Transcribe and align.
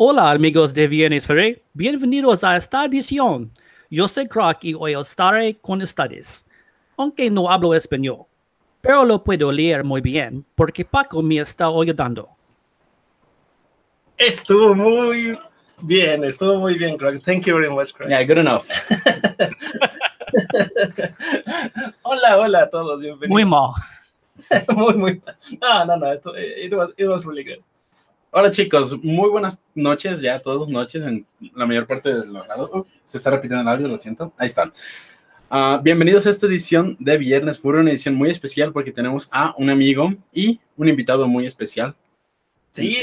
Hola 0.00 0.30
amigos 0.30 0.72
de 0.74 0.86
Viernes 0.86 1.26
Ferré, 1.26 1.64
bienvenidos 1.74 2.44
a 2.44 2.56
esta 2.56 2.84
edición. 2.84 3.50
Yo 3.90 4.06
soy 4.06 4.28
Croc 4.28 4.62
y 4.62 4.72
hoy 4.72 4.94
estaré 4.94 5.58
con 5.58 5.82
ustedes. 5.82 6.46
Aunque 6.96 7.28
no 7.28 7.50
hablo 7.50 7.74
español, 7.74 8.26
pero 8.80 9.04
lo 9.04 9.24
puedo 9.24 9.50
leer 9.50 9.82
muy 9.82 10.00
bien 10.00 10.46
porque 10.54 10.84
Paco 10.84 11.20
me 11.20 11.38
está 11.38 11.66
ayudando. 11.66 12.28
Estuvo 14.16 14.72
muy 14.72 15.36
bien, 15.82 16.22
estuvo 16.22 16.60
muy 16.60 16.78
bien, 16.78 16.96
Croc. 16.96 17.20
Thank 17.24 17.46
you 17.46 17.56
very 17.56 17.68
much, 17.68 17.92
Croc. 17.92 18.08
Yeah, 18.08 18.22
good 18.22 18.38
enough. 18.38 18.68
hola, 22.02 22.38
hola 22.38 22.62
a 22.62 22.70
todos, 22.70 23.00
bienvenidos. 23.00 23.30
Muy 23.30 23.44
mal. 23.44 23.72
muy, 24.76 24.94
muy. 24.94 25.20
No, 25.60 25.84
no, 25.86 25.96
no, 25.96 26.12
esto, 26.12 26.36
it, 26.36 26.72
was, 26.72 26.90
it 26.96 27.08
was 27.08 27.26
really 27.26 27.42
good. 27.42 27.64
Hola 28.30 28.50
chicos, 28.50 29.02
muy 29.02 29.30
buenas 29.30 29.62
noches, 29.74 30.20
ya 30.20 30.38
todas 30.38 30.68
noches 30.68 31.02
en 31.02 31.26
la 31.54 31.64
mayor 31.64 31.86
parte 31.86 32.12
del 32.12 32.30
lado. 32.30 32.68
Oh, 32.70 32.86
se 33.02 33.16
está 33.16 33.30
repitiendo 33.30 33.62
el 33.62 33.68
audio, 33.68 33.88
lo 33.88 33.96
siento. 33.96 34.34
Ahí 34.36 34.48
está. 34.48 34.70
Uh, 35.50 35.80
bienvenidos 35.82 36.26
a 36.26 36.30
esta 36.30 36.46
edición 36.46 36.94
de 37.00 37.16
Viernes 37.16 37.58
Fue 37.58 37.72
una 37.80 37.88
edición 37.90 38.14
muy 38.14 38.28
especial 38.28 38.70
porque 38.70 38.92
tenemos 38.92 39.30
a 39.32 39.54
un 39.56 39.70
amigo 39.70 40.12
y 40.30 40.60
un 40.76 40.88
invitado 40.88 41.26
muy 41.26 41.46
especial. 41.46 41.96
Sí, 42.70 42.98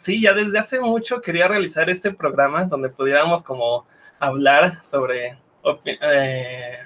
sí, 0.00 0.20
ya 0.20 0.34
desde 0.34 0.58
hace 0.58 0.80
mucho 0.80 1.20
quería 1.20 1.46
realizar 1.46 1.88
este 1.88 2.10
programa 2.10 2.64
donde 2.64 2.88
pudiéramos 2.88 3.44
como 3.44 3.86
hablar 4.18 4.84
sobre, 4.84 5.38
eh, 5.84 6.78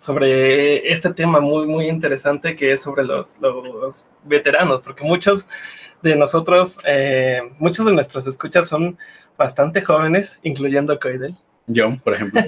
sobre 0.00 0.90
este 0.90 1.14
tema 1.14 1.38
muy, 1.38 1.68
muy 1.68 1.88
interesante 1.88 2.56
que 2.56 2.72
es 2.72 2.80
sobre 2.80 3.04
los, 3.04 3.38
los 3.38 4.08
veteranos, 4.24 4.80
porque 4.80 5.04
muchos 5.04 5.46
de 6.02 6.16
nosotros, 6.16 6.78
eh, 6.84 7.40
muchos 7.58 7.86
de 7.86 7.92
nuestros 7.92 8.26
escuchas 8.26 8.68
son 8.68 8.98
bastante 9.36 9.82
jóvenes, 9.82 10.38
incluyendo 10.42 10.98
Coidel. 10.98 11.36
Yo, 11.66 11.96
por 12.02 12.14
ejemplo. 12.14 12.40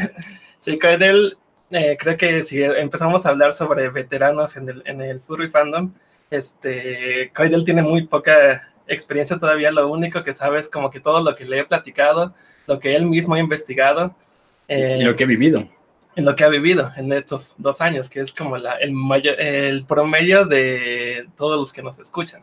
sí, 0.58 0.78
Coidel, 0.78 1.36
eh, 1.70 1.96
creo 1.98 2.16
que 2.16 2.44
si 2.44 2.62
empezamos 2.62 3.26
a 3.26 3.30
hablar 3.30 3.52
sobre 3.52 3.88
veteranos 3.90 4.56
en 4.56 4.68
el, 4.68 4.82
en 4.86 5.00
el 5.00 5.20
furry 5.20 5.50
fandom, 5.50 5.92
este, 6.30 7.30
Coidel 7.34 7.64
tiene 7.64 7.82
muy 7.82 8.06
poca 8.06 8.68
experiencia 8.86 9.38
todavía, 9.38 9.70
lo 9.70 9.90
único 9.90 10.22
que 10.24 10.32
sabe 10.32 10.58
es 10.58 10.68
como 10.68 10.90
que 10.90 11.00
todo 11.00 11.22
lo 11.22 11.34
que 11.34 11.44
le 11.44 11.60
he 11.60 11.64
platicado, 11.64 12.34
lo 12.66 12.78
que 12.78 12.96
él 12.96 13.06
mismo 13.06 13.34
ha 13.34 13.38
investigado. 13.38 14.14
y 14.68 15.02
lo 15.02 15.16
que 15.16 15.24
ha 15.24 15.26
vivido. 15.26 15.68
En 16.16 16.24
lo 16.24 16.34
que 16.34 16.44
ha 16.44 16.48
vivido 16.48 16.90
en 16.96 17.12
estos 17.12 17.54
dos 17.58 17.80
años, 17.80 18.10
que 18.10 18.20
es 18.20 18.32
como 18.32 18.56
la, 18.56 18.74
el, 18.74 18.92
mayor, 18.92 19.40
el 19.40 19.84
promedio 19.84 20.46
de 20.46 21.28
todos 21.36 21.58
los 21.58 21.72
que 21.72 21.82
nos 21.82 21.98
escuchan. 21.98 22.42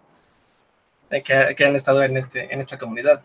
Eh, 1.16 1.55
que, 1.55 1.66
han 1.66 1.75
estado 1.75 2.03
en, 2.03 2.17
este, 2.17 2.53
en 2.53 2.59
esta 2.59 2.77
comunidad. 2.77 3.21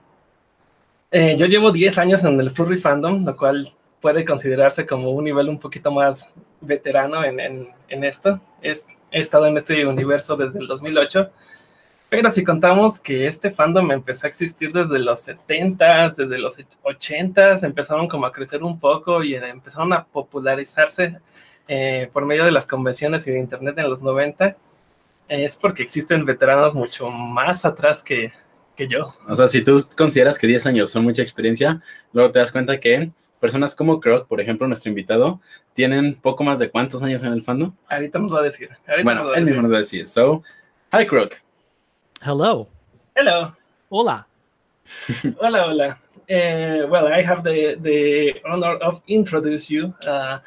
Eh, 1.10 1.34
yo 1.36 1.46
llevo 1.46 1.72
10 1.72 1.98
años 1.98 2.22
en 2.22 2.38
el 2.38 2.50
furry 2.50 2.78
fandom, 2.78 3.24
lo 3.24 3.36
cual 3.36 3.68
puede 4.00 4.24
considerarse 4.24 4.86
como 4.86 5.10
un 5.10 5.24
nivel 5.24 5.48
un 5.48 5.58
poquito 5.58 5.90
más 5.90 6.32
veterano 6.60 7.24
en, 7.24 7.40
en, 7.40 8.04
esto. 8.04 8.40
he 8.62 8.76
estado 9.10 9.46
en 9.46 9.56
este 9.56 9.84
universo 9.84 10.36
desde 10.36 10.60
el 10.60 10.68
2008, 10.68 11.30
pero 12.08 12.30
si 12.30 12.44
contamos 12.44 13.00
que 13.00 13.26
este 13.26 13.50
fandom 13.50 13.90
empezó 13.90 14.26
a 14.26 14.28
existir 14.28 14.72
desde 14.72 15.00
los 15.00 15.26
70s, 15.26 16.14
desde 16.14 16.38
los 16.38 16.58
80s, 16.58 17.64
empezaron 17.64 18.06
como 18.06 18.26
a 18.26 18.32
crecer 18.32 18.62
un 18.62 18.78
poco 18.78 19.24
y 19.24 19.34
empezaron 19.34 19.92
a 19.92 20.04
popularizarse 20.04 21.18
eh, 21.66 22.08
por 22.12 22.24
medio 22.24 22.44
de 22.44 22.52
las 22.52 22.68
convenciones 22.68 23.26
y 23.26 23.32
de 23.32 23.40
internet 23.40 23.76
en 23.78 23.90
los 23.90 24.00
90 24.00 24.56
es 25.30 25.56
porque 25.56 25.82
existen 25.82 26.24
veteranos 26.24 26.74
mucho 26.74 27.08
más 27.08 27.64
atrás 27.64 28.02
que, 28.02 28.32
que 28.76 28.88
yo. 28.88 29.14
O 29.28 29.34
sea, 29.34 29.46
si 29.46 29.62
tú 29.62 29.86
consideras 29.96 30.36
que 30.36 30.48
10 30.48 30.66
años 30.66 30.90
son 30.90 31.04
mucha 31.04 31.22
experiencia, 31.22 31.80
luego 32.12 32.32
te 32.32 32.40
das 32.40 32.50
cuenta 32.50 32.80
que 32.80 33.12
personas 33.38 33.76
como 33.76 34.00
Croc, 34.00 34.26
por 34.26 34.40
ejemplo, 34.40 34.66
nuestro 34.66 34.90
invitado, 34.90 35.40
tienen 35.72 36.16
poco 36.16 36.42
más 36.42 36.58
de 36.58 36.68
cuántos 36.68 37.02
años 37.04 37.22
en 37.22 37.32
el 37.32 37.42
fandom. 37.42 37.72
Ahorita 37.88 38.18
nos 38.18 38.34
va 38.34 38.40
a 38.40 38.42
decir. 38.42 38.70
bueno, 39.04 39.32
él 39.32 39.44
mismo 39.44 39.62
nos 39.62 39.70
va 39.70 39.76
a 39.76 39.80
decir. 39.80 40.08
So, 40.08 40.42
hi 40.92 41.06
Croc. 41.06 41.34
Hello. 42.20 42.68
Hello. 43.14 43.56
Hola. 43.88 44.26
hola, 45.38 45.66
hola. 45.66 45.98
Uh, 46.28 46.86
well, 46.88 47.06
I 47.06 47.22
have 47.22 47.44
the, 47.44 47.76
the 47.80 48.40
honor 48.44 48.74
of 48.82 49.00
introduce 49.06 49.70
you. 49.70 49.94
Uh, 50.04 50.38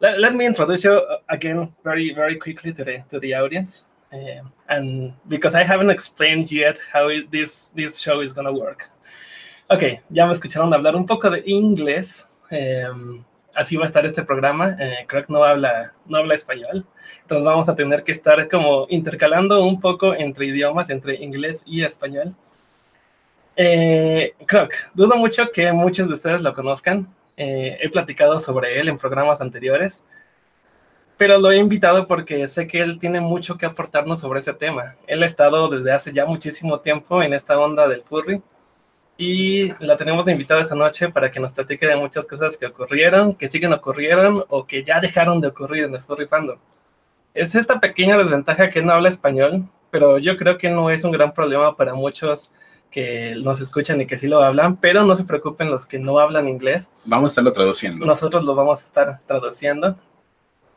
let, 0.00 0.18
let, 0.18 0.34
me 0.34 0.46
introduce 0.46 0.84
you 0.84 1.00
again 1.28 1.72
very, 1.82 2.12
very 2.14 2.36
quickly 2.36 2.72
to 2.72 2.84
the, 2.84 3.04
to 3.10 3.18
the 3.20 3.34
audience. 3.34 3.84
Um, 4.14 4.52
and 4.68 5.12
because 5.28 5.56
I 5.56 5.64
haven't 5.64 5.90
explained 5.90 6.50
yet 6.52 6.78
how 6.92 7.08
it, 7.08 7.30
this, 7.30 7.70
this 7.74 7.98
show 7.98 8.22
is 8.22 8.32
to 8.32 8.52
work. 8.52 8.88
Ok, 9.68 9.82
ya 10.08 10.26
me 10.26 10.32
escucharon 10.32 10.72
hablar 10.72 10.94
un 10.94 11.06
poco 11.06 11.30
de 11.30 11.42
inglés. 11.46 12.28
Um, 12.50 13.24
así 13.56 13.76
va 13.76 13.84
a 13.84 13.86
estar 13.86 14.04
este 14.06 14.22
programa. 14.22 14.76
Eh, 14.78 15.06
que 15.08 15.22
no 15.28 15.42
habla, 15.42 15.92
no 16.06 16.18
habla 16.18 16.34
español. 16.34 16.86
Entonces 17.22 17.44
vamos 17.44 17.68
a 17.68 17.74
tener 17.74 18.04
que 18.04 18.12
estar 18.12 18.48
como 18.48 18.86
intercalando 18.88 19.64
un 19.64 19.80
poco 19.80 20.14
entre 20.14 20.46
idiomas, 20.46 20.90
entre 20.90 21.16
inglés 21.16 21.64
y 21.66 21.82
español. 21.82 22.36
Eh, 23.56 24.34
Croc, 24.46 24.74
dudo 24.94 25.16
mucho 25.16 25.50
que 25.50 25.72
muchos 25.72 26.08
de 26.08 26.14
ustedes 26.14 26.42
lo 26.42 26.54
conozcan. 26.54 27.12
Eh, 27.36 27.78
he 27.80 27.88
platicado 27.88 28.38
sobre 28.38 28.78
él 28.78 28.88
en 28.88 28.98
programas 28.98 29.40
anteriores 29.40 30.04
pero 31.16 31.38
lo 31.38 31.50
he 31.50 31.58
invitado 31.58 32.06
porque 32.06 32.46
sé 32.48 32.66
que 32.66 32.80
él 32.80 32.98
tiene 32.98 33.20
mucho 33.20 33.56
que 33.56 33.66
aportarnos 33.66 34.20
sobre 34.20 34.40
ese 34.40 34.52
tema. 34.52 34.96
Él 35.06 35.22
ha 35.22 35.26
estado 35.26 35.68
desde 35.68 35.92
hace 35.92 36.12
ya 36.12 36.26
muchísimo 36.26 36.80
tiempo 36.80 37.22
en 37.22 37.32
esta 37.32 37.58
onda 37.58 37.88
del 37.88 38.02
furry 38.02 38.42
y 39.16 39.72
la 39.84 39.96
tenemos 39.96 40.24
de 40.24 40.32
invitada 40.32 40.60
esta 40.60 40.74
noche 40.74 41.08
para 41.08 41.30
que 41.30 41.38
nos 41.38 41.52
platique 41.52 41.86
de 41.86 41.96
muchas 41.96 42.26
cosas 42.26 42.56
que 42.56 42.66
ocurrieron, 42.66 43.34
que 43.34 43.48
siguen 43.48 43.72
ocurrieron 43.72 44.44
o 44.48 44.66
que 44.66 44.82
ya 44.82 45.00
dejaron 45.00 45.40
de 45.40 45.48
ocurrir 45.48 45.84
en 45.84 45.94
el 45.94 46.02
furry 46.02 46.26
fandom. 46.26 46.58
Es 47.32 47.54
esta 47.54 47.80
pequeña 47.80 48.18
desventaja 48.18 48.70
que 48.70 48.80
él 48.80 48.86
no 48.86 48.92
habla 48.92 49.08
español, 49.08 49.68
pero 49.90 50.18
yo 50.18 50.36
creo 50.36 50.58
que 50.58 50.70
no 50.70 50.90
es 50.90 51.04
un 51.04 51.12
gran 51.12 51.32
problema 51.32 51.72
para 51.72 51.94
muchos 51.94 52.50
que 52.90 53.34
nos 53.36 53.60
escuchan 53.60 54.00
y 54.00 54.06
que 54.06 54.18
sí 54.18 54.28
lo 54.28 54.42
hablan, 54.42 54.76
pero 54.76 55.04
no 55.04 55.16
se 55.16 55.24
preocupen 55.24 55.70
los 55.70 55.86
que 55.86 55.98
no 55.98 56.18
hablan 56.18 56.48
inglés. 56.48 56.92
Vamos 57.04 57.30
a 57.30 57.32
estarlo 57.32 57.52
traduciendo. 57.52 58.06
Nosotros 58.06 58.44
lo 58.44 58.54
vamos 58.54 58.80
a 58.80 58.86
estar 58.86 59.20
traduciendo 59.26 59.96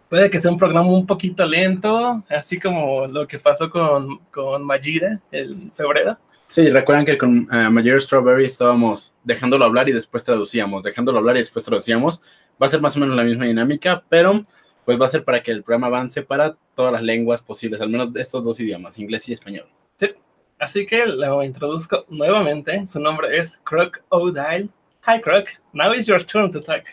puede 0.10 0.30
que 0.30 0.40
sea 0.40 0.52
un 0.52 0.58
programa 0.58 0.90
un 0.90 1.06
poquito 1.06 1.46
lento, 1.46 2.24
así 2.30 2.60
como 2.60 3.08
lo 3.08 3.28
que 3.28 3.40
pasó 3.40 3.70
con, 3.70 4.20
con 4.32 4.64
Majira 4.64 5.20
en 5.32 5.54
febrero. 5.76 6.18
Sí, 6.48 6.70
recuerdan 6.70 7.06
que 7.06 7.18
con 7.18 7.48
uh, 7.52 7.70
Majira 7.70 8.00
Strawberry 8.00 8.46
estábamos 8.46 9.14
dejándolo 9.24 9.66
hablar 9.66 9.90
y 9.90 9.92
después 9.92 10.24
traducíamos, 10.24 10.82
dejándolo 10.82 11.18
hablar 11.18 11.36
y 11.36 11.40
después 11.40 11.66
traducíamos. 11.66 12.22
Va 12.62 12.68
a 12.68 12.70
ser 12.70 12.82
más 12.82 12.96
o 12.96 13.00
menos 13.00 13.16
la 13.16 13.24
misma 13.24 13.46
dinámica, 13.46 14.04
pero 14.08 14.44
pues 14.86 15.00
va 15.00 15.06
a 15.06 15.10
ser 15.10 15.26
para 15.26 15.44
que 15.44 15.52
el 15.52 15.64
programa 15.64 15.88
avance 15.88 16.22
para 16.24 16.56
todas 16.74 16.94
las 16.94 17.04
lenguas 17.04 17.42
posibles, 17.42 17.82
al 17.82 17.90
menos 17.90 18.14
de 18.14 18.22
estos 18.22 18.46
dos 18.46 18.58
idiomas, 18.62 18.98
inglés 18.98 19.28
y 19.28 19.34
español. 19.34 19.66
Sí, 19.98 20.12
así 20.58 20.86
que 20.86 21.06
lo 21.06 21.44
introduzco 21.44 22.06
nuevamente. 22.08 22.88
Su 22.88 23.02
nombre 23.02 23.38
es 23.38 23.60
Croc 23.66 24.02
O'Dyle. 24.08 24.70
Hi, 25.06 25.20
Croc. 25.22 25.50
Now 25.74 25.94
is 25.94 26.06
your 26.06 26.24
turn 26.24 26.52
to 26.54 26.62
talk. 26.62 26.86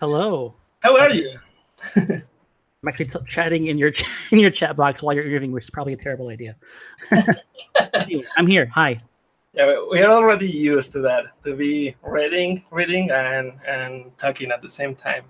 Hello. 0.00 0.54
How 0.82 0.96
are 0.96 1.14
you? 1.14 1.38
I'm 2.86 2.90
actually 2.90 3.06
t- 3.06 3.18
chatting 3.26 3.66
in 3.66 3.78
your 3.78 3.92
in 4.30 4.38
your 4.38 4.50
chat 4.50 4.76
box 4.76 5.02
while 5.02 5.14
you're 5.14 5.24
interviewing, 5.24 5.50
which 5.50 5.64
is 5.64 5.70
probably 5.70 5.92
a 5.92 5.96
terrible 5.96 6.28
idea. 6.28 6.54
anyway, 7.94 8.24
I'm 8.36 8.46
here. 8.46 8.66
Hi. 8.74 8.98
Yeah, 9.54 9.74
we 9.90 10.02
are 10.02 10.10
already 10.12 10.48
used 10.48 10.92
to 10.92 11.00
that 11.00 11.24
to 11.42 11.56
be 11.56 11.96
reading, 12.02 12.64
reading, 12.70 13.10
and 13.10 13.54
and 13.66 14.16
talking 14.18 14.52
at 14.52 14.62
the 14.62 14.68
same 14.68 14.94
time. 14.94 15.24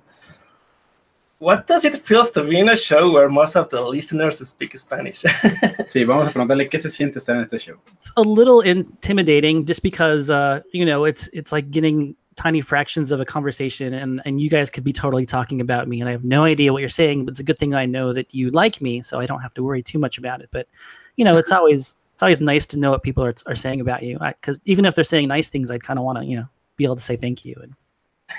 What 1.38 1.66
does 1.66 1.84
it 1.84 1.96
feel 1.96 2.24
to 2.24 2.44
be 2.44 2.58
in 2.58 2.68
a 2.68 2.76
show 2.76 3.12
where 3.12 3.28
most 3.28 3.56
of 3.56 3.70
the 3.70 3.80
listeners 3.80 4.38
speak 4.46 4.76
Spanish? 4.76 5.22
sí, 5.88 6.04
vamos 6.06 6.28
a 6.28 6.32
preguntarle 6.32 6.68
qué 6.68 6.78
se 6.78 6.88
siente 6.88 7.18
estar 7.18 7.36
en 7.36 7.42
este 7.42 7.58
show. 7.58 7.76
It's 7.96 8.10
a 8.16 8.22
little 8.22 8.60
intimidating, 8.60 9.64
just 9.64 9.82
because 9.82 10.28
uh, 10.28 10.60
you 10.72 10.84
know 10.84 11.04
it's 11.04 11.28
it's 11.32 11.52
like 11.52 11.70
getting 11.70 12.16
tiny 12.36 12.60
fractions 12.60 13.10
of 13.10 13.20
a 13.20 13.24
conversation 13.24 13.94
and 13.94 14.20
and 14.24 14.40
you 14.40 14.50
guys 14.50 14.70
could 14.70 14.84
be 14.84 14.92
totally 14.92 15.26
talking 15.26 15.60
about 15.60 15.88
me 15.88 16.00
and 16.00 16.08
I 16.08 16.12
have 16.12 16.24
no 16.24 16.44
idea 16.44 16.72
what 16.72 16.80
you're 16.80 16.88
saying 16.88 17.24
but 17.24 17.32
it's 17.32 17.40
a 17.40 17.44
good 17.44 17.58
thing 17.58 17.74
I 17.74 17.86
know 17.86 18.12
that 18.12 18.34
you 18.34 18.50
like 18.50 18.80
me 18.80 19.02
so 19.02 19.18
I 19.18 19.26
don't 19.26 19.40
have 19.40 19.54
to 19.54 19.62
worry 19.62 19.82
too 19.82 19.98
much 19.98 20.18
about 20.18 20.40
it. 20.40 20.48
But 20.52 20.68
you 21.16 21.24
know 21.24 21.36
it's 21.36 21.50
always 21.50 21.96
it's 22.14 22.22
always 22.22 22.40
nice 22.40 22.66
to 22.66 22.78
know 22.78 22.90
what 22.90 23.02
people 23.02 23.24
are, 23.24 23.34
are 23.46 23.54
saying 23.54 23.80
about 23.80 24.02
you. 24.02 24.18
Because 24.18 24.60
even 24.64 24.84
if 24.84 24.94
they're 24.94 25.04
saying 25.04 25.28
nice 25.28 25.48
things 25.48 25.70
I'd 25.70 25.82
kind 25.82 25.98
of 25.98 26.04
want 26.04 26.18
to 26.18 26.24
you 26.24 26.36
know 26.36 26.48
be 26.76 26.84
able 26.84 26.96
to 26.96 27.02
say 27.02 27.16
thank 27.16 27.44
you 27.44 27.56
and, 27.62 27.74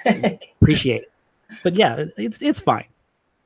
and 0.06 0.40
appreciate 0.62 1.04
it. 1.04 1.12
But 1.64 1.76
yeah 1.76 2.06
it's 2.18 2.42
it's 2.42 2.60
fine. 2.60 2.86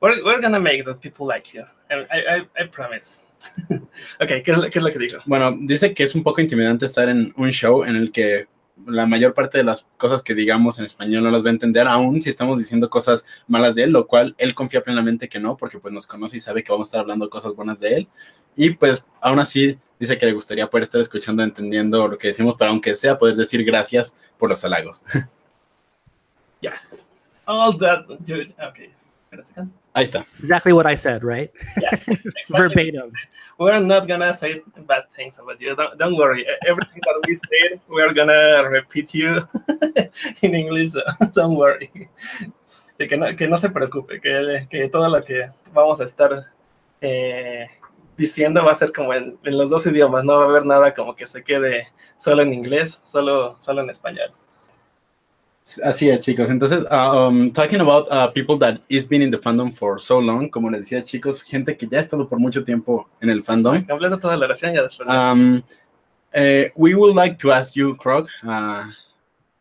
We're, 0.02 0.24
we're 0.26 0.42
gonna 0.42 0.60
make 0.60 0.84
that 0.86 1.00
people 1.02 1.28
like 1.28 1.54
you. 1.54 1.66
I, 1.90 2.06
I, 2.12 2.42
I 2.60 2.64
promise. 2.66 3.22
Ok, 4.20 4.44
¿qué 4.44 4.52
es, 4.52 4.58
¿qué 4.70 4.80
es 4.80 4.84
lo 4.84 4.92
que 4.92 5.00
digo? 5.00 5.20
Bueno, 5.26 5.58
dice 5.60 5.94
que 5.94 6.04
es 6.04 6.14
un 6.16 6.24
poco 6.24 6.42
intimidante 6.42 6.86
estar 6.86 7.10
en 7.10 7.34
un 7.38 7.50
show 7.50 7.84
en 7.84 7.96
el 7.96 8.12
que 8.12 8.46
la 8.88 9.06
mayor 9.06 9.34
parte 9.34 9.58
de 9.58 9.64
las 9.64 9.88
cosas 9.98 10.22
que 10.22 10.36
digamos 10.36 10.80
en 10.80 10.86
español 10.86 11.24
no 11.24 11.32
las 11.32 11.44
va 11.44 11.48
a 11.48 11.52
entender, 11.52 11.88
aún 11.88 12.22
si 12.22 12.30
estamos 12.30 12.60
diciendo 12.60 12.90
cosas 12.90 13.26
malas 13.48 13.76
de 13.76 13.84
él, 13.84 13.92
lo 13.92 14.08
cual 14.08 14.36
él 14.38 14.54
confía 14.54 14.84
plenamente 14.84 15.30
que 15.30 15.40
no, 15.40 15.58
porque 15.58 15.80
pues 15.80 15.94
nos 15.94 16.08
conoce 16.08 16.38
y 16.38 16.40
sabe 16.40 16.64
que 16.64 16.72
vamos 16.72 16.88
a 16.88 16.90
estar 16.90 17.02
hablando 17.02 17.30
cosas 17.30 17.54
buenas 17.56 17.80
de 17.80 17.96
él. 17.96 18.08
Y 18.56 18.72
pues 18.72 19.06
aún 19.22 19.40
así 19.40 19.78
dice 20.00 20.18
que 20.18 20.26
le 20.26 20.34
gustaría 20.34 20.70
poder 20.70 20.84
estar 20.84 21.00
escuchando, 21.02 21.44
entendiendo 21.44 22.08
lo 22.08 22.18
que 22.18 22.30
decimos, 22.30 22.56
pero 22.58 22.72
aunque 22.72 22.96
sea 22.96 23.18
poder 23.18 23.36
decir 23.36 23.64
gracias 23.64 24.16
por 24.38 24.50
los 24.50 24.64
halagos. 24.66 25.04
yeah. 26.62 26.74
All 27.46 27.78
that. 27.80 28.06
Okay. 28.10 28.92
Ahí 29.94 30.04
está. 30.04 30.26
Exactly 30.40 30.74
what 30.74 30.86
I 30.86 30.98
said, 30.98 31.24
right? 31.24 31.52
Yeah, 31.82 31.94
exactly. 31.94 32.34
Verbatim. 32.50 33.14
We're 33.58 33.80
not 33.80 34.08
gonna 34.08 34.34
say 34.34 34.62
bad 34.86 35.10
things 35.16 35.40
about 35.40 35.62
you. 35.62 35.74
Don't, 35.74 35.98
don't 35.98 36.18
worry. 36.18 36.46
Everything 36.68 37.02
that 37.06 37.22
we 37.26 37.36
said, 37.36 37.80
we're 37.88 38.14
gonna 38.14 38.68
repeat 38.70 39.14
you 39.14 39.42
in 40.42 40.56
English. 40.56 40.92
Don't 41.34 41.56
worry. 41.56 42.10
Así 42.94 43.08
que 43.08 43.18
no, 43.18 43.34
que 43.36 43.48
no 43.48 43.58
se 43.58 43.70
preocupe, 43.70 44.20
que, 44.20 44.68
que 44.70 44.90
todo 44.90 45.08
lo 45.08 45.22
que 45.22 45.50
vamos 45.74 46.02
a 46.02 46.04
estar 46.04 46.48
eh, 47.00 47.68
diciendo 48.18 48.66
va 48.66 48.74
a 48.74 48.76
ser 48.76 48.92
como 48.92 49.14
en, 49.14 49.40
en, 49.44 49.58
los 49.58 49.70
dos 49.70 49.86
idiomas. 49.86 50.26
No 50.26 50.40
va 50.40 50.44
a 50.44 50.50
haber 50.50 50.66
nada 50.66 50.94
como 50.94 51.16
que 51.16 51.26
se 51.26 51.44
quede 51.44 51.88
solo 52.18 52.42
en 52.42 52.54
inglés, 52.54 53.00
solo, 53.04 53.56
solo 53.60 53.82
en 53.82 53.90
español. 53.90 54.32
Así 55.84 56.10
es, 56.10 56.20
chicos. 56.22 56.50
Entonces, 56.50 56.84
uh, 56.90 57.28
um, 57.28 57.52
talking 57.52 57.82
about 57.82 58.12
uh, 58.12 58.28
people 58.32 58.58
that 58.58 58.82
is 58.90 59.08
been 59.08 59.22
in 59.22 59.30
the 59.30 59.38
fandom 59.38 59.72
for 59.72 60.00
so 60.00 60.18
long, 60.20 60.50
como 60.50 60.70
les 60.70 60.82
decía, 60.82 61.04
chicos, 61.04 61.44
gente 61.44 61.78
que 61.78 61.88
ya 61.88 62.00
ha 62.00 62.02
estado 62.02 62.28
por 62.28 62.40
mucho 62.40 62.64
tiempo 62.64 63.08
en 63.22 63.30
el 63.30 63.44
fandom. 63.44 63.86
Completo 63.86 64.20
toda 64.20 64.36
la 64.38 64.48
oración 64.48 64.74
ya 64.74 64.82
después. 64.82 65.08
Um, 65.08 65.64
uh, 66.36 66.64
we 66.76 66.96
would 66.96 67.16
like 67.16 67.38
to 67.38 67.52
ask 67.52 67.76
you, 67.76 67.96
Croc, 67.96 68.28
uh, 68.44 68.88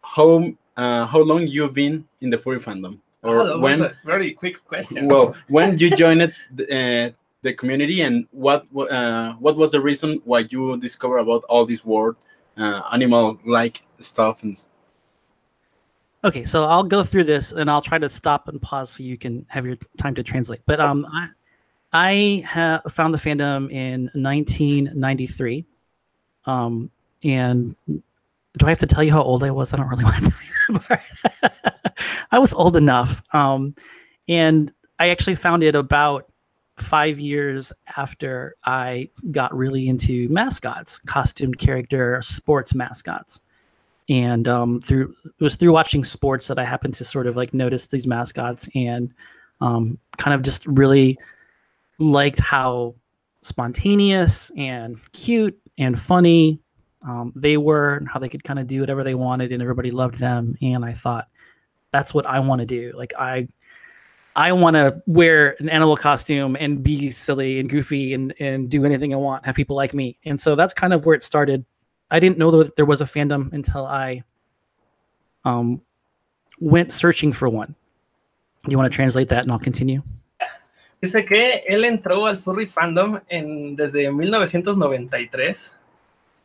how 0.02 0.44
uh, 0.76 1.06
how 1.06 1.20
long 1.20 1.42
you've 1.42 1.74
been 1.74 2.06
in 2.22 2.30
the 2.30 2.38
furry 2.38 2.58
fandom, 2.58 2.98
or 3.22 3.42
oh, 3.42 3.58
when? 3.60 3.94
very 4.02 4.32
quick 4.32 4.64
question. 4.64 5.06
Well, 5.06 5.34
when 5.48 5.76
you 5.76 5.90
joined 5.90 6.32
the, 6.50 6.64
uh, 6.64 7.10
the 7.42 7.52
community, 7.52 8.00
and 8.00 8.26
what 8.32 8.66
uh, 8.74 9.34
what 9.34 9.56
was 9.56 9.72
the 9.72 9.80
reason 9.82 10.22
why 10.24 10.46
you 10.48 10.78
discovered 10.78 11.18
about 11.18 11.44
all 11.44 11.66
this 11.66 11.84
world, 11.84 12.16
uh, 12.56 12.82
animal-like 12.90 13.82
stuff 13.98 14.42
and 14.42 14.56
Okay, 16.22 16.44
so 16.44 16.64
I'll 16.64 16.82
go 16.82 17.02
through 17.02 17.24
this 17.24 17.52
and 17.52 17.70
I'll 17.70 17.80
try 17.80 17.98
to 17.98 18.08
stop 18.08 18.48
and 18.48 18.60
pause 18.60 18.90
so 18.90 19.02
you 19.02 19.16
can 19.16 19.46
have 19.48 19.64
your 19.64 19.76
time 19.96 20.14
to 20.16 20.22
translate. 20.22 20.60
But 20.66 20.78
um, 20.78 21.06
I, 21.10 21.28
I 21.92 22.44
have 22.46 22.82
found 22.90 23.14
the 23.14 23.18
fandom 23.18 23.70
in 23.72 24.10
1993. 24.12 25.64
Um, 26.44 26.90
and 27.24 27.74
do 27.88 28.66
I 28.66 28.68
have 28.68 28.78
to 28.80 28.86
tell 28.86 29.02
you 29.02 29.12
how 29.12 29.22
old 29.22 29.42
I 29.42 29.50
was? 29.50 29.72
I 29.72 29.78
don't 29.78 29.88
really 29.88 30.04
want 30.10 30.24
to 30.24 30.30
tell 30.30 30.98
you. 30.98 30.98
I 32.30 32.38
was 32.38 32.52
old 32.52 32.76
enough. 32.76 33.22
Um, 33.32 33.74
and 34.28 34.72
I 34.98 35.08
actually 35.08 35.36
found 35.36 35.62
it 35.62 35.74
about 35.74 36.30
five 36.76 37.18
years 37.18 37.72
after 37.96 38.56
I 38.64 39.08
got 39.30 39.56
really 39.56 39.88
into 39.88 40.28
mascots, 40.28 40.98
costumed 40.98 41.58
character 41.58 42.20
sports 42.20 42.74
mascots 42.74 43.40
and 44.10 44.48
um, 44.48 44.80
through 44.82 45.14
it 45.24 45.42
was 45.42 45.56
through 45.56 45.72
watching 45.72 46.04
sports 46.04 46.48
that 46.48 46.58
I 46.58 46.64
happened 46.64 46.94
to 46.94 47.04
sort 47.04 47.26
of 47.26 47.36
like 47.36 47.54
notice 47.54 47.86
these 47.86 48.06
mascots 48.06 48.68
and 48.74 49.14
um, 49.60 49.98
kind 50.18 50.34
of 50.34 50.42
just 50.42 50.66
really 50.66 51.16
liked 51.98 52.40
how 52.40 52.94
spontaneous 53.42 54.50
and 54.56 55.00
cute 55.12 55.58
and 55.78 55.98
funny 55.98 56.60
um, 57.06 57.32
they 57.34 57.56
were 57.56 57.94
and 57.94 58.08
how 58.08 58.18
they 58.18 58.28
could 58.28 58.44
kind 58.44 58.58
of 58.58 58.66
do 58.66 58.80
whatever 58.80 59.04
they 59.04 59.14
wanted 59.14 59.52
and 59.52 59.62
everybody 59.62 59.90
loved 59.90 60.16
them. 60.16 60.56
And 60.60 60.84
I 60.84 60.92
thought 60.92 61.28
that's 61.92 62.12
what 62.12 62.26
I 62.26 62.40
want 62.40 62.60
to 62.60 62.66
do. 62.66 62.92
Like 62.94 63.12
I 63.18 63.46
I 64.34 64.52
want 64.52 64.74
to 64.74 65.02
wear 65.06 65.56
an 65.60 65.68
animal 65.68 65.96
costume 65.96 66.56
and 66.58 66.82
be 66.82 67.10
silly 67.10 67.60
and 67.60 67.70
goofy 67.70 68.12
and 68.12 68.34
and 68.40 68.68
do 68.68 68.84
anything 68.84 69.14
I 69.14 69.18
want 69.18 69.46
have 69.46 69.54
people 69.54 69.76
like 69.76 69.94
me. 69.94 70.18
And 70.24 70.40
so 70.40 70.56
that's 70.56 70.74
kind 70.74 70.92
of 70.92 71.06
where 71.06 71.14
it 71.14 71.22
started 71.22 71.64
I 72.10 72.18
didn't 72.18 72.38
know 72.38 72.50
that 72.50 72.76
there 72.76 72.86
was 72.86 73.00
a 73.00 73.04
fandom 73.04 73.52
until 73.52 73.86
I 73.86 74.24
um, 75.44 75.80
went 76.58 76.92
searching 76.92 77.32
for 77.32 77.48
one. 77.48 77.74
You 78.68 78.76
want 78.76 78.92
to 78.92 78.94
translate 78.94 79.28
that 79.28 79.44
and 79.44 79.52
I'll 79.52 79.58
continue? 79.58 80.02
Dice 81.00 81.24
que 81.24 81.62
él 81.66 81.84
entró 81.86 82.26
al 82.26 82.36
furry 82.36 82.66
fandom 82.66 83.22
en, 83.30 83.74
desde 83.74 84.12
1993, 84.12 85.76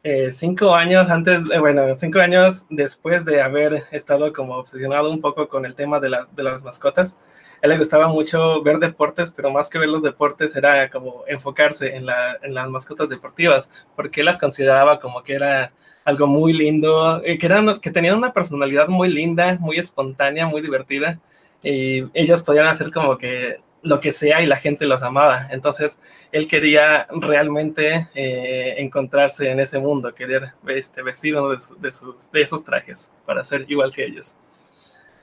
eh, 0.04 0.32
cinco 0.32 0.74
años 0.74 1.10
antes, 1.10 1.42
eh, 1.52 1.60
bueno, 1.60 1.94
cinco 1.96 2.20
años 2.20 2.66
después 2.70 3.26
de 3.26 3.42
haber 3.42 3.84
estado 3.92 4.32
como 4.32 4.56
obsesionado 4.56 5.12
un 5.12 5.20
poco 5.20 5.50
con 5.50 5.66
el 5.66 5.76
tema 5.76 6.00
de, 6.00 6.10
la, 6.10 6.28
de 6.34 6.44
las 6.44 6.64
mascotas 6.64 7.18
él 7.66 7.72
le 7.72 7.78
gustaba 7.78 8.08
mucho 8.08 8.62
ver 8.64 8.80
deportes, 8.80 9.32
pero 9.32 9.52
más 9.52 9.70
que 9.70 9.80
ver 9.80 9.90
los 9.90 10.02
deportes 10.02 10.56
era 10.56 10.90
como 10.90 11.24
enfocarse 11.28 11.96
en, 11.96 12.06
la, 12.06 12.38
en 12.42 12.54
las 12.54 12.70
mascotas 12.70 13.10
deportivas, 13.10 13.72
porque 13.96 14.22
él 14.22 14.26
las 14.26 14.38
consideraba 14.38 15.00
como 15.00 15.24
que 15.24 15.34
era 15.34 15.74
algo 16.06 16.28
muy 16.28 16.54
lindo, 16.54 17.22
eh, 17.26 17.38
que, 17.38 17.46
eran, 17.48 17.80
que 17.80 17.92
tenían 17.92 18.18
una 18.18 18.34
personalidad 18.34 18.88
muy 18.88 19.10
linda, 19.10 19.58
muy 19.60 19.78
espontánea, 19.78 20.46
muy 20.46 20.62
divertida, 20.62 21.20
y 21.64 22.06
ellos 22.14 22.44
podían 22.44 22.68
hacer 22.68 22.92
como 22.92 23.18
que 23.18 23.60
lo 23.82 24.00
que 24.00 24.12
sea 24.12 24.42
y 24.42 24.48
la 24.48 24.58
gente 24.58 24.86
los 24.86 25.04
amaba. 25.04 25.48
Entonces, 25.52 26.00
él 26.32 26.48
quería 26.48 27.08
realmente 27.10 28.08
eh, 28.16 28.76
encontrarse 28.78 29.50
en 29.50 29.60
ese 29.60 29.80
mundo, 29.80 30.14
querer 30.14 30.54
este, 30.68 31.02
vestido 31.04 31.52
de, 31.52 31.58
de, 31.80 31.92
sus, 31.92 32.32
de 32.32 32.42
esos 32.42 32.64
trajes 32.64 33.12
para 33.26 33.44
ser 33.44 33.66
igual 33.68 33.92
que 33.94 34.06
ellos. 34.06 34.38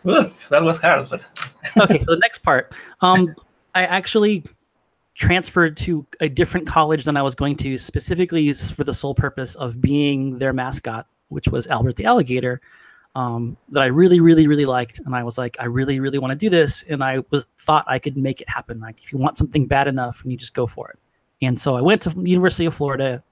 That 0.05 0.63
was 0.63 0.81
hard. 0.81 1.09
But... 1.09 1.23
okay, 1.79 1.99
so 1.99 2.13
the 2.13 2.21
next 2.21 2.43
part. 2.43 2.73
Um, 3.01 3.35
I 3.75 3.85
actually 3.85 4.45
transferred 5.15 5.77
to 5.77 6.07
a 6.21 6.29
different 6.29 6.67
college 6.67 7.05
than 7.05 7.17
I 7.17 7.23
was 7.23 7.35
going 7.35 7.57
to, 7.57 7.79
specifically 7.79 8.53
for 8.53 8.85
the 8.85 8.95
sole 8.95 9.15
purpose 9.15 9.55
of 9.57 9.81
being 9.81 10.39
their 10.39 10.53
mascot, 10.53 11.07
which 11.29 11.49
was 11.49 11.67
Albert 11.67 11.97
the 11.97 12.05
alligator. 12.05 12.61
Um, 13.15 13.59
that 13.69 13.83
I 13.83 13.87
really, 13.87 14.21
really, 14.21 14.47
really 14.47 14.65
liked, 14.65 14.99
and 15.05 15.15
I 15.15 15.23
was 15.23 15.37
like, 15.37 15.59
I 15.61 15.67
really, 15.67 16.01
really 16.01 16.19
want 16.19 16.31
to 16.31 16.35
do 16.37 16.49
this, 16.49 16.83
and 16.89 17.05
I 17.05 17.23
was 17.29 17.45
thought 17.59 17.85
I 17.87 17.99
could 17.99 18.17
make 18.17 18.41
it 18.41 18.49
happen. 18.49 18.81
Like, 18.81 19.03
if 19.03 19.13
you 19.13 19.19
want 19.19 19.37
something 19.37 19.67
bad 19.67 19.87
enough, 19.87 20.23
and 20.23 20.33
you 20.33 20.39
just 20.39 20.55
go 20.55 20.67
for 20.67 20.89
it. 20.89 20.99
And 21.43 21.61
so 21.61 21.77
I 21.77 21.83
went 21.83 22.01
to 22.03 22.11
University 22.11 22.65
of 22.65 22.73
Florida, 22.73 23.23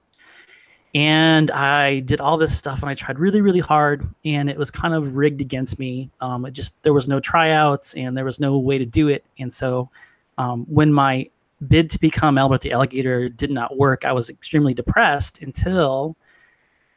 and 0.93 1.51
I 1.51 1.99
did 2.01 2.19
all 2.19 2.37
this 2.37 2.57
stuff 2.57 2.81
and 2.81 2.89
I 2.89 2.95
tried 2.95 3.19
really, 3.19 3.41
really 3.41 3.59
hard, 3.59 4.07
and 4.25 4.49
it 4.49 4.57
was 4.57 4.69
kind 4.71 4.93
of 4.93 5.15
rigged 5.15 5.41
against 5.41 5.79
me. 5.79 6.09
Um, 6.19 6.45
it 6.45 6.51
just 6.51 6.73
there 6.83 6.93
was 6.93 7.07
no 7.07 7.19
tryouts 7.19 7.93
and 7.93 8.17
there 8.17 8.25
was 8.25 8.39
no 8.39 8.57
way 8.57 8.77
to 8.77 8.85
do 8.85 9.07
it, 9.07 9.25
and 9.39 9.53
so 9.53 9.89
um, 10.37 10.65
when 10.67 10.91
my 10.91 11.29
bid 11.67 11.89
to 11.91 11.99
become 11.99 12.37
Albert 12.37 12.61
the 12.61 12.71
Alligator 12.71 13.29
did 13.29 13.51
not 13.51 13.77
work, 13.77 14.03
I 14.03 14.11
was 14.11 14.29
extremely 14.29 14.73
depressed 14.73 15.41
until 15.41 16.15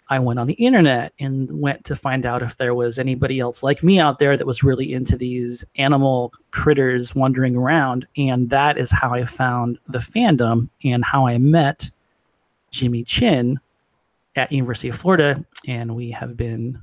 I 0.08 0.18
went 0.18 0.38
on 0.38 0.46
the 0.46 0.54
internet 0.54 1.12
and 1.18 1.50
went 1.60 1.84
to 1.86 1.96
find 1.96 2.26
out 2.26 2.42
if 2.42 2.56
there 2.56 2.74
was 2.74 2.98
anybody 2.98 3.40
else 3.40 3.62
like 3.62 3.82
me 3.82 3.98
out 3.98 4.18
there 4.18 4.36
that 4.36 4.46
was 4.46 4.62
really 4.62 4.92
into 4.92 5.16
these 5.16 5.64
animal 5.76 6.32
critters 6.50 7.14
wandering 7.14 7.56
around, 7.56 8.06
and 8.16 8.50
that 8.50 8.76
is 8.76 8.90
how 8.90 9.14
I 9.14 9.24
found 9.24 9.78
the 9.88 9.98
fandom 9.98 10.68
and 10.82 11.04
how 11.04 11.26
I 11.26 11.38
met 11.38 11.90
Jimmy 12.70 13.04
Chin 13.04 13.60
at 14.36 14.50
University 14.52 14.88
of 14.88 14.96
Florida, 14.96 15.44
and 15.66 15.94
we 15.94 16.10
have 16.10 16.36
been 16.36 16.80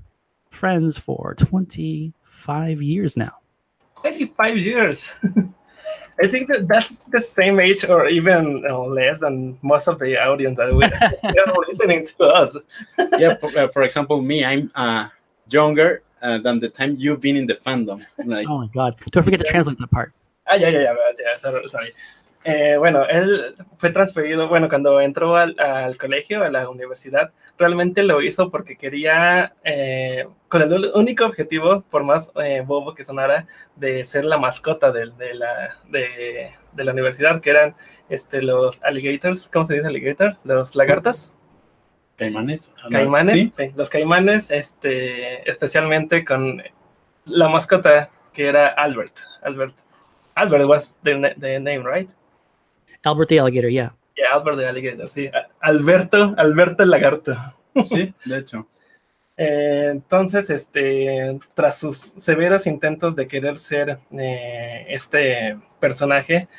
friends 0.49 0.97
for 0.97 1.35
25 1.35 2.81
years 2.81 3.17
now. 3.17 3.31
25 3.97 4.57
years. 4.57 5.13
I 6.21 6.27
think 6.27 6.51
that 6.51 6.67
that's 6.67 7.03
the 7.05 7.19
same 7.19 7.59
age 7.59 7.83
or 7.85 8.07
even 8.07 8.63
uh, 8.69 8.77
less 8.79 9.19
than 9.19 9.57
most 9.61 9.87
of 9.87 9.97
the 9.99 10.17
audience 10.21 10.57
that 10.57 10.73
we 10.75 10.85
are 11.39 11.55
listening 11.67 12.05
to 12.05 12.25
us. 12.25 12.55
yeah, 13.17 13.35
for, 13.37 13.57
uh, 13.57 13.67
for, 13.69 13.83
example, 13.83 14.21
me, 14.21 14.45
I'm 14.45 14.71
uh, 14.75 15.07
younger 15.49 16.03
uh, 16.21 16.37
than 16.37 16.59
the 16.59 16.69
time 16.69 16.95
you've 16.99 17.21
been 17.21 17.37
in 17.37 17.47
the 17.47 17.55
fandom. 17.55 18.05
Like, 18.23 18.47
oh 18.47 18.59
my 18.59 18.67
God. 18.67 18.95
Don't 19.09 19.23
forget 19.23 19.39
to 19.39 19.47
translate 19.47 19.79
that 19.79 19.89
part. 19.89 20.13
Ah, 20.47 20.55
yeah, 20.55 20.69
yeah, 20.69 20.81
yeah. 20.81 20.95
yeah 21.19 21.35
sorry. 21.37 21.67
sorry. 21.69 21.91
Eh, 22.43 22.75
bueno, 22.77 23.05
él 23.07 23.55
fue 23.77 23.91
transferido, 23.91 24.47
bueno, 24.47 24.67
cuando 24.67 24.99
entró 24.99 25.35
al, 25.35 25.55
al, 25.59 25.97
colegio, 25.97 26.43
a 26.43 26.49
la 26.49 26.69
universidad, 26.69 27.31
realmente 27.57 28.01
lo 28.01 28.21
hizo 28.21 28.49
porque 28.49 28.77
quería, 28.77 29.53
eh, 29.63 30.27
con 30.47 30.63
el 30.63 30.91
único 30.95 31.25
objetivo, 31.25 31.81
por 31.91 32.03
más 32.03 32.31
eh, 32.43 32.63
bobo 32.65 32.95
que 32.95 33.03
sonara, 33.03 33.45
de 33.75 34.03
ser 34.03 34.25
la 34.25 34.39
mascota 34.39 34.91
de, 34.91 35.11
de, 35.11 35.35
la, 35.35 35.77
de, 35.89 36.51
de, 36.71 36.83
la 36.83 36.91
universidad, 36.91 37.41
que 37.41 37.51
eran 37.51 37.75
este, 38.09 38.41
los 38.41 38.83
alligators, 38.83 39.47
¿cómo 39.47 39.65
se 39.65 39.75
dice 39.75 39.87
alligator? 39.87 40.37
Los 40.43 40.75
lagartas. 40.75 41.35
Caimanes. 42.15 42.71
Caimanes, 42.89 43.33
¿Sí? 43.33 43.51
sí, 43.53 43.71
los 43.75 43.89
caimanes, 43.89 44.49
este, 44.49 45.47
especialmente 45.49 46.25
con 46.25 46.63
la 47.25 47.49
mascota 47.49 48.09
que 48.33 48.47
era 48.47 48.67
Albert. 48.67 49.19
Albert. 49.43 49.75
Albert 50.35 50.65
was 50.65 50.95
the, 51.03 51.35
the 51.37 51.59
name, 51.59 51.83
right? 51.83 52.09
Albert 53.03 53.29
the 53.29 53.39
Alligator, 53.39 53.69
yeah. 53.69 53.93
Yeah, 54.15 54.33
Albert 54.33 54.57
the 54.57 54.67
Alligator, 54.67 55.09
sí. 55.09 55.29
Alberto, 55.61 56.33
Alberto 56.37 56.83
el 56.83 56.89
Lagarto. 56.91 57.35
Sí, 57.85 58.13
de 58.25 58.37
hecho. 58.37 58.67
Eh, 59.37 59.87
entonces, 59.91 60.49
este, 60.49 61.39
tras 61.53 61.77
sus 61.79 61.95
severos 61.97 62.67
intentos 62.67 63.15
de 63.15 63.27
querer 63.27 63.57
ser 63.57 63.97
eh, 64.11 64.85
este 64.89 65.57
personaje, 65.79 66.49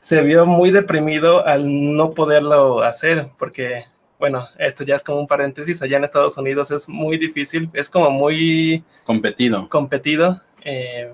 se 0.00 0.22
vio 0.22 0.46
muy 0.46 0.70
deprimido 0.70 1.46
al 1.46 1.94
no 1.96 2.12
poderlo 2.12 2.82
hacer, 2.82 3.28
porque 3.38 3.84
bueno, 4.18 4.48
esto 4.58 4.82
ya 4.84 4.96
es 4.96 5.04
como 5.04 5.20
un 5.20 5.26
paréntesis, 5.28 5.80
allá 5.82 5.98
en 5.98 6.04
Estados 6.04 6.36
Unidos 6.38 6.70
es 6.72 6.88
muy 6.88 7.18
difícil, 7.18 7.70
es 7.72 7.88
como 7.90 8.10
muy 8.10 8.82
Competido. 9.04 9.68
competido 9.68 10.40
eh, 10.64 11.12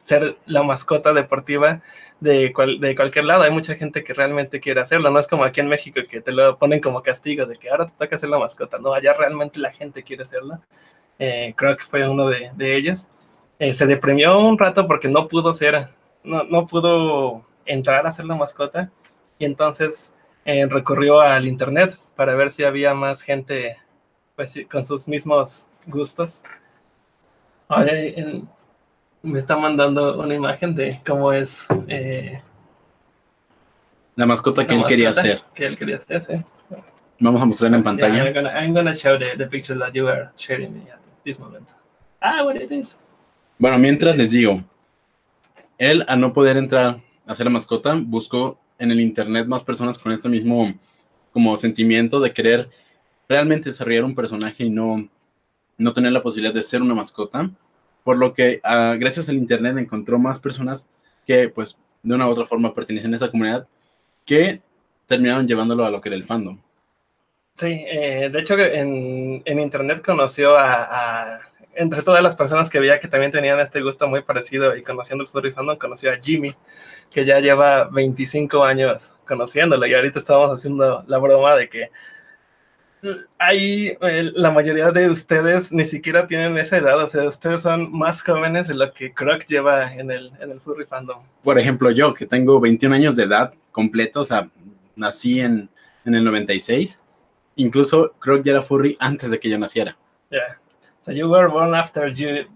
ser 0.00 0.38
la 0.46 0.64
mascota 0.64 1.14
deportiva 1.14 1.82
de, 2.20 2.52
cual- 2.54 2.80
de 2.80 2.96
cualquier 2.96 3.26
lado. 3.26 3.44
Hay 3.44 3.52
mucha 3.52 3.76
gente 3.76 4.04
que 4.04 4.14
realmente 4.14 4.60
quiere 4.60 4.80
hacerlo, 4.82 5.10
no 5.10 5.20
es 5.20 5.28
como 5.28 5.44
aquí 5.44 5.60
en 5.60 5.68
México 5.68 6.00
que 6.10 6.22
te 6.22 6.32
lo 6.32 6.58
ponen 6.58 6.80
como 6.80 7.02
castigo 7.02 7.46
de 7.46 7.56
que 7.56 7.70
ahora 7.70 7.86
te 7.88 7.94
toca 7.98 8.18
ser 8.18 8.30
la 8.30 8.38
mascota, 8.40 8.78
no, 8.78 8.94
allá 8.94 9.14
realmente 9.14 9.60
la 9.60 9.72
gente 9.72 10.04
quiere 10.04 10.24
hacerlo. 10.24 10.60
Eh, 11.18 11.54
creo 11.56 11.76
que 11.76 11.84
fue 11.84 12.08
uno 12.08 12.28
de, 12.28 12.50
de 12.54 12.76
ellos. 12.76 13.08
Eh, 13.58 13.74
se 13.74 13.86
deprimió 13.86 14.38
un 14.40 14.58
rato 14.58 14.86
porque 14.86 15.08
no 15.08 15.28
pudo 15.28 15.52
ser, 15.52 15.88
no, 16.24 16.44
no 16.44 16.66
pudo 16.66 17.44
entrar 17.66 18.06
a 18.06 18.12
ser 18.12 18.24
la 18.26 18.36
mascota 18.36 18.90
y 19.38 19.44
entonces 19.44 20.14
eh, 20.46 20.66
recurrió 20.66 21.20
al 21.20 21.46
internet 21.46 21.96
para 22.16 22.34
ver 22.34 22.50
si 22.50 22.64
había 22.64 22.94
más 22.94 23.22
gente 23.22 23.76
pues, 24.36 24.58
con 24.70 24.84
sus 24.84 25.08
mismos 25.08 25.68
gustos. 25.86 26.42
Ahora, 27.68 27.92
en- 27.92 28.48
me 29.22 29.38
está 29.38 29.56
mandando 29.56 30.18
una 30.18 30.34
imagen 30.34 30.74
de 30.74 31.00
cómo 31.06 31.32
es 31.32 31.66
eh, 31.88 32.40
La 34.16 34.26
mascota 34.26 34.66
que 34.66 34.74
la 34.74 34.80
él 34.80 34.86
quería 34.86 35.10
hacer. 35.10 35.42
Que 35.54 35.66
él 35.66 35.76
quería 35.76 35.96
hacer, 35.96 36.22
sí. 36.22 36.34
Vamos 37.18 37.40
a 37.42 37.44
mostrarla 37.44 37.76
en 37.76 37.82
Yeah, 37.82 37.90
pantalla. 37.90 38.24
I'm, 38.24 38.34
gonna, 38.34 38.50
I'm 38.60 38.74
gonna 38.74 38.94
show 38.94 39.18
the, 39.18 39.36
the 39.36 39.46
picture 39.46 39.78
that 39.78 39.92
you 39.92 40.08
are 40.08 40.30
sharing 40.36 40.72
me 40.72 40.90
at 40.90 41.00
this 41.24 41.38
moment. 41.38 41.68
Ah, 42.20 42.42
what 42.44 42.56
it 42.56 42.70
is. 42.70 42.98
Bueno, 43.58 43.78
mientras 43.78 44.16
les 44.16 44.30
digo, 44.30 44.62
él 45.76 46.04
al 46.08 46.20
no 46.20 46.32
poder 46.32 46.56
entrar 46.56 47.00
a 47.26 47.34
ser 47.34 47.44
la 47.44 47.50
mascota, 47.50 47.94
buscó 47.94 48.58
en 48.78 48.90
el 48.90 49.00
internet 49.00 49.46
más 49.46 49.62
personas 49.62 49.98
con 49.98 50.12
este 50.12 50.28
mismo 50.30 50.72
como 51.32 51.56
sentimiento 51.58 52.20
de 52.20 52.32
querer 52.32 52.70
realmente 53.28 53.68
desarrollar 53.68 54.04
un 54.04 54.14
personaje 54.14 54.64
y 54.64 54.70
no, 54.70 55.06
no 55.76 55.92
tener 55.92 56.12
la 56.12 56.22
posibilidad 56.22 56.54
de 56.54 56.62
ser 56.62 56.80
una 56.80 56.94
mascota. 56.94 57.50
Por 58.04 58.18
lo 58.18 58.34
que 58.34 58.60
ah, 58.64 58.96
gracias 58.98 59.28
al 59.28 59.36
internet 59.36 59.76
encontró 59.78 60.18
más 60.18 60.38
personas 60.38 60.88
que 61.26 61.48
pues 61.48 61.76
de 62.02 62.14
una 62.14 62.26
u 62.28 62.30
otra 62.30 62.46
forma 62.46 62.74
pertenecen 62.74 63.12
a 63.12 63.16
esa 63.16 63.30
comunidad 63.30 63.68
que 64.26 64.62
terminaron 65.06 65.46
llevándolo 65.48 65.84
a 65.84 65.90
lo 65.90 66.00
que 66.00 66.08
era 66.10 66.16
el 66.16 66.24
fandom. 66.24 66.58
Sí, 67.54 67.84
eh, 67.88 68.30
de 68.32 68.38
hecho 68.40 68.58
en, 68.58 69.42
en 69.44 69.58
internet 69.60 70.02
conoció 70.04 70.56
a, 70.56 71.34
a- 71.36 71.40
entre 71.74 72.02
todas 72.02 72.22
las 72.22 72.34
personas 72.36 72.68
que 72.70 72.80
veía 72.80 72.98
que 73.00 73.08
también 73.08 73.30
tenían 73.32 73.60
este 73.60 73.80
gusto 73.80 74.08
muy 74.08 74.22
parecido 74.22 74.76
y 74.76 74.82
conociendo 74.82 75.24
el 75.24 75.30
furry 75.30 75.52
fandom, 75.52 75.76
conoció 75.78 76.12
a 76.12 76.16
Jimmy, 76.16 76.54
que 77.10 77.24
ya 77.24 77.38
lleva 77.40 77.84
25 77.84 78.64
años 78.64 79.14
conociéndolo 79.26 79.86
y 79.86 79.94
ahorita 79.94 80.18
estábamos 80.18 80.52
haciendo 80.52 81.04
la 81.06 81.18
broma 81.18 81.56
de 81.56 81.68
que 81.68 81.90
hay 83.38 83.96
eh, 84.00 84.32
la 84.34 84.50
mayoría 84.50 84.90
de 84.90 85.08
ustedes 85.08 85.72
ni 85.72 85.84
siquiera 85.84 86.26
tienen 86.26 86.56
esa 86.58 86.76
edad, 86.78 87.02
o 87.02 87.06
sea, 87.06 87.24
ustedes 87.24 87.62
son 87.62 87.92
más 87.92 88.22
jóvenes 88.22 88.68
de 88.68 88.74
lo 88.74 88.92
que 88.92 89.12
Croc 89.12 89.46
lleva 89.46 89.94
en 89.94 90.10
el, 90.10 90.30
en 90.40 90.50
el 90.50 90.60
furry 90.60 90.84
fandom. 90.84 91.18
Por 91.42 91.58
ejemplo, 91.58 91.90
yo 91.90 92.12
que 92.14 92.26
tengo 92.26 92.60
21 92.60 92.94
años 92.94 93.16
de 93.16 93.24
edad 93.24 93.54
completo, 93.72 94.20
o 94.20 94.24
sea, 94.24 94.48
nací 94.96 95.40
en, 95.40 95.68
en 96.04 96.14
el 96.14 96.24
96, 96.24 97.02
incluso 97.56 98.14
que 98.22 98.42
ya 98.44 98.52
era 98.52 98.62
furry 98.62 98.96
antes 99.00 99.30
de 99.30 99.38
que 99.40 99.48
yo 99.48 99.58
naciera. 99.58 99.96
Yeah. 100.30 100.58
So 101.00 101.12
you 101.12 101.28
were 101.28 101.48
born 101.48 101.74
after 101.74 102.08
you. 102.08 102.46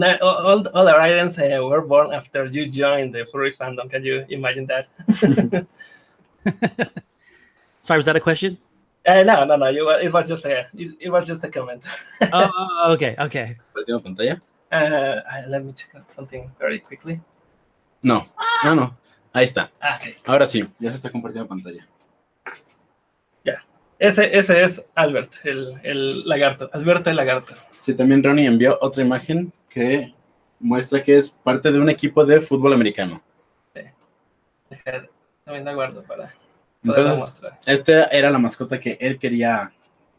All, 0.00 0.66
all 0.68 0.84
the 0.86 0.94
Ryans 0.96 1.38
uh, 1.38 1.60
were 1.62 1.82
born 1.82 2.12
after 2.14 2.46
you 2.46 2.66
joined 2.66 3.12
the 3.12 3.26
furry 3.26 3.52
fandom. 3.52 3.90
Can 3.90 4.04
you 4.04 4.24
imagine 4.28 4.66
that? 4.68 4.86
Sorry, 7.82 7.98
was 7.98 8.06
that 8.06 8.14
a 8.16 8.20
question? 8.20 8.56
Uh, 9.06 9.22
no, 9.24 9.44
no, 9.44 9.56
no. 9.56 9.66
It 9.66 10.12
was 10.12 10.26
just 10.28 10.44
a. 10.44 10.68
It, 10.74 10.96
it 11.00 11.10
was 11.10 11.24
just 11.26 11.42
a 11.44 11.50
comment. 11.50 11.82
oh, 12.32 12.50
oh, 12.86 12.92
okay, 12.92 13.16
okay. 13.18 13.56
¿Compartiendo 13.72 14.02
pantalla? 14.02 14.42
Uh, 14.70 15.48
let 15.48 15.64
me 15.64 15.72
check 15.72 15.94
out 15.94 16.08
something 16.10 16.50
very 16.58 16.78
quickly. 16.80 17.20
No, 18.02 18.26
no, 18.64 18.74
no. 18.74 18.94
Ahí 19.32 19.44
está. 19.44 19.70
Ah, 19.80 19.96
okay. 20.00 20.14
Ahora 20.26 20.46
sí, 20.46 20.68
ya 20.78 20.90
se 20.90 20.96
está 20.96 21.10
compartiendo 21.10 21.48
pantalla. 21.48 21.86
Ese, 23.98 24.34
ese 24.34 24.62
es 24.64 24.82
Albert, 24.94 25.30
el, 25.44 25.78
el 25.82 26.26
lagarto. 26.26 26.70
Alberto 26.72 27.10
el 27.10 27.16
lagarto. 27.16 27.52
Sí, 27.78 27.92
también 27.92 28.24
Ronnie 28.24 28.46
envió 28.46 28.78
otra 28.80 29.02
imagen 29.04 29.52
que 29.68 30.14
muestra 30.58 31.04
que 31.04 31.18
es 31.18 31.28
parte 31.28 31.70
de 31.70 31.78
un 31.78 31.90
equipo 31.90 32.24
de 32.24 32.40
fútbol 32.40 32.72
americano. 32.72 33.22
Deja- 34.70 35.06
También 35.44 35.66
la 35.66 35.74
guardo 35.74 36.02
para 36.02 36.32
Entonces, 36.82 37.42
esta 37.66 38.04
era 38.04 38.30
la 38.30 38.38
mascota 38.38 38.80
que 38.80 38.96
él 39.00 39.18
quería 39.18 39.72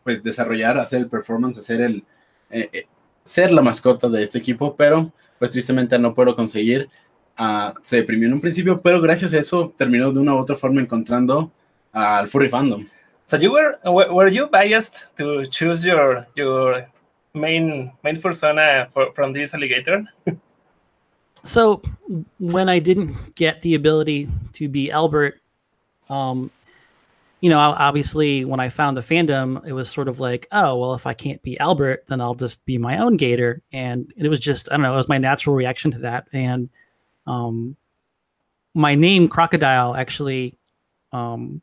pues 0.03 0.21
desarrollar, 0.21 0.77
hacer 0.77 0.99
el 0.99 1.09
performance, 1.09 1.57
hacer 1.57 1.81
el 1.81 2.03
eh, 2.49 2.69
eh, 2.73 2.85
ser 3.23 3.51
la 3.51 3.61
mascota 3.61 4.09
de 4.09 4.23
este 4.23 4.37
equipo, 4.37 4.75
pero 4.75 5.11
pues 5.39 5.51
tristemente 5.51 5.97
no 5.97 6.13
puedo 6.13 6.35
conseguir. 6.35 6.89
ah, 7.37 7.73
se 7.81 7.97
deprimió 7.97 8.27
en 8.27 8.33
un 8.33 8.41
principio, 8.41 8.81
pero 8.81 9.01
gracias 9.01 9.33
a 9.33 9.39
eso 9.39 9.73
terminó 9.75 10.11
de 10.11 10.19
una 10.19 10.35
u 10.35 10.37
otra 10.37 10.55
forma 10.55 10.81
encontrando 10.81 11.51
al 11.91 12.27
furry 12.27 12.49
fandom. 12.49 12.87
So 13.25 13.37
you 13.37 13.51
were 13.51 13.77
were 13.85 14.11
were 14.11 14.29
you 14.29 14.47
biased 14.47 15.07
to 15.17 15.45
choose 15.45 15.85
your 15.85 16.27
your 16.35 16.85
main 17.33 17.91
main 18.03 18.21
persona 18.21 18.89
for, 18.93 19.11
from 19.13 19.33
this 19.33 19.53
alligator? 19.53 20.03
So 21.43 21.81
when 22.39 22.69
I 22.69 22.79
didn't 22.79 23.33
get 23.33 23.61
the 23.61 23.73
ability 23.73 24.29
to 24.53 24.69
be 24.69 24.91
Albert, 24.91 25.40
um, 26.11 26.51
you 27.39 27.49
know, 27.49 27.59
obviously 27.59 28.45
when 28.45 28.59
I 28.59 28.69
found 28.69 28.95
the 28.95 29.01
fandom, 29.01 29.65
it 29.65 29.73
was 29.73 29.89
sort 29.89 30.07
of 30.07 30.19
like, 30.19 30.47
oh, 30.51 30.77
well, 30.77 30.93
if 30.93 31.07
I 31.07 31.13
can't 31.13 31.41
be 31.41 31.59
Albert, 31.59 32.03
then 32.07 32.21
I'll 32.21 32.35
just 32.35 32.63
be 32.65 32.77
my 32.77 32.99
own 32.99 33.17
Gator, 33.17 33.63
and 33.73 34.13
it 34.15 34.29
was 34.29 34.39
just, 34.39 34.69
I 34.69 34.75
don't 34.75 34.83
know, 34.83 34.93
it 34.93 34.97
was 34.97 35.09
my 35.09 35.17
natural 35.17 35.55
reaction 35.55 35.89
to 35.91 35.99
that, 35.99 36.27
and 36.33 36.69
um, 37.25 37.75
my 38.75 38.93
name 38.93 39.27
Crocodile 39.27 39.95
actually 39.95 40.57
um, 41.11 41.61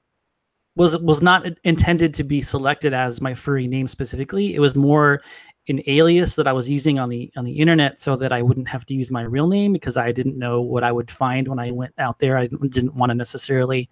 was 0.77 0.99
was 0.99 1.23
not 1.23 1.47
intended 1.65 2.15
to 2.15 2.25
be 2.25 2.41
selected 2.41 2.93
as 2.93 3.21
my 3.21 3.35
furry 3.35 3.67
name 3.67 3.87
specifically. 3.87 4.55
It 4.55 4.61
was 4.61 4.75
more 4.75 5.23
an 5.69 5.83
alias 5.87 6.35
that 6.37 6.47
I 6.47 6.53
was 6.53 6.69
using 6.69 6.99
on 6.99 7.09
the 7.09 7.31
on 7.37 7.45
the 7.45 7.53
internet 7.53 7.99
so 7.99 8.17
that 8.17 8.33
I 8.33 8.43
wouldn't 8.43 8.69
have 8.69 8.87
to 8.87 8.95
use 8.95 9.11
my 9.11 9.23
real 9.23 9.47
name 9.47 9.73
because 9.73 9.97
I 9.97 10.13
didn't 10.13 10.39
know 10.39 10.61
what 10.61 10.85
I 10.85 10.93
would 10.93 11.11
find 11.11 11.47
when 11.49 11.59
I 11.59 11.71
went 11.71 11.95
out 11.99 12.19
there. 12.19 12.39
I 12.39 12.47
didn't, 12.47 12.73
didn't 12.73 12.95
want 12.95 13.11
to 13.11 13.15
necessarily 13.15 13.89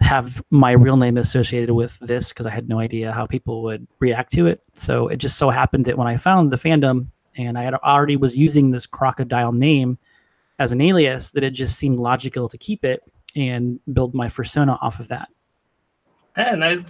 have 0.00 0.42
my 0.50 0.72
real 0.72 0.96
name 0.96 1.16
associated 1.16 1.70
with 1.70 1.98
this 2.00 2.28
because 2.28 2.46
I 2.46 2.50
had 2.50 2.68
no 2.68 2.78
idea 2.78 3.12
how 3.12 3.26
people 3.26 3.62
would 3.62 3.86
react 3.98 4.32
to 4.32 4.46
it. 4.46 4.62
So 4.74 5.08
it 5.08 5.16
just 5.16 5.38
so 5.38 5.50
happened 5.50 5.84
that 5.86 5.96
when 5.96 6.06
I 6.06 6.16
found 6.16 6.50
the 6.50 6.56
fandom 6.56 7.08
and 7.36 7.58
I 7.58 7.62
had 7.62 7.74
already 7.74 8.16
was 8.16 8.36
using 8.36 8.70
this 8.70 8.86
crocodile 8.86 9.52
name 9.52 9.98
as 10.58 10.72
an 10.72 10.80
alias, 10.80 11.30
that 11.32 11.44
it 11.44 11.50
just 11.50 11.78
seemed 11.78 11.98
logical 11.98 12.48
to 12.48 12.58
keep 12.58 12.84
it 12.84 13.02
and 13.34 13.80
build 13.92 14.14
my 14.14 14.28
persona 14.28 14.78
off 14.80 15.00
of 15.00 15.08
that. 15.08 15.28
Ah, 16.36 16.54
nice. 16.54 16.84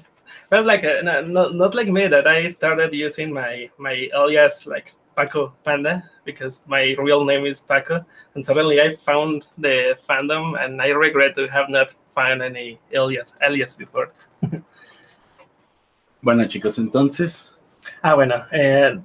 That's 0.50 0.66
like 0.66 0.84
a, 0.84 1.02
no, 1.02 1.22
no, 1.22 1.48
not 1.50 1.74
like 1.74 1.88
me 1.88 2.06
that 2.06 2.26
I 2.26 2.48
started 2.48 2.94
using 2.94 3.32
my 3.32 3.68
my 3.78 4.08
alias 4.14 4.66
like 4.66 4.94
Paco 5.16 5.54
Panda 5.64 6.08
because 6.26 6.60
my 6.66 6.94
real 6.98 7.24
name 7.24 7.46
is 7.46 7.60
Paco, 7.60 8.04
and 8.34 8.44
suddenly 8.44 8.82
I 8.82 8.92
found 8.92 9.46
the 9.56 9.96
fandom, 10.06 10.62
and 10.62 10.82
I 10.82 10.88
regret 10.88 11.34
to 11.36 11.46
have 11.48 11.70
not 11.70 11.94
found 12.14 12.42
any 12.42 12.78
alias 12.92 13.34
alias 13.40 13.74
before. 13.74 14.12
Bueno, 16.22 16.44
chicos, 16.48 16.78
entonces, 16.78 17.56
Ah, 18.02 18.14
bueno, 18.14 18.46
eh, 18.50 18.98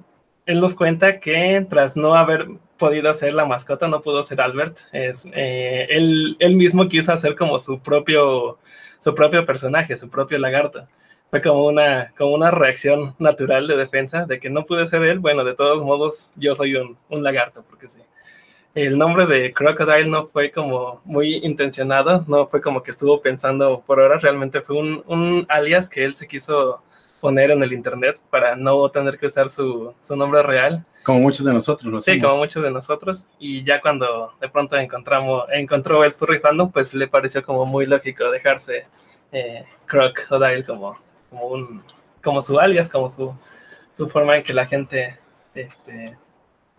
él 0.46 0.60
nos 0.60 0.74
cuenta 0.74 1.20
que 1.20 1.66
tras 1.68 1.96
no 1.96 2.14
haber 2.14 2.48
podido 2.78 3.12
ser 3.14 3.34
la 3.34 3.44
mascota, 3.46 3.88
no 3.88 4.02
pudo 4.02 4.22
ser 4.24 4.40
Albert, 4.40 4.80
es, 4.92 5.26
eh, 5.32 5.86
él, 5.90 6.36
él 6.40 6.56
mismo 6.56 6.88
quiso 6.88 7.12
hacer 7.12 7.36
como 7.36 7.58
su 7.58 7.80
propio, 7.80 8.58
su 8.98 9.14
propio 9.14 9.46
personaje, 9.46 9.96
su 9.96 10.08
propio 10.08 10.38
lagarto. 10.38 10.86
Fue 11.32 11.40
como 11.40 11.64
una, 11.66 12.12
como 12.18 12.34
una 12.34 12.50
reacción 12.50 13.14
natural 13.18 13.66
de 13.66 13.74
defensa 13.78 14.26
de 14.26 14.38
que 14.38 14.50
no 14.50 14.66
pude 14.66 14.86
ser 14.86 15.02
él. 15.04 15.18
Bueno, 15.18 15.44
de 15.44 15.54
todos 15.54 15.82
modos, 15.82 16.30
yo 16.36 16.54
soy 16.54 16.76
un, 16.76 16.98
un 17.08 17.22
lagarto, 17.22 17.64
porque 17.70 17.88
sí. 17.88 18.00
El 18.74 18.98
nombre 18.98 19.24
de 19.24 19.50
Crocodile 19.54 20.10
no 20.10 20.26
fue 20.28 20.50
como 20.50 21.00
muy 21.06 21.36
intencionado, 21.36 22.22
no 22.28 22.46
fue 22.48 22.60
como 22.60 22.82
que 22.82 22.90
estuvo 22.90 23.22
pensando 23.22 23.82
por 23.86 23.98
horas, 23.98 24.22
realmente 24.22 24.60
fue 24.60 24.76
un, 24.76 25.02
un 25.06 25.46
alias 25.48 25.88
que 25.88 26.04
él 26.04 26.14
se 26.14 26.28
quiso 26.28 26.82
poner 27.20 27.50
en 27.50 27.62
el 27.62 27.72
internet 27.72 28.20
para 28.28 28.54
no 28.54 28.90
tener 28.90 29.18
que 29.18 29.24
usar 29.26 29.48
su, 29.48 29.94
su 30.00 30.14
nombre 30.16 30.42
real. 30.42 30.84
como 31.02 31.20
muchos 31.20 31.46
de 31.46 31.54
nosotros 31.54 31.90
lo 31.90 32.00
Sí, 32.02 32.10
hacemos. 32.12 32.28
como 32.28 32.42
muchos 32.42 32.62
de 32.62 32.70
nosotros. 32.70 33.26
Y 33.38 33.64
ya 33.64 33.80
cuando 33.80 34.34
de 34.38 34.50
pronto 34.50 34.76
encontramos, 34.76 35.44
encontró 35.50 36.04
el 36.04 36.12
furry 36.12 36.40
fandom, 36.40 36.70
pues 36.70 36.92
le 36.92 37.08
pareció 37.08 37.42
como 37.42 37.64
muy 37.64 37.86
lógico 37.86 38.30
dejarse 38.30 38.86
eh, 39.32 39.64
Crocodile 39.86 40.64
como, 40.64 40.98
como, 41.32 41.46
un, 41.46 41.82
como 42.22 42.42
su 42.42 42.60
alias, 42.60 42.88
como 42.88 43.08
su, 43.08 43.34
su 43.92 44.08
forma 44.08 44.36
en 44.36 44.42
que 44.42 44.52
la 44.52 44.66
gente 44.66 45.18
este, 45.54 46.16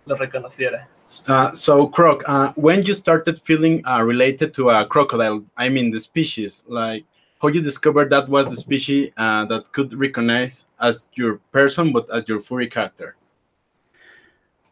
lo 0.05 0.15
reconociera. 0.15 0.88
Uh, 1.27 1.53
so, 1.53 1.88
Croc, 1.88 2.24
uh, 2.27 2.53
when 2.55 2.83
you 2.83 2.93
started 2.93 3.39
feeling 3.39 3.86
uh, 3.86 4.01
related 4.01 4.53
to 4.53 4.69
a 4.69 4.86
crocodile, 4.86 5.43
I 5.57 5.69
mean 5.69 5.91
the 5.91 6.00
species, 6.00 6.63
like 6.67 7.05
how 7.41 7.50
you 7.50 7.62
discovered 7.62 8.10
that 8.10 8.29
was 8.29 8.50
the 8.50 8.57
species 8.57 9.12
uh, 9.17 9.45
that 9.45 9.72
could 9.74 9.93
recognize 9.93 10.65
as 10.79 11.10
your 11.13 11.39
person, 11.51 11.91
but 11.91 12.10
as 12.12 12.27
your 12.27 12.39
furry 12.39 12.67
character. 12.67 13.15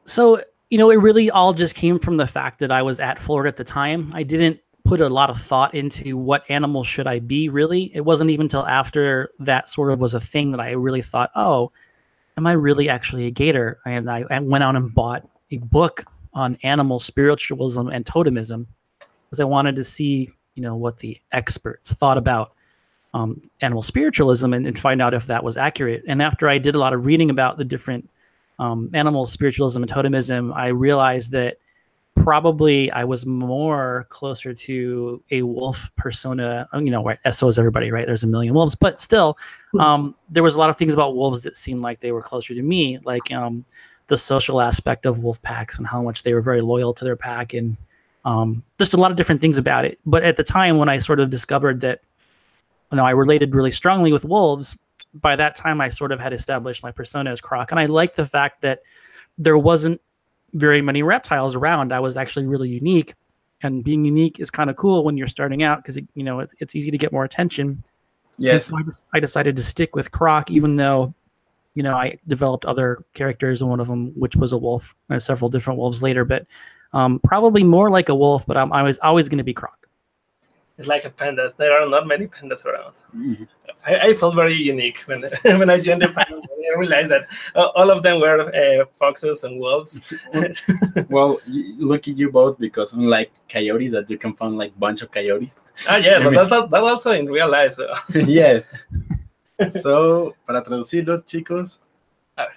So 0.05 0.41
you 0.71 0.77
know, 0.77 0.89
it 0.89 0.95
really 0.95 1.29
all 1.29 1.53
just 1.53 1.75
came 1.75 1.99
from 1.99 2.17
the 2.17 2.25
fact 2.25 2.59
that 2.59 2.71
I 2.71 2.81
was 2.81 2.99
at 2.99 3.19
Florida 3.19 3.49
at 3.49 3.57
the 3.57 3.63
time. 3.63 4.09
I 4.15 4.23
didn't 4.23 4.59
put 4.83 5.01
a 5.01 5.09
lot 5.09 5.29
of 5.29 5.41
thought 5.41 5.73
into 5.73 6.17
what 6.17 6.43
animal 6.49 6.83
should 6.83 7.07
I 7.07 7.19
be 7.19 7.49
really. 7.49 7.91
It 7.95 8.01
wasn't 8.01 8.31
even 8.31 8.45
until 8.45 8.65
after 8.65 9.31
that 9.39 9.69
sort 9.69 9.91
of 9.91 10.01
was 10.01 10.13
a 10.13 10.19
thing 10.19 10.51
that 10.51 10.59
I 10.59 10.71
really 10.71 11.01
thought, 11.01 11.31
oh, 11.35 11.71
am 12.37 12.47
I 12.47 12.53
really 12.53 12.89
actually 12.89 13.25
a 13.25 13.31
gator? 13.31 13.79
And 13.85 14.09
I, 14.09 14.23
I 14.29 14.39
went 14.39 14.63
out 14.63 14.75
and 14.75 14.93
bought 14.93 15.27
a 15.51 15.57
book 15.57 16.05
on 16.33 16.57
animal 16.63 16.99
spiritualism 16.99 17.87
and 17.87 18.05
totemism 18.05 18.65
because 18.99 19.39
I 19.39 19.43
wanted 19.43 19.75
to 19.75 19.83
see, 19.83 20.29
you 20.55 20.63
know, 20.63 20.75
what 20.75 20.99
the 20.99 21.17
experts 21.31 21.93
thought 21.93 22.17
about 22.17 22.53
um, 23.13 23.41
animal 23.61 23.81
spiritualism 23.81 24.53
and, 24.53 24.65
and, 24.65 24.79
find 24.79 25.01
out 25.01 25.13
if 25.13 25.25
that 25.25 25.43
was 25.43 25.57
accurate. 25.57 26.03
And 26.07 26.21
after 26.21 26.47
I 26.47 26.57
did 26.57 26.75
a 26.75 26.79
lot 26.79 26.93
of 26.93 27.05
reading 27.05 27.29
about 27.29 27.57
the 27.57 27.65
different 27.65 28.09
um, 28.57 28.89
animal 28.93 29.25
spiritualism 29.25 29.83
and 29.83 29.91
totemism, 29.91 30.53
I 30.55 30.67
realized 30.67 31.31
that 31.31 31.57
probably 32.23 32.91
I 32.91 33.03
was 33.03 33.25
more 33.25 34.05
closer 34.09 34.53
to 34.53 35.23
a 35.31 35.41
wolf 35.41 35.91
persona. 35.95 36.67
Uh, 36.73 36.79
you 36.79 36.91
know, 36.91 37.03
right? 37.03 37.19
So 37.31 37.47
is 37.47 37.57
everybody, 37.57 37.91
right? 37.91 38.05
There's 38.05 38.23
a 38.23 38.27
million 38.27 38.53
wolves, 38.53 38.75
but 38.75 38.99
still, 38.99 39.37
hmm. 39.71 39.79
um, 39.79 40.15
there 40.29 40.43
was 40.43 40.55
a 40.55 40.59
lot 40.59 40.69
of 40.69 40.77
things 40.77 40.93
about 40.93 41.15
wolves 41.15 41.41
that 41.43 41.57
seemed 41.57 41.81
like 41.81 41.99
they 41.99 42.11
were 42.11 42.21
closer 42.21 42.53
to 42.53 42.61
me, 42.61 42.99
like 43.03 43.31
um, 43.31 43.65
the 44.07 44.17
social 44.17 44.61
aspect 44.61 45.05
of 45.05 45.19
wolf 45.19 45.41
packs 45.41 45.77
and 45.77 45.87
how 45.87 46.01
much 46.01 46.23
they 46.23 46.33
were 46.33 46.41
very 46.41 46.61
loyal 46.61 46.93
to 46.93 47.03
their 47.03 47.15
pack, 47.15 47.53
and 47.53 47.77
um, 48.25 48.63
just 48.79 48.93
a 48.93 48.97
lot 48.97 49.11
of 49.11 49.17
different 49.17 49.41
things 49.41 49.57
about 49.57 49.85
it. 49.85 49.99
But 50.05 50.23
at 50.23 50.37
the 50.37 50.43
time 50.43 50.77
when 50.77 50.89
I 50.89 50.99
sort 50.99 51.19
of 51.19 51.29
discovered 51.29 51.81
that, 51.81 52.01
you 52.91 52.97
know, 52.97 53.05
I 53.05 53.11
related 53.11 53.55
really 53.55 53.71
strongly 53.71 54.11
with 54.11 54.25
wolves. 54.25 54.77
By 55.13 55.35
that 55.35 55.55
time, 55.55 55.81
I 55.81 55.89
sort 55.89 56.11
of 56.11 56.19
had 56.19 56.33
established 56.33 56.83
my 56.83 56.91
persona 56.91 57.31
as 57.31 57.41
Croc, 57.41 57.71
and 57.71 57.79
I 57.79 57.85
liked 57.85 58.15
the 58.15 58.25
fact 58.25 58.61
that 58.61 58.81
there 59.37 59.57
wasn't 59.57 59.99
very 60.53 60.81
many 60.81 61.03
reptiles 61.03 61.55
around. 61.55 61.93
I 61.93 61.99
was 61.99 62.17
actually 62.17 62.45
really 62.45 62.69
unique, 62.69 63.13
and 63.63 63.83
being 63.83 64.05
unique 64.05 64.39
is 64.39 64.49
kind 64.49 64.69
of 64.69 64.75
cool 64.75 65.03
when 65.03 65.17
you're 65.17 65.27
starting 65.27 65.63
out 65.63 65.83
because 65.83 65.97
you 65.97 66.23
know 66.23 66.39
it's, 66.39 66.53
it's 66.59 66.75
easy 66.75 66.91
to 66.91 66.97
get 66.97 67.11
more 67.11 67.23
attention. 67.23 67.83
Yes, 68.37 68.67
so 68.67 68.77
I, 68.77 68.81
I, 69.17 69.19
decided 69.19 69.55
to 69.57 69.63
stick 69.63 69.95
with 69.95 70.11
Croc, 70.11 70.49
even 70.49 70.75
though 70.75 71.13
you 71.75 71.83
know 71.83 71.95
I 71.95 72.17
developed 72.27 72.65
other 72.65 73.03
characters, 73.13 73.61
and 73.61 73.69
one 73.69 73.79
of 73.79 73.87
them, 73.87 74.11
which 74.15 74.35
was 74.35 74.51
a 74.51 74.57
wolf, 74.57 74.95
uh, 75.09 75.19
several 75.19 75.49
different 75.49 75.79
wolves 75.79 76.01
later, 76.01 76.25
but 76.25 76.45
um, 76.93 77.19
probably 77.19 77.63
more 77.63 77.89
like 77.89 78.09
a 78.09 78.15
wolf. 78.15 78.45
But 78.45 78.57
I'm, 78.57 78.73
I 78.73 78.83
was 78.83 78.99
always 78.99 79.29
going 79.29 79.37
to 79.37 79.43
be 79.43 79.53
Croc. 79.53 79.87
It's 80.81 80.87
like 80.87 81.05
a 81.05 81.11
pandas. 81.11 81.55
There 81.57 81.73
are 81.79 81.87
not 81.87 82.07
many 82.07 82.25
pandas 82.25 82.65
around. 82.65 82.95
Mm-hmm. 83.15 83.43
I, 83.85 83.93
I, 84.07 84.13
felt 84.15 84.33
very 84.33 84.55
unique 84.55 84.99
when 85.05 85.21
when 85.59 85.69
I 85.69 85.79
joined 85.79 86.01
the 86.01 86.09
family. 86.09 86.41
I 86.73 86.75
realized 86.75 87.11
that 87.11 87.27
uh, 87.53 87.67
all 87.75 87.91
of 87.91 88.01
them 88.01 88.19
were 88.19 88.49
uh, 88.49 88.85
foxes 88.97 89.43
and 89.43 89.59
wolves. 89.59 90.01
well, 91.09 91.39
look 91.77 92.07
at 92.07 92.17
you 92.17 92.31
both 92.31 92.57
because 92.57 92.93
unlike 92.93 93.31
coyote, 93.47 93.89
that 93.89 94.09
you 94.09 94.17
can 94.17 94.33
find 94.33 94.57
like 94.57 94.73
bunch 94.79 95.03
of 95.03 95.11
coyotes. 95.11 95.59
Ah, 95.87 95.97
yeah, 95.97 96.17
but 96.23 96.33
that's 96.33 96.49
that, 96.49 96.71
that 96.71 96.81
also 96.81 97.11
in 97.11 97.27
real 97.27 97.49
life. 97.49 97.73
So. 97.73 97.93
yes. 98.25 98.73
So, 99.69 100.35
para 100.47 100.63
traducirlo, 100.63 101.23
chicos. 101.23 101.79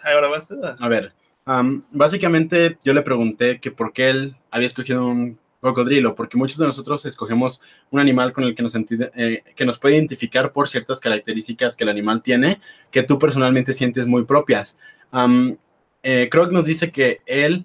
Ahora 0.03 0.29
vas 0.29 0.49
tú. 0.49 0.57
A 0.65 0.89
ver, 0.89 1.13
um, 1.47 1.83
básicamente 1.91 2.79
yo 2.83 2.95
le 2.95 3.03
pregunté 3.03 3.61
que 3.61 3.71
por 3.71 3.93
qué 3.93 4.09
él 4.09 4.37
había 4.51 4.67
escogido 4.67 5.05
un 5.05 5.39
cocodrilo, 5.65 6.15
porque 6.15 6.37
muchos 6.37 6.59
de 6.59 6.67
nosotros 6.67 7.05
escogemos 7.07 7.61
un 7.91 7.99
animal 7.99 8.33
con 8.33 8.45
el 8.45 8.55
que 8.55 8.63
nos, 8.63 8.75
eh, 8.77 9.43
que 9.57 9.65
nos 9.65 9.79
puede 9.79 9.97
identificar 9.97 10.53
por 10.53 10.69
ciertas 10.69 11.01
características 11.01 11.75
que 11.75 11.85
el 11.85 11.91
animal 11.91 12.23
tiene, 12.23 12.61
que 12.91 13.03
tú 13.03 13.19
personalmente 13.19 13.73
sientes 13.73 14.07
muy 14.07 14.25
propias. 14.25 14.77
Um, 15.13 15.57
eh, 16.03 16.29
nos 16.51 16.65
dice 16.67 16.93
que 16.93 17.23
él, 17.25 17.65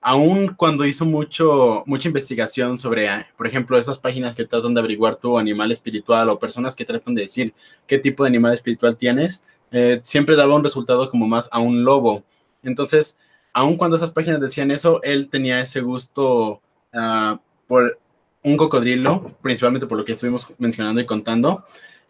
aun 0.00 0.54
cuando 0.54 0.86
hizo 0.86 1.04
mucho, 1.04 1.84
mucha 1.86 2.08
investigación 2.08 2.78
sobre, 2.78 3.08
ah, 3.08 3.28
por 3.36 3.46
ejemplo, 3.46 3.76
esas 3.76 3.98
páginas 3.98 4.34
que 4.34 4.46
tratan 4.46 4.72
de 4.72 4.80
averiguar 4.80 5.16
tu 5.16 5.38
animal 5.38 5.70
espiritual 5.70 6.30
o 6.30 6.38
personas 6.38 6.74
que 6.74 6.86
tratan 6.86 7.14
de 7.14 7.22
decir 7.22 7.52
qué 7.86 7.98
tipo 7.98 8.24
de 8.24 8.28
animal 8.28 8.54
espiritual 8.54 8.96
tienes, 8.96 9.42
eh, 9.70 10.00
siempre 10.02 10.34
daba 10.34 10.54
un 10.54 10.64
resultado 10.64 11.10
como 11.10 11.28
más 11.28 11.50
a 11.52 11.58
un 11.58 11.84
lobo. 11.84 12.24
Entonces, 12.62 13.18
aun 13.52 13.76
cuando 13.76 13.98
esas 13.98 14.12
páginas 14.12 14.40
decían 14.40 14.70
eso, 14.70 15.02
él 15.02 15.28
tenía 15.28 15.60
ese 15.60 15.82
gusto 15.82 16.62
Ah, 16.92 17.40
por 17.66 17.98
un 18.42 18.56
cocodrilo, 18.56 19.36
principalmente 19.40 19.86
por 19.86 19.98
lo 19.98 20.04
que 20.04 20.12
estuvimos 20.12 20.48
mencionando 20.58 21.00
y 21.00 21.06
contando. 21.06 21.64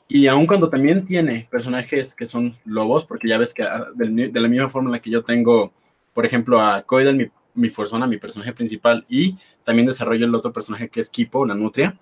Y 0.09 0.27
aun 0.27 0.47
cuando 0.47 0.69
también 0.69 1.07
tiene 1.07 1.49
personajes 1.51 2.15
que 2.15 2.27
son 2.27 2.57
lobos, 2.65 3.05
porque 3.07 3.29
ya 3.29 3.39
ves 3.39 3.55
que 3.55 3.63
ah, 3.63 3.87
de, 3.95 4.41
la 4.41 4.49
misma 4.49 4.69
forma 4.69 4.89
en 4.89 4.93
la 4.93 5.03
que 5.03 5.11
yo 5.11 5.23
tengo, 5.25 5.73
por 6.13 6.27
ejemplo, 6.27 6.61
a 6.61 6.83
Coidal, 6.83 7.17
mi, 7.17 7.31
mi 7.55 7.71
Forzona, 7.71 8.07
mi 8.07 8.19
personaje 8.19 8.53
principal, 8.53 9.07
y 9.09 9.39
también 9.65 9.87
desarrollo 9.87 10.27
el 10.27 10.35
otro 10.35 10.53
personaje 10.53 10.89
que 10.89 11.01
es 11.01 11.11
Kipo, 11.11 11.47
la 11.47 11.55
nutria. 11.55 11.99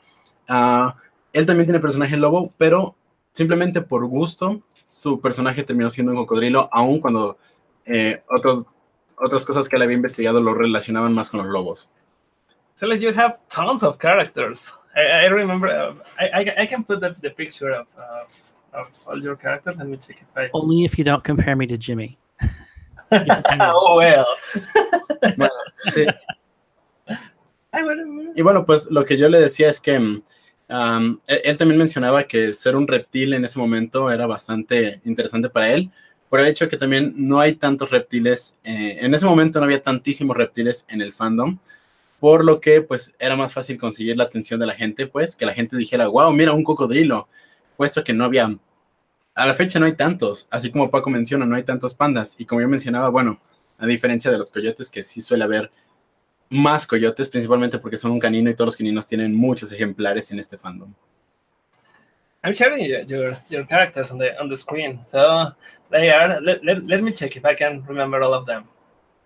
Uh, 0.48 0.90
él 1.32 1.46
también 1.46 1.66
tiene 1.66 1.80
personaje 1.80 2.16
lobo, 2.16 2.52
pero 2.56 2.96
simplemente 3.32 3.80
por 3.82 4.06
gusto, 4.06 4.62
su 4.86 5.20
personaje 5.20 5.62
terminó 5.62 5.90
siendo 5.90 6.12
un 6.12 6.18
cocodrilo, 6.18 6.68
aun 6.72 7.00
cuando 7.00 7.38
eh, 7.84 8.22
otras 8.26 9.46
cosas 9.46 9.68
que 9.68 9.76
él 9.76 9.82
había 9.82 9.96
investigado 9.96 10.40
lo 10.40 10.54
relacionaban 10.54 11.12
más 11.12 11.30
con 11.30 11.40
los 11.40 11.48
lobos. 11.48 11.90
So 12.80 12.86
like 12.86 13.02
you 13.02 13.12
have 13.12 13.46
tons 13.50 13.82
of 13.82 13.98
characters. 13.98 14.72
I, 14.96 15.02
I 15.02 15.26
remember. 15.26 15.68
Uh, 15.68 15.96
I, 16.18 16.30
I, 16.32 16.54
I 16.62 16.66
can 16.66 16.82
put 16.82 17.00
the, 17.00 17.14
the 17.20 17.28
picture 17.28 17.72
of 17.72 17.86
uh, 17.98 18.24
of 18.72 18.90
all 19.06 19.22
your 19.22 19.36
characters. 19.36 19.76
Let 19.76 19.86
me 19.86 19.98
check 19.98 20.16
if 20.22 20.28
I. 20.34 20.48
Only 20.54 20.86
if 20.86 20.96
you 20.96 21.04
don't 21.04 21.22
compare 21.22 21.54
me 21.56 21.66
to 21.66 21.76
Jimmy. 21.76 22.16
oh 23.12 23.98
well. 23.98 24.24
bueno, 25.36 25.52
sí. 25.92 26.06
Y 28.34 28.42
bueno, 28.42 28.64
pues 28.64 28.90
lo 28.90 29.04
que 29.04 29.18
yo 29.18 29.28
le 29.28 29.38
decía 29.40 29.68
es 29.68 29.78
que 29.78 29.96
um, 29.98 30.22
él, 31.26 31.40
él, 31.44 31.58
también 31.58 31.78
mencionaba 31.78 32.22
que 32.24 32.54
ser 32.54 32.76
un 32.76 32.88
reptil 32.88 33.34
en 33.34 33.44
ese 33.44 33.58
momento 33.58 34.10
era 34.10 34.26
bastante 34.26 35.02
interesante 35.04 35.50
para 35.50 35.70
él, 35.70 35.90
por 36.30 36.40
el 36.40 36.46
hecho 36.46 36.64
de 36.64 36.70
que 36.70 36.76
también 36.76 37.12
no 37.16 37.38
hay 37.40 37.54
tantos 37.54 37.90
reptiles, 37.90 38.56
eh, 38.64 38.98
en 39.00 39.14
ese 39.14 39.26
momento 39.26 39.60
no 39.60 39.66
había 39.66 39.82
tantísimos 39.82 40.36
reptiles 40.36 40.84
en 40.88 41.00
el 41.00 41.12
fandom, 41.12 41.58
por 42.20 42.44
lo 42.44 42.61
que 42.61 42.83
pues 42.83 43.12
era 43.18 43.35
más 43.35 43.52
fácil 43.52 43.78
conseguir 43.78 44.16
la 44.16 44.24
atención 44.24 44.61
de 44.61 44.66
la 44.66 44.74
gente, 44.74 45.06
pues 45.06 45.35
que 45.35 45.46
la 45.46 45.54
gente 45.54 45.76
dijera, 45.76 46.06
wow, 46.06 46.33
mira 46.33 46.52
un 46.52 46.62
cocodrilo, 46.62 47.28
puesto 47.76 48.04
que 48.04 48.12
no 48.12 48.24
había, 48.24 48.56
a 49.35 49.46
la 49.46 49.54
fecha 49.54 49.80
no 49.80 49.87
hay 49.87 49.94
tantos, 49.94 50.46
así 50.50 50.70
como 50.70 50.90
Paco 50.90 51.11
menciona, 51.11 51.46
no 51.46 51.56
hay 51.56 51.62
tantos 51.62 51.94
pandas, 51.94 52.37
y 52.38 52.44
como 52.44 52.61
yo 52.61 52.68
mencionaba, 52.68 53.09
bueno, 53.09 53.40
a 53.78 53.87
diferencia 53.87 54.30
de 54.30 54.37
los 54.37 54.50
coyotes, 54.50 54.90
que 54.90 55.02
sí 55.02 55.22
suele 55.22 55.44
haber 55.44 55.70
más 56.50 56.87
coyotes, 56.87 57.28
principalmente 57.28 57.78
porque 57.78 57.96
son 57.96 58.11
un 58.11 58.20
canino 58.20 58.50
y 58.50 58.54
todos 58.54 58.66
los 58.66 58.76
caninos 58.76 59.06
tienen 59.06 59.35
muchos 59.35 59.72
ejemplares 59.72 60.30
en 60.30 60.38
este 60.38 60.59
fandom. 60.59 60.92
I'm 62.42 62.54
sharing 62.54 62.83
your, 63.06 63.37
your, 63.50 63.66
characters 63.66 64.11
on 64.11 64.18
the 64.18 64.35
on 64.40 64.48
the 64.48 64.56
screen. 64.56 64.98
So 65.06 65.52
they 65.90 66.11
are. 66.11 66.40
Let, 66.40 66.64
let, 66.64 67.02
me 67.02 67.12
check 67.12 67.37
if 67.37 67.44
I 67.44 67.54
can 67.54 67.85
remember 67.87 68.22
all 68.22 68.33
of 68.33 68.46
them. 68.46 68.64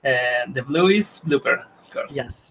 Uh, 0.04 0.52
the 0.52 0.62
blue 0.62 0.88
is 0.88 1.20
Blooper, 1.24 1.60
of 1.60 1.90
course. 1.92 2.16
Yes. 2.16 2.43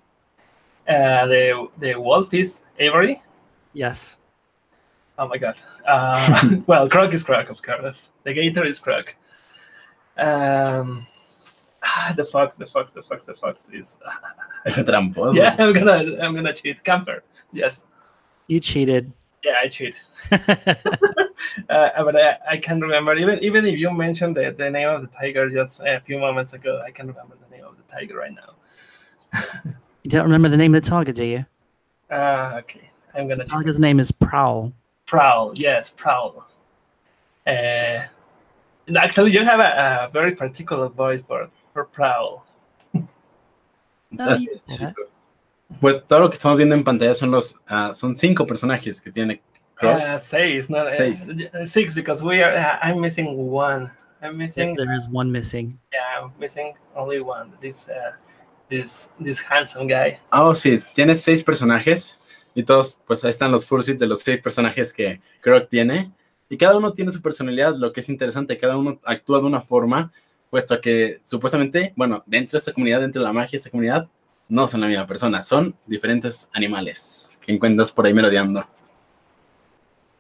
Uh, 0.87 1.25
the 1.27 1.67
the 1.79 1.95
wolf 1.95 2.33
is 2.33 2.63
Avery. 2.79 3.21
Yes. 3.73 4.17
Oh 5.17 5.27
my 5.27 5.37
god. 5.37 5.55
Uh, 5.85 6.55
well, 6.67 6.89
Croc 6.89 7.13
is 7.13 7.23
Croc, 7.23 7.49
of 7.49 7.61
course. 7.61 8.11
The 8.23 8.33
Gator 8.33 8.65
is 8.65 8.79
Croc. 8.79 9.15
Um, 10.17 11.07
the 12.15 12.25
fox, 12.25 12.55
the 12.55 12.65
fox, 12.65 12.91
the 12.93 13.03
fox, 13.03 13.25
the 13.25 13.35
fox 13.35 13.69
is. 13.69 13.99
Tramposo. 14.67 15.35
Yeah, 15.35 15.55
I'm 15.59 15.73
gonna, 15.73 16.17
I'm 16.21 16.33
gonna 16.33 16.53
cheat. 16.53 16.83
Camper. 16.83 17.23
Yes. 17.51 17.85
You 18.47 18.59
cheated. 18.59 19.11
Yeah, 19.43 19.55
I 19.61 19.67
cheat. 19.67 19.99
uh, 20.31 20.37
but 21.67 22.15
I, 22.15 22.37
I 22.51 22.57
can 22.57 22.79
remember 22.79 23.13
even 23.15 23.39
even 23.39 23.65
if 23.65 23.77
you 23.77 23.91
mentioned 23.91 24.37
the, 24.37 24.51
the 24.57 24.69
name 24.69 24.87
of 24.89 25.01
the 25.01 25.07
tiger 25.07 25.49
just 25.49 25.81
a 25.81 25.99
few 26.05 26.17
moments 26.17 26.53
ago, 26.53 26.81
I 26.85 26.91
can 26.91 27.07
remember 27.07 27.35
the 27.41 27.55
name 27.55 27.65
of 27.65 27.75
the 27.77 27.83
tiger 27.93 28.17
right 28.17 28.33
now. 28.33 29.73
You 30.03 30.09
don't 30.09 30.23
remember 30.23 30.49
the 30.49 30.57
name 30.57 30.75
of 30.75 30.83
the 30.83 30.89
target, 30.89 31.15
do 31.15 31.23
you? 31.23 31.45
Ah, 32.11 32.55
uh, 32.55 32.59
okay. 32.59 32.91
I'm 33.15 33.27
gonna. 33.27 33.43
The 33.43 33.49
tiger's 33.49 33.79
name 33.79 33.99
is 33.99 34.11
Prowl. 34.11 34.73
Prowl, 35.05 35.53
yes, 35.55 35.89
Prowl. 35.89 36.45
Uh, 37.47 38.03
actually, 38.97 39.31
you 39.31 39.45
have 39.45 39.59
a, 39.59 40.07
a, 40.07 40.09
very 40.11 40.35
particular 40.35 40.89
voice 40.89 41.21
for 41.21 41.49
for 41.73 41.85
Prowl. 41.85 42.45
No, 44.15 44.27
pues 45.81 46.03
todo 46.07 46.19
lo 46.19 46.29
que 46.29 46.35
estamos 46.37 46.55
viendo 46.55 46.75
en 46.75 46.83
pantalla 46.83 47.15
son 47.15 47.31
los 47.31 47.55
uh, 47.67 47.91
son 47.93 48.15
cinco 48.15 48.45
personajes 48.45 49.01
que 49.01 49.11
tiene 49.11 49.41
Croc. 49.73 49.99
Uh, 49.99 50.19
seis, 50.19 50.69
not 50.69 50.91
seis. 50.91 51.25
Uh, 51.27 51.65
six 51.65 51.95
because 51.95 52.21
we 52.21 52.43
are. 52.43 52.55
Uh, 52.55 52.77
I'm 52.83 53.01
missing 53.01 53.49
one. 53.49 53.89
I'm 54.21 54.37
missing. 54.37 54.75
There 54.75 54.93
is 54.95 55.07
one 55.07 55.31
missing. 55.31 55.73
Yeah, 55.91 56.21
I'm 56.21 56.31
missing 56.39 56.75
only 56.95 57.21
one. 57.21 57.53
This 57.59 57.89
uh, 57.89 58.11
this, 58.73 59.11
this 59.23 59.39
handsome 59.39 59.87
guy. 59.87 60.17
Oh, 60.31 60.55
sí, 60.55 60.81
tienes 60.93 61.21
seis 61.21 61.43
personajes. 61.43 62.17
Y 62.55 62.63
todos, 62.63 62.99
pues 63.05 63.23
ahí 63.23 63.29
están 63.29 63.51
los 63.51 63.65
fursuits 63.65 63.99
de 63.99 64.07
los 64.07 64.21
seis 64.21 64.39
personajes 64.39 64.93
que 64.93 65.21
Croc 65.41 65.69
tiene. 65.69 66.11
Y 66.49 66.57
cada 66.57 66.77
uno 66.77 66.93
tiene 66.93 67.11
su 67.11 67.21
personalidad, 67.21 67.75
lo 67.75 67.91
que 67.91 68.01
es 68.01 68.09
interesante, 68.09 68.57
cada 68.57 68.77
uno 68.77 68.99
actúa 69.03 69.39
de 69.39 69.45
una 69.45 69.61
forma, 69.61 70.11
puesto 70.51 70.79
que 70.79 71.19
supuestamente, 71.23 71.93
bueno, 71.95 72.23
dentro 72.27 72.51
de 72.51 72.57
esta 72.59 72.73
comunidad, 72.73 72.99
dentro 73.01 73.21
de 73.21 73.27
la 73.27 73.33
magia 73.33 73.51
de 73.51 73.57
esta 73.57 73.71
comunidad, 73.71 74.07
no 74.49 74.67
son 74.67 74.81
la 74.81 74.87
misma 74.87 75.07
persona, 75.07 75.41
son 75.41 75.75
diferentes 75.87 76.47
animales 76.53 77.35
que 77.41 77.53
encuentras 77.53 77.91
por 77.91 78.05
ahí 78.05 78.13
merodeando. 78.13 78.67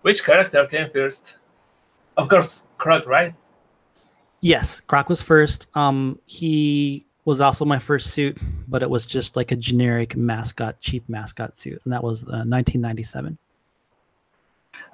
Which 0.03 0.23
character 0.23 0.67
came 0.67 0.89
first? 0.89 1.35
Of 2.17 2.29
course, 2.29 2.65
Croc, 2.77 3.05
right? 3.07 3.35
Yes, 4.41 4.81
Croc 4.81 5.09
was 5.09 5.21
first. 5.21 5.67
Um, 5.75 6.19
he 6.25 7.05
was 7.25 7.39
also 7.39 7.65
my 7.65 7.79
first 7.79 8.07
suit, 8.07 8.37
but 8.67 8.83
it 8.83 8.89
was 8.89 9.05
just 9.05 9.35
like 9.35 9.51
a 9.51 9.55
generic 9.55 10.15
mascot, 10.15 10.79
cheap 10.81 11.07
mascot 11.07 11.57
suit, 11.57 11.81
and 11.83 11.93
that 11.93 12.03
was 12.03 12.23
uh, 12.23 12.43
1997. 12.45 13.37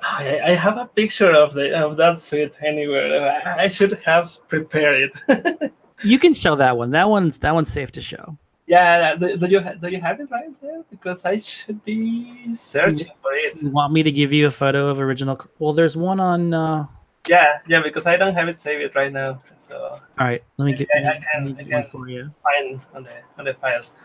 I, 0.02 0.40
I 0.46 0.52
have 0.52 0.78
a 0.78 0.86
picture 0.86 1.32
of 1.32 1.54
the 1.54 1.78
of 1.78 1.98
that 1.98 2.20
suit 2.20 2.56
anywhere. 2.62 3.42
I, 3.46 3.64
I 3.64 3.70
should 3.70 4.00
have 4.06 4.38
prepared 4.48 5.12
it. 5.28 5.74
you 6.04 6.20
can 6.20 6.34
show 6.34 6.56
that 6.56 6.78
one. 6.78 6.92
That 6.92 7.10
one's 7.10 7.38
that 7.40 7.54
one's 7.54 7.72
safe 7.72 7.92
to 7.94 8.02
show. 8.02 8.38
Yeah, 8.68 9.16
do, 9.16 9.36
do 9.36 9.48
you 9.48 9.62
do 9.82 9.90
you 9.90 10.00
have 10.00 10.20
it 10.20 10.30
right 10.30 10.62
there? 10.62 10.84
Because 10.90 11.26
I 11.26 11.38
should 11.38 11.84
be 11.84 12.54
searching 12.54 13.12
for 13.22 13.34
it. 13.34 13.62
You 13.62 13.72
want 13.72 13.94
me 13.94 14.04
to 14.04 14.12
give 14.12 14.32
you 14.32 14.48
a 14.48 14.52
photo 14.52 14.90
of 14.90 15.00
original? 15.00 15.40
Well, 15.58 15.74
there's 15.74 15.98
one 15.98 16.20
on. 16.20 16.54
Uh, 16.54 16.86
yeah, 17.30 17.60
yeah, 17.68 17.82
because 17.82 18.06
I 18.08 18.18
don't 18.18 18.34
have 18.34 18.48
it 18.48 18.58
saved 18.60 18.96
right 18.96 19.14
now. 19.14 19.42
So. 19.58 19.76
All 20.20 20.28
right, 20.28 20.44
let 20.58 20.66
me 20.66 20.74
get. 20.74 20.88
I, 20.94 21.08
I 21.08 21.20
can, 21.20 21.58
I 21.60 21.64
can 21.64 21.84
for 21.84 22.10
you. 22.10 22.32
Find 22.44 22.82
on 22.96 23.04
the 23.04 23.16
on 23.38 23.46
the 23.46 23.54
files. 23.54 23.96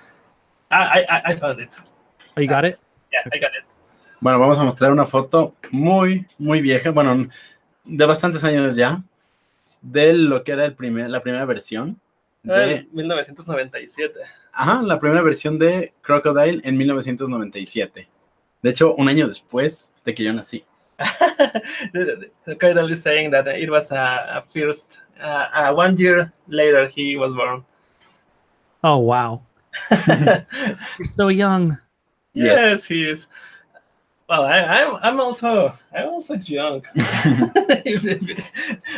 I 0.70 1.06
I, 1.08 1.22
I 1.30 1.36
found 1.36 1.60
it. 1.60 1.70
Oh, 2.36 2.40
you 2.40 2.48
got 2.48 2.64
it. 2.64 2.78
Yeah, 3.12 3.20
I 3.32 3.38
got 3.38 3.54
it. 3.54 3.64
Bueno, 4.20 4.38
vamos 4.38 4.58
a 4.58 4.64
mostrar 4.64 4.90
una 4.90 5.04
foto 5.04 5.54
muy, 5.70 6.26
muy 6.38 6.62
vieja, 6.62 6.90
bueno, 6.90 7.28
de 7.84 8.06
bastantes 8.06 8.42
años 8.42 8.74
ya, 8.74 9.02
de 9.82 10.14
lo 10.14 10.42
que 10.42 10.52
era 10.52 10.64
el 10.64 10.74
primer, 10.74 11.10
la 11.10 11.22
primera 11.22 11.44
versión. 11.44 12.00
De 12.42 12.88
1997. 12.92 14.20
Ajá, 14.52 14.82
la 14.82 14.98
primera 14.98 15.20
versión 15.22 15.58
de 15.58 15.92
Crocodile 16.00 16.60
en 16.64 16.76
1997. 16.76 18.08
De 18.62 18.70
hecho, 18.70 18.94
un 18.94 19.08
año 19.08 19.28
después 19.28 19.92
de 20.04 20.14
que 20.14 20.24
yo 20.24 20.32
nací. 20.32 20.64
Crocodile 22.44 22.90
is 22.90 23.02
saying 23.02 23.30
that 23.30 23.46
it 23.48 23.70
was 23.70 23.90
a, 23.92 23.96
a 23.96 24.44
first, 24.52 25.00
uh, 25.20 25.48
uh, 25.52 25.74
one 25.74 25.96
year 25.96 26.32
later 26.48 26.86
he 26.86 27.16
was 27.16 27.34
born. 27.34 27.64
Oh, 28.82 28.98
wow. 28.98 29.42
You're 30.08 31.06
so 31.06 31.28
young. 31.28 31.78
Yes, 32.32 32.58
yes 32.58 32.84
he 32.86 33.08
is. 33.08 33.28
Well, 34.28 34.44
I, 34.44 34.58
am 34.58 34.96
I'm, 34.96 35.00
I'm 35.02 35.20
also 35.20 35.76
I'm 35.94 36.08
also 36.08 36.34
young. 36.34 36.82
I 36.96 37.82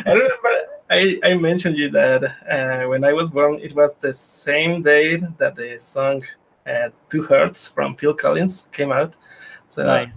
remember 0.05 0.49
I, 0.89 1.19
I 1.23 1.33
mentioned 1.33 1.77
you 1.77 1.89
that 1.91 2.23
uh, 2.49 2.87
when 2.87 3.03
I 3.03 3.11
was 3.11 3.29
born, 3.29 3.59
it 3.61 3.75
was 3.75 3.95
the 3.97 4.13
same 4.13 4.81
day 4.83 5.17
that 5.17 5.55
the 5.55 5.77
song 5.79 6.23
uh, 6.65 6.89
Two 7.09 7.25
Hearts 7.25 7.67
from 7.67 7.95
Phil 7.95 8.13
Collins 8.13 8.67
came 8.71 8.91
out. 8.91 9.15
So, 9.69 9.83
nice. 9.85 10.13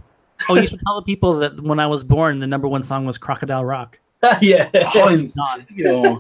Oh, 0.49 0.57
you 0.57 0.67
should 0.67 0.81
tell 0.81 0.97
the 0.97 1.03
people 1.03 1.35
that 1.41 1.61
when 1.61 1.79
I 1.79 1.87
was 1.87 2.03
born, 2.03 2.39
the 2.41 2.47
number 2.47 2.69
one 2.69 2.83
song 2.83 3.05
was 3.05 3.19
Crocodile 3.19 3.65
Rock. 3.65 4.01
yeah. 4.41 4.69
Oh, 4.75 6.19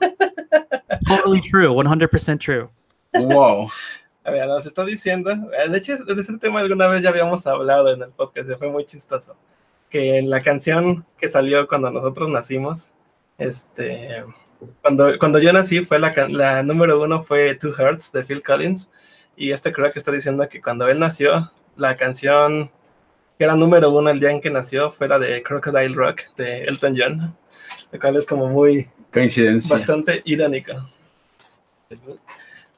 totally 1.06 1.40
true. 1.40 1.72
100% 1.72 2.40
true. 2.40 2.68
Wow. 3.14 3.70
A 4.24 4.30
ver, 4.30 4.46
nos 4.46 4.66
está 4.66 4.84
diciendo, 4.84 5.30
eh, 5.30 5.68
de 5.68 5.78
hecho, 5.78 5.96
de 5.96 6.20
este 6.20 6.38
tema 6.38 6.60
alguna 6.60 6.86
vez 6.88 7.02
ya 7.02 7.08
habíamos 7.08 7.46
hablado 7.46 7.92
en 7.92 8.02
el 8.02 8.10
podcast, 8.10 8.50
y 8.50 8.54
fue 8.54 8.68
muy 8.68 8.84
chistoso, 8.84 9.34
que 9.88 10.18
en 10.18 10.28
la 10.28 10.42
canción 10.42 11.06
que 11.18 11.26
salió 11.26 11.66
cuando 11.66 11.90
nosotros 11.90 12.28
nacimos, 12.28 12.90
este, 13.38 14.24
cuando, 14.82 15.18
cuando 15.18 15.38
yo 15.38 15.52
nací 15.52 15.82
fue 15.84 15.98
la, 15.98 16.12
la 16.28 16.62
número 16.62 17.02
uno 17.02 17.22
fue 17.22 17.54
Two 17.54 17.72
Hearts 17.72 18.12
de 18.12 18.22
Phil 18.22 18.42
Collins, 18.42 18.90
y 19.36 19.52
este 19.52 19.72
creo 19.72 19.90
que 19.90 19.98
está 19.98 20.12
diciendo 20.12 20.46
que 20.48 20.60
cuando 20.60 20.86
él 20.86 20.98
nació, 20.98 21.50
la 21.76 21.96
canción 21.96 22.70
que 23.40 23.44
era 23.44 23.56
número 23.56 23.90
uno 23.90 24.10
el 24.10 24.20
día 24.20 24.32
en 24.32 24.38
que 24.38 24.50
nació 24.50 24.90
fue 24.90 25.08
la 25.08 25.18
de 25.18 25.42
Crocodile 25.42 25.94
Rock 25.94 26.24
de 26.36 26.62
Elton 26.64 26.94
John, 26.94 27.34
lo 27.90 27.98
cual 27.98 28.14
es 28.16 28.26
como 28.26 28.46
muy... 28.50 28.86
Coincidencia. 29.14 29.76
Bastante 29.76 30.20
irónico. 30.26 30.74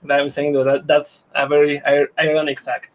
I'm 0.08 0.30
saying 0.30 0.52
that 0.52 0.86
that's 0.86 1.24
a 1.34 1.48
very 1.48 1.82
ironic 2.16 2.60
fact. 2.60 2.92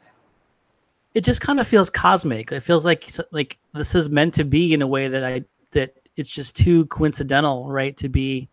It 1.14 1.26
just 1.26 1.42
kind 1.42 1.60
of 1.60 1.68
feels 1.68 1.90
cosmic. 1.90 2.54
It 2.54 2.62
feels 2.62 2.86
like 2.86 3.12
like 3.34 3.58
this 3.74 3.96
is 3.96 4.10
meant 4.10 4.34
to 4.36 4.46
be 4.46 4.74
in 4.74 4.82
a 4.82 4.88
way 4.88 5.10
that 5.10 5.26
I 5.26 5.44
that 5.72 5.94
it's 6.16 6.30
just 6.30 6.56
too 6.56 6.86
coincidental, 6.86 7.70
right? 7.70 7.98
To 7.98 8.08
be 8.08 8.48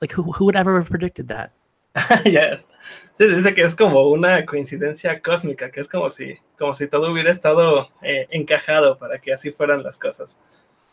like 0.00 0.12
who 0.12 0.22
who 0.22 0.44
would 0.44 0.56
ever 0.56 0.76
have 0.76 0.88
predicted 0.88 1.26
that? 1.28 1.50
yes. 2.24 2.66
Sí, 3.14 3.26
dice 3.26 3.54
que 3.54 3.62
es 3.62 3.74
como 3.74 4.08
una 4.08 4.46
coincidencia 4.46 5.20
cósmica, 5.20 5.70
que 5.70 5.80
es 5.80 5.88
como 5.88 6.08
si 6.08 6.38
como 6.58 6.74
si 6.74 6.86
todo 6.88 7.10
hubiera 7.10 7.30
estado 7.30 7.88
eh, 8.02 8.28
encajado 8.30 8.98
para 8.98 9.18
que 9.18 9.32
así 9.32 9.50
fueran 9.50 9.82
las 9.82 9.98
cosas. 9.98 10.38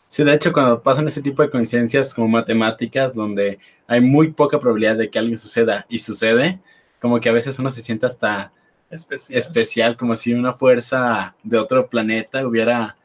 Sí, 0.08 0.24
de 0.24 0.32
hecho, 0.32 0.52
cuando 0.52 0.82
pasan 0.82 1.06
ese 1.06 1.20
tipo 1.20 1.42
de 1.42 1.50
coincidencias 1.50 2.14
como 2.14 2.26
matemáticas, 2.28 3.14
donde 3.14 3.58
hay 3.86 4.00
muy 4.00 4.32
poca 4.32 4.58
probabilidad 4.58 4.96
de 4.96 5.10
que 5.10 5.18
algo 5.18 5.36
suceda 5.36 5.84
y 5.90 5.98
sucede, 5.98 6.58
como 6.98 7.20
que 7.20 7.28
a 7.28 7.32
veces 7.32 7.58
uno 7.58 7.70
se 7.70 7.82
siente 7.82 8.06
hasta 8.06 8.50
especial, 8.90 9.38
especial 9.38 9.96
como 9.98 10.16
si 10.16 10.32
una 10.32 10.54
fuerza 10.54 11.36
de 11.42 11.58
otro 11.58 11.88
planeta 11.88 12.46
hubiera 12.46 12.96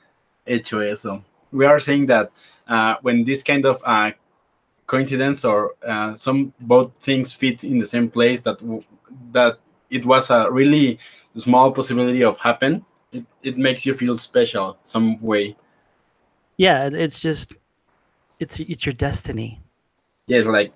hecho 0.45 0.81
eso. 0.81 1.21
We 1.51 1.67
are 1.67 1.81
saying 1.81 2.07
that 2.07 2.29
uh, 2.67 2.95
when 3.01 3.25
this 3.25 3.43
kind 3.43 3.65
of 3.65 3.81
uh, 3.85 4.11
coincidence 4.93 5.39
or 5.51 5.59
uh, 5.91 6.13
some 6.15 6.53
both 6.59 6.89
things 7.07 7.33
fit 7.41 7.63
in 7.63 7.79
the 7.79 7.87
same 7.95 8.07
place, 8.09 8.39
that 8.41 8.57
that 9.31 9.53
it 9.89 10.03
was 10.05 10.29
a 10.29 10.39
really 10.59 10.99
small 11.35 11.71
possibility 11.71 12.23
of 12.23 12.37
happen, 12.37 12.85
it, 13.11 13.25
it 13.41 13.57
makes 13.57 13.85
you 13.87 13.93
feel 13.95 14.15
special 14.17 14.77
some 14.83 15.07
way. 15.21 15.55
yeah 16.57 16.89
it's 17.05 17.19
just 17.27 17.47
it's 18.39 18.59
it's 18.59 18.85
your 18.85 18.93
destiny. 19.07 19.49
Yeah 20.27 20.39
it's 20.39 20.47
like 20.47 20.71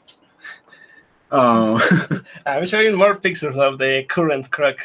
oh 1.31 1.77
i'm 2.45 2.65
showing 2.65 2.95
more 2.95 3.15
pictures 3.15 3.57
of 3.57 3.77
the 3.77 4.03
current 4.15 4.49
croc. 4.49 4.77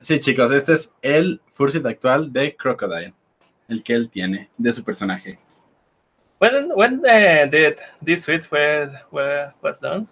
Sí 0.00 0.18
chicos 0.20 0.52
este 0.52 0.72
es 0.72 0.92
el 1.02 1.40
fursuit 1.52 1.84
actual 1.86 2.32
de 2.32 2.54
crocodile 2.62 3.12
el 3.68 3.82
que 3.82 3.94
él 3.94 4.08
tiene 4.08 4.48
de 4.58 4.72
su 4.72 4.82
personaje 4.84 5.38
when 6.38 6.74
when 6.76 7.04
uh, 7.06 7.46
did 7.46 7.80
this 8.02 8.24
suit 8.24 8.50
were, 8.50 8.90
were 9.10 9.52
was 9.62 9.78
done 9.78 10.06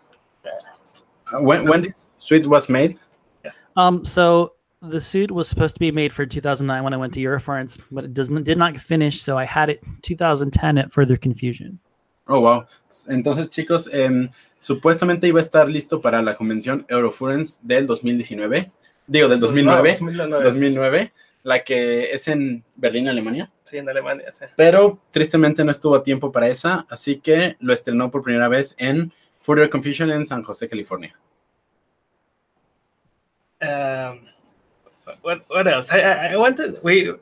uh, 0.45 1.41
when 1.41 1.69
when 1.69 1.83
this 1.83 2.11
suit 2.19 2.47
was 2.47 2.69
made 2.69 2.99
yes 3.45 3.71
um 3.77 4.05
so 4.05 4.53
the 4.91 5.01
suit 5.01 5.31
was 5.31 5.49
supposed 5.49 5.75
to 5.77 5.81
be 5.81 5.91
made 5.91 6.13
for 6.13 6.27
2009 6.27 6.85
when 6.85 6.93
I 6.93 6.97
went 6.97 7.15
to 7.15 7.21
Eurofurence, 7.21 7.81
but 7.91 8.05
it 8.05 8.15
doesn't 8.15 8.43
did 8.45 8.59
not 8.59 8.77
finish, 8.77 9.23
so 9.23 9.39
I 9.39 9.45
had 9.45 9.71
it 9.71 9.83
2010 10.03 10.79
at 10.79 10.93
further 10.93 11.17
confusion. 11.17 11.79
Oh, 12.27 12.41
wow. 12.41 12.67
Entonces, 13.09 13.49
chicos, 13.51 13.89
eh, 13.93 14.29
supuestamente 14.59 15.27
iba 15.27 15.41
a 15.41 15.43
estar 15.43 15.69
listo 15.69 16.01
para 16.01 16.23
la 16.23 16.37
convención 16.37 16.87
Eurofurence 16.89 17.61
del 17.63 17.87
2019. 17.87 18.71
Digo, 19.07 19.29
del 19.29 19.41
2009, 19.41 19.91
2009. 20.01 20.45
2009, 20.45 21.13
la 21.45 21.63
que 21.63 22.11
es 22.11 22.27
en 22.27 22.65
Berlín, 22.75 23.07
Alemania. 23.07 23.53
Sí, 23.63 23.79
en 23.79 23.89
Alemania, 23.89 24.33
sí. 24.33 24.47
Pero 24.57 24.99
tristemente 25.11 25.63
no 25.63 25.71
estuvo 25.71 25.95
a 25.95 26.03
tiempo 26.03 26.33
para 26.33 26.49
esa, 26.49 26.87
así 26.91 27.21
que 27.21 27.57
lo 27.61 27.73
estrenó 27.73 28.11
por 28.11 28.23
primera 28.23 28.49
vez 28.49 28.75
en 28.79 29.13
Further 29.41 29.69
Confusion 29.71 30.11
en 30.11 30.27
San 30.27 30.43
José, 30.43 30.69
California. 30.69 31.15
Um, 33.61 34.27
what 35.23 35.43
what 35.49 35.67
else? 35.67 35.91
I 35.93 36.33
I 36.33 36.37
wanted 36.37 36.83
we 36.83 37.15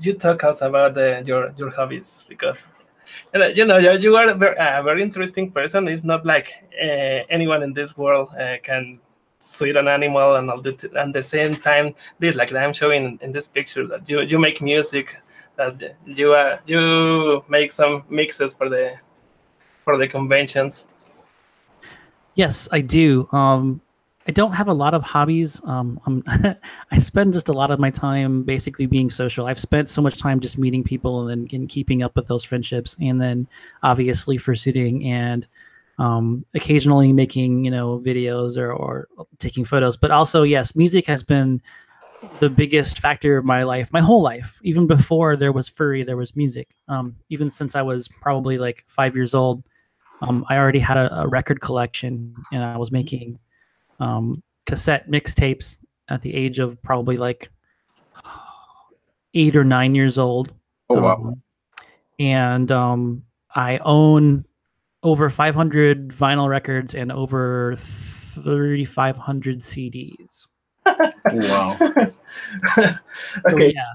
you 0.00 0.14
talk 0.14 0.44
us 0.44 0.62
about 0.62 0.96
your 1.26 1.52
your 1.56 1.70
hobbies 1.70 2.24
because 2.28 2.66
you 3.54 3.64
know 3.64 3.78
you 3.78 4.16
are 4.16 4.30
a 4.30 4.34
very, 4.34 4.56
a 4.58 4.82
very 4.82 5.02
interesting 5.02 5.50
person. 5.50 5.88
It's 5.88 6.04
not 6.04 6.24
like 6.24 6.52
uh, 6.80 7.26
anyone 7.28 7.62
in 7.62 7.74
this 7.74 7.96
world 7.96 8.30
uh, 8.38 8.58
can 8.62 9.00
sweet 9.44 9.76
an 9.76 9.88
animal 9.88 10.36
and 10.36 10.50
all 10.50 10.60
this, 10.60 10.84
and 10.94 11.14
the 11.14 11.22
same 11.22 11.54
time 11.54 11.94
this 12.18 12.34
like 12.34 12.52
I'm 12.52 12.72
showing 12.72 13.18
in 13.20 13.32
this 13.32 13.46
picture 13.46 13.86
that 13.86 14.08
you 14.08 14.22
you 14.22 14.38
make 14.38 14.62
music 14.62 15.16
that 15.56 15.96
you 16.06 16.32
uh, 16.32 16.58
you 16.66 17.44
make 17.48 17.70
some 17.70 18.04
mixes 18.08 18.54
for 18.54 18.68
the 18.68 18.94
for 19.84 19.98
the 19.98 20.08
conventions. 20.08 20.88
Yes, 22.34 22.68
I 22.72 22.80
do. 22.80 23.28
Um, 23.30 23.80
I 24.26 24.32
don't 24.32 24.52
have 24.52 24.68
a 24.68 24.72
lot 24.72 24.94
of 24.94 25.02
hobbies. 25.02 25.60
Um, 25.64 26.00
I 26.90 26.98
spend 26.98 27.34
just 27.34 27.50
a 27.50 27.52
lot 27.52 27.70
of 27.70 27.78
my 27.78 27.90
time 27.90 28.42
basically 28.42 28.86
being 28.86 29.10
social. 29.10 29.46
I've 29.46 29.60
spent 29.60 29.90
so 29.90 30.00
much 30.00 30.18
time 30.18 30.40
just 30.40 30.56
meeting 30.56 30.82
people 30.82 31.28
and 31.28 31.48
then 31.50 31.60
and 31.60 31.68
keeping 31.68 32.02
up 32.02 32.16
with 32.16 32.26
those 32.26 32.42
friendships, 32.42 32.96
and 33.00 33.20
then 33.20 33.46
obviously 33.82 34.38
fursuiting 34.38 35.06
and 35.06 35.46
um, 35.98 36.44
occasionally 36.54 37.12
making 37.12 37.64
you 37.64 37.70
know 37.70 38.00
videos 38.00 38.56
or, 38.58 38.72
or 38.72 39.08
taking 39.38 39.64
photos. 39.64 39.96
But 39.96 40.10
also, 40.10 40.42
yes, 40.42 40.74
music 40.74 41.06
has 41.06 41.22
been 41.22 41.62
the 42.40 42.48
biggest 42.48 43.00
factor 43.00 43.36
of 43.36 43.44
my 43.44 43.62
life, 43.62 43.92
my 43.92 44.00
whole 44.00 44.22
life. 44.22 44.58
Even 44.62 44.86
before 44.86 45.36
there 45.36 45.52
was 45.52 45.68
furry, 45.68 46.02
there 46.02 46.16
was 46.16 46.34
music. 46.34 46.68
Um, 46.88 47.16
even 47.28 47.50
since 47.50 47.76
I 47.76 47.82
was 47.82 48.08
probably 48.08 48.58
like 48.58 48.84
five 48.86 49.14
years 49.14 49.34
old, 49.34 49.62
um, 50.22 50.44
I 50.48 50.56
already 50.56 50.78
had 50.78 50.96
a, 50.96 51.22
a, 51.22 51.28
record 51.28 51.60
collection, 51.60 52.34
and 52.52 52.64
I 52.64 52.76
was 52.76 52.90
making 52.90 53.38
um, 54.00 54.42
cassette 54.66 55.10
mixtapes 55.10 55.78
at 56.08 56.22
the 56.22 56.34
age 56.34 56.58
of 56.58 56.80
probably 56.82 57.16
like 57.16 57.50
eight 59.34 59.56
or 59.56 59.64
nine 59.64 59.94
years 59.94 60.18
old. 60.18 60.52
Oh 60.88 61.00
wow! 61.00 61.14
Um, 61.14 61.42
and 62.18 62.72
um, 62.72 63.24
I 63.54 63.78
own 63.78 64.44
over 65.04 65.28
500 65.28 66.08
vinyl 66.08 66.48
records 66.48 66.94
and 66.94 67.12
over 67.12 67.76
3,500 67.76 69.60
CDs. 69.60 70.48
wow. 71.26 71.76
okay. 71.80 72.10
So, 73.48 73.56
yeah. 73.58 73.94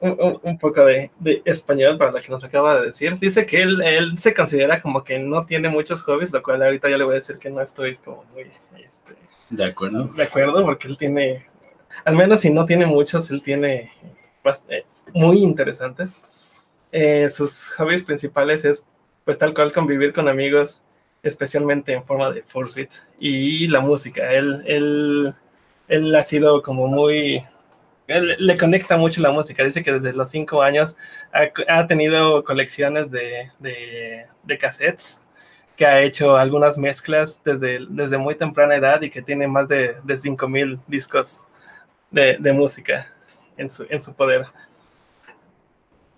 Un, 0.00 0.38
un, 0.42 0.58
poco 0.58 0.84
de, 0.84 1.10
de, 1.18 1.40
español 1.46 1.96
para 1.96 2.12
lo 2.12 2.20
que 2.20 2.28
nos 2.28 2.44
acaba 2.44 2.78
de 2.78 2.86
decir. 2.86 3.18
Dice 3.18 3.46
que 3.46 3.62
él, 3.62 3.80
él, 3.80 4.18
se 4.18 4.34
considera 4.34 4.82
como 4.82 5.02
que 5.02 5.18
no 5.18 5.46
tiene 5.46 5.70
muchos 5.70 6.02
hobbies, 6.02 6.30
lo 6.30 6.42
cual 6.42 6.62
ahorita 6.62 6.90
yo 6.90 6.98
le 6.98 7.04
voy 7.04 7.12
a 7.12 7.20
decir 7.20 7.36
que 7.36 7.48
no 7.48 7.62
estoy 7.62 7.96
como 7.96 8.22
muy 8.34 8.50
este, 8.84 9.14
de 9.48 9.64
acuerdo. 9.64 10.04
De 10.08 10.24
acuerdo, 10.24 10.62
porque 10.64 10.88
él 10.88 10.98
tiene, 10.98 11.46
al 12.04 12.16
menos 12.16 12.40
si 12.40 12.50
no 12.50 12.66
tiene 12.66 12.84
muchos, 12.84 13.30
él 13.30 13.40
tiene 13.40 13.92
eh, 14.68 14.84
muy 15.14 15.38
interesantes. 15.38 16.14
Eh, 16.92 17.28
sus 17.30 17.70
hobbies 17.70 18.02
principales 18.02 18.64
es 18.64 18.84
pues 19.24 19.38
tal 19.38 19.54
cual 19.54 19.72
convivir 19.72 20.12
con 20.12 20.28
amigos, 20.28 20.82
especialmente 21.22 21.92
en 21.92 22.04
forma 22.04 22.30
de 22.30 22.42
Fursuit 22.42 22.90
y 23.18 23.66
la 23.68 23.80
música. 23.80 24.30
Él, 24.30 24.62
él, 24.66 25.34
él 25.88 26.14
ha 26.14 26.22
sido 26.22 26.62
como 26.62 26.86
muy... 26.86 27.42
Él, 28.06 28.36
le 28.38 28.56
conecta 28.58 28.96
mucho 28.98 29.22
la 29.22 29.30
música. 29.30 29.64
Dice 29.64 29.82
que 29.82 29.92
desde 29.92 30.12
los 30.12 30.28
cinco 30.28 30.62
años 30.62 30.96
ha, 31.32 31.86
tenido 31.86 32.44
colecciones 32.44 33.10
de, 33.10 33.50
de, 33.58 34.26
de, 34.42 34.58
cassettes, 34.58 35.20
que 35.74 35.86
ha 35.86 36.02
hecho 36.02 36.36
algunas 36.36 36.76
mezclas 36.76 37.40
desde, 37.42 37.80
desde 37.88 38.18
muy 38.18 38.34
temprana 38.34 38.76
edad 38.76 39.00
y 39.00 39.10
que 39.10 39.22
tiene 39.22 39.48
más 39.48 39.68
de, 39.68 39.96
de 40.04 40.14
5.000 40.14 40.80
discos 40.86 41.42
de, 42.10 42.36
de 42.38 42.52
música 42.52 43.10
en 43.56 43.70
su, 43.70 43.86
en 43.88 44.02
su 44.02 44.14
poder. 44.14 44.46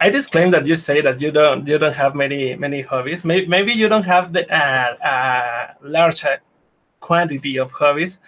I 0.00 0.10
disclaim 0.10 0.50
that 0.50 0.66
you 0.66 0.76
say 0.76 1.00
that 1.00 1.20
you 1.20 1.30
don't 1.30 1.66
you 1.66 1.78
don't 1.78 1.96
have 1.96 2.14
many 2.14 2.54
many 2.54 2.82
hobbies. 2.82 3.24
Maybe, 3.24 3.46
maybe 3.46 3.72
you 3.72 3.88
don't 3.88 4.04
have 4.04 4.32
the 4.32 4.44
uh, 4.52 4.94
uh, 5.02 5.74
large 5.82 6.24
quantity 7.00 7.58
of 7.58 7.70
hobbies, 7.70 8.18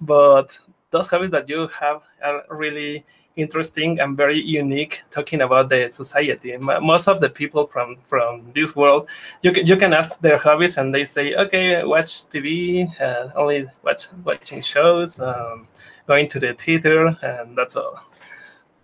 but 0.00 0.58
those 0.90 1.08
hobbies 1.08 1.30
that 1.30 1.48
you 1.48 1.66
have 1.68 2.02
are 2.22 2.44
really 2.50 3.04
interesting 3.34 3.98
and 3.98 4.16
very 4.16 4.38
unique. 4.38 5.02
Talking 5.10 5.42
about 5.42 5.68
the 5.68 5.88
society, 5.88 6.56
most 6.58 7.08
of 7.08 7.20
the 7.20 7.28
people 7.28 7.66
from 7.66 7.96
from 8.08 8.52
this 8.54 8.76
world, 8.76 9.08
you 9.42 9.50
can, 9.50 9.66
you 9.66 9.76
can 9.76 9.92
ask 9.92 10.20
their 10.20 10.38
hobbies 10.38 10.78
and 10.78 10.94
they 10.94 11.04
say, 11.04 11.34
okay, 11.34 11.82
watch 11.82 12.28
TV, 12.30 12.88
uh, 13.00 13.30
only 13.34 13.66
watch 13.82 14.08
watching 14.24 14.62
shows, 14.62 15.18
um, 15.18 15.66
going 16.06 16.28
to 16.28 16.38
the 16.38 16.54
theater, 16.54 17.16
and 17.22 17.58
that's 17.58 17.74
all. 17.74 17.98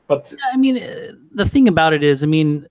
But 0.08 0.32
I 0.52 0.56
mean, 0.56 0.78
uh, 0.82 1.12
the 1.32 1.48
thing 1.48 1.68
about 1.68 1.92
it 1.92 2.02
is, 2.02 2.22
I 2.22 2.26
mean, 2.26 2.66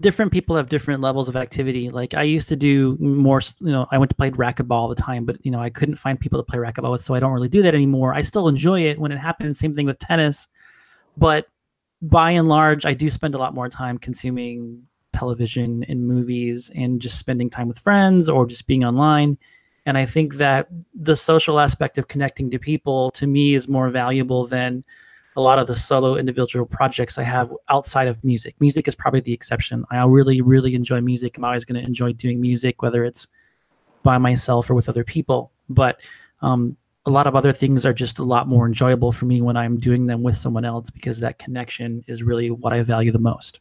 different 0.00 0.32
people 0.32 0.56
have 0.56 0.68
different 0.68 1.00
levels 1.02 1.28
of 1.28 1.36
activity. 1.36 1.90
Like 1.90 2.14
I 2.14 2.22
used 2.22 2.48
to 2.48 2.56
do 2.56 2.96
more, 2.98 3.40
you 3.60 3.70
know, 3.70 3.86
I 3.90 3.98
went 3.98 4.10
to 4.10 4.16
play 4.16 4.30
racquetball 4.30 4.72
all 4.72 4.88
the 4.88 4.94
time, 4.94 5.24
but 5.24 5.36
you 5.44 5.50
know, 5.50 5.60
I 5.60 5.70
couldn't 5.70 5.96
find 5.96 6.18
people 6.18 6.42
to 6.42 6.50
play 6.50 6.58
racquetball 6.58 6.92
with, 6.92 7.02
so 7.02 7.14
I 7.14 7.20
don't 7.20 7.32
really 7.32 7.48
do 7.48 7.62
that 7.62 7.74
anymore. 7.74 8.14
I 8.14 8.22
still 8.22 8.48
enjoy 8.48 8.80
it 8.82 8.98
when 8.98 9.12
it 9.12 9.18
happens. 9.18 9.58
Same 9.58 9.74
thing 9.74 9.86
with 9.86 9.98
tennis, 9.98 10.48
but 11.16 11.46
by 12.02 12.30
and 12.30 12.48
large, 12.48 12.86
I 12.86 12.94
do 12.94 13.10
spend 13.10 13.34
a 13.34 13.38
lot 13.38 13.54
more 13.54 13.68
time 13.68 13.98
consuming 13.98 14.82
television 15.12 15.84
and 15.84 16.06
movies 16.06 16.70
and 16.74 17.00
just 17.00 17.18
spending 17.18 17.50
time 17.50 17.68
with 17.68 17.78
friends 17.78 18.30
or 18.30 18.46
just 18.46 18.66
being 18.66 18.84
online. 18.84 19.36
And 19.84 19.98
I 19.98 20.06
think 20.06 20.34
that 20.34 20.68
the 20.94 21.16
social 21.16 21.58
aspect 21.58 21.98
of 21.98 22.08
connecting 22.08 22.50
to 22.50 22.58
people 22.58 23.10
to 23.12 23.26
me 23.26 23.54
is 23.54 23.68
more 23.68 23.90
valuable 23.90 24.46
than 24.46 24.84
a 25.40 25.42
lot 25.42 25.58
of 25.58 25.66
the 25.66 25.74
solo 25.74 26.16
individual 26.16 26.66
projects 26.66 27.16
I 27.16 27.22
have 27.22 27.50
outside 27.70 28.08
of 28.08 28.22
music. 28.22 28.54
Music 28.60 28.86
is 28.86 28.94
probably 28.94 29.20
the 29.20 29.32
exception. 29.32 29.86
I 29.90 30.04
really, 30.04 30.42
really 30.42 30.74
enjoy 30.74 31.00
music. 31.00 31.38
I'm 31.38 31.44
always 31.44 31.64
going 31.64 31.80
to 31.80 31.86
enjoy 31.86 32.12
doing 32.12 32.42
music, 32.42 32.82
whether 32.82 33.06
it's 33.06 33.26
by 34.02 34.18
myself 34.18 34.68
or 34.68 34.74
with 34.74 34.90
other 34.90 35.02
people. 35.02 35.50
But 35.70 36.02
um, 36.42 36.76
a 37.06 37.10
lot 37.10 37.26
of 37.26 37.34
other 37.34 37.52
things 37.52 37.86
are 37.86 37.94
just 37.94 38.18
a 38.18 38.22
lot 38.22 38.48
more 38.48 38.66
enjoyable 38.66 39.12
for 39.12 39.24
me 39.24 39.40
when 39.40 39.56
I'm 39.56 39.78
doing 39.80 40.06
them 40.06 40.22
with 40.22 40.36
someone 40.36 40.66
else 40.66 40.90
because 40.90 41.20
that 41.20 41.38
connection 41.38 42.04
is 42.06 42.22
really 42.22 42.50
what 42.50 42.74
I 42.74 42.82
value 42.82 43.10
the 43.10 43.18
most. 43.18 43.60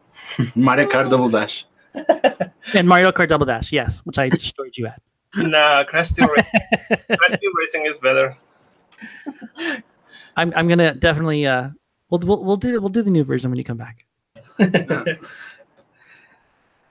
Mario 0.54 0.88
Kart 0.88 1.10
Double 1.10 1.28
Dash. 1.28 1.66
and 2.74 2.88
Mario 2.88 3.12
Kart 3.12 3.28
Double 3.28 3.44
Dash, 3.44 3.70
yes, 3.70 4.00
which 4.06 4.18
I 4.18 4.28
destroyed 4.30 4.72
you 4.76 4.86
at. 4.86 5.02
No, 5.36 5.84
Crash 5.86 6.12
Team, 6.12 6.26
Crash 6.26 7.38
Team 7.38 7.50
Racing 7.54 7.84
is 7.84 7.98
better. 7.98 8.34
I'm 10.38 10.52
I'm 10.54 10.68
gonna 10.68 10.94
definitely 10.94 11.46
uh 11.46 11.70
we'll 12.10 12.20
we'll, 12.20 12.44
we'll 12.44 12.56
do 12.56 12.80
we'll 12.80 12.94
do 12.94 13.02
the 13.02 13.10
new 13.10 13.24
version 13.24 13.50
when 13.50 13.58
you 13.58 13.64
come 13.64 13.76
back. 13.76 14.06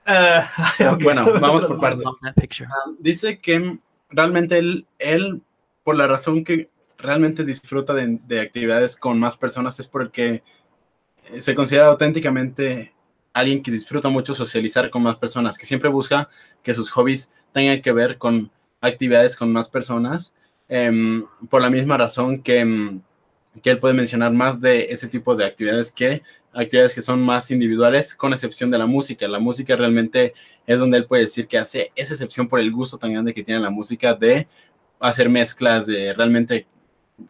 uh, 0.06 0.46
okay. 0.80 1.02
Bueno, 1.02 1.24
vamos 1.40 1.64
por 1.64 1.80
partes. 1.84 2.04
Um, 2.04 2.96
dice 3.00 3.40
que 3.40 3.78
realmente 4.10 4.58
él, 4.58 4.86
él, 4.98 5.40
por 5.82 5.96
la 5.96 6.06
razón 6.06 6.44
que 6.44 6.68
realmente 6.98 7.42
disfruta 7.44 7.94
de, 7.94 8.18
de, 8.26 8.40
actividades 8.40 8.96
con 8.96 9.18
más 9.18 9.36
personas 9.36 9.80
es 9.80 9.86
porque 9.86 10.42
se 11.38 11.54
considera 11.54 11.86
auténticamente 11.86 12.92
alguien 13.32 13.62
que 13.62 13.70
disfruta 13.70 14.10
mucho 14.10 14.34
socializar 14.34 14.90
con 14.90 15.02
más 15.02 15.16
personas, 15.16 15.56
que 15.56 15.64
siempre 15.64 15.88
busca 15.88 16.28
que 16.62 16.74
sus 16.74 16.90
hobbies 16.90 17.32
tengan 17.52 17.80
que 17.80 17.92
ver 17.92 18.18
con 18.18 18.50
actividades 18.80 19.36
con 19.36 19.52
más 19.52 19.68
personas, 19.68 20.34
eh, 20.68 21.22
por 21.48 21.62
la 21.62 21.70
misma 21.70 21.96
razón 21.96 22.42
que 22.42 22.58
em, 22.58 23.02
que 23.58 23.70
él 23.70 23.78
puede 23.78 23.94
mencionar 23.94 24.32
más 24.32 24.60
de 24.60 24.86
ese 24.90 25.08
tipo 25.08 25.34
de 25.34 25.44
actividades 25.44 25.92
que 25.92 26.22
actividades 26.52 26.94
que 26.94 27.02
son 27.02 27.22
más 27.22 27.50
individuales, 27.50 28.14
con 28.14 28.32
excepción 28.32 28.70
de 28.70 28.78
la 28.78 28.86
música. 28.86 29.28
La 29.28 29.38
música 29.38 29.76
realmente 29.76 30.34
es 30.66 30.80
donde 30.80 30.98
él 30.98 31.06
puede 31.06 31.22
decir 31.22 31.46
que 31.46 31.58
hace 31.58 31.92
esa 31.94 32.14
excepción 32.14 32.48
por 32.48 32.60
el 32.60 32.72
gusto 32.72 32.98
tan 32.98 33.12
grande 33.12 33.34
que 33.34 33.44
tiene 33.44 33.60
la 33.60 33.70
música 33.70 34.14
de 34.14 34.48
hacer 34.98 35.28
mezclas, 35.28 35.86
de 35.86 36.12
realmente 36.14 36.66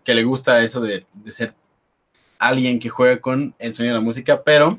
que 0.05 0.15
le 0.15 0.25
gusta 0.25 0.63
eso 0.63 0.81
de, 0.81 1.07
ser 1.29 1.55
alguien 2.39 2.79
que 2.79 2.89
juega 2.89 3.21
con 3.21 3.55
el 3.59 3.75
sonido 3.75 3.95
de 3.95 4.01
la 4.01 4.05
música, 4.05 4.43
pero 4.43 4.79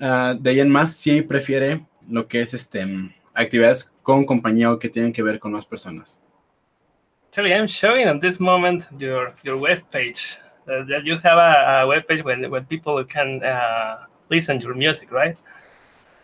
uh, 0.00 0.34
de 0.38 0.50
ahí 0.50 0.60
en 0.60 0.70
más 0.70 0.94
sí 0.94 1.22
prefiere 1.22 1.86
lo 2.08 2.26
que 2.26 2.40
es 2.40 2.52
este, 2.52 2.86
actividades 3.32 3.92
con 4.02 4.24
compañía 4.24 4.72
o 4.72 4.78
que 4.78 4.88
tienen 4.88 5.12
que 5.12 5.22
ver 5.22 5.38
con 5.38 5.52
más 5.52 5.64
personas. 5.64 6.22
Actually 7.28 7.54
I'm 7.54 7.66
showing 7.66 8.06
at 8.08 8.20
this 8.20 8.38
moment 8.40 8.86
your 8.98 9.34
your 9.42 9.56
web 9.58 9.82
page. 9.90 10.36
Uh, 10.66 10.84
that 10.84 11.04
you 11.04 11.18
have 11.18 11.38
a, 11.38 11.82
a 11.82 11.86
web 11.86 12.06
page 12.06 12.22
where, 12.22 12.38
where 12.50 12.60
people 12.60 13.02
can 13.04 13.42
uh, 13.42 14.04
listen 14.28 14.60
to 14.60 14.66
your 14.66 14.74
music, 14.74 15.10
right? 15.10 15.40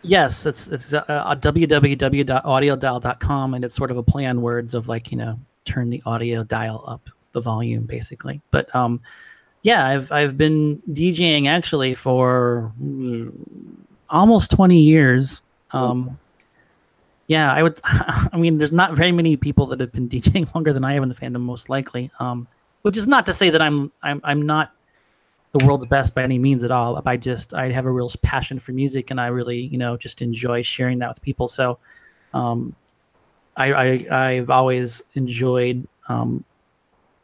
Yes, 0.03 0.45
it's 0.45 0.67
it's 0.67 0.93
uh, 0.93 1.03
uh 1.07 1.35
www.audiodial.com, 1.35 3.55
and 3.55 3.65
it's 3.65 3.75
sort 3.75 3.91
of 3.91 3.97
a 3.97 4.03
play 4.03 4.27
on 4.27 4.41
words 4.41 4.75
of 4.75 4.87
like 4.87 5.11
you 5.11 5.17
know 5.17 5.39
turn 5.65 5.89
the 5.89 6.01
audio 6.05 6.43
dial 6.43 6.83
up 6.87 7.09
the 7.31 7.41
volume 7.41 7.85
basically. 7.85 8.39
But 8.51 8.73
um, 8.75 9.01
yeah, 9.63 9.87
I've 9.87 10.11
I've 10.11 10.37
been 10.37 10.79
DJing 10.91 11.47
actually 11.47 11.95
for 11.95 12.71
mm, 12.81 13.31
almost 14.09 14.51
twenty 14.51 14.81
years. 14.81 15.41
Um, 15.71 16.19
yeah, 17.27 17.51
I 17.51 17.63
would. 17.63 17.79
I 17.83 18.37
mean, 18.37 18.57
there's 18.57 18.71
not 18.71 18.95
very 18.95 19.11
many 19.11 19.35
people 19.37 19.65
that 19.67 19.79
have 19.79 19.91
been 19.91 20.09
DJing 20.09 20.53
longer 20.53 20.73
than 20.73 20.83
I 20.83 20.93
have 20.93 21.03
in 21.03 21.09
the 21.09 21.15
fandom, 21.15 21.41
most 21.41 21.69
likely. 21.69 22.11
Um, 22.19 22.47
which 22.83 22.97
is 22.97 23.07
not 23.07 23.25
to 23.25 23.33
say 23.33 23.49
that 23.49 23.61
I'm 23.61 23.91
I'm 24.03 24.21
I'm 24.23 24.43
not 24.43 24.71
the 25.57 25.65
world's 25.65 25.85
best 25.85 26.13
by 26.13 26.21
any 26.21 26.37
means 26.37 26.63
at 26.63 26.71
all. 26.71 27.01
I 27.05 27.17
just 27.17 27.53
I 27.53 27.71
have 27.71 27.85
a 27.85 27.91
real 27.91 28.11
passion 28.21 28.59
for 28.59 28.73
music, 28.73 29.09
and 29.09 29.19
I 29.19 29.27
really 29.27 29.59
you 29.59 29.77
know 29.77 29.97
just 29.97 30.21
enjoy 30.21 30.61
sharing 30.61 30.99
that 30.99 31.09
with 31.09 31.21
people. 31.21 31.47
So, 31.47 31.79
um, 32.33 32.75
I, 33.57 33.73
I 33.73 34.27
I've 34.27 34.49
always 34.51 35.01
enjoyed 35.15 35.87
um, 36.09 36.43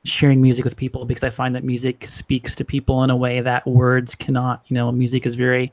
sharing 0.03 0.41
music 0.41 0.65
with 0.65 0.75
people 0.75 1.05
because 1.05 1.23
I 1.23 1.29
find 1.29 1.53
that 1.55 1.63
music 1.63 2.07
speaks 2.07 2.55
to 2.55 2.65
people 2.65 3.03
in 3.03 3.11
a 3.11 3.15
way 3.15 3.41
that 3.41 3.67
words 3.67 4.15
cannot. 4.15 4.63
You 4.67 4.73
know, 4.73 4.91
music 4.91 5.27
is 5.27 5.35
very 5.35 5.71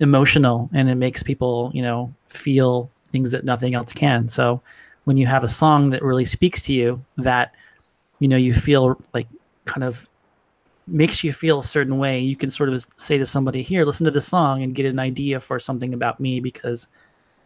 emotional, 0.00 0.70
and 0.72 0.88
it 0.88 0.94
makes 0.94 1.22
people 1.22 1.70
you 1.74 1.82
know 1.82 2.14
feel 2.28 2.90
things 3.16 3.30
that 3.30 3.44
nothing 3.44 3.74
else 3.74 3.94
can. 3.94 4.28
So 4.28 4.60
when 5.04 5.16
you 5.16 5.26
have 5.26 5.42
a 5.42 5.48
song 5.48 5.88
that 5.90 6.02
really 6.02 6.26
speaks 6.26 6.60
to 6.64 6.74
you, 6.74 7.02
that 7.16 7.54
you 8.18 8.28
know 8.28 8.36
you 8.36 8.52
feel 8.52 9.00
like 9.14 9.26
kind 9.64 9.84
of 9.84 10.06
makes 10.86 11.24
you 11.24 11.32
feel 11.32 11.60
a 11.60 11.64
certain 11.64 11.96
way, 11.96 12.20
you 12.20 12.36
can 12.36 12.50
sort 12.50 12.68
of 12.68 12.86
say 12.98 13.16
to 13.16 13.24
somebody, 13.24 13.62
"Here, 13.62 13.86
listen 13.86 14.04
to 14.04 14.10
this 14.10 14.28
song," 14.28 14.62
and 14.62 14.74
get 14.74 14.84
an 14.84 14.98
idea 14.98 15.40
for 15.40 15.58
something 15.58 15.94
about 15.94 16.20
me 16.20 16.40
because 16.40 16.88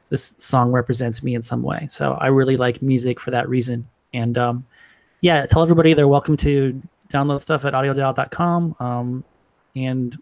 this 0.09 0.35
song 0.39 0.73
represents 0.73 1.23
me 1.23 1.37
in 1.37 1.43
some 1.43 1.63
way. 1.63 1.87
So 1.89 2.15
I 2.15 2.27
really 2.27 2.57
like 2.57 2.83
music 2.83 3.21
for 3.21 3.31
that 3.31 3.49
reason. 3.49 3.87
And 4.13 4.37
um, 4.37 4.67
yeah, 5.21 5.47
tell 5.47 5.63
everybody 5.63 5.95
they're 5.95 6.09
welcome 6.09 6.37
to 6.39 6.83
download 7.09 7.41
stuff 7.41 7.65
at 7.65 7.75
audiodial.com. 7.75 8.75
Um, 8.81 9.25
and 9.77 10.19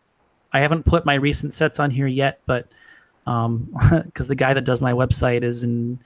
I 0.53 0.61
haven't 0.61 0.85
put 0.85 1.07
my 1.07 1.15
recent 1.15 1.55
sets 1.55 1.81
on 1.81 1.91
here 1.91 2.07
yet, 2.07 2.41
but 2.45 2.69
um, 3.29 3.69
because 4.07 4.27
the 4.27 4.35
guy 4.35 4.55
that 4.55 4.65
does 4.65 4.81
my 4.81 4.93
website 4.93 5.43
is 5.43 5.63
in 5.63 5.99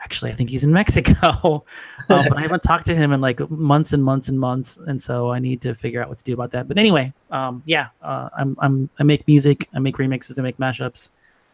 actually 0.00 0.30
I 0.32 0.34
think 0.34 0.50
he's 0.50 0.64
in 0.64 0.72
Mexico, 0.82 1.64
um, 2.08 2.24
but 2.28 2.36
I 2.36 2.42
haven't 2.42 2.62
talked 2.62 2.86
to 2.86 2.94
him 2.94 3.12
in 3.12 3.20
like 3.20 3.38
months 3.50 3.92
and 3.92 4.02
months 4.02 4.28
and 4.28 4.40
months, 4.40 4.78
and 4.88 5.00
so 5.00 5.30
I 5.30 5.38
need 5.38 5.60
to 5.62 5.74
figure 5.74 6.02
out 6.02 6.08
what 6.08 6.18
to 6.18 6.24
do 6.24 6.32
about 6.32 6.50
that. 6.52 6.66
But 6.66 6.78
anyway, 6.78 7.12
um, 7.30 7.62
yeah, 7.66 7.88
uh, 8.00 8.28
I'm 8.36 8.56
I'm 8.58 8.90
I 8.98 9.02
make 9.04 9.26
music, 9.28 9.68
I 9.74 9.78
make 9.78 9.96
remixes, 9.98 10.38
I 10.38 10.42
make 10.42 10.56
mashups, 10.56 11.10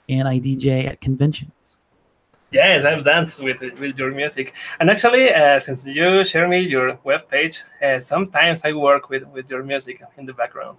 and 0.08 0.26
I 0.28 0.38
DJ 0.38 0.88
at 0.88 1.00
conventions. 1.00 1.78
Yes, 2.50 2.86
I've 2.86 3.04
danced 3.04 3.42
with 3.42 3.60
with 3.60 3.98
your 3.98 4.12
music, 4.12 4.54
and 4.80 4.88
actually, 4.88 5.34
uh, 5.34 5.60
since 5.60 5.86
you 5.86 6.24
share 6.24 6.48
me 6.48 6.60
your 6.60 6.96
webpage, 7.04 7.56
uh, 7.82 8.00
sometimes 8.00 8.64
I 8.64 8.72
work 8.72 9.10
with 9.10 9.24
with 9.26 9.50
your 9.50 9.62
music 9.62 10.00
in 10.16 10.24
the 10.24 10.32
background. 10.32 10.78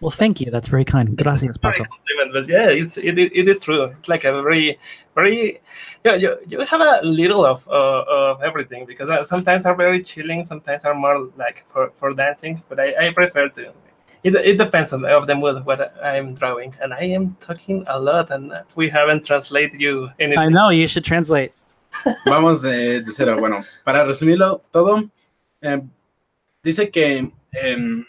Well, 0.00 0.10
thank 0.10 0.40
you. 0.40 0.50
That's 0.50 0.68
very 0.68 0.84
kind. 0.84 1.16
Gracias, 1.16 1.58
Paco. 1.58 1.84
But 2.32 2.48
yeah, 2.48 2.70
it's 2.70 2.96
it, 2.96 3.18
it 3.18 3.48
is 3.48 3.60
true. 3.60 3.84
It's 3.84 4.08
like 4.08 4.24
a 4.24 4.32
very 4.42 4.78
very 5.14 5.60
yeah. 6.04 6.14
You, 6.14 6.38
you 6.48 6.60
have 6.60 6.80
a 6.80 7.00
little 7.04 7.44
of 7.44 7.68
uh, 7.68 8.04
of 8.08 8.42
everything 8.42 8.86
because 8.86 9.10
uh, 9.10 9.24
sometimes 9.24 9.66
are 9.66 9.74
very 9.74 10.02
chilling, 10.02 10.44
sometimes 10.44 10.84
are 10.84 10.94
more 10.94 11.28
like 11.36 11.66
for, 11.68 11.92
for 11.96 12.14
dancing. 12.14 12.62
But 12.68 12.80
I, 12.80 13.08
I 13.08 13.12
prefer 13.12 13.48
to. 13.50 13.72
It, 14.22 14.34
it 14.34 14.58
depends 14.58 14.92
on 14.92 15.04
of 15.04 15.26
the 15.26 15.34
mood 15.34 15.64
what 15.66 15.94
I'm 16.02 16.34
drawing, 16.34 16.74
and 16.80 16.94
I 16.94 17.04
am 17.04 17.36
talking 17.40 17.84
a 17.86 17.98
lot, 17.98 18.30
and 18.30 18.52
we 18.76 18.88
haven't 18.88 19.24
translated 19.26 19.80
you 19.80 20.10
anything. 20.18 20.38
I 20.38 20.48
know 20.48 20.70
you 20.70 20.86
should 20.86 21.04
translate. 21.04 21.52
Vamos 22.26 22.62
de, 22.62 23.02
de 23.02 23.12
cero. 23.12 23.36
Bueno, 23.38 23.64
para 23.84 24.04
resumirlo 24.04 24.62
todo, 24.70 25.10
eh, 25.62 25.80
dice 26.62 26.90
que 26.90 27.30
eh, 27.52 28.04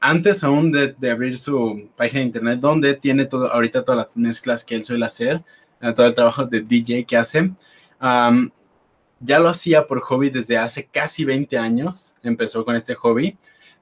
antes 0.00 0.44
aún 0.44 0.72
de, 0.72 0.94
abrir 1.10 1.38
su 1.38 1.90
página 1.96 2.20
de 2.20 2.26
internet, 2.26 2.60
donde 2.60 2.94
tiene 2.94 3.24
todo, 3.24 3.52
ahorita 3.52 3.84
todas 3.84 4.06
las 4.06 4.16
mezclas 4.16 4.64
que 4.64 4.74
él 4.74 4.84
suele 4.84 5.06
hacer, 5.06 5.42
eh, 5.80 5.92
todo 5.92 6.06
el 6.06 6.14
trabajo 6.14 6.44
de 6.44 6.60
DJ 6.60 7.04
que 7.04 7.16
hace, 7.16 7.52
ya 9.20 9.40
lo 9.40 9.48
hacía 9.48 9.86
por 9.86 10.00
hobby 10.00 10.30
desde 10.30 10.58
hace 10.58 10.86
casi 10.86 11.24
20 11.24 11.58
años, 11.58 12.14
empezó 12.22 12.64
con 12.64 12.76
este 12.76 12.94
hobby, 12.94 13.36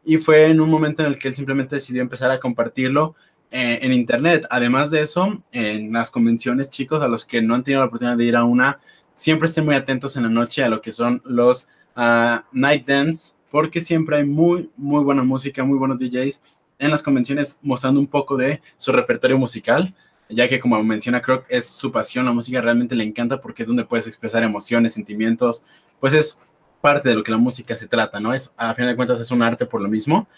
y 0.04 0.18
fue 0.18 0.46
en 0.46 0.60
un 0.60 0.70
momento 0.70 1.02
en 1.02 1.08
el 1.08 1.18
que 1.18 1.28
él 1.28 1.34
simplemente 1.34 1.76
decidió 1.76 2.00
empezar 2.00 2.30
a 2.30 2.40
compartirlo 2.40 3.14
eh, 3.50 3.80
en 3.82 3.92
internet. 3.92 4.46
Además 4.50 4.90
de 4.90 5.02
eso, 5.02 5.42
en 5.52 5.92
las 5.92 6.10
convenciones, 6.10 6.70
chicos, 6.70 7.02
a 7.02 7.08
los 7.08 7.24
que 7.24 7.42
no 7.42 7.54
han 7.54 7.64
tenido 7.64 7.80
la 7.80 7.88
oportunidad 7.88 8.16
de 8.16 8.24
ir 8.24 8.36
a 8.36 8.44
una, 8.44 8.80
siempre 9.14 9.46
estén 9.46 9.64
muy 9.64 9.74
atentos 9.74 10.16
en 10.16 10.22
la 10.22 10.28
noche 10.28 10.62
a 10.62 10.68
lo 10.68 10.80
que 10.80 10.92
son 10.92 11.22
los 11.24 11.68
uh, 11.96 12.40
night 12.52 12.86
dance 12.86 13.35
porque 13.50 13.80
siempre 13.80 14.16
hay 14.16 14.24
muy, 14.24 14.70
muy 14.76 15.02
buena 15.02 15.22
música, 15.22 15.64
muy 15.64 15.78
buenos 15.78 15.98
DJs 15.98 16.42
en 16.78 16.90
las 16.90 17.02
convenciones 17.02 17.58
mostrando 17.62 18.00
un 18.00 18.06
poco 18.06 18.36
de 18.36 18.60
su 18.76 18.92
repertorio 18.92 19.38
musical, 19.38 19.94
ya 20.28 20.48
que 20.48 20.60
como 20.60 20.82
menciona 20.82 21.22
Croc, 21.22 21.46
es 21.48 21.66
su 21.66 21.90
pasión, 21.92 22.24
la 22.24 22.32
música 22.32 22.60
realmente 22.60 22.94
le 22.94 23.04
encanta 23.04 23.40
porque 23.40 23.62
es 23.62 23.68
donde 23.68 23.84
puedes 23.84 24.06
expresar 24.06 24.42
emociones, 24.42 24.92
sentimientos, 24.92 25.64
pues 26.00 26.12
es 26.14 26.40
parte 26.80 27.08
de 27.08 27.14
lo 27.14 27.22
que 27.22 27.32
la 27.32 27.38
música 27.38 27.74
se 27.76 27.88
trata, 27.88 28.20
¿no? 28.20 28.34
Es, 28.34 28.52
a 28.56 28.74
fin 28.74 28.86
de 28.86 28.96
cuentas, 28.96 29.20
es 29.20 29.30
un 29.30 29.42
arte 29.42 29.66
por 29.66 29.80
lo 29.80 29.88
mismo. 29.88 30.28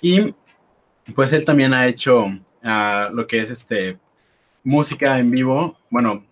Y 0.00 0.34
pues 1.14 1.32
él 1.32 1.44
también 1.44 1.72
ha 1.72 1.86
hecho 1.86 2.26
uh, 2.26 3.14
lo 3.14 3.26
que 3.26 3.40
es 3.40 3.50
este 3.50 3.98
música 4.64 5.18
en 5.18 5.30
vivo, 5.30 5.78
bueno, 5.90 6.25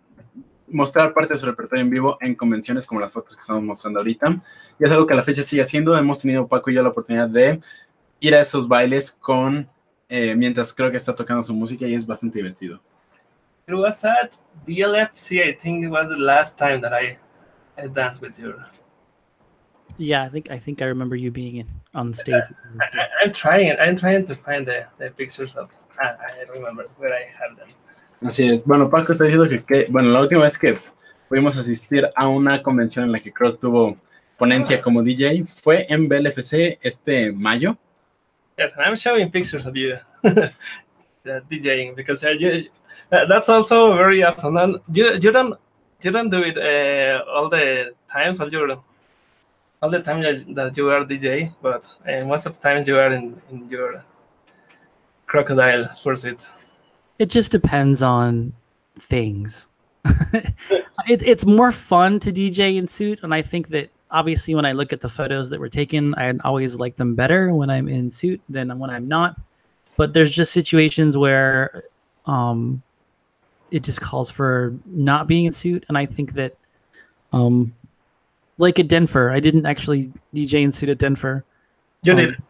mostrar 0.74 1.14
parte 1.14 1.34
de 1.34 1.38
su 1.38 1.46
repertorio 1.46 1.82
en 1.82 1.90
vivo 1.90 2.18
en 2.20 2.34
convenciones 2.34 2.86
como 2.86 3.00
las 3.00 3.12
fotos 3.12 3.34
que 3.34 3.40
estamos 3.40 3.62
mostrando 3.62 4.00
ahorita. 4.00 4.42
Y 4.78 4.84
es 4.84 4.90
algo 4.90 5.06
que 5.06 5.14
a 5.14 5.16
la 5.16 5.22
fecha 5.22 5.42
sigue 5.42 5.62
haciendo. 5.62 5.96
Hemos 5.96 6.18
tenido 6.18 6.48
Paco 6.48 6.70
y 6.70 6.74
yo 6.74 6.82
la 6.82 6.88
oportunidad 6.88 7.28
de 7.28 7.60
ir 8.18 8.34
a 8.34 8.40
esos 8.40 8.66
bailes 8.66 9.12
con, 9.12 9.68
eh, 10.08 10.34
mientras 10.34 10.72
creo 10.72 10.90
que 10.90 10.96
está 10.96 11.14
tocando 11.14 11.42
su 11.42 11.54
música 11.54 11.86
y 11.86 11.94
es 11.94 12.04
bastante 12.04 12.38
divertido. 12.38 12.80
It 13.66 13.74
was 13.74 14.04
at 14.04 14.36
DLFC. 14.66 15.40
I 15.42 15.52
think 15.52 15.84
it 15.84 15.90
was 15.90 16.08
the 16.08 16.18
last 16.18 16.58
time 16.58 16.80
that 16.82 16.92
I, 16.92 17.18
I 17.78 17.86
danced 17.86 18.20
with 18.20 18.38
you. 18.38 18.54
Yeah, 19.96 20.24
I 20.24 20.28
think 20.28 20.50
I 20.50 20.58
think 20.58 20.82
I 20.82 20.86
remember 20.86 21.16
you 21.16 21.30
being 21.30 21.56
in, 21.56 21.68
on 21.94 22.10
the 22.10 22.16
stage. 22.16 22.42
I, 22.80 23.24
am 23.24 23.32
trying. 23.32 23.74
I'm 23.80 23.96
trying 23.96 24.26
to 24.26 24.34
find 24.34 24.66
the, 24.66 24.86
the 24.98 25.10
pictures 25.10 25.56
of. 25.56 25.70
I, 25.98 26.08
I 26.08 26.52
remember 26.52 26.88
where 26.98 27.14
I 27.14 27.24
have 27.40 27.56
them. 27.56 27.68
Así 28.24 28.48
es. 28.48 28.64
Bueno, 28.64 28.88
Paco 28.88 29.12
está 29.12 29.24
diciendo 29.24 29.48
que, 29.48 29.62
que, 29.62 29.86
bueno, 29.90 30.10
la 30.10 30.20
última 30.20 30.42
vez 30.42 30.56
que 30.56 30.78
pudimos 31.28 31.56
asistir 31.56 32.08
a 32.16 32.26
una 32.26 32.62
convención 32.62 33.04
en 33.04 33.12
la 33.12 33.20
que 33.20 33.32
Croc 33.32 33.60
tuvo 33.60 33.98
ponencia 34.38 34.80
como 34.80 35.02
DJ 35.02 35.44
fue 35.44 35.86
en 35.88 36.08
BLFC 36.08 36.78
este 36.80 37.32
mayo. 37.32 37.76
Yes, 38.56 38.72
and 38.76 38.86
I'm 38.86 38.96
showing 38.96 39.30
pictures 39.30 39.66
of 39.66 39.74
you 39.74 39.96
DJing 41.24 41.94
because 41.96 42.24
uh, 42.24 42.30
you, 42.30 42.70
that's 43.10 43.48
also 43.48 43.96
very 43.96 44.22
awesome. 44.22 44.56
And 44.56 44.80
you, 44.92 45.18
you 45.20 45.32
don't 45.32 45.58
you 46.00 46.10
don't 46.10 46.30
do 46.30 46.42
it 46.44 46.56
uh, 46.56 47.24
all 47.28 47.48
the 47.48 47.94
times 48.10 48.40
all 48.40 48.48
your 48.48 48.78
all 49.82 49.90
the 49.90 50.00
time 50.00 50.22
that 50.54 50.76
you 50.76 50.88
are 50.90 51.04
DJ, 51.04 51.52
but 51.60 51.86
uh, 52.08 52.24
most 52.24 52.46
of 52.46 52.54
the 52.54 52.60
time 52.60 52.84
you 52.86 52.96
are 52.96 53.10
in, 53.10 53.40
in 53.50 53.68
your 53.68 54.02
crocodile 55.26 55.88
pursuit. 56.02 56.48
It 57.18 57.26
just 57.26 57.52
depends 57.52 58.02
on 58.02 58.52
things. 58.98 59.68
it, 60.32 61.22
it's 61.22 61.46
more 61.46 61.72
fun 61.72 62.18
to 62.20 62.32
DJ 62.32 62.76
in 62.76 62.86
suit, 62.86 63.20
and 63.22 63.34
I 63.34 63.42
think 63.42 63.68
that 63.68 63.90
obviously 64.10 64.54
when 64.54 64.64
I 64.64 64.72
look 64.72 64.92
at 64.92 65.00
the 65.00 65.08
photos 65.08 65.50
that 65.50 65.60
were 65.60 65.68
taken, 65.68 66.14
I 66.16 66.32
always 66.44 66.76
like 66.76 66.96
them 66.96 67.14
better 67.14 67.54
when 67.54 67.70
I'm 67.70 67.88
in 67.88 68.10
suit 68.10 68.40
than 68.48 68.78
when 68.78 68.90
I'm 68.90 69.08
not. 69.08 69.36
But 69.96 70.12
there's 70.12 70.30
just 70.30 70.52
situations 70.52 71.16
where 71.16 71.84
um, 72.26 72.82
it 73.70 73.82
just 73.82 74.00
calls 74.00 74.30
for 74.30 74.74
not 74.86 75.28
being 75.28 75.44
in 75.44 75.52
suit, 75.52 75.84
and 75.88 75.96
I 75.96 76.06
think 76.06 76.34
that, 76.34 76.56
um, 77.32 77.74
like 78.58 78.78
at 78.78 78.88
Denver, 78.88 79.30
I 79.30 79.40
didn't 79.40 79.66
actually 79.66 80.12
DJ 80.34 80.62
in 80.62 80.72
suit 80.72 80.88
at 80.88 80.98
Denver. 80.98 81.44
You 82.02 82.12
um, 82.12 82.18
did 82.18 82.42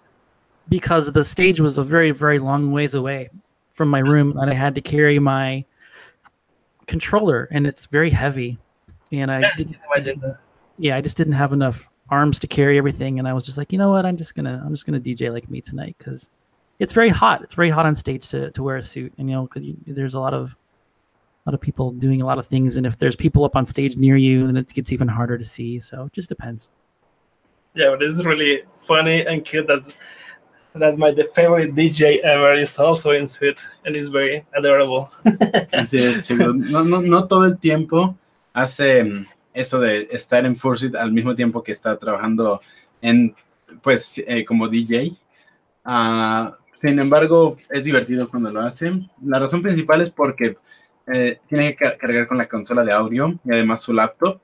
because 0.69 1.13
the 1.13 1.23
stage 1.23 1.61
was 1.61 1.77
a 1.77 1.85
very 1.85 2.11
very 2.11 2.39
long 2.39 2.73
ways 2.73 2.95
away 2.95 3.29
from 3.75 3.89
my 3.89 3.99
room 3.99 4.31
and 4.39 4.49
I 4.49 4.55
mm-hmm. 4.55 4.63
had 4.63 4.75
to 4.77 4.81
carry 4.81 5.19
my 5.19 5.65
controller 6.87 7.49
and 7.51 7.67
it's 7.67 7.87
very 7.87 8.09
heavy. 8.09 8.59
And 9.13 9.31
I 9.31 9.41
yeah, 9.41 9.51
didn't 9.57 9.77
I 9.95 10.01
did 10.01 10.21
that. 10.23 10.39
yeah 10.79 10.97
I 10.97 11.01
just 11.01 11.17
didn't 11.17 11.35
have 11.35 11.53
enough 11.53 11.91
arms 12.09 12.39
to 12.39 12.47
carry 12.47 12.79
everything 12.79 13.19
and 13.19 13.29
I 13.29 13.33
was 13.33 13.45
just 13.45 13.59
like 13.59 13.73
you 13.73 13.79
know 13.79 13.91
what? 13.91 14.07
I'm 14.07 14.17
just 14.17 14.35
gonna 14.35 14.63
I'm 14.65 14.73
just 14.73 14.87
gonna 14.87 15.01
DJ 15.01 15.31
like 15.33 15.51
me 15.51 15.61
tonight 15.61 15.97
because 15.99 16.31
it's 16.79 16.93
very 16.93 17.09
hot. 17.09 17.43
It's 17.43 17.55
very 17.55 17.71
hot 17.71 17.85
on 17.85 17.95
stage 17.95 18.29
to, 18.29 18.51
to 18.53 18.63
wear 18.63 18.77
a 18.77 18.83
suit 18.83 19.13
and 19.19 19.29
you 19.29 19.35
know 19.35 19.43
because 19.43 19.65
there's 19.87 20.15
a 20.15 20.21
lot 20.21 20.35
of 20.35 20.57
a 21.45 21.51
lot 21.51 21.55
of 21.55 21.61
people 21.61 21.91
doing 21.91 22.23
a 22.23 22.27
lot 22.27 22.39
of 22.39 22.47
things 22.47 22.77
and 22.77 22.87
if 22.87 22.97
there's 22.97 23.17
people 23.17 23.45
up 23.45 23.57
on 23.57 23.67
stage 23.67 23.97
near 23.97 24.17
you 24.17 24.47
then 24.47 24.57
it 24.57 24.73
gets 24.73 24.93
even 24.93 25.09
harder 25.09 25.37
to 25.37 25.45
see. 25.45 25.81
So 25.81 26.05
it 26.05 26.13
just 26.13 26.29
depends. 26.29 26.71
Yeah 27.75 27.91
but 27.91 28.03
it's 28.05 28.25
really 28.25 28.63
funny 28.83 29.27
and 29.27 29.45
cute 29.45 29.67
that 29.67 29.93
that 30.75 30.99
my 30.99 31.15
favorite 31.35 31.75
DJ 31.75 32.21
ever 32.23 32.55
is 32.55 32.79
also 32.79 33.13
in 33.13 33.27
suit 33.29 33.59
and 33.85 33.97
is 33.97 34.09
very 34.09 34.45
adorable. 34.55 35.09
Así 35.73 35.99
es, 35.99 36.27
chicos. 36.27 36.55
No, 36.55 36.85
no, 36.85 37.01
no 37.01 37.29
todo 37.29 37.45
el 37.45 37.59
tiempo 37.59 38.17
hace 38.53 39.25
eso 39.53 39.79
de 39.79 40.09
estar 40.11 40.45
en 40.45 40.57
Fursuit 40.57 40.97
al 40.97 41.13
mismo 41.13 41.35
tiempo 41.35 41.63
que 41.63 41.71
está 41.71 41.97
trabajando 41.97 42.61
en, 43.01 43.35
pues, 43.83 44.19
eh, 44.27 44.45
como 44.45 44.69
DJ. 44.69 45.17
Uh, 45.87 46.51
sin 46.81 46.99
embargo, 46.99 47.57
es 47.71 47.85
divertido 47.85 48.29
cuando 48.29 48.51
lo 48.51 48.61
hace. 48.61 48.93
La 49.25 49.39
razón 49.39 49.63
principal 49.63 50.01
es 50.01 50.11
porque 50.11 50.57
eh, 51.07 51.39
tiene 51.49 51.77
que 51.77 51.97
cargar 51.97 52.27
con 52.27 52.39
la 52.39 52.49
consola 52.49 52.83
de 52.83 52.93
audio 52.93 53.39
y 53.45 53.53
además 53.53 53.83
su 53.83 53.93
laptop 53.93 54.41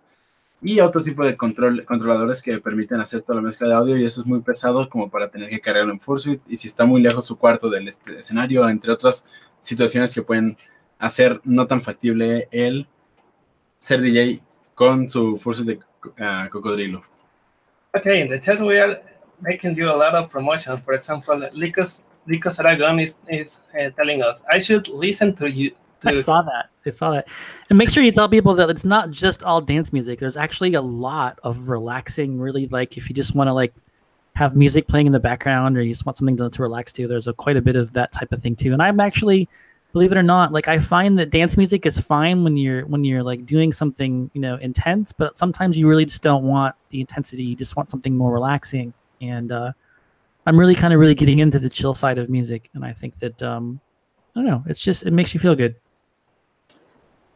y 0.63 0.81
otro 0.81 1.03
tipo 1.03 1.25
de 1.25 1.37
control, 1.37 1.85
controladores 1.85 2.43
que 2.43 2.59
permiten 2.59 3.01
hacer 3.01 3.23
toda 3.23 3.37
la 3.37 3.49
mezcla 3.49 3.69
de 3.69 3.75
audio 3.75 3.97
y 3.97 4.05
eso 4.05 4.21
es 4.21 4.27
muy 4.27 4.41
pesado 4.41 4.89
como 4.89 5.11
para 5.11 5.31
tener 5.31 5.49
que 5.49 5.61
cargarlo 5.61 5.93
en 5.93 6.01
Fursuit 6.01 6.43
y 6.49 6.57
si 6.57 6.69
está 6.69 6.85
muy 6.85 7.01
lejos 7.01 7.27
su 7.27 7.39
cuarto 7.39 7.71
del 7.71 7.89
este 7.89 8.19
escenario, 8.19 8.69
entre 8.69 8.93
otras 8.93 9.25
situaciones 9.61 10.13
que 10.13 10.23
pueden 10.23 10.57
hacer 10.99 11.41
no 11.45 11.67
tan 11.67 11.81
factible 11.81 12.49
el 12.51 12.87
ser 13.79 14.03
DJ 14.03 14.43
con 14.75 15.09
su 15.09 15.39
Fursuit 15.39 15.67
de 15.67 15.75
uh, 16.23 16.49
cocodrilo. 16.51 17.03
Okay, 17.95 18.21
in 18.21 18.29
the 18.29 18.39
chat 18.39 18.61
we 18.61 18.79
are 18.79 19.03
making 19.41 19.75
you 19.75 19.91
a 19.91 19.97
lot 19.97 20.15
of 20.15 20.31
promotion. 20.31 20.81
For 20.83 20.95
example, 20.95 21.49
Licos, 21.55 22.03
Licos 22.27 22.59
Aragon 22.61 23.01
is, 23.01 23.19
is 23.29 23.59
uh, 23.75 23.91
telling 23.97 24.23
us, 24.23 24.45
I 24.49 24.61
should 24.61 24.87
listen 24.89 25.35
to 25.37 25.49
you. 25.49 25.73
I 26.05 26.17
saw 26.17 26.43
that. 26.43 26.71
I 26.87 26.91
saw 26.91 27.11
that. 27.11 27.29
And 27.69 27.79
make 27.79 27.91
sure 27.91 28.03
you 28.03 28.13
tell 28.13 28.29
people 28.29 28.55
that 28.55 28.71
it's 28.71 28.85
not 28.85 29.11
just 29.11 29.43
all 29.43 29.61
dance 29.61 29.93
music. 29.93 30.19
There's 30.19 30.37
actually 30.37 30.75
a 30.75 30.81
lot 30.81 31.39
of 31.43 31.69
relaxing, 31.69 32.39
really 32.39 32.67
like 32.69 32.97
if 32.97 33.09
you 33.09 33.15
just 33.15 33.35
want 33.35 33.49
to 33.49 33.55
like 33.55 33.75
have 34.35 34.57
music 34.57 34.87
playing 34.89 35.07
in 35.07 35.13
the 35.13 35.21
background 35.21 35.77
or 35.77 35.83
you 35.83 35.93
just 35.93 36.07
want 36.07 36.17
something 36.17 36.37
to, 36.39 36.49
to 36.51 36.63
relax 36.63 36.93
to, 36.93 37.07
there's 37.07 37.27
a 37.27 37.33
quite 37.33 37.57
a 37.57 37.63
bit 37.63 37.77
of 37.77 37.93
that 37.93 38.13
type 38.13 38.33
of 38.33 38.43
thing 38.43 38.57
too. 38.57 38.73
And 38.73 38.83
I'm 38.83 39.01
actually 39.01 39.49
believe 39.93 40.13
it 40.13 40.19
or 40.19 40.23
not, 40.23 40.53
like 40.53 40.69
I 40.69 40.79
find 40.79 41.19
that 41.19 41.31
dance 41.31 41.57
music 41.57 41.85
is 41.85 41.99
fine 41.99 42.45
when 42.45 42.57
you're 42.57 42.87
when 42.87 43.05
you're 43.05 43.23
like 43.23 43.45
doing 43.45 43.73
something, 43.73 44.31
you 44.35 44.41
know, 44.41 44.57
intense, 44.57 45.13
but 45.13 45.37
sometimes 45.37 45.77
you 45.77 45.89
really 45.89 46.05
just 46.05 46.23
don't 46.23 46.45
want 46.45 46.75
the 46.91 47.01
intensity. 47.01 47.43
You 47.43 47.57
just 47.57 47.77
want 47.77 47.91
something 47.91 48.17
more 48.17 48.33
relaxing. 48.33 48.95
And 49.21 49.53
uh 49.53 49.73
I'm 50.47 50.59
really 50.59 50.75
kind 50.75 50.93
of 50.93 51.01
really 51.01 51.15
getting 51.15 51.39
into 51.39 51.59
the 51.59 51.69
chill 51.69 51.95
side 51.95 52.19
of 52.19 52.31
music, 52.31 52.71
and 52.75 52.85
I 52.85 52.93
think 52.93 53.19
that 53.19 53.43
um, 53.43 53.81
I 54.35 54.41
don't 54.41 54.47
know, 54.47 54.65
it's 54.67 54.81
just 54.81 55.05
it 55.05 55.13
makes 55.13 55.35
you 55.35 55.41
feel 55.41 55.55
good. 55.55 55.77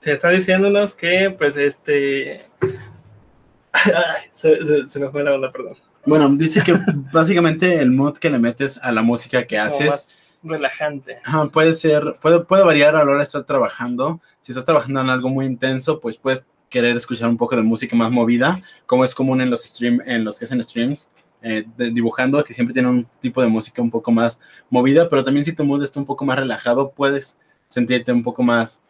Se 0.05 0.13
está 0.13 0.29
diciéndonos 0.29 0.93
que, 0.93 1.31
pues, 1.31 1.57
este, 1.57 2.45
se, 4.33 4.67
se, 4.67 4.87
se, 4.87 5.01
me 5.01 5.09
fue 5.09 5.25
la 5.25 5.35
onda, 5.35 5.51
perdón. 5.51 5.77
Bueno, 6.05 6.29
dice 6.37 6.63
que 6.63 6.75
básicamente 7.11 7.81
el 7.81 7.91
mood 7.91 8.19
que 8.19 8.29
le 8.29 8.39
metes 8.39 8.77
a 8.83 8.93
la 8.93 9.01
música 9.01 9.47
que 9.47 9.57
haces 9.57 10.15
relajante. 10.43 11.23
puede 11.51 11.75
ser, 11.75 12.17
puede, 12.21 12.41
puede 12.41 12.65
variar 12.65 12.97
a 12.97 12.99
la 12.99 13.13
hora 13.13 13.17
de 13.17 13.23
estar 13.23 13.45
trabajando. 13.45 14.21
Si 14.43 14.53
estás 14.53 14.67
trabajando 14.67 15.01
en 15.01 15.09
algo 15.09 15.31
muy 15.31 15.47
intenso, 15.47 15.99
pues 16.01 16.19
puedes 16.19 16.45
querer 16.69 16.95
escuchar 16.99 17.31
un 17.31 17.39
poco 17.39 17.57
de 17.57 17.63
música 17.63 17.97
más 17.97 18.11
movida, 18.11 18.61
como 18.85 19.05
es 19.05 19.15
común 19.15 19.41
en 19.41 19.49
los 19.49 19.65
stream, 19.65 20.03
en 20.05 20.23
los 20.23 20.39
que 20.39 20.45
hacen 20.45 20.63
streams, 20.63 21.09
eh, 21.41 21.65
dibujando, 21.79 22.45
que 22.45 22.53
siempre 22.53 22.75
tienen 22.75 22.91
un 22.91 23.07
tipo 23.21 23.41
de 23.41 23.49
música 23.49 23.81
un 23.81 23.91
poco 23.91 24.13
más 24.13 24.39
movida, 24.69 25.09
pero 25.09 25.25
también 25.25 25.47
si 25.47 25.55
tu 25.55 25.65
mood 25.65 25.83
está 25.83 25.99
un 25.99 26.05
poco 26.05 26.27
más 26.27 26.39
relajado, 26.39 26.91
puedes 26.91 27.39
sentirte 27.69 28.13
un 28.13 28.23
poco 28.23 28.43
más 28.43 28.83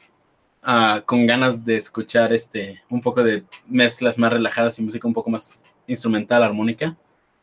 uh, 0.67 1.01
con 1.05 1.27
ganas 1.27 1.65
de 1.65 1.77
escuchar 1.77 2.33
este, 2.33 2.83
un 2.89 3.01
poco 3.01 3.23
de 3.23 3.45
mezclas 3.67 4.19
más 4.19 4.33
relajadas 4.33 4.79
y 4.79 4.83
música 4.83 5.07
un 5.07 5.15
poco 5.15 5.31
más 5.31 5.55
instrumental, 5.87 6.43
armónica. 6.43 6.97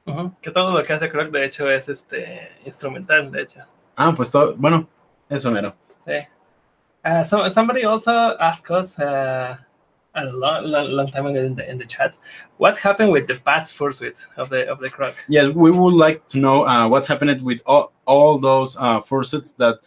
Uh 0.06 0.14
-huh. 0.14 0.36
Que 0.42 0.52
todo 0.52 0.78
lo 0.78 0.84
que 0.84 0.94
hace 0.94 1.10
Croc, 1.10 1.30
de 1.30 1.46
hecho, 1.46 1.70
es 1.70 1.88
este, 1.88 2.50
instrumental, 2.66 3.32
de 3.32 3.42
hecho. 3.44 3.60
Ah, 3.96 4.14
pues 4.16 4.32
todo, 4.32 4.56
bueno, 4.56 4.88
eso 5.30 5.52
mero. 5.52 5.76
Sí. 6.06 6.28
Uh, 7.04 7.24
so 7.24 7.50
somebody 7.50 7.84
also 7.84 8.12
asked 8.40 8.70
us 8.70 9.00
uh, 9.00 9.56
a 10.14 10.26
long, 10.26 10.66
long, 10.66 10.92
long 10.92 11.08
time 11.08 11.26
ago 11.26 11.40
in 11.40 11.56
the, 11.56 11.70
in 11.70 11.78
the 11.78 11.86
chat, 11.86 12.18
what 12.58 12.78
happened 12.78 13.12
with 13.12 13.28
the 13.28 13.36
past 13.36 13.76
fursuit 13.76 14.18
of 14.38 14.50
the 14.50 14.70
of 14.70 14.80
the 14.80 14.90
Croc? 14.90 15.14
Yes, 15.28 15.48
we 15.54 15.72
would 15.72 15.94
like 15.94 16.28
to 16.30 16.40
know 16.40 16.66
uh, 16.66 16.88
what 16.88 17.06
happened 17.08 17.42
with 17.42 17.62
all, 17.66 17.92
all 18.06 18.38
those 18.38 18.78
uh, 18.78 19.00
fursuits 19.02 19.56
that 19.58 19.80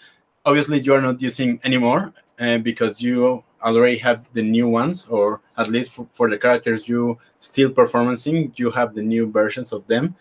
obviously 0.45 0.80
you 0.80 0.93
are 0.95 1.03
not 1.03 1.20
using 1.20 1.61
anymore 1.64 2.12
uh, 2.39 2.59
because 2.59 3.01
you 3.01 3.43
already 3.62 3.99
have 3.99 4.24
the 4.32 4.43
new 4.43 4.68
ones, 4.68 5.07
or 5.09 5.41
at 5.57 5.68
least 5.68 5.93
for, 5.93 6.07
for 6.12 6.28
the 6.28 6.39
characters 6.39 6.89
you 6.89 7.18
still 7.41 7.70
performing, 7.70 8.53
you 8.57 8.70
have 8.70 8.95
the 8.95 9.03
new 9.03 9.30
versions 9.30 9.72
of 9.72 9.87
them. 9.87 10.14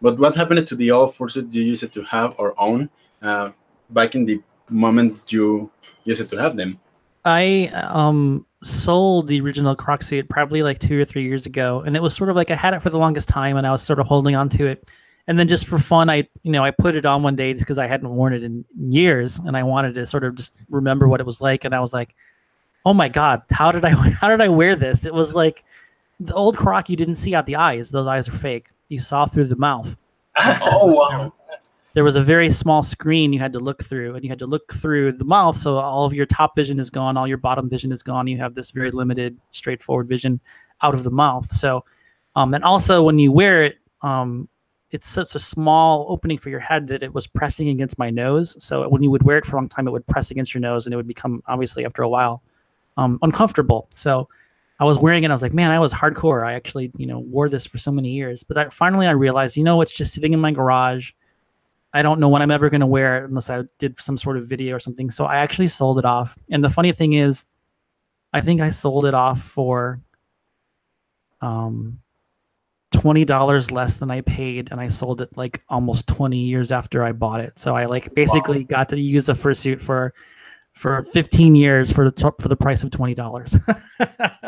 But 0.00 0.18
what 0.18 0.34
happened 0.34 0.66
to 0.66 0.76
the 0.76 0.90
old 0.90 1.14
fursuits 1.14 1.54
you 1.54 1.62
used 1.62 1.92
to 1.92 2.02
have 2.02 2.34
or 2.38 2.54
own 2.60 2.90
uh, 3.22 3.50
back 3.90 4.14
in 4.14 4.24
the 4.24 4.40
moment 4.68 5.32
you 5.32 5.70
used 6.04 6.28
to 6.28 6.36
have 6.36 6.56
them? 6.56 6.78
I 7.24 7.68
um 7.74 8.44
sold 8.62 9.28
the 9.28 9.40
original 9.40 9.74
Croc 9.74 10.02
suit 10.02 10.28
probably 10.28 10.62
like 10.62 10.78
two 10.78 11.00
or 11.00 11.04
three 11.04 11.22
years 11.22 11.46
ago, 11.46 11.82
and 11.86 11.96
it 11.96 12.02
was 12.02 12.14
sort 12.14 12.30
of 12.30 12.36
like 12.36 12.50
I 12.50 12.54
had 12.54 12.74
it 12.74 12.82
for 12.82 12.90
the 12.90 12.98
longest 12.98 13.28
time, 13.28 13.56
and 13.56 13.66
I 13.66 13.70
was 13.70 13.82
sort 13.82 13.98
of 13.98 14.06
holding 14.06 14.34
on 14.34 14.48
to 14.50 14.66
it. 14.66 14.88
And 15.26 15.38
then 15.38 15.48
just 15.48 15.66
for 15.66 15.78
fun, 15.78 16.10
I 16.10 16.28
you 16.42 16.52
know 16.52 16.64
I 16.64 16.70
put 16.70 16.96
it 16.96 17.06
on 17.06 17.22
one 17.22 17.36
day 17.36 17.52
just 17.52 17.64
because 17.64 17.78
I 17.78 17.86
hadn't 17.86 18.10
worn 18.10 18.34
it 18.34 18.42
in 18.42 18.64
years, 18.78 19.38
and 19.38 19.56
I 19.56 19.62
wanted 19.62 19.94
to 19.94 20.04
sort 20.06 20.24
of 20.24 20.34
just 20.34 20.52
remember 20.68 21.08
what 21.08 21.20
it 21.20 21.26
was 21.26 21.40
like. 21.40 21.64
And 21.64 21.74
I 21.74 21.80
was 21.80 21.94
like, 21.94 22.14
"Oh 22.84 22.92
my 22.92 23.08
god, 23.08 23.42
how 23.50 23.72
did 23.72 23.84
I 23.84 23.90
how 24.20 24.28
did 24.28 24.42
I 24.42 24.48
wear 24.48 24.76
this?" 24.76 25.06
It 25.06 25.14
was 25.14 25.34
like 25.34 25.64
the 26.20 26.34
old 26.34 26.56
Croc 26.56 26.90
you 26.90 26.96
didn't 26.96 27.16
see 27.16 27.34
out 27.34 27.46
the 27.46 27.56
eyes; 27.56 27.90
those 27.90 28.06
eyes 28.06 28.28
are 28.28 28.32
fake. 28.32 28.68
You 28.88 29.00
saw 29.00 29.24
through 29.26 29.46
the 29.46 29.56
mouth. 29.56 29.96
oh 30.36 30.92
wow! 30.92 31.32
there 31.94 32.04
was 32.04 32.16
a 32.16 32.20
very 32.20 32.50
small 32.50 32.82
screen 32.82 33.32
you 33.32 33.38
had 33.38 33.52
to 33.52 33.60
look 33.60 33.84
through 33.84 34.14
and 34.14 34.24
you 34.24 34.28
had 34.28 34.38
to 34.38 34.46
look 34.46 34.74
through 34.74 35.12
the 35.12 35.24
mouth 35.24 35.56
so 35.56 35.78
all 35.78 36.04
of 36.04 36.12
your 36.12 36.26
top 36.26 36.54
vision 36.54 36.78
is 36.78 36.90
gone 36.90 37.16
all 37.16 37.26
your 37.26 37.38
bottom 37.38 37.68
vision 37.68 37.92
is 37.92 38.02
gone 38.02 38.26
you 38.26 38.36
have 38.36 38.54
this 38.54 38.70
very 38.70 38.90
limited 38.90 39.38
straightforward 39.52 40.08
vision 40.08 40.40
out 40.82 40.92
of 40.92 41.04
the 41.04 41.10
mouth 41.10 41.46
so 41.54 41.84
um, 42.36 42.52
and 42.52 42.64
also 42.64 43.02
when 43.02 43.18
you 43.18 43.30
wear 43.30 43.62
it 43.62 43.78
um, 44.02 44.48
it's 44.94 45.08
such 45.08 45.34
a 45.34 45.38
small 45.38 46.06
opening 46.08 46.38
for 46.38 46.48
your 46.48 46.60
head 46.60 46.86
that 46.86 47.02
it 47.02 47.12
was 47.12 47.26
pressing 47.26 47.68
against 47.68 47.98
my 47.98 48.08
nose 48.08 48.56
so 48.62 48.88
when 48.88 49.02
you 49.02 49.10
would 49.10 49.24
wear 49.24 49.36
it 49.36 49.44
for 49.44 49.56
a 49.56 49.58
long 49.58 49.68
time 49.68 49.86
it 49.86 49.90
would 49.90 50.06
press 50.06 50.30
against 50.30 50.54
your 50.54 50.60
nose 50.60 50.86
and 50.86 50.94
it 50.94 50.96
would 50.96 51.06
become 51.06 51.42
obviously 51.46 51.84
after 51.84 52.02
a 52.02 52.08
while 52.08 52.42
um, 52.96 53.18
uncomfortable 53.22 53.88
so 53.90 54.28
I 54.80 54.84
was 54.84 54.98
wearing 54.98 55.22
it. 55.22 55.30
I 55.30 55.34
was 55.34 55.42
like, 55.42 55.54
man, 55.54 55.70
I 55.70 55.78
was 55.78 55.92
hardcore. 55.92 56.44
I 56.46 56.54
actually, 56.54 56.90
you 56.96 57.06
know, 57.06 57.20
wore 57.20 57.48
this 57.48 57.66
for 57.66 57.78
so 57.78 57.92
many 57.92 58.10
years. 58.10 58.42
But 58.42 58.58
I, 58.58 58.68
finally, 58.70 59.06
I 59.06 59.12
realized, 59.12 59.56
you 59.56 59.62
know, 59.62 59.80
it's 59.80 59.92
just 59.92 60.12
sitting 60.12 60.32
in 60.32 60.40
my 60.40 60.50
garage. 60.50 61.12
I 61.92 62.02
don't 62.02 62.18
know 62.18 62.28
when 62.28 62.42
I'm 62.42 62.50
ever 62.50 62.68
going 62.70 62.80
to 62.80 62.86
wear 62.86 63.22
it 63.22 63.28
unless 63.28 63.50
I 63.50 63.62
did 63.78 63.98
some 64.00 64.16
sort 64.16 64.36
of 64.36 64.48
video 64.48 64.74
or 64.74 64.80
something. 64.80 65.12
So 65.12 65.26
I 65.26 65.36
actually 65.36 65.68
sold 65.68 66.00
it 66.00 66.04
off. 66.04 66.36
And 66.50 66.62
the 66.62 66.68
funny 66.68 66.90
thing 66.90 67.12
is, 67.12 67.44
I 68.32 68.40
think 68.40 68.60
I 68.60 68.70
sold 68.70 69.06
it 69.06 69.14
off 69.14 69.40
for 69.40 70.00
um, 71.40 72.00
twenty 72.94 73.24
dollars 73.24 73.70
less 73.70 73.98
than 73.98 74.10
I 74.10 74.20
paid, 74.22 74.68
and 74.70 74.80
I 74.80 74.88
sold 74.88 75.20
it 75.20 75.36
like 75.36 75.62
almost 75.68 76.06
twenty 76.06 76.38
years 76.38 76.72
after 76.72 77.04
I 77.04 77.12
bought 77.12 77.40
it. 77.40 77.58
So 77.58 77.74
I 77.74 77.86
like 77.86 78.14
basically 78.14 78.60
wow. 78.60 78.66
got 78.68 78.88
to 78.90 79.00
use 79.00 79.26
the 79.26 79.34
fursuit 79.34 79.82
for 79.82 80.14
for 80.72 81.02
fifteen 81.02 81.54
years 81.54 81.92
for 81.92 82.10
the 82.10 82.34
for 82.40 82.48
the 82.48 82.56
price 82.56 82.82
of 82.82 82.90
twenty 82.90 83.14
dollars. 83.14 83.56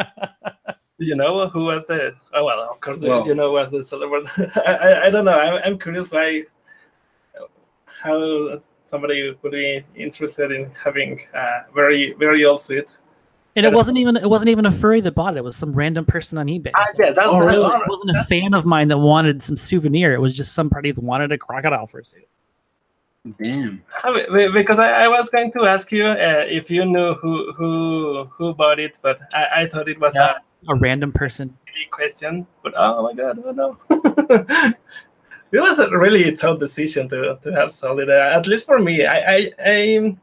you 0.99 1.17
know 1.17 1.49
who 1.49 1.65
was 1.65 1.85
the? 1.87 2.15
Oh 2.33 2.45
well, 2.45 2.71
of 2.71 2.81
course 2.81 3.03
uh, 3.03 3.09
well, 3.09 3.27
you 3.27 3.35
know 3.35 3.49
who 3.49 3.55
was 3.55 3.71
the 3.71 3.83
seller. 3.83 4.09
I, 4.65 4.73
I, 4.73 5.07
I 5.07 5.11
don't 5.11 5.25
know. 5.25 5.39
I'm, 5.39 5.61
I'm 5.65 5.79
curious 5.79 6.11
why 6.11 6.45
how 7.87 8.59
somebody 8.85 9.37
would 9.43 9.53
be 9.53 9.85
interested 9.97 10.53
in 10.53 10.71
having 10.73 11.21
a 11.35 11.65
very 11.75 12.13
very 12.15 12.45
old 12.45 12.63
suit. 12.63 12.89
And 13.57 13.65
it 13.65 13.73
wasn't 13.73 13.97
even 13.97 14.17
it 14.17 14.29
wasn't 14.29 14.51
even 14.51 14.67
a 14.67 14.71
furry 14.71 15.01
that 15.01 15.15
bought 15.15 15.35
it. 15.35 15.39
It 15.39 15.45
was 15.45 15.57
some 15.57 15.73
random 15.73 16.05
person 16.05 16.37
on 16.37 16.47
eBay. 16.47 16.73
Ah, 16.75 16.85
yeah, 16.99 17.13
that's 17.13 17.27
oh, 17.27 17.39
really? 17.39 17.67
It 17.67 17.89
wasn't 17.89 18.17
a 18.17 18.25
fan 18.25 18.53
of 18.53 18.67
mine 18.67 18.89
that 18.89 18.99
wanted 18.99 19.43
some 19.43 19.57
souvenir. 19.57 20.13
It 20.13 20.21
was 20.21 20.37
just 20.37 20.53
somebody 20.53 20.93
that 20.93 21.03
wanted 21.03 21.33
a 21.33 21.39
crocodile 21.39 21.87
fursuit. 21.87 22.27
Damn. 23.41 23.83
Because 24.53 24.79
I, 24.79 25.05
I, 25.05 25.09
was 25.09 25.31
going 25.31 25.51
to 25.53 25.65
ask 25.65 25.91
you 25.91 26.05
uh, 26.05 26.45
if 26.47 26.71
you 26.71 26.85
knew 26.85 27.15
who 27.15 27.53
who 27.55 28.25
who 28.27 28.55
bought 28.55 28.79
it, 28.79 28.99
but 29.03 29.21
I, 29.33 29.63
I 29.63 29.67
thought 29.67 29.89
it 29.89 29.99
was 29.99 30.15
yeah, 30.15 30.35
a, 30.69 30.73
a 30.73 30.77
random 30.77 31.13
person. 31.13 31.57
Question, 31.91 32.47
but 32.63 32.75
oh 32.77 33.03
my 33.03 33.15
god, 33.15 33.43
oh 33.45 33.51
no. 33.51 33.79
it 35.51 35.61
was 35.61 35.79
a 35.79 35.91
really 35.91 36.37
tough 36.37 36.59
decision 36.59 37.09
to, 37.09 37.39
to 37.43 37.53
have 37.53 37.73
solid. 37.73 38.09
Uh, 38.09 38.31
at 38.35 38.47
least 38.47 38.65
for 38.65 38.79
me, 38.79 39.05
I 39.05 39.35
I 39.35 39.53
I 39.59 40.17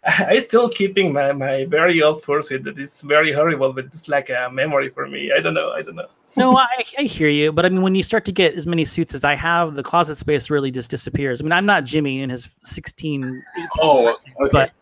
I 0.04 0.38
still 0.38 0.68
keeping 0.68 1.12
my, 1.12 1.32
my 1.32 1.64
very 1.64 2.02
old 2.02 2.22
fursuit 2.22 2.64
that 2.64 2.78
is 2.78 3.02
very 3.02 3.32
horrible, 3.32 3.72
but 3.72 3.86
it's 3.86 4.08
like 4.08 4.30
a 4.30 4.48
memory 4.50 4.90
for 4.90 5.08
me. 5.08 5.32
I 5.36 5.40
don't 5.40 5.54
know. 5.54 5.72
I 5.72 5.82
don't 5.82 5.96
know. 5.96 6.08
no, 6.36 6.56
I, 6.56 6.84
I 6.98 7.02
hear 7.02 7.28
you, 7.28 7.52
but 7.52 7.66
I 7.66 7.68
mean, 7.68 7.82
when 7.82 7.94
you 7.94 8.02
start 8.02 8.24
to 8.26 8.32
get 8.32 8.54
as 8.54 8.66
many 8.66 8.84
suits 8.84 9.14
as 9.14 9.24
I 9.24 9.34
have, 9.34 9.74
the 9.74 9.82
closet 9.82 10.16
space 10.18 10.50
really 10.50 10.70
just 10.70 10.90
disappears. 10.90 11.40
I 11.40 11.44
mean, 11.44 11.52
I'm 11.52 11.66
not 11.66 11.84
Jimmy 11.84 12.22
in 12.22 12.30
his 12.30 12.48
16. 12.64 13.42
Oh, 13.80 14.08
okay. 14.40 14.50
But 14.52 14.72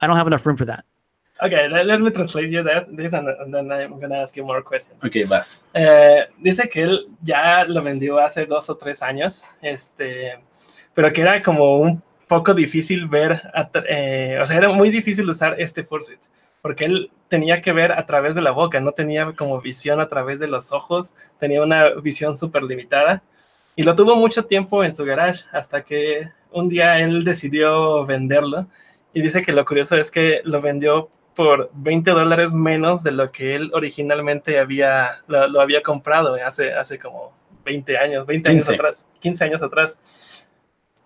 I 0.00 0.06
don't 0.06 0.16
have 0.16 0.26
enough 0.26 0.46
room 0.46 0.56
for 0.56 0.64
that. 0.64 0.84
Okay, 1.42 1.68
let, 1.68 1.86
let 1.86 2.00
me 2.00 2.10
translate 2.10 2.48
you 2.48 2.62
this, 2.62 2.84
this 2.92 3.12
and, 3.12 3.28
and, 3.28 3.52
then 3.52 3.70
I'm 3.70 3.98
gonna 3.98 4.16
ask 4.16 4.36
you 4.36 4.44
more 4.44 4.62
questions. 4.62 5.02
Okay, 5.04 5.24
vas. 5.24 5.64
Eh, 5.74 6.26
dice 6.42 6.68
que 6.70 6.82
él 6.84 7.10
ya 7.22 7.64
lo 7.66 7.82
vendió 7.82 8.18
hace 8.18 8.46
dos 8.46 8.70
o 8.70 8.76
tres 8.76 9.02
años, 9.02 9.42
este, 9.60 10.38
pero 10.94 11.12
que 11.12 11.22
era 11.22 11.42
como 11.42 11.80
un 11.80 12.02
poco 12.26 12.54
difícil 12.54 13.06
ver, 13.08 13.42
eh, 13.88 14.38
o 14.40 14.46
sea, 14.46 14.56
era 14.56 14.68
muy 14.68 14.90
difícil 14.90 15.28
usar 15.28 15.56
este 15.58 15.84
fursuit, 15.84 16.20
porque 16.62 16.84
él 16.84 17.10
tenía 17.28 17.60
que 17.60 17.72
ver 17.72 17.92
a 17.92 18.06
través 18.06 18.34
de 18.34 18.42
la 18.42 18.50
boca, 18.50 18.80
no 18.80 18.92
tenía 18.92 19.32
como 19.36 19.60
visión 19.60 20.00
a 20.00 20.08
través 20.08 20.40
de 20.40 20.48
los 20.48 20.72
ojos, 20.72 21.14
tenía 21.38 21.62
una 21.62 21.90
visión 21.90 22.36
súper 22.36 22.62
limitada, 22.62 23.22
y 23.76 23.82
lo 23.82 23.96
tuvo 23.96 24.16
mucho 24.16 24.44
tiempo 24.44 24.84
en 24.84 24.94
su 24.94 25.04
garage, 25.04 25.44
hasta 25.52 25.82
que 25.82 26.30
un 26.52 26.68
día 26.68 27.00
él 27.00 27.24
decidió 27.24 28.06
venderlo, 28.06 28.66
y 29.12 29.22
dice 29.22 29.42
que 29.42 29.52
lo 29.52 29.64
curioso 29.64 29.96
es 29.96 30.10
que 30.10 30.40
lo 30.44 30.60
vendió 30.60 31.10
por 31.34 31.70
20 31.74 32.10
dólares 32.12 32.52
menos 32.52 33.02
de 33.02 33.10
lo 33.10 33.32
que 33.32 33.56
él 33.56 33.70
originalmente 33.74 34.58
había, 34.58 35.22
lo, 35.26 35.48
lo 35.48 35.60
había 35.60 35.82
comprado 35.82 36.36
hace, 36.44 36.72
hace 36.72 36.98
como 36.98 37.32
20 37.64 37.98
años, 37.98 38.26
20 38.26 38.50
15. 38.50 38.50
años 38.50 38.80
atrás, 38.80 39.06
15 39.20 39.44
años 39.44 39.62
atrás. 39.62 39.98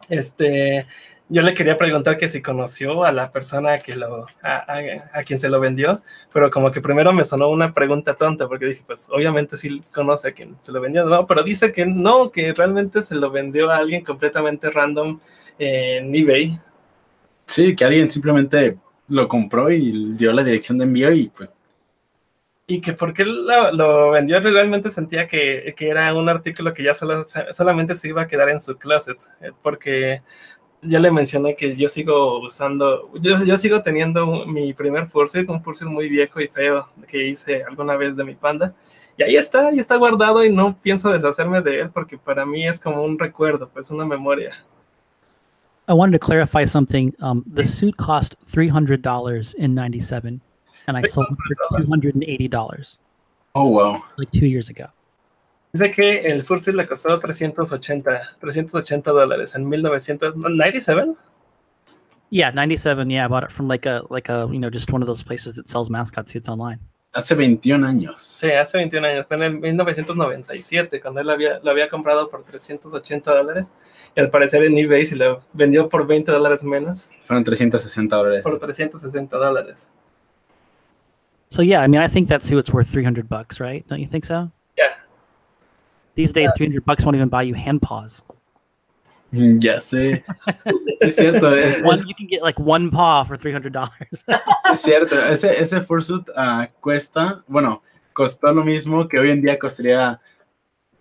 Este, 0.09 0.87
yo 1.29 1.43
le 1.43 1.55
quería 1.55 1.77
preguntar 1.77 2.17
que 2.17 2.29
si 2.29 2.41
conoció 2.41 3.05
a 3.05 3.13
la 3.13 3.31
persona 3.31 3.79
que 3.79 3.95
lo, 3.95 4.27
a, 4.43 4.57
a, 4.57 4.81
a, 5.13 5.23
quien 5.25 5.39
se 5.39 5.49
lo 5.49 5.61
vendió, 5.61 6.01
pero 6.33 6.51
como 6.51 6.71
que 6.71 6.81
primero 6.81 7.13
me 7.13 7.25
sonó 7.25 7.49
una 7.51 7.75
pregunta 7.75 8.15
tonta, 8.15 8.49
porque 8.49 8.67
dije, 8.67 8.83
pues 8.87 9.09
obviamente 9.11 9.57
sí 9.57 9.83
conoce 9.93 10.29
a 10.29 10.33
quien 10.33 10.57
se 10.63 10.73
lo 10.73 10.81
vendió, 10.81 11.05
no, 11.05 11.27
pero 11.27 11.43
dice 11.43 11.71
que 11.71 11.85
no, 11.85 12.31
que 12.31 12.55
realmente 12.55 13.03
se 13.03 13.15
lo 13.15 13.31
vendió 13.31 13.71
a 13.71 13.77
alguien 13.77 14.03
completamente 14.03 14.71
random 14.71 15.21
en 15.59 16.15
eBay. 16.15 16.59
Sí, 17.45 17.77
que 17.77 17.85
alguien 17.85 18.09
simplemente 18.09 18.79
lo 19.09 19.29
compró 19.29 19.71
y 19.71 20.15
dio 20.15 20.33
la 20.33 20.45
dirección 20.45 20.79
de 20.79 20.85
envío 20.85 21.13
y 21.13 21.29
pues... 21.29 21.55
Y 22.69 22.81
que 22.81 22.93
porque 22.93 23.25
lo, 23.25 23.73
lo 23.73 24.11
vendió 24.11 24.39
realmente 24.41 24.91
sentía 24.91 25.27
que, 25.27 25.75
que, 25.75 25.89
era 25.89 26.15
un 26.15 26.29
artículo 26.29 26.75
que 26.75 26.83
ya 26.83 26.93
solo, 26.93 27.25
solamente 27.51 27.95
se 27.95 28.09
iba 28.09 28.23
a 28.23 28.27
quedar 28.29 28.51
en 28.51 28.61
su 28.61 28.77
closet, 28.77 29.19
eh, 29.41 29.53
porque 29.63 30.23
ya 30.83 31.01
le 31.01 31.11
mencioné 31.11 31.57
que 31.57 31.75
yo 31.77 31.89
sigo 31.89 32.41
usando, 32.41 33.11
yo, 33.21 33.43
yo 33.45 33.57
sigo 33.57 33.83
teniendo 33.83 34.47
mi 34.47 34.73
primer 34.75 35.09
fursuit, 35.09 35.49
un 35.49 35.63
fursuit 35.63 35.91
muy 35.91 36.09
viejo 36.09 36.41
y 36.41 36.49
feo 36.49 36.87
que 37.09 37.27
hice 37.27 37.65
alguna 37.65 37.97
vez 37.97 38.15
de 38.17 38.25
mi 38.25 38.35
panda. 38.35 38.75
Y 39.17 39.23
ahí 39.23 39.37
está, 39.37 39.69
ahí 39.69 39.79
está 39.79 39.97
guardado 39.97 40.45
y 40.45 40.53
no 40.53 40.77
pienso 40.81 41.11
deshacerme 41.11 41.61
de 41.63 41.81
él 41.81 41.91
porque 41.91 42.17
para 42.19 42.47
mí 42.47 42.67
es 42.67 42.79
como 42.79 43.03
un 43.03 43.19
recuerdo, 43.19 43.69
pues 43.69 43.91
una 43.91 44.05
memoria. 44.05 44.53
I 45.89 45.95
wanted 45.95 46.21
to 46.21 46.25
clarify 46.25 46.67
something. 46.67 47.15
Um, 47.19 47.43
the 47.47 47.67
suit 47.67 47.97
cost 47.97 48.35
three 48.47 48.69
hundred 48.69 49.01
dollars 49.01 49.55
in 49.55 49.75
'97, 49.75 50.43
and 50.89 50.97
I 50.99 51.07
sold 51.07 51.29
it 51.31 51.37
for 51.71 51.79
two 51.79 51.87
hundred 51.89 52.15
and 52.17 52.25
eighty 52.25 52.49
dollars 52.49 52.99
Oh, 53.55 53.69
wow. 53.69 54.03
like 54.17 54.31
two 54.33 54.47
years 54.47 54.69
ago. 54.69 54.87
Dice 55.73 55.93
que 55.93 56.21
el 56.27 56.43
fursuit 56.43 56.75
le 56.75 56.87
costó 56.87 57.21
380, 57.21 58.37
380 58.41 59.11
dólares 59.11 59.55
en 59.55 59.69
1997. 59.69 61.13
Yeah, 62.31 62.51
'97. 62.53 63.09
Yeah, 63.11 63.25
I 63.25 63.29
bought 63.29 63.45
it 63.45 63.51
from 63.53 63.69
like 63.69 63.87
a 63.87 64.03
like 64.11 64.29
a 64.31 64.47
you 64.51 64.59
know 64.59 64.71
just 64.71 64.93
one 64.93 65.03
of 65.03 65.07
those 65.07 65.23
places 65.23 65.55
that 65.57 65.69
sells 65.69 65.89
mascot 65.91 66.29
suits 66.29 66.49
online. 66.49 66.79
Hace 67.15 67.35
21 67.35 67.85
años. 67.87 68.21
Sí, 68.21 68.51
hace 68.51 68.77
21 68.77 69.07
años, 69.07 69.27
fue 69.27 69.39
en 69.39 69.43
el 69.43 69.59
1997, 69.61 71.01
cuando 71.01 71.21
él 71.23 71.31
había, 71.31 71.59
lo 71.63 71.71
había 71.71 71.89
comprado 71.89 72.29
por 72.29 72.45
380 72.45 73.35
dólares. 73.35 73.73
Y 74.15 74.21
al 74.21 74.31
parecer 74.31 74.63
en 74.65 74.77
eBay 74.77 75.07
se 75.07 75.17
lo 75.17 75.41
vendió 75.55 75.89
por 75.89 76.07
20 76.07 76.31
dólares 76.31 76.63
menos, 76.65 77.11
Fueron 77.25 77.45
360 77.45 78.15
dólares. 78.15 78.43
por 78.43 78.59
360 78.59 79.37
dólares. 79.39 79.91
So 81.51 81.63
yeah, 81.63 81.81
I 81.81 81.87
mean, 81.87 82.01
I 82.01 82.09
think 82.09 82.29
that 82.29 82.43
suit's 82.43 82.73
worth 82.73 82.89
three 82.89 83.05
hundred 83.05 83.29
bucks, 83.29 83.61
right? 83.61 83.87
Don't 83.89 84.01
you 84.01 84.07
think 84.07 84.25
so? 84.25 84.51
Yeah. 84.77 84.95
These 86.15 86.33
days, 86.33 86.51
three 86.57 86.67
hundred 86.67 86.85
bucks 86.85 87.05
won't 87.05 87.17
even 87.17 87.29
buy 87.29 87.43
you 87.43 87.55
hand 87.55 87.81
paws. 87.83 88.23
Mm, 89.33 89.61
Ya 89.63 89.79
sé. 89.79 90.25
Sí, 90.67 90.97
es 91.01 91.17
cierto. 91.17 91.55
Es, 91.55 91.83
One, 91.83 91.99
you 92.07 92.15
can 92.15 92.27
get 92.27 92.43
like 92.43 92.59
one 92.59 92.91
paw 92.91 93.25
for 93.25 93.37
three 93.37 93.53
hundred 93.53 93.73
dollars. 93.73 93.93
sí 94.29 94.73
es 94.73 94.81
cierto. 94.83 95.17
Ese, 95.17 95.51
ese 95.61 95.81
fursuit 95.83 96.29
ah, 96.37 96.69
cuesta, 96.81 97.43
bueno, 97.47 97.83
costó 98.13 98.53
lo 98.53 98.65
mismo 98.65 99.07
que 99.09 99.19
hoy 99.19 99.31
en 99.31 99.43
día 99.43 99.59
costaría 99.59 100.21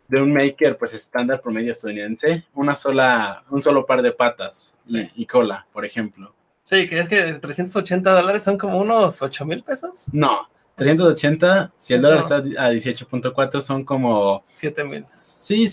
de 0.08 0.22
un 0.22 0.34
maker 0.34 0.78
pues 0.78 0.93
estándar 0.93 1.41
promedio 1.41 1.72
estadounidense, 1.74 2.45
una 2.54 2.76
sola, 2.76 3.43
un 3.50 3.62
solo 3.62 3.86
par 3.86 4.02
de 4.02 4.12
patas 4.12 4.78
y, 4.88 5.22
y 5.22 5.26
cola, 5.26 5.66
por 5.74 5.84
ejemplo. 5.84 6.34
Sí, 6.70 6.86
que 6.86 6.99
es 6.99 7.07
que 7.07 7.34
380 7.36 8.11
dólares 8.11 8.43
son 8.43 8.57
como 8.57 8.78
unos 8.82 9.22
8 9.22 9.45
mil 9.45 9.63
pesos, 9.63 10.07
No, 10.11 10.49
380, 10.76 11.72
si 11.78 11.93
el 11.93 12.01
dólar 12.01 12.18
No. 12.20 12.24
está 12.24 12.36
a 12.61 12.72
18.4 12.74 13.61
son 13.61 13.86
como, 13.86 14.43
7 14.51 14.84
mil. 14.84 15.05
sí, 15.15 15.65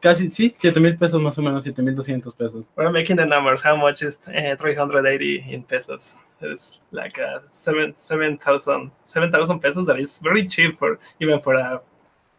casi, 0.00 0.28
sí, 0.28 0.52
7 0.54 0.78
mil 0.78 0.96
pesos 0.96 1.20
más 1.20 1.36
o 1.38 1.42
menos, 1.42 1.64
7 1.64 1.82
mil 1.82 1.96
200 1.96 2.32
pesos. 2.34 2.70
We're 2.76 2.92
making 2.92 3.16
the 3.16 3.26
numbers. 3.26 3.60
How 3.64 3.76
much 3.76 4.02
is 4.02 4.18
uh, 4.28 4.56
380 4.56 5.52
in 5.52 5.64
pesos? 5.64 6.14
It's 6.40 6.80
like 6.92 7.18
uh, 7.20 7.40
seven 7.48 7.92
7,000 7.92 8.92
7,000 9.04 9.58
pesos. 9.60 9.84
That 9.84 9.98
is 9.98 10.20
very 10.22 10.46
cheap 10.46 10.78
for 10.78 10.98
even 11.18 11.40
for 11.42 11.54
a 11.56 11.80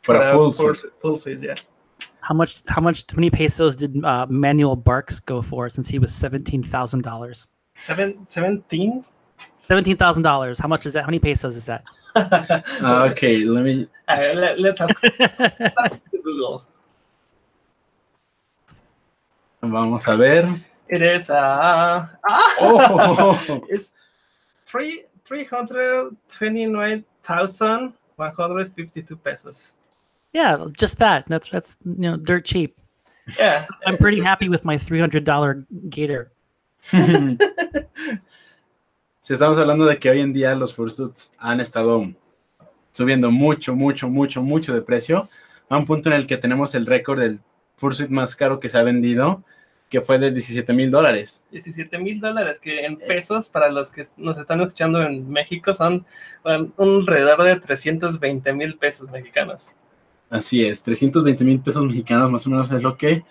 For 0.03 0.15
a 0.15 0.31
full 0.31 0.51
full, 0.51 0.75
suit. 0.75 0.93
full 1.01 1.15
suit. 1.15 1.41
Yeah. 1.43 1.55
How 2.21 2.33
much? 2.35 2.61
How 2.67 2.79
much? 2.81 3.03
How 3.11 3.15
many 3.17 3.29
pesos 3.31 3.75
did 3.75 4.01
uh, 4.05 4.25
Manuel 4.29 4.77
Barks 4.77 5.19
go 5.19 5.41
for? 5.41 5.67
Since 5.69 5.89
he 5.89 5.99
was 5.99 6.13
seventeen 6.15 6.63
thousand 6.63 7.01
dollars. 7.03 7.47
Seven, 7.77 8.25
17? 8.27 9.05
Seventeen 9.67 9.97
thousand 9.97 10.23
dollars. 10.23 10.57
How 10.59 10.67
much 10.67 10.85
is 10.87 10.93
that? 10.93 11.01
How 11.01 11.07
many 11.07 11.19
pesos 11.19 11.55
is 11.55 11.65
that? 11.67 11.83
Ah, 12.15 13.05
ok, 13.11 13.45
let 13.45 13.63
me, 13.63 13.87
Uh, 14.07 14.33
let, 14.35 14.59
let's 14.59 14.81
ask, 14.81 14.95
let's 15.19 15.75
ask 15.77 16.05
Google. 16.11 16.61
vamos 19.61 20.07
a 20.07 20.15
ver. 20.17 20.59
It 20.87 21.01
is 21.01 21.29
uh, 21.29 22.07
ah, 22.23 22.55
Oh, 22.61 23.65
it's 23.69 23.93
three 24.65 25.03
three 25.25 25.43
hundred 25.43 26.15
twenty 26.29 26.65
nine 26.65 27.03
thousand 27.23 27.93
one 28.15 28.33
hundred 28.33 28.73
fifty 28.73 29.03
two 29.03 29.17
pesos. 29.17 29.73
yeah, 30.33 30.65
just 30.77 30.97
that. 30.99 31.25
That's 31.27 31.49
that's 31.49 31.75
you 31.85 32.09
know 32.09 32.17
dirt 32.17 32.45
cheap. 32.45 32.79
Yeah, 33.37 33.65
I'm 33.85 33.97
pretty 33.97 34.21
happy 34.21 34.47
with 34.49 34.63
my 34.65 34.77
three 34.79 34.99
hundred 34.99 35.25
dollar 35.25 35.67
gator. 35.89 36.31
si 39.19 39.33
estamos 39.33 39.59
hablando 39.59 39.85
de 39.85 39.97
que 39.97 40.09
hoy 40.09 40.21
en 40.21 40.33
día 40.33 40.55
los 40.55 40.73
fursuits 40.73 41.33
han 41.37 41.59
estado 41.59 42.09
subiendo 42.91 43.29
mucho, 43.29 43.75
mucho, 43.75 44.07
mucho, 44.09 44.41
mucho 44.41 44.73
de 44.73 44.81
precio, 44.81 45.27
a 45.69 45.77
un 45.77 45.85
punto 45.85 46.09
en 46.09 46.15
el 46.15 46.27
que 46.27 46.37
tenemos 46.37 46.73
el 46.75 46.85
récord 46.85 47.19
del 47.19 47.39
fursuit 47.75 48.09
más 48.09 48.35
caro 48.35 48.59
que 48.59 48.69
se 48.69 48.77
ha 48.77 48.83
vendido, 48.83 49.43
que 49.89 50.01
fue 50.01 50.17
de 50.17 50.31
17 50.31 50.73
mil 50.73 50.89
dólares. 50.91 51.43
17 51.51 51.97
mil 51.99 52.19
dólares, 52.19 52.59
que 52.59 52.85
en 52.85 52.95
pesos, 52.95 53.49
para 53.49 53.69
los 53.69 53.91
que 53.91 54.05
nos 54.17 54.37
están 54.37 54.61
escuchando 54.61 55.01
en 55.01 55.29
México, 55.29 55.73
son 55.73 56.05
un 56.43 56.73
alrededor 56.79 57.43
de 57.43 57.59
320 57.59 58.53
mil 58.53 58.77
pesos 58.77 59.11
mexicanos. 59.11 59.69
Así 60.29 60.65
es, 60.65 60.83
320 60.83 61.43
mil 61.43 61.59
pesos 61.59 61.85
mexicanos 61.85 62.31
más 62.31 62.47
o 62.47 62.49
menos 62.49 62.71
es 62.71 62.83
lo 62.83 62.97
que 62.97 63.23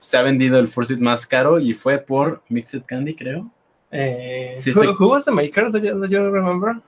se 0.00 0.16
ha 0.16 0.22
vendido 0.22 0.58
el 0.58 0.66
fursuit 0.66 0.98
más 0.98 1.26
caro 1.26 1.60
y 1.60 1.74
fue 1.74 1.98
por 1.98 2.42
Mixed 2.48 2.84
Candy, 2.86 3.14
creo. 3.14 3.50
Eh, 3.92 4.54
Sí, 4.58 4.72
who, 4.72 5.08
was 5.08 5.24
the 5.24 5.30
maker? 5.32 5.70
Do 5.70 5.78
you, 5.78 5.94
do 6.00 6.06
you 6.06 6.30
remember? 6.30 6.80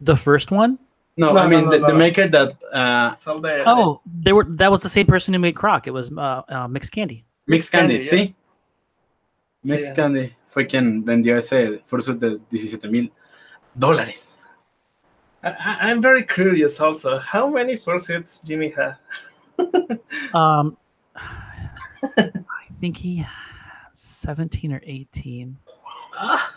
The 0.00 0.14
first 0.16 0.50
one. 0.52 0.78
No, 1.16 1.32
No, 1.32 1.40
I 1.40 1.48
mean, 1.48 1.64
no, 1.64 1.66
no, 1.66 1.70
the, 1.72 1.78
no, 1.80 1.86
the 1.88 1.92
no. 1.92 1.98
maker 1.98 2.28
that 2.28 2.56
uh, 2.72 3.14
Sold 3.16 3.42
the, 3.42 3.62
Oh, 3.66 4.00
they 4.06 4.32
were. 4.32 4.44
That 4.56 4.70
was 4.70 4.80
the 4.80 4.88
same 4.88 5.06
person 5.06 5.34
who 5.34 5.40
made 5.40 5.54
Croc. 5.56 5.86
It 5.86 5.90
was 5.92 6.10
uh, 6.12 6.42
uh, 6.48 6.68
mixed 6.68 6.92
candy. 6.92 7.24
Mixed 7.46 7.70
Candy, 7.72 7.98
Candy, 7.98 8.04
sí. 8.08 8.18
yes. 8.28 8.34
Mixed 9.64 9.88
Yeah. 9.90 9.94
Candy 9.96 10.36
fue 10.46 10.66
quien 10.66 11.04
vendió 11.04 11.36
ese 11.36 11.82
fursuit 11.86 12.18
de 12.18 12.38
17 12.50 12.88
mil 12.90 13.10
dólares. 13.78 14.38
I, 15.42 15.48
I- 15.50 15.90
I'm 15.90 16.00
very 16.00 16.24
curious 16.24 16.80
also. 16.80 17.18
How 17.18 17.48
many 17.48 17.76
fursuits 17.76 18.42
Jimmy 18.44 18.70
had? 18.70 18.96
Um, 20.34 20.76
I 22.02 22.66
think 22.80 22.96
he 22.96 23.16
had 23.16 23.28
seventeen 23.92 24.72
or 24.72 24.80
eighteen. 24.84 25.56
Ah. 26.16 26.54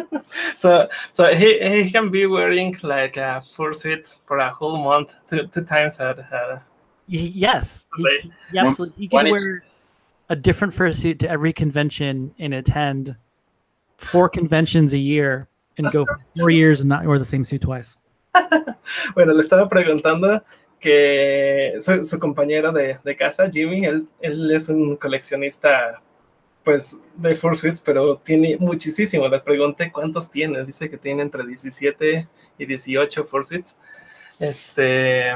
so 0.56 0.88
so 1.12 1.34
he, 1.34 1.58
he 1.82 1.90
can 1.90 2.10
be 2.10 2.26
wearing 2.26 2.76
like 2.82 3.16
a 3.16 3.42
fursuit 3.44 4.14
for 4.26 4.38
a 4.38 4.50
whole 4.50 4.76
month, 4.78 5.14
two, 5.28 5.46
two 5.46 5.64
times 5.64 5.98
at 6.00 6.18
uh, 6.32 6.58
yes, 7.06 7.86
he, 7.96 8.02
he- 8.22 8.32
he 8.52 8.58
absolutely. 8.58 9.06
He 9.06 9.08
One 9.08 9.24
could 9.26 9.32
wear 9.32 9.64
a 10.28 10.36
different 10.36 10.74
fursuit 10.74 11.18
to 11.20 11.30
every 11.30 11.52
convention 11.52 12.34
and 12.38 12.52
attend 12.54 13.16
four 13.96 14.28
conventions 14.28 14.92
a 14.92 14.98
year 14.98 15.48
and 15.78 15.86
That's 15.86 15.94
go 15.96 16.04
for 16.04 16.18
four 16.36 16.50
years 16.50 16.80
and 16.80 16.88
not 16.88 17.04
wear 17.06 17.18
the 17.18 17.24
same 17.24 17.44
suit 17.44 17.62
twice. 17.62 17.96
Bueno, 19.14 19.32
le 19.34 19.42
estaba 19.42 19.68
preguntando 19.68 20.40
que 20.80 21.78
su, 21.80 22.18
compañero 22.18 22.72
de, 22.72 22.98
de 23.02 23.16
casa, 23.16 23.50
Jimmy, 23.50 23.84
él, 23.84 24.06
él 24.20 24.50
es 24.50 24.68
un 24.68 24.96
coleccionista 24.96 26.00
pues 26.68 26.98
de 27.16 27.34
fursuits, 27.34 27.80
pero 27.80 28.18
tiene 28.18 28.58
muchísimo. 28.60 29.26
Les 29.28 29.40
pregunté 29.40 29.90
cuántos 29.90 30.30
tiene. 30.30 30.66
Dice 30.66 30.90
que 30.90 30.98
tiene 30.98 31.22
entre 31.22 31.46
17 31.46 32.28
y 32.58 32.66
18 32.66 33.24
fursuits. 33.24 33.78
Este, 34.38 35.30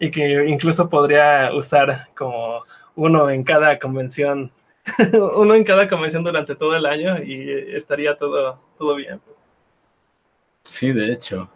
y 0.00 0.10
que 0.10 0.46
incluso 0.48 0.88
podría 0.88 1.52
usar 1.54 2.08
como 2.16 2.58
uno 2.96 3.30
en 3.30 3.44
cada 3.44 3.78
convención, 3.78 4.50
uno 5.36 5.54
en 5.54 5.62
cada 5.62 5.88
convención 5.88 6.24
durante 6.24 6.56
todo 6.56 6.74
el 6.74 6.86
año 6.86 7.22
y 7.22 7.50
estaría 7.76 8.16
todo, 8.16 8.60
todo 8.76 8.96
bien. 8.96 9.20
Sí, 10.62 10.92
de 10.92 11.12
hecho. 11.12 11.48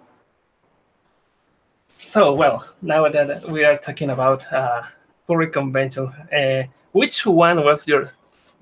So, 2.02 2.34
well, 2.34 2.66
now 2.82 3.08
that 3.08 3.48
we 3.48 3.64
are 3.64 3.78
talking 3.78 4.10
about 4.10 4.52
uh, 4.52 4.82
furry 5.26 5.48
convention, 5.48 6.06
uh, 6.06 6.64
which 6.90 7.24
one 7.24 7.62
was 7.64 7.86
your 7.86 8.12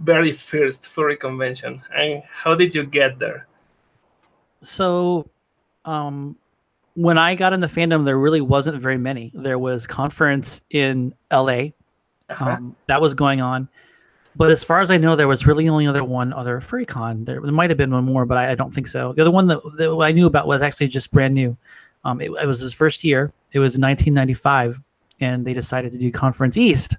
very 0.00 0.30
first 0.30 0.92
furry 0.92 1.16
convention, 1.16 1.82
and 1.96 2.22
how 2.30 2.54
did 2.54 2.74
you 2.74 2.84
get 2.84 3.18
there? 3.18 3.46
So, 4.62 5.28
um, 5.86 6.36
when 6.94 7.16
I 7.16 7.34
got 7.34 7.54
in 7.54 7.60
the 7.60 7.66
fandom, 7.66 8.04
there 8.04 8.18
really 8.18 8.42
wasn't 8.42 8.80
very 8.80 8.98
many. 8.98 9.32
There 9.34 9.58
was 9.58 9.86
ConFurence 9.86 10.60
in 10.70 11.14
LA 11.32 11.72
Uh-huh. 12.28 12.50
um, 12.50 12.76
that 12.88 13.00
was 13.00 13.14
going 13.14 13.40
on, 13.40 13.68
but 14.36 14.50
as 14.50 14.62
far 14.62 14.82
as 14.82 14.90
I 14.90 14.98
know, 14.98 15.16
there 15.16 15.28
was 15.28 15.46
really 15.46 15.66
only 15.68 15.86
other 15.86 16.04
one 16.04 16.34
other 16.34 16.60
FurryCon. 16.60 17.24
There, 17.24 17.40
there 17.40 17.52
might 17.52 17.70
have 17.70 17.78
been 17.78 17.90
one 17.90 18.04
more, 18.04 18.26
but 18.26 18.36
I, 18.36 18.50
I 18.52 18.54
don't 18.54 18.72
think 18.72 18.86
so. 18.86 19.14
The 19.14 19.22
other 19.22 19.30
one 19.30 19.46
that, 19.46 19.60
that 19.78 19.90
I 19.96 20.12
knew 20.12 20.26
about 20.26 20.46
was 20.46 20.60
actually 20.60 20.88
just 20.88 21.10
brand 21.10 21.34
new. 21.34 21.56
Um, 22.04 22.20
it, 22.20 22.30
it 22.30 22.46
was 22.46 22.60
his 22.60 22.72
first 22.72 23.04
year. 23.04 23.32
It 23.52 23.58
was 23.58 23.78
1995, 23.78 24.80
and 25.20 25.44
they 25.44 25.52
decided 25.52 25.92
to 25.92 25.98
do 25.98 26.10
ConFurence 26.10 26.56
East, 26.56 26.96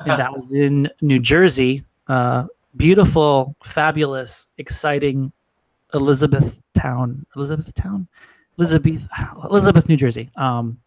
and 0.00 0.18
that 0.18 0.32
was 0.34 0.52
in 0.52 0.90
New 1.00 1.18
Jersey. 1.18 1.84
Uh, 2.08 2.46
beautiful, 2.76 3.54
fabulous, 3.62 4.48
exciting 4.58 5.32
Elizabethtown, 5.94 7.26
Elizabethtown, 7.36 8.08
Elizabeth, 8.58 9.08
Town, 9.16 9.40
Elizabeth, 9.44 9.88
New 9.88 9.96
Jersey. 9.96 10.30
Um, 10.36 10.78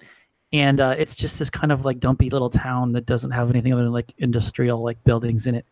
and 0.54 0.80
uh, 0.80 0.96
it's 0.98 1.16
just 1.16 1.40
this 1.40 1.50
kind 1.50 1.72
of 1.72 1.86
like 1.86 2.00
dumpy 2.00 2.30
little 2.30 2.50
town 2.50 2.92
that 2.94 3.06
doesn't 3.06 3.32
have 3.32 3.50
anything 3.50 3.74
other 3.74 3.84
than 3.84 3.92
like 3.92 4.14
industrial 4.20 4.82
like 4.82 5.04
buildings 5.04 5.48
in 5.48 5.56
it. 5.56 5.66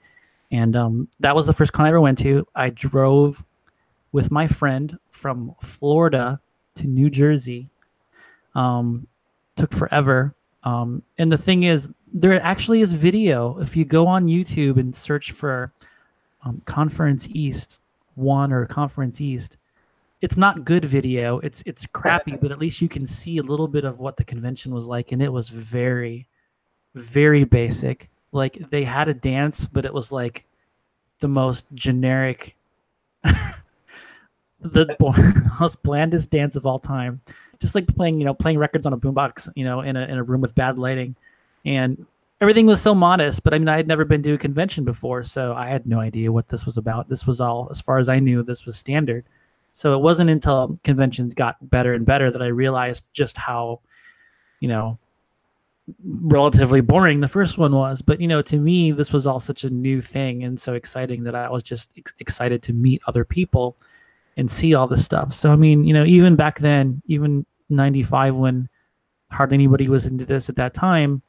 And 0.51 0.75
um, 0.75 1.07
that 1.19 1.35
was 1.35 1.47
the 1.47 1.53
first 1.53 1.73
con 1.73 1.85
I 1.85 1.89
ever 1.89 2.01
went 2.01 2.17
to. 2.19 2.45
I 2.55 2.69
drove 2.69 3.43
with 4.11 4.31
my 4.31 4.47
friend 4.47 4.97
from 5.09 5.55
Florida 5.61 6.39
to 6.75 6.87
New 6.87 7.09
Jersey. 7.09 7.69
Um, 8.55 9.07
took 9.55 9.73
forever. 9.73 10.35
Um, 10.63 11.03
and 11.17 11.31
the 11.31 11.37
thing 11.37 11.63
is, 11.63 11.89
there 12.13 12.41
actually 12.41 12.81
is 12.81 12.93
video. 12.93 13.57
If 13.59 13.75
you 13.75 13.85
go 13.85 14.07
on 14.07 14.25
YouTube 14.25 14.77
and 14.77 14.95
search 14.95 15.31
for 15.31 15.71
um, 16.43 16.61
ConFurence 16.65 17.27
East 17.31 17.79
One 18.15 18.53
or 18.53 18.65
ConFurence 18.67 19.19
East, 19.19 19.57
it's 20.21 20.37
not 20.37 20.63
good 20.63 20.85
video. 20.85 21.39
It's 21.39 21.63
it's 21.65 21.85
crappy, 21.87 22.37
but 22.37 22.51
at 22.51 22.59
least 22.59 22.81
you 22.81 22.87
can 22.87 23.05
see 23.05 23.39
a 23.39 23.43
little 23.43 23.67
bit 23.67 23.83
of 23.83 23.99
what 23.99 24.15
the 24.15 24.23
convention 24.23 24.73
was 24.73 24.87
like, 24.87 25.11
and 25.11 25.21
it 25.21 25.31
was 25.31 25.49
very, 25.49 26.27
very 26.95 27.43
basic. 27.43 28.09
Like 28.31 28.69
they 28.69 28.85
had 28.85 29.09
a 29.09 29.13
dance, 29.13 29.65
but 29.65 29.85
it 29.85 29.93
was 29.93 30.11
like 30.11 30.45
the 31.19 31.27
most 31.27 31.65
generic, 31.73 32.55
the 34.61 34.95
most 35.59 35.83
blandest 35.83 36.29
dance 36.29 36.55
of 36.55 36.65
all 36.65 36.79
time. 36.79 37.19
Just 37.63 37.75
like 37.75 37.87
playing, 37.87 38.19
you 38.19 38.25
know, 38.25 38.33
playing 38.33 38.57
records 38.57 38.85
on 38.85 38.91
a 38.91 38.97
boombox, 38.97 39.49
you 39.55 39.63
know, 39.63 39.79
in 39.81 39.95
a 39.95 40.01
in 40.01 40.17
a 40.17 40.23
room 40.23 40.41
with 40.41 40.53
bad 40.53 40.77
lighting, 40.77 41.15
and 41.65 42.05
everything 42.41 42.65
was 42.65 42.81
so 42.81 42.93
modest. 42.93 43.41
But 43.41 43.53
I 43.53 43.57
mean, 43.57 43.69
I 43.69 43.77
had 43.77 43.87
never 43.87 44.03
been 44.03 44.21
to 44.23 44.33
a 44.33 44.37
convention 44.37 44.83
before, 44.83 45.23
so 45.23 45.53
I 45.53 45.67
had 45.67 45.87
no 45.87 46.01
idea 46.01 46.29
what 46.29 46.49
this 46.49 46.65
was 46.65 46.75
about. 46.75 47.07
This 47.07 47.25
was 47.25 47.39
all, 47.39 47.69
as 47.71 47.79
far 47.79 47.99
as 47.99 48.09
I 48.09 48.19
knew, 48.19 48.43
this 48.43 48.65
was 48.65 48.75
standard. 48.75 49.23
So 49.71 49.95
it 49.95 50.01
wasn't 50.01 50.29
until 50.29 50.75
conventions 50.83 51.33
got 51.33 51.55
better 51.71 51.93
and 51.93 52.05
better 52.05 52.29
that 52.29 52.41
I 52.41 52.47
realized 52.47 53.05
just 53.13 53.37
how, 53.37 53.79
you 54.59 54.67
know, 54.67 54.99
relatively 56.03 56.81
boring 56.81 57.21
the 57.21 57.27
first 57.29 57.57
one 57.57 57.71
was. 57.71 58.01
But 58.01 58.19
you 58.19 58.27
know, 58.27 58.41
to 58.41 58.57
me, 58.57 58.91
this 58.91 59.13
was 59.13 59.25
all 59.25 59.39
such 59.39 59.63
a 59.63 59.69
new 59.69 60.01
thing 60.01 60.43
and 60.43 60.59
so 60.59 60.73
exciting 60.73 61.23
that 61.23 61.35
I 61.35 61.49
was 61.49 61.63
just 61.63 61.91
ex- 61.97 62.13
excited 62.19 62.61
to 62.63 62.73
meet 62.73 63.01
other 63.07 63.23
people 63.23 63.77
and 64.37 64.49
see 64.49 64.73
all 64.73 64.87
this 64.87 65.05
stuff. 65.05 65.33
So 65.33 65.51
I 65.51 65.55
mean, 65.55 65.83
you 65.83 65.93
know, 65.93 66.05
even 66.05 66.35
back 66.35 66.59
then, 66.59 67.01
even 67.05 67.45
'95 67.75 68.35
when 68.35 68.69
hardly 69.31 69.55
anybody 69.55 69.89
was 69.89 70.05
into 70.05 70.25
this 70.25 70.49
at 70.49 70.55
that 70.57 70.73
time, 70.73 71.21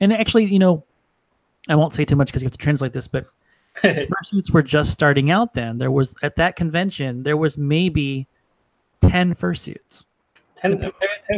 and 0.00 0.12
actually, 0.12 0.44
you 0.44 0.58
know, 0.58 0.84
I 1.68 1.74
won't 1.74 1.92
say 1.92 2.04
too 2.04 2.16
much 2.16 2.28
because 2.28 2.42
you 2.42 2.46
have 2.46 2.52
to 2.52 2.58
translate 2.58 2.92
this, 2.92 3.08
but 3.08 3.26
fursuits 3.76 4.50
were 4.50 4.62
just 4.62 4.92
starting 4.92 5.30
out 5.30 5.54
then. 5.54 5.78
There 5.78 5.90
was 5.90 6.14
at 6.22 6.36
that 6.36 6.56
convention, 6.56 7.22
there 7.22 7.36
was 7.36 7.58
maybe 7.58 8.26
10 9.02 9.34
fursuits. 9.34 10.04
10, 10.56 10.78
10 10.80 10.90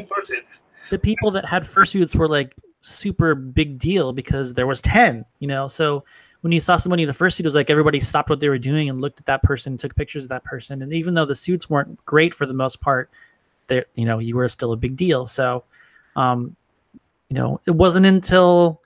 fursuits. 0.07 0.61
The 0.91 0.99
people 0.99 1.31
that 1.33 1.45
had 1.45 1.65
fursuits 1.65 2.15
were 2.15 2.29
like 2.29 2.55
super 2.81 3.35
big 3.35 3.79
deal 3.79 4.13
because 4.13 4.55
there 4.55 4.67
was 4.67 4.81
10, 4.81 5.25
you 5.41 5.49
know. 5.49 5.67
So 5.67 6.05
when 6.41 6.53
you 6.53 6.61
saw 6.61 6.77
somebody 6.77 7.03
in 7.03 7.09
a 7.09 7.13
fursuit, 7.13 7.41
it 7.41 7.47
was 7.47 7.55
like 7.55 7.71
everybody 7.71 8.01
stopped 8.01 8.31
what 8.31 8.41
they 8.41 8.49
were 8.49 8.59
doing 8.59 8.89
and 8.89 9.01
looked 9.01 9.21
at 9.21 9.27
that 9.27 9.43
person, 9.43 9.77
took 9.77 9.95
pictures 9.97 10.25
of 10.25 10.29
that 10.31 10.45
person. 10.45 10.83
And 10.83 10.93
even 10.93 11.15
though 11.15 11.25
the 11.25 11.35
suits 11.35 11.69
weren't 11.69 12.05
great 12.07 12.33
for 12.33 12.47
the 12.47 12.55
most 12.55 12.81
part, 12.81 13.11
there, 13.69 13.87
you 13.95 14.05
know, 14.05 14.19
you 14.19 14.37
were 14.37 14.49
still 14.49 14.73
a 14.73 14.77
big 14.77 14.97
deal. 14.97 15.27
So, 15.27 15.65
um, 16.17 16.57
you 17.29 17.35
know, 17.35 17.61
it 17.67 17.73
wasn't 17.73 18.07
until 18.07 18.83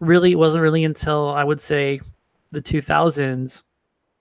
really, 0.00 0.32
it 0.32 0.38
wasn't 0.38 0.62
really 0.62 0.84
until 0.84 1.30
I 1.30 1.44
would 1.44 1.60
say 1.60 2.00
the 2.50 2.62
2000s, 2.62 3.64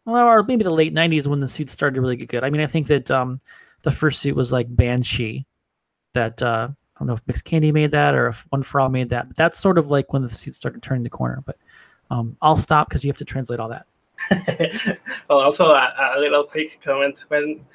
or 0.06 0.44
maybe 0.44 0.64
the 0.64 0.70
late 0.72 0.94
90s 0.94 1.28
when 1.28 1.40
the 1.40 1.48
suits 1.48 1.72
started 1.72 1.96
to 1.96 2.02
really 2.02 2.18
get 2.18 2.30
good. 2.30 2.44
I 2.44 2.50
mean, 2.50 2.62
I 2.62 2.68
think 2.68 2.88
that 2.88 3.10
um, 3.12 3.40
the 3.84 3.92
first 3.92 4.22
suit 4.22 4.36
was 4.36 4.52
like 4.52 4.76
Banshee, 4.76 5.46
that 6.14 6.42
uh, 6.42 6.68
I 6.70 7.00
don't 7.00 7.08
know 7.08 7.14
if 7.14 7.22
Mixed 7.28 7.46
Candy 7.46 7.72
made 7.72 7.92
that 7.92 8.16
or 8.16 8.28
if 8.28 8.46
One 8.50 8.64
for 8.64 8.82
All 8.82 8.90
made 8.90 9.10
that, 9.10 9.28
but 9.28 9.38
that's 9.38 9.60
sort 9.60 9.78
of 9.78 9.92
like 9.92 10.12
when 10.12 10.22
the 10.22 10.30
suits 10.30 10.58
started 10.58 10.84
turning 10.84 11.04
the 11.04 11.10
corner. 11.10 11.44
But 11.46 11.58
um, 12.12 12.36
I'll 12.42 12.58
stop 12.58 12.90
because 12.90 13.04
you 13.04 13.10
have 13.10 13.18
to 13.18 13.26
translate 13.26 13.60
all 13.60 13.70
that. 13.70 13.86
well, 15.30 15.40
also 15.40 15.66
a, 15.66 16.14
a, 16.18 16.20
little 16.20 16.44
quick 16.44 16.80
comment 16.84 17.24
when 17.30 17.66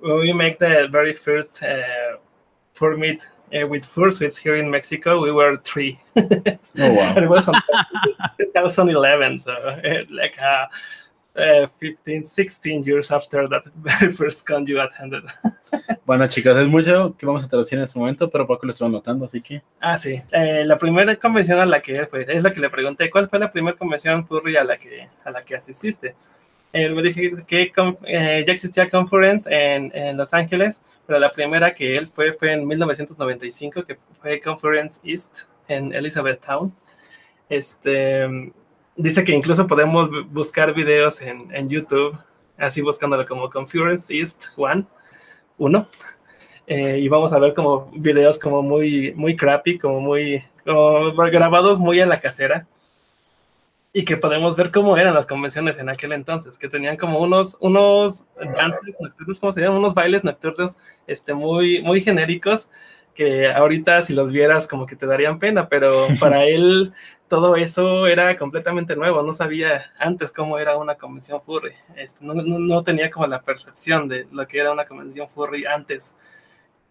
when 0.00 0.18
we 0.18 0.32
make 0.32 0.58
the 0.58 0.88
very 0.90 1.12
first 1.12 1.62
uh, 1.62 2.16
permit 2.74 3.26
uh, 3.54 3.66
with 3.66 3.86
fursuits 3.86 4.36
here 4.36 4.56
in 4.56 4.70
Mexico, 4.70 5.20
we 5.20 5.32
were 5.32 5.56
three. 5.58 5.98
oh 6.16 6.22
wow! 6.76 7.14
it 7.16 7.28
was 7.28 7.44
2011, 8.38 9.38
so 9.38 9.52
uh, 9.52 10.02
like 10.10 10.40
uh, 10.42 10.66
uh, 11.36 11.66
15, 11.78 12.22
16 12.24 12.84
years 12.84 13.10
after 13.10 13.48
that 13.48 13.64
very 13.76 14.12
first 14.12 14.46
con 14.46 14.66
you 14.66 14.80
attended. 14.80 15.24
bueno, 16.06 16.26
chicos, 16.28 16.56
es 16.56 16.68
mucho 16.68 17.16
que 17.16 17.26
vamos 17.26 17.44
a 17.44 17.48
traducir 17.48 17.78
en 17.78 17.84
este 17.84 17.98
momento, 17.98 18.30
pero 18.30 18.46
poco 18.46 18.66
lo 18.66 18.72
estoy 18.72 18.88
notando, 18.88 19.24
así 19.24 19.40
que. 19.40 19.62
Ah, 19.80 19.98
sí. 19.98 20.20
Eh, 20.30 20.64
la 20.64 20.78
primera 20.78 21.14
convención 21.16 21.58
a 21.58 21.66
la 21.66 21.80
que 21.80 22.06
fue, 22.06 22.26
es 22.28 22.42
la 22.42 22.52
que 22.52 22.60
le 22.60 22.70
pregunté, 22.70 23.10
¿cuál 23.10 23.28
fue 23.28 23.38
la 23.38 23.50
primera 23.50 23.76
convención 23.76 24.26
furry 24.26 24.56
a 24.56 24.64
la 24.64 24.76
que, 24.76 25.08
a 25.24 25.30
la 25.30 25.44
que 25.44 25.56
asististe? 25.56 26.14
Él 26.74 26.92
me 26.92 27.02
dije 27.02 27.30
que 27.46 27.72
eh, 28.02 28.44
ya 28.44 28.52
existía 28.52 28.90
Conference 28.90 29.48
en, 29.48 29.92
en, 29.94 30.16
Los 30.16 30.34
Ángeles, 30.34 30.82
pero 31.06 31.20
la 31.20 31.30
primera 31.30 31.72
que 31.72 31.96
él 31.96 32.08
fue 32.08 32.32
fue 32.32 32.52
en 32.52 32.66
1995, 32.66 33.84
que 33.84 33.96
fue 34.20 34.40
Conference 34.40 35.00
East 35.04 35.42
en 35.68 35.94
Elizabethtown. 35.94 36.74
Este, 37.48 38.52
dice 38.96 39.22
que 39.22 39.30
incluso 39.30 39.68
podemos 39.68 40.10
buscar 40.32 40.74
videos 40.74 41.22
en, 41.22 41.54
en 41.54 41.68
YouTube, 41.68 42.18
así 42.58 42.82
buscándolo 42.82 43.24
como 43.24 43.48
Conference 43.48 44.12
East 44.12 44.46
One, 44.56 44.84
uno. 45.58 45.86
Eh, 46.66 46.98
y 46.98 47.08
vamos 47.08 47.32
a 47.32 47.38
ver 47.38 47.54
como 47.54 47.88
videos 47.94 48.36
como 48.36 48.64
muy, 48.64 49.12
muy 49.14 49.36
crappy, 49.36 49.78
como 49.78 50.00
muy 50.00 50.42
como 50.64 51.14
grabados 51.14 51.78
muy 51.78 52.00
a 52.00 52.06
la 52.06 52.18
casera 52.18 52.66
y 53.96 54.04
que 54.04 54.16
podemos 54.16 54.56
ver 54.56 54.72
cómo 54.72 54.96
eran 54.96 55.14
las 55.14 55.24
convenciones 55.24 55.78
en 55.78 55.88
aquel 55.88 56.12
entonces, 56.12 56.58
que 56.58 56.68
tenían 56.68 56.96
como 56.96 57.20
unos, 57.20 57.56
unos 57.60 58.24
dances 58.36 58.92
nocturnos, 58.98 59.38
¿cómo 59.38 59.52
se 59.52 59.60
llaman? 59.60 59.78
Unos 59.78 59.94
bailes 59.94 60.24
nocturnos 60.24 60.80
este, 61.06 61.32
muy, 61.32 61.80
muy 61.80 62.00
genéricos, 62.00 62.68
que 63.14 63.46
ahorita 63.46 64.02
si 64.02 64.12
los 64.12 64.32
vieras 64.32 64.66
como 64.66 64.84
que 64.84 64.96
te 64.96 65.06
darían 65.06 65.38
pena, 65.38 65.68
pero 65.68 66.08
para 66.18 66.44
él 66.44 66.92
todo 67.28 67.54
eso 67.54 68.08
era 68.08 68.36
completamente 68.36 68.96
nuevo, 68.96 69.22
no 69.22 69.32
sabía 69.32 69.92
antes 70.00 70.32
cómo 70.32 70.58
era 70.58 70.76
una 70.76 70.96
convención 70.96 71.40
furry, 71.40 71.74
este, 71.94 72.24
no, 72.24 72.34
no, 72.34 72.58
no, 72.58 72.82
tenía 72.82 73.12
como 73.12 73.28
la 73.28 73.42
percepción 73.42 74.08
de 74.08 74.26
lo 74.32 74.48
que 74.48 74.58
era 74.58 74.72
una 74.72 74.86
convención 74.86 75.28
furry 75.28 75.66
antes, 75.66 76.16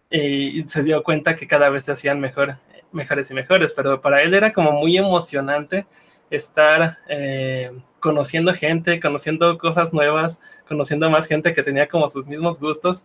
y 0.08 0.62
se 0.66 0.82
dio 0.82 1.02
cuenta 1.02 1.36
que 1.36 1.46
cada 1.46 1.68
vez 1.68 1.84
se 1.84 1.92
hacían 1.92 2.18
mejor, 2.18 2.56
mejores 2.92 3.30
y 3.30 3.34
mejores, 3.34 3.74
pero 3.74 4.00
para 4.00 4.22
él 4.22 4.32
era 4.32 4.54
como 4.54 4.72
muy 4.72 4.96
emocionante 4.96 5.86
estar 6.30 6.98
eh, 7.08 7.72
conociendo 8.00 8.52
gente, 8.54 9.00
conociendo 9.00 9.56
cosas 9.58 9.92
nuevas, 9.92 10.40
conociendo 10.68 11.10
más 11.10 11.26
gente 11.26 11.54
que 11.54 11.62
tenía 11.62 11.88
como 11.88 12.08
sus 12.08 12.26
mismos 12.26 12.60
gustos. 12.60 13.04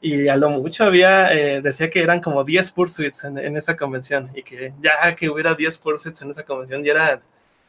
Y 0.00 0.28
a 0.28 0.36
lo 0.36 0.50
mucho 0.50 0.84
había, 0.84 1.32
eh, 1.32 1.62
decía 1.62 1.90
que 1.90 2.02
eran 2.02 2.20
como 2.20 2.44
10 2.44 2.72
pursuits 2.72 3.24
en, 3.24 3.38
en, 3.38 3.56
esa 3.56 3.76
convención 3.76 4.30
y 4.34 4.42
que 4.42 4.74
ya 4.80 5.14
que 5.14 5.30
hubiera 5.30 5.54
10 5.54 5.78
pursuits 5.78 6.20
en 6.22 6.30
esa 6.30 6.44
convención 6.44 6.84
ya 6.84 6.92
era 6.92 7.22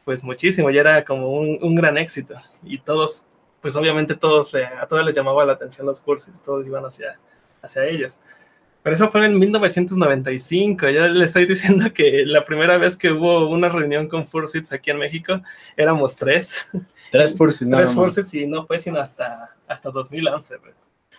pues 0.08 0.24
muchísimo, 0.24 0.70
ya 0.70 0.80
era 0.80 1.04
como 1.04 1.30
un, 1.32 1.74
gran 1.74 1.98
éxito. 1.98 2.34
Y 2.62 2.78
todos, 2.78 3.26
pues 3.60 3.76
obviamente 3.76 4.14
todos, 4.14 4.54
a 4.54 4.86
todos 4.86 5.04
les 5.04 5.14
llamaba 5.14 5.44
la 5.44 5.52
atención 5.52 5.86
los 5.86 6.00
pursuits, 6.00 6.42
todos 6.42 6.66
iban 6.66 6.82
hacia, 6.82 7.18
hacia 7.60 7.84
ellos. 7.84 8.18
Pero 8.88 8.96
eso 8.96 9.10
fue 9.10 9.26
en 9.26 9.38
1995. 9.38 10.88
Ya 10.88 11.08
le 11.08 11.22
estoy 11.22 11.44
diciendo 11.44 11.92
que 11.92 12.24
la 12.24 12.42
primera 12.42 12.78
vez 12.78 12.96
que 12.96 13.12
hubo 13.12 13.46
una 13.46 13.68
reunión 13.68 14.08
con 14.08 14.26
Fursuits 14.26 14.72
aquí 14.72 14.90
en 14.90 14.96
México, 14.96 15.42
éramos 15.76 16.16
tres. 16.16 16.70
Tres 17.10 17.36
Fursuits, 17.36 17.70
Tres 17.70 17.92
Fursuits 17.92 18.32
y 18.32 18.46
no 18.46 18.66
fue 18.66 18.78
sino 18.78 18.98
hasta, 18.98 19.50
hasta 19.66 19.90
2011. 19.90 20.56
Bro. 20.56 20.72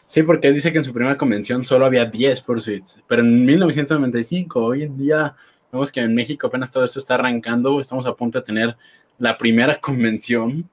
Sí, 0.04 0.24
porque 0.24 0.48
él 0.48 0.56
dice 0.56 0.72
que 0.72 0.80
en 0.80 0.84
su 0.84 0.92
primera 0.92 1.16
convención 1.16 1.64
solo 1.64 1.86
había 1.86 2.06
10 2.06 2.42
Fursuits. 2.42 3.04
Pero 3.08 3.22
en 3.22 3.46
1995, 3.46 4.64
hoy 4.64 4.82
en 4.82 4.98
día, 4.98 5.36
vemos 5.72 5.92
que 5.92 6.00
en 6.00 6.16
México 6.16 6.48
apenas 6.48 6.72
todo 6.72 6.86
esto 6.86 6.98
está 6.98 7.14
arrancando. 7.16 7.80
Estamos 7.80 8.08
a 8.08 8.16
punto 8.16 8.40
de 8.40 8.46
tener 8.46 8.78
la 9.20 9.38
primera 9.38 9.80
convención 9.80 10.68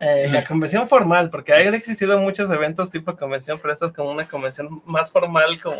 eh, 0.00 0.28
la 0.30 0.44
convención 0.44 0.88
formal, 0.88 1.28
porque 1.28 1.52
han 1.52 1.74
existido 1.74 2.18
muchos 2.20 2.48
eventos 2.52 2.90
tipo 2.90 3.16
convención, 3.16 3.58
pero 3.60 3.74
esta 3.74 3.86
es 3.86 3.92
como 3.92 4.12
una 4.12 4.28
convención 4.28 4.80
más 4.86 5.10
formal, 5.10 5.60
como 5.60 5.76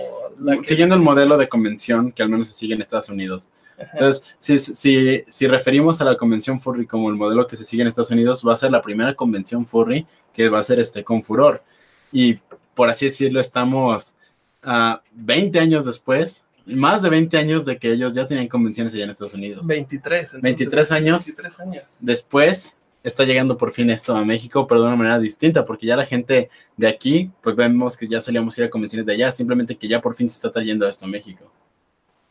que... 0.61 0.65
siguiendo 0.65 0.97
el 0.97 1.01
modelo 1.01 1.37
de 1.37 1.49
convención 1.49 2.11
que 2.11 2.25
al 2.25 2.29
menos 2.29 2.49
se 2.49 2.55
sigue 2.55 2.75
en 2.75 2.81
Estados 2.81 3.09
Unidos. 3.09 3.49
Ajá. 3.81 3.91
Entonces, 3.93 4.37
si, 4.41 4.59
si, 4.59 5.23
si, 5.29 5.47
referimos 5.47 6.01
a 6.01 6.05
la 6.05 6.17
convención 6.17 6.59
furry 6.59 6.85
como 6.85 7.11
el 7.11 7.15
modelo 7.15 7.47
que 7.47 7.55
se 7.55 7.65
sigue 7.65 7.83
en 7.83 7.89
Estados 7.89 8.11
Unidos, 8.11 8.43
va 8.45 8.55
a 8.55 8.57
ser 8.57 8.73
la 8.73 8.83
primera 8.83 9.15
convención 9.15 9.65
furry 9.65 10.05
que 10.35 10.49
va 10.49 10.59
a 10.59 10.63
ser 10.63 10.81
este 10.81 11.05
con 11.05 11.23
furor. 11.23 11.63
Y 12.11 12.41
por 12.75 12.89
así 12.89 13.05
decirlo, 13.05 13.39
estamos 13.39 14.17
a 14.65 15.01
uh, 15.01 15.09
20 15.13 15.61
años 15.61 15.85
después, 15.85 16.45
más 16.67 17.03
de 17.03 17.11
20 17.11 17.39
años 17.39 17.65
de 17.65 17.79
que 17.79 17.93
ellos 17.93 18.13
ya 18.15 18.27
tenían 18.27 18.49
convenciones 18.49 18.93
allá 18.93 19.05
en 19.05 19.11
Estados 19.11 19.35
Unidos. 19.35 19.65
23. 19.65 20.21
Entonces, 20.21 20.43
23 20.43 20.93
años. 20.93 21.25
23 21.25 21.61
años. 21.61 21.97
Después 22.01 22.77
está 23.03 23.25
llegando 23.25 23.57
por 23.57 23.73
fin 23.73 23.91
esto 23.91 24.15
a 24.17 24.25
México, 24.25 24.67
pero 24.67 24.81
de 24.81 24.89
una 24.89 24.97
manera 24.97 25.19
distinta, 25.19 25.65
porque 25.65 25.87
ya 25.87 25.97
la 25.97 26.07
gente 26.07 26.51
de 26.77 26.89
aquí, 26.89 27.31
pues 27.43 27.57
vemos 27.57 27.97
que 27.97 28.09
ya 28.09 28.21
solíamos 28.21 28.57
ir 28.59 28.65
a 28.65 28.71
convenciones 28.71 29.07
de 29.07 29.15
allá, 29.15 29.33
simplemente 29.33 29.77
que 29.77 29.89
ya 29.89 30.01
por 30.01 30.15
fin 30.15 30.29
se 30.29 30.37
está 30.37 30.51
trayendo 30.51 30.89
esto 30.89 31.05
a 31.05 31.09
México. 31.09 31.51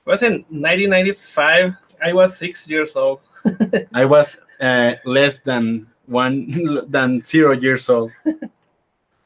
Was 0.05 0.23
in 0.23 0.45
1995, 0.49 1.75
I 2.01 2.13
was 2.13 2.37
six 2.37 2.67
years 2.67 2.95
old. 2.95 3.19
I 3.93 4.05
was 4.05 4.39
uh, 4.61 4.93
less 5.03 5.41
than 5.43 5.87
one 6.07 6.47
than 6.89 7.21
zero 7.21 7.53
years 7.53 7.89
old. 7.89 8.11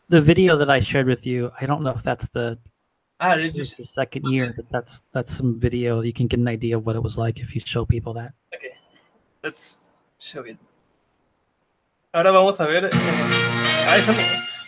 The 0.10 0.20
video 0.20 0.58
that 0.58 0.70
I 0.70 0.82
shared 0.82 1.08
with 1.08 1.26
you, 1.26 1.52
I 1.62 1.66
don't 1.66 1.84
know 1.84 1.94
if 1.94 2.02
that's 2.04 2.28
the 2.30 2.58
Ah, 3.24 3.36
you 3.36 3.52
just 3.52 3.78
just 3.78 3.78
your 3.78 3.86
second 3.86 4.26
year, 4.32 4.52
but 4.56 4.68
that's 4.72 5.04
that's 5.12 5.32
some 5.32 5.54
video. 5.54 6.02
You 6.02 6.12
can 6.12 6.26
get 6.26 6.39
an 6.39 6.48
idea 6.48 6.76
of 6.76 6.88
what 6.88 6.96
it 6.96 7.04
was 7.04 7.20
like 7.20 7.39
if 7.39 7.54
you 7.54 7.62
show 7.62 7.86
people 7.86 8.14
that. 8.14 8.34
okay. 8.56 8.74
Let's 9.44 9.78
show 10.18 10.42
it. 10.42 10.58
Ahora 12.14 12.32
vamos 12.32 12.59
a 12.59 12.66
ver. 12.68 12.86
eh, 12.86 12.89
ah, 12.93 13.95
es 13.97 14.07
un, 14.09 14.18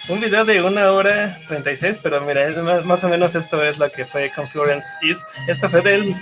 un 0.10 0.22
video 0.22 0.46
de 0.46 0.62
una 0.64 0.90
hora 0.92 1.38
36, 1.50 2.00
pero 2.02 2.22
mira, 2.22 2.48
es 2.48 2.56
más, 2.64 2.86
más 2.86 3.04
o 3.04 3.10
menos 3.10 3.36
esto 3.36 3.62
es 3.62 3.78
lo 3.78 3.90
que 3.92 4.06
fue 4.06 4.32
Confluence 4.34 4.88
East. 5.02 5.24
Esto 5.50 5.70
fue 5.70 5.82
del. 5.82 6.16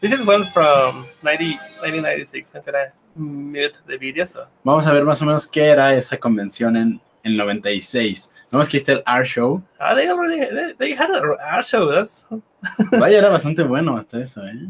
This 0.00 0.12
is 0.12 0.26
one 0.26 0.50
from 0.52 1.06
90, 1.22 1.58
1996. 1.80 2.52
I'm 2.54 2.62
gonna 2.66 2.92
mute 3.14 3.80
the 3.86 3.96
video. 3.96 4.26
So. 4.26 4.46
Vamos 4.62 4.86
a 4.86 4.92
ver 4.92 5.04
más 5.04 5.22
o 5.22 5.24
menos 5.24 5.46
qué 5.46 5.68
era 5.68 5.94
esa 5.94 6.18
convención 6.18 6.76
en 6.76 7.00
el 7.22 7.36
96. 7.38 8.30
Vemos 8.52 8.68
que 8.68 8.76
está 8.76 8.92
el 8.92 9.02
Art 9.06 9.24
Show. 9.26 9.62
Ah, 9.80 9.94
they 9.94 10.06
already 10.08 10.38
they, 10.54 10.74
they 10.78 10.92
had 10.92 11.10
a 11.10 11.22
art 11.50 11.64
show. 11.64 11.90
That's 11.90 12.26
Vaya, 12.98 13.18
era 13.18 13.30
bastante 13.30 13.62
bueno 13.62 13.96
hasta 13.96 14.20
eso, 14.20 14.46
¿eh? 14.46 14.68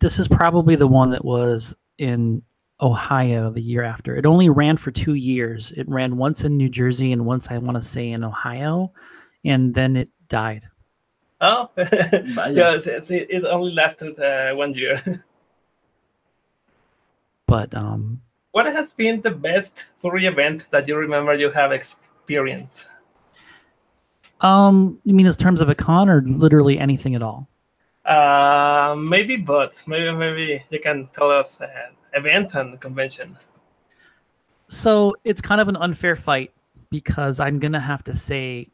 This 0.00 0.18
is 0.18 0.28
probably 0.28 0.76
the 0.76 0.86
one 0.86 1.12
that 1.12 1.24
was 1.24 1.74
in 1.96 2.42
Ohio 2.82 3.50
the 3.50 3.62
year 3.62 3.84
after. 3.84 4.16
It 4.16 4.26
only 4.26 4.48
ran 4.48 4.76
for 4.76 4.90
two 4.90 5.14
years. 5.14 5.72
It 5.76 5.88
ran 5.88 6.16
once 6.16 6.42
in 6.44 6.56
New 6.56 6.68
Jersey 6.68 7.12
and 7.12 7.24
once 7.24 7.48
I 7.50 7.58
want 7.58 7.76
to 7.76 7.82
say 7.82 8.10
in 8.10 8.24
Ohio, 8.24 8.92
and 9.44 9.72
then 9.72 9.96
it 9.96 10.10
died. 10.28 10.64
oh, 11.40 11.70
Vaya. 11.76 12.54
just 12.54 12.86
it's, 12.86 13.10
it 13.10 13.44
only 13.44 13.72
lasted 13.72 14.18
uh, 14.18 14.54
one 14.54 14.74
year. 14.74 15.00
But 17.46 17.74
um, 17.74 18.22
what 18.52 18.64
has 18.66 18.92
been 18.94 19.20
the 19.20 19.30
best 19.30 19.86
furry 20.00 20.24
event 20.26 20.68
that 20.70 20.88
you 20.88 20.96
remember 20.96 21.34
you 21.34 21.50
have 21.50 21.70
experienced? 21.72 22.86
um, 24.40 24.98
you 25.04 25.14
mean 25.14 25.26
in 25.26 25.34
terms 25.34 25.60
of 25.60 25.68
a 25.68 25.74
con 25.74 26.08
or 26.08 26.22
literally 26.22 26.78
anything 26.78 27.14
at 27.14 27.22
all? 27.22 27.48
Uh, 28.04 28.96
maybe 28.98 29.36
both. 29.36 29.86
Maybe 29.86 30.10
maybe 30.16 30.64
you 30.70 30.80
can 30.80 31.08
tell 31.12 31.30
us 31.30 31.60
uh, 31.60 31.66
event 32.14 32.54
and 32.54 32.80
convention. 32.80 33.36
So 34.68 35.14
it's 35.24 35.40
kind 35.40 35.60
of 35.60 35.68
an 35.68 35.76
unfair 35.76 36.16
fight 36.16 36.52
because 36.90 37.40
I'm 37.40 37.58
gonna 37.58 37.80
have 37.80 38.04
to 38.04 38.16
say 38.16 38.68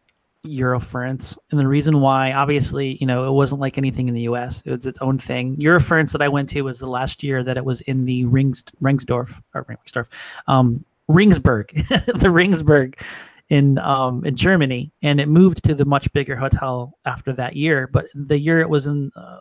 Eurofurence, 0.46 1.36
and 1.50 1.58
the 1.58 1.66
reason 1.66 2.00
why, 2.00 2.32
obviously, 2.32 2.96
you 3.00 3.06
know, 3.06 3.24
it 3.24 3.32
wasn't 3.32 3.60
like 3.60 3.76
anything 3.76 4.08
in 4.08 4.14
the 4.14 4.22
U.S. 4.22 4.62
It 4.64 4.70
was 4.70 4.86
its 4.86 4.98
own 5.00 5.18
thing. 5.18 5.56
Eurofurence 5.56 6.12
that 6.12 6.22
I 6.22 6.28
went 6.28 6.48
to 6.50 6.62
was 6.62 6.78
the 6.78 6.88
last 6.88 7.22
year 7.22 7.42
that 7.42 7.56
it 7.56 7.64
was 7.64 7.80
in 7.82 8.04
the 8.04 8.24
Rings 8.26 8.64
Ringsdorf 8.80 9.40
or 9.54 9.64
Ringsdorf, 9.64 10.08
um, 10.46 10.84
Ringsburg, 11.08 11.70
the 11.88 12.28
Ringsburg 12.28 13.00
in 13.48 13.78
um 13.78 14.24
in 14.24 14.36
Germany, 14.36 14.92
and 15.02 15.20
it 15.20 15.28
moved 15.28 15.64
to 15.64 15.74
the 15.74 15.84
much 15.84 16.12
bigger 16.12 16.36
hotel 16.36 16.96
after 17.04 17.32
that 17.32 17.56
year. 17.56 17.86
But 17.86 18.06
the 18.14 18.38
year 18.38 18.60
it 18.60 18.68
was 18.68 18.86
in, 18.86 19.10
uh, 19.16 19.40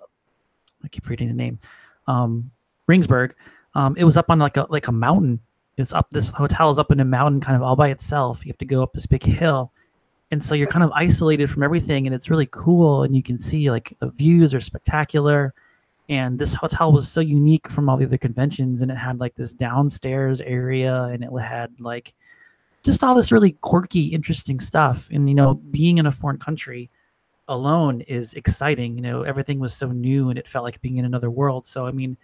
I 0.83 0.87
keep 0.87 1.07
reading 1.09 1.27
the 1.27 1.33
name, 1.33 1.59
um, 2.07 2.49
Ringsburg. 2.89 3.33
Um, 3.77 3.95
it 3.95 4.05
was 4.05 4.17
up 4.17 4.31
on 4.31 4.39
like 4.39 4.57
a 4.57 4.65
like 4.71 4.87
a 4.87 4.91
mountain. 4.91 5.39
It's 5.77 5.93
up 5.93 6.09
this 6.09 6.29
hotel 6.29 6.71
is 6.71 6.79
up 6.79 6.91
in 6.91 6.99
a 6.99 7.05
mountain 7.05 7.39
kind 7.39 7.55
of 7.55 7.61
all 7.61 7.75
by 7.75 7.89
itself. 7.89 8.43
You 8.43 8.49
have 8.49 8.57
to 8.57 8.65
go 8.65 8.81
up 8.81 8.91
this 8.91 9.05
big 9.05 9.21
hill. 9.21 9.71
And 10.31 10.43
so 10.43 10.55
you're 10.55 10.67
kind 10.67 10.83
of 10.83 10.91
isolated 10.93 11.47
from 11.47 11.61
everything 11.61 12.07
and 12.07 12.15
it's 12.15 12.31
really 12.31 12.47
cool 12.47 13.03
and 13.03 13.15
you 13.15 13.21
can 13.21 13.37
see 13.37 13.69
like 13.69 13.95
the 13.99 14.09
views 14.09 14.55
are 14.55 14.59
spectacular. 14.59 15.53
And 16.09 16.39
this 16.39 16.55
hotel 16.55 16.91
was 16.91 17.07
so 17.07 17.21
unique 17.21 17.69
from 17.69 17.87
all 17.87 17.97
the 17.97 18.05
other 18.05 18.17
conventions 18.17 18.81
and 18.81 18.89
it 18.89 18.97
had 18.97 19.19
like 19.19 19.35
this 19.35 19.53
downstairs 19.53 20.41
area 20.41 21.03
and 21.03 21.23
it 21.23 21.29
had 21.39 21.79
like 21.79 22.15
just 22.81 23.03
all 23.03 23.13
this 23.13 23.31
really 23.31 23.51
quirky 23.61 24.07
interesting 24.07 24.59
stuff. 24.59 25.07
And 25.11 25.29
you 25.29 25.35
know 25.35 25.53
being 25.53 25.99
in 25.99 26.07
a 26.07 26.11
foreign 26.11 26.39
country 26.39 26.89
alone 27.47 28.01
is 28.01 28.33
exciting. 28.33 28.95
You 28.95 29.03
know 29.03 29.21
everything 29.21 29.59
was 29.59 29.75
so 29.75 29.91
new 29.91 30.31
and 30.31 30.39
it 30.39 30.47
felt 30.47 30.63
like 30.63 30.81
being 30.81 30.97
in 30.97 31.05
another 31.05 31.29
world. 31.29 31.67
So 31.67 31.85
i 31.85 31.91
mean 31.91 32.17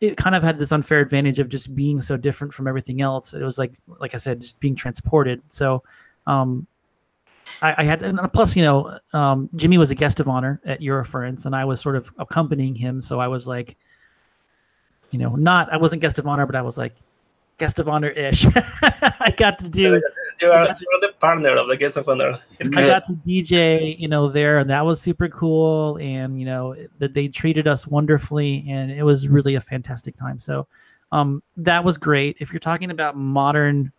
it 0.00 0.16
kind 0.16 0.34
of 0.34 0.42
had 0.42 0.58
this 0.58 0.72
unfair 0.72 1.00
advantage 1.00 1.38
of 1.38 1.48
just 1.48 1.74
being 1.74 2.00
so 2.00 2.16
different 2.16 2.54
from 2.54 2.68
everything 2.68 3.00
else. 3.00 3.34
It 3.34 3.42
was 3.42 3.58
like, 3.58 3.72
like 4.00 4.14
I 4.14 4.18
said, 4.18 4.40
just 4.40 4.60
being 4.60 4.74
transported. 4.74 5.42
So, 5.48 5.82
um, 6.26 6.66
I, 7.62 7.74
I 7.78 7.84
had, 7.84 8.02
and 8.02 8.20
plus, 8.32 8.54
you 8.54 8.62
know, 8.62 8.98
um, 9.12 9.48
Jimmy 9.56 9.78
was 9.78 9.90
a 9.90 9.94
guest 9.94 10.20
of 10.20 10.28
honor 10.28 10.60
at 10.64 10.80
Eurofurence, 10.80 11.46
and 11.46 11.56
I 11.56 11.64
was 11.64 11.80
sort 11.80 11.96
of 11.96 12.12
accompanying 12.18 12.74
him. 12.74 13.00
So 13.00 13.20
I 13.20 13.26
was 13.26 13.48
like, 13.48 13.76
you 15.10 15.18
know, 15.18 15.34
not, 15.34 15.72
I 15.72 15.78
wasn't 15.78 16.02
guest 16.02 16.18
of 16.18 16.26
honor, 16.26 16.46
but 16.46 16.54
I 16.54 16.62
was 16.62 16.78
like 16.78 16.94
guest 17.58 17.78
of 17.78 17.88
honor 17.88 18.08
ish. 18.10 18.46
I 18.82 19.34
got 19.36 19.58
to 19.58 19.68
do, 19.68 20.00
You 20.40 20.50
are, 20.50 20.64
you 20.66 20.86
are 20.94 21.00
the 21.00 21.12
partner 21.20 21.56
of 21.56 21.68
the 21.68 21.76
guest 21.76 21.96
of 21.96 22.08
honor. 22.08 22.38
It 22.58 22.74
I 22.76 22.86
got 22.86 23.04
to 23.04 23.12
DJ, 23.12 23.98
you 23.98 24.08
know, 24.08 24.28
there, 24.28 24.58
and 24.58 24.70
that 24.70 24.84
was 24.84 25.00
super 25.00 25.28
cool. 25.28 25.98
And 25.98 26.38
you 26.38 26.46
know, 26.46 26.74
that 26.98 27.14
they 27.14 27.28
treated 27.28 27.66
us 27.68 27.86
wonderfully, 27.86 28.64
and 28.68 28.90
it 28.90 29.02
was 29.02 29.28
really 29.28 29.56
a 29.56 29.60
fantastic 29.60 30.16
time. 30.16 30.38
So, 30.38 30.66
um, 31.12 31.42
that 31.56 31.84
was 31.84 31.98
great. 31.98 32.36
If 32.40 32.52
you're 32.52 32.60
talking 32.60 32.90
about 32.90 33.16
modern, 33.16 33.92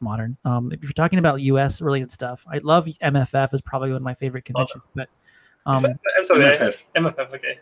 modern, 0.00 0.36
um, 0.44 0.72
if 0.72 0.82
you're 0.82 0.92
talking 0.92 1.18
about 1.18 1.40
U.S. 1.42 1.80
related 1.80 2.10
stuff, 2.10 2.44
I 2.50 2.58
love 2.58 2.86
MFF 2.86 3.54
is 3.54 3.60
probably 3.60 3.90
one 3.90 3.96
of 3.96 4.02
my 4.02 4.14
favorite 4.14 4.44
conventions. 4.44 4.82
But, 4.94 5.08
um, 5.66 5.84
I'm 6.18 6.26
sorry, 6.26 6.44
MFF. 6.44 6.84
MFF. 6.96 7.34
Okay. 7.34 7.58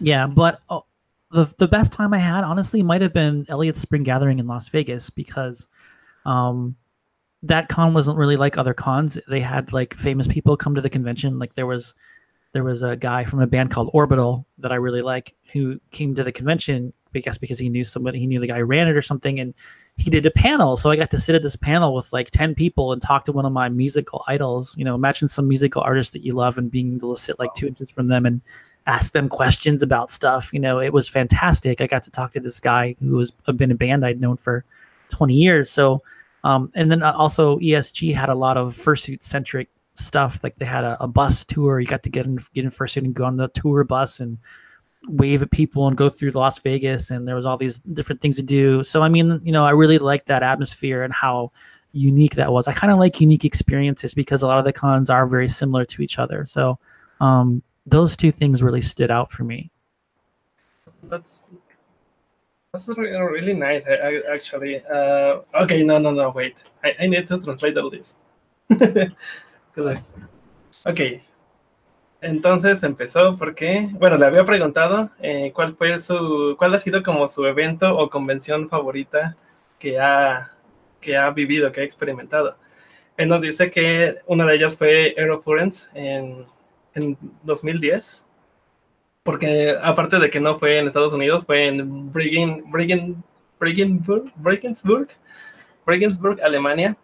yeah, 0.00 0.26
but 0.26 0.60
oh, 0.68 0.84
the 1.32 1.52
the 1.58 1.68
best 1.68 1.92
time 1.92 2.14
I 2.14 2.18
had 2.18 2.44
honestly 2.44 2.82
might 2.82 3.02
have 3.02 3.12
been 3.12 3.46
Elliot's 3.48 3.80
Spring 3.80 4.02
Gathering 4.02 4.38
in 4.38 4.46
Las 4.46 4.68
Vegas 4.68 5.10
because 5.10 5.66
um 6.24 6.76
that 7.42 7.68
con 7.68 7.92
wasn't 7.92 8.18
really 8.18 8.36
like 8.36 8.56
other 8.56 8.74
cons. 8.74 9.18
They 9.28 9.40
had 9.40 9.72
like 9.72 9.94
famous 9.94 10.28
people 10.28 10.56
come 10.56 10.74
to 10.74 10.80
the 10.80 10.90
convention. 10.90 11.38
Like 11.38 11.54
there 11.54 11.66
was 11.66 11.94
there 12.52 12.64
was 12.64 12.82
a 12.82 12.96
guy 12.96 13.24
from 13.24 13.40
a 13.40 13.46
band 13.46 13.70
called 13.70 13.90
Orbital 13.92 14.46
that 14.58 14.72
I 14.72 14.76
really 14.76 15.02
like 15.02 15.34
who 15.52 15.80
came 15.90 16.14
to 16.14 16.22
the 16.22 16.32
convention, 16.32 16.92
I 17.14 17.20
guess 17.20 17.38
because 17.38 17.58
he 17.58 17.70
knew 17.70 17.82
somebody, 17.82 18.18
he 18.18 18.26
knew 18.26 18.40
the 18.40 18.46
guy 18.46 18.58
who 18.58 18.64
ran 18.64 18.88
it 18.88 18.96
or 18.96 19.02
something, 19.02 19.40
and 19.40 19.54
he 19.96 20.10
did 20.10 20.26
a 20.26 20.30
panel. 20.30 20.76
So 20.76 20.90
I 20.90 20.96
got 20.96 21.10
to 21.12 21.18
sit 21.18 21.34
at 21.34 21.42
this 21.42 21.56
panel 21.56 21.94
with 21.94 22.12
like 22.12 22.30
10 22.30 22.54
people 22.54 22.92
and 22.92 23.00
talk 23.00 23.24
to 23.24 23.32
one 23.32 23.46
of 23.46 23.52
my 23.52 23.70
musical 23.70 24.22
idols. 24.28 24.76
You 24.76 24.84
know, 24.84 24.94
imagine 24.94 25.28
some 25.28 25.48
musical 25.48 25.82
artist 25.82 26.12
that 26.12 26.24
you 26.24 26.34
love 26.34 26.58
and 26.58 26.70
being 26.70 26.96
able 26.96 27.14
to 27.14 27.20
sit 27.20 27.38
like 27.38 27.54
two 27.54 27.66
inches 27.66 27.90
from 27.90 28.08
them 28.08 28.26
and 28.26 28.42
ask 28.86 29.12
them 29.12 29.28
questions 29.28 29.82
about 29.82 30.10
stuff. 30.10 30.52
You 30.52 30.60
know, 30.60 30.80
it 30.80 30.92
was 30.92 31.08
fantastic. 31.08 31.80
I 31.80 31.86
got 31.86 32.02
to 32.04 32.10
talk 32.10 32.32
to 32.32 32.40
this 32.40 32.60
guy 32.60 32.96
who 33.00 33.16
was 33.16 33.30
been 33.30 33.70
a 33.70 33.76
band 33.76 34.04
I'd 34.04 34.20
known 34.20 34.36
for 34.36 34.64
20 35.10 35.34
years. 35.34 35.70
So, 35.70 36.02
um, 36.44 36.70
and 36.74 36.90
then 36.90 37.02
uh, 37.02 37.12
also 37.12 37.58
ESG 37.58 38.14
had 38.14 38.28
a 38.28 38.34
lot 38.34 38.56
of 38.56 38.74
fursuit 38.74 39.22
centric 39.22 39.68
stuff. 39.94 40.42
Like 40.42 40.56
they 40.56 40.64
had 40.64 40.84
a, 40.84 40.96
a 41.02 41.06
bus 41.06 41.44
tour. 41.44 41.78
You 41.78 41.86
got 41.86 42.02
to 42.02 42.10
get 42.10 42.26
in, 42.26 42.38
get 42.54 42.64
in 42.64 42.70
fursuit 42.70 43.04
and 43.04 43.14
go 43.14 43.24
on 43.24 43.36
the 43.36 43.48
tour 43.48 43.84
bus 43.84 44.20
and 44.20 44.38
wave 45.08 45.42
at 45.42 45.50
people 45.50 45.86
and 45.88 45.96
go 45.96 46.08
through 46.08 46.30
Las 46.30 46.58
Vegas. 46.60 47.10
And 47.10 47.26
there 47.26 47.36
was 47.36 47.46
all 47.46 47.56
these 47.56 47.78
different 47.80 48.20
things 48.20 48.36
to 48.36 48.42
do. 48.42 48.82
So, 48.82 49.02
I 49.02 49.08
mean, 49.08 49.40
you 49.44 49.52
know, 49.52 49.64
I 49.64 49.70
really 49.70 49.98
liked 49.98 50.26
that 50.26 50.42
atmosphere 50.42 51.02
and 51.02 51.12
how 51.12 51.52
unique 51.92 52.34
that 52.36 52.52
was. 52.52 52.66
I 52.66 52.72
kind 52.72 52.92
of 52.92 52.98
like 52.98 53.20
unique 53.20 53.44
experiences 53.44 54.14
because 54.14 54.42
a 54.42 54.46
lot 54.46 54.58
of 54.58 54.64
the 54.64 54.72
cons 54.72 55.10
are 55.10 55.26
very 55.26 55.48
similar 55.48 55.84
to 55.84 56.02
each 56.02 56.18
other. 56.18 56.46
So, 56.46 56.78
um, 57.20 57.62
those 57.86 58.16
two 58.16 58.30
things 58.30 58.62
really 58.62 58.80
stood 58.80 59.10
out 59.10 59.30
for 59.30 59.44
me. 59.44 59.70
That's 61.04 61.42
that's 62.72 62.88
really, 62.88 63.52
nice. 63.52 63.86
Actually. 63.86 64.82
Uh, 64.86 65.40
okay, 65.62 65.84
no, 65.84 65.98
no, 65.98 66.10
no. 66.10 66.30
Wait. 66.30 66.62
I, 66.82 67.06
need 67.06 67.28
to 67.28 67.38
translate 67.38 67.76
all 67.76 67.90
this. 67.90 68.16
ok. 70.86 71.20
Entonces 72.22 72.82
empezó 72.82 73.36
porque, 73.36 73.90
bueno, 73.92 74.16
le 74.16 74.24
había 74.24 74.46
preguntado 74.46 75.10
eh, 75.20 75.52
cuál 75.54 75.76
fue 75.76 75.98
su, 75.98 76.54
cuál 76.56 76.72
ha 76.72 76.78
sido 76.78 77.02
como 77.02 77.28
su 77.28 77.44
evento 77.44 77.94
o 77.94 78.08
convención 78.08 78.70
favorita 78.70 79.36
que 79.78 79.98
ha, 80.00 80.52
que 81.00 81.16
ha 81.16 81.30
vivido, 81.30 81.72
que 81.72 81.80
ha 81.82 81.84
experimentado. 81.84 82.56
Él 83.18 83.28
nos 83.28 83.42
dice 83.42 83.70
que 83.70 84.16
una 84.26 84.46
de 84.46 84.54
ellas 84.54 84.76
fue 84.76 85.14
Aerofurence 85.18 85.88
en, 85.92 86.46
en 86.94 87.18
2010 87.42 88.24
porque 89.22 89.76
aparte 89.80 90.18
de 90.18 90.30
que 90.30 90.40
no 90.40 90.58
fue 90.58 90.78
en 90.78 90.88
Estados 90.88 91.12
Unidos, 91.12 91.44
fue 91.46 91.68
en 91.68 92.12
Regensburg, 92.12 92.72
Regensburg, 95.86 96.42
Alemania, 96.42 96.96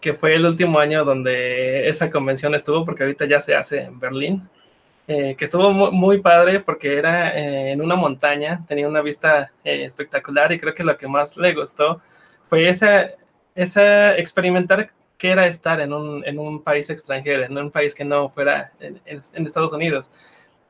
que 0.00 0.14
fue 0.14 0.34
el 0.34 0.46
último 0.46 0.78
año 0.78 1.04
donde 1.04 1.88
esa 1.88 2.10
convención 2.10 2.54
estuvo, 2.54 2.84
porque 2.84 3.02
ahorita 3.02 3.24
ya 3.26 3.40
se 3.40 3.56
hace 3.56 3.82
en 3.82 3.98
Berlín, 3.98 4.48
eh, 5.08 5.34
que 5.36 5.44
estuvo 5.44 5.72
muy, 5.72 5.90
muy, 5.90 6.20
padre 6.20 6.60
porque 6.60 6.96
era 6.96 7.36
eh, 7.36 7.72
en 7.72 7.82
una 7.82 7.96
montaña, 7.96 8.64
tenía 8.68 8.88
una 8.88 9.02
vista 9.02 9.52
eh, 9.64 9.84
espectacular 9.84 10.52
y 10.52 10.60
creo 10.60 10.74
que 10.74 10.84
lo 10.84 10.96
que 10.96 11.08
más 11.08 11.36
le 11.36 11.52
gustó 11.52 12.00
fue 12.48 12.68
esa, 12.68 13.10
esa 13.56 14.16
experimentar 14.16 14.92
qué 15.20 15.30
era 15.30 15.46
estar 15.46 15.80
en 15.80 15.92
un, 15.92 16.26
en 16.26 16.40
un 16.40 16.62
país 16.62 16.90
extranjero, 16.90 17.44
en 17.44 17.56
un 17.56 17.70
país 17.70 17.94
que 17.94 18.04
no 18.04 18.30
fuera 18.30 18.72
en, 18.80 19.00
en 19.06 19.46
Estados 19.46 19.72
Unidos 19.72 20.10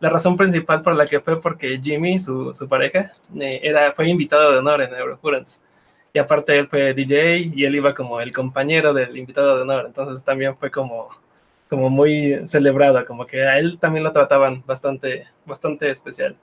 la 0.00 0.08
razón 0.10 0.36
principal 0.36 0.82
por 0.82 0.96
la 0.96 1.06
que 1.06 1.20
fue 1.20 1.40
porque 1.40 1.78
Jimmy, 1.82 2.18
su, 2.18 2.52
su 2.54 2.68
pareja, 2.68 3.12
eh, 3.38 3.60
era, 3.62 3.92
fue 3.92 4.08
invitado 4.08 4.50
de 4.50 4.58
honor 4.58 4.82
en 4.82 4.94
Eurofurence. 4.94 5.60
y 6.12 6.18
aparte 6.18 6.58
él 6.58 6.68
fue 6.68 6.94
DJ 6.94 7.38
y 7.54 7.64
él 7.64 7.76
iba 7.76 7.94
como 7.94 8.20
el 8.20 8.32
compañero 8.32 8.92
del 8.94 9.16
invitado 9.16 9.56
de 9.56 9.62
honor, 9.62 9.86
entonces 9.86 10.24
también 10.24 10.56
fue 10.56 10.70
como, 10.70 11.10
como 11.68 11.90
muy 11.90 12.40
celebrado, 12.46 13.04
como 13.06 13.26
que 13.26 13.42
a 13.44 13.58
él 13.58 13.78
también 13.78 14.04
lo 14.04 14.12
trataban 14.12 14.62
bastante, 14.66 15.26
bastante 15.46 15.90
especial. 15.90 16.36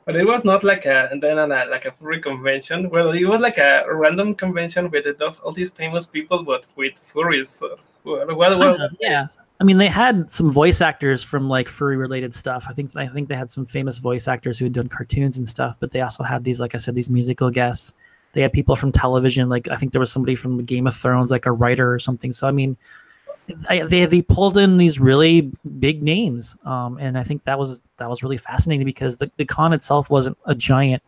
But 0.05 0.15
it 0.15 0.25
was 0.25 0.45
not 0.45 0.63
like 0.63 0.85
a 0.85 1.09
and 1.11 1.21
then 1.21 1.37
a, 1.37 1.43
uh, 1.43 1.67
like 1.69 1.85
a 1.85 1.91
furry 1.91 2.21
convention. 2.21 2.89
Well, 2.89 3.11
it 3.11 3.25
was 3.25 3.41
like 3.41 3.57
a 3.57 3.85
random 3.89 4.33
convention 4.33 4.89
with 4.89 5.17
those 5.17 5.39
all 5.39 5.51
these 5.51 5.71
famous 5.71 6.05
people, 6.05 6.43
but 6.43 6.67
with 6.77 7.01
furries. 7.13 7.47
So, 7.47 7.77
well, 8.05 8.33
well, 8.33 8.59
well, 8.59 8.89
yeah. 9.01 9.27
I 9.59 9.65
mean, 9.65 9.77
they 9.77 9.87
had 9.87 10.31
some 10.31 10.51
voice 10.51 10.79
actors 10.79 11.21
from 11.21 11.49
like 11.49 11.67
furry 11.67 11.97
related 11.97 12.33
stuff. 12.33 12.65
I 12.69 12.73
think 12.73 12.95
I 12.95 13.07
think 13.07 13.27
they 13.27 13.35
had 13.35 13.49
some 13.49 13.65
famous 13.65 13.97
voice 13.97 14.27
actors 14.27 14.57
who 14.57 14.65
had 14.65 14.73
done 14.73 14.87
cartoons 14.87 15.37
and 15.37 15.49
stuff. 15.49 15.77
But 15.79 15.91
they 15.91 16.01
also 16.01 16.23
had 16.23 16.45
these, 16.45 16.61
like 16.61 16.75
I 16.75 16.77
said, 16.77 16.95
these 16.95 17.09
musical 17.09 17.49
guests. 17.49 17.93
They 18.31 18.41
had 18.41 18.53
people 18.53 18.75
from 18.75 18.91
television, 18.91 19.49
like 19.49 19.67
I 19.69 19.75
think 19.75 19.91
there 19.91 19.99
was 19.99 20.11
somebody 20.11 20.35
from 20.35 20.63
Game 20.63 20.87
of 20.87 20.95
Thrones, 20.95 21.31
like 21.31 21.45
a 21.45 21.51
writer 21.51 21.91
or 21.91 21.99
something. 21.99 22.31
So 22.31 22.47
I 22.47 22.51
mean, 22.51 22.77
I, 23.67 23.83
they 23.83 24.05
they 24.05 24.21
pulled 24.21 24.57
in 24.57 24.77
these 24.77 24.99
really 24.99 25.51
big 25.79 26.03
names, 26.03 26.55
um, 26.63 26.97
and 26.99 27.17
I 27.17 27.23
think 27.23 27.43
that 27.43 27.59
was 27.59 27.83
that 27.97 28.09
was 28.09 28.23
really 28.23 28.37
fascinating 28.37 28.85
because 28.85 29.17
the, 29.17 29.29
the 29.37 29.45
con 29.45 29.73
itself 29.73 30.09
wasn't 30.09 30.37
a 30.45 30.55
giant, 30.55 31.03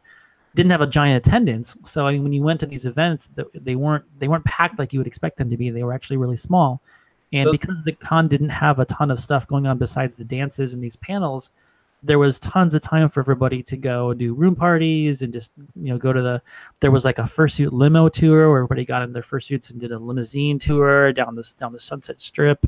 didn't 0.55 0.71
have 0.71 0.81
a 0.81 0.87
giant 0.87 1.25
attendance. 1.25 1.77
So 1.85 2.05
I 2.07 2.13
mean, 2.13 2.23
when 2.23 2.33
you 2.33 2.41
went 2.41 2.59
to 2.61 2.65
these 2.65 2.85
events, 2.85 3.29
they 3.53 3.75
weren't 3.75 4.03
they 4.19 4.27
weren't 4.27 4.45
packed 4.45 4.77
like 4.77 4.91
you 4.91 4.99
would 4.99 5.07
expect 5.07 5.37
them 5.37 5.49
to 5.51 5.57
be. 5.57 5.69
They 5.69 5.83
were 5.83 5.93
actually 5.93 6.17
really 6.17 6.35
small 6.35 6.81
and 7.33 7.51
because 7.51 7.83
the 7.83 7.93
con 7.93 8.27
didn't 8.27 8.49
have 8.49 8.79
a 8.79 8.85
ton 8.85 9.09
of 9.09 9.19
stuff 9.19 9.47
going 9.47 9.65
on 9.65 9.77
besides 9.77 10.15
the 10.15 10.25
dances 10.25 10.73
and 10.73 10.83
these 10.83 10.97
panels, 10.97 11.51
there 12.03 12.19
was 12.19 12.39
tons 12.39 12.73
of 12.73 12.81
time 12.81 13.07
for 13.09 13.19
everybody 13.19 13.61
to 13.63 13.77
go 13.77 14.13
do 14.13 14.33
room 14.33 14.55
parties 14.55 15.21
and 15.21 15.31
just 15.31 15.51
you 15.75 15.91
know 15.91 15.97
go 15.97 16.11
to 16.11 16.21
the 16.21 16.41
there 16.79 16.91
was 16.91 17.05
like 17.05 17.19
a 17.19 17.23
fursuit 17.23 17.71
limo 17.71 18.09
tour 18.09 18.49
where 18.49 18.57
everybody 18.59 18.83
got 18.83 19.03
in 19.03 19.13
their 19.13 19.21
fursuits 19.21 19.69
and 19.69 19.79
did 19.79 19.91
a 19.91 19.99
limousine 19.99 20.59
tour 20.59 21.13
down 21.13 21.35
this 21.35 21.53
down 21.53 21.71
the 21.71 21.79
sunset 21.79 22.19
strip 22.19 22.65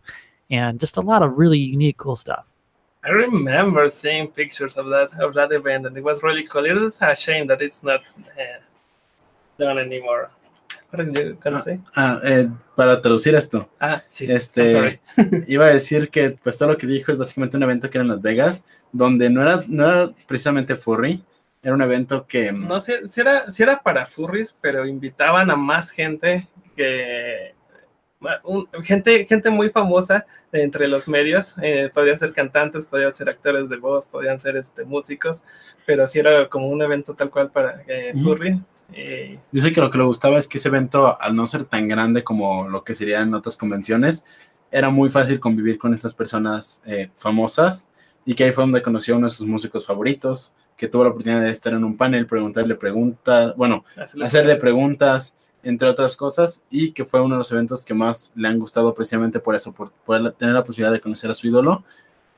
and 0.52 0.80
just 0.80 0.98
a 0.98 1.02
lot 1.02 1.24
of 1.24 1.38
really 1.38 1.60
unique 1.60 1.98
cool 1.98 2.16
stuff. 2.16 2.54
I 3.04 3.10
remember 3.10 3.90
seeing 3.90 4.28
pictures 4.28 4.76
of 4.76 4.88
that 4.88 5.20
of 5.20 5.34
that 5.34 5.52
event 5.52 5.88
and 5.88 5.98
it 5.98 6.04
was 6.04 6.24
really 6.24 6.44
cool. 6.44 6.66
It 6.66 6.78
is 6.78 7.00
a 7.02 7.16
shame 7.16 7.48
that 7.48 7.62
it's 7.62 7.84
not 7.84 8.02
uh, 8.40 8.62
done 9.58 9.78
anymore 9.78 10.30
Ah, 11.96 12.20
eh, 12.24 12.48
para 12.76 13.02
traducir 13.02 13.34
esto. 13.36 13.70
Ah, 13.80 14.04
sí. 14.10 14.32
Este, 14.32 15.02
iba 15.48 15.66
a 15.66 15.70
decir 15.70 16.10
que 16.10 16.32
pues 16.32 16.58
todo 16.58 16.70
lo 16.70 16.78
que 16.78 16.88
dijo 16.88 17.12
es 17.12 17.18
básicamente 17.18 17.58
un 17.58 17.64
evento 17.64 17.90
que 17.90 17.98
era 17.98 18.04
en 18.04 18.10
Las 18.10 18.22
Vegas, 18.22 18.64
donde 18.92 19.30
no 19.30 19.42
era, 19.42 19.64
no 19.68 19.86
era 19.86 20.12
precisamente 20.28 20.76
furry, 20.76 21.24
era 21.64 21.74
un 21.74 21.82
evento 21.82 22.28
que... 22.28 22.52
Mm, 22.52 22.68
no, 22.68 22.80
sé 22.80 23.08
si, 23.08 23.22
era, 23.22 23.50
si 23.50 23.64
era 23.64 23.82
para 23.82 24.06
furries, 24.06 24.56
pero 24.62 24.86
invitaban 24.86 25.50
a 25.50 25.56
más 25.56 25.90
gente 25.90 26.48
que... 26.76 27.56
gente, 28.84 29.26
gente 29.26 29.50
muy 29.50 29.70
famosa 29.70 30.26
entre 30.52 30.88
los 30.88 31.08
medios, 31.08 31.56
eh, 31.62 31.90
podían 31.94 32.18
ser 32.18 32.34
cantantes, 32.34 32.86
podían 32.86 33.12
ser 33.14 33.30
actores 33.30 33.68
de 33.68 33.78
voz, 33.78 34.08
podían 34.08 34.40
ser 34.40 34.58
este, 34.58 34.84
músicos, 34.84 35.44
pero 35.86 36.06
sí 36.06 36.20
era 36.20 36.48
como 36.50 36.70
un 36.70 36.82
evento 36.82 37.16
tal 37.16 37.32
cual 37.32 37.50
para 37.50 37.82
eh, 37.88 38.14
furry. 38.22 38.62
Eh, 38.92 39.40
Dice 39.52 39.72
que 39.72 39.82
lo 39.82 39.90
que 39.90 39.98
le 39.98 40.04
gustaba 40.04 40.38
es 40.38 40.48
que 40.48 40.58
ese 40.58 40.68
evento, 40.68 41.20
al 41.20 41.36
no 41.36 41.48
ser 41.48 41.66
tan 41.66 41.88
grande 41.88 42.24
como 42.24 42.68
lo 42.68 42.84
que 42.84 42.96
serían 42.96 43.34
otras 43.34 43.56
convenciones, 43.56 44.26
era 44.72 44.90
muy 44.90 45.10
fácil 45.10 45.40
convivir 45.40 45.78
con 45.78 45.94
estas 45.94 46.14
personas 46.14 46.82
eh, 46.86 47.10
famosas 47.16 47.88
y 48.26 48.34
que 48.34 48.46
ahí 48.46 48.52
fue 48.52 48.64
donde 48.64 48.82
conoció 48.82 49.14
a 49.14 49.18
uno 49.18 49.28
de 49.28 49.34
sus 49.34 49.46
músicos 49.46 49.86
favoritos, 49.86 50.54
que 50.76 50.88
tuvo 50.88 51.04
la 51.04 51.12
oportunidad 51.12 51.42
de 51.42 51.50
estar 51.50 51.74
en 51.74 51.84
un 51.84 51.96
panel, 51.96 52.26
preguntarle 52.26 52.76
preguntas, 52.76 53.56
bueno, 53.56 53.84
hacerle 53.96 54.56
preguntas, 54.56 55.36
entre 55.62 55.88
otras 55.88 56.16
cosas, 56.16 56.64
y 56.70 56.92
que 56.92 57.06
fue 57.06 57.22
uno 57.22 57.36
de 57.36 57.40
los 57.40 57.52
eventos 57.52 57.86
que 57.86 57.94
más 57.94 58.34
le 58.36 58.48
han 58.48 58.60
gustado 58.60 58.94
precisamente 58.94 59.40
por 59.40 59.56
eso, 59.56 59.72
por 59.72 59.92
poder 59.92 60.32
tener 60.34 60.56
la 60.56 60.64
posibilidad 60.64 60.92
de 60.92 61.00
conocer 61.00 61.30
a 61.30 61.34
su 61.34 61.48
ídolo, 61.48 61.84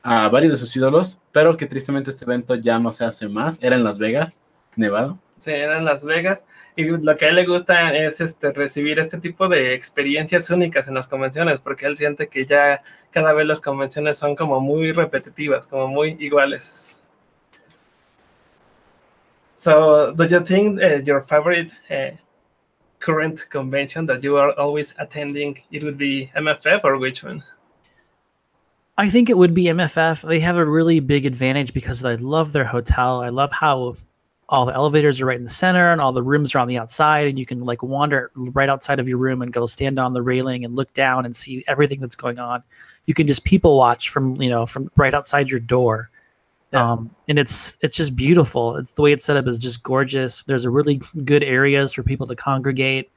a 0.04 0.30
varios 0.30 0.52
de 0.52 0.58
sus 0.58 0.76
ídolos, 0.76 1.20
pero 1.32 1.58
que 1.58 1.66
tristemente 1.66 2.12
este 2.12 2.26
evento 2.26 2.56
ya 2.56 2.78
no 2.78 2.92
se 2.92 3.06
hace 3.06 3.28
más, 3.28 3.58
era 3.64 3.76
en 3.76 3.84
Las 3.84 3.98
Vegas, 3.98 4.42
Nevada. 4.76 5.18
Sí, 5.40 5.52
era 5.52 5.78
en 5.78 5.86
Las 5.86 6.04
Vegas. 6.04 6.46
Y 6.76 6.86
lo 6.86 7.16
que 7.16 7.26
a 7.26 7.30
él 7.30 7.36
le 7.36 7.46
gusta 7.46 7.96
es 7.96 8.22
este, 8.22 8.52
recibir 8.54 9.00
este 9.00 9.20
tipo 9.20 9.48
de 9.48 9.74
experiencias 9.74 10.50
únicas 10.50 10.88
en 10.88 10.96
las 10.96 11.08
convenciones, 11.08 11.60
porque 11.60 11.86
él 11.86 11.98
siente 11.98 12.28
que 12.28 12.46
ya 12.46 12.84
cada 13.12 13.34
vez 13.34 13.46
las 13.46 13.62
convenciones 13.62 14.18
son 14.18 14.36
como 14.36 14.60
muy 14.60 14.92
repetitivas, 14.92 15.68
como 15.68 15.88
muy 15.88 16.18
iguales. 16.20 17.02
So, 19.56 20.12
do 20.12 20.26
you 20.26 20.42
think 20.42 20.82
uh, 20.82 21.02
your 21.02 21.22
favorite 21.22 21.72
uh, 21.90 22.18
current 23.00 23.50
convention 23.50 24.06
that 24.08 24.24
you 24.24 24.38
are 24.38 24.52
always 24.60 24.94
attending, 25.00 25.58
it 25.72 25.84
would 25.84 25.98
be 25.98 26.30
MFF 26.36 26.82
or 26.84 26.98
which 26.98 27.24
one? 27.24 27.44
I 28.98 29.10
think 29.10 29.30
it 29.30 29.38
would 29.38 29.54
be 29.54 29.66
MFF. 29.66 30.28
They 30.28 30.40
have 30.40 30.58
a 30.58 30.66
really 30.66 31.00
big 31.00 31.26
advantage 31.26 31.74
because 31.74 32.04
I 32.04 32.16
love 32.16 32.54
their 32.54 32.66
hotel. 32.66 33.22
I 33.22 33.30
love 33.30 33.52
how 33.52 33.96
all 34.50 34.66
the 34.66 34.74
elevators 34.74 35.20
are 35.20 35.26
right 35.26 35.38
in 35.38 35.44
the 35.44 35.50
center 35.50 35.92
and 35.92 36.00
all 36.00 36.12
the 36.12 36.22
rooms 36.22 36.54
are 36.54 36.60
on 36.60 36.68
the 36.68 36.78
outside 36.78 37.28
and 37.28 37.40
you 37.40 37.46
can 37.46 37.62
like 37.62 37.82
wander 37.82 38.32
right 38.36 38.70
outside 38.70 39.00
of 39.00 39.08
your 39.08 39.18
room 39.18 39.42
and 39.42 39.52
go 39.52 39.66
stand 39.66 39.98
on 39.98 40.14
the 40.14 40.22
railing 40.22 40.64
and 40.64 40.76
look 40.76 40.94
down 40.94 41.26
and 41.26 41.36
see 41.36 41.64
everything 41.68 42.00
that's 42.00 42.16
going 42.16 42.38
on. 42.38 42.62
You 43.06 43.14
can 43.14 43.26
just 43.26 43.44
people 43.44 43.78
watch 43.78 44.10
from 44.10 44.40
you 44.42 44.50
know 44.50 44.66
from 44.66 44.92
right 44.96 45.14
outside 45.14 45.50
your 45.50 45.60
door. 45.60 46.10
Um, 46.74 47.16
and 47.30 47.40
it's 47.40 47.78
it's 47.82 47.96
just 47.96 48.16
beautiful. 48.18 48.76
It's 48.76 48.92
the 48.92 49.02
way 49.02 49.14
it's 49.14 49.24
set 49.24 49.38
up 49.38 49.48
is 49.48 49.58
just 49.58 49.82
gorgeous. 49.82 50.44
There's 50.44 50.66
a 50.66 50.70
really 50.70 51.02
good 51.24 51.42
areas 51.42 51.94
for 51.94 52.04
people 52.04 52.28
to 52.28 52.36
congregate 52.36 53.10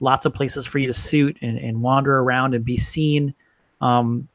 lots 0.00 0.26
of 0.26 0.32
places 0.32 0.66
for 0.66 0.78
you 0.78 0.86
to 0.86 0.92
suit 0.92 1.36
and, 1.40 1.58
and 1.58 1.82
wander 1.82 2.18
around 2.18 2.54
and 2.54 2.64
be 2.64 2.76
seen. 2.76 3.34
Um, 3.80 4.28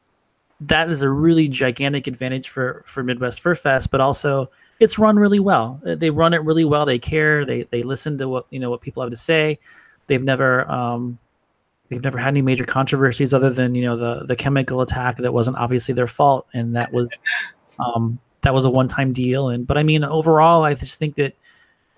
that 0.62 0.90
is 0.90 1.02
a 1.02 1.10
really 1.10 1.48
gigantic 1.48 2.08
advantage 2.08 2.50
for 2.50 2.84
for 2.86 3.04
midwest 3.04 3.42
fur 3.42 3.56
fest 3.56 3.92
but 3.92 4.00
also 4.00 4.50
it's 4.80 4.98
run 4.98 5.18
really 5.18 5.40
well. 5.40 5.82
Uh, 5.86 5.96
they 5.96 6.10
run 6.10 6.34
it 6.34 6.44
really 6.44 6.66
well. 6.66 6.86
They 6.86 7.00
care. 7.00 7.46
They 7.46 7.64
they 7.64 7.84
listen 7.84 8.18
to 8.18 8.28
what 8.28 8.46
you 8.50 8.60
know 8.60 8.70
what 8.70 8.82
people 8.82 9.04
have 9.04 9.12
to 9.12 9.18
say. 9.18 9.60
They've 10.08 10.24
never 10.24 10.70
um, 10.70 11.18
they've 11.90 12.04
never 12.04 12.18
had 12.18 12.30
any 12.30 12.42
major 12.42 12.66
controversies 12.66 13.34
other 13.34 13.50
than 13.50 13.76
you 13.76 13.84
know 13.84 13.98
the 13.98 14.26
the 14.26 14.36
chemical 14.36 14.82
attack 14.82 15.18
that 15.18 15.34
wasn't 15.34 15.58
obviously 15.58 15.94
their 15.94 16.08
fault, 16.08 16.48
and 16.54 16.76
that 16.76 16.92
was 16.92 17.12
um, 17.80 18.20
that 18.42 18.54
was 18.54 18.66
a 18.66 18.70
one 18.70 18.88
time 18.88 19.14
deal. 19.14 19.50
And 19.50 19.66
but 19.66 19.78
I 19.78 19.84
mean 19.84 20.04
overall, 20.04 20.64
I 20.64 20.74
just 20.74 21.00
think 21.00 21.16
that 21.16 21.36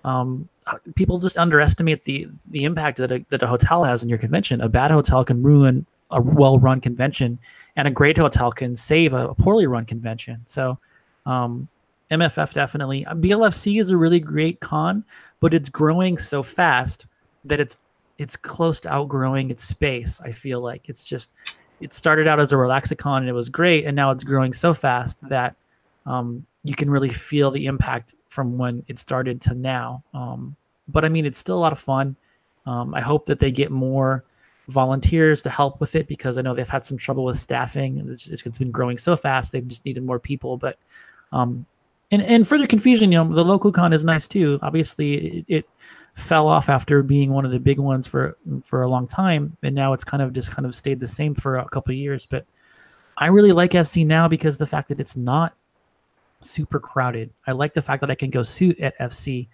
um, 0.04 0.48
people 0.94 1.18
just 1.18 1.38
underestimate 1.38 2.02
the 2.02 2.28
the 2.50 2.64
impact 2.64 2.98
that 2.98 3.12
a, 3.12 3.24
that 3.30 3.42
a 3.42 3.46
hotel 3.46 3.84
has 3.84 4.02
in 4.02 4.08
your 4.08 4.18
convention. 4.18 4.60
A 4.60 4.68
bad 4.68 4.90
hotel 4.90 5.24
can 5.24 5.42
ruin 5.42 5.86
a 6.10 6.20
well 6.20 6.58
run 6.58 6.80
convention, 6.80 7.38
and 7.74 7.88
a 7.88 7.90
great 7.90 8.18
hotel 8.18 8.52
can 8.52 8.76
save 8.76 9.14
a, 9.14 9.28
a 9.28 9.34
poorly 9.34 9.66
run 9.66 9.86
convention. 9.86 10.42
So. 10.44 10.78
Um, 11.24 11.68
MFF 12.10 12.52
definitely. 12.52 13.04
BLFC 13.04 13.80
is 13.80 13.90
a 13.90 13.96
really 13.96 14.20
great 14.20 14.60
con, 14.60 15.04
but 15.40 15.54
it's 15.54 15.68
growing 15.68 16.16
so 16.18 16.42
fast 16.42 17.06
that 17.44 17.60
it's 17.60 17.76
it's 18.18 18.36
close 18.36 18.80
to 18.80 18.92
outgrowing 18.92 19.50
its 19.50 19.64
space. 19.64 20.20
I 20.22 20.32
feel 20.32 20.60
like 20.60 20.88
it's 20.88 21.04
just 21.04 21.32
it 21.80 21.92
started 21.92 22.26
out 22.26 22.40
as 22.40 22.52
a 22.52 22.56
relaxicon 22.56 23.18
and 23.18 23.28
it 23.28 23.32
was 23.32 23.48
great, 23.48 23.84
and 23.84 23.94
now 23.94 24.10
it's 24.10 24.24
growing 24.24 24.52
so 24.52 24.72
fast 24.72 25.20
that 25.28 25.56
um, 26.06 26.46
you 26.64 26.74
can 26.74 26.90
really 26.90 27.10
feel 27.10 27.50
the 27.50 27.66
impact 27.66 28.14
from 28.28 28.56
when 28.56 28.84
it 28.88 28.98
started 28.98 29.40
to 29.40 29.54
now. 29.54 30.02
Um, 30.14 30.56
but 30.88 31.04
I 31.04 31.08
mean, 31.08 31.26
it's 31.26 31.38
still 31.38 31.56
a 31.56 31.60
lot 31.60 31.72
of 31.72 31.78
fun. 31.78 32.16
Um, 32.66 32.94
I 32.94 33.00
hope 33.00 33.26
that 33.26 33.38
they 33.38 33.50
get 33.50 33.70
more 33.70 34.24
volunteers 34.68 35.42
to 35.42 35.50
help 35.50 35.80
with 35.80 35.94
it 35.94 36.08
because 36.08 36.38
I 36.38 36.42
know 36.42 36.54
they've 36.54 36.68
had 36.68 36.82
some 36.82 36.96
trouble 36.96 37.24
with 37.24 37.38
staffing. 37.38 38.04
It's, 38.08 38.26
it's 38.28 38.58
been 38.58 38.70
growing 38.70 38.98
so 38.98 39.16
fast; 39.16 39.52
they've 39.52 39.66
just 39.66 39.84
needed 39.84 40.04
more 40.04 40.18
people. 40.18 40.56
But 40.56 40.78
um, 41.32 41.66
and 42.10 42.22
and 42.22 42.46
further 42.46 42.66
confusion, 42.66 43.12
you 43.12 43.22
know, 43.22 43.32
the 43.32 43.44
local 43.44 43.72
con 43.72 43.92
is 43.92 44.04
nice 44.04 44.28
too. 44.28 44.58
Obviously, 44.62 45.14
it, 45.14 45.44
it 45.48 45.68
fell 46.14 46.48
off 46.48 46.68
after 46.68 47.02
being 47.02 47.30
one 47.30 47.44
of 47.44 47.50
the 47.50 47.60
big 47.60 47.78
ones 47.78 48.06
for 48.06 48.36
for 48.62 48.82
a 48.82 48.88
long 48.88 49.06
time, 49.06 49.56
and 49.62 49.74
now 49.74 49.92
it's 49.92 50.04
kind 50.04 50.22
of 50.22 50.32
just 50.32 50.50
kind 50.50 50.66
of 50.66 50.74
stayed 50.74 51.00
the 51.00 51.08
same 51.08 51.34
for 51.34 51.56
a 51.56 51.68
couple 51.68 51.92
of 51.92 51.98
years. 51.98 52.26
But 52.26 52.46
I 53.18 53.28
really 53.28 53.52
like 53.52 53.72
FC 53.72 54.06
now 54.06 54.28
because 54.28 54.56
the 54.56 54.66
fact 54.66 54.88
that 54.88 55.00
it's 55.00 55.16
not 55.16 55.54
super 56.40 56.78
crowded. 56.78 57.30
I 57.46 57.52
like 57.52 57.74
the 57.74 57.82
fact 57.82 58.00
that 58.00 58.10
I 58.10 58.14
can 58.14 58.30
go 58.30 58.42
suit 58.42 58.78
at 58.80 58.98
FC. 58.98 59.48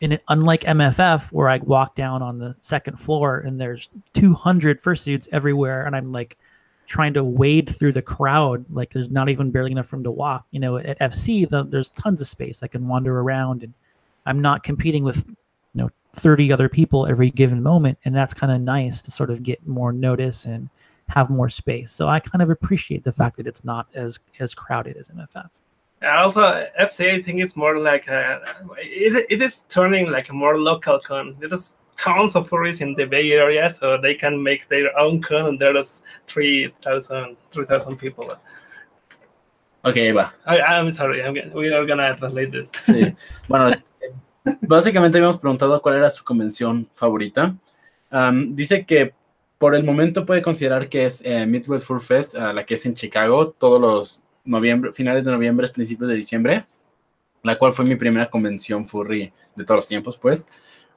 And 0.00 0.20
unlike 0.28 0.62
MFF, 0.62 1.32
where 1.32 1.48
I 1.48 1.58
walk 1.58 1.96
down 1.96 2.22
on 2.22 2.38
the 2.38 2.54
second 2.60 2.98
floor 2.98 3.40
and 3.40 3.60
there's 3.60 3.88
200 4.14 4.80
fursuits 4.80 5.26
everywhere, 5.32 5.86
and 5.86 5.96
I'm 5.96 6.12
like 6.12 6.38
trying 6.88 7.12
to 7.14 7.22
wade 7.22 7.68
through 7.68 7.92
the 7.92 8.02
crowd, 8.02 8.64
like 8.70 8.90
there's 8.92 9.10
not 9.10 9.28
even 9.28 9.50
barely 9.50 9.70
enough 9.70 9.92
room 9.92 10.02
to 10.02 10.10
walk. 10.10 10.46
You 10.50 10.58
know, 10.58 10.78
at 10.78 10.98
FC, 10.98 11.48
the, 11.48 11.62
there's 11.62 11.90
tons 11.90 12.20
of 12.20 12.26
space. 12.26 12.62
I 12.62 12.66
can 12.66 12.88
wander 12.88 13.20
around, 13.20 13.62
and 13.62 13.74
I'm 14.26 14.40
not 14.40 14.62
competing 14.62 15.04
with 15.04 15.24
you 15.26 15.82
know 15.82 15.90
30 16.14 16.50
other 16.50 16.68
people 16.68 17.06
every 17.06 17.30
given 17.30 17.62
moment, 17.62 17.98
and 18.04 18.16
that's 18.16 18.34
kind 18.34 18.52
of 18.52 18.60
nice 18.60 19.02
to 19.02 19.10
sort 19.10 19.30
of 19.30 19.42
get 19.42 19.64
more 19.68 19.92
notice 19.92 20.46
and 20.46 20.70
have 21.08 21.30
more 21.30 21.48
space. 21.48 21.92
So 21.92 22.08
I 22.08 22.20
kind 22.20 22.42
of 22.42 22.50
appreciate 22.50 23.04
the 23.04 23.12
fact 23.12 23.36
that 23.36 23.46
it's 23.46 23.64
not 23.64 23.86
as 23.94 24.18
as 24.40 24.54
crowded 24.54 24.96
as 24.96 25.10
MFF. 25.10 25.50
Also, 26.02 26.40
FC, 26.80 27.10
I 27.10 27.22
think 27.22 27.40
it's 27.40 27.56
more 27.56 27.76
like 27.76 28.06
a, 28.06 28.40
it, 28.78 29.26
it 29.28 29.42
is 29.42 29.62
turning 29.68 30.10
like 30.10 30.28
a 30.28 30.32
more 30.32 30.56
local 30.56 31.00
con. 31.00 31.36
There's 31.40 31.72
tons 31.98 32.36
of 32.36 32.48
furries 32.48 32.80
in 32.80 32.94
the 32.94 33.04
Bay 33.04 33.32
Area, 33.32 33.68
so 33.68 33.98
they 34.00 34.14
can 34.14 34.42
make 34.42 34.66
their 34.68 34.96
own 34.98 35.20
con, 35.20 35.46
and 35.46 35.58
there's 35.58 36.02
3,000 36.26 37.36
3, 37.50 37.96
people. 37.96 38.26
Ok, 39.84 39.96
va. 40.14 40.34
I, 40.46 40.60
I'm 40.60 40.90
sorry, 40.90 41.22
I'm, 41.22 41.34
we 41.52 41.72
are 41.72 41.84
gonna 41.86 42.16
translate 42.16 42.50
this. 42.50 42.70
Sí. 42.72 43.14
Bueno, 43.48 43.72
básicamente 44.62 45.18
habíamos 45.18 45.38
preguntado 45.38 45.80
cuál 45.82 45.96
era 45.96 46.10
su 46.10 46.24
convención 46.24 46.88
favorita. 46.94 47.54
Um, 48.10 48.54
dice 48.54 48.86
que 48.86 49.12
por 49.58 49.74
el 49.74 49.84
momento 49.84 50.24
puede 50.24 50.40
considerar 50.40 50.88
que 50.88 51.06
es 51.06 51.20
eh, 51.24 51.46
Midwest 51.46 51.86
Fur 51.86 52.00
Fest, 52.00 52.34
uh, 52.34 52.52
la 52.52 52.64
que 52.64 52.74
es 52.74 52.86
en 52.86 52.94
Chicago, 52.94 53.50
todos 53.50 53.80
los 53.80 54.22
noviembre, 54.44 54.92
finales 54.92 55.24
de 55.24 55.32
noviembre, 55.32 55.68
principios 55.68 56.08
de 56.08 56.16
diciembre, 56.16 56.64
la 57.42 57.58
cual 57.58 57.72
fue 57.72 57.84
mi 57.84 57.96
primera 57.96 58.30
convención 58.30 58.86
furry 58.86 59.32
de 59.54 59.64
todos 59.64 59.78
los 59.78 59.88
tiempos, 59.88 60.16
pues. 60.16 60.44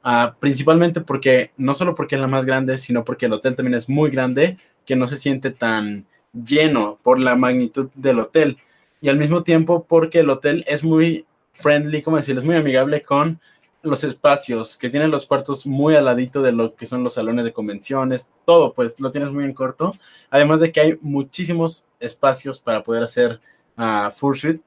Uh, 0.03 0.33
principalmente 0.39 1.01
porque, 1.01 1.51
no 1.57 1.75
solo 1.75 1.93
porque 1.93 2.15
es 2.15 2.21
la 2.21 2.27
más 2.27 2.45
grande, 2.45 2.77
sino 2.77 3.05
porque 3.05 3.27
el 3.27 3.33
hotel 3.33 3.55
también 3.55 3.75
es 3.75 3.87
muy 3.87 4.09
grande, 4.09 4.57
que 4.85 4.95
no 4.95 5.07
se 5.07 5.17
siente 5.17 5.51
tan 5.51 6.05
lleno 6.33 6.99
por 7.03 7.19
la 7.19 7.35
magnitud 7.35 7.89
del 7.93 8.19
hotel. 8.19 8.57
Y 8.99 9.09
al 9.09 9.17
mismo 9.17 9.43
tiempo 9.43 9.85
porque 9.87 10.19
el 10.21 10.29
hotel 10.29 10.63
es 10.67 10.83
muy 10.83 11.25
friendly, 11.53 12.01
como 12.01 12.17
decir, 12.17 12.37
es 12.37 12.43
muy 12.43 12.55
amigable 12.55 13.03
con 13.03 13.39
los 13.83 14.03
espacios, 14.03 14.77
que 14.77 14.89
tienen 14.89 15.11
los 15.11 15.25
cuartos 15.25 15.65
muy 15.65 15.95
al 15.95 16.05
ladito 16.05 16.41
de 16.41 16.51
lo 16.51 16.75
que 16.75 16.85
son 16.85 17.03
los 17.03 17.13
salones 17.13 17.45
de 17.45 17.53
convenciones, 17.53 18.29
todo 18.45 18.73
pues 18.73 18.99
lo 18.99 19.11
tienes 19.11 19.31
muy 19.31 19.43
en 19.43 19.53
corto, 19.53 19.95
además 20.29 20.59
de 20.59 20.71
que 20.71 20.81
hay 20.81 20.99
muchísimos 21.01 21.85
espacios 21.99 22.59
para 22.59 22.83
poder 22.83 23.03
hacer 23.03 23.41
uh, 23.77 24.11
Fursuit 24.11 24.61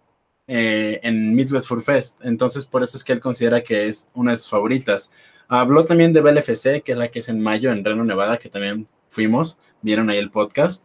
eh, 0.47 1.01
en 1.03 1.35
Midwest 1.35 1.69
Fur 1.69 1.83
Fest, 1.83 2.19
entonces 2.23 2.67
por 2.67 2.83
eso 2.83 2.97
es 2.97 3.05
que 3.05 3.13
él 3.13 3.21
considera 3.21 3.63
que 3.63 3.89
es 3.89 4.09
una 4.15 4.33
de 4.33 4.37
sus 4.37 4.51
favoritas. 4.51 5.11
Habló 5.49 5.85
también 5.87 6.13
de 6.13 6.21
BLFC, 6.21 6.83
que 6.83 6.93
es 6.93 6.99
la 6.99 7.09
que 7.09 7.21
es 7.21 7.29
en 7.29 7.41
mayo 7.41 7.73
en 7.73 7.85
Reno, 7.85 8.05
Nevada, 8.05 8.39
que 8.39 8.49
también 8.49 8.89
fuimos, 9.09 9.59
vieron 9.83 10.11
ahí 10.11 10.19
el 10.19 10.31
podcast, 10.31 10.85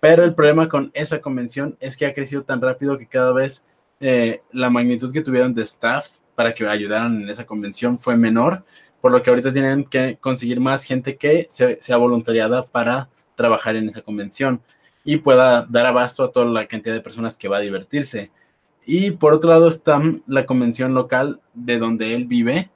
pero 0.00 0.24
el 0.24 0.34
problema 0.34 0.68
con 0.68 0.90
esa 0.94 1.20
convención 1.20 1.76
es 1.80 1.96
que 1.96 2.06
ha 2.06 2.14
crecido 2.14 2.42
tan 2.42 2.60
rápido 2.60 2.98
que 2.98 3.06
cada 3.06 3.32
vez 3.32 3.64
eh, 4.00 4.42
la 4.52 4.70
magnitud 4.70 5.12
que 5.12 5.22
tuvieron 5.22 5.54
de 5.54 5.62
staff 5.62 6.18
para 6.34 6.54
que 6.54 6.66
ayudaran 6.66 7.22
en 7.22 7.28
esa 7.28 7.46
convención 7.46 7.98
fue 7.98 8.16
menor, 8.16 8.64
por 9.00 9.12
lo 9.12 9.22
que 9.22 9.30
ahorita 9.30 9.52
tienen 9.52 9.84
que 9.84 10.18
conseguir 10.20 10.60
más 10.60 10.84
gente 10.84 11.16
que 11.16 11.46
sea 11.48 11.96
voluntariada 11.96 12.66
para 12.66 13.08
trabajar 13.34 13.76
en 13.76 13.88
esa 13.88 14.02
convención 14.02 14.62
y 15.04 15.16
pueda 15.18 15.66
dar 15.68 15.86
abasto 15.86 16.22
a 16.22 16.32
toda 16.32 16.46
la 16.46 16.66
cantidad 16.66 16.94
de 16.94 17.00
personas 17.00 17.36
que 17.36 17.48
va 17.48 17.58
a 17.58 17.60
divertirse. 17.60 18.30
Y 18.90 19.10
por 19.10 19.34
otro 19.34 19.50
lado 19.50 19.68
está 19.68 20.00
la 20.26 20.46
convención 20.46 20.94
local 20.94 21.40
de 21.52 21.78
donde 21.78 22.14
él 22.14 22.24
vive, 22.24 22.70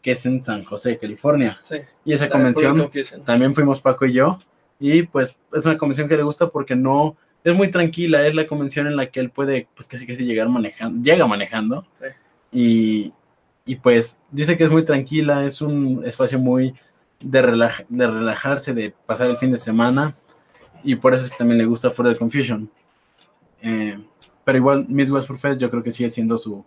que 0.00 0.12
es 0.12 0.24
en 0.24 0.42
San 0.42 0.64
José, 0.64 0.96
California. 0.96 1.60
y 2.04 2.14
esa 2.14 2.28
convención 2.28 2.90
también 3.24 3.54
fuimos 3.54 3.80
Paco 3.80 4.06
y 4.06 4.14
yo. 4.14 4.38
Y 4.80 5.02
pues 5.02 5.36
es 5.52 5.66
una 5.66 5.76
convención 5.76 6.08
que 6.08 6.16
le 6.16 6.22
gusta 6.22 6.48
porque 6.48 6.74
no 6.74 7.16
es 7.44 7.54
muy 7.54 7.70
tranquila, 7.70 8.26
es 8.26 8.34
la 8.34 8.46
convención 8.46 8.86
en 8.86 8.96
la 8.96 9.10
que 9.10 9.20
él 9.20 9.30
puede, 9.30 9.68
pues 9.74 9.86
casi 9.86 10.06
casi 10.06 10.24
llegar 10.24 10.48
manejando, 10.48 11.02
llega 11.02 11.26
manejando. 11.26 11.86
Sí 11.98 12.06
y, 12.50 13.12
pues 13.82 14.18
dice 14.30 14.56
que 14.56 14.64
es 14.64 14.70
muy 14.70 14.84
tranquila, 14.84 15.44
es 15.44 15.60
un 15.60 16.02
espacio 16.04 16.38
muy 16.38 16.74
de, 17.20 17.70
de 17.88 18.06
relajarse, 18.06 18.74
de 18.74 18.94
pasar 19.06 19.28
el 19.30 19.36
fin 19.36 19.50
de 19.50 19.58
semana. 19.58 20.14
Y 20.82 20.94
por 20.94 21.12
eso 21.12 21.24
es 21.24 21.30
que 21.30 21.36
también 21.36 21.58
le 21.58 21.66
gusta 21.66 21.90
Fuera 21.90 22.10
de 22.10 22.16
Confusion. 22.16 22.70
Eh, 23.60 23.98
pero 24.48 24.56
igual, 24.56 24.86
Midwest 24.88 25.28
for 25.28 25.36
Fest 25.36 25.60
yo 25.60 25.68
creo 25.68 25.82
que 25.82 25.92
sigue 25.92 26.10
siendo 26.10 26.38
su, 26.38 26.64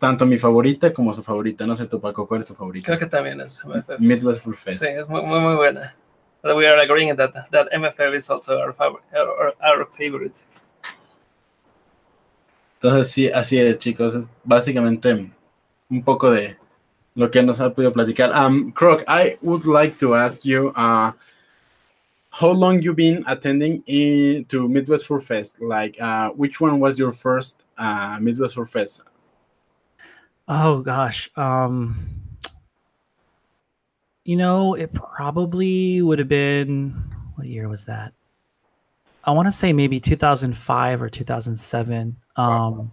tanto 0.00 0.26
mi 0.26 0.36
favorita 0.36 0.92
como 0.92 1.14
su 1.14 1.22
favorita. 1.22 1.64
No 1.64 1.76
sé 1.76 1.86
tu 1.86 2.00
Paco, 2.00 2.26
¿cuál 2.26 2.40
es 2.40 2.48
tu 2.48 2.56
favorita? 2.56 2.86
Creo 2.86 2.98
que 2.98 3.06
también 3.06 3.40
es 3.40 3.64
MFF. 3.64 4.00
Midwest 4.00 4.42
for 4.42 4.56
Fest. 4.56 4.82
Sí, 4.82 4.88
es 4.88 5.08
muy, 5.08 5.22
muy, 5.22 5.38
muy 5.38 5.54
buena. 5.54 5.94
But 6.42 6.56
we 6.56 6.66
are 6.66 6.82
agreeing 6.82 7.14
that, 7.14 7.32
that 7.52 7.68
MFF 7.72 8.16
is 8.16 8.28
also 8.28 8.58
our, 8.58 8.74
our, 8.80 9.54
our 9.62 9.88
favorite. 9.96 10.34
Entonces, 12.80 13.12
sí, 13.12 13.28
así 13.28 13.60
es, 13.60 13.78
chicos. 13.78 14.16
Es 14.16 14.28
básicamente 14.42 15.30
un 15.88 16.02
poco 16.02 16.32
de 16.32 16.56
lo 17.14 17.30
que 17.30 17.44
nos 17.44 17.60
ha 17.60 17.72
podido 17.72 17.92
platicar. 17.92 18.32
Um, 18.32 18.72
Croc, 18.72 19.04
I 19.06 19.38
would 19.40 19.64
like 19.66 19.98
to 19.98 20.16
ask 20.16 20.42
you, 20.42 20.72
uh, 20.74 21.12
how 22.34 22.50
long 22.50 22.82
you 22.82 22.92
been 22.92 23.22
attending 23.28 23.80
in, 23.86 24.44
to 24.46 24.68
Midwest 24.68 25.06
Fur 25.06 25.20
Fest? 25.20 25.62
Like, 25.62 26.00
uh, 26.00 26.30
which 26.30 26.60
one 26.60 26.80
was 26.80 26.98
your 26.98 27.12
first 27.12 27.62
uh, 27.78 28.18
Midwest 28.20 28.56
Fur 28.56 28.66
Fest? 28.66 29.02
Oh 30.48 30.82
gosh, 30.82 31.30
um, 31.36 31.96
you 34.24 34.34
know, 34.34 34.74
it 34.74 34.92
probably 34.92 36.02
would 36.02 36.18
have 36.18 36.28
been 36.28 36.90
what 37.36 37.46
year 37.46 37.68
was 37.68 37.84
that? 37.86 38.12
I 39.22 39.30
want 39.30 39.46
to 39.46 39.52
say 39.52 39.72
maybe 39.72 40.00
2005 40.00 41.02
or 41.02 41.08
2007. 41.08 42.16
Um, 42.36 42.90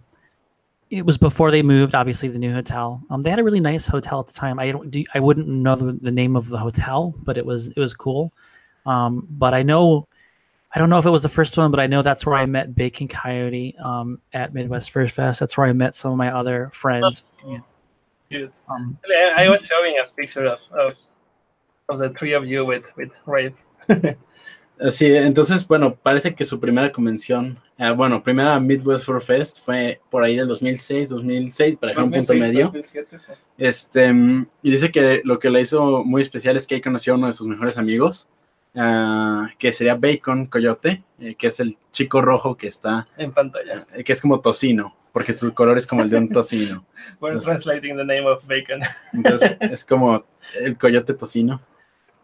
it 0.88 1.04
was 1.04 1.18
before 1.18 1.50
they 1.50 1.62
moved, 1.62 1.96
obviously 1.96 2.28
the 2.28 2.38
new 2.38 2.54
hotel. 2.54 3.02
Um, 3.10 3.22
they 3.22 3.30
had 3.30 3.40
a 3.40 3.44
really 3.44 3.60
nice 3.60 3.88
hotel 3.88 4.20
at 4.20 4.28
the 4.28 4.32
time. 4.32 4.60
I 4.60 4.70
don't, 4.70 4.96
I 5.14 5.20
wouldn't 5.20 5.48
know 5.48 5.74
the, 5.74 5.92
the 5.92 6.12
name 6.12 6.36
of 6.36 6.48
the 6.48 6.58
hotel, 6.58 7.12
but 7.24 7.36
it 7.36 7.44
was 7.44 7.68
it 7.68 7.78
was 7.78 7.92
cool. 7.92 8.32
Um, 8.86 9.26
but 9.30 9.54
I 9.54 9.62
know, 9.62 10.08
I 10.74 10.78
don't 10.78 10.90
know 10.90 10.98
if 10.98 11.06
it 11.06 11.10
was 11.10 11.22
the 11.22 11.28
first 11.28 11.56
one, 11.56 11.70
but 11.70 11.80
I 11.80 11.86
know 11.86 12.02
that's 12.02 12.26
where 12.26 12.36
I 12.36 12.46
met 12.46 12.74
Bacon 12.74 13.08
Coyote 13.08 13.76
um, 13.82 14.20
at 14.32 14.54
Midwest 14.54 14.90
First 14.90 15.14
Fest. 15.14 15.40
That's 15.40 15.56
where 15.56 15.66
I 15.66 15.72
met 15.72 15.94
some 15.94 16.12
of 16.12 16.18
my 16.18 16.32
other 16.32 16.70
friends. 16.72 17.26
Yeah. 17.46 17.58
yeah. 18.30 18.46
Um, 18.68 18.98
I 19.36 19.48
was 19.48 19.64
showing 19.64 19.96
a 19.98 20.10
picture 20.14 20.46
of, 20.46 20.60
of 20.72 20.96
of 21.88 21.98
the 21.98 22.10
three 22.10 22.32
of 22.32 22.46
you 22.46 22.64
with 22.64 22.84
with 22.96 23.10
Ray. 23.26 23.54
Sí, 24.90 25.06
entonces, 25.14 25.66
bueno, 25.68 25.94
parece 25.94 26.34
que 26.34 26.44
su 26.44 26.58
primera 26.58 26.90
convención, 26.90 27.56
eh, 27.78 27.90
bueno, 27.90 28.22
primera 28.22 28.58
Midwest 28.58 29.04
Fur 29.04 29.22
Fest 29.22 29.60
fue 29.60 30.00
por 30.10 30.24
ahí 30.24 30.34
del 30.34 30.48
2006, 30.48 31.10
2006, 31.10 31.76
para 31.76 31.90
dejar 31.90 32.04
un 32.04 32.10
punto 32.10 32.34
medio. 32.34 32.64
2007, 32.64 33.18
sí. 33.18 33.32
Este, 33.58 34.08
y 34.62 34.70
dice 34.70 34.90
que 34.90 35.20
lo 35.24 35.38
que 35.38 35.50
le 35.50 35.60
hizo 35.60 36.02
muy 36.02 36.22
especial 36.22 36.56
es 36.56 36.66
que 36.66 36.74
ahí 36.74 36.80
conoció 36.80 37.12
a 37.12 37.16
uno 37.16 37.28
de 37.28 37.32
sus 37.32 37.46
mejores 37.46 37.78
amigos, 37.78 38.28
uh, 38.74 39.46
que 39.58 39.72
sería 39.72 39.94
Bacon 39.94 40.46
Coyote, 40.46 41.02
eh, 41.18 41.34
que 41.34 41.46
es 41.48 41.60
el 41.60 41.76
chico 41.90 42.20
rojo 42.20 42.56
que 42.56 42.68
está 42.68 43.08
en 43.16 43.32
pantalla, 43.32 43.86
eh, 43.94 44.04
que 44.04 44.12
es 44.12 44.20
como 44.20 44.40
tocino, 44.40 44.96
porque 45.12 45.32
su 45.32 45.52
color 45.54 45.78
es 45.78 45.86
como 45.86 46.02
el 46.02 46.10
de 46.10 46.18
un 46.18 46.28
tocino. 46.28 46.84
We're 47.20 47.36
entonces, 47.36 47.64
translating 47.64 47.96
the 47.96 48.04
name 48.04 48.26
of 48.26 48.46
Bacon. 48.46 48.80
entonces, 49.12 49.56
es 49.60 49.84
como 49.84 50.24
el 50.60 50.76
coyote 50.76 51.14
tocino. 51.14 51.60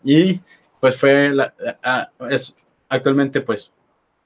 Y 0.03 0.40
pues 0.80 0.96
fue, 0.96 1.30
la, 1.34 1.55
es 2.30 2.57
actualmente 2.88 3.40
pues 3.40 3.72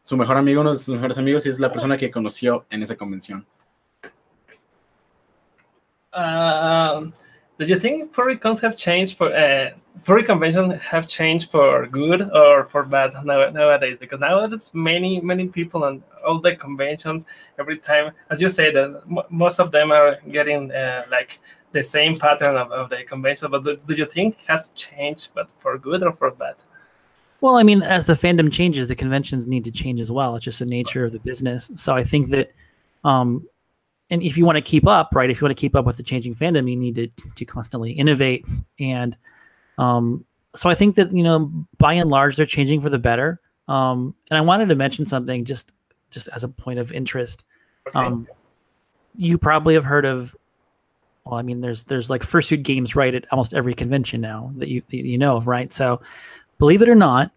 su 0.02 0.16
mejor 0.16 0.36
amigo, 0.36 0.60
uno 0.60 0.72
de 0.72 0.78
sus 0.78 0.94
mejores 0.94 1.16
amigos 1.16 1.46
y 1.46 1.48
es 1.48 1.60
la 1.60 1.72
persona 1.72 1.96
que 1.96 2.10
conoció 2.10 2.66
en 2.70 2.82
esa 2.82 2.96
convención. 2.96 3.46
Uh, 6.14 7.10
do 7.64 7.70
you 7.70 7.78
think 7.78 8.14
furry 8.14 8.36
cons 8.36 8.60
have 8.60 8.76
changed 8.76 9.16
for 9.16 9.34
uh, 9.34 9.70
furry 10.04 10.24
conventions 10.24 10.80
have 10.82 11.06
changed 11.08 11.50
for 11.50 11.86
good 11.86 12.30
or 12.32 12.66
for 12.66 12.82
bad 12.84 13.12
nowadays? 13.24 13.98
Because 13.98 14.20
now 14.20 14.46
there's 14.46 14.72
many 14.74 15.20
many 15.20 15.48
people 15.48 15.84
on 15.84 16.02
all 16.26 16.38
the 16.40 16.56
conventions 16.56 17.26
every 17.58 17.78
time. 17.78 18.12
As 18.30 18.40
you 18.40 18.48
say, 18.48 18.72
that 18.72 19.02
most 19.30 19.60
of 19.60 19.72
them 19.72 19.92
are 19.92 20.16
getting 20.30 20.70
uh, 20.72 21.04
like 21.10 21.40
the 21.72 21.82
same 21.82 22.16
pattern 22.16 22.56
of, 22.56 22.70
of 22.70 22.90
the 22.90 23.02
convention, 23.04 23.50
but 23.50 23.64
do, 23.64 23.76
do, 23.86 23.94
you 23.94 24.04
think 24.04 24.36
has 24.46 24.68
changed, 24.74 25.30
but 25.34 25.48
for 25.58 25.78
good 25.78 26.02
or 26.02 26.12
for 26.12 26.30
bad? 26.30 26.56
Well, 27.40 27.56
I 27.56 27.62
mean, 27.62 27.82
as 27.82 28.06
the 28.06 28.12
fandom 28.12 28.52
changes, 28.52 28.88
the 28.88 28.94
conventions 28.94 29.46
need 29.46 29.64
to 29.64 29.70
change 29.70 29.98
as 30.00 30.10
well. 30.10 30.36
It's 30.36 30.44
just 30.44 30.60
the 30.60 30.66
nature 30.66 31.04
of 31.06 31.12
the 31.12 31.18
business. 31.18 31.70
So 31.74 31.94
I 31.94 32.04
think 32.04 32.28
that, 32.28 32.52
um, 33.04 33.48
and 34.12 34.22
if 34.22 34.36
you 34.36 34.44
want 34.44 34.56
to 34.56 34.62
keep 34.62 34.86
up, 34.86 35.14
right? 35.14 35.30
If 35.30 35.40
you 35.40 35.46
want 35.46 35.56
to 35.56 35.60
keep 35.60 35.74
up 35.74 35.86
with 35.86 35.96
the 35.96 36.02
changing 36.02 36.34
fandom, 36.34 36.70
you 36.70 36.76
need 36.76 36.94
to 36.96 37.08
to 37.34 37.44
constantly 37.46 37.92
innovate. 37.92 38.46
And 38.78 39.16
um, 39.78 40.26
so 40.54 40.68
I 40.68 40.74
think 40.74 40.96
that 40.96 41.12
you 41.12 41.22
know, 41.22 41.50
by 41.78 41.94
and 41.94 42.10
large, 42.10 42.36
they're 42.36 42.44
changing 42.44 42.82
for 42.82 42.90
the 42.90 42.98
better. 42.98 43.40
Um, 43.68 44.14
and 44.30 44.36
I 44.36 44.42
wanted 44.42 44.68
to 44.68 44.74
mention 44.74 45.06
something 45.06 45.46
just 45.46 45.72
just 46.10 46.28
as 46.28 46.44
a 46.44 46.48
point 46.48 46.78
of 46.78 46.92
interest. 46.92 47.44
Okay. 47.88 47.98
Um, 47.98 48.28
you 49.16 49.38
probably 49.38 49.74
have 49.74 49.84
heard 49.86 50.04
of. 50.04 50.36
Well, 51.24 51.38
I 51.38 51.42
mean, 51.42 51.62
there's 51.62 51.84
there's 51.84 52.10
like 52.10 52.22
fursuit 52.22 52.64
games 52.64 52.94
right 52.94 53.14
at 53.14 53.24
almost 53.32 53.54
every 53.54 53.72
convention 53.72 54.20
now 54.20 54.52
that 54.56 54.68
you 54.68 54.82
that 54.90 54.96
you 54.96 55.16
know 55.16 55.38
of, 55.38 55.46
right? 55.46 55.72
So, 55.72 56.02
believe 56.58 56.82
it 56.82 56.88
or 56.88 56.94
not, 56.94 57.30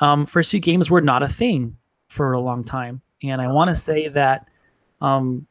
um, 0.00 0.24
fursuit 0.24 0.62
games 0.62 0.88
were 0.88 1.02
not 1.02 1.22
a 1.22 1.28
thing 1.28 1.76
for 2.08 2.32
a 2.32 2.40
long 2.40 2.64
time, 2.64 3.02
and 3.22 3.42
I 3.42 3.52
want 3.52 3.68
to 3.68 3.76
say 3.76 4.08
that 4.08 4.48
um, 5.02 5.46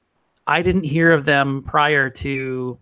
I 0.47 0.61
didn't 0.61 0.83
hear 0.83 1.11
of 1.11 1.25
them 1.25 1.63
prior 1.63 2.09
to 2.09 2.77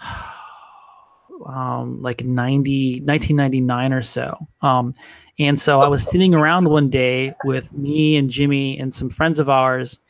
um, 1.46 2.00
like 2.00 2.24
90, 2.24 3.00
1999 3.00 3.92
or 3.92 4.02
so. 4.02 4.36
Um, 4.62 4.94
and 5.38 5.60
so 5.60 5.80
I 5.80 5.88
was 5.88 6.02
sitting 6.02 6.34
around 6.34 6.68
one 6.68 6.90
day 6.90 7.32
with 7.44 7.72
me 7.72 8.16
and 8.16 8.28
Jimmy 8.28 8.78
and 8.78 8.92
some 8.92 9.08
friends 9.08 9.38
of 9.38 9.48
ours, 9.48 10.00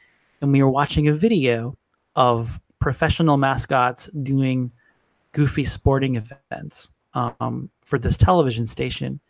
and 0.41 0.53
we 0.53 0.63
were 0.63 0.71
watching 0.71 1.09
a 1.09 1.13
video 1.13 1.77
of 2.17 2.59
professional 2.79 3.37
mascots 3.37 4.09
doing 4.23 4.73
goofy 5.33 5.65
sporting 5.65 6.17
events 6.17 6.91
um, 7.15 7.69
for 7.85 7.99
this 7.99 8.17
television 8.17 8.67
station. 8.67 9.21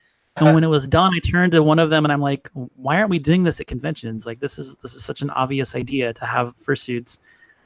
And 0.41 0.55
when 0.55 0.64
it 0.68 0.68
was 0.68 0.86
done, 0.86 1.12
I 1.14 1.18
turned 1.20 1.53
to 1.53 1.62
one 1.62 1.78
of 1.78 1.91
them 1.91 2.05
and 2.05 2.12
I'm 2.12 2.20
like, 2.20 2.49
"Why 2.55 2.97
aren't 2.99 3.11
we 3.11 3.18
doing 3.18 3.45
this 3.45 3.61
at 3.61 3.66
conventions? 3.66 4.26
Like, 4.26 4.41
this 4.41 4.59
is 4.59 4.76
this 4.76 4.95
is 4.95 5.05
such 5.05 5.22
an 5.22 5.30
obvious 5.30 5.74
idea 5.74 6.12
to 6.14 6.24
have 6.24 6.57
fursuits 6.57 7.18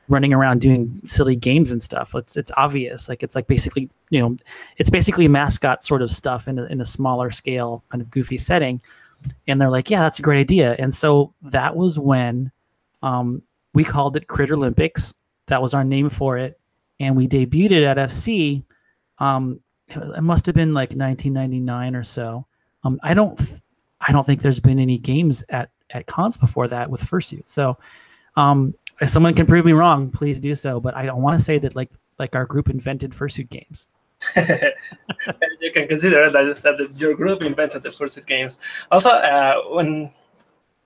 running 0.09 0.33
around 0.33 0.61
doing 0.61 1.01
silly 1.05 1.37
games 1.37 1.71
and 1.71 1.83
stuff. 1.83 2.15
It's 2.15 2.37
it's 2.37 2.53
obvious. 2.57 3.09
Like, 3.09 3.23
it's 3.23 3.35
like 3.35 3.47
basically, 3.47 3.89
you 4.11 4.21
know, 4.21 4.37
it's 4.79 4.91
basically 4.91 5.29
mascot 5.29 5.83
sort 5.85 6.03
of 6.03 6.11
stuff 6.11 6.49
in 6.49 6.59
a, 6.59 6.65
in 6.65 6.81
a 6.81 6.85
smaller 6.85 7.31
scale, 7.31 7.83
kind 7.89 8.03
of 8.03 8.11
goofy 8.11 8.37
setting." 8.37 8.81
And 9.47 9.61
they're 9.61 9.71
like, 9.71 9.91
"Yeah, 9.91 10.03
that's 10.03 10.19
a 10.19 10.23
great 10.23 10.41
idea." 10.41 10.77
And 10.79 10.95
so 10.95 11.33
that 11.43 11.77
was 11.77 11.99
when 11.99 12.51
um, 13.03 13.43
we 13.75 13.85
called 13.85 14.17
it 14.17 14.27
Critter 14.27 14.55
Olympics. 14.55 15.15
That 15.47 15.63
was 15.63 15.75
our 15.75 15.85
name 15.85 16.09
for 16.09 16.39
it, 16.39 16.59
and 17.01 17.17
we 17.17 17.29
debuted 17.29 17.73
it 17.73 17.85
at 17.85 17.97
FC. 17.97 18.63
Um, 19.19 19.61
it 19.89 20.23
must 20.23 20.47
have 20.47 20.55
been 20.55 20.75
like 20.75 20.91
1999 20.91 21.97
or 21.97 22.05
so. 22.05 22.47
Um, 22.85 22.99
I 23.03 23.15
don't, 23.15 23.41
I 24.01 24.13
don't 24.13 24.25
think 24.25 24.43
there's 24.43 24.61
been 24.61 24.79
any 24.79 24.99
games 24.99 25.45
at 25.49 25.71
at 25.91 26.07
cons 26.07 26.37
before 26.37 26.69
that 26.69 26.91
with 26.91 27.03
fursuit. 27.03 27.47
So, 27.47 27.79
um, 28.37 28.75
if 29.01 29.09
someone 29.09 29.35
can 29.35 29.47
prove 29.47 29.65
me 29.65 29.73
wrong, 29.73 30.11
please 30.11 30.41
do 30.41 30.55
so. 30.55 30.81
But 30.81 30.97
I 30.97 31.05
don't 31.05 31.23
want 31.23 31.39
to 31.39 31.45
say 31.45 31.59
that 31.59 31.77
like 31.77 31.93
like 32.19 32.35
our 32.35 32.47
group 32.47 32.69
invented 32.69 33.13
fursuit 33.13 33.51
games. 33.51 33.89
you 34.37 35.73
can 35.73 35.89
consider 35.89 36.31
that, 36.31 36.63
that 36.63 36.91
your 36.97 37.15
group 37.15 37.43
invented 37.43 37.83
the 37.83 37.89
fursuit 37.89 38.27
games. 38.27 38.61
Also, 38.91 39.11
uh, 39.11 39.61
when 39.71 40.11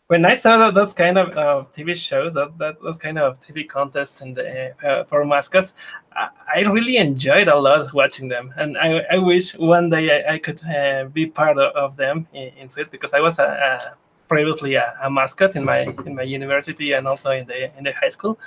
when 0.08 0.24
I 0.24 0.34
saw 0.34 0.56
that 0.58 0.74
those 0.74 0.94
kind 0.94 1.18
of 1.18 1.36
uh, 1.36 1.64
TV 1.76 1.96
shows, 1.96 2.34
that, 2.34 2.56
that 2.58 2.80
those 2.80 2.98
kind 2.98 3.18
of 3.18 3.40
TV 3.40 3.68
contests 3.68 4.20
and 4.20 4.38
uh, 4.38 5.04
for 5.04 5.24
mascots, 5.24 5.74
I, 6.14 6.28
I 6.54 6.60
really 6.62 6.96
enjoyed 6.96 7.48
a 7.48 7.56
lot 7.56 7.92
watching 7.92 8.28
them, 8.28 8.54
and 8.56 8.78
I, 8.78 9.04
I 9.10 9.18
wish 9.18 9.56
one 9.56 9.90
day 9.90 10.24
I, 10.24 10.34
I 10.34 10.38
could 10.38 10.64
uh, 10.64 11.06
be 11.12 11.26
part 11.26 11.58
of, 11.58 11.74
of 11.74 11.96
them 11.96 12.28
in, 12.32 12.68
it 12.76 12.90
because 12.90 13.14
I 13.14 13.20
was 13.20 13.38
a, 13.38 13.44
a 13.44 13.94
previously 14.28 14.74
a, 14.74 14.96
a, 15.02 15.10
mascot 15.10 15.56
in 15.56 15.64
my 15.64 15.80
in 16.04 16.14
my 16.14 16.22
university 16.22 16.92
and 16.92 17.06
also 17.08 17.30
in 17.32 17.46
the 17.46 17.76
in 17.76 17.84
the 17.84 17.92
high 17.92 18.08
school. 18.08 18.38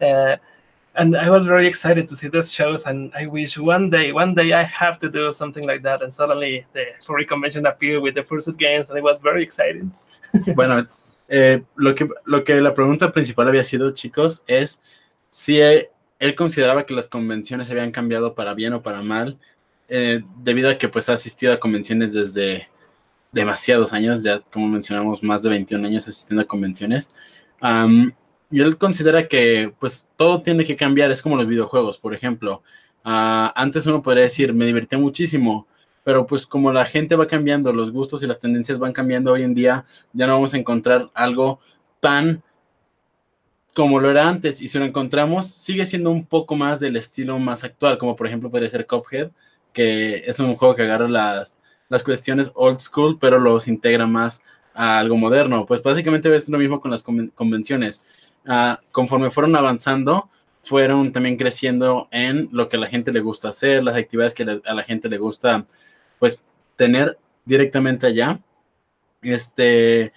Uh, 0.00 0.36
and 0.96 1.16
I 1.16 1.28
was 1.28 1.44
very 1.44 1.66
excited 1.66 2.06
to 2.08 2.16
see 2.16 2.28
those 2.28 2.52
shows, 2.52 2.86
and 2.86 3.12
I 3.16 3.26
wish 3.26 3.58
one 3.58 3.90
day, 3.90 4.12
one 4.12 4.32
day 4.32 4.52
I 4.52 4.62
have 4.62 5.00
to 5.00 5.10
do 5.10 5.32
something 5.32 5.66
like 5.66 5.82
that. 5.82 6.02
And 6.02 6.14
suddenly 6.14 6.66
the 6.72 6.86
furry 7.04 7.24
convention 7.24 7.66
appeared 7.66 8.00
with 8.02 8.14
the 8.14 8.22
Fursuit 8.22 8.56
Games, 8.58 8.90
and 8.90 8.98
I 8.98 9.02
was 9.02 9.18
very 9.18 9.42
excited. 9.42 9.90
bueno, 10.54 10.86
eh, 11.28 11.62
lo, 11.76 11.94
que, 11.94 12.08
lo 12.24 12.44
que 12.44 12.60
la 12.60 12.74
pregunta 12.74 13.12
principal 13.12 13.48
había 13.48 13.64
sido, 13.64 13.90
chicos, 13.90 14.42
es 14.46 14.82
si 15.30 15.60
él, 15.60 15.88
él 16.18 16.34
consideraba 16.34 16.86
que 16.86 16.94
las 16.94 17.08
convenciones 17.08 17.70
habían 17.70 17.92
cambiado 17.92 18.34
para 18.34 18.54
bien 18.54 18.72
o 18.72 18.82
para 18.82 19.02
mal, 19.02 19.38
eh, 19.88 20.22
debido 20.38 20.70
a 20.70 20.78
que 20.78 20.88
pues 20.88 21.08
ha 21.08 21.14
asistido 21.14 21.52
a 21.52 21.60
convenciones 21.60 22.12
desde 22.12 22.68
demasiados 23.32 23.92
años, 23.92 24.22
ya 24.22 24.40
como 24.40 24.68
mencionamos, 24.68 25.22
más 25.22 25.42
de 25.42 25.50
21 25.50 25.86
años 25.86 26.08
asistiendo 26.08 26.42
a 26.42 26.46
convenciones. 26.46 27.14
Y 28.50 28.60
él 28.60 28.78
considera 28.78 29.26
que 29.26 29.74
pues 29.80 30.08
todo 30.16 30.42
tiene 30.42 30.64
que 30.64 30.76
cambiar, 30.76 31.10
es 31.10 31.22
como 31.22 31.36
los 31.36 31.48
videojuegos, 31.48 31.98
por 31.98 32.14
ejemplo. 32.14 32.62
Uh, 33.04 33.50
antes 33.54 33.84
uno 33.86 34.00
podría 34.00 34.22
decir, 34.22 34.54
me 34.54 34.64
divertí 34.64 34.96
muchísimo, 34.96 35.66
pero 36.04 36.26
pues 36.26 36.46
como 36.46 36.70
la 36.70 36.84
gente 36.84 37.16
va 37.16 37.26
cambiando, 37.26 37.72
los 37.72 37.90
gustos 37.90 38.22
y 38.22 38.26
las 38.26 38.38
tendencias 38.38 38.78
van 38.78 38.92
cambiando 38.92 39.32
hoy 39.32 39.42
en 39.42 39.54
día, 39.54 39.86
ya 40.12 40.26
no 40.26 40.34
vamos 40.34 40.54
a 40.54 40.58
encontrar 40.58 41.10
algo 41.14 41.58
tan 41.98 42.42
como 43.74 43.98
lo 43.98 44.10
era 44.10 44.28
antes. 44.28 44.60
Y 44.62 44.68
si 44.68 44.78
lo 44.78 44.84
encontramos, 44.84 45.46
sigue 45.46 45.86
siendo 45.86 46.10
un 46.10 46.26
poco 46.26 46.54
más 46.54 46.78
del 46.78 46.96
estilo 46.96 47.38
más 47.38 47.64
actual, 47.64 47.98
como 47.98 48.14
por 48.14 48.26
ejemplo 48.26 48.50
puede 48.50 48.68
ser 48.68 48.86
Cuphead, 48.86 49.30
que 49.72 50.16
es 50.26 50.38
un 50.38 50.56
juego 50.56 50.74
que 50.74 50.82
agarra 50.82 51.08
las, 51.08 51.58
las 51.88 52.04
cuestiones 52.04 52.52
old 52.54 52.80
school, 52.80 53.18
pero 53.18 53.38
los 53.38 53.66
integra 53.66 54.06
más 54.06 54.42
a 54.74 54.98
algo 54.98 55.16
moderno. 55.16 55.66
Pues 55.66 55.82
básicamente 55.82 56.34
es 56.34 56.48
lo 56.48 56.58
mismo 56.58 56.80
con 56.80 56.90
las 56.90 57.02
convenciones. 57.02 58.04
Uh, 58.46 58.76
conforme 58.92 59.30
fueron 59.30 59.56
avanzando, 59.56 60.28
fueron 60.62 61.12
también 61.12 61.36
creciendo 61.36 62.08
en 62.10 62.48
lo 62.52 62.68
que 62.68 62.76
a 62.76 62.80
la 62.80 62.88
gente 62.88 63.12
le 63.12 63.20
gusta 63.20 63.48
hacer, 63.48 63.82
las 63.82 63.96
actividades 63.96 64.34
que 64.34 64.60
a 64.64 64.74
la 64.74 64.82
gente 64.82 65.08
le 65.08 65.18
gusta, 65.18 65.66
pues, 66.18 66.40
tener 66.76 67.18
directamente 67.44 68.06
allá. 68.06 68.40
Este, 69.22 70.12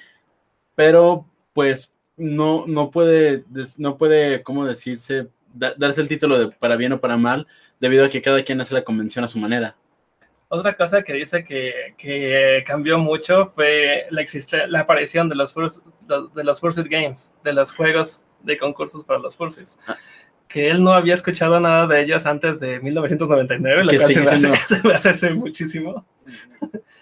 pero, 0.76 1.26
pues, 1.54 1.92
no, 2.18 2.66
no 2.68 2.92
puede, 2.92 3.44
no 3.78 3.98
puede, 3.98 4.44
¿cómo 4.44 4.66
decirse? 4.66 5.30
Da, 5.54 5.74
darse 5.78 6.02
el 6.02 6.08
título 6.08 6.38
de 6.40 6.48
para 6.50 6.76
bien 6.76 6.94
o 6.94 7.00
para 7.00 7.18
mal, 7.18 7.48
debido 7.80 8.06
a 8.06 8.10
que 8.10 8.22
cada 8.22 8.44
quien 8.44 8.60
hace 8.62 8.74
la 8.74 8.84
convención 8.84 9.24
a 9.24 9.28
su 9.28 9.40
manera. 9.40 9.76
Otra 10.50 10.78
cosa 10.78 11.04
que 11.04 11.14
dice 11.14 11.44
que, 11.44 11.94
que 11.98 12.64
cambió 12.66 12.98
mucho 12.98 13.52
fue 13.54 14.06
la, 14.12 14.24
la 14.68 14.80
aparición 14.80 15.28
de 15.28 15.36
los, 15.36 15.54
de 15.54 16.44
los 16.44 16.60
Fursuit 16.60 16.88
Games, 16.88 17.32
de 17.44 17.54
los 17.54 17.74
juegos 17.74 18.24
de 18.44 18.58
concursos 18.58 19.04
para 19.04 19.20
los 19.20 19.36
Fursuits. 19.36 19.78
Ah. 19.88 19.98
Que 20.48 20.70
él 20.70 20.84
no 20.84 20.94
había 20.94 21.14
escuchado 21.14 21.60
nada 21.60 21.88
de 21.88 22.02
ellos 22.02 22.26
antes 22.26 22.60
de 22.60 22.80
1999, 22.80 23.84
lo 23.84 23.92
que 23.92 24.00
se 24.00 24.22
me, 24.22 24.30
hace, 24.30 24.54
se 24.56 24.88
me 24.88 24.94
hace 24.94 25.34
muchísimo. 25.34 26.06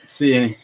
Sí. 0.05 0.33
Eh. 0.33 0.55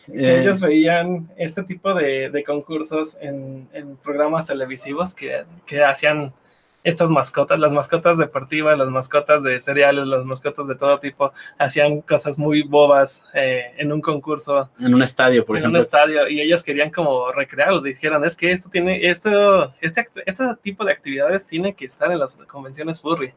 Ellos 0.41 0.59
veían 0.59 1.29
este 1.37 1.63
tipo 1.63 1.93
de, 1.93 2.29
de 2.29 2.43
concursos 2.43 3.17
en, 3.19 3.67
en, 3.73 3.97
programas 3.97 4.45
televisivos 4.45 5.13
que, 5.13 5.43
que 5.65 5.83
hacían 5.83 6.33
estas 6.83 7.09
mascotas, 7.09 7.59
las 7.59 7.73
mascotas 7.73 8.17
deportivas, 8.17 8.77
las 8.77 8.89
mascotas 8.89 9.43
de 9.43 9.59
cereales, 9.59 10.07
las 10.07 10.25
mascotas 10.25 10.67
de 10.67 10.75
todo 10.75 10.99
tipo, 10.99 11.31
hacían 11.57 12.01
cosas 12.01 12.39
muy 12.39 12.63
bobas 12.63 13.23
eh, 13.33 13.73
en 13.77 13.91
un 13.91 14.01
concurso. 14.01 14.69
En 14.79 14.93
un 14.93 15.03
estadio, 15.03 15.45
por 15.45 15.57
en 15.57 15.61
ejemplo. 15.61 15.77
En 15.77 15.79
un 15.79 15.83
estadio, 15.83 16.27
y 16.27 16.41
ellos 16.41 16.63
querían 16.63 16.89
como 16.89 17.31
recrearlo, 17.31 17.81
dijeron, 17.81 18.25
es 18.25 18.35
que 18.35 18.51
esto 18.51 18.69
tiene, 18.69 19.07
esto, 19.07 19.73
este, 19.79 20.05
este 20.25 20.43
tipo 20.63 20.83
de 20.83 20.91
actividades 20.91 21.45
tiene 21.45 21.75
que 21.75 21.85
estar 21.85 22.11
en 22.11 22.19
las 22.19 22.33
convenciones 22.33 22.99
furry. 22.99 23.33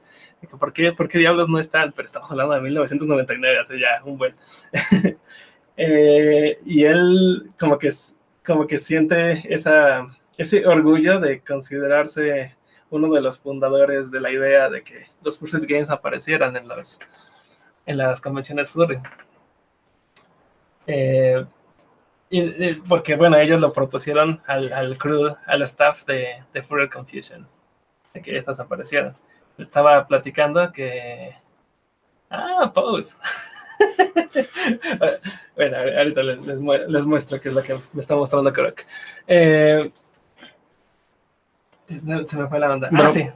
¿Por 0.59 0.73
qué, 0.73 0.93
¿Por 0.93 1.09
qué 1.09 1.19
diablos 1.19 1.49
no 1.49 1.59
están? 1.59 1.93
Pero 1.93 2.07
estamos 2.07 2.31
hablando 2.31 2.55
de 2.55 2.63
1999, 2.63 3.59
hace 3.59 3.79
ya 3.79 4.03
un 4.05 4.17
buen. 4.17 4.35
eh, 5.77 6.59
y 6.65 6.85
él 6.85 7.51
como 7.59 7.79
que, 7.79 7.91
como 8.45 8.67
que 8.67 8.79
siente 8.79 9.43
esa, 9.53 10.07
ese 10.39 10.67
orgullo 10.67 11.21
de 11.21 11.41
considerarse 11.41 12.55
uno 12.91 13.13
de 13.13 13.21
los 13.21 13.41
fundadores 13.41 14.11
de 14.11 14.21
la 14.21 14.31
idea 14.31 14.69
de 14.69 14.83
que 14.83 15.07
los 15.23 15.39
Fursuit 15.39 15.65
Games 15.69 15.91
aparecieran 15.91 16.57
en 16.57 16.69
las, 16.69 16.99
en 17.87 17.99
las 17.99 18.21
convenciones 18.21 18.71
furry. 18.71 19.01
Eh, 20.87 21.45
y, 22.31 22.41
y 22.41 22.75
porque, 22.75 23.17
bueno, 23.17 23.37
ellos 23.37 23.61
lo 23.61 23.73
propusieron 23.73 24.41
al, 24.47 24.73
al 24.73 24.99
crew, 24.99 25.37
al 25.47 25.63
staff 25.63 26.05
de, 26.05 26.43
de 26.53 26.63
Furry 26.63 26.89
Confusion, 26.89 27.47
de 28.13 28.23
que 28.23 28.37
estas 28.37 28.61
aparecieran. 28.61 29.15
Estaba 29.59 30.07
platicando 30.07 30.73
que... 30.73 31.35
Ah, 32.31 32.73
Pose. 32.75 33.17
bueno, 35.57 35.77
ahorita 35.77 36.23
les, 36.23 36.47
les, 36.89 37.07
muestro 37.07 37.41
qué 37.41 37.49
es 37.49 37.55
lo 37.55 37.63
que 37.63 37.77
me 37.93 38.01
está 38.01 38.17
mostrando 38.17 38.53
Krok. 38.53 38.83
Eh, 39.27 39.93
se, 41.87 42.27
se, 42.27 42.37
me 42.37 42.49
fue 42.49 42.59
la 42.59 42.73
onda. 42.73 42.89
Ah, 42.93 43.11
sí. 43.11 43.29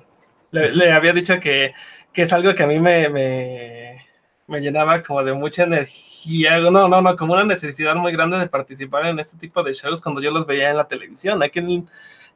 Le, 0.50 0.74
le, 0.74 0.92
había 0.92 1.12
dicho 1.12 1.38
que, 1.40 1.74
que 2.12 2.22
es 2.22 2.32
algo 2.32 2.54
que 2.54 2.62
a 2.62 2.66
mí 2.66 2.78
me, 2.78 3.08
me, 3.08 4.06
me, 4.46 4.60
llenaba 4.60 5.02
como 5.02 5.22
de 5.22 5.32
mucha 5.34 5.64
energía. 5.64 6.58
No, 6.58 6.88
no, 6.88 7.00
no, 7.00 7.16
como 7.16 7.34
una 7.34 7.44
necesidad 7.44 7.94
muy 7.94 8.12
grande 8.12 8.38
de 8.38 8.48
participar 8.48 9.06
en 9.06 9.18
este 9.18 9.36
tipo 9.36 9.62
de 9.62 9.72
shows 9.72 10.00
cuando 10.00 10.22
yo 10.22 10.30
los 10.30 10.46
veía 10.46 10.70
en 10.70 10.76
la 10.76 10.88
televisión. 10.88 11.42
Aquí 11.42 11.58
en, 11.58 11.88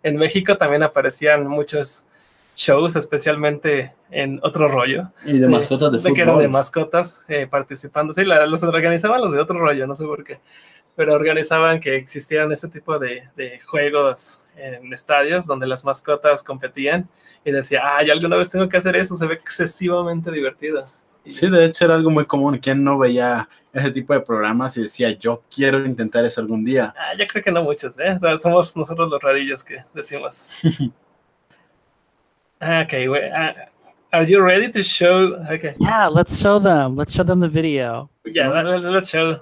en 0.03 0.17
México 0.17 0.57
también 0.57 0.83
aparecían 0.83 1.47
muchos 1.47 2.05
shows, 2.63 2.97
especialmente 2.97 3.93
en 4.11 4.39
otro 4.43 4.69
rollo. 4.69 5.09
Y 5.25 5.39
de 5.39 5.49
mascotas 5.49 5.93
de, 5.93 5.99
fútbol. 5.99 6.15
que 6.15 6.23
eran 6.23 6.39
de 6.39 6.49
mascotas 6.49 7.23
eh, 7.29 7.47
participando. 7.47 8.13
Sí, 8.13 8.25
la, 8.25 8.47
los 8.47 8.63
organizaban 8.63 9.21
los 9.21 9.33
de 9.33 9.41
otro 9.41 9.59
rollo, 9.59 9.87
no 9.87 9.97
sé 9.97 10.05
por 10.05 10.23
qué. 10.23 10.39
Pero 10.95 11.15
organizaban 11.15 11.81
que 11.81 11.97
existieran 11.97 12.53
este 12.53 12.69
tipo 12.69 12.99
de, 12.99 13.29
de, 13.35 13.61
juegos 13.61 14.47
en 14.57 14.93
estadios 14.93 15.47
donde 15.47 15.67
las 15.67 15.85
mascotas 15.85 16.43
competían 16.43 17.09
y 17.45 17.51
decía, 17.51 17.81
ah, 17.83 18.03
ya 18.05 18.13
alguna 18.13 18.37
vez 18.37 18.51
tengo 18.51 18.69
que 18.69 18.77
hacer 18.77 18.95
eso, 18.97 19.17
se 19.17 19.27
ve 19.27 19.35
excesivamente 19.35 20.31
divertido. 20.31 20.85
Sí, 21.27 21.49
de 21.49 21.65
hecho 21.65 21.85
era 21.85 21.95
algo 21.95 22.11
muy 22.11 22.27
común. 22.27 22.59
¿Quién 22.59 22.85
no 22.85 22.99
veía 22.99 23.49
ese 23.73 23.91
tipo 23.91 24.13
de 24.13 24.21
programas 24.21 24.77
y 24.77 24.83
decía, 24.83 25.11
yo 25.11 25.43
quiero 25.55 25.85
intentar 25.85 26.25
eso 26.25 26.41
algún 26.41 26.65
día? 26.65 26.95
Ah, 26.97 27.15
yo 27.19 27.27
creo 27.27 27.43
que 27.43 27.53
no 27.53 27.63
muchos, 27.63 27.99
¿eh? 27.99 28.13
O 28.17 28.19
sea, 28.19 28.39
somos 28.39 28.77
nosotros 28.77 29.09
los 29.09 29.23
rarillos 29.23 29.65
que 29.65 29.79
decimos. 29.95 30.49
okay, 32.63 33.09
wait, 33.09 33.31
uh, 33.31 33.53
are 34.13 34.25
you 34.25 34.41
ready 34.41 34.71
to 34.71 34.83
show? 34.83 35.35
Okay. 35.51 35.75
Yeah, 35.81 36.07
let's 36.07 36.39
show 36.39 36.59
them. 36.59 36.97
Let's 36.97 37.13
show 37.13 37.25
them 37.25 37.41
the 37.41 37.49
video. 37.49 38.11
Yeah, 38.25 38.49
let, 38.49 38.83
let's 38.83 39.09
show 39.09 39.41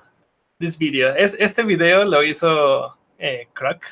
this 0.58 0.76
video. 0.76 1.12
Es, 1.14 1.34
este 1.38 1.64
video 1.64 2.04
lo 2.04 2.22
hizo 2.22 2.92
eh, 3.18 3.46
Croc. 3.54 3.84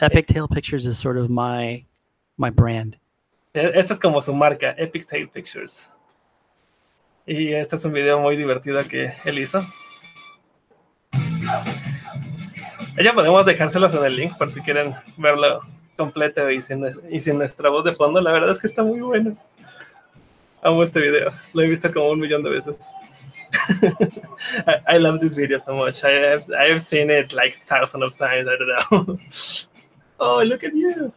Epic 0.00 0.26
Tail 0.26 0.48
Pictures 0.48 0.86
is 0.86 0.98
sort 0.98 1.16
of 1.16 1.30
my 1.30 1.84
my 2.36 2.50
brand. 2.50 2.96
Esta 3.54 3.92
es 3.94 3.98
como 3.98 4.20
su 4.20 4.32
marca, 4.32 4.74
Epic 4.78 5.06
Tail 5.06 5.28
Pictures. 5.28 5.90
Y 7.26 7.52
este 7.52 7.76
es 7.76 7.84
un 7.84 7.92
video 7.92 8.18
muy 8.18 8.36
divertido 8.36 8.82
que 8.88 9.12
él 9.24 9.38
hizo. 9.38 9.64
Ya 13.02 13.12
podemos 13.12 13.46
dejárselos 13.46 13.94
en 13.94 14.04
el 14.04 14.16
link 14.16 14.36
por 14.36 14.50
si 14.50 14.60
quieren 14.60 14.94
verlo 15.16 15.62
completo 16.02 16.50
y 16.50 16.60
sin, 16.62 16.84
y 17.10 17.20
sin 17.20 17.38
nuestra 17.38 17.68
voz 17.68 17.84
de 17.84 17.92
fondo. 17.92 18.20
La 18.20 18.32
verdad 18.32 18.50
es 18.50 18.58
que 18.58 18.66
está 18.66 18.82
muy 18.82 19.00
bueno. 19.00 19.36
Amo 20.62 20.82
este 20.82 21.00
video. 21.00 21.32
Lo 21.52 21.62
he 21.62 21.68
visto 21.68 21.92
como 21.92 22.10
un 22.10 22.20
millón 22.20 22.42
de 22.42 22.50
veces. 22.50 22.76
I, 24.66 24.96
I, 24.96 24.98
love 24.98 25.20
this 25.20 25.36
video 25.36 25.58
so 25.58 25.74
much. 25.74 26.02
I 26.04 26.12
have, 26.12 26.44
I 26.50 26.70
have 26.70 26.80
seen 26.80 27.10
it 27.10 27.32
like 27.32 27.58
thousands 27.66 28.04
of 28.04 28.16
times. 28.16 28.48
I 28.48 28.56
don't 28.56 29.08
know. 29.08 29.18
oh, 30.18 30.42
look 30.42 30.64
at 30.64 30.72
you. 30.72 31.12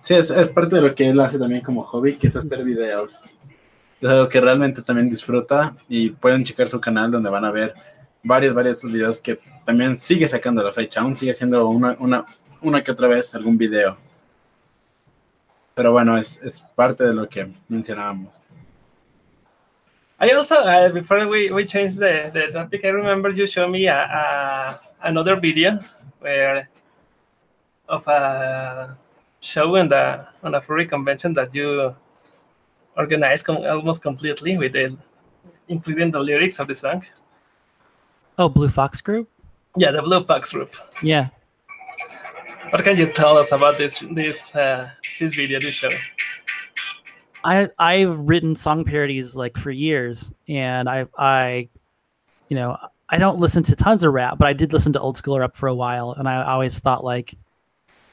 Sí, 0.00 0.14
es, 0.14 0.30
es 0.30 0.48
parte 0.48 0.76
de 0.76 0.82
lo 0.82 0.94
que 0.94 1.08
él 1.08 1.20
hace 1.20 1.38
también 1.38 1.62
como 1.62 1.82
hobby, 1.82 2.16
que 2.16 2.28
es 2.28 2.36
hacer 2.36 2.64
videos 2.64 3.22
es 4.02 4.10
algo 4.10 4.28
que 4.28 4.40
realmente 4.40 4.82
también 4.82 5.08
disfruta 5.08 5.76
y 5.88 6.10
pueden 6.10 6.42
checar 6.42 6.66
su 6.66 6.80
canal 6.80 7.10
donde 7.10 7.30
van 7.30 7.44
a 7.44 7.52
ver 7.52 7.72
varios, 8.22 8.54
varios 8.54 8.82
videos 8.84 9.20
que 9.20 9.38
también 9.64 9.96
sigue 9.96 10.26
sacando 10.26 10.62
la 10.62 10.72
fecha, 10.72 11.00
aún 11.00 11.14
sigue 11.14 11.32
siendo 11.32 11.68
una, 11.68 11.96
una, 12.00 12.26
una 12.62 12.82
que 12.82 12.90
otra 12.90 13.08
vez 13.08 13.34
algún 13.34 13.58
video. 13.58 13.96
Pero 15.74 15.92
bueno, 15.92 16.16
es, 16.16 16.40
es 16.42 16.60
parte 16.60 17.04
de 17.04 17.14
lo 17.14 17.28
que 17.28 17.50
mencionábamos. 17.68 18.44
I 20.20 20.30
also, 20.30 20.54
uh, 20.54 20.88
before 20.92 21.26
we, 21.26 21.50
we 21.50 21.66
change 21.66 21.96
the, 21.96 22.30
the 22.32 22.52
topic, 22.52 22.84
I 22.84 22.90
remember 22.90 23.30
you 23.30 23.46
showed 23.46 23.70
me 23.70 23.88
a, 23.88 24.02
a, 24.04 24.80
another 25.02 25.34
video 25.40 25.80
where 26.20 26.68
of 27.88 28.06
a 28.06 28.96
show 29.40 29.74
in 29.76 29.88
the, 29.88 30.24
on 30.44 30.54
a 30.54 30.60
furry 30.60 30.86
convention 30.86 31.34
that 31.34 31.52
you 31.52 31.94
organized 32.96 33.44
com 33.46 33.56
almost 33.64 34.02
completely 34.02 34.56
with 34.56 34.74
the 34.74 34.96
including 35.68 36.10
the 36.12 36.20
lyrics 36.20 36.60
of 36.60 36.68
the 36.68 36.74
song. 36.74 37.04
Oh, 38.38 38.48
Blue 38.48 38.68
Fox 38.68 39.00
Group. 39.00 39.28
Yeah, 39.76 39.90
the 39.90 40.02
Blue 40.02 40.22
Fox 40.24 40.52
Group. 40.52 40.76
Yeah. 41.02 41.30
What 42.72 42.84
can 42.84 42.96
you 42.96 43.12
tell 43.12 43.36
us 43.36 43.52
about 43.52 43.76
this 43.76 44.02
this 44.12 44.56
uh, 44.56 44.88
this 45.20 45.34
video, 45.34 45.60
this 45.60 45.74
show? 45.74 45.90
I 47.44 47.68
I've 47.78 48.18
written 48.20 48.54
song 48.54 48.82
parodies 48.82 49.36
like 49.36 49.58
for 49.58 49.70
years, 49.70 50.32
and 50.48 50.88
I 50.88 51.04
I, 51.18 51.68
you 52.48 52.56
know, 52.56 52.78
I 53.10 53.18
don't 53.18 53.38
listen 53.38 53.62
to 53.64 53.76
tons 53.76 54.04
of 54.04 54.14
rap, 54.14 54.38
but 54.38 54.48
I 54.48 54.54
did 54.54 54.72
listen 54.72 54.90
to 54.94 55.00
old 55.00 55.18
school 55.18 55.38
rap 55.38 55.54
for 55.54 55.66
a 55.66 55.74
while, 55.74 56.12
and 56.12 56.26
I 56.26 56.42
always 56.44 56.78
thought 56.78 57.04
like, 57.04 57.34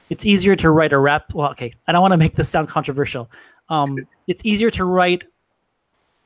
it's 0.09 0.25
easier 0.25 0.57
to 0.57 0.71
write 0.71 0.91
a 0.91 0.99
rap. 0.99 1.33
Well, 1.33 1.51
okay, 1.51 1.71
I 1.87 1.93
don't 1.93 2.01
want 2.01 2.11
to 2.11 2.17
make 2.17 2.35
this 2.35 2.49
sound 2.49 2.67
controversial, 2.67 3.31
um, 3.69 3.97
it's 4.27 4.43
easier 4.43 4.69
to 4.71 4.83
write 4.83 5.23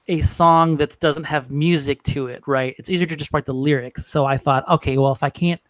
a 0.08 0.22
song 0.22 0.78
that 0.78 1.00
doesn't 1.00 1.26
have 1.26 1.52
music 1.52 2.02
to 2.06 2.26
it, 2.26 2.42
right? 2.48 2.74
It's 2.80 2.90
easier 2.90 3.06
to 3.06 3.16
just 3.16 3.32
write 3.32 3.46
the 3.46 3.54
lyrics. 3.54 4.08
So 4.08 4.26
I 4.26 4.38
thought, 4.38 4.68
okay, 4.68 4.98
well, 4.98 5.12
if 5.12 5.22
I 5.22 5.30
can't 5.30 5.62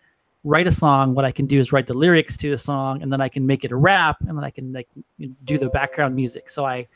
write 0.43 0.67
a 0.67 0.71
song, 0.71 1.15
what 1.15 1.25
I 1.25 1.31
can 1.31 1.45
do 1.45 1.59
is 1.59 1.71
write 1.71 1.87
the 1.87 1.93
lyrics 1.93 2.37
to 2.37 2.51
a 2.53 2.57
song, 2.57 3.01
and 3.01 3.11
then 3.11 3.21
I 3.21 3.29
can 3.29 3.45
make 3.45 3.63
it 3.63 3.71
a 3.71 3.75
rap, 3.75 4.17
and 4.21 4.37
then 4.37 4.43
I 4.43 4.49
can 4.49 4.73
like 4.73 4.89
do 5.45 5.57
the 5.57 5.69
background 5.69 6.15
music. 6.15 6.49
So 6.49 6.65
I 6.65 6.87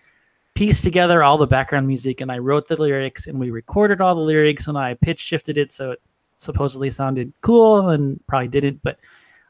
pieced 0.53 0.83
together 0.83 1.23
all 1.23 1.37
the 1.37 1.47
background 1.47 1.87
music, 1.87 2.21
and 2.21 2.31
I 2.31 2.39
wrote 2.39 2.67
the 2.67 2.81
lyrics, 2.81 3.27
and 3.27 3.39
we 3.39 3.51
recorded 3.51 4.01
all 4.01 4.15
the 4.15 4.21
lyrics, 4.21 4.67
and 4.67 4.77
I 4.77 4.95
pitch 4.95 5.19
shifted 5.19 5.57
it 5.57 5.71
so 5.71 5.91
it 5.91 6.01
supposedly 6.37 6.89
sounded 6.89 7.33
cool, 7.41 7.89
and 7.89 8.19
probably 8.27 8.49
didn't, 8.49 8.81
but 8.83 8.99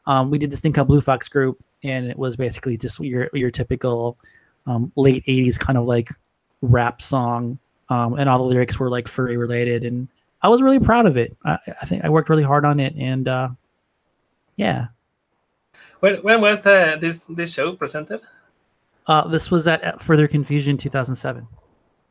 um, 0.06 0.30
we 0.30 0.38
did 0.38 0.50
this 0.50 0.60
thing 0.60 0.72
called 0.72 0.88
Blue 0.88 1.00
Fox 1.00 1.28
Group, 1.28 1.62
and 1.82 2.06
it 2.06 2.18
was 2.18 2.36
basically 2.36 2.76
just 2.76 3.00
your 3.00 3.28
your 3.32 3.50
typical 3.50 4.16
um, 4.66 4.92
late 4.96 5.24
80s 5.26 5.58
kind 5.58 5.78
of 5.78 5.86
like 5.86 6.10
rap 6.60 7.00
song 7.00 7.58
um, 7.88 8.14
and 8.14 8.28
all 8.28 8.38
the 8.38 8.44
lyrics 8.44 8.78
were 8.78 8.90
like 8.90 9.08
furry 9.08 9.36
related 9.36 9.84
and 9.84 10.08
i 10.42 10.48
was 10.48 10.60
really 10.60 10.80
proud 10.80 11.06
of 11.06 11.16
it 11.16 11.36
i, 11.44 11.58
I 11.80 11.86
think 11.86 12.04
i 12.04 12.08
worked 12.08 12.28
really 12.28 12.42
hard 12.42 12.64
on 12.64 12.80
it 12.80 12.94
and 12.96 13.28
uh, 13.28 13.48
yeah. 14.58 14.88
When, 16.00 16.16
when 16.16 16.40
was 16.42 16.66
uh, 16.66 16.96
this 17.00 17.24
this 17.24 17.52
show 17.52 17.74
presented? 17.74 18.20
Uh, 19.06 19.26
this 19.26 19.50
was 19.50 19.66
at 19.66 20.02
further 20.02 20.28
confusion 20.28 20.76
2007 20.76 21.46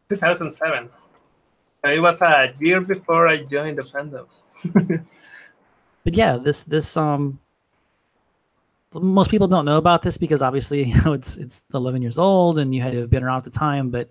2007 0.10 0.90
it 1.84 2.00
was 2.00 2.22
a 2.24 2.52
year 2.60 2.82
before 2.82 3.28
i 3.28 3.38
joined 3.38 3.78
the 3.78 3.84
fandom. 3.84 4.26
But 6.04 6.16
yeah 6.16 6.38
this 6.38 6.64
this 6.64 6.98
um 6.98 7.38
most 8.96 9.30
people 9.30 9.48
don't 9.48 9.66
know 9.66 9.78
about 9.78 10.02
this 10.02 10.18
because 10.18 10.42
obviously 10.42 10.86
you 10.90 11.02
know 11.04 11.14
it's 11.14 11.38
it's 11.38 11.66
11 11.74 12.02
years 12.02 12.18
old 12.18 12.58
and 12.58 12.74
you 12.74 12.82
had 12.82 12.94
to 12.94 13.02
have 13.02 13.10
been 13.12 13.24
around 13.24 13.40
at 13.40 13.44
the 13.44 13.60
time 13.60 13.92
but 13.92 14.10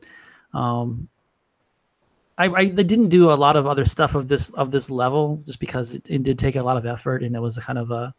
um 0.54 1.08
I, 2.38 2.46
I 2.46 2.68
they 2.70 2.84
didn't 2.84 3.08
do 3.08 3.30
a 3.30 3.34
lot 3.34 3.56
of 3.56 3.66
other 3.66 3.84
stuff 3.84 4.14
of 4.14 4.28
this 4.28 4.50
of 4.50 4.70
this 4.70 4.90
level 4.90 5.42
just 5.46 5.58
because 5.58 5.94
it, 5.94 6.06
it 6.08 6.22
did 6.22 6.38
take 6.38 6.56
a 6.56 6.62
lot 6.62 6.76
of 6.76 6.86
effort 6.86 7.22
and 7.22 7.34
it 7.34 7.40
was 7.40 7.56
a 7.56 7.62
kind 7.62 7.78
of 7.78 7.90
a 7.90 8.14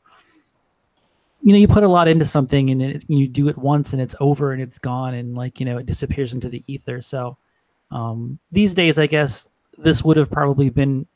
you 1.42 1.54
know 1.54 1.60
you 1.60 1.68
put 1.68 1.84
a 1.84 1.88
lot 1.88 2.08
into 2.08 2.26
something 2.26 2.70
and 2.72 2.82
it, 2.82 3.04
you 3.08 3.28
do 3.28 3.48
it 3.48 3.58
once 3.58 3.94
and 3.94 4.02
it's 4.02 4.16
over 4.20 4.54
and 4.54 4.62
it's 4.62 4.80
gone 4.80 5.14
and 5.14 5.36
like 5.36 5.60
you 5.60 5.66
know 5.66 5.78
it 5.78 5.86
disappears 5.86 6.34
into 6.34 6.50
the 6.50 6.64
ether. 6.68 7.02
So 7.02 7.38
um 7.90 8.38
these 8.52 8.74
days 8.74 9.00
i 9.00 9.08
guess 9.08 9.48
this 9.78 10.04
would 10.04 10.18
have 10.18 10.30
probably 10.30 10.70
been 10.70 11.08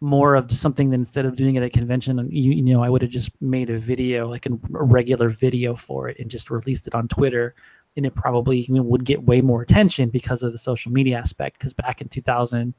more 0.00 0.34
of 0.34 0.46
just 0.46 0.62
something 0.62 0.90
that 0.90 0.96
instead 0.96 1.26
of 1.26 1.36
doing 1.36 1.56
it 1.56 1.62
at 1.62 1.72
convention, 1.72 2.28
you, 2.30 2.52
you 2.52 2.62
know, 2.62 2.82
I 2.82 2.88
would 2.88 3.02
have 3.02 3.10
just 3.10 3.30
made 3.40 3.68
a 3.70 3.76
video, 3.76 4.28
like 4.28 4.46
a, 4.46 4.52
a, 4.52 4.84
regular 4.84 5.28
video 5.28 5.74
for 5.74 6.08
it, 6.08 6.18
and 6.20 6.30
just 6.30 6.50
released 6.50 6.86
it 6.86 6.94
on 6.94 7.08
Twitter, 7.08 7.54
and 7.98 8.06
it 8.06 8.14
probably 8.14 8.60
you 8.60 8.82
would 8.82 9.04
get 9.04 9.24
way 9.24 9.42
more 9.42 9.60
attention 9.60 10.08
because 10.08 10.42
of 10.42 10.52
the 10.52 10.58
social 10.58 10.90
media 10.90 11.18
aspect. 11.18 11.58
Because 11.58 11.74
back 11.74 12.00
in 12.00 12.08
2000, 12.08 12.72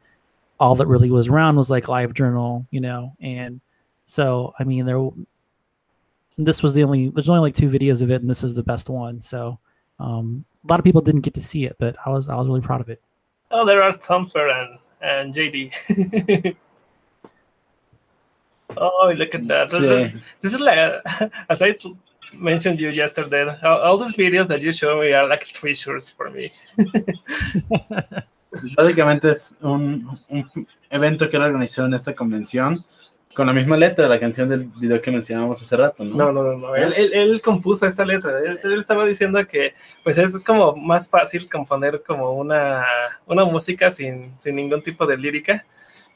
all 0.59 0.73
that 0.75 0.87
really 0.87 1.11
was 1.11 1.27
around 1.27 1.57
was 1.57 1.69
like 1.69 1.87
Live 1.87 2.13
Journal, 2.13 2.65
you 2.71 2.81
know, 2.81 3.13
and 3.21 3.61
so 4.05 4.53
I 4.57 4.63
mean, 4.63 4.85
there. 4.85 5.07
This 6.37 6.63
was 6.63 6.73
the 6.73 6.83
only. 6.83 7.09
There's 7.09 7.29
only 7.29 7.41
like 7.41 7.53
two 7.53 7.69
videos 7.69 8.01
of 8.01 8.09
it, 8.09 8.21
and 8.21 8.29
this 8.29 8.43
is 8.43 8.55
the 8.55 8.63
best 8.63 8.89
one. 8.89 9.19
So, 9.19 9.59
um, 9.99 10.45
a 10.63 10.67
lot 10.67 10.79
of 10.79 10.85
people 10.85 11.01
didn't 11.01 11.21
get 11.21 11.33
to 11.33 11.43
see 11.43 11.65
it, 11.65 11.75
but 11.79 11.97
I 12.05 12.09
was 12.09 12.29
I 12.29 12.35
was 12.35 12.47
really 12.47 12.61
proud 12.61 12.79
of 12.79 12.89
it. 12.89 13.01
Oh, 13.51 13.65
there 13.65 13.83
are 13.83 13.91
Thumper 13.91 14.47
and 14.47 14.79
and 15.01 15.35
JD. 15.35 16.55
Oh, 18.77 19.11
look 19.17 19.33
at 19.33 19.47
that. 19.47 19.71
Sí. 19.71 20.21
This 20.41 20.53
is 20.53 20.59
like, 20.59 20.77
as 21.49 21.61
I 21.63 21.71
mentioned 22.33 22.79
you 22.79 22.89
yesterday, 22.89 23.47
all, 23.63 23.81
all 23.81 23.97
these 23.97 24.15
videos 24.15 24.47
that 24.47 24.61
you 24.61 24.71
show 24.71 24.97
me 24.97 25.13
are 25.13 25.27
like 25.27 25.45
treasures 25.53 26.09
for 26.09 26.29
me. 26.29 26.51
Básicamente 28.75 29.29
es 29.31 29.55
un, 29.61 30.19
un, 30.29 30.49
evento 30.89 31.29
que 31.29 31.37
él 31.37 31.43
organizó 31.43 31.85
en 31.85 31.93
esta 31.93 32.13
convención 32.13 32.83
con 33.35 33.45
la 33.45 33.53
misma 33.53 33.77
letra 33.77 34.03
de 34.03 34.09
la 34.09 34.19
canción 34.19 34.49
del 34.49 34.63
video 34.63 34.99
que 35.01 35.11
mencionábamos 35.11 35.61
hace 35.61 35.77
rato, 35.77 36.03
¿no? 36.03 36.15
No, 36.15 36.31
no, 36.31 36.43
no, 36.43 36.57
no. 36.57 36.75
Él, 36.75 36.93
él, 36.97 37.11
él, 37.13 37.41
compuso 37.41 37.85
esta 37.85 38.03
letra. 38.03 38.39
Él, 38.39 38.57
él, 38.63 38.79
estaba 38.79 39.05
diciendo 39.05 39.45
que 39.47 39.75
pues 40.03 40.17
es 40.17 40.35
como 40.39 40.75
más 40.75 41.07
fácil 41.07 41.47
componer 41.47 42.01
como 42.05 42.31
una, 42.31 42.83
una 43.27 43.45
música 43.45 43.91
sin, 43.91 44.37
sin 44.37 44.55
ningún 44.55 44.81
tipo 44.81 45.05
de 45.05 45.17
lírica 45.17 45.63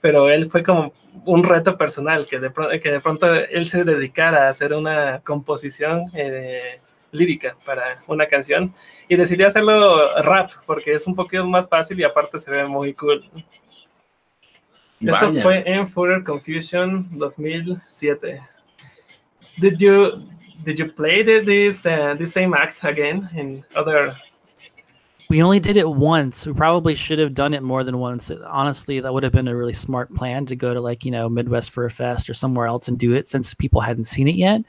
pero 0.03 0.30
él 0.30 0.51
fue 0.51 0.63
como 0.63 0.91
un 1.23 1.45
reto 1.45 1.77
personal, 1.77 2.27
que 2.27 2.38
de, 2.38 2.49
pronto, 2.49 2.77
que 2.77 2.91
de 2.91 2.99
pronto 2.99 3.34
él 3.34 3.69
se 3.69 3.85
dedicara 3.85 4.47
a 4.47 4.49
hacer 4.49 4.73
una 4.73 5.21
composición 5.21 6.11
eh, 6.13 6.77
lírica 7.13 7.55
para 7.65 7.95
una 8.07 8.27
canción 8.27 8.73
y 9.07 9.15
decidió 9.15 9.47
hacerlo 9.47 10.21
rap, 10.21 10.51
porque 10.65 10.91
es 10.91 11.07
un 11.07 11.15
poquito 11.15 11.47
más 11.47 11.69
fácil 11.69 11.97
y 12.01 12.03
aparte 12.03 12.38
se 12.38 12.51
ve 12.51 12.65
muy 12.65 12.93
cool. 12.95 13.23
Vaya. 14.99 15.30
Esto 15.30 15.41
fue 15.41 15.63
en 15.65 15.88
Further 15.88 16.21
Confusion 16.21 17.07
2007. 17.17 18.41
Did 19.57 19.77
you 19.77 20.27
did 20.65 20.75
you 20.75 20.91
play 20.91 21.23
this 21.23 21.85
uh, 21.85 22.13
this 22.17 22.34
same 22.34 22.53
act 22.53 22.84
again 22.84 23.30
in 23.34 23.63
other? 23.73 24.13
We 25.29 25.41
only 25.41 25.59
did 25.59 25.77
it 25.77 25.89
once. 25.89 26.45
We 26.45 26.53
probably 26.53 26.95
should 26.95 27.19
have 27.19 27.33
done 27.33 27.53
it 27.53 27.63
more 27.63 27.83
than 27.83 27.97
once. 27.97 28.31
Honestly, 28.45 28.99
that 28.99 29.13
would 29.13 29.23
have 29.23 29.31
been 29.31 29.47
a 29.47 29.55
really 29.55 29.73
smart 29.73 30.13
plan 30.13 30.45
to 30.47 30.55
go 30.55 30.73
to 30.73 30.81
like 30.81 31.05
you 31.05 31.11
know 31.11 31.29
Midwest 31.29 31.71
Fur 31.71 31.89
Fest 31.89 32.29
or 32.29 32.33
somewhere 32.33 32.67
else 32.67 32.87
and 32.87 32.97
do 32.97 33.13
it 33.13 33.27
since 33.27 33.53
people 33.53 33.81
hadn't 33.81 34.05
seen 34.05 34.27
it 34.27 34.35
yet. 34.35 34.61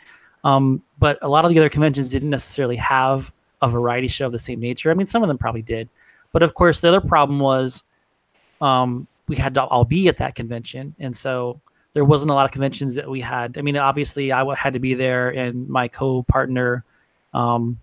Um, 0.45 0.83
but 0.99 1.19
a 1.23 1.29
lot 1.29 1.45
of 1.45 1.51
the 1.51 1.59
other 1.59 1.69
conventions 1.69 2.09
didn't 2.09 2.31
necessarily 2.31 2.77
have 2.77 3.33
a 3.63 3.69
variety 3.69 4.09
show 4.09 4.27
of 4.27 4.33
the 4.33 4.39
same 4.39 4.61
nature. 4.61 4.91
I 4.91 4.95
mean, 4.95 5.07
some 5.07 5.23
of 5.23 5.29
them 5.29 5.39
probably 5.39 5.63
did, 5.63 5.89
but 6.33 6.43
of 6.43 6.55
course, 6.55 6.81
the 6.81 6.89
other 6.89 7.01
problem 7.01 7.41
was 7.41 7.85
um, 8.61 9.07
we 9.27 9.37
had 9.37 9.55
to 9.55 9.65
all 9.65 9.85
be 9.85 10.09
at 10.09 10.19
that 10.19 10.35
convention, 10.35 10.95
and 10.99 11.17
so 11.17 11.61
there 11.95 12.05
wasn't 12.05 12.31
a 12.31 12.35
lot 12.35 12.45
of 12.45 12.51
conventions 12.51 12.95
that 12.97 13.09
we 13.09 13.21
had. 13.21 13.57
I 13.57 13.63
mean, 13.63 13.77
obviously, 13.77 14.33
I 14.33 14.55
had 14.55 14.75
to 14.75 14.81
be 14.81 14.95
there, 14.95 15.31
and 15.31 15.69
my 15.69 15.89
co-partner, 15.89 16.85
um, 17.33 17.79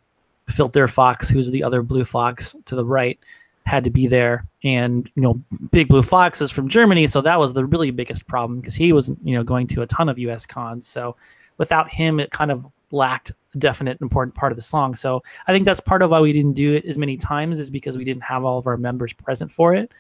Filter 0.52 0.88
Fox, 0.88 1.30
who's 1.30 1.52
the 1.52 1.64
other 1.64 1.82
Blue 1.82 2.04
Fox 2.04 2.56
to 2.66 2.76
the 2.76 2.86
right, 2.86 3.20
had 3.66 3.84
to 3.84 3.90
be 3.90 4.08
there. 4.08 4.46
And 4.64 5.10
you 5.16 5.22
know, 5.22 5.42
Big 5.72 5.88
Blue 5.88 6.04
Fox 6.04 6.42
is 6.42 6.52
from 6.52 6.68
Germany, 6.68 7.08
so 7.08 7.22
that 7.22 7.40
was 7.40 7.54
the 7.54 7.66
really 7.66 7.92
biggest 7.92 8.28
problem 8.28 8.60
because 8.60 8.76
he 8.76 8.94
was 8.94 9.10
you 9.24 9.36
know 9.36 9.44
going 9.44 9.68
to 9.68 9.82
a 9.82 9.88
ton 9.88 10.10
of 10.10 10.20
U.S. 10.20 10.46
cons. 10.46 10.88
So 10.88 11.16
without 11.58 11.92
him, 11.92 12.20
it 12.20 12.32
kind 12.32 12.52
of 12.52 12.66
lacked 12.92 13.32
a 13.56 13.58
definite 13.58 14.00
important 14.02 14.36
part 14.36 14.52
of 14.52 14.58
the 14.58 14.62
song. 14.62 14.96
So 14.96 15.24
I 15.48 15.54
think 15.54 15.66
that's 15.66 15.80
part 15.80 16.02
of 16.02 16.12
why 16.12 16.20
we 16.20 16.34
didn't 16.34 16.54
do 16.54 16.74
it 16.74 16.86
as 16.86 16.98
many 16.98 17.18
times 17.18 17.60
is 17.60 17.70
because 17.70 17.98
we 17.98 18.04
didn't 18.04 18.24
have 18.24 18.44
all 18.44 18.58
of 18.58 18.68
our 18.68 18.78
members 18.78 19.14
present 19.14 19.52
for 19.52 19.74
it. 19.74 19.92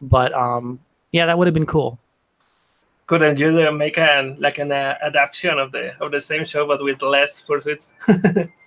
But 0.00 0.32
um, 0.32 0.78
yeah, 1.12 1.26
that 1.26 1.36
would 1.36 1.46
have 1.46 1.54
been 1.54 1.66
cool 1.66 1.98
couldn't 3.06 3.38
you 3.38 3.70
make 3.72 3.98
an 3.98 4.36
like 4.40 4.58
an 4.58 4.72
uh, 4.72 4.96
adaptation 5.02 5.58
of 5.58 5.72
the 5.72 5.96
of 6.02 6.10
the 6.10 6.20
same 6.20 6.44
show 6.44 6.66
but 6.66 6.82
with 6.82 7.02
less 7.02 7.42
fursuits? 7.42 7.94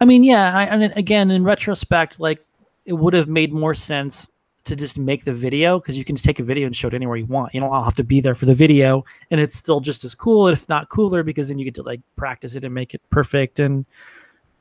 I 0.00 0.04
mean, 0.04 0.24
yeah. 0.24 0.56
I, 0.56 0.64
and 0.64 0.92
again, 0.96 1.30
in 1.30 1.44
retrospect, 1.44 2.20
like 2.20 2.44
it 2.84 2.92
would 2.92 3.14
have 3.14 3.28
made 3.28 3.52
more 3.52 3.74
sense 3.74 4.28
to 4.64 4.74
just 4.74 4.98
make 4.98 5.24
the 5.24 5.32
video 5.32 5.78
because 5.78 5.96
you 5.98 6.04
can 6.04 6.16
just 6.16 6.24
take 6.24 6.40
a 6.40 6.42
video 6.42 6.66
and 6.66 6.74
show 6.74 6.88
it 6.88 6.94
anywhere 6.94 7.16
you 7.16 7.26
want. 7.26 7.54
You 7.54 7.60
don't 7.60 7.84
have 7.84 7.94
to 7.94 8.04
be 8.04 8.20
there 8.20 8.34
for 8.34 8.46
the 8.46 8.54
video, 8.54 9.04
and 9.30 9.40
it's 9.40 9.56
still 9.56 9.80
just 9.80 10.04
as 10.04 10.14
cool, 10.14 10.48
if 10.48 10.68
not 10.68 10.88
cooler, 10.88 11.22
because 11.22 11.48
then 11.48 11.58
you 11.58 11.64
get 11.64 11.74
to 11.76 11.82
like 11.82 12.00
practice 12.16 12.54
it 12.54 12.64
and 12.64 12.74
make 12.74 12.94
it 12.94 13.02
perfect. 13.10 13.58
And 13.58 13.84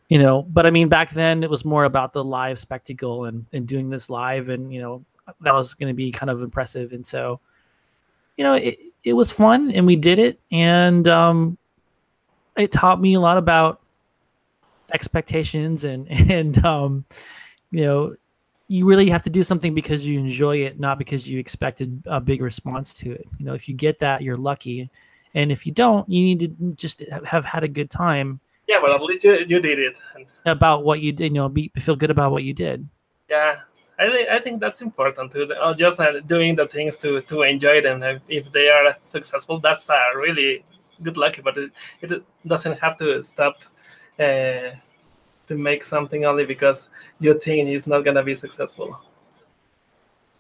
you 0.10 0.20
know, 0.20 0.44
but 0.44 0.66
I 0.66 0.72
mean, 0.72 0.90
back 0.90 1.12
then 1.12 1.44
it 1.44 1.50
was 1.50 1.66
more 1.66 1.86
about 1.86 2.14
the 2.14 2.24
live 2.24 2.60
spectacle 2.60 3.26
and 3.26 3.46
and 3.54 3.68
doing 3.68 3.90
this 3.90 4.10
live, 4.10 4.50
and 4.50 4.74
you 4.74 4.82
know, 4.82 5.04
that 5.42 5.54
was 5.54 5.74
going 5.74 5.90
to 5.90 5.94
be 5.94 6.12
kind 6.12 6.30
of 6.30 6.42
impressive. 6.42 6.94
And 6.94 7.06
so, 7.06 7.40
you 8.38 8.44
know, 8.44 8.54
it, 8.54 8.80
it 9.04 9.14
was 9.14 9.32
fun 9.32 9.72
and 9.72 9.86
we 9.86 9.96
did 9.96 10.20
it 10.20 10.40
and 10.52 11.08
um, 11.08 11.58
it 12.58 12.72
taught 12.72 13.02
me 13.02 13.14
a 13.16 13.20
lot 13.20 13.38
about 13.38 13.82
expectations 14.92 15.84
and 15.84 16.10
and 16.32 16.64
um, 16.66 17.06
you 17.72 17.82
know 17.82 18.16
you 18.68 18.86
really 18.86 19.10
have 19.10 19.22
to 19.22 19.30
do 19.30 19.44
something 19.44 19.76
because 19.76 20.06
you 20.06 20.18
enjoy 20.20 20.58
it 20.58 20.80
not 20.80 20.98
because 20.98 21.30
you 21.30 21.40
expected 21.40 22.02
a 22.06 22.20
big 22.20 22.42
response 22.42 22.94
to 22.94 23.12
it 23.12 23.28
you 23.38 23.46
know 23.46 23.54
if 23.54 23.68
you 23.68 23.76
get 23.76 24.00
that 24.00 24.22
you're 24.22 24.38
lucky 24.38 24.90
and 25.34 25.52
if 25.52 25.66
you 25.66 25.72
don't 25.72 26.10
you 26.10 26.24
need 26.24 26.40
to 26.40 26.74
just 26.74 27.02
have 27.26 27.46
had 27.46 27.64
a 27.64 27.68
good 27.68 27.90
time 27.90 28.40
yeah 28.68 28.80
but 28.82 28.92
at 28.92 29.02
least 29.02 29.24
you, 29.24 29.34
you 29.48 29.60
did 29.60 29.80
it 29.80 29.98
about 30.46 30.84
what 30.84 31.02
you 31.02 31.12
did 31.12 31.26
you 31.26 31.32
know 31.32 31.50
be 31.50 31.72
feel 31.78 31.96
good 31.96 32.12
about 32.12 32.32
what 32.32 32.44
you 32.44 32.54
did 32.54 32.88
yeah 33.30 33.60
I 34.00 34.10
think 34.10 34.30
I 34.30 34.40
think 34.40 34.60
that's 34.60 34.82
important 34.82 35.32
too. 35.32 35.54
Uh, 35.54 35.74
just 35.74 36.00
uh, 36.00 36.20
doing 36.22 36.56
the 36.56 36.68
things 36.68 36.98
to 36.98 37.22
to 37.22 37.44
enjoy 37.44 37.82
them. 37.82 38.02
If 38.28 38.52
they 38.52 38.70
are 38.70 38.96
successful, 39.04 39.60
that's 39.60 39.90
uh, 39.90 40.00
really 40.16 40.64
good 41.04 41.16
luck. 41.16 41.40
But 41.44 41.58
it, 41.58 41.72
it 42.02 42.24
doesn't 42.46 42.80
have 42.80 42.98
to 42.98 43.22
stop 43.22 43.60
uh, 44.20 44.76
to 45.48 45.56
make 45.56 45.84
something 45.84 46.26
only 46.26 46.46
because 46.46 46.90
your 47.20 47.36
thing 47.36 47.68
is 47.68 47.88
not 47.88 48.04
gonna 48.04 48.24
be 48.24 48.36
successful. 48.36 48.98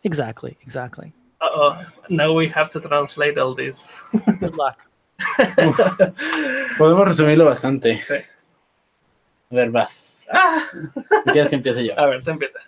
Exactly. 0.04 0.58
Exactly. 0.62 1.14
Uh 1.42 1.50
oh. 1.54 1.86
Now 2.10 2.34
we 2.34 2.48
have 2.50 2.70
to 2.72 2.80
translate 2.80 3.38
all 3.38 3.54
this. 3.54 4.02
good 4.40 4.56
luck. 4.56 4.78
Podemos 6.78 7.08
resumirlo 7.08 7.46
bastante. 7.46 8.02
Sí. 8.02 8.16
A 9.52 9.56
ver, 9.56 9.70
vas. 9.70 10.28
Ah. 10.32 10.66
¿Quieres 11.32 11.50
que 11.50 11.56
empiece 11.56 11.86
yo? 11.86 12.00
A 12.00 12.08
ver, 12.08 12.24
te 12.24 12.32
empieza. 12.32 12.60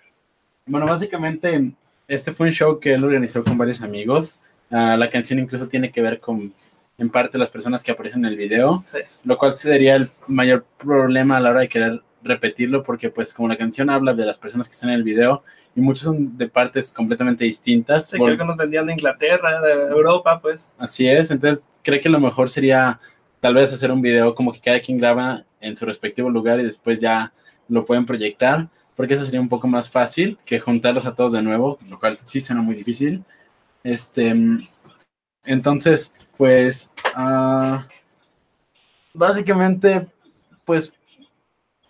Bueno, 0.66 0.86
básicamente 0.86 1.72
este 2.08 2.32
fue 2.32 2.48
un 2.48 2.54
show 2.54 2.80
que 2.80 2.94
él 2.94 3.04
organizó 3.04 3.44
con 3.44 3.58
varios 3.58 3.82
amigos. 3.82 4.36
Uh, 4.70 4.98
la 4.98 5.10
canción 5.10 5.40
incluso 5.40 5.68
tiene 5.68 5.92
que 5.92 6.02
ver 6.02 6.20
con, 6.20 6.54
en 6.98 7.10
parte, 7.10 7.38
las 7.38 7.50
personas 7.50 7.84
que 7.84 7.92
aparecen 7.92 8.26
en 8.26 8.32
el 8.32 8.38
video, 8.38 8.84
sí. 8.86 9.00
lo 9.24 9.38
cual 9.38 9.54
sería 9.54 9.96
el 9.96 10.10
mayor 10.28 10.66
problema 10.78 11.38
a 11.38 11.40
la 11.40 11.52
hora 11.52 11.60
de 11.62 11.70
querer 11.70 12.02
repetirlo, 12.24 12.84
porque 12.84 13.10
pues 13.10 13.34
como 13.34 13.48
la 13.48 13.58
canción 13.58 13.90
habla 13.90 14.14
de 14.14 14.26
las 14.26 14.38
personas 14.38 14.68
que 14.68 14.74
están 14.74 14.90
en 14.90 14.96
el 14.96 15.04
video 15.04 15.44
y 15.76 15.82
muchos 15.82 16.06
son 16.06 16.38
de 16.38 16.48
partes 16.48 16.92
completamente 16.92 17.44
distintas. 17.44 18.10
Sí, 18.10 18.18
creo 18.18 18.38
que 18.38 18.46
nos 18.46 18.58
vendían 18.58 18.88
de 18.88 18.94
Inglaterra, 18.94 19.62
de 19.62 19.74
Europa, 19.90 20.40
pues. 20.42 20.70
Así 20.78 21.08
es, 21.08 21.30
entonces 21.32 21.64
creo 21.84 22.02
que 22.02 22.10
lo 22.10 22.20
mejor 22.20 22.50
sería 22.50 23.00
tal 23.42 23.54
vez 23.54 23.72
hacer 23.72 23.92
un 23.92 24.02
video 24.02 24.34
como 24.34 24.52
que 24.52 24.60
cada 24.60 24.80
quien 24.80 24.98
graba 24.98 25.44
en 25.62 25.76
su 25.76 25.86
respectivo 25.86 26.30
lugar 26.30 26.60
y 26.60 26.64
después 26.64 27.00
ya 27.00 27.32
lo 27.68 27.86
pueden 27.86 28.06
proyectar 28.06 28.70
porque 28.96 29.16
eso 29.16 29.26
sería 29.26 29.42
un 29.42 29.50
poco 29.50 29.68
más 29.68 29.90
fácil 29.90 30.38
que 30.46 30.60
juntarlos 30.60 31.06
a 31.06 31.16
todos 31.16 31.34
de 31.34 31.42
nuevo, 31.42 31.78
lo 31.90 32.00
cual 32.00 32.18
sí 32.24 32.40
suena 32.40 32.62
muy 32.62 32.76
difícil. 32.76 33.24
Este, 33.84 34.34
entonces, 35.44 36.14
pues, 36.38 36.92
uh, 37.18 37.80
básicamente, 39.14 40.08
pues, 40.64 40.94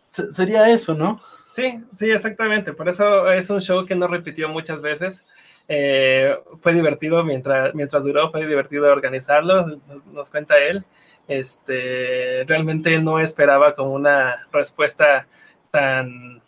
sería 0.09 0.69
eso, 0.69 0.93
¿no? 0.93 1.22
Sí, 1.55 1.81
sí, 1.93 2.11
exactamente. 2.11 2.73
Por 2.73 2.89
eso 2.89 3.31
es 3.31 3.49
un 3.49 3.61
show 3.61 3.85
que 3.85 3.95
no 3.95 4.07
repitió 4.07 4.49
muchas 4.49 4.81
veces. 4.81 5.26
Eh, 5.69 6.38
fue 6.61 6.73
divertido 6.73 7.23
mientras, 7.23 7.73
mientras 7.73 8.03
duró, 8.03 8.30
fue 8.30 8.45
divertido 8.45 8.91
organizarlo, 8.91 9.80
nos 10.11 10.30
cuenta 10.30 10.57
él. 10.59 10.84
Este, 11.30 12.43
realmente 12.45 12.99
no 12.99 13.19
esperaba 13.19 13.73
como 13.73 13.93
una 13.93 14.47
respuesta 14.51 15.27
tan 15.72 16.41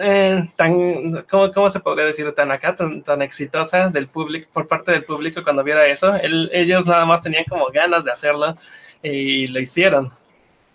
eh, 0.00 0.48
tan, 0.56 1.24
¿cómo, 1.28 1.52
¿cómo, 1.52 1.70
se 1.70 1.80
podría 1.80 2.06
decir? 2.06 2.30
Tan 2.32 2.50
acá, 2.50 2.76
tan, 2.76 3.02
tan 3.02 3.22
exitosa 3.22 3.88
del 3.88 4.08
público, 4.08 4.48
por 4.52 4.68
parte 4.68 4.92
del 4.92 5.04
público 5.04 5.42
cuando 5.42 5.64
viera 5.64 5.86
eso. 5.86 6.14
ellos 6.52 6.86
nada 6.86 7.04
más 7.04 7.22
tenían 7.22 7.44
como 7.44 7.66
ganas 7.66 8.04
de 8.04 8.10
hacerlo 8.10 8.56
y 9.02 9.46
lo 9.48 9.60
hicieron, 9.60 10.12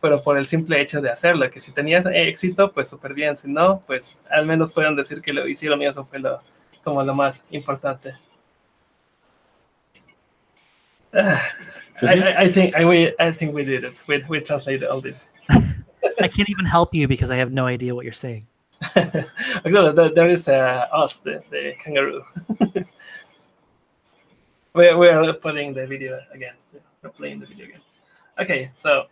pero 0.02 0.24
por 0.24 0.38
el 0.38 0.48
simple 0.48 0.82
hecho 0.82 1.02
de 1.02 1.10
hacerlo, 1.10 1.50
que 1.50 1.60
si 1.60 1.72
tenías 1.72 2.06
éxito, 2.06 2.72
pues 2.72 2.90
súper 2.90 3.14
bien, 3.14 3.38
si 3.38 3.50
no, 3.50 3.84
pues 3.86 4.18
al 4.30 4.46
menos 4.46 4.72
pueden 4.72 4.96
decir 4.96 5.22
que 5.22 5.34
lo 5.34 5.48
hicieron 5.48 5.82
y 5.82 5.86
eso 5.86 6.06
fue 6.06 6.20
lo, 6.20 6.42
como 6.84 7.04
lo 7.04 7.14
más 7.14 7.46
importante. 7.52 8.16
I, 11.14 12.46
I, 12.46 12.52
think 12.52 12.76
I, 12.76 12.86
we, 12.86 13.14
I 13.20 13.32
think 13.32 13.54
we 13.54 13.64
did 13.64 13.84
it. 13.84 13.94
We, 14.08 14.24
we 14.30 14.40
translated 14.42 14.86
all 14.86 15.02
this. 15.02 15.30
I 15.50 16.28
can't 16.28 16.50
even 16.50 16.66
help 16.66 16.96
you 16.96 17.08
because 17.08 17.32
I 17.32 17.36
have 17.36 17.52
no 17.52 17.68
idea 17.68 17.94
what 17.94 18.06
you're 18.06 18.14
saying. 18.14 18.48
There 18.96 20.28
is 20.28 20.48
uh, 20.48 20.88
us, 20.92 21.18
the, 21.18 21.44
the 21.50 21.76
kangaroo. 21.80 22.24
we, 24.74 24.94
we 24.96 25.08
are 25.10 25.34
putting 25.34 25.74
the 25.74 25.86
video 25.86 26.20
again. 26.34 26.56
We're 27.04 27.10
playing 27.10 27.40
the 27.40 27.46
video 27.46 27.68
again. 27.68 27.82
Okay, 28.40 28.72
so. 28.74 29.06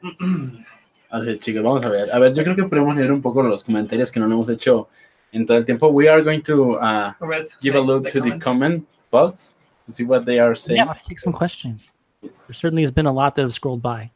Así, 1.12 1.40
chicos, 1.40 1.64
vamos 1.64 1.84
a 1.86 1.90
ver. 1.90 2.10
A 2.14 2.20
ver, 2.20 2.34
yo 2.34 2.44
creo 2.44 2.56
que 2.56 2.64
podemos 2.64 2.96
leer 2.96 3.12
un 3.12 3.22
poco 3.22 3.42
los 3.44 3.64
comentarios 3.64 4.12
que 4.12 4.20
no 4.20 4.28
hemos 4.28 4.50
hecho 4.50 4.90
en 5.32 5.46
todo 5.46 5.58
el 5.58 5.66
tiempo. 5.66 5.90
We 5.90 6.08
are 6.08 6.22
going 6.22 6.42
to 6.44 6.74
uh, 6.76 7.14
give 7.62 7.76
a 7.76 7.82
look 7.82 8.04
the 8.04 8.10
to 8.12 8.20
comments. 8.20 8.40
the 8.40 8.46
comment 8.46 8.88
box 9.12 9.56
to 9.86 9.92
see 9.92 10.04
what 10.04 10.26
they 10.26 10.40
are 10.40 10.56
saying. 10.56 10.78
Yeah, 10.78 10.86
let's 10.86 11.08
take 11.08 11.20
some 11.20 11.34
questions. 11.34 11.92
Yes. 12.22 12.48
There 12.48 12.54
certainly 12.54 12.84
has 12.84 12.92
been 12.92 13.06
a 13.06 13.12
lot 13.12 13.36
that 13.36 13.42
have 13.42 13.54
scrolled 13.54 13.82
by. 13.82 14.12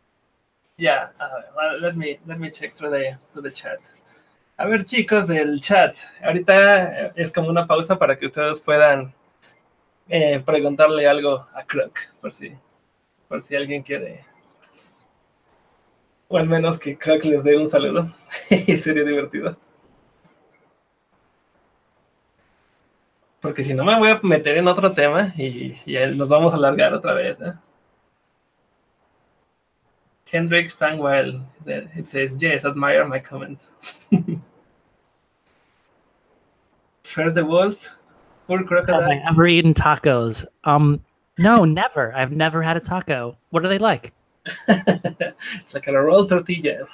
Yeah, 0.78 1.08
uh, 1.20 1.78
let 1.82 1.96
me 1.96 2.20
let 2.28 2.40
me 2.40 2.50
check 2.50 2.76
through 2.76 2.92
the 2.92 3.18
through 3.32 3.44
the 3.44 3.52
chat. 3.52 3.80
A 4.64 4.66
ver, 4.66 4.86
chicos 4.86 5.28
del 5.28 5.60
chat, 5.60 5.94
ahorita 6.24 7.08
es 7.18 7.34
como 7.34 7.50
una 7.50 7.68
pausa 7.68 8.00
para 8.00 8.18
que 8.18 8.28
ustedes 8.28 8.62
puedan 8.62 9.14
eh, 10.08 10.40
preguntarle 10.40 11.06
algo 11.06 11.46
a 11.54 11.66
Croc, 11.66 12.00
por 12.22 12.32
si, 12.32 12.54
por 13.28 13.42
si 13.42 13.58
alguien 13.58 13.84
quiere. 13.84 14.24
O 16.30 16.38
al 16.38 16.48
menos 16.48 16.80
que 16.80 16.98
Croc 16.98 17.26
les 17.26 17.44
dé 17.44 17.58
un 17.58 17.70
saludo. 17.70 18.16
sería 18.80 19.04
divertido. 19.04 19.58
Porque 23.42 23.64
si 23.64 23.74
no 23.74 23.84
me 23.84 24.00
voy 24.00 24.12
a 24.12 24.22
meter 24.24 24.58
en 24.58 24.70
otro 24.70 24.94
tema 24.94 25.34
y, 25.36 25.76
nos 26.16 26.30
vamos 26.30 26.54
a 26.54 26.56
alargar 26.56 26.94
otra 26.94 27.14
vez. 27.14 27.38
¿eh? 27.42 27.54
Hendrik 30.32 30.74
it 31.98 32.08
says, 32.08 32.38
yes, 32.38 32.64
admire 32.64 33.06
my 33.06 33.20
comment. 33.20 33.60
First 37.14 37.36
the 37.36 37.46
wolf, 37.46 37.92
poor 38.48 38.64
crocodile. 38.64 39.02
Have 39.02 39.10
I 39.12 39.22
ever 39.30 39.46
eaten 39.46 39.76
tacos? 39.76 40.46
Um, 40.64 41.00
no, 41.38 41.64
never. 41.82 42.12
I've 42.16 42.32
never 42.32 42.64
had 42.64 42.76
a 42.76 42.80
taco. 42.80 43.38
What 43.52 43.64
are 43.64 43.68
they 43.68 43.78
like? 43.78 44.14
it's 44.68 45.76
like 45.76 45.88
a 45.88 45.94
roll 45.94 46.26
tortilla. 46.26 46.88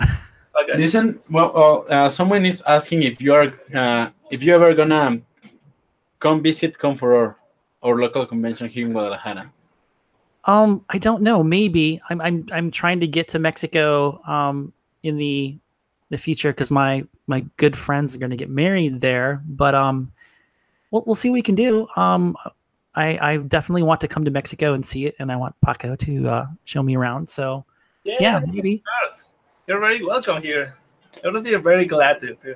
Okay. 0.60 0.76
Listen, 0.76 1.20
well, 1.30 1.86
uh, 1.88 2.08
someone 2.08 2.44
is 2.44 2.62
asking 2.66 3.04
if 3.04 3.22
you 3.22 3.32
are 3.32 3.46
uh, 3.72 4.10
if 4.28 4.42
you 4.42 4.52
ever 4.52 4.74
gonna 4.74 5.22
come 6.18 6.42
visit 6.42 6.76
Confuror 6.76 7.36
or 7.80 8.00
local 8.00 8.26
convention 8.26 8.68
here 8.68 8.84
in 8.84 8.90
Guadalajara. 8.90 9.52
Um, 10.46 10.84
I 10.90 10.98
don't 10.98 11.22
know. 11.22 11.44
Maybe 11.44 12.02
I'm 12.10 12.20
I'm 12.20 12.48
I'm 12.50 12.70
trying 12.72 12.98
to 12.98 13.06
get 13.06 13.28
to 13.28 13.38
Mexico 13.38 14.20
um 14.26 14.72
in 15.04 15.16
the 15.16 15.56
the 16.10 16.18
future 16.18 16.50
because 16.50 16.70
my 16.70 17.04
my 17.26 17.44
good 17.56 17.76
friends 17.76 18.14
are 18.14 18.18
going 18.18 18.30
to 18.30 18.36
get 18.36 18.50
married 18.50 19.00
there. 19.00 19.42
But 19.46 19.74
um, 19.74 20.12
we'll 20.90 21.02
we'll 21.06 21.14
see 21.14 21.30
what 21.30 21.34
we 21.34 21.42
can 21.42 21.54
do. 21.54 21.86
Um, 21.96 22.36
I 22.94 23.18
I 23.20 23.36
definitely 23.38 23.82
want 23.82 24.00
to 24.02 24.08
come 24.08 24.24
to 24.24 24.30
Mexico 24.30 24.74
and 24.74 24.84
see 24.84 25.06
it, 25.06 25.16
and 25.18 25.30
I 25.30 25.36
want 25.36 25.54
Paco 25.60 25.96
to 25.96 26.28
uh, 26.28 26.46
show 26.64 26.82
me 26.82 26.96
around. 26.96 27.28
So 27.28 27.64
yeah, 28.04 28.16
yeah 28.20 28.40
maybe. 28.40 28.82
Yes. 29.02 29.24
You're 29.68 29.80
very 29.80 30.02
welcome 30.02 30.40
here. 30.40 30.78
I 31.22 31.28
would 31.28 31.44
be 31.44 31.54
very 31.56 31.84
glad 31.84 32.20
to, 32.20 32.34
to, 32.36 32.54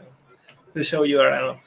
to 0.73 0.83
show 0.83 1.03
you 1.03 1.21
around. 1.21 1.59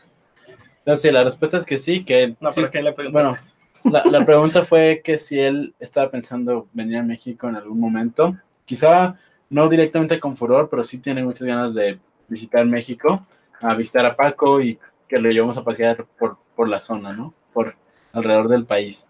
No, 0.88 0.96
sí, 0.96 1.12
la 1.12 1.24
respuesta 1.24 1.58
es 1.58 1.66
que 1.66 1.78
sí, 1.78 2.04
que... 2.04 2.36
No, 2.40 2.52
sí, 2.52 2.62
pero 2.62 2.72
que 2.72 3.04
la 3.04 3.12
bueno, 3.12 3.36
la, 3.84 4.04
la, 4.06 4.26
pregunta 4.26 4.64
fue 4.64 5.02
que 5.04 5.20
si 5.20 5.40
él 5.40 5.76
estaba 5.80 6.10
pensando 6.10 6.68
venir 6.74 6.98
a 6.98 7.04
México 7.04 7.48
en 7.48 7.56
algún 7.56 7.80
momento. 7.80 8.36
Quizá 8.66 9.20
no 9.50 9.70
directamente 9.70 10.20
con 10.20 10.36
Furor, 10.36 10.70
pero 10.70 10.84
sí 10.84 11.00
tiene 11.00 11.24
muchas 11.24 11.48
ganas 11.48 11.74
de 11.74 12.00
visitar 12.28 12.66
México, 12.66 13.26
a 13.62 13.74
visitar 13.76 14.06
a 14.06 14.16
Paco 14.16 14.62
y 14.62 14.80
que 15.08 15.20
lo 15.20 15.30
llevamos 15.30 15.58
a 15.58 15.64
pasear 15.64 16.06
por, 16.18 16.38
por 16.56 16.68
la 16.68 16.80
zona, 16.80 17.14
¿no? 17.14 17.34
Por 17.54 17.76
alrededor 18.14 18.48
del 18.48 18.66
país. 18.66 19.08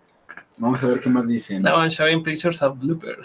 Vamos 0.58 0.84
a 0.84 0.88
ver 0.88 1.02
qué 1.02 1.10
más 1.10 1.28
dicen. 1.28 1.62
Now 1.62 1.78
I'm 1.78 1.90
showing 1.90 2.24
pictures 2.24 2.62
of 2.62 2.78
Blooper. 2.78 3.18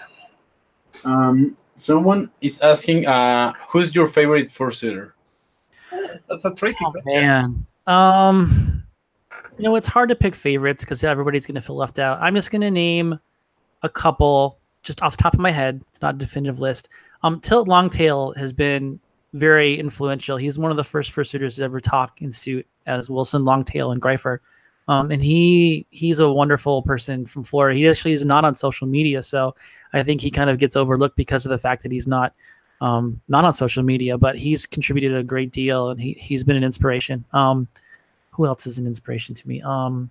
Um, 1.05 1.57
someone 1.77 2.31
is 2.41 2.61
asking, 2.61 3.07
uh, 3.07 3.53
who's 3.69 3.95
your 3.95 4.07
favorite 4.07 4.51
fursuiter? 4.51 5.13
That's 6.29 6.45
a 6.45 6.55
tricky 6.55 6.85
oh, 6.85 6.93
Man, 7.05 7.67
um, 7.87 8.85
you 9.59 9.65
know, 9.65 9.77
it's 9.77 9.89
hard 9.89 10.09
to 10.11 10.15
pick 10.15 10.35
favorites 10.35 10.85
because 10.85 11.03
everybody's 11.03 11.47
going 11.47 11.57
to 11.57 11.61
feel 11.61 11.77
left 11.77 11.99
out. 11.99 12.19
I'm 12.21 12.35
just 12.35 12.51
going 12.51 12.61
to 12.61 12.71
name 12.71 13.19
a 13.83 13.89
couple 13.89 14.60
just 14.83 15.03
off 15.03 15.17
the 15.17 15.23
top 15.23 15.35
of 15.35 15.41
my 15.41 15.51
head. 15.51 15.83
It's 15.91 16.03
not 16.03 16.15
a 16.15 16.19
definitive 16.19 16.61
list. 16.61 16.89
Um, 17.23 17.41
Tilt 17.41 17.69
Longtail 17.69 18.33
has 18.37 18.53
been 18.53 18.99
very 19.33 19.79
influential. 19.79 20.37
He's 20.37 20.59
one 20.59 20.71
of 20.71 20.77
the 20.77 20.85
first 20.85 21.13
fursuiters 21.13 21.57
to 21.57 21.65
ever 21.65 21.81
talk 21.81 22.21
in 22.21 22.33
suit 22.33 22.67
as 22.87 23.11
Wilson 23.11 23.45
Longtail 23.45 23.93
and 23.93 24.01
Greifer. 24.01 24.39
Um, 24.89 25.13
and 25.13 25.23
he 25.23 25.87
he's 25.91 26.19
a 26.19 26.29
wonderful 26.29 26.83
person 26.83 27.25
from 27.25 27.45
Florida. 27.45 27.79
He 27.79 27.89
actually 27.89 28.13
is 28.13 28.25
not 28.25 28.45
on 28.45 28.57
social 28.57 28.89
media, 28.89 29.23
so 29.23 29.55
I 29.93 30.03
think 30.03 30.21
he 30.21 30.33
kind 30.33 30.51
of 30.51 30.59
gets 30.59 30.75
overlooked 30.75 31.17
because 31.17 31.47
of 31.47 31.51
the 31.51 31.59
fact 31.59 31.85
that 31.85 31.93
he's 31.93 32.09
not 32.09 32.35
um, 32.81 33.21
not 33.29 33.45
on 33.45 33.53
social 33.53 33.85
media. 33.85 34.19
But 34.19 34.37
he's 34.37 34.67
contributed 34.67 35.15
a 35.15 35.23
great 35.23 35.53
deal, 35.53 35.91
and 35.91 36.01
he 36.01 36.15
he's 36.15 36.43
been 36.43 36.57
an 36.57 36.65
inspiration. 36.65 37.25
Um, 37.33 37.69
who 38.33 38.47
else 38.47 38.67
is 38.67 38.79
an 38.79 38.87
inspiration 38.89 39.33
to 39.37 39.47
me? 39.47 39.63
Um, 39.63 40.11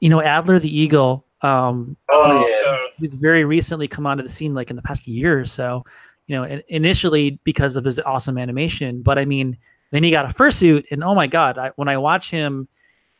you 0.00 0.08
know, 0.08 0.22
Adler 0.22 0.58
the 0.58 0.74
Eagle. 0.74 1.25
Um, 1.42 1.96
oh 2.10 2.46
yeah, 2.46 2.78
he's 2.98 3.14
very 3.14 3.44
recently 3.44 3.88
come 3.88 4.06
onto 4.06 4.22
the 4.22 4.28
scene, 4.28 4.54
like 4.54 4.70
in 4.70 4.76
the 4.76 4.82
past 4.82 5.06
year 5.06 5.38
or 5.38 5.46
so. 5.46 5.84
You 6.26 6.36
know, 6.36 6.60
initially 6.68 7.38
because 7.44 7.76
of 7.76 7.84
his 7.84 8.00
awesome 8.00 8.36
animation, 8.36 9.02
but 9.02 9.18
I 9.18 9.24
mean, 9.24 9.56
then 9.92 10.02
he 10.02 10.10
got 10.10 10.24
a 10.24 10.34
fursuit, 10.34 10.84
and 10.90 11.04
oh 11.04 11.14
my 11.14 11.26
god, 11.26 11.58
I, 11.58 11.70
when 11.76 11.88
I 11.88 11.96
watch 11.98 12.30
him 12.30 12.66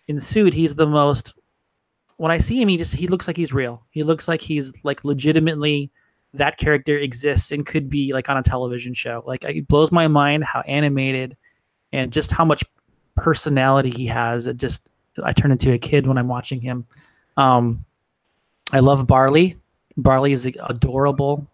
in 0.09 0.21
suit, 0.21 0.55
he's 0.55 0.75
the 0.75 0.87
most. 0.87 1.35
When 2.17 2.33
I 2.33 2.39
see 2.39 2.61
him, 2.61 2.69
he 2.69 2.77
just 2.77 2.95
he 2.95 3.07
looks 3.07 3.27
like 3.29 3.37
he's 3.37 3.53
real. 3.53 3.85
He 3.91 4.03
looks 4.03 4.27
like 4.27 4.41
he's 4.41 4.73
like 4.83 5.05
legitimately 5.05 5.91
that 6.35 6.59
character 6.59 6.97
exists 6.97 7.53
and 7.53 7.67
could 7.67 7.89
be 7.89 8.13
like 8.13 8.29
on 8.29 8.39
a 8.39 8.43
television 8.43 8.95
show. 8.95 9.23
Like 9.27 9.45
it 9.45 9.69
blows 9.69 9.93
my 9.93 10.09
mind 10.09 10.45
how 10.45 10.61
animated 10.63 11.37
and 11.93 12.13
just 12.13 12.31
how 12.31 12.45
much 12.45 12.65
personality 13.17 13.91
he 13.91 14.07
has. 14.07 14.47
It 14.47 14.57
just 14.57 14.89
I 15.23 15.33
turn 15.33 15.53
into 15.53 15.73
a 15.73 15.79
kid 15.79 16.07
when 16.07 16.19
I'm 16.19 16.29
watching 16.29 16.61
him. 16.61 16.87
Um, 17.37 17.85
I 18.73 18.81
love 18.81 19.07
Barley. 19.07 19.57
Barley 19.97 20.33
is 20.33 20.47
adorable. 20.47 21.47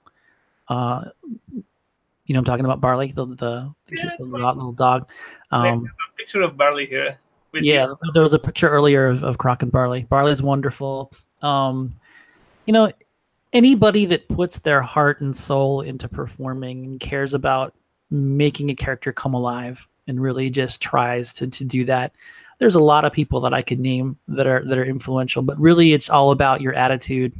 Uh, 0.68 1.04
you 1.52 2.34
know, 2.34 2.38
I'm 2.38 2.44
talking 2.44 2.64
about 2.64 2.80
Barley, 2.80 3.12
the 3.12 3.26
the, 3.26 3.34
the, 3.34 3.74
yeah, 3.92 4.10
the 4.18 4.24
little 4.24 4.72
dog. 4.72 5.10
Um, 5.50 5.86
picture 6.16 6.40
of 6.42 6.56
Barley 6.56 6.86
here. 6.86 7.18
yeah, 7.54 7.86
you. 7.86 7.96
there 8.14 8.22
was 8.22 8.34
a 8.34 8.38
picture 8.38 8.68
earlier 8.68 9.06
of, 9.08 9.22
of 9.22 9.38
Croc 9.38 9.62
and 9.62 9.70
Barley. 9.70 10.04
Barley 10.04 10.32
is 10.32 10.42
wonderful. 10.42 11.12
Um, 11.42 11.94
you 12.66 12.72
know, 12.72 12.90
anybody 13.52 14.06
that 14.06 14.28
puts 14.28 14.60
their 14.60 14.80
heart 14.80 15.20
and 15.20 15.36
soul 15.36 15.82
into 15.82 16.08
performing 16.08 16.84
and 16.84 17.00
cares 17.00 17.34
about 17.34 17.74
making 18.10 18.70
a 18.70 18.74
character 18.74 19.12
come 19.12 19.34
alive 19.34 19.86
and 20.06 20.20
really 20.20 20.50
just 20.50 20.80
tries 20.80 21.32
to 21.34 21.46
to 21.48 21.64
do 21.64 21.84
that. 21.84 22.14
There's 22.62 22.76
a 22.76 22.80
lot 22.80 23.04
of 23.04 23.12
people 23.12 23.40
that 23.40 23.52
I 23.52 23.60
could 23.60 23.80
name 23.80 24.16
that 24.28 24.46
are 24.46 24.64
that 24.64 24.78
are 24.78 24.84
influential, 24.84 25.42
but 25.42 25.58
really 25.58 25.94
it's 25.94 26.08
all 26.08 26.30
about 26.30 26.60
your 26.60 26.74
attitude, 26.74 27.34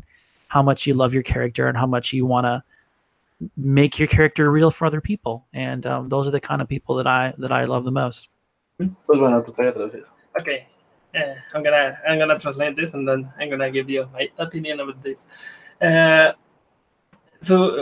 how 0.48 0.64
much 0.64 0.84
you 0.84 0.94
love 0.94 1.14
your 1.14 1.22
character, 1.22 1.68
and 1.68 1.78
how 1.78 1.86
much 1.86 2.12
you 2.12 2.26
want 2.26 2.46
to 2.46 2.64
make 3.56 4.00
your 4.00 4.08
character 4.08 4.50
real 4.50 4.72
for 4.72 4.84
other 4.84 5.00
people. 5.00 5.46
And 5.54 5.86
um, 5.86 6.08
those 6.08 6.26
are 6.26 6.32
the 6.32 6.40
kind 6.40 6.60
of 6.60 6.66
people 6.66 6.96
that 6.96 7.06
I 7.06 7.34
that 7.38 7.52
I 7.52 7.66
love 7.66 7.84
the 7.84 7.92
most. 7.92 8.30
Pues 8.78 9.20
bueno, 9.20 9.42
te 9.42 10.02
Okay, 10.40 10.66
uh, 11.14 11.34
I'm 11.54 11.62
gonna 11.62 11.96
I'm 12.04 12.18
gonna 12.18 12.36
translate 12.36 12.74
this 12.74 12.94
and 12.94 13.06
then 13.06 13.32
I'm 13.38 13.48
gonna 13.48 13.70
give 13.70 13.88
you 13.88 14.08
my 14.12 14.28
opinion 14.38 14.80
about 14.80 15.00
this. 15.04 15.28
Uh, 15.80 16.32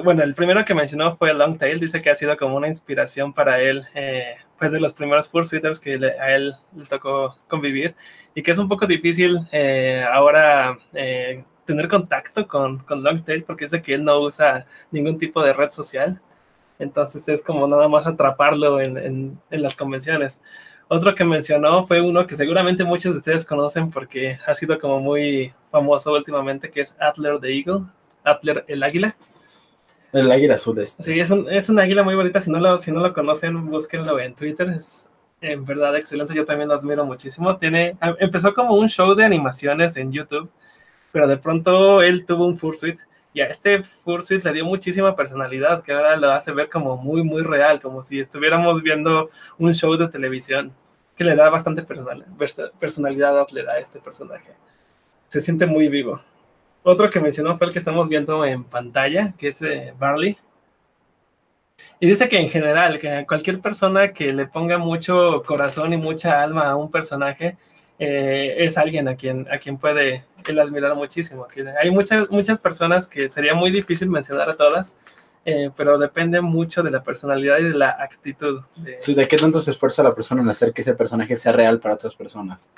bueno, 0.05 0.23
el 0.23 0.35
primero 0.35 0.65
que 0.65 0.75
mencionó 0.75 1.17
fue 1.17 1.35
Longtail, 1.35 1.81
dice 1.81 2.01
que 2.01 2.11
ha 2.11 2.15
sido 2.15 2.37
como 2.37 2.57
una 2.57 2.69
inspiración 2.69 3.33
para 3.33 3.61
él, 3.61 3.85
eh, 3.95 4.35
pues 4.59 4.71
de 4.71 4.81
los 4.81 4.93
primeros 4.93 5.29
fursuiters 5.29 5.81
que 5.81 5.95
a 5.95 6.35
él 6.35 6.55
le 6.75 6.87
tocó 6.87 7.37
convivir 7.49 7.95
y 8.35 8.43
que 8.43 8.51
es 8.51 8.59
un 8.59 8.69
poco 8.69 8.87
difícil 8.87 9.39
eh, 9.53 10.05
ahora 10.11 10.79
eh, 10.95 11.45
tener 11.65 11.89
contacto 11.89 12.47
con, 12.49 12.79
con 12.79 13.03
Longtail 13.03 13.45
porque 13.45 13.67
dice 13.67 13.83
que 13.83 13.95
él 13.95 14.05
no 14.05 14.21
usa 14.21 14.67
ningún 14.91 15.19
tipo 15.19 15.43
de 15.43 15.53
red 15.53 15.71
social, 15.71 16.21
entonces 16.79 17.29
es 17.29 17.43
como 17.43 17.67
nada 17.69 17.89
más 17.89 18.07
atraparlo 18.07 18.81
en, 18.81 18.97
en 19.51 19.63
las 19.63 19.77
convenciones. 19.77 20.41
Otro 20.89 21.15
que 21.15 21.25
mencionó 21.25 21.87
fue 21.87 22.01
uno 22.01 22.27
que 22.27 22.35
seguramente 22.35 22.83
muchos 22.83 23.13
de 23.13 23.19
ustedes 23.19 23.45
conocen 23.45 23.91
porque 23.91 24.39
ha 24.45 24.55
sido 24.55 24.79
como 24.79 24.99
muy 25.01 25.53
famoso 25.71 26.13
últimamente, 26.13 26.71
que 26.71 26.81
es 26.81 26.97
Adler 26.99 27.39
the 27.39 27.57
Eagle, 27.57 27.87
Adler 28.25 28.65
el 28.67 28.83
águila. 28.83 29.17
El 30.13 30.31
águila 30.31 30.57
azul 30.57 30.79
este. 30.79 31.03
Sí, 31.03 31.21
es 31.21 31.31
un, 31.31 31.49
es 31.51 31.69
un 31.69 31.79
águila 31.79 32.03
muy 32.03 32.15
bonita. 32.15 32.41
Si 32.41 32.51
no, 32.51 32.59
lo, 32.59 32.77
si 32.79 32.91
no 32.91 33.01
lo 33.01 33.13
conocen, 33.13 33.71
búsquenlo 33.71 34.19
en 34.19 34.35
Twitter. 34.35 34.69
Es 34.69 35.09
en 35.41 35.65
verdad 35.65 35.97
excelente. 35.97 36.35
Yo 36.35 36.45
también 36.45 36.69
lo 36.69 36.75
admiro 36.75 37.05
muchísimo. 37.05 37.57
Tiene, 37.57 37.97
empezó 38.19 38.55
como 38.55 38.75
un 38.75 38.89
show 38.89 39.15
de 39.15 39.25
animaciones 39.25 39.97
en 39.97 40.13
YouTube, 40.13 40.51
pero 41.13 41.29
de 41.29 41.37
pronto 41.37 42.03
él 42.03 42.25
tuvo 42.27 42.47
un 42.47 42.59
fursuit 42.59 42.99
y 43.33 43.41
a 43.41 43.47
este 43.47 43.83
fursuit 43.83 44.45
le 44.45 44.53
dio 44.53 44.65
muchísima 44.65 45.15
personalidad 45.15 45.83
que 45.83 45.93
ahora 45.93 46.17
lo 46.17 46.33
hace 46.33 46.53
ver 46.53 46.69
como 46.69 46.97
muy, 46.97 47.23
muy 47.23 47.43
real, 47.43 47.81
como 47.81 48.03
si 48.03 48.19
estuviéramos 48.19 48.83
viendo 48.83 49.31
un 49.59 49.73
show 49.73 49.97
de 49.97 50.09
televisión 50.09 50.73
que 51.17 51.25
le 51.25 51.37
da 51.37 51.49
bastante 51.49 51.83
personal, 51.83 52.25
personalidad 52.79 53.39
a 53.39 53.79
este 53.79 54.01
personaje. 54.01 54.51
Se 55.29 55.41
siente 55.41 55.67
muy 55.67 55.89
vivo. 55.89 56.21
Otro 56.83 57.11
que 57.11 57.21
mencionó 57.21 57.59
fue 57.59 57.67
el 57.67 57.73
que 57.73 57.79
estamos 57.79 58.09
viendo 58.09 58.45
en 58.45 58.65
pantalla, 58.65 59.35
que 59.37 59.49
es 59.49 59.61
eh, 59.63 59.93
Barley. 59.99 60.39
Y 61.99 62.07
dice 62.07 62.29
que 62.29 62.39
en 62.39 62.51
general, 62.51 62.99
que 62.99 63.25
cualquier 63.27 63.61
persona 63.61 64.13
que 64.13 64.33
le 64.33 64.47
ponga 64.47 64.79
mucho 64.79 65.43
corazón 65.47 65.93
y 65.93 65.97
mucha 65.97 66.43
alma 66.43 66.71
a 66.71 66.77
un 66.77 66.91
personaje, 66.91 67.57
eh, 67.99 68.55
es 68.59 68.79
alguien 68.79 69.09
a 69.09 69.15
quien, 69.15 69.47
a 69.53 69.59
quien 69.59 69.77
puede 69.77 70.25
él 70.47 70.59
admirar 70.59 70.95
muchísimo. 70.95 71.47
Hay 71.83 71.91
muchas, 71.91 72.31
muchas 72.31 72.59
personas 72.59 73.07
que 73.07 73.29
sería 73.29 73.55
muy 73.55 73.71
difícil 73.71 74.09
mencionar 74.09 74.49
a 74.49 74.57
todas, 74.57 74.97
eh, 75.45 75.71
pero 75.77 75.99
depende 75.99 76.41
mucho 76.41 76.83
de 76.83 76.91
la 76.91 77.03
personalidad 77.03 77.59
y 77.59 77.65
de 77.65 77.75
la 77.75 77.91
actitud. 77.91 78.63
De... 78.77 78.99
Sí, 78.99 79.15
de 79.15 79.29
qué 79.29 79.37
tanto 79.37 79.61
se 79.61 79.71
esfuerza 79.71 80.03
la 80.03 80.15
persona 80.15 80.41
en 80.41 80.49
hacer 80.49 80.73
que 80.73 80.81
ese 80.81 80.95
personaje 80.95 81.37
sea 81.37 81.53
real 81.53 81.79
para 81.79 81.95
otras 81.95 82.15
personas. 82.15 82.71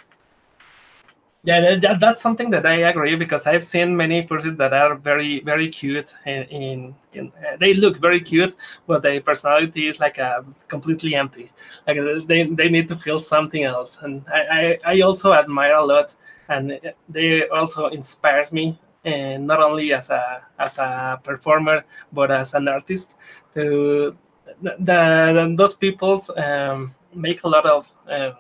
Yeah, 1.45 1.75
that, 1.77 1.99
that's 1.99 2.23
something 2.23 2.51
that 2.51 2.65
I 2.67 2.75
agree 2.89 3.17
because 3.17 3.49
I've 3.49 3.65
seen 3.65 3.97
many 3.97 4.23
persons 4.23 4.57
that 4.59 4.73
are 4.73 4.95
very, 4.95 5.41
very 5.41 5.69
cute. 5.69 6.15
In, 6.25 6.43
in, 6.45 6.95
in 7.15 7.33
uh, 7.45 7.57
they 7.59 7.75
look 7.75 7.97
very 7.99 8.21
cute, 8.21 8.55
but 8.87 9.03
their 9.03 9.21
personality 9.21 9.89
is 9.89 9.99
like 9.99 10.19
a 10.19 10.45
completely 10.69 11.17
empty. 11.17 11.51
Like 11.85 11.99
they, 12.29 12.45
they 12.45 12.69
need 12.69 12.87
to 12.89 12.97
feel 12.97 13.19
something 13.19 13.65
else. 13.65 13.99
And 14.03 14.25
I, 14.29 14.79
I, 14.85 14.95
I 14.95 15.01
also 15.01 15.33
admire 15.33 15.75
a 15.75 15.85
lot, 15.85 16.15
and 16.49 16.79
they 17.09 17.49
also 17.49 17.87
inspires 17.89 18.53
me, 18.53 18.79
and 19.05 19.45
not 19.45 19.61
only 19.61 19.93
as 19.93 20.11
a 20.11 20.43
as 20.61 20.79
a 20.79 21.21
performer 21.25 21.85
but 22.13 22.31
as 22.31 22.55
an 22.55 22.69
artist. 22.69 23.17
To 23.55 24.17
the, 24.63 24.77
the 24.79 25.55
those 25.59 25.75
people's 25.75 26.31
um, 26.37 26.95
make 27.13 27.43
a 27.43 27.49
lot 27.49 27.67
of. 27.67 27.93
Um, 28.09 28.35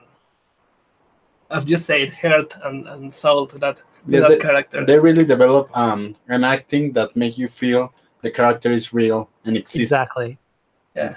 as 1.53 1.69
you 1.70 1.77
said, 1.77 2.12
heart 2.12 2.55
and, 2.65 2.87
and 2.89 3.12
soul 3.12 3.47
to 3.47 3.59
that 3.59 3.83
yeah, 4.07 4.20
that 4.20 4.29
they, 4.31 4.39
character. 4.39 4.85
They 4.85 4.99
really 4.99 5.24
develop 5.24 5.77
um, 5.77 6.16
an 6.29 6.45
acting 6.45 6.93
that 6.93 7.15
make 7.15 7.39
you 7.39 7.49
feel 7.49 7.93
the 8.23 8.31
character 8.31 8.73
is 8.73 8.93
real 8.93 9.29
and 9.45 9.57
exists. 9.57 9.81
Exactly. 9.81 10.39
Yeah. 10.97 11.16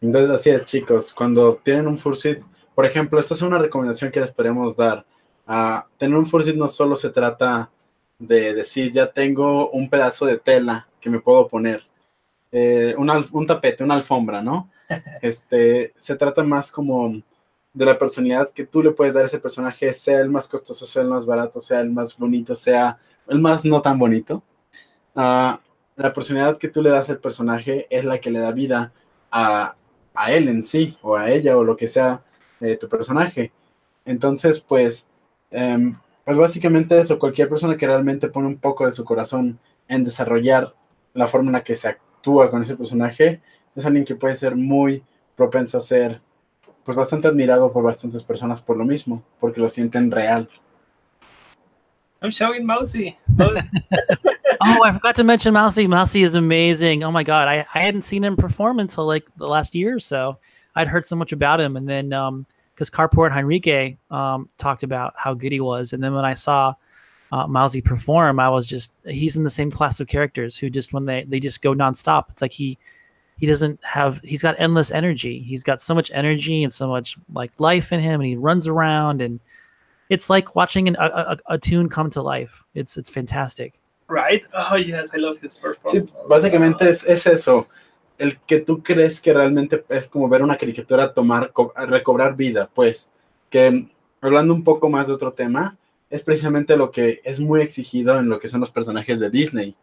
Entonces 0.00 0.30
así 0.30 0.50
es, 0.50 0.64
chicos. 0.64 1.12
Cuando 1.12 1.60
tienen 1.62 1.86
un 1.86 1.98
fursuit, 1.98 2.42
por 2.74 2.84
ejemplo, 2.84 3.20
esta 3.20 3.34
es 3.34 3.42
una 3.42 3.58
recomendación 3.58 4.10
que 4.10 4.20
les 4.20 4.32
podemos 4.32 4.76
dar. 4.76 5.04
Uh, 5.46 5.80
tener 5.98 6.16
un 6.16 6.26
fursuit 6.26 6.56
no 6.56 6.68
solo 6.68 6.96
se 6.96 7.10
trata 7.10 7.70
de 8.18 8.54
decir, 8.54 8.92
ya 8.92 9.06
tengo 9.06 9.70
un 9.70 9.88
pedazo 9.88 10.26
de 10.26 10.38
tela 10.38 10.88
que 11.00 11.10
me 11.10 11.20
puedo 11.20 11.48
poner, 11.48 11.84
eh, 12.52 12.94
un, 12.96 13.10
un 13.32 13.46
tapete, 13.46 13.82
una 13.82 13.94
alfombra, 13.94 14.42
¿no? 14.42 14.70
Este, 15.22 15.92
se 15.96 16.16
trata 16.16 16.42
más 16.42 16.70
como 16.70 17.22
de 17.74 17.86
la 17.86 17.98
personalidad 17.98 18.50
que 18.50 18.66
tú 18.66 18.82
le 18.82 18.90
puedes 18.90 19.14
dar 19.14 19.24
a 19.24 19.26
ese 19.26 19.38
personaje, 19.38 19.92
sea 19.92 20.20
el 20.20 20.28
más 20.28 20.46
costoso, 20.46 20.84
sea 20.86 21.02
el 21.02 21.08
más 21.08 21.24
barato, 21.24 21.60
sea 21.60 21.80
el 21.80 21.90
más 21.90 22.16
bonito, 22.16 22.54
sea 22.54 22.98
el 23.28 23.40
más 23.40 23.64
no 23.64 23.80
tan 23.80 23.98
bonito. 23.98 24.42
Uh, 25.14 25.56
la 25.96 26.12
personalidad 26.14 26.58
que 26.58 26.68
tú 26.68 26.82
le 26.82 26.90
das 26.90 27.08
al 27.10 27.18
personaje 27.18 27.86
es 27.90 28.04
la 28.04 28.18
que 28.18 28.30
le 28.30 28.40
da 28.40 28.52
vida 28.52 28.92
a, 29.30 29.74
a 30.14 30.32
él 30.32 30.48
en 30.48 30.64
sí, 30.64 30.96
o 31.02 31.16
a 31.16 31.30
ella, 31.30 31.56
o 31.56 31.64
lo 31.64 31.76
que 31.76 31.88
sea 31.88 32.22
de 32.60 32.76
tu 32.76 32.88
personaje. 32.88 33.52
Entonces, 34.04 34.60
pues, 34.60 35.06
um, 35.50 35.94
pues 36.24 36.36
básicamente 36.36 36.98
eso, 36.98 37.18
cualquier 37.18 37.48
persona 37.48 37.76
que 37.76 37.86
realmente 37.86 38.28
pone 38.28 38.48
un 38.48 38.58
poco 38.58 38.86
de 38.86 38.92
su 38.92 39.04
corazón 39.04 39.58
en 39.88 40.04
desarrollar 40.04 40.74
la 41.14 41.28
forma 41.28 41.48
en 41.48 41.54
la 41.54 41.64
que 41.64 41.76
se 41.76 41.88
actúa 41.88 42.50
con 42.50 42.62
ese 42.62 42.76
personaje, 42.76 43.42
es 43.74 43.84
alguien 43.86 44.04
que 44.04 44.14
puede 44.14 44.34
ser 44.34 44.56
muy 44.56 45.02
propenso 45.36 45.78
a 45.78 45.80
ser 45.80 46.20
pues 46.84 46.96
bastante 46.96 47.28
admirado 47.28 47.72
por 47.72 47.82
bastantes 47.82 48.22
personas 48.22 48.60
por 48.60 48.76
lo 48.76 48.84
mismo, 48.84 49.22
porque 49.40 49.60
lo 49.60 49.68
sienten 49.68 50.10
real. 50.10 50.48
I'm 52.22 52.30
showing 52.30 52.64
Mousy. 52.64 53.16
oh, 53.40 54.84
I 54.84 54.92
forgot 54.92 55.16
to 55.16 55.24
mention 55.24 55.54
Mousy. 55.54 55.88
Mousy 55.88 56.22
is 56.22 56.34
amazing. 56.34 57.02
Oh 57.02 57.10
my 57.10 57.24
god, 57.24 57.48
I, 57.48 57.66
I 57.74 57.80
hadn't 57.80 58.02
seen 58.02 58.22
him 58.22 58.36
perform 58.36 58.78
until 58.78 59.06
like 59.06 59.26
the 59.36 59.48
last 59.48 59.74
year 59.74 59.96
or 59.96 59.98
so. 59.98 60.38
I'd 60.74 60.88
heard 60.88 61.04
so 61.04 61.16
much 61.16 61.32
about 61.32 61.60
him, 61.60 61.76
and 61.76 61.88
then 61.88 62.12
um, 62.12 62.46
because 62.74 62.90
Carport 62.90 63.30
and 63.30 63.38
Henrique 63.38 63.98
um 64.10 64.48
talked 64.58 64.82
about 64.82 65.14
how 65.16 65.34
good 65.34 65.52
he 65.52 65.60
was, 65.60 65.92
and 65.92 66.02
then 66.02 66.14
when 66.14 66.24
I 66.24 66.34
saw 66.34 66.74
uh, 67.32 67.46
Mousy 67.46 67.80
perform, 67.80 68.38
I 68.38 68.48
was 68.48 68.66
just 68.66 68.92
he's 69.04 69.36
in 69.36 69.42
the 69.42 69.50
same 69.50 69.70
class 69.70 69.98
of 69.98 70.06
characters 70.06 70.56
who 70.56 70.70
just 70.70 70.92
when 70.92 71.06
they 71.06 71.24
they 71.24 71.40
just 71.40 71.60
go 71.60 71.74
nonstop. 71.74 72.30
It's 72.30 72.42
like 72.42 72.52
he 72.52 72.78
he 73.42 73.46
doesn't 73.48 73.82
have 73.82 74.20
he's 74.22 74.40
got 74.40 74.54
endless 74.60 74.92
energy. 74.92 75.40
He's 75.40 75.64
got 75.64 75.82
so 75.82 75.96
much 75.96 76.12
energy 76.14 76.62
and 76.62 76.72
so 76.72 76.86
much 76.86 77.18
like 77.34 77.50
life 77.58 77.92
in 77.92 77.98
him, 77.98 78.20
and 78.20 78.28
he 78.28 78.36
runs 78.36 78.68
around 78.68 79.20
and 79.20 79.40
it's 80.08 80.30
like 80.30 80.54
watching 80.54 80.86
an, 80.86 80.94
a, 81.00 81.06
a, 81.06 81.36
a, 81.54 81.58
tune 81.58 81.88
come 81.88 82.08
to 82.10 82.22
life. 82.22 82.64
It's 82.74 82.96
it's 82.96 83.10
fantastic. 83.10 83.80
Right? 84.06 84.46
Oh 84.54 84.76
yes, 84.76 85.10
I 85.12 85.16
love 85.16 85.40
his 85.40 85.54
performance. 85.54 86.12
Sí, 86.12 86.18
básicamente 86.28 86.88
es, 86.88 87.02
es 87.02 87.26
eso. 87.26 87.66
El 88.16 88.38
que 88.46 88.60
tú 88.60 88.80
crees 88.80 89.20
que 89.20 89.34
realmente 89.34 89.84
es 89.88 90.06
como 90.06 90.28
ver 90.28 90.44
una 90.44 90.56
caricatura 90.56 91.12
tomar, 91.12 91.52
recobrar 91.88 92.36
vida, 92.36 92.70
pues. 92.72 93.10
Que 93.50 93.88
hablando 94.20 94.54
un 94.54 94.62
poco 94.62 94.88
más 94.88 95.08
de 95.08 95.14
otro 95.14 95.32
tema, 95.32 95.76
es 96.10 96.22
precisamente 96.22 96.76
lo 96.76 96.92
que 96.92 97.20
es 97.24 97.40
muy 97.40 97.60
exigido 97.60 98.16
en 98.20 98.28
lo 98.28 98.38
que 98.38 98.46
son 98.46 98.60
los 98.60 98.70
personajes 98.70 99.18
de 99.18 99.30
Disney. 99.30 99.74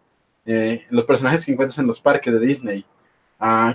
Eh, 0.46 0.82
los 0.92 1.04
personajes 1.04 1.44
que 1.44 1.52
encuentras 1.52 1.78
en 1.78 1.88
los 1.88 2.00
parques 2.00 2.34
de 2.34 2.40
Disney. 2.40 2.86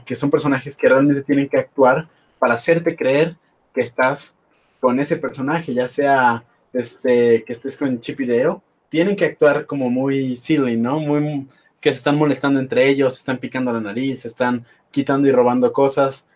Que 0.05 0.15
son 0.15 0.31
personajes 0.31 0.77
que 0.77 0.89
realmente 0.89 1.23
tienen 1.23 1.49
que 1.49 1.59
actuar 1.59 2.09
para 2.39 2.55
hacerte 2.55 2.95
creer 2.97 3.36
que 3.74 3.81
estás 3.81 4.36
con 4.81 5.01
ese 5.01 5.16
personaje, 5.16 5.73
ya 5.73 5.89
sea 5.89 6.45
este, 6.73 7.43
que 7.45 7.53
estés 7.53 7.77
con 7.77 8.01
Chip 8.01 8.20
y 8.20 8.27
Dale, 8.27 8.59
tienen 8.91 9.16
que 9.16 9.24
actuar 9.24 9.66
como 9.66 9.89
muy 9.89 10.36
silly, 10.36 10.77
¿no? 10.77 11.01
Muy 11.01 11.47
que 11.81 11.91
se 11.91 11.99
están 11.99 12.16
molestando 12.16 12.61
entre 12.61 12.89
ellos, 12.89 13.16
están 13.19 13.39
picando 13.39 13.73
la 13.73 13.81
nariz, 13.81 14.24
están 14.24 14.65
quitando 14.91 15.28
y 15.28 15.32
robando 15.32 15.73
cosas. 15.73 16.27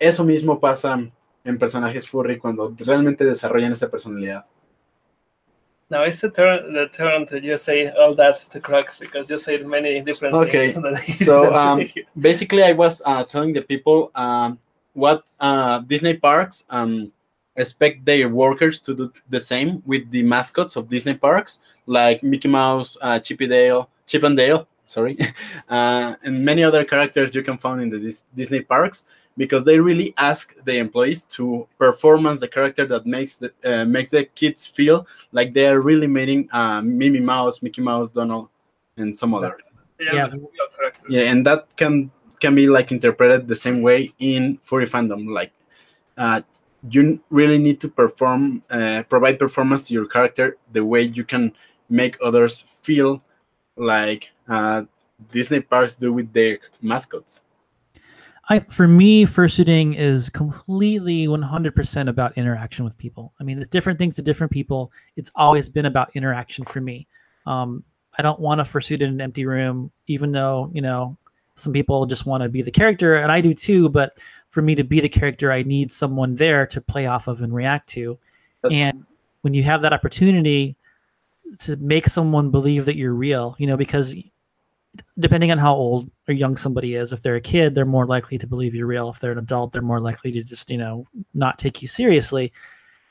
Eso 0.00 0.24
mismo 0.24 0.58
pasa 0.58 1.00
en 1.44 1.58
personajes 1.58 2.08
furry 2.08 2.38
cuando 2.38 2.74
realmente 2.76 3.24
desarrollan 3.24 3.72
esa 3.72 3.88
personalidad. 3.88 4.46
Now 5.90 6.04
it's 6.04 6.20
the 6.20 6.30
turn 6.30 6.72
the 6.72 6.86
turn 6.88 7.26
to 7.26 7.40
just 7.40 7.64
say 7.64 7.90
all 7.90 8.14
that 8.14 8.36
to 8.52 8.60
Croc 8.60 8.96
because 9.00 9.28
you 9.28 9.38
said 9.38 9.66
many 9.66 10.00
different 10.00 10.34
okay. 10.34 10.70
things. 10.70 11.18
so 11.26 11.52
um, 11.52 11.86
basically, 12.18 12.62
I 12.62 12.72
was 12.72 13.02
uh, 13.04 13.24
telling 13.24 13.52
the 13.52 13.62
people 13.62 14.12
um, 14.14 14.58
what 14.92 15.24
uh, 15.40 15.80
Disney 15.80 16.14
parks 16.14 16.64
um, 16.70 17.10
expect 17.56 18.04
their 18.04 18.28
workers 18.28 18.80
to 18.82 18.94
do 18.94 19.12
the 19.28 19.40
same 19.40 19.82
with 19.84 20.08
the 20.12 20.22
mascots 20.22 20.76
of 20.76 20.88
Disney 20.88 21.14
parks, 21.14 21.58
like 21.86 22.22
Mickey 22.22 22.48
Mouse, 22.48 22.96
uh, 23.02 23.18
Chippy 23.18 23.48
Dale, 23.48 23.88
Chip 24.06 24.22
and 24.22 24.36
Dale, 24.36 24.68
sorry, 24.84 25.18
uh, 25.68 26.14
and 26.22 26.44
many 26.44 26.62
other 26.62 26.84
characters 26.84 27.34
you 27.34 27.42
can 27.42 27.58
find 27.58 27.80
in 27.80 27.88
the 27.88 27.98
Dis- 27.98 28.24
Disney 28.32 28.60
parks, 28.60 29.06
because 29.36 29.64
they 29.64 29.78
really 29.78 30.12
ask 30.16 30.54
the 30.64 30.76
employees 30.78 31.24
to 31.24 31.66
performance 31.78 32.40
the 32.40 32.48
character 32.48 32.84
that 32.86 33.06
makes 33.06 33.36
the 33.36 33.52
uh, 33.64 33.84
makes 33.84 34.10
the 34.10 34.24
kids 34.24 34.66
feel 34.66 35.06
like 35.32 35.54
they 35.54 35.66
are 35.66 35.80
really 35.80 36.06
meeting 36.06 36.48
uh, 36.52 36.80
Minnie 36.82 37.20
Mouse, 37.20 37.62
Mickey 37.62 37.82
Mouse, 37.82 38.10
Donald, 38.10 38.48
and 38.96 39.14
some 39.14 39.34
other. 39.34 39.58
Yeah, 39.98 40.14
Yeah. 40.14 40.28
Yeah, 41.08 41.30
and 41.30 41.46
that 41.46 41.68
can 41.76 42.10
can 42.40 42.54
be 42.54 42.68
like 42.68 42.90
interpreted 42.90 43.46
the 43.46 43.56
same 43.56 43.82
way 43.82 44.12
in 44.18 44.58
furry 44.62 44.86
fandom. 44.86 45.28
Like, 45.28 45.52
uh, 46.16 46.40
you 46.90 47.20
really 47.30 47.58
need 47.58 47.80
to 47.82 47.88
perform, 47.88 48.62
uh, 48.70 49.02
provide 49.08 49.38
performance 49.38 49.86
to 49.88 49.94
your 49.94 50.06
character 50.06 50.56
the 50.72 50.84
way 50.84 51.02
you 51.02 51.24
can 51.24 51.52
make 51.90 52.16
others 52.22 52.64
feel 52.82 53.22
like 53.76 54.30
uh, 54.48 54.84
Disney 55.30 55.60
parks 55.60 55.96
do 55.96 56.12
with 56.12 56.32
their 56.32 56.58
mascots. 56.80 57.44
I 58.50 58.58
for 58.58 58.88
me, 58.88 59.24
fursuiting 59.24 59.96
is 59.96 60.28
completely 60.28 61.28
100% 61.28 62.08
about 62.08 62.36
interaction 62.36 62.84
with 62.84 62.98
people. 62.98 63.32
I 63.40 63.44
mean, 63.44 63.58
it's 63.58 63.68
different 63.68 63.98
things 63.98 64.16
to 64.16 64.22
different 64.22 64.52
people. 64.52 64.92
It's 65.16 65.30
always 65.36 65.68
been 65.68 65.86
about 65.86 66.10
interaction 66.14 66.64
for 66.64 66.80
me. 66.80 67.06
Um, 67.46 67.84
I 68.18 68.22
don't 68.22 68.40
want 68.40 68.58
to 68.58 68.64
fursuit 68.64 69.02
in 69.02 69.10
an 69.10 69.20
empty 69.20 69.46
room, 69.46 69.92
even 70.08 70.32
though 70.32 70.68
you 70.74 70.82
know 70.82 71.16
some 71.54 71.72
people 71.72 72.04
just 72.06 72.26
want 72.26 72.42
to 72.42 72.48
be 72.48 72.60
the 72.60 72.72
character, 72.72 73.14
and 73.14 73.30
I 73.30 73.40
do 73.40 73.54
too. 73.54 73.88
But 73.88 74.18
for 74.50 74.62
me 74.62 74.74
to 74.74 74.82
be 74.82 74.98
the 74.98 75.08
character, 75.08 75.52
I 75.52 75.62
need 75.62 75.92
someone 75.92 76.34
there 76.34 76.66
to 76.66 76.80
play 76.80 77.06
off 77.06 77.28
of 77.28 77.42
and 77.42 77.54
react 77.54 77.88
to. 77.90 78.18
That's- 78.62 78.80
and 78.80 79.06
when 79.42 79.54
you 79.54 79.62
have 79.62 79.80
that 79.82 79.92
opportunity 79.92 80.76
to 81.58 81.76
make 81.76 82.08
someone 82.08 82.50
believe 82.50 82.84
that 82.84 82.96
you're 82.96 83.14
real, 83.14 83.54
you 83.58 83.66
know, 83.66 83.76
because 83.76 84.14
depending 85.18 85.50
on 85.50 85.58
how 85.58 85.74
old 85.74 86.10
or 86.28 86.34
young 86.34 86.56
somebody 86.56 86.94
is, 86.94 87.12
if 87.12 87.22
they're 87.22 87.36
a 87.36 87.40
kid, 87.40 87.74
they're 87.74 87.84
more 87.84 88.06
likely 88.06 88.38
to 88.38 88.46
believe 88.46 88.74
you're 88.74 88.86
real. 88.86 89.10
If 89.10 89.20
they're 89.20 89.32
an 89.32 89.38
adult, 89.38 89.72
they're 89.72 89.82
more 89.82 90.00
likely 90.00 90.32
to 90.32 90.42
just, 90.42 90.70
you 90.70 90.78
know, 90.78 91.06
not 91.34 91.58
take 91.58 91.82
you 91.82 91.88
seriously. 91.88 92.52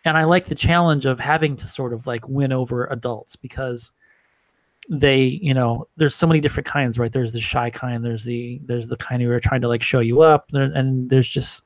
And 0.06 0.18
I 0.18 0.24
like 0.24 0.46
the 0.46 0.56
challenge 0.56 1.06
of 1.06 1.20
having 1.20 1.56
to 1.58 1.68
sort 1.68 1.94
of 1.94 2.08
like 2.08 2.28
win 2.28 2.52
over 2.52 2.86
adults 2.88 3.36
because 3.36 3.92
they, 4.90 5.24
you 5.24 5.54
know, 5.54 5.88
there's 5.98 6.16
so 6.16 6.26
many 6.26 6.40
different 6.40 6.68
kinds, 6.68 6.98
right? 6.98 7.12
There's 7.12 7.32
the 7.32 7.42
shy 7.42 7.70
kind, 7.70 8.04
there's 8.04 8.26
the 8.26 8.60
there's 8.66 8.88
the 8.88 8.98
kind 8.98 9.22
who 9.22 9.30
are 9.32 9.40
trying 9.40 9.62
to 9.62 9.68
like 9.68 9.84
show 9.84 10.00
you 10.00 10.22
up, 10.22 10.50
and 10.54 11.10
there's 11.10 11.30
just 11.30 11.64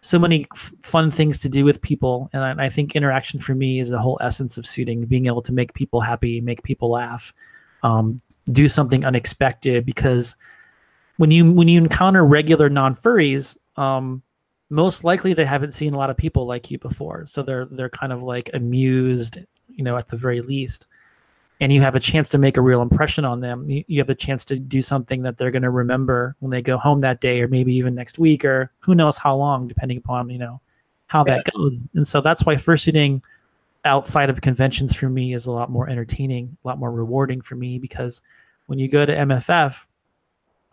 so 0.00 0.18
many 0.18 0.46
f- 0.54 0.72
fun 0.80 1.10
things 1.10 1.38
to 1.38 1.48
do 1.48 1.64
with 1.64 1.80
people. 1.80 2.28
And 2.32 2.42
I, 2.42 2.66
I 2.66 2.68
think 2.68 2.96
interaction 2.96 3.40
for 3.40 3.54
me 3.54 3.78
is 3.78 3.90
the 3.90 3.98
whole 3.98 4.18
essence 4.20 4.58
of 4.58 4.66
suiting, 4.66 5.04
being 5.04 5.26
able 5.26 5.42
to 5.42 5.52
make 5.52 5.74
people 5.74 6.00
happy, 6.00 6.40
make 6.40 6.62
people 6.62 6.90
laugh, 6.90 7.32
um, 7.82 8.18
do 8.52 8.68
something 8.68 9.04
unexpected. 9.04 9.84
Because 9.84 10.36
when 11.16 11.30
you 11.30 11.50
when 11.52 11.68
you 11.68 11.78
encounter 11.80 12.24
regular 12.24 12.68
non 12.68 12.94
furries, 12.94 13.56
um, 13.76 14.22
most 14.70 15.04
likely 15.04 15.32
they 15.34 15.44
haven't 15.44 15.72
seen 15.72 15.94
a 15.94 15.98
lot 15.98 16.10
of 16.10 16.16
people 16.16 16.46
like 16.46 16.70
you 16.70 16.78
before, 16.78 17.26
so 17.26 17.42
they're 17.42 17.66
they're 17.66 17.90
kind 17.90 18.12
of 18.12 18.22
like 18.22 18.50
amused, 18.54 19.38
you 19.68 19.84
know, 19.84 19.96
at 19.96 20.08
the 20.08 20.16
very 20.16 20.40
least. 20.40 20.86
And 21.58 21.72
you 21.72 21.80
have 21.80 21.94
a 21.94 22.00
chance 22.00 22.28
to 22.30 22.38
make 22.38 22.58
a 22.58 22.60
real 22.60 22.82
impression 22.82 23.24
on 23.24 23.40
them. 23.40 23.70
You, 23.70 23.82
you 23.86 23.98
have 23.98 24.10
a 24.10 24.14
chance 24.14 24.44
to 24.46 24.58
do 24.58 24.82
something 24.82 25.22
that 25.22 25.38
they're 25.38 25.50
going 25.50 25.62
to 25.62 25.70
remember 25.70 26.36
when 26.40 26.50
they 26.50 26.60
go 26.60 26.76
home 26.76 27.00
that 27.00 27.22
day, 27.22 27.40
or 27.40 27.48
maybe 27.48 27.74
even 27.74 27.94
next 27.94 28.18
week, 28.18 28.44
or 28.44 28.70
who 28.80 28.94
knows 28.94 29.16
how 29.16 29.34
long, 29.36 29.66
depending 29.66 29.98
upon 29.98 30.28
you 30.28 30.38
know 30.38 30.60
how 31.06 31.24
that 31.24 31.46
goes. 31.52 31.84
And 31.94 32.06
so 32.06 32.20
that's 32.20 32.44
why 32.44 32.56
first 32.56 32.86
fursuiting 32.86 33.22
outside 33.86 34.28
of 34.28 34.40
conventions 34.40 34.94
for 34.94 35.08
me 35.08 35.34
is 35.34 35.46
a 35.46 35.52
lot 35.52 35.70
more 35.70 35.88
entertaining, 35.88 36.56
a 36.64 36.68
lot 36.68 36.78
more 36.78 36.92
rewarding 36.92 37.40
for 37.40 37.54
me 37.54 37.78
because 37.78 38.20
when 38.66 38.78
you 38.78 38.88
go 38.88 39.06
to 39.06 39.16
MFF, 39.16 39.86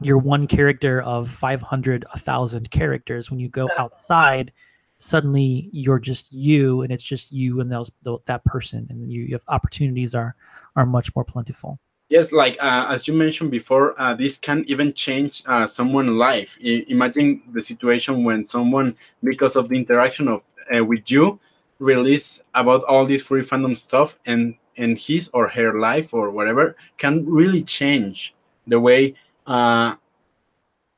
you're 0.01 0.17
one 0.17 0.47
character 0.47 1.01
of 1.01 1.29
500, 1.29 2.05
1,000 2.11 2.71
characters. 2.71 3.31
When 3.31 3.39
you 3.39 3.47
go 3.47 3.69
outside, 3.77 4.51
suddenly 4.97 5.69
you're 5.71 5.99
just 5.99 6.31
you 6.33 6.81
and 6.81 6.91
it's 6.91 7.03
just 7.03 7.31
you 7.31 7.61
and 7.61 7.71
those 7.71 7.91
tho- 8.01 8.21
that 8.25 8.43
person 8.45 8.87
and 8.89 9.11
you, 9.11 9.23
you 9.23 9.35
have 9.35 9.43
opportunities 9.47 10.15
are 10.15 10.35
are 10.75 10.85
much 10.85 11.15
more 11.15 11.23
plentiful. 11.23 11.79
Yes, 12.09 12.31
like 12.31 12.57
uh, 12.61 12.85
as 12.89 13.07
you 13.07 13.13
mentioned 13.13 13.49
before, 13.51 13.99
uh, 13.99 14.13
this 14.13 14.37
can 14.37 14.63
even 14.67 14.93
change 14.93 15.41
uh, 15.45 15.65
someone's 15.65 16.11
life. 16.11 16.57
I- 16.63 16.85
imagine 16.87 17.41
the 17.51 17.61
situation 17.61 18.23
when 18.23 18.45
someone, 18.45 18.95
because 19.23 19.55
of 19.55 19.69
the 19.69 19.77
interaction 19.77 20.27
of 20.27 20.43
uh, 20.75 20.83
with 20.83 21.09
you, 21.09 21.39
release 21.83 22.41
about 22.55 22.83
all 22.85 23.05
this 23.05 23.21
free 23.21 23.41
fandom 23.41 23.77
stuff 23.77 24.17
and 24.25 24.55
and 24.77 24.97
his 24.97 25.29
or 25.33 25.47
her 25.49 25.77
life 25.77 26.13
or 26.13 26.31
whatever 26.31 26.75
can 26.97 27.25
really 27.25 27.61
change 27.61 28.33
the 28.65 28.79
way 28.79 29.13
uh, 29.45 29.93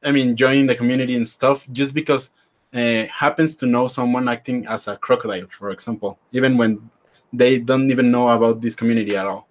I 0.04 0.12
mean 0.12 0.36
joining 0.36 0.68
the 0.68 0.76
community 0.76 1.16
and 1.16 1.28
stuff 1.28 1.68
just 1.72 1.94
because 1.94 2.32
uh, 2.74 3.06
happens 3.08 3.56
to 3.56 3.66
know 3.66 3.88
someone 3.88 4.28
acting 4.28 4.68
as 4.68 4.88
a 4.88 4.98
crocodile, 4.98 5.48
for 5.48 5.70
example, 5.72 6.20
even 6.34 6.58
when 6.58 6.90
they 7.32 7.58
don't 7.58 7.90
even 7.90 8.12
know 8.12 8.30
about 8.30 8.62
this 8.62 8.76
community 8.76 9.16
at 9.16 9.26
all. 9.26 9.48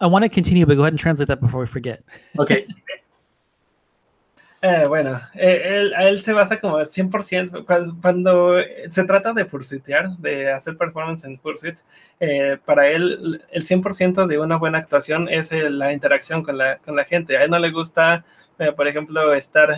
I 0.00 0.06
want 0.06 0.22
to 0.22 0.30
continue, 0.30 0.64
but 0.64 0.76
go 0.76 0.82
ahead 0.82 0.94
and 0.94 0.98
translate 0.98 1.28
that 1.28 1.40
before 1.40 1.60
we 1.60 1.66
forget. 1.66 2.02
Okay. 2.38 2.66
Eh, 4.62 4.84
bueno, 4.86 5.18
eh, 5.34 5.62
él, 5.64 5.94
él, 5.98 6.20
se 6.20 6.34
basa 6.34 6.60
como 6.60 6.78
100% 6.78 7.64
cuando, 7.64 7.96
cuando, 8.02 8.56
se 8.90 9.04
trata 9.04 9.32
de 9.32 9.46
pursuitear, 9.46 10.10
de 10.18 10.52
hacer 10.52 10.76
performance 10.76 11.24
en 11.24 11.38
Pursuit, 11.38 11.78
eh, 12.20 12.58
para 12.66 12.88
él 12.88 13.42
el 13.50 13.64
100% 13.64 14.26
de 14.26 14.38
una 14.38 14.58
buena 14.58 14.76
actuación 14.76 15.30
es 15.30 15.50
eh, 15.52 15.70
la 15.70 15.94
interacción 15.94 16.42
con 16.42 16.58
la, 16.58 16.76
con 16.76 16.94
la 16.94 17.06
gente. 17.06 17.38
A 17.38 17.44
él 17.44 17.50
no 17.50 17.58
le 17.58 17.70
gusta, 17.70 18.26
eh, 18.58 18.72
por 18.72 18.86
ejemplo, 18.86 19.32
estar 19.32 19.70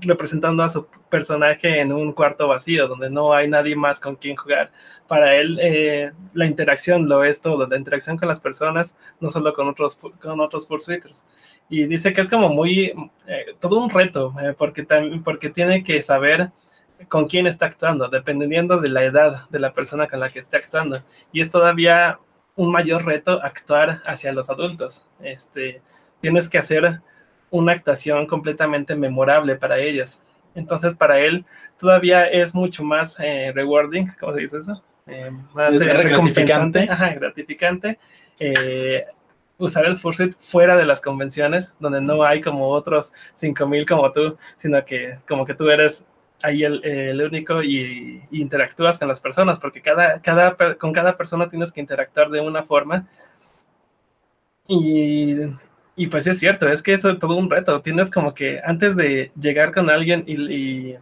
representando 0.00 0.62
a 0.62 0.68
su 0.68 0.86
personaje 1.08 1.80
en 1.80 1.92
un 1.92 2.12
cuarto 2.12 2.48
vacío 2.48 2.88
donde 2.88 3.10
no 3.10 3.34
hay 3.34 3.48
nadie 3.48 3.76
más 3.76 4.00
con 4.00 4.16
quien 4.16 4.36
jugar. 4.36 4.72
Para 5.06 5.34
él 5.36 5.58
eh, 5.60 6.12
la 6.32 6.46
interacción 6.46 7.08
lo 7.08 7.24
es 7.24 7.40
todo, 7.40 7.66
la 7.66 7.76
interacción 7.76 8.16
con 8.16 8.28
las 8.28 8.40
personas, 8.40 8.96
no 9.20 9.28
solo 9.28 9.52
con 9.54 9.68
otros 9.68 9.96
con 10.20 10.40
otros 10.40 10.66
pursuiters. 10.66 11.24
Y 11.68 11.86
dice 11.86 12.12
que 12.12 12.20
es 12.20 12.28
como 12.28 12.48
muy 12.48 12.94
eh, 13.26 13.54
todo 13.60 13.82
un 13.82 13.90
reto 13.90 14.34
eh, 14.42 14.54
porque 14.56 14.86
porque 15.24 15.50
tiene 15.50 15.84
que 15.84 16.00
saber 16.02 16.50
con 17.08 17.26
quién 17.26 17.46
está 17.46 17.66
actuando, 17.66 18.08
dependiendo 18.08 18.78
de 18.80 18.88
la 18.88 19.04
edad 19.04 19.48
de 19.50 19.58
la 19.58 19.72
persona 19.72 20.08
con 20.08 20.20
la 20.20 20.30
que 20.30 20.38
esté 20.38 20.56
actuando. 20.56 20.98
Y 21.32 21.40
es 21.40 21.50
todavía 21.50 22.18
un 22.54 22.70
mayor 22.70 23.04
reto 23.04 23.40
actuar 23.42 24.02
hacia 24.06 24.32
los 24.32 24.50
adultos. 24.50 25.06
Este, 25.20 25.82
tienes 26.20 26.48
que 26.48 26.58
hacer 26.58 27.00
una 27.52 27.72
actuación 27.72 28.26
completamente 28.26 28.96
memorable 28.96 29.54
para 29.54 29.78
ellos. 29.78 30.24
Entonces, 30.56 30.94
para 30.94 31.20
él 31.20 31.44
todavía 31.78 32.26
es 32.26 32.54
mucho 32.54 32.82
más 32.82 33.16
eh, 33.20 33.52
rewarding, 33.54 34.08
¿cómo 34.18 34.32
se 34.32 34.40
dice 34.40 34.58
eso? 34.58 34.82
Eh, 35.06 35.30
más 35.54 35.80
eh, 35.80 35.84
gratificante. 35.84 36.88
Ajá, 36.90 37.14
gratificante. 37.14 37.98
Eh, 38.38 39.04
usar 39.58 39.84
el 39.86 39.98
Fursuit 39.98 40.34
fuera 40.34 40.76
de 40.76 40.86
las 40.86 41.00
convenciones, 41.00 41.74
donde 41.78 42.00
no 42.00 42.24
hay 42.24 42.40
como 42.40 42.68
otros 42.68 43.12
5000 43.34 43.86
como 43.86 44.10
tú, 44.12 44.36
sino 44.56 44.84
que 44.84 45.18
como 45.28 45.44
que 45.44 45.54
tú 45.54 45.70
eres 45.70 46.06
ahí 46.42 46.64
el, 46.64 46.84
el 46.84 47.22
único 47.22 47.62
y, 47.62 48.22
y, 48.30 48.40
interactúas 48.40 48.98
con 48.98 49.06
las 49.06 49.20
personas, 49.20 49.60
porque 49.60 49.80
cada, 49.80 50.20
cada, 50.20 50.56
con 50.76 50.92
cada 50.92 51.16
persona 51.16 51.48
tienes 51.48 51.70
que 51.70 51.80
interactuar 51.80 52.30
de 52.30 52.40
una 52.40 52.64
forma. 52.64 53.06
Y 54.66 55.36
y 55.94 56.06
pues 56.06 56.26
es 56.26 56.38
cierto, 56.38 56.68
es 56.68 56.82
que 56.82 56.94
eso 56.94 57.10
es 57.10 57.18
todo 57.18 57.36
un 57.36 57.50
reto. 57.50 57.82
Tienes 57.82 58.10
como 58.10 58.32
que 58.34 58.60
antes 58.64 58.96
de 58.96 59.30
llegar 59.38 59.72
con 59.72 59.90
alguien 59.90 60.24
y, 60.26 60.96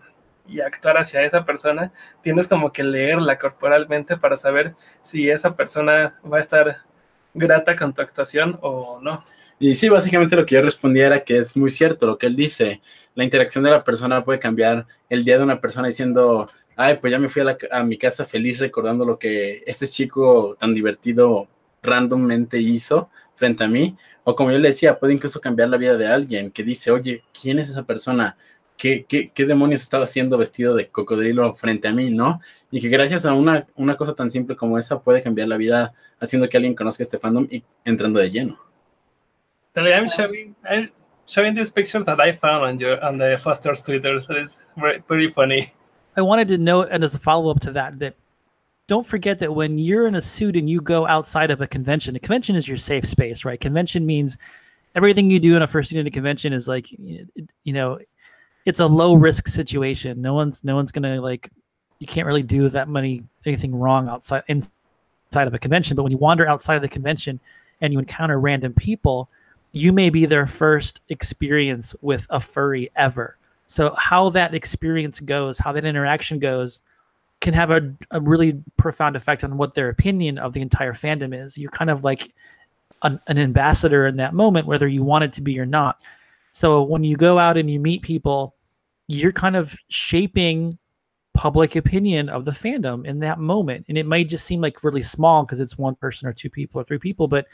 actuar 0.66 0.98
hacia 0.98 1.22
esa 1.22 1.44
persona, 1.44 1.92
tienes 2.22 2.48
como 2.48 2.72
que 2.72 2.82
leerla 2.82 3.38
corporalmente 3.38 4.16
para 4.16 4.36
saber 4.36 4.74
si 5.00 5.30
esa 5.30 5.54
persona 5.54 6.18
va 6.30 6.38
a 6.38 6.40
estar 6.40 6.78
grata 7.34 7.76
con 7.76 7.94
tu 7.94 8.02
actuación 8.02 8.58
o 8.60 8.98
no. 9.00 9.22
Y 9.60 9.76
sí, 9.76 9.88
básicamente 9.88 10.34
lo 10.34 10.44
que 10.44 10.56
yo 10.56 10.62
respondía 10.62 11.06
era 11.06 11.22
que 11.22 11.36
es 11.36 11.56
muy 11.56 11.70
cierto 11.70 12.06
lo 12.06 12.18
que 12.18 12.26
él 12.26 12.34
dice. 12.34 12.80
La 13.14 13.22
interacción 13.22 13.62
de 13.62 13.70
la 13.70 13.84
persona 13.84 14.24
puede 14.24 14.40
cambiar 14.40 14.86
el 15.08 15.24
día 15.24 15.38
de 15.38 15.44
una 15.44 15.60
persona 15.60 15.86
diciendo, 15.86 16.50
ay, 16.74 16.96
pues 17.00 17.12
ya 17.12 17.20
me 17.20 17.28
fui 17.28 17.42
a, 17.42 17.44
la, 17.44 17.58
a 17.70 17.84
mi 17.84 17.96
casa 17.96 18.24
feliz 18.24 18.58
recordando 18.58 19.04
lo 19.04 19.20
que 19.20 19.62
este 19.66 19.86
chico 19.86 20.56
tan 20.58 20.74
divertido 20.74 21.46
randommente 21.82 22.58
hizo 22.58 23.08
frente 23.40 23.64
a 23.64 23.68
mí, 23.68 23.96
o 24.22 24.36
como 24.36 24.52
yo 24.52 24.58
le 24.58 24.68
decía, 24.68 24.98
puede 24.98 25.14
incluso 25.14 25.40
cambiar 25.40 25.70
la 25.70 25.78
vida 25.78 25.96
de 25.96 26.06
alguien 26.06 26.50
que 26.50 26.62
dice, 26.62 26.90
oye, 26.90 27.24
¿quién 27.32 27.58
es 27.58 27.70
esa 27.70 27.84
persona? 27.84 28.36
¿Qué, 28.76 29.06
qué, 29.08 29.30
qué 29.34 29.46
demonios 29.46 29.80
estaba 29.80 30.04
haciendo 30.04 30.36
vestido 30.36 30.74
de 30.74 30.88
cocodrilo 30.88 31.54
frente 31.54 31.88
a 31.88 31.94
mí, 31.94 32.10
no? 32.10 32.40
Y 32.70 32.82
que 32.82 32.90
gracias 32.90 33.24
a 33.24 33.32
una, 33.32 33.66
una 33.76 33.96
cosa 33.96 34.14
tan 34.14 34.30
simple 34.30 34.56
como 34.56 34.76
esa 34.76 35.00
puede 35.00 35.22
cambiar 35.22 35.48
la 35.48 35.56
vida 35.56 35.94
haciendo 36.20 36.48
que 36.48 36.58
alguien 36.58 36.74
conozca 36.74 37.02
este 37.02 37.18
fandom 37.18 37.46
y 37.50 37.62
entrando 37.84 38.20
de 38.20 38.30
lleno. 38.30 38.58
I'm 39.74 40.08
showing, 40.08 40.54
I'm 40.68 40.90
showing 41.26 41.54
these 41.54 41.70
pictures 41.70 42.04
that 42.04 42.20
I 42.20 42.36
found 42.36 42.64
on 42.64 42.78
your 42.78 43.02
on 43.02 43.18
the 43.18 43.38
Foster's 43.38 43.82
Twitter. 43.82 44.20
That 44.20 44.36
is 44.36 44.68
very, 44.76 45.00
pretty 45.00 45.30
funny. 45.30 45.72
I 46.16 46.22
wanted 46.22 46.48
to 46.48 46.58
note, 46.58 46.88
and 46.90 47.02
as 47.04 47.14
a 47.14 47.18
follow 47.18 47.50
up 47.50 47.60
to 47.60 47.72
that, 47.72 47.98
that 48.00 48.14
don't 48.90 49.06
forget 49.06 49.38
that 49.38 49.54
when 49.54 49.78
you're 49.78 50.08
in 50.08 50.16
a 50.16 50.20
suit 50.20 50.56
and 50.56 50.68
you 50.68 50.80
go 50.80 51.06
outside 51.06 51.52
of 51.52 51.60
a 51.60 51.66
convention, 51.68 52.16
a 52.16 52.18
convention 52.18 52.56
is 52.56 52.66
your 52.66 52.76
safe 52.76 53.04
space, 53.04 53.44
right? 53.44 53.60
Convention 53.60 54.04
means 54.04 54.36
everything 54.96 55.30
you 55.30 55.38
do 55.38 55.54
in 55.54 55.62
a 55.62 55.66
first 55.68 55.92
unit 55.92 56.12
convention 56.12 56.52
is 56.52 56.66
like, 56.66 56.90
you 56.90 57.72
know, 57.72 58.00
it's 58.66 58.80
a 58.80 58.86
low 58.86 59.14
risk 59.14 59.46
situation. 59.46 60.20
No 60.20 60.34
one's 60.34 60.64
no 60.64 60.74
one's 60.74 60.90
gonna 60.90 61.20
like, 61.20 61.48
you 62.00 62.08
can't 62.08 62.26
really 62.26 62.42
do 62.42 62.68
that 62.68 62.88
many 62.88 63.22
anything 63.46 63.72
wrong 63.72 64.08
outside 64.08 64.42
inside 64.48 65.46
of 65.46 65.54
a 65.54 65.58
convention. 65.60 65.94
But 65.94 66.02
when 66.02 66.10
you 66.10 66.18
wander 66.18 66.48
outside 66.48 66.74
of 66.74 66.82
the 66.82 66.88
convention 66.88 67.38
and 67.82 67.92
you 67.92 68.00
encounter 68.00 68.40
random 68.40 68.72
people, 68.72 69.28
you 69.70 69.92
may 69.92 70.10
be 70.10 70.26
their 70.26 70.48
first 70.48 71.00
experience 71.10 71.94
with 72.00 72.26
a 72.30 72.40
furry 72.40 72.90
ever. 72.96 73.36
So 73.68 73.94
how 73.96 74.30
that 74.30 74.52
experience 74.52 75.20
goes, 75.20 75.58
how 75.58 75.70
that 75.70 75.84
interaction 75.84 76.40
goes 76.40 76.80
can 77.40 77.54
have 77.54 77.70
a, 77.70 77.94
a 78.10 78.20
really 78.20 78.62
profound 78.76 79.16
effect 79.16 79.44
on 79.44 79.56
what 79.56 79.74
their 79.74 79.88
opinion 79.88 80.38
of 80.38 80.52
the 80.52 80.60
entire 80.60 80.92
fandom 80.92 81.34
is. 81.34 81.56
You're 81.56 81.70
kind 81.70 81.90
of 81.90 82.04
like 82.04 82.34
an, 83.02 83.20
an 83.28 83.38
ambassador 83.38 84.06
in 84.06 84.16
that 84.16 84.34
moment, 84.34 84.66
whether 84.66 84.86
you 84.86 85.02
want 85.02 85.24
it 85.24 85.32
to 85.34 85.40
be 85.40 85.58
or 85.58 85.66
not. 85.66 86.00
So 86.52 86.82
when 86.82 87.04
you 87.04 87.16
go 87.16 87.38
out 87.38 87.56
and 87.56 87.70
you 87.70 87.80
meet 87.80 88.02
people, 88.02 88.54
you're 89.08 89.32
kind 89.32 89.56
of 89.56 89.76
shaping 89.88 90.78
public 91.34 91.76
opinion 91.76 92.28
of 92.28 92.44
the 92.44 92.50
fandom 92.50 93.06
in 93.06 93.20
that 93.20 93.38
moment. 93.38 93.86
And 93.88 93.96
it 93.96 94.06
might 94.06 94.28
just 94.28 94.44
seem 94.44 94.60
like 94.60 94.84
really 94.84 95.02
small 95.02 95.44
because 95.44 95.60
it's 95.60 95.78
one 95.78 95.94
person 95.94 96.28
or 96.28 96.32
two 96.32 96.50
people 96.50 96.80
or 96.80 96.84
three 96.84 96.98
people, 96.98 97.28
but 97.28 97.46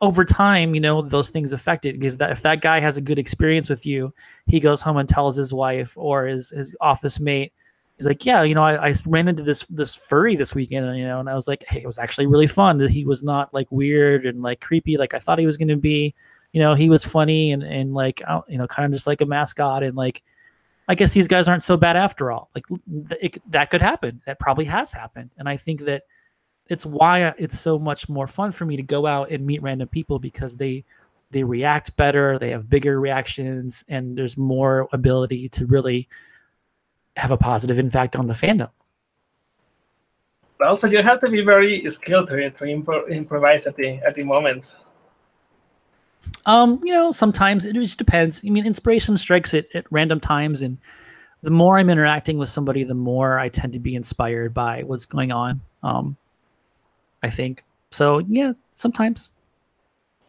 over 0.00 0.24
time, 0.24 0.74
you 0.74 0.80
know, 0.80 1.00
those 1.00 1.30
things 1.30 1.52
affect 1.52 1.86
it 1.86 1.94
because 1.98 2.18
that 2.18 2.30
if 2.30 2.42
that 2.42 2.60
guy 2.60 2.80
has 2.80 2.96
a 2.96 3.00
good 3.00 3.18
experience 3.18 3.70
with 3.70 3.86
you, 3.86 4.12
he 4.46 4.60
goes 4.60 4.82
home 4.82 4.98
and 4.98 5.08
tells 5.08 5.36
his 5.36 5.54
wife 5.54 5.94
or 5.96 6.26
his 6.26 6.50
his 6.50 6.76
office 6.80 7.18
mate, 7.18 7.52
he's 7.96 8.06
like, 8.06 8.24
yeah, 8.26 8.42
you 8.42 8.54
know, 8.54 8.62
I, 8.62 8.88
I 8.88 8.94
ran 9.06 9.28
into 9.28 9.42
this 9.42 9.64
this 9.70 9.94
furry 9.94 10.36
this 10.36 10.54
weekend, 10.54 10.86
and, 10.86 10.98
you 10.98 11.06
know, 11.06 11.20
and 11.20 11.28
I 11.28 11.34
was 11.34 11.48
like, 11.48 11.64
hey, 11.68 11.82
it 11.82 11.86
was 11.86 11.98
actually 11.98 12.26
really 12.26 12.46
fun. 12.46 12.80
He 12.80 13.04
was 13.04 13.22
not 13.22 13.52
like 13.54 13.70
weird 13.70 14.26
and 14.26 14.42
like 14.42 14.60
creepy 14.60 14.96
like 14.96 15.14
I 15.14 15.18
thought 15.18 15.38
he 15.38 15.46
was 15.46 15.56
going 15.56 15.68
to 15.68 15.76
be. 15.76 16.14
You 16.52 16.60
know, 16.60 16.74
he 16.74 16.88
was 16.88 17.04
funny 17.04 17.50
and 17.52 17.62
and 17.62 17.94
like 17.94 18.22
you 18.48 18.58
know, 18.58 18.66
kind 18.66 18.86
of 18.86 18.92
just 18.92 19.06
like 19.06 19.20
a 19.20 19.26
mascot, 19.26 19.82
and 19.82 19.96
like 19.96 20.22
I 20.88 20.94
guess 20.94 21.12
these 21.12 21.28
guys 21.28 21.48
aren't 21.48 21.62
so 21.62 21.76
bad 21.76 21.96
after 21.96 22.30
all. 22.30 22.50
Like 22.54 22.64
it, 23.20 23.50
that 23.50 23.70
could 23.70 23.82
happen. 23.82 24.20
That 24.26 24.38
probably 24.38 24.64
has 24.66 24.92
happened, 24.92 25.30
and 25.36 25.48
I 25.48 25.56
think 25.56 25.80
that 25.82 26.04
it's 26.70 26.86
why 26.86 27.34
it's 27.38 27.58
so 27.58 27.78
much 27.78 28.08
more 28.08 28.26
fun 28.26 28.52
for 28.52 28.64
me 28.64 28.76
to 28.76 28.82
go 28.82 29.06
out 29.06 29.30
and 29.30 29.44
meet 29.44 29.62
random 29.62 29.88
people 29.88 30.18
because 30.18 30.56
they 30.56 30.84
they 31.30 31.42
react 31.42 31.96
better, 31.96 32.38
they 32.38 32.50
have 32.50 32.70
bigger 32.70 33.00
reactions, 33.00 33.84
and 33.88 34.16
there's 34.16 34.36
more 34.36 34.88
ability 34.92 35.48
to 35.48 35.66
really 35.66 36.08
have 37.16 37.30
a 37.30 37.36
positive 37.36 37.78
impact 37.78 38.16
on 38.16 38.26
the 38.26 38.34
fandom. 38.34 38.70
Also, 40.64 40.86
you 40.86 41.02
have 41.02 41.20
to 41.20 41.28
be 41.28 41.42
very 41.42 41.88
skilled 41.90 42.28
to, 42.30 42.50
to 42.50 42.64
impro- 42.64 43.08
improvise 43.08 43.66
at 43.66 43.76
the 43.76 43.96
at 44.06 44.14
the 44.14 44.22
moment. 44.22 44.74
Um, 46.46 46.80
you 46.82 46.92
know, 46.92 47.12
sometimes 47.12 47.64
it 47.64 47.74
just 47.74 47.98
depends. 47.98 48.42
I 48.44 48.50
mean, 48.50 48.66
inspiration 48.66 49.16
strikes 49.16 49.52
at, 49.52 49.66
at 49.74 49.84
random 49.90 50.20
times, 50.20 50.62
and 50.62 50.78
the 51.42 51.50
more 51.50 51.78
I'm 51.78 51.90
interacting 51.90 52.38
with 52.38 52.48
somebody, 52.48 52.84
the 52.84 52.94
more 52.94 53.38
I 53.38 53.48
tend 53.48 53.72
to 53.74 53.78
be 53.78 53.94
inspired 53.94 54.54
by 54.54 54.82
what's 54.84 55.06
going 55.06 55.32
on. 55.32 55.60
Um, 55.82 56.16
I 57.22 57.30
think 57.30 57.64
so. 57.90 58.20
Yeah, 58.20 58.52
sometimes. 58.72 59.30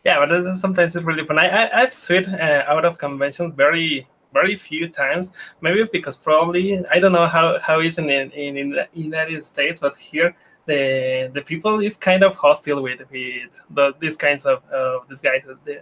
Yeah, 0.03 0.23
but 0.25 0.57
sometimes 0.57 0.95
it's 0.95 1.05
really 1.05 1.25
fun. 1.25 1.39
I, 1.39 1.47
I 1.47 1.81
I've 1.81 1.93
switched 1.93 2.29
uh, 2.29 2.63
out 2.67 2.85
of 2.85 2.97
conventions 2.97 3.53
very 3.55 4.07
very 4.39 4.55
few 4.69 4.83
times. 5.03 5.33
Maybe 5.61 5.81
because 5.97 6.17
probably 6.29 6.65
I 6.95 6.99
don't 7.01 7.15
know 7.17 7.27
how 7.35 7.47
how 7.67 7.77
is 7.87 7.97
in 7.97 8.09
in, 8.09 8.57
in 8.61 8.67
the 8.77 8.87
United 8.93 9.43
States, 9.51 9.79
but 9.85 9.93
here 10.09 10.29
the 10.69 11.31
the 11.33 11.41
people 11.51 11.79
is 11.87 11.95
kind 12.09 12.23
of 12.27 12.31
hostile 12.35 12.81
with 12.87 13.01
with 13.11 13.53
the, 13.77 13.85
these 13.99 14.17
kinds 14.25 14.43
of 14.45 14.57
uh, 14.71 14.99
these 15.09 15.21
guys 15.21 15.41
the, 15.65 15.81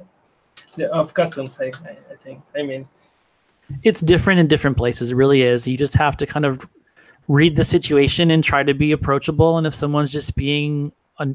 the, 0.77 0.85
of 0.99 1.13
customs. 1.13 1.59
I, 1.59 1.69
I 2.13 2.15
think. 2.23 2.39
I 2.59 2.61
mean, 2.69 2.88
it's 3.84 4.01
different 4.01 4.39
in 4.39 4.47
different 4.47 4.77
places. 4.77 5.11
It 5.11 5.15
really 5.15 5.41
is. 5.41 5.67
You 5.67 5.77
just 5.77 5.95
have 5.95 6.15
to 6.17 6.25
kind 6.25 6.45
of 6.45 6.67
read 7.27 7.55
the 7.55 7.63
situation 7.63 8.31
and 8.31 8.43
try 8.43 8.63
to 8.63 8.73
be 8.73 8.91
approachable. 8.91 9.57
And 9.57 9.65
if 9.65 9.73
someone's 9.73 10.11
just 10.11 10.35
being 10.35 10.91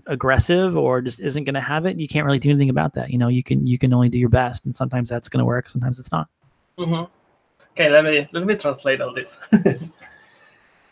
aggressive 0.07 0.77
or 0.77 1.01
just 1.01 1.21
isn't 1.21 1.45
going 1.45 1.55
to 1.55 1.61
have 1.61 1.87
it, 1.87 1.99
you 1.99 2.09
can't 2.09 2.27
really 2.27 2.39
do 2.39 2.51
anything 2.51 2.71
about 2.71 2.95
that. 2.95 3.11
You 3.11 3.19
know, 3.19 3.29
you 3.29 3.43
can 3.43 3.67
you 3.67 3.79
can 3.79 3.93
only 3.93 4.09
do 4.09 4.19
your 4.19 4.29
best, 4.29 4.65
and 4.65 4.75
sometimes 4.75 5.09
that's 5.09 5.29
going 5.29 5.39
to 5.39 5.45
work, 5.45 5.69
sometimes 5.69 5.99
it's 5.99 6.13
not. 6.13 6.29
Okay, 6.79 7.91
let 7.91 8.05
me 8.05 8.29
let 8.33 8.45
me 8.45 8.57
translate 8.57 9.01
all 9.01 9.15
this. 9.15 9.39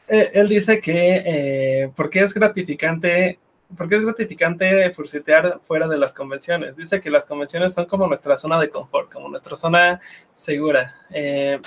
Eh, 0.09 0.31
él 0.35 0.49
dice 0.49 0.81
que 0.81 1.23
eh, 1.27 1.91
porque 1.97 2.21
es 2.21 2.33
gratificante, 2.33 3.41
porque 3.77 3.97
es 3.97 4.03
gratificante 4.03 4.95
furcitear 4.95 5.59
fuera 5.67 5.89
de 5.89 5.99
las 5.99 6.13
convenciones. 6.13 6.77
Dice 6.77 7.01
que 7.01 7.11
las 7.11 7.27
convenciones 7.27 7.75
son 7.75 7.87
como 7.87 8.07
nuestra 8.07 8.37
zona 8.37 8.61
de 8.61 8.71
confort, 8.71 9.13
como 9.13 9.29
nuestra 9.29 9.57
zona 9.57 10.01
segura. 10.33 10.95
Eh, 11.11 11.61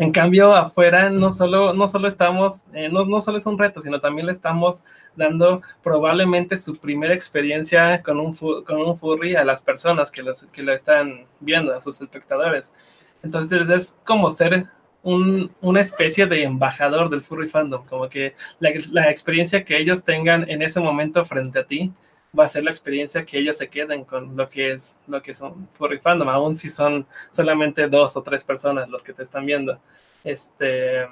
en 0.00 0.12
cambio, 0.12 0.54
afuera 0.54 1.10
no 1.10 1.30
solo, 1.30 1.74
no 1.74 1.86
solo 1.86 2.08
estamos, 2.08 2.64
eh, 2.72 2.88
no, 2.90 3.04
no 3.04 3.20
solo 3.20 3.36
es 3.36 3.44
un 3.44 3.58
reto, 3.58 3.82
sino 3.82 4.00
también 4.00 4.26
le 4.26 4.32
estamos 4.32 4.82
dando 5.14 5.60
probablemente 5.82 6.56
su 6.56 6.78
primera 6.78 7.14
experiencia 7.14 8.02
con 8.02 8.18
un, 8.18 8.34
con 8.34 8.80
un 8.80 8.98
furry 8.98 9.36
a 9.36 9.44
las 9.44 9.60
personas 9.60 10.10
que, 10.10 10.22
los, 10.22 10.44
que 10.44 10.62
lo 10.62 10.72
están 10.72 11.26
viendo, 11.38 11.74
a 11.74 11.82
sus 11.82 12.00
espectadores. 12.00 12.74
Entonces 13.22 13.68
es 13.68 13.96
como 14.04 14.30
ser 14.30 14.66
un, 15.02 15.50
una 15.60 15.80
especie 15.80 16.26
de 16.26 16.42
embajador 16.44 17.10
del 17.10 17.20
furry 17.20 17.48
fandom, 17.48 17.86
como 17.86 18.08
que 18.08 18.34
la, 18.58 19.10
experiencia 19.10 19.64
que 19.64 19.78
ellos 19.78 20.04
tengan 20.04 20.48
en 20.50 20.62
ese 20.62 20.80
momento 20.80 21.24
frente 21.24 21.58
a 21.58 21.66
ti 21.66 21.92
va 22.38 22.44
a 22.44 22.48
ser 22.48 22.64
la 22.64 22.70
experiencia 22.70 23.24
que 23.24 23.38
ellos 23.38 23.56
se 23.56 23.68
queden 23.68 24.04
con 24.04 24.36
lo 24.36 24.48
que 24.48 24.72
es 24.72 24.98
lo 25.08 25.22
que 25.22 25.34
son 25.34 25.68
furry 25.74 25.98
fandom, 25.98 26.28
aún 26.28 26.54
si 26.54 26.68
son 26.68 27.06
solamente 27.30 27.88
dos 27.88 28.16
o 28.16 28.22
tres 28.22 28.44
personas 28.44 28.88
los 28.88 29.02
que 29.02 29.12
te 29.12 29.22
están 29.22 29.46
viendo. 29.46 29.78
Este, 30.22 31.06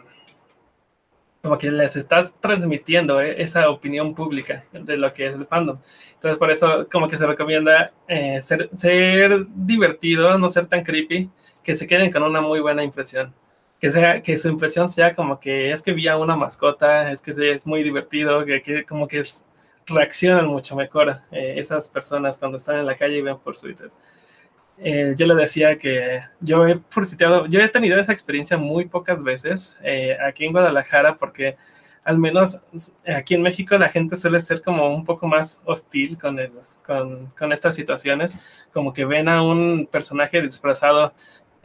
como 1.42 1.58
que 1.58 1.70
les 1.70 1.96
estás 1.96 2.34
transmitiendo 2.40 3.20
eh, 3.20 3.40
esa 3.42 3.70
opinión 3.70 4.14
pública 4.14 4.64
de 4.72 4.96
lo 4.96 5.12
que 5.12 5.26
es 5.26 5.34
el 5.34 5.46
fandom. 5.46 5.78
Entonces, 6.14 6.38
por 6.38 6.50
eso, 6.50 6.88
como 6.90 7.08
que 7.08 7.16
se 7.16 7.26
recomienda 7.26 7.92
eh, 8.08 8.40
ser, 8.40 8.70
ser 8.74 9.46
divertido, 9.54 10.38
no 10.38 10.50
ser 10.50 10.66
tan 10.66 10.84
creepy, 10.84 11.30
que 11.62 11.74
se 11.74 11.86
queden 11.86 12.10
con 12.10 12.22
una 12.22 12.40
muy 12.40 12.60
buena 12.60 12.82
impresión 12.82 13.34
que 13.80 13.90
sea 13.90 14.22
que 14.22 14.36
su 14.38 14.48
impresión 14.48 14.88
sea 14.88 15.14
como 15.14 15.38
que 15.38 15.70
es 15.70 15.82
que 15.82 15.92
vi 15.92 16.08
a 16.08 16.16
una 16.16 16.36
mascota, 16.36 17.12
es 17.12 17.22
que 17.22 17.30
es 17.52 17.66
muy 17.66 17.82
divertido, 17.82 18.44
que, 18.44 18.62
que 18.62 18.84
como 18.84 19.06
que 19.06 19.24
reaccionan 19.86 20.46
mucho 20.46 20.76
mejor 20.76 21.20
eh, 21.30 21.54
esas 21.56 21.88
personas 21.88 22.38
cuando 22.38 22.58
están 22.58 22.78
en 22.78 22.86
la 22.86 22.96
calle 22.96 23.16
y 23.18 23.22
ven 23.22 23.38
por 23.38 23.56
Eh, 24.80 25.14
yo 25.16 25.26
le 25.26 25.34
decía 25.34 25.76
que 25.76 26.20
yo 26.40 26.66
he 26.66 26.80
sitiado, 27.02 27.46
yo 27.46 27.60
he 27.60 27.68
tenido 27.68 27.98
esa 27.98 28.12
experiencia 28.12 28.56
muy 28.56 28.86
pocas 28.86 29.22
veces 29.22 29.76
eh, 29.82 30.16
aquí 30.24 30.44
en 30.44 30.52
Guadalajara 30.52 31.16
porque 31.16 31.56
al 32.04 32.18
menos 32.18 32.60
aquí 33.06 33.34
en 33.34 33.42
México 33.42 33.76
la 33.76 33.88
gente 33.88 34.16
suele 34.16 34.40
ser 34.40 34.62
como 34.62 34.94
un 34.94 35.04
poco 35.04 35.26
más 35.26 35.60
hostil 35.64 36.16
con, 36.16 36.38
el, 36.38 36.52
con, 36.86 37.26
con 37.38 37.52
estas 37.52 37.74
situaciones, 37.74 38.36
como 38.72 38.92
que 38.92 39.04
ven 39.04 39.28
a 39.28 39.42
un 39.42 39.86
personaje 39.90 40.40
disfrazado 40.40 41.12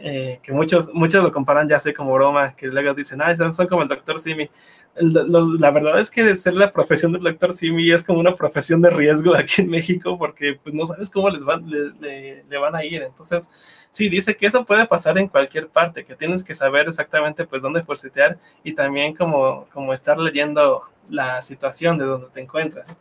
eh, 0.06 0.42
que 0.44 0.52
muchos, 0.52 0.94
muchos 0.94 1.24
lo 1.24 1.32
comparan 1.32 1.70
ya 1.70 1.80
sé 1.80 1.94
como 1.94 2.14
broma, 2.14 2.54
que 2.58 2.68
luego 2.68 2.94
dicen, 2.94 3.22
ah, 3.22 3.34
son 3.54 3.68
como 3.68 3.84
el 3.84 3.88
doctor 3.88 4.20
Simi. 4.20 4.50
la 4.96 5.72
verdad 5.72 5.98
es 5.98 6.12
que 6.12 6.36
ser 6.36 6.56
la 6.56 6.74
profesión 6.74 7.14
del 7.14 7.24
doctor 7.24 7.54
Simi 7.54 7.90
es 7.90 8.04
como 8.04 8.20
una 8.20 8.36
profesión 8.36 8.82
de 8.82 8.90
riesgo 8.90 9.34
aquí 9.38 9.62
en 9.62 9.70
México 9.70 10.18
porque 10.18 10.60
pues 10.62 10.76
no 10.76 10.86
sabes 10.86 11.10
cómo 11.10 11.30
les 11.30 11.46
van, 11.46 11.70
le, 11.70 12.44
le, 12.44 12.58
van 12.58 12.76
a 12.76 12.84
ir. 12.84 13.02
Entonces, 13.02 13.50
sí, 13.92 14.10
dice 14.10 14.36
que 14.36 14.46
eso 14.46 14.66
puede 14.66 14.86
pasar 14.88 15.18
en 15.18 15.30
cualquier 15.30 15.70
parte, 15.70 16.04
que 16.04 16.16
tienes 16.16 16.44
que 16.44 16.54
saber 16.54 16.90
exactamente 16.90 17.46
pues 17.46 17.62
dónde 17.62 17.82
forcetear 17.82 18.38
y 18.62 18.74
también 18.74 19.16
como, 19.16 19.68
como 19.72 19.94
estar 19.94 20.18
leyendo 20.18 20.82
la 21.10 21.42
situación 21.42 21.98
de 21.98 22.04
donde 22.04 22.28
te 22.28 22.42
encuentras. 22.42 22.98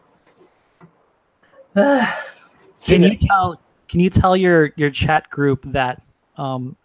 Ah, 1.74 2.14
can 2.86 3.02
you 3.02 3.16
tell, 3.16 3.58
can 3.88 3.98
you 3.98 4.08
tell 4.08 4.36
your, 4.36 4.72
your 4.76 4.92
chat 4.92 5.28
group 5.30 5.62
that 5.72 6.00
um, 6.36 6.76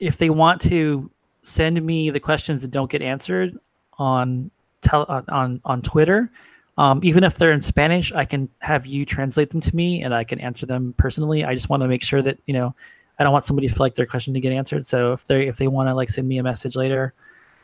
if 0.00 0.18
they 0.18 0.30
want 0.30 0.60
to 0.62 1.10
send 1.42 1.80
me 1.84 2.10
the 2.10 2.20
questions 2.20 2.62
that 2.62 2.70
don't 2.70 2.90
get 2.90 3.02
answered 3.02 3.58
on 3.98 4.50
on 4.92 5.60
on 5.64 5.82
Twitter, 5.82 6.30
um, 6.76 7.00
even 7.02 7.24
if 7.24 7.36
they're 7.36 7.52
in 7.52 7.60
Spanish, 7.60 8.12
I 8.12 8.24
can 8.24 8.48
have 8.60 8.86
you 8.86 9.04
translate 9.04 9.50
them 9.50 9.60
to 9.60 9.74
me 9.74 10.02
and 10.02 10.14
I 10.14 10.24
can 10.24 10.40
answer 10.40 10.66
them 10.66 10.94
personally. 10.96 11.44
I 11.44 11.54
just 11.54 11.68
want 11.68 11.82
to 11.82 11.88
make 11.88 12.02
sure 12.02 12.22
that 12.22 12.38
you 12.46 12.54
know 12.54 12.74
I 13.18 13.24
don't 13.24 13.32
want 13.32 13.44
somebody 13.44 13.68
to 13.68 13.74
feel 13.74 13.84
like 13.84 13.94
their 13.94 14.06
question 14.06 14.34
to 14.34 14.40
get 14.40 14.52
answered. 14.52 14.86
So 14.86 15.12
if 15.12 15.24
they 15.24 15.48
if 15.48 15.56
they 15.56 15.68
want 15.68 15.88
to 15.88 15.94
like 15.94 16.10
send 16.10 16.28
me 16.28 16.38
a 16.38 16.42
message 16.42 16.76
later 16.76 17.14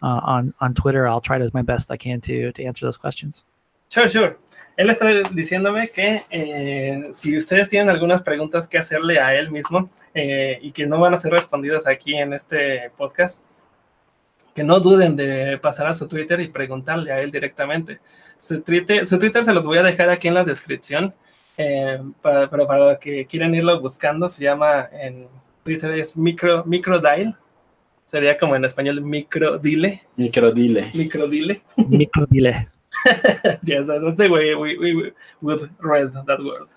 uh, 0.03 0.21
on 0.25 0.55
on 0.61 0.75
Twitter, 0.75 1.07
I'll 1.07 1.21
try 1.21 1.39
to 1.39 1.45
as 1.45 1.55
my 1.55 1.63
best 1.63 1.91
I 1.91 1.97
can 1.97 2.21
to 2.23 2.53
to 2.53 2.65
answer 2.65 2.87
those 2.87 2.97
questions. 2.97 3.45
Sure, 3.89 4.09
sure. 4.09 4.37
Él 4.77 4.91
está 4.91 5.07
diciéndome 5.31 5.89
que 5.89 6.23
eh, 6.31 7.09
si 7.13 7.37
ustedes 7.37 7.69
tienen 7.69 7.91
algunas 7.91 8.23
preguntas 8.23 8.67
que 8.67 8.79
hacerle 8.79 9.21
a 9.21 9.35
él 9.35 9.51
mismo 9.53 9.89
eh, 10.15 10.59
y 10.63 10.73
que 10.73 10.87
no 10.87 10.99
van 10.99 11.15
a 11.15 11.19
ser 11.19 11.33
respondidas 11.33 11.87
aquí 11.87 12.17
en 12.17 12.33
este 12.33 12.91
podcast, 12.97 13.45
que 14.53 14.65
no 14.65 14.81
duden 14.81 15.15
de 15.15 15.59
pasar 15.59 15.87
a 15.87 15.95
su 15.95 16.09
Twitter 16.09 16.41
y 16.41 16.49
preguntarle 16.49 17.13
a 17.13 17.21
él 17.21 17.31
directamente. 17.31 18.01
Su 18.41 18.63
Twitter, 18.63 19.07
su 19.07 19.19
Twitter 19.19 19.45
se 19.45 19.53
los 19.53 19.65
voy 19.65 19.79
a 19.79 19.83
dejar 19.83 20.11
aquí 20.11 20.27
en 20.27 20.35
la 20.35 20.45
descripción, 20.45 21.15
eh, 21.57 22.01
para, 22.21 22.51
pero 22.51 22.67
para 22.67 22.99
que 22.99 23.27
quieran 23.27 23.55
irlo 23.55 23.81
buscando, 23.81 24.29
se 24.29 24.43
llama 24.43 24.89
en 24.93 25.29
Twitter 25.63 25.93
es 25.93 26.17
micro, 26.17 26.65
microdile, 26.65 27.35
sería 28.05 28.37
como 28.37 28.57
en 28.57 28.65
español 28.65 29.01
microdile. 29.01 30.03
Microdile. 30.17 30.91
Microdile. 30.95 31.63
Microdile. 31.77 32.69
Yes, 33.63 33.87
that's 33.87 34.17
the 34.17 34.29
way 34.29 34.55
we, 34.55 34.77
we 34.79 35.13
would 35.41 35.71
read 35.81 36.13
that 36.13 36.41
word. 36.41 36.69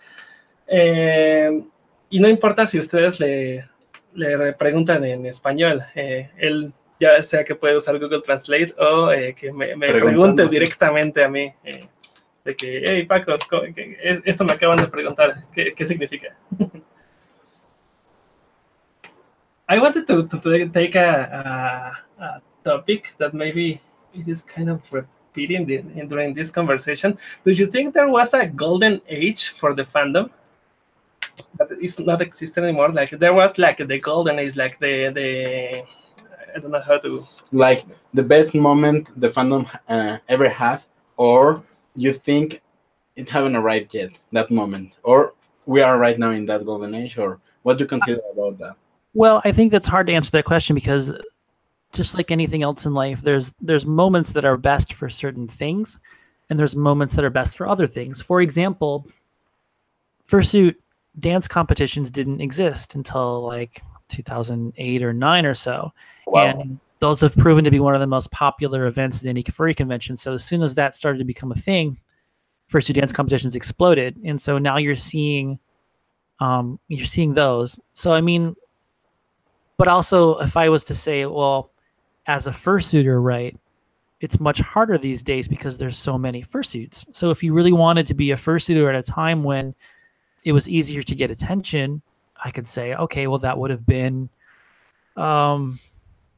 Eh, 0.68 1.64
y 2.10 2.20
no 2.20 2.28
importa 2.28 2.68
si 2.68 2.80
ustedes 2.80 3.20
le, 3.20 3.68
le 4.14 4.54
preguntan 4.54 5.04
en 5.04 5.26
español, 5.26 5.84
eh, 5.96 6.30
él 6.38 6.74
ya 7.00 7.22
sea 7.24 7.44
que 7.44 7.56
puede 7.56 7.78
usar 7.78 8.00
Google 8.00 8.22
Translate 8.22 8.74
o 8.78 9.12
eh, 9.12 9.36
que 9.36 9.52
me, 9.52 9.76
me 9.76 9.92
pregunte 9.92 10.48
directamente 10.48 11.24
a 11.24 11.30
mí 11.30 11.54
eh, 11.64 11.88
de 12.44 12.56
que, 12.56 12.84
hey 12.86 13.04
Paco, 13.06 13.38
esto 14.26 14.44
me 14.46 14.54
acaban 14.54 14.78
de 14.78 14.88
preguntar, 14.88 15.44
¿qué, 15.54 15.74
qué 15.74 15.86
significa? 15.86 16.36
I 19.70 19.80
wanted 19.80 20.08
to, 20.08 20.26
to 20.26 20.40
take 20.70 20.96
a, 20.96 21.26
a, 21.26 22.24
a 22.24 22.42
topic 22.64 23.14
that 23.18 23.34
maybe 23.34 23.82
it 24.14 24.28
is 24.28 24.42
kind 24.42 24.70
of 24.70 24.80
repeating 25.28 25.70
in, 25.70 26.08
during 26.08 26.34
this 26.34 26.52
conversation. 26.52 27.18
Do 27.44 27.52
you 27.52 27.66
think 27.66 27.94
there 27.94 28.10
was 28.10 28.34
a 28.34 28.46
golden 28.46 29.02
age 29.08 29.50
for 29.50 29.74
the 29.74 29.84
fandom 29.84 30.30
that 31.60 31.70
is 31.82 32.00
not 32.00 32.22
existing 32.22 32.64
anymore? 32.64 32.90
Like 32.90 33.12
there 33.12 33.34
was 33.34 33.58
like 33.58 33.78
the 33.78 34.00
golden 34.00 34.40
age, 34.40 34.56
like 34.56 34.80
the 34.80 35.10
the 35.10 35.30
I 36.56 36.60
don't 36.60 36.72
know 36.72 36.82
how 36.82 36.98
to 37.00 37.24
like 37.52 37.86
the 38.14 38.24
best 38.24 38.54
moment 38.56 39.20
the 39.20 39.30
fandom 39.30 39.64
uh, 39.88 40.18
ever 40.28 40.50
had, 40.50 40.82
or 41.18 41.64
you 41.96 42.14
think 42.14 42.62
it 43.16 43.30
haven't 43.30 43.56
arrived 43.56 43.94
yet 43.94 44.12
that 44.32 44.50
moment, 44.52 44.98
or 45.04 45.34
we 45.66 45.82
are 45.82 46.00
right 46.00 46.18
now 46.18 46.32
in 46.32 46.46
that 46.46 46.66
golden 46.66 46.96
age, 46.96 47.18
or 47.18 47.40
what 47.64 47.78
do 47.78 47.84
you 47.84 47.88
consider 47.88 48.22
about 48.32 48.58
that? 48.60 48.76
Well, 49.14 49.42
I 49.44 49.52
think 49.52 49.72
that's 49.72 49.88
hard 49.88 50.08
to 50.08 50.14
answer 50.14 50.32
that 50.32 50.46
question 50.46 50.76
because 50.76 51.12
just 51.94 52.16
like 52.16 52.32
anything 52.32 52.64
else 52.64 52.86
in 52.86 52.94
life, 52.94 53.22
there's 53.22 53.54
there's 53.62 53.86
moments 53.86 54.34
that 54.34 54.46
are 54.46 54.58
best 54.58 54.94
for 54.94 55.10
certain 55.10 55.48
things, 55.48 56.00
and 56.50 56.60
there's 56.60 56.76
moments 56.76 57.16
that 57.16 57.26
are 57.26 57.30
best 57.30 57.58
for 57.58 57.68
other 57.68 57.88
things. 57.88 58.22
For 58.22 58.42
example, 58.42 59.08
fursuit 60.28 60.76
dance 61.20 61.48
competitions 61.48 62.10
didn't 62.10 62.42
exist 62.42 62.96
until 62.96 63.42
like 63.42 63.82
2008 64.10 65.04
or 65.04 65.14
9 65.14 65.46
or 65.46 65.54
so. 65.54 65.92
Wow. 66.28 66.46
And 66.46 66.80
those 67.00 67.22
have 67.22 67.36
proven 67.36 67.64
to 67.64 67.72
be 67.72 67.80
one 67.80 67.96
of 67.96 68.02
the 68.02 68.08
most 68.08 68.32
popular 68.32 68.88
events 68.88 69.22
in 69.24 69.30
any 69.30 69.44
furry 69.44 69.74
convention. 69.74 70.18
So 70.18 70.34
as 70.34 70.44
soon 70.44 70.62
as 70.62 70.76
that 70.76 70.96
started 70.96 71.20
to 71.20 71.26
become 71.26 71.52
a 71.52 71.56
thing, 71.56 72.00
fursuit 72.72 72.96
dance 72.96 73.14
competitions 73.14 73.56
exploded. 73.56 74.20
And 74.24 74.42
so 74.42 74.58
now 74.58 74.78
you're 74.78 74.96
seeing 74.96 75.60
um, 76.40 76.80
you're 76.88 77.08
seeing 77.08 77.34
those. 77.34 77.80
So 77.94 78.14
I 78.14 78.22
mean, 78.22 78.56
but 79.78 79.88
also 79.88 80.38
if 80.40 80.56
I 80.56 80.70
was 80.70 80.84
to 80.86 80.96
say, 80.96 81.26
well, 81.26 81.72
as 82.28 82.46
a 82.46 82.52
fursuiter, 82.52 83.24
right, 83.24 83.58
it's 84.20 84.40
much 84.40 84.60
harder 84.60 84.98
these 84.98 85.24
days 85.24 85.48
because 85.48 85.78
there's 85.78 85.98
so 85.98 86.18
many 86.18 86.44
fursuits. 86.44 87.06
So 87.16 87.30
if 87.30 87.44
you 87.44 87.54
really 87.54 87.72
wanted 87.72 88.08
to 88.08 88.14
be 88.14 88.32
a 88.32 88.36
fursuiter 88.36 88.90
at 88.90 88.96
a 88.96 89.04
time 89.04 89.44
when 89.44 89.74
it 90.44 90.52
was 90.52 90.68
easier 90.68 91.04
to 91.04 91.16
get 91.16 91.32
attention, 91.32 92.02
I 92.44 92.52
could 92.52 92.68
say, 92.68 92.96
okay, 92.96 93.28
well 93.28 93.40
that 93.40 93.58
would 93.58 93.72
have 93.72 93.86
been 93.86 94.30
um 95.16 95.80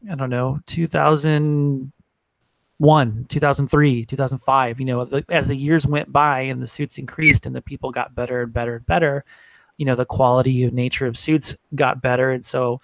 I 0.10 0.16
don't 0.16 0.30
know, 0.30 0.62
2001, 0.66 3.26
2003, 3.28 4.06
2005, 4.06 4.80
you 4.80 4.86
know, 4.86 5.04
the, 5.04 5.26
as 5.28 5.48
the 5.48 5.56
years 5.56 5.86
went 5.86 6.10
by 6.10 6.42
and 6.42 6.62
the 6.62 6.68
suits 6.68 6.98
increased 6.98 7.46
and 7.46 7.54
the 7.54 7.62
people 7.62 7.92
got 7.92 8.16
better 8.16 8.44
and 8.44 8.54
better 8.54 8.78
and 8.78 8.86
better, 8.86 9.26
you 9.76 9.86
know, 9.86 9.96
the 9.96 10.06
quality 10.06 10.64
of 10.64 10.74
nature 10.74 11.06
of 11.06 11.18
suits 11.18 11.54
got 11.76 12.02
better 12.02 12.32
and 12.32 12.46
so 12.46 12.80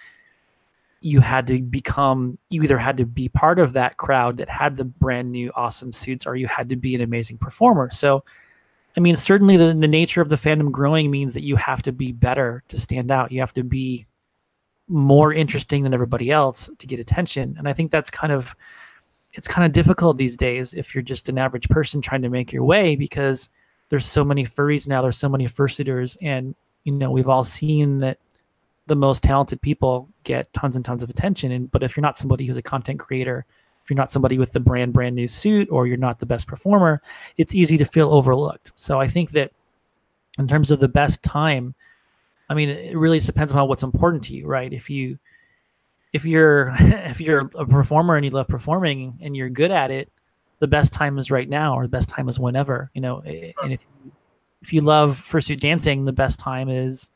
you 1.01 1.19
had 1.19 1.47
to 1.47 1.61
become 1.61 2.37
you 2.49 2.63
either 2.63 2.77
had 2.77 2.97
to 2.97 3.05
be 3.05 3.29
part 3.29 3.59
of 3.59 3.73
that 3.73 3.97
crowd 3.97 4.37
that 4.37 4.49
had 4.49 4.75
the 4.75 4.85
brand 4.85 5.31
new 5.31 5.51
awesome 5.55 5.93
suits 5.93 6.25
or 6.25 6.35
you 6.35 6.47
had 6.47 6.69
to 6.69 6.75
be 6.75 6.95
an 6.95 7.01
amazing 7.01 7.37
performer. 7.37 7.89
So 7.91 8.23
i 8.97 9.01
mean 9.01 9.15
certainly 9.15 9.57
the, 9.57 9.73
the 9.73 9.87
nature 9.87 10.21
of 10.21 10.29
the 10.29 10.37
fandom 10.37 10.71
growing 10.71 11.11
means 11.11 11.33
that 11.33 11.43
you 11.43 11.57
have 11.57 11.81
to 11.83 11.91
be 11.91 12.11
better 12.11 12.63
to 12.69 12.79
stand 12.79 13.11
out. 13.11 13.31
You 13.31 13.39
have 13.39 13.53
to 13.53 13.63
be 13.63 14.05
more 14.87 15.33
interesting 15.33 15.83
than 15.83 15.93
everybody 15.93 16.29
else 16.31 16.69
to 16.77 16.87
get 16.87 16.99
attention. 16.99 17.55
And 17.57 17.67
i 17.67 17.73
think 17.73 17.91
that's 17.91 18.09
kind 18.09 18.33
of 18.33 18.55
it's 19.33 19.47
kind 19.47 19.65
of 19.65 19.73
difficult 19.73 20.17
these 20.17 20.37
days 20.37 20.73
if 20.73 20.95
you're 20.95 21.01
just 21.01 21.29
an 21.29 21.37
average 21.37 21.67
person 21.69 22.01
trying 22.01 22.21
to 22.21 22.29
make 22.29 22.53
your 22.53 22.63
way 22.63 22.95
because 22.95 23.49
there's 23.89 24.05
so 24.05 24.23
many 24.23 24.43
furries 24.45 24.87
now, 24.87 25.01
there's 25.01 25.17
so 25.17 25.29
many 25.29 25.45
fursuiters, 25.45 26.17
and 26.21 26.55
you 26.83 26.91
know 26.91 27.11
we've 27.11 27.27
all 27.27 27.43
seen 27.43 27.99
that 27.99 28.17
the 28.87 28.95
most 28.95 29.23
talented 29.23 29.61
people 29.61 30.09
get 30.25 30.51
tons 30.53 30.75
and 30.75 30.83
tons 30.83 31.03
of 31.03 31.09
attention. 31.09 31.51
And 31.51 31.71
but 31.71 31.83
if 31.83 31.95
you're 31.95 32.01
not 32.01 32.19
somebody 32.19 32.45
who's 32.45 32.57
a 32.57 32.61
content 32.61 32.99
creator, 32.99 33.45
if 33.83 33.89
you're 33.89 33.95
not 33.95 34.11
somebody 34.11 34.37
with 34.37 34.51
the 34.51 34.59
brand 34.59 34.91
brand 34.91 35.15
new 35.15 35.27
suit, 35.27 35.69
or 35.71 35.87
you're 35.87 35.95
not 35.95 36.19
the 36.19 36.25
best 36.25 36.47
performer, 36.47 37.01
it's 37.37 37.55
easy 37.55 37.77
to 37.77 37.85
feel 37.85 38.09
overlooked. 38.09 38.71
So 38.75 38.99
I 38.99 39.07
think 39.07 39.31
that 39.31 39.51
in 40.37 40.47
terms 40.47 40.71
of 40.71 40.79
the 40.79 40.87
best 40.87 41.23
time, 41.23 41.73
I 42.49 42.53
mean, 42.53 42.69
it 42.69 42.97
really 42.97 43.19
depends 43.19 43.53
on 43.53 43.67
what's 43.67 43.83
important 43.83 44.23
to 44.25 44.35
you, 44.35 44.47
right? 44.47 44.73
If 44.73 44.89
you 44.89 45.17
if 46.11 46.25
you're 46.25 46.73
if 46.79 47.21
you're 47.21 47.49
a 47.55 47.65
performer 47.65 48.15
and 48.15 48.25
you 48.25 48.31
love 48.31 48.47
performing 48.47 49.19
and 49.21 49.35
you're 49.35 49.49
good 49.49 49.71
at 49.71 49.91
it, 49.91 50.11
the 50.59 50.67
best 50.67 50.93
time 50.93 51.17
is 51.17 51.29
right 51.29 51.47
now, 51.47 51.77
or 51.77 51.83
the 51.83 51.89
best 51.89 52.09
time 52.09 52.27
is 52.27 52.39
whenever. 52.39 52.89
You 52.93 53.01
know, 53.01 53.19
and 53.19 53.73
if 53.73 53.85
if 54.61 54.73
you 54.73 54.81
love 54.81 55.19
fursuit 55.19 55.59
dancing, 55.59 56.05
the 56.05 56.11
best 56.11 56.39
time 56.39 56.69
is, 56.69 57.11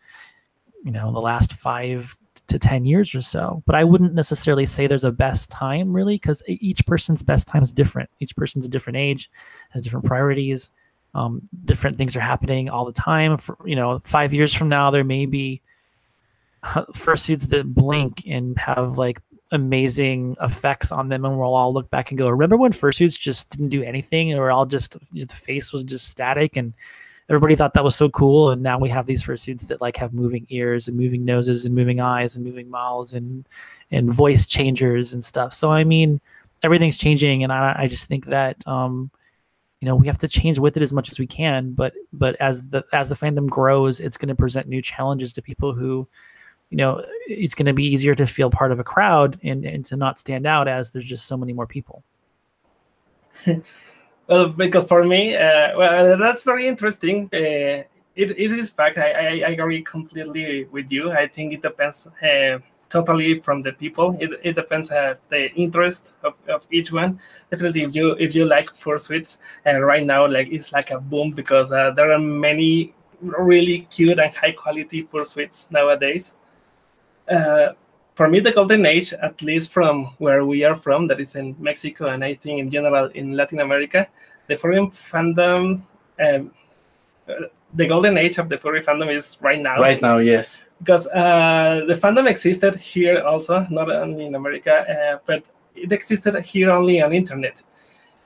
you 0.83 0.91
know, 0.91 1.11
the 1.11 1.19
last 1.19 1.53
five 1.53 2.15
to 2.49 2.59
10 2.59 2.85
years 2.85 3.15
or 3.15 3.21
so. 3.21 3.63
But 3.65 3.75
I 3.75 3.83
wouldn't 3.83 4.13
necessarily 4.13 4.65
say 4.65 4.87
there's 4.87 5.03
a 5.03 5.11
best 5.11 5.49
time 5.49 5.93
really, 5.93 6.15
because 6.15 6.43
each 6.47 6.85
person's 6.85 7.23
best 7.23 7.47
time 7.47 7.63
is 7.63 7.71
different. 7.71 8.09
Each 8.19 8.35
person's 8.35 8.65
a 8.65 8.69
different 8.69 8.97
age, 8.97 9.29
has 9.71 9.81
different 9.81 10.05
priorities. 10.05 10.71
Um, 11.15 11.41
different 11.65 11.97
things 11.97 12.15
are 12.15 12.21
happening 12.21 12.69
all 12.69 12.85
the 12.85 12.91
time. 12.91 13.37
For, 13.37 13.57
you 13.65 13.75
know, 13.75 13.99
five 14.03 14.33
years 14.33 14.53
from 14.53 14.69
now, 14.69 14.91
there 14.91 15.03
may 15.03 15.25
be 15.25 15.61
fursuits 16.63 17.49
that 17.49 17.73
blink 17.73 18.23
and 18.27 18.57
have 18.57 18.97
like 18.97 19.21
amazing 19.51 20.35
effects 20.41 20.91
on 20.91 21.09
them 21.09 21.25
and 21.25 21.39
we'll 21.39 21.55
all 21.55 21.73
look 21.73 21.89
back 21.89 22.11
and 22.11 22.19
go 22.19 22.29
remember 22.29 22.55
when 22.55 22.71
fursuits 22.71 23.17
just 23.17 23.49
didn't 23.49 23.69
do 23.69 23.81
anything 23.81 24.31
or 24.35 24.51
all 24.51 24.65
just 24.65 24.95
the 25.11 25.25
face 25.27 25.73
was 25.73 25.83
just 25.83 26.07
static 26.07 26.55
and 26.55 26.73
everybody 27.29 27.55
thought 27.55 27.73
that 27.73 27.83
was 27.83 27.95
so 27.95 28.09
cool 28.09 28.49
and 28.49 28.61
now 28.61 28.77
we 28.77 28.89
have 28.89 29.05
these 29.05 29.23
fursuits 29.23 29.67
that 29.67 29.81
like 29.81 29.95
have 29.95 30.13
moving 30.13 30.45
ears 30.49 30.87
and 30.87 30.97
moving 30.97 31.23
noses 31.23 31.63
and 31.65 31.75
moving 31.75 31.99
eyes 31.99 32.35
and 32.35 32.43
moving 32.43 32.69
mouths 32.69 33.13
and 33.13 33.47
and 33.91 34.11
voice 34.11 34.45
changers 34.45 35.13
and 35.13 35.23
stuff. 35.23 35.53
So 35.53 35.71
i 35.71 35.83
mean 35.83 36.19
everything's 36.63 36.97
changing 36.97 37.43
and 37.43 37.53
i, 37.53 37.75
I 37.77 37.87
just 37.87 38.07
think 38.07 38.25
that 38.25 38.67
um 38.67 39.09
you 39.79 39.85
know 39.85 39.95
we 39.95 40.07
have 40.07 40.17
to 40.19 40.27
change 40.27 40.59
with 40.59 40.75
it 40.77 40.83
as 40.83 40.91
much 40.91 41.09
as 41.09 41.19
we 41.19 41.27
can 41.27 41.71
but 41.71 41.93
but 42.11 42.35
as 42.41 42.67
the 42.67 42.83
as 42.91 43.09
the 43.09 43.15
fandom 43.15 43.47
grows 43.47 43.99
it's 43.99 44.17
going 44.17 44.27
to 44.27 44.35
present 44.35 44.67
new 44.67 44.81
challenges 44.81 45.33
to 45.33 45.41
people 45.41 45.73
who 45.73 46.07
you 46.69 46.77
know 46.77 47.03
it's 47.27 47.55
going 47.55 47.65
to 47.65 47.73
be 47.73 47.85
easier 47.85 48.13
to 48.15 48.25
feel 48.25 48.49
part 48.49 48.71
of 48.71 48.79
a 48.79 48.83
crowd 48.83 49.39
and, 49.43 49.65
and 49.65 49.85
to 49.85 49.95
not 49.95 50.19
stand 50.19 50.45
out 50.45 50.67
as 50.67 50.91
there's 50.91 51.07
just 51.07 51.27
so 51.27 51.37
many 51.37 51.53
more 51.53 51.67
people 51.67 52.03
well 54.29 54.47
because 54.47 54.85
for 54.85 55.03
me 55.03 55.35
uh, 55.35 55.77
well 55.77 56.17
that's 56.17 56.43
very 56.43 56.67
interesting. 56.67 57.25
Uh, 57.33 57.83
it, 58.15 58.31
it 58.31 58.51
is 58.51 58.69
fact 58.69 58.97
I, 58.97 59.11
I, 59.11 59.27
I, 59.47 59.51
agree 59.51 59.81
completely 59.81 60.65
with 60.65 60.91
you. 60.91 61.11
I 61.11 61.27
think 61.27 61.53
it 61.53 61.61
depends 61.61 62.07
uh, 62.21 62.59
totally 62.89 63.39
from 63.39 63.61
the 63.61 63.71
people. 63.71 64.17
It, 64.19 64.31
it 64.43 64.55
depends 64.55 64.91
uh, 64.91 65.15
the 65.29 65.51
interest 65.53 66.13
of, 66.23 66.33
of 66.47 66.67
each 66.71 66.91
one. 66.91 67.19
Definitely 67.49 67.83
if 67.83 67.95
you 67.95 68.11
if 68.19 68.35
you 68.35 68.45
like 68.45 68.69
fursuits 68.75 69.37
and 69.65 69.85
right 69.85 70.05
now 70.05 70.27
like 70.27 70.49
it's 70.51 70.71
like 70.73 70.91
a 70.91 70.99
boom 70.99 71.31
because 71.31 71.71
uh, 71.71 71.91
there 71.91 72.11
are 72.11 72.19
many 72.19 72.93
really 73.21 73.81
cute 73.91 74.19
and 74.19 74.33
high 74.35 74.51
quality 74.51 75.03
fursuits 75.03 75.71
nowadays. 75.71 76.35
Uh, 77.29 77.73
for 78.19 78.27
me, 78.27 78.41
the 78.41 78.51
golden 78.51 78.85
age, 78.85 79.13
at 79.13 79.41
least 79.41 79.71
from 79.71 80.07
where 80.17 80.43
we 80.43 80.65
are 80.65 80.75
from, 80.75 81.07
that 81.07 81.21
is 81.21 81.37
in 81.37 81.55
Mexico, 81.57 82.07
and 82.07 82.21
I 82.21 82.33
think 82.33 82.59
in 82.59 82.69
general 82.69 83.05
in 83.15 83.31
Latin 83.31 83.61
America, 83.61 84.09
the 84.47 84.57
furry 84.57 84.81
fandom, 85.11 85.83
um, 86.19 86.51
uh, 87.29 87.47
the 87.73 87.87
golden 87.87 88.17
age 88.17 88.37
of 88.37 88.49
the 88.49 88.57
furry 88.57 88.81
fandom 88.83 89.09
is 89.09 89.37
right 89.39 89.61
now. 89.61 89.79
Right 89.79 90.01
now, 90.01 90.17
yes. 90.17 90.61
Because 90.79 91.07
uh, 91.07 91.85
the 91.87 91.95
fandom 91.95 92.29
existed 92.29 92.75
here 92.75 93.21
also, 93.21 93.65
not 93.69 93.89
only 93.89 94.25
in 94.25 94.35
America, 94.35 94.75
uh, 94.75 95.19
but 95.25 95.45
it 95.73 95.93
existed 95.93 96.35
here 96.43 96.71
only 96.71 97.01
on 97.01 97.13
internet. 97.13 97.63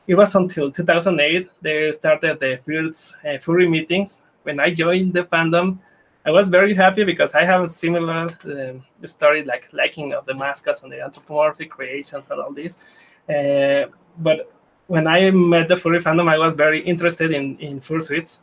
It 0.07 0.15
was 0.15 0.33
until 0.33 0.71
2008 0.71 1.51
they 1.61 1.91
started 1.91 2.39
the 2.39 2.59
first 2.65 3.17
uh, 3.23 3.37
furry 3.37 3.69
meetings. 3.69 4.23
When 4.41 4.59
I 4.59 4.73
joined 4.73 5.13
the 5.13 5.25
fandom, 5.25 5.77
I 6.25 6.31
was 6.31 6.47
very 6.47 6.73
happy 6.73 7.03
because 7.03 7.35
I 7.35 7.43
have 7.43 7.63
a 7.63 7.67
similar 7.67 8.29
uh, 8.45 9.07
story, 9.07 9.43
like 9.43 9.67
liking 9.73 10.13
of 10.13 10.25
the 10.25 10.33
mascots 10.33 10.83
and 10.83 10.91
the 10.91 11.03
anthropomorphic 11.03 11.69
creations 11.69 12.29
and 12.31 12.39
all 12.39 12.53
this. 12.53 12.81
Uh, 13.27 13.91
but 14.19 14.51
when 14.87 15.05
I 15.07 15.31
met 15.31 15.67
the 15.67 15.75
furry 15.75 15.99
fandom, 15.99 16.29
I 16.29 16.37
was 16.37 16.53
very 16.53 16.79
interested 16.79 17.31
in 17.31 17.57
in 17.59 17.81
fursuits, 17.81 18.39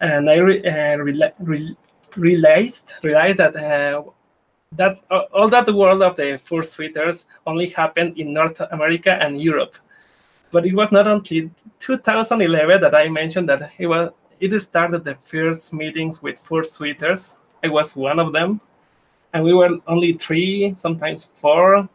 and 0.00 0.30
I 0.30 0.36
re, 0.36 0.64
uh, 0.64 0.96
re, 0.96 1.32
re, 1.40 1.76
realized 2.16 2.94
realized 3.02 3.38
that 3.38 3.56
uh, 3.56 4.02
that 4.72 5.00
uh, 5.10 5.24
all 5.32 5.48
that 5.48 5.68
world 5.72 6.02
of 6.02 6.16
the 6.16 6.40
fursuiters 6.48 7.24
only 7.46 7.68
happened 7.68 8.18
in 8.18 8.32
North 8.32 8.60
America 8.70 9.18
and 9.20 9.40
Europe. 9.40 9.76
But 10.52 10.64
it 10.64 10.74
was 10.74 10.92
not 10.92 11.08
until 11.08 11.50
2011 11.80 12.80
that 12.80 12.94
I 12.94 13.08
mentioned 13.08 13.48
that 13.48 13.72
it 13.78 13.86
was 13.88 14.12
it 14.40 14.58
started 14.60 15.04
the 15.04 15.14
first 15.14 15.72
meetings 15.72 16.22
with 16.22 16.42
fursuiters. 16.42 17.36
I 17.64 17.68
was 17.68 17.96
one 17.96 18.18
of 18.18 18.32
them, 18.32 18.60
and 19.32 19.44
we 19.44 19.54
were 19.54 19.78
only 19.86 20.12
three, 20.12 20.74
sometimes 20.76 21.32
four. 21.36 21.88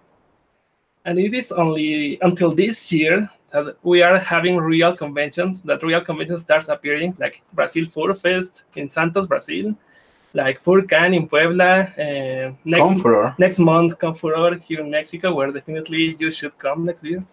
And 1.06 1.20
it 1.20 1.34
is 1.34 1.52
only 1.52 2.20
until 2.22 2.52
this 2.54 2.92
year 2.92 3.30
that 3.52 3.76
we 3.84 4.02
are 4.02 4.18
having 4.18 4.58
real 4.58 4.96
conventions. 4.96 5.62
That 5.64 5.84
real 5.84 6.02
convention 6.02 6.38
starts 6.38 6.70
appearing, 6.70 7.16
like 7.20 7.42
Brazil 7.54 7.86
Fur 7.86 8.14
Fest 8.14 8.64
in 8.76 8.88
Santos, 8.88 9.28
Brazil, 9.28 9.76
like 10.34 10.64
Furcan 10.64 11.16
in 11.16 11.28
Puebla. 11.28 11.92
Uh, 11.98 12.54
next 12.64 12.90
Confuror. 12.90 13.36
next 13.38 13.60
month, 13.60 13.98
Confuror 13.98 14.58
here 14.58 14.82
in 14.82 14.90
Mexico, 14.90 15.34
where 15.34 15.52
definitely 15.52 16.16
you 16.20 16.32
should 16.32 16.58
come 16.58 16.86
next 16.86 17.04
year. 17.04 17.24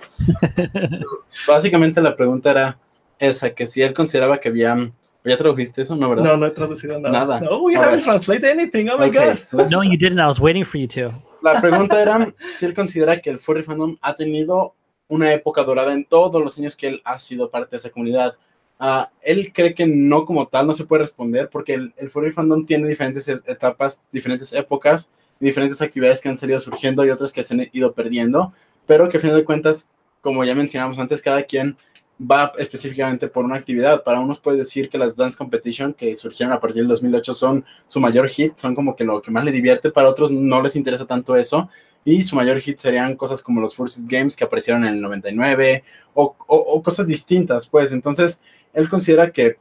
Básicamente 1.46 2.00
la 2.00 2.16
pregunta 2.16 2.50
era 2.50 2.78
esa, 3.18 3.50
que 3.50 3.66
si 3.66 3.82
él 3.82 3.92
consideraba 3.94 4.38
que 4.40 4.48
había 4.48 4.90
¿Ya 5.24 5.36
tradujiste 5.36 5.82
eso? 5.82 5.94
No, 5.94 6.08
¿verdad? 6.08 6.24
No, 6.24 6.36
no 6.38 6.46
he 6.46 6.50
traducido 6.52 6.98
nada. 6.98 7.18
Nada. 7.26 7.40
No, 7.40 7.62
we 7.62 7.76
A 7.76 7.82
haven't 7.82 8.02
translated 8.04 8.50
anything. 8.50 8.88
Oh 8.88 8.96
my 8.96 9.08
Okay, 9.08 9.26
god. 9.30 9.38
let's- 9.52 9.70
no 9.70 9.82
you 9.82 9.98
didn't 9.98 10.18
i 10.18 10.24
was 10.26 10.40
waiting 10.40 10.64
for 10.64 10.80
you 10.80 10.86
to 10.88 11.12
La 11.42 11.60
pregunta 11.60 12.00
era 12.00 12.32
si 12.54 12.64
él 12.64 12.72
considera 12.72 13.20
que 13.20 13.28
el 13.28 13.38
furry 13.38 13.62
fandom 13.62 13.96
ha 14.00 14.14
tenido 14.14 14.74
una 15.08 15.32
época 15.32 15.64
dorada 15.64 15.92
en 15.92 16.04
todos 16.06 16.42
los 16.42 16.56
años 16.58 16.76
que 16.76 16.86
él 16.88 17.02
ha 17.04 17.18
sido 17.18 17.50
parte 17.50 17.72
de 17.72 17.76
esa 17.78 17.90
comunidad. 17.90 18.36
Ah, 18.78 19.10
él 19.20 19.52
cree 19.52 19.74
que 19.74 19.86
no 19.86 20.24
como 20.24 20.46
tal, 20.46 20.66
no 20.66 20.72
se 20.72 20.84
puede 20.84 21.02
responder 21.02 21.50
porque 21.50 21.74
el, 21.74 21.92
el 21.98 22.08
furry 22.10 22.30
fandom 22.32 22.64
tiene 22.64 22.88
diferentes 22.88 23.28
e- 23.28 23.40
etapas, 23.46 24.00
diferentes 24.12 24.52
épocas, 24.54 25.10
diferentes 25.40 25.82
actividades 25.82 26.22
que 26.22 26.28
han 26.28 26.38
salido 26.38 26.60
surgiendo 26.60 27.04
y 27.04 27.10
otras 27.10 27.32
que 27.32 27.42
se 27.42 27.54
han 27.54 27.68
ido 27.72 27.92
perdiendo, 27.92 28.52
pero 28.86 29.08
que 29.10 29.18
a 29.18 29.20
final 29.20 29.36
de 29.36 29.44
cuentas, 29.44 29.90
como 30.22 30.44
ya 30.44 30.54
mencionamos 30.54 30.98
antes, 30.98 31.20
cada 31.22 31.42
quien 31.42 31.76
va 32.20 32.52
específicamente 32.58 33.28
por 33.28 33.44
una 33.44 33.56
actividad. 33.56 34.02
Para 34.02 34.20
unos 34.20 34.40
puede 34.40 34.58
decir 34.58 34.88
que 34.88 34.98
las 34.98 35.14
Dance 35.16 35.36
Competition 35.36 35.94
que 35.94 36.16
surgieron 36.16 36.52
a 36.52 36.60
partir 36.60 36.82
del 36.82 36.88
2008 36.88 37.34
son 37.34 37.64
su 37.86 38.00
mayor 38.00 38.28
hit, 38.28 38.58
son 38.58 38.74
como 38.74 38.96
que 38.96 39.04
lo 39.04 39.22
que 39.22 39.30
más 39.30 39.44
le 39.44 39.52
divierte, 39.52 39.90
para 39.90 40.08
otros 40.08 40.30
no 40.30 40.60
les 40.62 40.76
interesa 40.76 41.06
tanto 41.06 41.36
eso. 41.36 41.68
Y 42.04 42.22
su 42.22 42.36
mayor 42.36 42.58
hit 42.60 42.78
serían 42.78 43.16
cosas 43.16 43.42
como 43.42 43.60
los 43.60 43.74
First 43.74 44.00
Games 44.06 44.34
que 44.36 44.44
aparecieron 44.44 44.84
en 44.84 44.94
el 44.94 45.00
99 45.00 45.84
o, 46.14 46.34
o- 46.46 46.56
o 46.56 46.82
cosas 46.82 47.06
distintas, 47.06 47.68
pues. 47.68 47.92
Entonces, 47.92 48.40
él 48.72 48.88
considera 48.88 49.30
que 49.32 49.58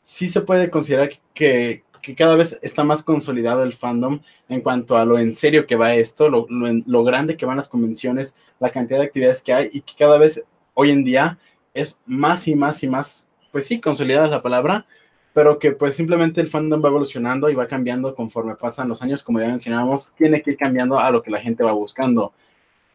sí 0.00 0.28
se 0.28 0.40
puede 0.40 0.70
considerar 0.70 1.10
que, 1.34 1.84
que 2.02 2.14
cada 2.14 2.36
vez 2.36 2.58
está 2.62 2.84
más 2.84 3.02
consolidado 3.02 3.62
el 3.62 3.72
fandom 3.74 4.20
en 4.48 4.60
cuanto 4.60 4.96
a 4.96 5.04
lo 5.04 5.18
en 5.18 5.34
serio 5.36 5.66
que 5.66 5.76
va 5.76 5.94
esto, 5.94 6.28
lo, 6.28 6.46
lo 6.48 6.66
lo 6.86 7.04
grande 7.04 7.36
que 7.36 7.46
van 7.46 7.56
las 7.58 7.68
convenciones, 7.68 8.36
la 8.58 8.70
cantidad 8.70 8.98
de 9.00 9.06
actividades 9.06 9.42
que 9.42 9.52
hay 9.52 9.68
y 9.72 9.80
que 9.82 9.94
cada 9.98 10.18
vez 10.18 10.44
hoy 10.74 10.90
en 10.90 11.04
día 11.04 11.38
es 11.74 12.00
más 12.06 12.46
y 12.48 12.54
más 12.54 12.82
y 12.82 12.88
más, 12.88 13.30
pues 13.50 13.66
sí, 13.66 13.80
consolidada 13.80 14.28
la 14.28 14.42
palabra, 14.42 14.86
pero 15.32 15.58
que 15.58 15.72
pues 15.72 15.94
simplemente 15.94 16.40
el 16.40 16.48
fandom 16.48 16.82
va 16.84 16.88
evolucionando 16.88 17.48
y 17.48 17.54
va 17.54 17.66
cambiando 17.66 18.14
conforme 18.14 18.54
pasan 18.56 18.88
los 18.88 19.02
años, 19.02 19.22
como 19.22 19.40
ya 19.40 19.48
mencionábamos, 19.48 20.12
tiene 20.14 20.42
que 20.42 20.52
ir 20.52 20.56
cambiando 20.56 20.98
a 20.98 21.10
lo 21.10 21.22
que 21.22 21.30
la 21.30 21.40
gente 21.40 21.64
va 21.64 21.72
buscando. 21.72 22.32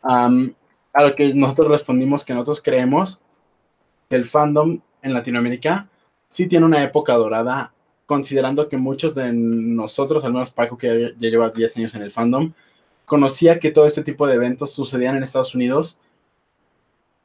Am, 0.03 0.53
a 0.93 1.03
lo 1.03 1.15
que 1.15 1.33
nosotros 1.33 1.69
respondimos 1.69 2.23
que 2.23 2.33
nosotros 2.33 2.61
creemos 2.61 3.19
que 4.09 4.15
el 4.15 4.25
fandom 4.25 4.79
en 5.01 5.13
Latinoamérica 5.13 5.89
sí 6.29 6.47
tiene 6.47 6.65
una 6.65 6.83
época 6.83 7.13
dorada, 7.13 7.73
considerando 8.05 8.69
que 8.69 8.77
muchos 8.77 9.13
de 9.13 9.31
nosotros, 9.33 10.23
al 10.23 10.33
menos 10.33 10.51
Paco, 10.51 10.77
que 10.77 11.13
ya 11.17 11.29
lleva 11.29 11.49
10 11.49 11.77
años 11.77 11.95
en 11.95 12.01
el 12.03 12.11
fandom, 12.11 12.53
conocía 13.05 13.59
que 13.59 13.71
todo 13.71 13.85
este 13.85 14.03
tipo 14.03 14.27
de 14.27 14.35
eventos 14.35 14.71
sucedían 14.71 15.15
en 15.15 15.23
Estados 15.23 15.55
Unidos 15.55 15.99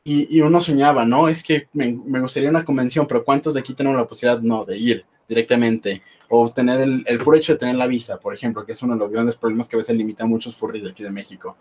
y, 0.04 0.36
y 0.36 0.40
uno 0.40 0.60
soñaba, 0.60 1.04
¿no? 1.04 1.28
Es 1.28 1.42
que 1.42 1.68
me, 1.72 1.92
me 1.92 2.20
gustaría 2.20 2.50
una 2.50 2.64
convención, 2.64 3.06
pero 3.06 3.24
¿cuántos 3.24 3.54
de 3.54 3.60
aquí 3.60 3.74
tenemos 3.74 3.98
la 3.98 4.06
posibilidad, 4.06 4.40
no, 4.40 4.64
de 4.64 4.76
ir 4.76 5.04
directamente? 5.28 6.02
O 6.28 6.50
tener 6.50 6.80
el, 6.80 7.04
el 7.06 7.18
puro 7.18 7.36
hecho 7.36 7.52
de 7.52 7.58
tener 7.58 7.76
la 7.76 7.86
visa, 7.86 8.18
por 8.18 8.34
ejemplo, 8.34 8.64
que 8.64 8.72
es 8.72 8.82
uno 8.82 8.94
de 8.94 9.00
los 9.00 9.10
grandes 9.10 9.36
problemas 9.36 9.68
que 9.68 9.76
a 9.76 9.78
veces 9.78 9.96
limita 9.96 10.24
a 10.24 10.26
muchos 10.26 10.56
furries 10.56 10.84
de 10.84 10.90
aquí 10.90 11.02
de 11.02 11.10
México. 11.10 11.56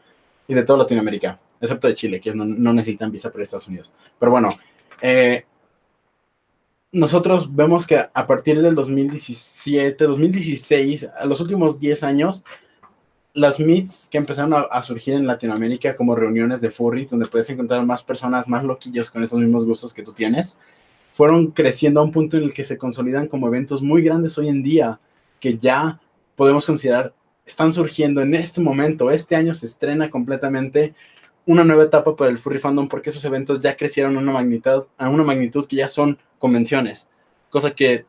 y 0.47 0.53
de 0.53 0.63
toda 0.63 0.79
Latinoamérica, 0.79 1.39
excepto 1.61 1.87
de 1.87 1.93
Chile, 1.93 2.19
que 2.19 2.33
no, 2.33 2.43
no 2.45 2.73
necesitan 2.73 3.11
visa 3.11 3.31
para 3.31 3.43
Estados 3.43 3.67
Unidos. 3.67 3.93
Pero 4.19 4.31
bueno, 4.31 4.49
eh, 5.01 5.45
nosotros 6.91 7.55
vemos 7.55 7.87
que 7.87 7.97
a 7.97 8.27
partir 8.27 8.61
del 8.61 8.75
2017, 8.75 10.03
2016, 10.03 11.07
a 11.17 11.25
los 11.25 11.39
últimos 11.39 11.79
10 11.79 12.03
años, 12.03 12.43
las 13.33 13.59
meets 13.59 14.07
que 14.11 14.17
empezaron 14.17 14.53
a, 14.53 14.61
a, 14.61 14.83
surgir 14.83 15.13
en 15.13 15.27
Latinoamérica 15.27 15.95
como 15.95 16.15
reuniones 16.15 16.61
de 16.61 16.69
furries, 16.69 17.11
donde 17.11 17.27
puedes 17.27 17.49
encontrar 17.49 17.85
más 17.85 18.03
personas, 18.03 18.47
más 18.47 18.63
loquillos 18.63 19.09
con 19.09 19.23
esos 19.23 19.39
mismos 19.39 19.65
gustos 19.65 19.93
que 19.93 20.03
tú 20.03 20.13
tienes, 20.13 20.59
fueron 21.13 21.47
creciendo 21.51 21.99
a 21.99 22.03
un 22.03 22.11
punto 22.11 22.37
en 22.37 22.43
el 22.43 22.53
que 22.53 22.63
se 22.63 22.77
consolidan 22.77 23.27
como 23.27 23.47
eventos 23.47 23.81
muy 23.81 24.01
grandes 24.01 24.37
hoy 24.37 24.49
en 24.49 24.63
día, 24.63 24.99
que 25.39 25.57
ya 25.57 25.99
podemos 26.35 26.65
considerar 26.65 27.13
están 27.45 27.73
surgiendo 27.73 28.21
en 28.21 28.33
este 28.33 28.61
momento. 28.61 29.11
Este 29.11 29.35
año 29.35 29.53
se 29.53 29.65
estrena 29.65 30.09
completamente 30.09 30.93
una 31.45 31.63
nueva 31.63 31.83
etapa 31.83 32.15
para 32.15 32.29
el 32.31 32.37
furry 32.37 32.59
fandom 32.59 32.87
porque 32.87 33.09
esos 33.09 33.25
eventos 33.25 33.59
ya 33.59 33.75
crecieron 33.75 34.15
a 34.15 34.19
una 34.19 34.31
magnitud, 34.31 34.85
a 34.97 35.09
una 35.09 35.23
magnitud 35.23 35.65
que 35.67 35.77
ya 35.77 35.87
son 35.87 36.17
convenciones, 36.39 37.09
cosa 37.49 37.71
que 37.71 38.05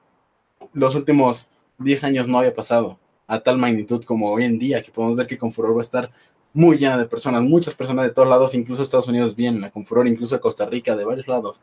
los 0.74 0.94
últimos 0.94 1.49
10 1.78 2.05
años 2.05 2.28
no 2.28 2.39
había 2.39 2.55
pasado 2.55 2.99
a 3.27 3.40
tal 3.40 3.59
magnitud 3.59 4.05
como 4.05 4.31
hoy 4.31 4.44
en 4.44 4.59
día, 4.59 4.82
que 4.82 4.90
podemos 4.90 5.16
ver 5.16 5.27
que 5.27 5.39
Confuror 5.39 5.74
va 5.74 5.81
a 5.81 5.82
estar 5.82 6.11
muy 6.53 6.77
llena 6.77 6.99
de 6.99 7.07
personas, 7.07 7.43
muchas 7.43 7.74
personas 7.74 8.05
de 8.05 8.11
todos 8.11 8.28
lados, 8.28 8.55
incluso 8.55 8.82
Estados 8.82 9.09
Unidos 9.09 9.35
vienen 9.35 9.65
a 9.65 9.70
Confuror, 9.70 10.07
incluso 10.07 10.40
Costa 10.40 10.66
Rica, 10.66 10.97
de 10.97 11.05
varios 11.05 11.28
lados. 11.28 11.62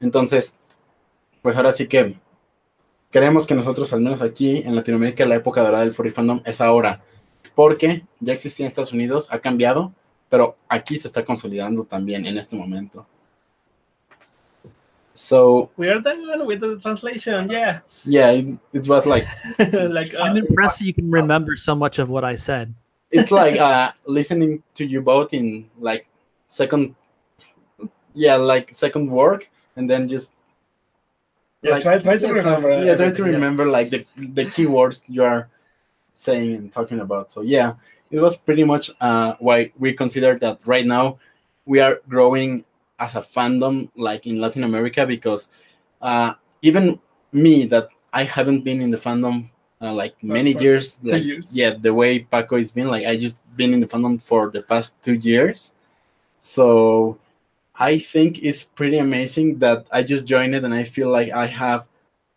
Entonces, 0.00 0.56
pues 1.42 1.56
ahora 1.56 1.72
sí 1.72 1.86
que 1.86 2.16
creemos 3.10 3.46
que 3.46 3.54
nosotros, 3.54 3.92
al 3.92 4.00
menos 4.00 4.22
aquí 4.22 4.58
en 4.58 4.74
Latinoamérica, 4.74 5.26
la 5.26 5.36
época 5.36 5.62
dorada 5.62 5.84
del 5.84 5.92
furry 5.92 6.10
fandom 6.10 6.40
es 6.44 6.60
ahora, 6.60 7.02
porque 7.54 8.04
ya 8.20 8.32
existía 8.32 8.66
en 8.66 8.68
Estados 8.70 8.92
Unidos, 8.92 9.28
ha 9.30 9.38
cambiado, 9.38 9.92
pero 10.28 10.56
aquí 10.68 10.98
se 10.98 11.08
está 11.08 11.24
consolidando 11.24 11.84
también 11.84 12.26
en 12.26 12.38
este 12.38 12.56
momento. 12.56 13.06
So 15.16 15.70
we 15.76 15.88
are 15.88 16.00
done 16.00 16.46
with 16.46 16.60
the 16.60 16.78
translation. 16.80 17.50
Yeah. 17.50 17.80
Yeah, 18.04 18.30
it, 18.32 18.58
it 18.72 18.88
was 18.88 19.06
like. 19.06 19.26
like 19.58 20.14
uh, 20.14 20.18
I'm 20.20 20.36
impressed 20.36 20.82
you 20.82 20.92
can 20.92 21.10
remember 21.10 21.56
so 21.56 21.74
much 21.74 21.98
of 21.98 22.10
what 22.10 22.22
I 22.22 22.34
said. 22.34 22.74
It's 23.10 23.30
like 23.40 23.58
uh, 23.58 23.92
listening 24.06 24.62
to 24.74 24.84
you 24.84 25.00
both 25.00 25.32
in 25.32 25.70
like 25.78 26.06
second, 26.46 26.94
yeah, 28.14 28.36
like 28.36 28.74
second 28.74 29.10
work, 29.10 29.48
and 29.76 29.88
then 29.88 30.08
just. 30.08 30.34
Yeah, 31.62 31.70
like, 31.72 31.82
try, 31.82 31.98
try 31.98 32.18
to 32.18 32.26
yeah, 32.26 32.32
remember. 32.32 32.84
Yeah, 32.84 32.94
try 32.96 33.10
to 33.10 33.24
remember 33.24 33.64
yeah. 33.64 33.72
like 33.72 33.90
the 33.90 34.06
the 34.16 34.44
keywords 34.44 35.02
you 35.08 35.24
are 35.24 35.48
saying 36.12 36.54
and 36.54 36.72
talking 36.72 37.00
about. 37.00 37.32
So 37.32 37.40
yeah, 37.40 37.74
it 38.10 38.20
was 38.20 38.36
pretty 38.36 38.64
much 38.64 38.90
uh, 39.00 39.34
why 39.38 39.72
we 39.78 39.94
consider 39.94 40.38
that 40.40 40.60
right 40.66 40.86
now 40.86 41.18
we 41.64 41.80
are 41.80 42.00
growing 42.06 42.64
as 42.98 43.14
a 43.14 43.20
fandom 43.20 43.88
like 43.96 44.26
in 44.26 44.40
Latin 44.40 44.64
America 44.64 45.06
because 45.06 45.48
uh, 46.02 46.34
even 46.62 46.98
me 47.32 47.66
that 47.66 47.88
I 48.12 48.24
haven't 48.24 48.62
been 48.62 48.80
in 48.80 48.90
the 48.90 48.96
fandom 48.96 49.50
uh, 49.80 49.92
like 49.92 50.14
many 50.22 50.56
years, 50.58 50.98
like, 51.02 51.22
years, 51.22 51.54
yeah, 51.54 51.74
the 51.78 51.92
way 51.92 52.20
Paco 52.20 52.56
has 52.56 52.72
been, 52.72 52.88
like 52.88 53.06
I 53.06 53.16
just 53.16 53.38
been 53.56 53.74
in 53.74 53.80
the 53.80 53.86
fandom 53.86 54.22
for 54.22 54.50
the 54.50 54.62
past 54.62 54.96
two 55.02 55.14
years, 55.14 55.74
so 56.38 57.18
I 57.78 57.98
think 57.98 58.42
it's 58.42 58.62
pretty 58.64 58.98
amazing 58.98 59.58
that 59.58 59.86
I 59.92 60.02
just 60.02 60.26
joined 60.26 60.54
it 60.54 60.64
and 60.64 60.72
I 60.72 60.84
feel 60.84 61.10
like 61.10 61.30
I 61.30 61.46
have 61.46 61.86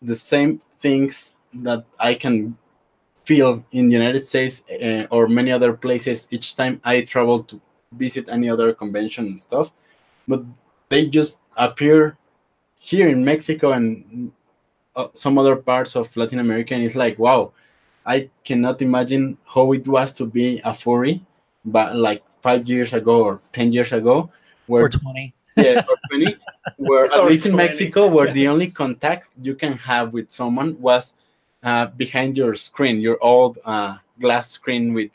the 0.02 0.16
same 0.16 0.60
things 0.80 1.34
that 1.54 1.86
I 1.98 2.14
can 2.14 2.58
feel 3.24 3.64
in 3.72 3.88
the 3.88 3.94
United 3.94 4.20
States 4.20 4.64
uh, 4.70 5.06
or 5.12 5.28
many 5.28 5.52
other 5.52 5.72
places 5.74 6.28
each 6.32 6.56
time 6.56 6.82
I 6.84 7.02
travel 7.02 7.44
to 7.44 7.62
visit 7.94 8.28
any 8.28 8.50
other 8.50 8.74
convention 8.74 9.28
and 9.28 9.40
stuff 9.40 9.72
but 10.30 10.46
they 10.90 11.08
just 11.08 11.40
appear 11.58 12.16
here 12.78 13.10
in 13.10 13.26
Mexico 13.26 13.72
and 13.72 14.32
uh, 14.96 15.08
some 15.14 15.38
other 15.38 15.56
parts 15.58 15.96
of 15.96 16.16
Latin 16.16 16.40
America, 16.40 16.74
and 16.74 16.84
it's 16.84 16.96
like, 16.96 17.18
wow, 17.18 17.52
I 18.06 18.30
cannot 18.46 18.82
imagine 18.82 19.38
how 19.46 19.74
it 19.74 19.88
was 19.88 20.14
to 20.14 20.26
be 20.26 20.62
a 20.64 20.74
furry, 20.74 21.26
but 21.66 21.96
like 21.96 22.24
five 22.42 22.70
years 22.70 22.94
ago 22.94 23.24
or 23.24 23.42
ten 23.52 23.74
years 23.74 23.92
ago, 23.92 24.32
where 24.68 24.86
or 24.86 24.90
twenty, 24.90 25.34
yeah, 25.58 25.84
or 25.90 25.98
twenty, 26.08 26.38
where 26.78 27.06
at 27.06 27.26
least 27.26 27.44
20. 27.44 27.50
in 27.50 27.58
Mexico, 27.58 28.08
where 28.08 28.32
the 28.32 28.48
only 28.48 28.70
contact 28.70 29.28
you 29.42 29.56
can 29.56 29.74
have 29.74 30.14
with 30.14 30.32
someone 30.32 30.80
was 30.80 31.16
uh, 31.64 31.88
behind 31.88 32.38
your 32.38 32.56
screen, 32.56 33.02
your 33.02 33.18
old 33.22 33.60
uh, 33.66 33.98
glass 34.22 34.52
screen 34.52 34.94
with, 34.94 35.12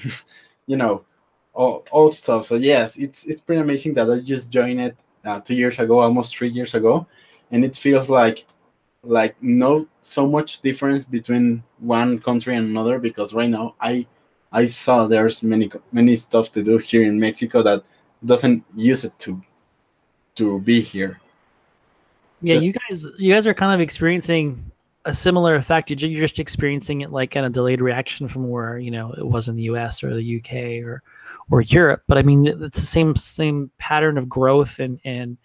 you 0.66 0.76
know, 0.76 1.04
all, 1.58 1.84
all 1.90 2.12
stuff. 2.12 2.46
So 2.46 2.54
yes, 2.54 2.96
it's 2.96 3.24
it's 3.24 3.42
pretty 3.42 3.60
amazing 3.60 3.94
that 3.94 4.08
I 4.08 4.20
just 4.20 4.50
joined 4.50 4.80
it 4.80 4.96
uh, 5.24 5.40
two 5.40 5.56
years 5.56 5.78
ago, 5.80 5.98
almost 5.98 6.36
three 6.36 6.48
years 6.48 6.74
ago, 6.74 7.06
and 7.50 7.64
it 7.64 7.74
feels 7.74 8.08
like 8.08 8.46
like 9.02 9.34
no 9.42 9.86
so 10.00 10.26
much 10.26 10.60
difference 10.60 11.04
between 11.04 11.62
one 11.78 12.18
country 12.18 12.54
and 12.56 12.68
another 12.68 12.98
because 12.98 13.34
right 13.34 13.50
now 13.50 13.74
I 13.80 14.06
I 14.52 14.66
saw 14.66 15.06
there's 15.06 15.42
many 15.42 15.70
many 15.90 16.14
stuff 16.14 16.52
to 16.52 16.62
do 16.62 16.78
here 16.78 17.02
in 17.02 17.18
Mexico 17.18 17.62
that 17.62 17.82
doesn't 18.24 18.64
use 18.76 19.04
it 19.04 19.18
to 19.26 19.42
to 20.36 20.60
be 20.60 20.80
here. 20.80 21.20
Yeah, 22.40 22.54
just, 22.54 22.66
you 22.66 22.72
guys 22.72 23.06
you 23.18 23.34
guys 23.34 23.48
are 23.48 23.54
kind 23.54 23.74
of 23.74 23.80
experiencing 23.80 24.67
a 25.04 25.14
similar 25.14 25.54
effect. 25.54 25.90
You're 25.90 26.20
just 26.20 26.38
experiencing 26.38 27.00
it 27.00 27.12
like 27.12 27.36
in 27.36 27.44
a 27.44 27.50
delayed 27.50 27.80
reaction 27.80 28.28
from 28.28 28.48
where 28.50 28.78
you 28.78 28.90
know 28.90 29.12
it 29.12 29.26
was 29.26 29.48
in 29.48 29.56
the 29.56 29.62
U.S. 29.64 30.02
or 30.02 30.14
the 30.14 30.38
UK 30.38 30.84
or 30.86 31.02
or 31.50 31.62
Europe. 31.62 32.02
But 32.06 32.18
I 32.18 32.22
mean, 32.22 32.46
it's 32.46 32.78
the 32.78 32.86
same 32.86 33.14
same 33.16 33.70
pattern 33.78 34.18
of 34.18 34.28
growth, 34.28 34.78
and 34.78 35.00
and 35.04 35.36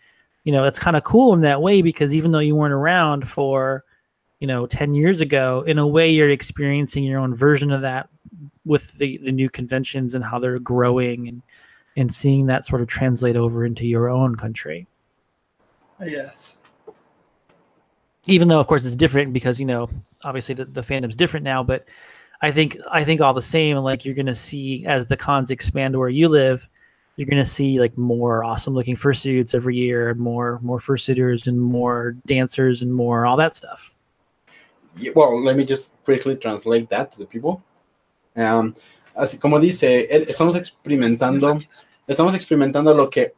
you 0.43 0.51
know 0.51 0.65
it's 0.65 0.79
kind 0.79 0.95
of 0.95 1.03
cool 1.03 1.33
in 1.33 1.41
that 1.41 1.61
way 1.61 1.81
because 1.81 2.13
even 2.13 2.31
though 2.31 2.39
you 2.39 2.55
weren't 2.55 2.73
around 2.73 3.27
for 3.27 3.83
you 4.39 4.47
know 4.47 4.65
10 4.65 4.93
years 4.93 5.21
ago 5.21 5.63
in 5.65 5.77
a 5.77 5.87
way 5.87 6.11
you're 6.11 6.29
experiencing 6.29 7.03
your 7.05 7.19
own 7.19 7.33
version 7.33 7.71
of 7.71 7.81
that 7.81 8.09
with 8.65 8.91
the 8.97 9.17
the 9.19 9.31
new 9.31 9.49
conventions 9.49 10.15
and 10.15 10.23
how 10.23 10.37
they're 10.37 10.59
growing 10.59 11.29
and 11.29 11.41
and 11.95 12.13
seeing 12.13 12.47
that 12.47 12.65
sort 12.65 12.81
of 12.81 12.87
translate 12.87 13.37
over 13.37 13.65
into 13.65 13.87
your 13.87 14.09
own 14.09 14.35
country 14.35 14.85
yes 16.05 16.57
even 18.25 18.47
though 18.47 18.59
of 18.59 18.67
course 18.67 18.85
it's 18.85 18.95
different 18.95 19.33
because 19.33 19.59
you 19.59 19.65
know 19.65 19.89
obviously 20.23 20.55
the, 20.55 20.65
the 20.65 20.81
fandom's 20.81 21.15
different 21.15 21.43
now 21.43 21.63
but 21.63 21.85
i 22.41 22.51
think 22.51 22.77
i 22.91 23.03
think 23.03 23.21
all 23.21 23.33
the 23.33 23.41
same 23.41 23.77
like 23.77 24.05
you're 24.05 24.15
gonna 24.15 24.35
see 24.35 24.85
as 24.85 25.05
the 25.07 25.17
cons 25.17 25.51
expand 25.51 25.97
where 25.97 26.09
you 26.09 26.29
live 26.29 26.67
you're 27.15 27.27
gonna 27.27 27.45
see 27.45 27.79
like 27.79 27.97
more 27.97 28.43
awesome 28.43 28.73
looking 28.73 28.95
fursuits 28.95 29.53
every 29.53 29.75
year 29.75 30.13
more 30.15 30.59
more 30.61 30.79
fursuiters 30.79 31.47
and 31.47 31.59
more 31.59 32.15
dancers 32.25 32.81
and 32.81 32.93
more 32.93 33.25
all 33.25 33.37
that 33.37 33.55
stuff. 33.55 33.93
Yeah, 34.97 35.11
well 35.15 35.41
let 35.43 35.55
me 35.55 35.65
just 35.65 35.93
quickly 36.03 36.35
translate 36.35 36.89
that 36.89 37.11
to 37.13 37.19
the 37.19 37.25
people. 37.25 37.63
Um, 38.35 38.75
así 39.15 39.39
como 39.39 39.59
dice 39.59 40.07
estamos 40.09 40.55
experimentando 40.55 41.59
estamos 42.07 42.33
experimentando 42.33 42.93
lo 42.95 43.09
que 43.09 43.33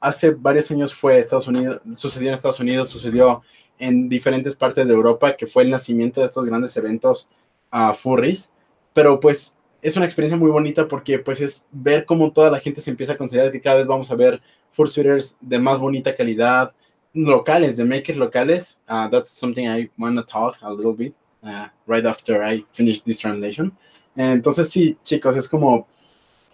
hace 0.00 0.30
varios 0.30 0.70
años 0.70 0.92
fue 0.92 1.18
Estados 1.18 1.48
Unidos 1.48 1.80
sucedió 1.96 2.28
en 2.28 2.34
Estados 2.34 2.60
Unidos 2.60 2.90
sucedió 2.90 3.42
en 3.78 4.08
diferentes 4.08 4.54
partes 4.54 4.86
de 4.86 4.94
Europa, 4.94 5.36
que 5.36 5.46
fue 5.46 5.64
el 5.64 5.70
nacimiento 5.70 6.20
de 6.20 6.26
estos 6.26 6.46
grandes 6.46 6.76
eventos 6.76 7.28
uh, 7.72 7.92
furries, 7.94 8.52
pero 8.92 9.20
pues 9.20 9.56
es 9.82 9.96
una 9.96 10.06
experiencia 10.06 10.38
muy 10.38 10.50
bonita 10.50 10.88
porque 10.88 11.18
pues 11.18 11.40
es 11.40 11.64
ver 11.70 12.06
cómo 12.06 12.32
toda 12.32 12.50
la 12.50 12.60
gente 12.60 12.80
se 12.80 12.90
empieza 12.90 13.12
a 13.12 13.18
considerar 13.18 13.52
que 13.52 13.60
cada 13.60 13.76
vez 13.76 13.86
vamos 13.86 14.10
a 14.10 14.14
ver 14.14 14.40
fursuiters 14.72 15.36
de 15.40 15.58
más 15.58 15.78
bonita 15.78 16.16
calidad, 16.16 16.74
locales, 17.12 17.76
de 17.76 17.84
makers 17.84 18.18
locales. 18.18 18.80
Uh, 18.88 19.08
that's 19.10 19.30
something 19.30 19.66
I 19.68 19.90
want 19.98 20.16
to 20.16 20.24
talk 20.24 20.56
a 20.62 20.72
little 20.72 20.94
bit 20.94 21.14
uh, 21.42 21.68
right 21.86 22.04
after 22.06 22.42
I 22.42 22.64
finish 22.72 23.02
this 23.02 23.18
translation. 23.18 23.72
Entonces 24.16 24.70
sí, 24.70 24.96
chicos, 25.02 25.36
es 25.36 25.48
como 25.48 25.86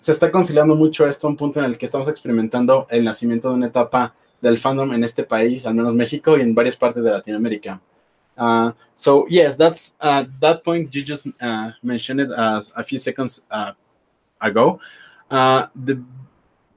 se 0.01 0.13
está 0.13 0.31
conciliando 0.31 0.75
mucho 0.75 1.07
esto, 1.07 1.29
un 1.29 1.37
punto 1.37 1.61
en 1.61 1.67
el 1.67 1.77
que 1.77 1.87
estamos 1.87 2.09
experimentando 2.09 2.87
el 2.91 3.05
nacimiento 3.05 3.51
de 3.51 3.55
una 3.55 3.67
etapa 3.67 4.15
del 4.41 4.59
fandom 4.59 4.93
en 4.93 5.05
este 5.05 5.25
país, 5.25 5.67
al 5.67 5.75
menos 5.75 5.95
México 5.95 6.37
y 6.37 6.41
en 6.41 6.55
varias 6.55 6.77
partes 6.77 7.03
de 7.03 7.11
Latinoamérica. 7.11 7.81
Uh, 8.37 8.73
so 8.95 9.27
yes, 9.29 9.57
that's 9.57 9.97
uh, 10.01 10.25
that 10.41 10.65
point 10.65 10.95
you 10.95 11.03
just 11.03 11.27
uh, 11.43 11.71
mentioned 11.83 12.21
it 12.21 12.31
as 12.31 12.73
a 12.75 12.83
few 12.83 12.99
seconds 12.99 13.45
uh, 13.51 13.73
ago. 14.41 14.81
Uh, 15.31 15.67
the 15.77 16.03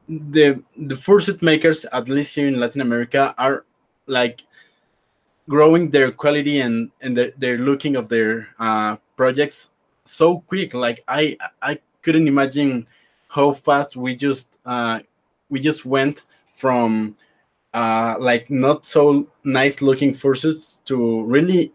the 0.09 0.61
the 0.75 0.95
fursuit 0.95 1.41
makers, 1.41 1.85
at 1.85 2.09
least 2.09 2.35
here 2.35 2.47
in 2.47 2.59
Latin 2.59 2.81
America, 2.81 3.33
are 3.37 3.63
like 4.07 4.43
growing 5.47 5.89
their 5.89 6.11
quality 6.11 6.59
and 6.59 6.91
and 7.01 7.15
their, 7.15 7.31
their 7.37 7.57
looking 7.57 7.95
of 7.95 8.09
their 8.09 8.49
uh, 8.59 8.97
projects 9.15 9.71
so 10.03 10.41
quick. 10.41 10.73
Like 10.73 11.03
I 11.07 11.37
I 11.61 11.79
couldn't 12.01 12.27
imagine 12.27 12.87
how 13.29 13.53
fast 13.53 13.95
we 13.95 14.17
just 14.17 14.59
we 15.49 15.61
just 15.61 15.85
went 15.85 16.23
from 16.53 17.15
uh, 17.73 18.15
like 18.19 18.49
not 18.49 18.85
so 18.85 19.27
nice 19.43 19.81
looking 19.81 20.13
forces 20.13 20.81
to 20.85 21.23
really 21.23 21.73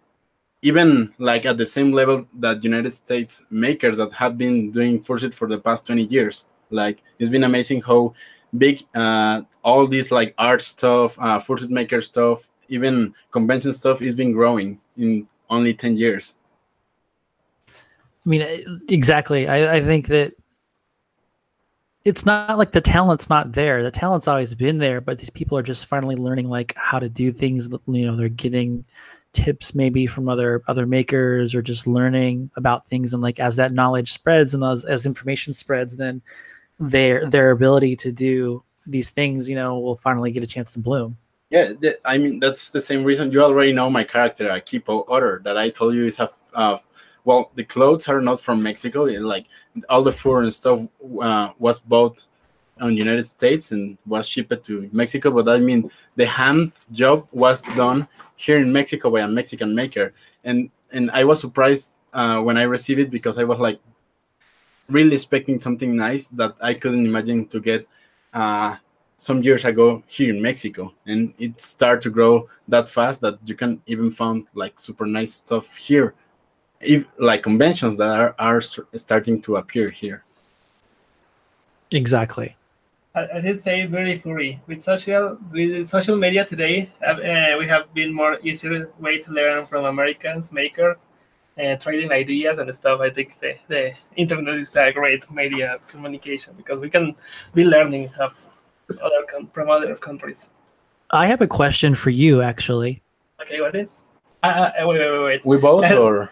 even 0.62 1.12
like 1.18 1.46
at 1.46 1.56
the 1.56 1.66
same 1.66 1.92
level 1.92 2.26
that 2.34 2.64
United 2.64 2.92
States 2.92 3.44
makers 3.50 3.98
that 3.98 4.12
have 4.12 4.36
been 4.36 4.70
doing 4.70 5.02
fursuit 5.02 5.34
for 5.34 5.48
the 5.48 5.58
past 5.58 5.86
20 5.86 6.04
years. 6.04 6.46
Like 6.70 7.02
it's 7.18 7.30
been 7.30 7.44
amazing 7.44 7.82
how 7.82 8.14
big 8.56 8.84
uh, 8.94 9.42
all 9.62 9.86
these 9.86 10.10
like 10.10 10.34
art 10.38 10.62
stuff, 10.62 11.18
uh, 11.20 11.40
maker 11.68 12.02
stuff, 12.02 12.50
even 12.68 13.14
convention 13.30 13.72
stuff 13.72 14.02
is 14.02 14.14
been 14.14 14.32
growing 14.32 14.80
in 14.96 15.28
only 15.48 15.74
10 15.74 15.96
years. 15.96 16.34
I 17.68 18.28
mean, 18.28 18.82
exactly. 18.88 19.48
I, 19.48 19.76
I 19.76 19.80
think 19.80 20.08
that 20.08 20.34
it's 22.08 22.24
not 22.24 22.56
like 22.56 22.72
the 22.72 22.80
talent's 22.80 23.28
not 23.28 23.52
there. 23.52 23.82
The 23.82 23.90
talent's 23.90 24.26
always 24.26 24.54
been 24.54 24.78
there, 24.78 25.00
but 25.00 25.18
these 25.18 25.30
people 25.30 25.58
are 25.58 25.62
just 25.62 25.86
finally 25.86 26.16
learning 26.16 26.48
like 26.48 26.72
how 26.74 26.98
to 26.98 27.08
do 27.08 27.30
things. 27.32 27.68
You 27.86 28.06
know, 28.06 28.16
they're 28.16 28.30
getting 28.30 28.84
tips 29.34 29.74
maybe 29.74 30.06
from 30.06 30.26
other 30.26 30.62
other 30.68 30.86
makers 30.86 31.54
or 31.54 31.60
just 31.60 31.86
learning 31.86 32.50
about 32.56 32.84
things 32.84 33.12
and 33.12 33.22
like 33.22 33.38
as 33.38 33.56
that 33.56 33.72
knowledge 33.72 34.12
spreads 34.12 34.54
and 34.54 34.64
as, 34.64 34.86
as 34.86 35.04
information 35.04 35.52
spreads 35.52 35.98
then 35.98 36.22
their 36.80 37.28
their 37.28 37.50
ability 37.50 37.94
to 37.94 38.10
do 38.10 38.62
these 38.86 39.10
things 39.10 39.46
you 39.46 39.54
know 39.54 39.78
will 39.78 39.96
finally 39.96 40.30
get 40.30 40.42
a 40.42 40.46
chance 40.46 40.72
to 40.72 40.78
bloom 40.78 41.14
yeah 41.50 41.74
th- 41.74 42.00
i 42.06 42.16
mean 42.16 42.40
that's 42.40 42.70
the 42.70 42.80
same 42.80 43.04
reason 43.04 43.30
you 43.30 43.42
already 43.42 43.70
know 43.70 43.90
my 43.90 44.02
character 44.02 44.48
akipo 44.48 45.04
otter 45.08 45.42
that 45.44 45.58
i 45.58 45.68
told 45.68 45.94
you 45.94 46.06
is 46.06 46.18
a 46.18 46.30
uh, 46.54 46.78
well 47.28 47.50
the 47.56 47.64
clothes 47.74 48.08
are 48.08 48.22
not 48.22 48.40
from 48.40 48.62
mexico. 48.62 49.02
Like 49.34 49.46
all 49.90 50.02
the 50.02 50.16
foreign 50.24 50.50
stuff 50.50 50.80
uh, 51.20 51.50
was 51.58 51.78
bought 51.78 52.24
on 52.80 52.96
united 52.96 53.26
states 53.36 53.72
and 53.72 53.98
was 54.06 54.24
shipped 54.32 54.62
to 54.68 54.88
mexico 54.92 55.28
but 55.36 55.48
i 55.48 55.58
mean 55.58 55.90
the 56.14 56.24
hand 56.24 56.72
job 56.92 57.26
was 57.32 57.60
done 57.82 58.06
here 58.36 58.58
in 58.64 58.72
mexico 58.72 59.10
by 59.10 59.20
a 59.20 59.28
mexican 59.28 59.74
maker. 59.74 60.06
And 60.48 60.70
and 60.96 61.10
i 61.10 61.22
was 61.30 61.38
surprised 61.40 61.86
uh, 62.18 62.38
when 62.46 62.56
i 62.56 62.64
received 62.76 63.00
it 63.04 63.10
because 63.10 63.36
i 63.42 63.44
was 63.50 63.58
like 63.58 63.78
really 64.88 65.16
expecting 65.20 65.58
something 65.66 65.92
nice 66.08 66.24
that 66.40 66.52
i 66.68 66.72
couldn't 66.80 67.04
imagine 67.12 67.46
to 67.52 67.58
get 67.60 67.80
uh, 68.32 68.76
some 69.16 69.42
years 69.42 69.64
ago 69.64 70.02
here 70.06 70.30
in 70.34 70.40
mexico. 70.40 70.94
And 71.04 71.34
it 71.38 71.60
started 71.60 72.02
to 72.06 72.10
grow 72.10 72.48
that 72.68 72.88
fast 72.88 73.20
that 73.24 73.36
you 73.44 73.56
can 73.62 73.82
even 73.86 74.10
find 74.20 74.46
like 74.54 74.74
super 74.80 75.06
nice 75.18 75.34
stuff 75.34 75.66
here 75.74 76.14
if, 76.80 77.06
like 77.18 77.42
conventions 77.42 77.96
that 77.96 78.08
are, 78.08 78.34
are 78.38 78.60
starting 78.60 79.40
to 79.42 79.56
appear 79.56 79.90
here 79.90 80.24
exactly 81.90 82.56
I, 83.14 83.40
did 83.40 83.60
say 83.60 83.86
very 83.86 84.18
furry 84.18 84.60
with 84.66 84.80
social 84.80 85.38
with 85.50 85.88
social 85.88 86.16
media 86.16 86.44
today. 86.44 86.90
Uh, 87.04 87.56
we 87.58 87.66
have 87.66 87.92
been 87.94 88.14
more 88.14 88.38
easier 88.42 88.90
way 88.98 89.18
to 89.18 89.32
learn 89.32 89.66
from 89.66 89.86
Americans 89.86 90.52
maker, 90.52 90.98
uh, 91.58 91.76
trading 91.76 92.12
ideas 92.12 92.58
and 92.58 92.72
stuff. 92.74 93.00
I 93.00 93.10
think 93.10 93.38
the, 93.40 93.56
the 93.68 93.92
internet 94.16 94.56
is 94.56 94.76
a 94.76 94.92
great 94.92 95.30
media 95.30 95.74
of 95.74 95.88
communication 95.88 96.54
because 96.56 96.78
we 96.78 96.90
can 96.90 97.14
be 97.54 97.64
learning 97.64 98.10
of 98.20 98.34
other 99.02 99.24
from 99.52 99.70
other 99.70 99.94
countries. 99.96 100.50
I 101.10 101.26
have 101.26 101.40
a 101.40 101.46
question 101.46 101.94
for 101.94 102.10
you, 102.10 102.42
actually. 102.42 103.02
Okay, 103.40 103.60
what 103.60 103.74
is? 103.74 104.04
Uh, 104.42 104.70
uh, 104.80 104.86
wait, 104.86 104.98
wait, 105.00 105.12
wait, 105.12 105.24
wait. 105.24 105.46
We 105.46 105.56
both 105.56 105.90
or 106.06 106.30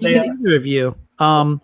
either 0.00 0.56
of 0.56 0.66
you. 0.66 0.94
Um, 1.18 1.60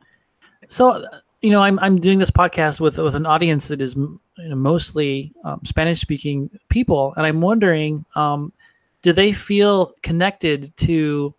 so 0.69 1.05
you 1.43 1.51
know, 1.51 1.63
I'm 1.63 1.79
I'm 1.81 2.01
doing 2.01 2.19
this 2.19 2.31
podcast 2.31 2.81
with 2.81 2.99
with 2.99 3.15
an 3.15 3.27
audience 3.27 3.69
that 3.69 3.83
is 3.83 3.97
you 3.97 4.21
know, 4.39 4.57
mostly 4.57 5.33
um, 5.45 5.61
Spanish 5.65 6.01
speaking 6.01 6.51
people, 6.69 7.13
and 7.17 7.27
I'm 7.27 7.41
wondering, 7.41 8.05
um, 8.15 8.53
do 9.03 9.13
they 9.13 9.33
feel 9.33 9.93
connected 10.03 10.75
to 10.79 11.35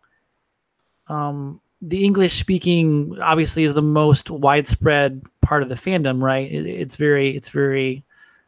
um, 1.07 1.61
the 1.81 2.03
English 2.03 2.38
speaking? 2.39 3.18
Obviously, 3.22 3.64
is 3.64 3.73
the 3.73 3.81
most 3.81 4.30
widespread 4.30 5.22
part 5.41 5.64
of 5.64 5.69
the 5.69 5.76
fandom, 5.76 6.22
right? 6.22 6.51
It, 6.51 6.65
it's 6.65 6.97
very 6.97 7.35
it's 7.35 7.49
very 7.49 8.03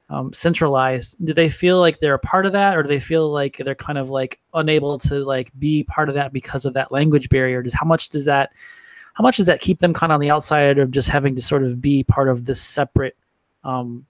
um, 0.09 0.31
centralized. 0.33 1.15
Do 1.25 1.33
they 1.33 1.49
feel 1.49 1.79
like 1.79 1.99
they're 1.99 2.13
a 2.13 2.19
part 2.19 2.45
of 2.45 2.51
that, 2.53 2.77
or 2.77 2.83
do 2.83 2.87
they 2.87 2.99
feel 2.99 3.29
like 3.29 3.57
they're 3.57 3.75
kind 3.75 3.97
of 3.97 4.09
like 4.09 4.39
unable 4.53 4.99
to 4.99 5.25
like 5.25 5.51
be 5.57 5.83
part 5.83 6.09
of 6.09 6.15
that 6.15 6.33
because 6.33 6.65
of 6.65 6.73
that 6.73 6.91
language 6.91 7.29
barrier? 7.29 7.61
Does 7.61 7.73
how 7.73 7.85
much 7.85 8.09
does 8.09 8.25
that 8.25 8.51
how 9.13 9.23
much 9.23 9.37
does 9.37 9.45
that 9.45 9.61
keep 9.61 9.79
them 9.79 9.93
kind 9.93 10.11
of 10.11 10.15
on 10.15 10.19
the 10.19 10.29
outside 10.29 10.77
of 10.77 10.91
just 10.91 11.07
having 11.07 11.35
to 11.35 11.41
sort 11.41 11.63
of 11.63 11.81
be 11.81 12.03
part 12.03 12.29
of 12.29 12.45
this 12.45 12.61
separate 12.61 13.15
um, 13.63 14.05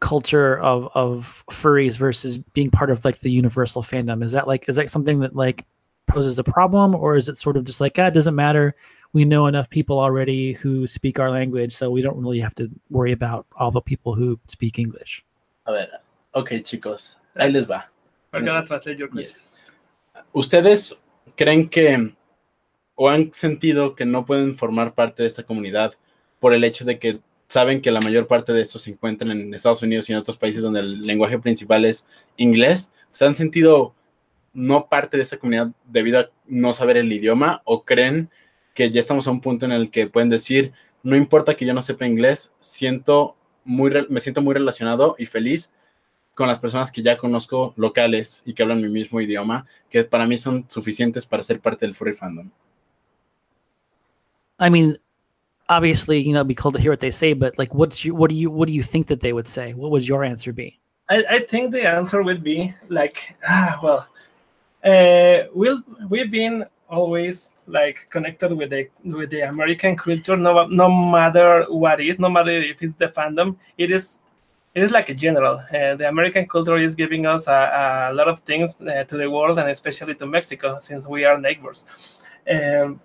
culture 0.00 0.58
of 0.60 0.88
of 0.94 1.44
furries 1.50 1.96
versus 1.96 2.38
being 2.38 2.70
part 2.70 2.90
of 2.90 3.04
like 3.04 3.18
the 3.20 3.30
universal 3.30 3.82
fandom? 3.82 4.22
Is 4.22 4.32
that 4.32 4.46
like 4.46 4.68
is 4.68 4.76
that 4.76 4.90
something 4.90 5.20
that 5.20 5.36
like 5.36 5.66
poses 6.06 6.38
a 6.38 6.44
problem, 6.44 6.94
or 6.94 7.16
is 7.16 7.28
it 7.28 7.36
sort 7.36 7.56
of 7.56 7.64
just 7.64 7.80
like, 7.80 7.98
ah, 7.98 8.06
it 8.06 8.14
doesn't 8.14 8.34
matter? 8.34 8.74
We 9.14 9.24
know 9.24 9.46
enough 9.46 9.68
people 9.70 9.98
already 10.00 10.52
who 10.52 10.86
speak 10.86 11.18
our 11.18 11.30
language, 11.30 11.72
so 11.72 11.90
we 11.90 12.02
don't 12.02 12.18
really 12.18 12.40
have 12.40 12.54
to 12.56 12.68
worry 12.90 13.12
about 13.12 13.46
all 13.56 13.70
the 13.70 13.80
people 13.80 14.14
who 14.14 14.38
speak 14.48 14.78
English. 14.78 15.24
A 15.66 15.72
ver, 15.72 15.88
ok, 16.32 16.62
chicos, 16.62 17.16
ahí 17.34 17.50
les 17.52 17.66
va. 17.66 17.90
Yes. 19.14 19.50
¿Ustedes 20.32 20.94
creen 21.36 21.68
que 21.68 22.14
o 22.94 23.08
han 23.08 23.32
sentido 23.32 23.94
que 23.94 24.04
no 24.04 24.26
pueden 24.26 24.56
formar 24.56 24.94
parte 24.94 25.22
de 25.22 25.28
esta 25.28 25.44
comunidad 25.44 25.94
por 26.40 26.52
el 26.52 26.64
hecho 26.64 26.84
de 26.84 26.98
que 26.98 27.20
saben 27.46 27.80
que 27.80 27.90
la 27.90 28.00
mayor 28.00 28.26
parte 28.26 28.52
de 28.52 28.60
estos 28.60 28.82
se 28.82 28.90
encuentran 28.90 29.30
en 29.30 29.54
Estados 29.54 29.82
Unidos 29.82 30.08
y 30.08 30.12
en 30.12 30.18
otros 30.18 30.36
países 30.36 30.62
donde 30.62 30.80
el 30.80 31.02
lenguaje 31.02 31.38
principal 31.38 31.84
es 31.84 32.06
inglés? 32.36 32.92
¿Se 33.12 33.24
han 33.24 33.34
sentido 33.34 33.94
no 34.52 34.88
parte 34.88 35.16
de 35.16 35.22
esta 35.22 35.38
comunidad 35.38 35.68
debido 35.86 36.20
a 36.20 36.30
no 36.46 36.72
saber 36.72 36.96
el 36.96 37.12
idioma 37.12 37.62
o 37.64 37.84
creen 37.84 38.30
que 38.78 38.92
ya 38.92 39.00
estamos 39.00 39.26
a 39.26 39.32
un 39.32 39.40
punto 39.40 39.66
en 39.66 39.72
el 39.72 39.90
que 39.90 40.06
pueden 40.06 40.28
decir, 40.28 40.72
no 41.02 41.16
importa 41.16 41.56
que 41.56 41.66
yo 41.66 41.74
no 41.74 41.82
sepa 41.82 42.06
inglés, 42.06 42.52
siento 42.60 43.34
muy, 43.64 43.90
me 44.08 44.20
siento 44.20 44.40
muy 44.40 44.54
relacionado 44.54 45.16
y 45.18 45.26
feliz 45.26 45.72
con 46.36 46.46
las 46.46 46.60
personas 46.60 46.92
que 46.92 47.02
ya 47.02 47.18
conozco 47.18 47.74
locales 47.74 48.44
y 48.46 48.54
que 48.54 48.62
hablan 48.62 48.80
mi 48.80 48.88
mismo 48.88 49.20
idioma, 49.20 49.66
que 49.90 50.04
para 50.04 50.28
mí 50.28 50.38
son 50.38 50.64
suficientes 50.68 51.26
para 51.26 51.42
ser 51.42 51.58
parte 51.58 51.86
del 51.86 51.96
furry 51.96 52.12
fandom? 52.12 52.52
I 54.60 54.70
mean, 54.70 54.96
obviously, 55.68 56.22
you 56.22 56.30
know, 56.30 56.42
it'd 56.42 56.46
be 56.46 56.54
cool 56.54 56.70
to 56.70 56.78
hear 56.78 56.92
what 56.92 57.00
they 57.00 57.10
say, 57.10 57.32
but 57.32 57.58
like, 57.58 57.74
what's 57.74 58.04
you, 58.04 58.14
what 58.14 58.30
do 58.30 58.36
you, 58.36 58.48
what 58.48 58.68
do 58.68 58.72
you 58.72 58.84
think 58.84 59.08
that 59.08 59.18
they 59.18 59.32
would 59.32 59.48
say? 59.48 59.74
What 59.74 59.90
would 59.90 60.06
your 60.06 60.22
answer 60.22 60.52
be? 60.52 60.78
I, 61.10 61.24
I 61.28 61.38
think 61.40 61.72
the 61.72 61.84
answer 61.84 62.22
would 62.22 62.44
be 62.44 62.72
like, 62.88 63.36
ah, 63.48 63.80
well, 63.82 64.06
uh, 64.84 65.48
we'll, 65.52 65.82
we've 66.08 66.30
been 66.30 66.64
always 66.88 67.50
like 67.66 68.08
connected 68.10 68.52
with 68.52 68.70
the 68.70 68.88
with 69.04 69.30
the 69.30 69.42
American 69.42 69.96
culture, 69.96 70.36
no, 70.36 70.66
no 70.66 70.88
matter 70.88 71.66
what 71.68 72.00
is, 72.00 72.18
no 72.18 72.28
matter 72.28 72.50
if 72.50 72.82
it's 72.82 72.94
the 72.94 73.08
fandom, 73.08 73.56
it 73.76 73.90
is 73.90 74.20
it 74.74 74.82
is 74.82 74.90
like 74.90 75.08
a 75.08 75.14
general. 75.14 75.56
Uh, 75.72 75.96
the 75.96 76.08
American 76.08 76.46
culture 76.46 76.76
is 76.76 76.94
giving 76.94 77.26
us 77.26 77.48
a, 77.48 78.10
a 78.10 78.14
lot 78.14 78.28
of 78.28 78.40
things 78.40 78.80
uh, 78.80 79.04
to 79.04 79.16
the 79.16 79.30
world 79.30 79.58
and 79.58 79.68
especially 79.70 80.14
to 80.14 80.26
Mexico 80.26 80.78
since 80.78 81.08
we 81.08 81.24
are 81.24 81.38
neighbors. 81.38 81.86
Um, 82.48 83.00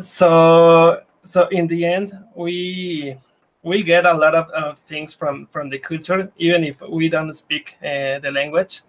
so 0.00 1.00
so 1.24 1.48
in 1.48 1.66
the 1.66 1.84
end 1.84 2.12
we 2.34 3.16
we 3.62 3.82
get 3.82 4.06
a 4.06 4.14
lot 4.14 4.34
of, 4.34 4.48
of 4.50 4.78
things 4.80 5.14
from 5.14 5.46
from 5.52 5.68
the 5.68 5.78
culture 5.78 6.30
even 6.36 6.64
if 6.64 6.80
we 6.80 7.08
don't 7.08 7.32
speak 7.34 7.76
uh, 7.82 8.18
the 8.18 8.30
language 8.32 8.82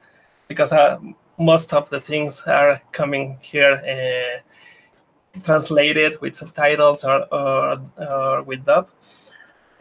because 0.48 0.72
uh, 0.72 1.00
most 1.40 1.74
of 1.74 1.90
the 1.90 2.00
things 2.00 2.44
are 2.46 2.82
coming 2.92 3.38
here 3.42 3.74
uh, 3.74 5.40
translated 5.44 6.20
with 6.22 6.36
subtitles 6.36 7.04
or 7.06 7.26
or, 7.34 7.82
or 7.98 8.44
with 8.44 8.66
dub 8.66 8.90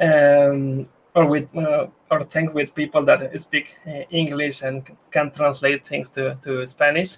um, 0.00 0.88
or 1.14 1.26
with 1.26 1.48
uh, 1.56 1.86
or 2.10 2.22
things 2.22 2.54
with 2.54 2.74
people 2.74 3.04
that 3.04 3.38
speak 3.40 3.74
uh, 3.86 4.02
english 4.10 4.62
and 4.62 4.96
can 5.10 5.30
translate 5.30 5.86
things 5.86 6.08
to, 6.08 6.38
to 6.42 6.66
spanish. 6.66 7.16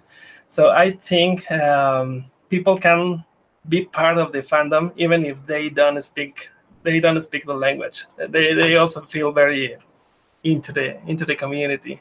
So 0.49 0.71
i 0.71 0.91
think 0.91 1.51
um, 1.53 2.25
people 2.49 2.79
can 2.79 3.25
be 3.69 3.85
part 3.85 4.17
of 4.19 4.33
the 4.33 4.43
fandom 4.43 4.93
even 4.97 5.27
if 5.27 5.37
they 5.47 5.69
don't 5.69 6.01
speak 6.03 6.51
they 6.83 7.01
don't 7.01 7.21
speak 7.21 7.45
the 7.45 7.55
language. 7.55 8.07
They, 8.17 8.55
they 8.55 8.77
also 8.77 9.03
feel 9.03 9.33
very 9.33 9.77
into 10.43 10.73
the 10.73 10.99
into 11.07 11.25
the 11.25 11.35
community. 11.35 12.01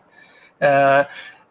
Uh, 0.62 1.04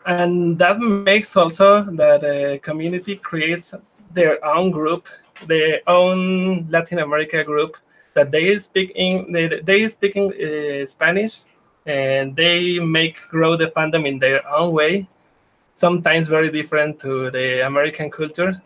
and 0.09 0.59
that 0.59 0.79
makes 0.81 1.37
also 1.37 1.85
that 1.85 2.21
the 2.23 2.59
community 2.63 3.15
creates 3.17 3.75
their 4.13 4.45
own 4.45 4.71
group 4.71 5.07
their 5.47 5.81
own 5.87 6.67
latin 6.71 6.99
america 6.99 7.45
group 7.45 7.77
that 8.15 8.33
they 8.33 8.59
speak 8.59 8.91
in 8.97 9.31
they, 9.33 9.47
they 9.61 9.87
speaking 9.87 10.33
uh, 10.33 10.85
spanish 10.85 11.45
and 11.87 12.35
they 12.35 12.79
make 12.81 13.17
grow 13.31 13.57
the 13.57 13.69
fandom 13.69 14.07
in 14.07 14.19
their 14.19 14.41
own 14.49 14.73
way 14.73 15.07
sometimes 15.75 16.27
very 16.27 16.51
different 16.51 16.99
to 16.99 17.31
the 17.31 17.65
american 17.67 18.11
culture 18.11 18.61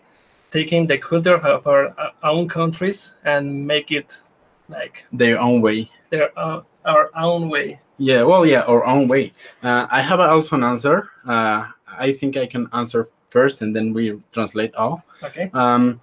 taking 0.53 0.87
the 0.87 0.99
culture 0.99 1.37
of 1.37 1.67
our 1.67 1.95
own 2.23 2.47
countries 2.49 3.15
and 3.25 3.67
make 3.67 3.91
it 3.91 4.21
like 4.69 5.05
their 5.13 5.41
own 5.41 5.61
way. 5.61 5.91
Their 6.11 6.31
uh, 6.39 6.61
our 6.85 7.11
own 7.17 7.49
way. 7.49 7.81
Yeah, 8.03 8.25
well, 8.25 8.45
yeah, 8.45 8.63
our 8.63 8.85
own 8.85 9.07
way. 9.07 9.33
Uh, 9.63 9.87
I 9.89 10.03
have 10.03 10.19
also 10.19 10.57
an 10.57 10.65
answer. 10.65 11.09
Uh, 11.25 11.69
I 11.87 12.13
think 12.13 12.37
I 12.37 12.47
can 12.47 12.69
answer 12.73 13.07
first, 13.31 13.63
and 13.63 13.77
then 13.77 13.93
we 13.93 14.21
translate 14.33 14.75
all. 14.75 15.05
Okay. 15.23 15.53
Um, 15.55 16.01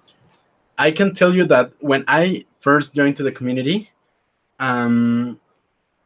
I 0.78 0.92
can 0.92 1.12
tell 1.12 1.34
you 1.34 1.44
that 1.52 1.74
when 1.80 2.04
I 2.08 2.46
first 2.60 2.94
joined 2.94 3.16
to 3.16 3.22
the 3.22 3.30
community, 3.30 3.90
um, 4.58 5.38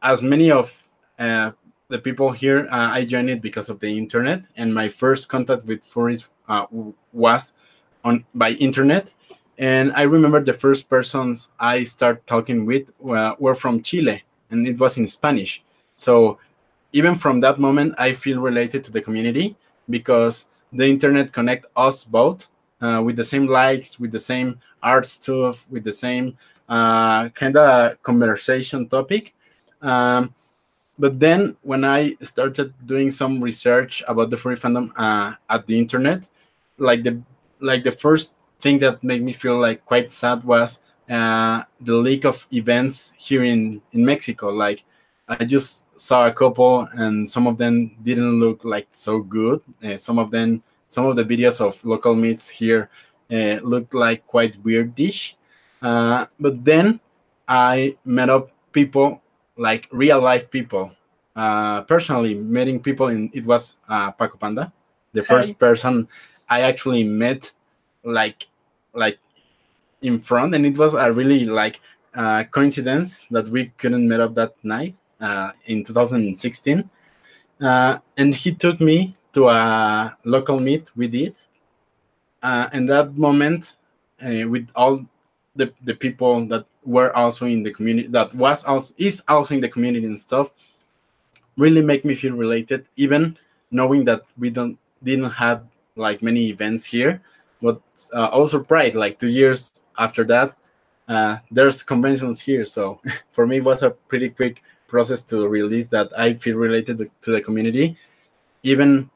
as 0.01 0.21
many 0.21 0.51
of 0.51 0.83
uh, 1.17 1.51
the 1.87 1.99
people 1.99 2.31
here, 2.31 2.67
uh, 2.69 2.89
I 2.91 3.05
joined 3.05 3.29
it 3.29 3.41
because 3.41 3.69
of 3.69 3.79
the 3.79 3.97
internet, 3.97 4.43
and 4.57 4.73
my 4.73 4.89
first 4.89 5.29
contact 5.29 5.63
with 5.63 5.79
furries 5.81 6.27
uh, 6.49 6.65
was 7.13 7.53
on 8.03 8.25
by 8.33 8.49
internet. 8.51 9.11
And 9.57 9.93
I 9.93 10.01
remember 10.01 10.43
the 10.43 10.51
first 10.51 10.89
persons 10.89 11.51
I 11.57 11.85
start 11.85 12.27
talking 12.27 12.65
with 12.65 12.91
uh, 13.09 13.35
were 13.39 13.55
from 13.55 13.81
Chile, 13.81 14.23
and 14.51 14.67
it 14.67 14.77
was 14.77 14.97
in 14.97 15.07
Spanish. 15.07 15.63
So 15.95 16.39
even 16.91 17.15
from 17.15 17.39
that 17.41 17.59
moment, 17.59 17.95
I 17.97 18.13
feel 18.13 18.39
related 18.39 18.83
to 18.85 18.91
the 18.91 19.01
community 19.01 19.55
because 19.89 20.47
the 20.71 20.85
internet 20.85 21.31
connect 21.31 21.65
us 21.75 22.03
both 22.03 22.47
uh, 22.81 23.01
with 23.03 23.15
the 23.15 23.23
same 23.23 23.47
likes, 23.47 23.99
with 23.99 24.11
the 24.11 24.19
same 24.19 24.59
art 24.83 25.05
stuff, 25.05 25.65
with 25.69 25.83
the 25.83 25.93
same 25.93 26.37
uh, 26.69 27.29
kind 27.29 27.57
of 27.57 28.01
conversation 28.03 28.87
topic. 28.87 29.33
Um, 29.81 30.33
but 30.97 31.19
then 31.19 31.57
when 31.61 31.83
I 31.83 32.15
started 32.21 32.73
doing 32.85 33.11
some 33.11 33.41
research 33.41 34.03
about 34.07 34.29
the 34.29 34.37
furry 34.37 34.55
fandom 34.55 34.91
uh, 34.95 35.33
at 35.49 35.67
the 35.67 35.77
internet, 35.77 36.27
like 36.77 37.03
the 37.03 37.21
like 37.59 37.83
the 37.83 37.91
first 37.91 38.33
thing 38.59 38.79
that 38.79 39.03
made 39.03 39.21
me 39.23 39.33
feel 39.33 39.59
like 39.59 39.85
quite 39.85 40.11
sad 40.11 40.43
was 40.43 40.81
uh, 41.09 41.63
the 41.81 41.95
leak 41.95 42.25
of 42.25 42.47
events 42.51 43.13
here 43.17 43.43
in 43.43 43.81
in 43.91 44.05
Mexico. 44.05 44.49
Like 44.49 44.83
I 45.27 45.43
just 45.43 45.84
saw 45.95 46.27
a 46.27 46.31
couple, 46.31 46.87
and 46.93 47.29
some 47.29 47.47
of 47.47 47.57
them 47.57 47.95
didn't 48.03 48.39
look 48.39 48.63
like 48.63 48.87
so 48.91 49.19
good. 49.21 49.61
Uh, 49.83 49.97
some 49.97 50.19
of 50.19 50.31
them, 50.31 50.63
some 50.87 51.05
of 51.05 51.15
the 51.15 51.23
videos 51.23 51.61
of 51.61 51.83
local 51.85 52.15
meets 52.15 52.49
here 52.49 52.89
uh, 53.31 53.59
looked 53.63 53.93
like 53.93 54.25
quite 54.27 54.61
weirdish. 54.63 55.33
Uh, 55.81 56.25
but 56.39 56.63
then 56.63 56.99
I 57.47 57.97
met 58.05 58.29
up 58.29 58.51
people 58.71 59.21
like 59.57 59.87
real 59.91 60.21
life 60.21 60.49
people. 60.49 60.91
Uh, 61.35 61.81
personally, 61.81 62.35
meeting 62.35 62.79
people 62.79 63.07
in 63.07 63.29
it 63.33 63.45
was 63.45 63.75
uh, 63.89 64.11
Paco 64.11 64.37
Panda, 64.37 64.71
the 65.13 65.23
first 65.23 65.49
Hi. 65.49 65.55
person 65.55 66.07
I 66.49 66.61
actually 66.61 67.03
met, 67.03 67.51
like 68.03 68.47
like 68.93 69.19
in 70.01 70.19
front, 70.19 70.55
and 70.55 70.65
it 70.65 70.77
was 70.77 70.93
a 70.93 71.11
really 71.11 71.45
like 71.45 71.81
uh, 72.13 72.43
coincidence 72.45 73.27
that 73.31 73.49
we 73.49 73.71
couldn't 73.77 74.07
meet 74.07 74.19
up 74.19 74.35
that 74.35 74.55
night 74.63 74.95
uh, 75.21 75.51
in 75.65 75.83
2016. 75.83 76.89
Uh, 77.61 77.97
and 78.17 78.35
he 78.35 78.53
took 78.53 78.81
me 78.81 79.13
to 79.33 79.49
a 79.49 80.17
local 80.23 80.59
meet 80.59 80.91
we 80.95 81.07
did. 81.07 81.35
Uh, 82.43 82.67
and 82.73 82.89
that 82.89 83.17
moment, 83.17 83.73
uh, 84.21 84.47
with 84.47 84.69
all 84.75 85.05
the, 85.55 85.71
the 85.83 85.93
people 85.93 86.45
that 86.47 86.65
were 86.83 87.15
also 87.15 87.45
in 87.45 87.63
the 87.63 87.71
community 87.71 88.07
that 88.09 88.33
was 88.35 88.63
also 88.63 88.93
is 88.97 89.23
also 89.27 89.55
in 89.55 89.61
the 89.61 89.69
community 89.69 90.05
and 90.05 90.17
stuff 90.17 90.51
really 91.57 91.81
make 91.81 92.05
me 92.05 92.13
feel 92.13 92.35
related 92.35 92.87
even 92.95 93.37
knowing 93.71 94.05
that 94.05 94.21
we 94.37 94.49
don't 94.49 94.77
didn't 95.03 95.31
have 95.31 95.63
like 95.95 96.21
many 96.21 96.49
events 96.49 96.85
here 96.85 97.21
but 97.61 97.81
uh, 98.13 98.27
also 98.27 98.61
pride 98.61 98.93
like 98.93 99.17
two 99.17 99.29
years 99.29 99.81
after 99.97 100.23
that 100.23 100.55
uh, 101.07 101.37
there's 101.49 101.81
conventions 101.81 102.39
here 102.39 102.65
so 102.65 102.99
for 103.31 103.47
me 103.47 103.57
it 103.57 103.63
was 103.63 103.81
a 103.81 103.89
pretty 103.89 104.29
quick 104.29 104.61
process 104.87 105.23
to 105.23 105.47
release 105.47 105.87
that 105.87 106.07
i 106.17 106.33
feel 106.33 106.57
related 106.57 106.97
to, 106.97 107.09
to 107.21 107.31
the 107.31 107.41
community 107.41 107.97
even 108.63 109.09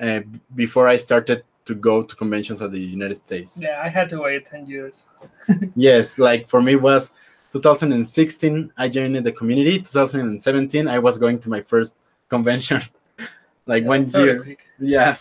uh, 0.00 0.20
before 0.54 0.88
i 0.88 0.96
started 0.96 1.42
to 1.66 1.74
go 1.74 2.02
to 2.02 2.16
conventions 2.16 2.62
at 2.62 2.70
the 2.70 2.80
United 2.80 3.16
States. 3.16 3.58
Yeah, 3.60 3.80
I 3.82 3.88
had 3.88 4.08
to 4.10 4.22
wait 4.22 4.46
10 4.46 4.66
years. 4.66 5.06
yes, 5.76 6.18
like 6.18 6.48
for 6.48 6.62
me 6.62 6.72
it 6.72 6.82
was 6.82 7.12
2016 7.52 8.72
I 8.76 8.88
joined 8.88 9.16
the 9.16 9.32
community. 9.32 9.78
2017 9.78 10.88
I 10.88 10.98
was 10.98 11.18
going 11.18 11.38
to 11.40 11.50
my 11.50 11.60
first 11.60 11.96
convention. 12.28 12.80
like 13.66 13.82
yeah, 13.82 13.88
one 13.88 14.08
year. 14.10 14.42
Quick. 14.42 14.66
Yeah. 14.78 15.16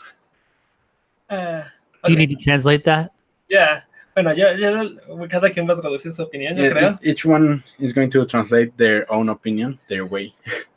Uh, 1.29 1.33
okay. 1.33 1.65
Do 2.05 2.11
you 2.13 2.17
need 2.19 2.29
to 2.29 2.35
translate 2.35 2.83
that? 2.83 3.11
Yeah. 3.49 3.81
Bueno, 4.15 4.33
ya, 4.33 4.55
ya 4.55 4.81
cada 5.29 5.51
quien 5.51 5.67
va 5.67 5.73
a 5.73 5.81
traducir 5.81 6.09
su 6.13 6.23
opinión, 6.23 6.55
yo 6.55 6.63
yeah, 6.63 6.71
creo. 6.71 6.99
Each 7.03 7.25
one 7.25 7.61
is 7.77 7.93
going 7.93 8.09
to 8.11 8.25
translate 8.25 8.71
their 8.77 9.05
own 9.09 9.29
opinion, 9.29 9.77
their 9.89 10.03
way. 10.03 10.33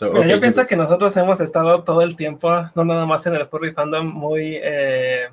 yo 0.00 0.40
pienso 0.40 0.64
que 0.68 0.76
nosotros 0.76 1.16
hemos 1.16 1.40
estado 1.40 1.82
todo 1.82 2.02
el 2.02 2.14
tiempo, 2.14 2.48
no 2.76 2.84
nada 2.84 3.04
más 3.04 3.26
en 3.26 3.34
el 3.34 3.46
furry 3.48 3.72
fandom, 3.72 4.06
muy 4.06 4.60
eh, 4.62 5.26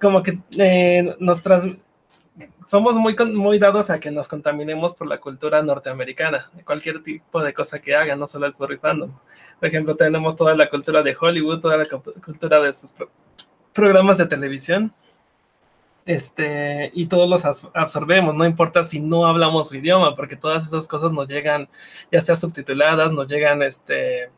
como 0.00 0.20
que 0.20 0.40
eh, 0.58 1.14
nos 1.20 1.42
somos 2.66 2.96
muy, 2.96 3.14
muy 3.32 3.60
dados 3.60 3.88
a 3.90 4.00
que 4.00 4.10
nos 4.10 4.26
contaminemos 4.26 4.94
por 4.94 5.06
la 5.06 5.18
cultura 5.18 5.62
norteamericana, 5.62 6.50
cualquier 6.64 7.04
tipo 7.04 7.40
de 7.40 7.54
cosa 7.54 7.78
que 7.78 7.94
hagan, 7.94 8.18
no 8.18 8.26
solo 8.26 8.46
el 8.46 8.54
furry 8.54 8.78
fandom. 8.78 9.12
Por 9.60 9.68
ejemplo, 9.68 9.94
tenemos 9.94 10.34
toda 10.34 10.56
la 10.56 10.68
cultura 10.68 11.04
de 11.04 11.16
Hollywood, 11.18 11.60
toda 11.60 11.76
la 11.76 11.86
cultura 11.86 12.60
de 12.60 12.72
sus 12.72 12.92
programas 13.72 14.18
de 14.18 14.26
televisión 14.26 14.92
este, 16.06 16.92
y 16.94 17.06
todos 17.06 17.28
los 17.28 17.44
absorbemos, 17.74 18.34
no 18.34 18.46
importa 18.46 18.84
si 18.84 19.00
no 19.00 19.26
hablamos 19.26 19.68
su 19.68 19.76
idioma, 19.76 20.14
porque 20.14 20.36
todas 20.36 20.64
esas 20.64 20.86
cosas 20.86 21.10
nos 21.10 21.26
llegan, 21.26 21.68
ya 22.12 22.20
sea 22.20 22.36
subtituladas, 22.36 23.12
nos 23.12 23.26
llegan 23.26 23.62
este, 23.62 24.30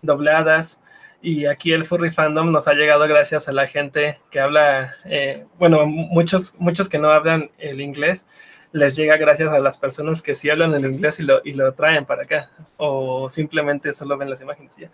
dobladas, 0.00 0.80
y 1.22 1.44
aquí 1.44 1.72
el 1.72 1.84
furry 1.84 2.10
fandom 2.10 2.50
nos 2.50 2.66
ha 2.66 2.72
llegado 2.72 3.06
gracias 3.06 3.48
a 3.48 3.52
la 3.52 3.66
gente 3.66 4.18
que 4.30 4.40
habla, 4.40 4.94
eh, 5.04 5.44
bueno, 5.58 5.84
muchos, 5.84 6.54
muchos 6.58 6.88
que 6.88 6.98
no 6.98 7.10
hablan 7.10 7.50
el 7.58 7.82
inglés, 7.82 8.26
les 8.72 8.96
llega 8.96 9.18
gracias 9.18 9.52
a 9.52 9.58
las 9.58 9.76
personas 9.76 10.22
que 10.22 10.34
sí 10.34 10.48
hablan 10.48 10.74
el 10.74 10.86
inglés 10.86 11.20
y 11.20 11.24
lo, 11.24 11.42
y 11.44 11.52
lo 11.52 11.74
traen 11.74 12.06
para 12.06 12.22
acá, 12.22 12.50
o 12.78 13.28
simplemente 13.28 13.92
solo 13.92 14.16
ven 14.16 14.30
las 14.30 14.40
imágenes. 14.40 14.74
¿ya? 14.76 14.90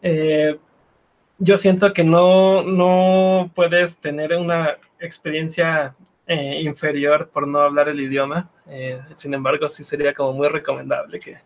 Eh, 0.00 0.58
yo 1.38 1.58
siento 1.58 1.92
que 1.92 2.02
no, 2.02 2.62
no 2.62 3.50
puedes 3.54 3.98
tener 3.98 4.34
una 4.34 4.78
experiencia 4.98 5.94
eh, 6.26 6.60
inferior 6.62 7.30
por 7.30 7.46
no 7.46 7.60
hablar 7.60 7.88
el 7.88 8.00
idioma. 8.00 8.50
Eh, 8.66 9.00
sin 9.14 9.34
embargo, 9.34 9.68
sí 9.68 9.84
sería 9.84 10.14
como 10.14 10.32
muy 10.32 10.48
recomendable 10.48 11.20
que, 11.20 11.38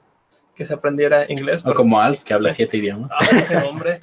que 0.55 0.64
se 0.64 0.74
aprendiera 0.74 1.31
inglés. 1.31 1.64
O 1.66 1.72
como 1.72 2.01
Alf, 2.01 2.22
que 2.22 2.35
habla 2.35 2.52
siete 2.52 2.78
idiomas. 2.78 3.10
Ah, 3.12 3.27
ese 3.31 3.56
hombre. 3.59 4.01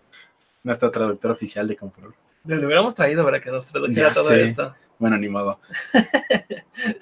Nuestro 0.62 0.90
traductor 0.90 1.30
oficial 1.30 1.66
de 1.68 1.76
Confort. 1.76 2.14
Le 2.44 2.64
hubiéramos 2.64 2.94
traído 2.94 3.24
para 3.24 3.40
que 3.40 3.50
nos 3.50 3.66
tradujera 3.66 4.12
todo 4.12 4.32
esto. 4.32 4.74
Bueno, 4.98 5.16
ni 5.16 5.28
modo. 5.28 5.60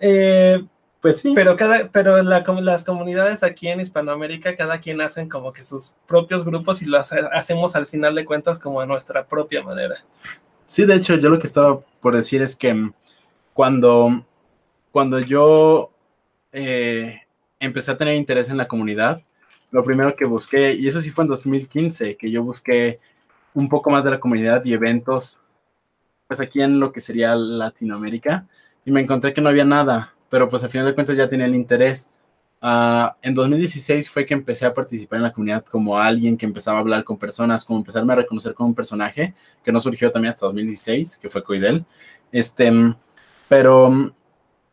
eh, 0.00 0.64
pues 1.00 1.20
sí. 1.20 1.32
Pero, 1.34 1.56
cada, 1.56 1.90
pero 1.90 2.22
las 2.22 2.84
comunidades 2.84 3.42
aquí 3.42 3.68
en 3.68 3.80
Hispanoamérica, 3.80 4.56
cada 4.56 4.80
quien 4.80 5.00
hacen 5.00 5.28
como 5.28 5.52
que 5.52 5.62
sus 5.62 5.94
propios 6.06 6.44
grupos 6.44 6.82
y 6.82 6.86
lo 6.86 6.98
hacemos 6.98 7.76
al 7.76 7.86
final 7.86 8.14
de 8.14 8.24
cuentas 8.24 8.58
como 8.58 8.80
a 8.80 8.86
nuestra 8.86 9.26
propia 9.26 9.62
manera. 9.62 9.96
Sí, 10.66 10.84
de 10.84 10.96
hecho, 10.96 11.14
yo 11.16 11.30
lo 11.30 11.38
que 11.38 11.46
estaba 11.46 11.80
por 12.00 12.14
decir 12.14 12.42
es 12.42 12.54
que 12.54 12.90
cuando, 13.54 14.26
cuando 14.92 15.18
yo 15.20 15.90
eh, 16.52 17.22
empecé 17.58 17.92
a 17.92 17.96
tener 17.96 18.16
interés 18.16 18.50
en 18.50 18.58
la 18.58 18.68
comunidad, 18.68 19.22
lo 19.70 19.82
primero 19.82 20.14
que 20.14 20.26
busqué, 20.26 20.74
y 20.74 20.88
eso 20.88 21.00
sí 21.00 21.10
fue 21.10 21.24
en 21.24 21.30
2015, 21.30 22.16
que 22.16 22.30
yo 22.30 22.42
busqué 22.42 23.00
un 23.54 23.70
poco 23.70 23.90
más 23.90 24.04
de 24.04 24.10
la 24.10 24.20
comunidad 24.20 24.62
y 24.64 24.74
eventos, 24.74 25.40
pues 26.28 26.40
aquí 26.40 26.60
en 26.60 26.80
lo 26.80 26.92
que 26.92 27.00
sería 27.00 27.34
Latinoamérica, 27.34 28.46
y 28.84 28.90
me 28.90 29.00
encontré 29.00 29.32
que 29.32 29.40
no 29.40 29.48
había 29.48 29.64
nada 29.64 30.12
pero 30.28 30.48
pues 30.48 30.62
al 30.64 30.70
final 30.70 30.86
de 30.86 30.94
cuentas 30.94 31.16
ya 31.16 31.28
tenía 31.28 31.46
el 31.46 31.54
interés. 31.54 32.10
Ah, 32.60 33.16
en 33.22 33.34
2016 33.34 34.10
fue 34.10 34.24
que 34.24 34.34
empecé 34.34 34.64
a 34.66 34.72
participar 34.74 35.18
en 35.18 35.24
la 35.24 35.32
comunidad 35.32 35.64
como 35.64 35.98
alguien 35.98 36.36
que 36.36 36.46
empezaba 36.46 36.78
a 36.78 36.80
hablar 36.80 37.04
con 37.04 37.18
personas, 37.18 37.64
como 37.64 37.78
empezarme 37.78 38.12
a 38.12 38.16
reconocer 38.16 38.54
como 38.54 38.70
un 38.70 38.74
personaje, 38.74 39.34
que 39.62 39.72
no 39.72 39.80
surgió 39.80 40.10
también 40.10 40.32
hasta 40.32 40.46
2016, 40.46 41.18
que 41.18 41.28
fue 41.28 41.44
Coidel. 41.44 41.84
Este, 42.32 42.72
pero 43.48 44.14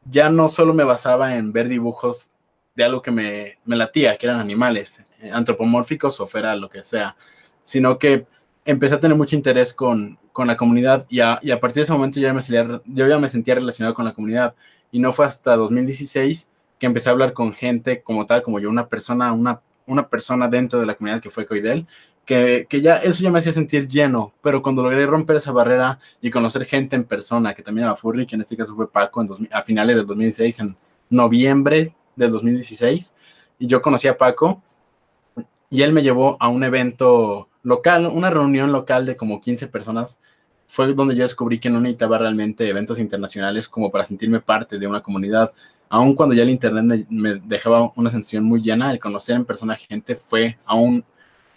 ya 0.06 0.30
no 0.30 0.50
solo 0.50 0.74
me 0.74 0.84
basaba 0.84 1.36
en 1.36 1.52
ver 1.52 1.68
dibujos 1.68 2.30
de 2.76 2.84
algo 2.84 3.02
que 3.02 3.12
me, 3.12 3.60
me 3.66 3.76
latía, 3.76 4.18
que 4.18 4.26
eran 4.26 4.40
animales, 4.40 5.04
eh, 5.22 5.30
antropomórficos 5.32 6.20
o 6.20 6.28
fuera 6.28 6.56
lo 6.56 6.70
que 6.70 6.84
sea, 6.84 7.16
sino 7.64 8.00
que 8.00 8.26
empecé 8.66 8.96
a 8.96 9.00
tener 9.00 9.16
mucho 9.16 9.36
interés 9.36 9.74
con, 9.74 10.18
con 10.32 10.48
la 10.48 10.58
comunidad 10.58 11.06
y 11.10 11.20
a, 11.20 11.40
y 11.42 11.52
a, 11.52 11.60
partir 11.60 11.76
de 11.76 11.82
ese 11.84 11.94
momento 11.94 12.20
ya 12.20 12.34
me 12.34 12.42
sentía 13.28 13.56
relacionado 13.56 13.94
con 13.94 14.06
la 14.06 14.14
comunidad 14.14 14.56
y 14.92 15.00
no 15.00 15.14
fue 15.14 15.26
hasta 15.26 15.56
2016 15.56 16.50
que 16.84 16.88
empecé 16.88 17.08
a 17.08 17.14
hablar 17.14 17.32
con 17.32 17.54
gente 17.54 18.02
como 18.02 18.26
tal, 18.26 18.42
como 18.42 18.60
yo, 18.60 18.70
una 18.70 18.90
persona, 18.90 19.32
una, 19.32 19.62
una 19.88 20.10
persona 20.10 20.50
dentro 20.50 20.82
de 20.82 20.86
la 20.86 20.96
comunidad 20.96 21.22
que 21.22 21.30
fue 21.30 21.46
Coidel, 21.46 21.88
que, 22.26 22.68
que, 22.68 22.82
ya 22.82 22.98
eso 22.98 23.24
ya 23.24 23.32
me 23.32 23.40
hacía 23.40 23.54
sentir 23.54 23.88
lleno, 23.88 24.34
pero 24.42 24.62
cuando 24.62 24.84
logré 24.84 25.06
romper 25.06 25.38
esa 25.38 25.54
barrera 25.54 26.00
y 26.22 26.30
conocer 26.30 26.66
gente 26.66 26.98
en 26.98 27.06
persona, 27.06 27.54
que 27.54 27.64
también 27.64 27.86
era 27.86 27.96
Furry, 27.96 28.28
que 28.28 28.36
en 28.36 28.42
este 28.42 28.58
caso 28.58 28.76
fue 28.76 28.92
Paco 28.92 29.22
en 29.22 29.48
a 29.54 29.62
finales 29.62 29.96
del 29.96 30.06
2016, 30.06 30.60
en 30.60 30.76
noviembre 31.10 31.96
del 32.18 32.32
2016, 32.32 33.14
y 33.60 33.68
yo 33.68 33.82
conocí 33.82 34.10
a 34.10 34.18
Paco, 34.18 34.62
y 35.70 35.84
él 35.84 35.94
me 35.94 36.04
llevó 36.04 36.36
a 36.42 36.50
un 36.50 36.66
evento 36.66 37.48
local, 37.62 38.08
una 38.08 38.30
reunión 38.30 38.74
local 38.74 39.06
de 39.06 39.16
como 39.16 39.40
15 39.40 39.70
personas 39.70 40.20
fue 40.68 40.94
donde 40.94 41.16
yo 41.16 41.24
descubrí 41.24 41.60
que 41.60 41.70
no 41.70 41.80
necesitaba 41.80 42.18
realmente 42.18 42.68
eventos 42.68 43.00
internacionales 43.00 43.68
como 43.68 43.92
para 43.92 44.06
sentirme 44.06 44.40
parte 44.40 44.80
de 44.80 44.88
una 44.88 45.02
comunidad. 45.02 45.54
Aun 45.90 46.16
cuando 46.16 46.34
ya 46.34 46.44
el 46.44 46.50
internet 46.50 47.06
me, 47.10 47.36
dejaba 47.36 47.92
una 47.96 48.10
sensación 48.10 48.44
muy 48.44 48.62
llena, 48.62 48.92
el 48.92 49.00
conocer 49.00 49.36
en 49.36 49.46
persona 49.46 49.76
gente 49.76 50.16
fue 50.16 50.58
aún 50.66 51.04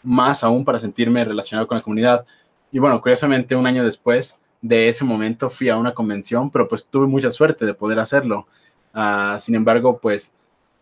más 0.02 0.44
aún 0.44 0.64
para 0.64 0.78
sentirme 0.78 1.24
relacionado 1.24 1.66
con 1.66 1.78
la 1.78 1.82
comunidad. 1.82 2.26
Y 2.70 2.78
bueno, 2.78 3.00
curiosamente 3.00 3.56
un 3.56 3.66
año 3.66 3.84
después 3.84 4.40
de 4.60 4.88
ese 4.88 5.04
momento 5.04 5.50
fui 5.50 5.68
a 5.68 5.76
una 5.76 5.94
convención, 5.94 6.50
pero 6.50 6.68
pues 6.68 6.84
tuve 6.84 7.06
mucha 7.06 7.30
suerte 7.30 7.64
de 7.64 7.74
poder 7.74 7.98
hacerlo. 7.98 8.46
Uh, 8.94 9.38
sin 9.38 9.54
embargo, 9.54 9.98
pues 9.98 10.32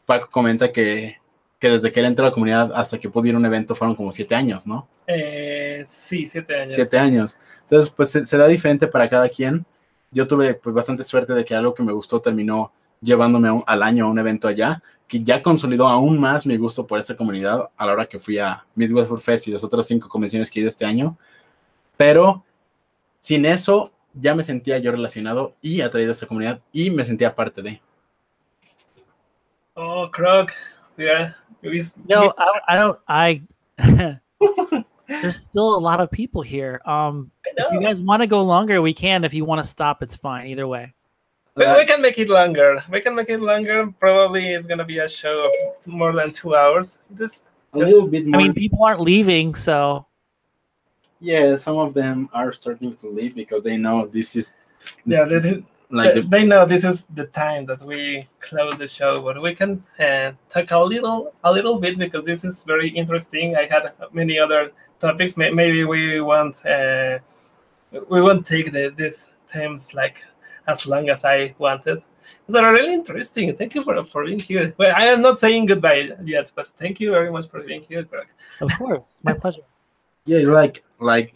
Paco 0.06 0.28
comenta 0.30 0.72
que, 0.72 1.16
que, 1.64 1.70
desde 1.70 1.90
que 1.90 2.00
él 2.00 2.06
entró 2.06 2.26
a 2.26 2.28
la 2.28 2.34
comunidad 2.34 2.72
hasta 2.74 2.98
que 2.98 3.08
pudo 3.08 3.26
ir 3.26 3.34
a 3.34 3.38
un 3.38 3.46
evento 3.46 3.74
fueron 3.74 3.96
como 3.96 4.12
siete 4.12 4.34
años, 4.34 4.66
¿no? 4.66 4.86
Eh, 5.06 5.82
sí, 5.86 6.26
siete 6.26 6.56
años. 6.56 6.72
Siete 6.72 6.98
años. 6.98 7.38
Entonces, 7.62 7.88
pues 7.88 8.10
se, 8.10 8.26
se, 8.26 8.36
da 8.36 8.46
diferente 8.46 8.86
para 8.86 9.08
cada 9.08 9.30
quien. 9.30 9.64
Yo 10.10 10.28
tuve 10.28 10.52
pues 10.52 10.74
bastante 10.74 11.04
suerte 11.04 11.32
de 11.32 11.42
que 11.42 11.54
algo 11.54 11.72
que 11.72 11.82
me 11.82 11.92
gustó 11.92 12.20
terminó 12.20 12.70
llevándome 13.00 13.50
un, 13.50 13.64
al 13.66 13.82
año 13.82 14.04
a 14.04 14.10
un 14.10 14.18
evento 14.18 14.46
allá, 14.46 14.82
que 15.08 15.24
ya 15.24 15.42
consolidó 15.42 15.88
aún 15.88 16.20
más 16.20 16.44
mi 16.44 16.58
gusto 16.58 16.86
por 16.86 16.98
esta 16.98 17.16
comunidad 17.16 17.70
a 17.78 17.86
la 17.86 17.92
hora 17.92 18.06
que 18.06 18.18
fui 18.18 18.36
a 18.36 18.66
Midwest 18.74 19.08
Food 19.08 19.20
Fest 19.20 19.48
y 19.48 19.52
las 19.52 19.64
otras 19.64 19.86
cinco 19.86 20.06
convenciones 20.06 20.50
que 20.50 20.58
he 20.58 20.62
ido 20.62 20.68
este 20.68 20.84
año. 20.84 21.16
Pero 21.96 22.44
sin 23.20 23.46
eso 23.46 23.90
ya 24.12 24.34
me 24.34 24.42
sentía 24.42 24.76
yo 24.76 24.90
relacionado 24.90 25.54
y 25.62 25.80
atraído 25.80 26.10
a 26.10 26.12
esta 26.12 26.26
comunidad 26.26 26.60
y 26.72 26.90
me 26.90 27.06
sentía 27.06 27.34
parte 27.34 27.62
de. 27.62 27.80
Oh, 29.72 30.10
Krog. 30.10 30.50
Yeah. 31.64 31.82
no, 32.08 32.34
I, 32.36 32.60
I 32.68 32.76
don't. 32.76 32.98
I. 33.08 33.42
there's 35.08 35.40
still 35.40 35.74
a 35.74 35.78
lot 35.78 36.00
of 36.00 36.10
people 36.10 36.42
here. 36.42 36.80
Um, 36.84 37.30
if 37.44 37.72
you 37.72 37.80
guys 37.80 38.00
want 38.00 38.22
to 38.22 38.26
go 38.26 38.42
longer, 38.42 38.80
we 38.82 38.94
can. 38.94 39.24
If 39.24 39.34
you 39.34 39.44
want 39.44 39.62
to 39.62 39.68
stop, 39.68 40.02
it's 40.02 40.16
fine. 40.16 40.46
Either 40.48 40.66
way. 40.66 40.92
We, 41.56 41.66
we, 41.66 41.86
can 41.86 42.02
make 42.02 42.18
it 42.18 42.28
longer. 42.28 42.82
We 42.90 43.00
can 43.00 43.14
make 43.14 43.30
it 43.30 43.40
longer. 43.40 43.92
Probably 44.00 44.50
it's 44.50 44.66
gonna 44.66 44.84
be 44.84 44.98
a 44.98 45.08
show 45.08 45.50
of 45.50 45.86
more 45.86 46.12
than 46.12 46.32
two 46.32 46.56
hours. 46.56 46.98
Just, 47.16 47.44
a 47.72 47.78
little 47.78 48.06
bit 48.06 48.26
more. 48.26 48.40
I 48.40 48.44
mean, 48.44 48.54
people 48.54 48.84
aren't 48.84 49.00
leaving, 49.00 49.54
so. 49.54 50.06
Yeah, 51.20 51.56
some 51.56 51.78
of 51.78 51.94
them 51.94 52.28
are 52.32 52.52
starting 52.52 52.96
to 52.96 53.08
leave 53.08 53.34
because 53.34 53.64
they 53.64 53.76
know 53.76 54.06
this 54.06 54.36
is. 54.36 54.54
Yeah, 55.06 55.24
they, 55.24 55.64
like 55.90 56.14
they, 56.14 56.20
the, 56.20 56.28
they 56.28 56.46
know 56.46 56.66
this 56.66 56.84
is 56.84 57.04
the 57.14 57.26
time 57.26 57.66
that 57.66 57.84
we 57.84 58.26
close 58.40 58.76
the 58.78 58.88
show, 58.88 59.20
but 59.20 59.40
we 59.40 59.54
can 59.54 59.82
uh, 59.98 60.32
talk 60.50 60.70
a 60.70 60.78
little, 60.78 61.32
a 61.44 61.52
little 61.52 61.78
bit 61.78 61.98
because 61.98 62.24
this 62.24 62.44
is 62.44 62.64
very 62.64 62.88
interesting. 62.88 63.56
I 63.56 63.64
had 63.64 63.92
many 64.12 64.38
other 64.38 64.72
topics. 65.00 65.36
Maybe 65.36 65.84
we 65.84 66.20
want, 66.20 66.64
uh, 66.66 67.18
we 68.08 68.20
won't 68.20 68.46
take 68.46 68.72
the, 68.72 68.92
these 68.96 69.30
themes 69.50 69.94
like 69.94 70.24
as 70.66 70.86
long 70.86 71.08
as 71.10 71.24
I 71.24 71.54
wanted. 71.58 72.02
Those 72.46 72.62
are 72.62 72.72
really 72.72 72.94
interesting. 72.94 73.54
Thank 73.56 73.74
you 73.74 73.84
for, 73.84 74.04
for 74.04 74.24
being 74.24 74.38
here. 74.38 74.74
Well, 74.76 74.92
I 74.96 75.06
am 75.06 75.22
not 75.22 75.40
saying 75.40 75.66
goodbye 75.66 76.12
yet, 76.24 76.52
but 76.54 76.68
thank 76.78 77.00
you 77.00 77.10
very 77.10 77.30
much 77.30 77.48
for 77.48 77.60
being 77.62 77.82
here, 77.82 78.02
Greg. 78.02 78.26
Of 78.60 78.70
course, 78.78 79.20
my 79.24 79.32
pleasure. 79.32 79.62
Yeah, 80.26 80.40
like 80.48 80.82
like 81.00 81.34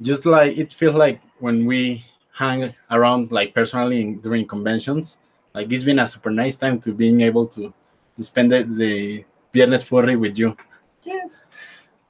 just 0.00 0.26
like 0.26 0.56
it 0.56 0.72
feels 0.72 0.94
like 0.94 1.20
when 1.40 1.66
we 1.66 2.04
hang 2.36 2.74
around 2.90 3.32
like 3.32 3.54
personally 3.54 4.00
in, 4.02 4.20
during 4.20 4.46
conventions. 4.46 5.18
Like 5.54 5.72
it's 5.72 5.84
been 5.84 5.98
a 5.98 6.06
super 6.06 6.30
nice 6.30 6.56
time 6.56 6.78
to 6.80 6.92
being 6.92 7.22
able 7.22 7.46
to 7.48 7.72
to 8.16 8.24
spend 8.24 8.52
the, 8.52 8.62
the 8.62 9.24
Viernes 9.52 9.82
Furry 9.84 10.16
with 10.16 10.38
you. 10.38 10.56
Yes. 11.02 11.42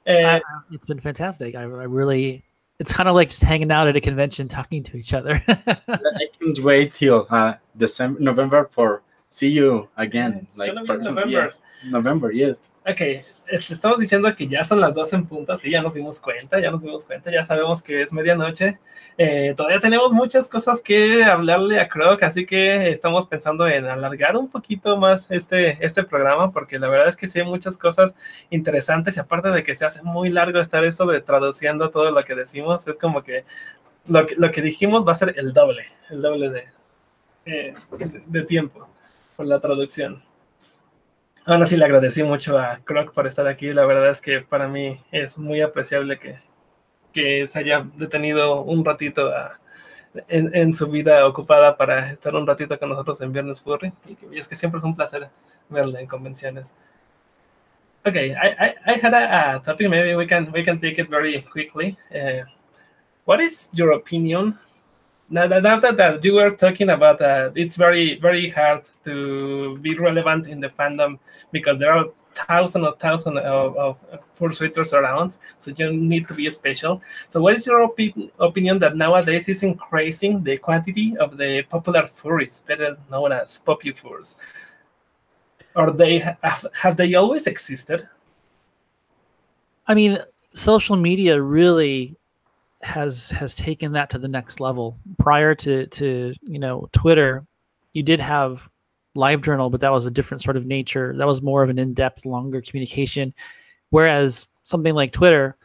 Uh, 0.05 0.39
it's 0.71 0.85
been 0.85 0.99
fantastic. 0.99 1.55
I, 1.55 1.61
I 1.61 1.85
really 1.85 2.43
it's 2.79 2.93
kind 2.93 3.09
of 3.09 3.15
like 3.15 3.29
just 3.29 3.41
hanging 3.41 3.71
out 3.71 3.87
at 3.87 3.95
a 3.95 4.01
convention 4.01 4.47
talking 4.47 4.83
to 4.83 4.97
each 4.97 5.13
other. 5.13 5.41
I 5.47 6.27
can't 6.39 6.59
wait 6.59 6.93
till 6.93 7.25
uh, 7.29 7.55
December, 7.75 8.19
November 8.19 8.67
for 8.69 9.03
see 9.29 9.49
you 9.49 9.87
again. 9.97 10.39
It's 10.43 10.57
like 10.57 10.73
November. 10.73 11.23
Yes, 11.27 11.61
November, 11.85 12.31
yes. 12.31 12.59
Ok, 12.85 13.01
este, 13.01 13.25
estamos 13.49 13.99
diciendo 13.99 14.33
que 14.35 14.47
ya 14.47 14.63
son 14.63 14.81
las 14.81 14.93
12 14.93 15.15
en 15.15 15.25
punto, 15.27 15.57
sí, 15.57 15.69
ya 15.71 15.81
nos 15.81 15.93
dimos 15.93 16.19
cuenta, 16.19 16.59
ya 16.59 16.71
nos 16.71 16.81
dimos 16.81 17.05
cuenta, 17.05 17.31
ya 17.31 17.45
sabemos 17.45 17.81
que 17.81 18.01
es 18.01 18.13
medianoche. 18.13 18.79
Eh, 19.17 19.53
todavía 19.55 19.79
tenemos 19.79 20.11
muchas 20.11 20.47
cosas 20.49 20.81
que 20.81 21.23
hablarle 21.23 21.79
a 21.79 21.87
Croc, 21.87 22.21
así 22.23 22.45
que 22.45 22.89
estamos 22.89 23.27
pensando 23.27 23.67
en 23.67 23.85
alargar 23.85 24.37
un 24.37 24.49
poquito 24.49 24.97
más 24.97 25.29
este, 25.31 25.83
este 25.85 26.03
programa, 26.03 26.51
porque 26.51 26.79
la 26.79 26.87
verdad 26.87 27.07
es 27.07 27.17
que 27.17 27.27
sí 27.27 27.39
hay 27.39 27.45
muchas 27.45 27.77
cosas 27.77 28.15
interesantes 28.49 29.17
y 29.17 29.19
aparte 29.19 29.49
de 29.49 29.63
que 29.63 29.75
se 29.75 29.85
hace 29.85 30.01
muy 30.03 30.29
largo 30.29 30.59
estar 30.59 30.83
esto 30.83 31.05
de 31.05 31.21
traduciendo 31.21 31.89
todo 31.89 32.11
lo 32.11 32.23
que 32.23 32.35
decimos, 32.35 32.87
es 32.87 32.97
como 32.97 33.23
que 33.23 33.45
lo 34.07 34.25
que, 34.25 34.35
lo 34.35 34.51
que 34.51 34.61
dijimos 34.61 35.07
va 35.07 35.13
a 35.13 35.15
ser 35.15 35.33
el 35.37 35.53
doble, 35.53 35.85
el 36.09 36.21
doble 36.21 36.49
de, 36.49 36.65
eh, 37.45 37.73
de, 37.97 38.21
de 38.25 38.43
tiempo 38.43 38.87
por 39.35 39.45
la 39.45 39.59
traducción. 39.59 40.21
Aún 41.47 41.63
así 41.63 41.77
le 41.77 41.85
agradecí 41.85 42.23
mucho 42.23 42.59
a 42.59 42.75
Croc 42.83 43.13
por 43.13 43.25
estar 43.25 43.47
aquí. 43.47 43.71
La 43.71 43.85
verdad 43.85 44.09
es 44.09 44.19
que 44.19 44.41
para 44.41 44.67
mí 44.67 44.99
es 45.13 45.37
muy 45.37 45.61
apreciable 45.61 46.19
que, 46.19 46.35
que 47.13 47.47
se 47.47 47.59
haya 47.59 47.87
detenido 47.95 48.63
un 48.63 48.83
ratito 48.83 49.31
en, 50.27 50.73
su 50.73 50.87
vida 50.87 51.25
ocupada 51.25 51.77
para 51.77 52.11
estar 52.11 52.35
un 52.35 52.45
ratito 52.45 52.77
con 52.77 52.89
nosotros 52.89 53.21
en 53.21 53.31
Viernes 53.31 53.61
Furry. 53.61 53.93
Y, 54.05 54.37
es 54.37 54.45
que 54.45 54.55
siempre 54.55 54.79
es 54.79 54.83
un 54.83 54.93
placer 54.93 55.29
verle 55.69 56.01
en 56.01 56.07
convenciones. 56.07 56.75
Okay, 58.05 58.31
I, 58.31 58.75
I, 58.85 58.99
had 59.01 59.13
a, 59.13 59.61
topic. 59.63 59.89
Maybe 59.89 60.17
we 60.17 60.27
can 60.27 60.51
we 60.51 60.65
can 60.65 60.77
take 60.81 61.01
it 61.01 61.09
very 61.09 61.41
quickly. 61.43 61.95
Uh, 62.13 62.43
what 63.23 63.39
is 63.39 63.69
your 63.71 63.93
opinion 63.93 64.59
now, 65.29 65.47
that, 65.47 65.97
that 65.97 66.23
you 66.23 66.33
were 66.33 66.51
talking 66.51 66.89
about 66.89 67.21
uh, 67.21 67.51
it's 67.55 67.75
very 67.75 68.15
very 68.19 68.49
hard 68.49 68.83
to 69.03 69.77
be 69.79 69.93
relevant 69.95 70.47
in 70.47 70.59
the 70.59 70.69
fandom 70.69 71.19
because 71.51 71.79
there 71.79 71.91
are 71.91 72.05
thousands 72.33 72.85
of 72.85 72.99
thousands 72.99 73.39
of, 73.39 73.75
of 73.77 73.97
fursuiters 74.39 74.93
around 74.93 75.33
so 75.57 75.71
you 75.75 75.91
need 75.91 76.27
to 76.27 76.33
be 76.33 76.49
special. 76.49 77.01
So 77.29 77.41
what 77.41 77.55
is 77.55 77.65
your 77.65 77.87
opi 77.87 78.31
opinion 78.39 78.79
that 78.79 78.95
nowadays 78.95 79.49
is 79.49 79.63
increasing 79.63 80.43
the 80.43 80.57
quantity 80.57 81.17
of 81.17 81.37
the 81.37 81.63
popular 81.63 82.03
furries 82.03 82.65
better 82.65 82.97
known 83.11 83.31
as 83.31 83.61
popufurs 83.65 84.37
or 85.75 85.91
they 85.91 86.19
have, 86.19 86.65
have 86.81 86.97
they 86.97 87.13
always 87.15 87.47
existed? 87.47 88.07
I 89.87 89.93
mean 89.93 90.19
social 90.53 90.95
media 90.95 91.41
really 91.41 92.15
has 92.81 93.29
has 93.31 93.55
taken 93.55 93.91
that 93.93 94.09
to 94.11 94.19
the 94.19 94.27
next 94.27 94.59
level. 94.59 94.97
Prior 95.17 95.55
to 95.55 95.87
to 95.87 96.33
you 96.43 96.59
know 96.59 96.89
Twitter, 96.91 97.45
you 97.93 98.03
did 98.03 98.19
have 98.19 98.69
live 99.15 99.41
journal, 99.41 99.69
but 99.69 99.81
that 99.81 99.91
was 99.91 100.05
a 100.05 100.11
different 100.11 100.43
sort 100.43 100.57
of 100.57 100.65
nature. 100.65 101.15
That 101.17 101.27
was 101.27 101.41
more 101.41 101.63
of 101.63 101.69
an 101.69 101.79
in-depth, 101.79 102.25
longer 102.25 102.61
communication. 102.61 103.33
Whereas 103.89 104.47
something 104.63 104.93
like 104.93 105.11
Twitter 105.11 105.55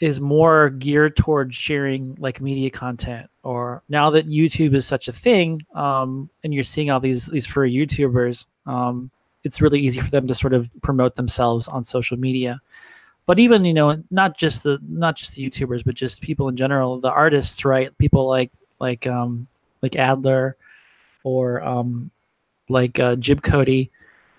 is 0.00 0.20
more 0.20 0.70
geared 0.70 1.16
towards 1.16 1.56
sharing 1.56 2.14
like 2.16 2.40
media 2.40 2.68
content. 2.68 3.30
Or 3.42 3.82
now 3.88 4.10
that 4.10 4.28
YouTube 4.28 4.74
is 4.74 4.86
such 4.86 5.08
a 5.08 5.12
thing, 5.12 5.64
um, 5.74 6.28
and 6.42 6.52
you're 6.52 6.64
seeing 6.64 6.90
all 6.90 7.00
these 7.00 7.26
these 7.26 7.46
furry 7.46 7.72
YouTubers, 7.72 8.46
um, 8.66 9.10
it's 9.44 9.60
really 9.60 9.80
easy 9.80 10.00
for 10.00 10.10
them 10.10 10.26
to 10.26 10.34
sort 10.34 10.52
of 10.52 10.70
promote 10.82 11.14
themselves 11.14 11.68
on 11.68 11.84
social 11.84 12.18
media 12.18 12.60
but 13.26 13.38
even 13.38 13.64
you 13.64 13.74
know 13.74 14.02
not 14.10 14.36
just 14.36 14.62
the 14.62 14.78
not 14.88 15.16
just 15.16 15.34
the 15.34 15.48
youtubers 15.48 15.84
but 15.84 15.94
just 15.94 16.20
people 16.20 16.48
in 16.48 16.56
general 16.56 17.00
the 17.00 17.10
artists 17.10 17.64
right? 17.64 17.96
People 17.98 18.26
like 18.26 18.52
like 18.80 19.06
um 19.06 19.46
like 19.82 19.96
adler 19.96 20.56
or 21.22 21.62
um 21.62 22.10
like 22.68 22.98
uh, 22.98 23.16
jib 23.16 23.42
kodi 23.42 23.90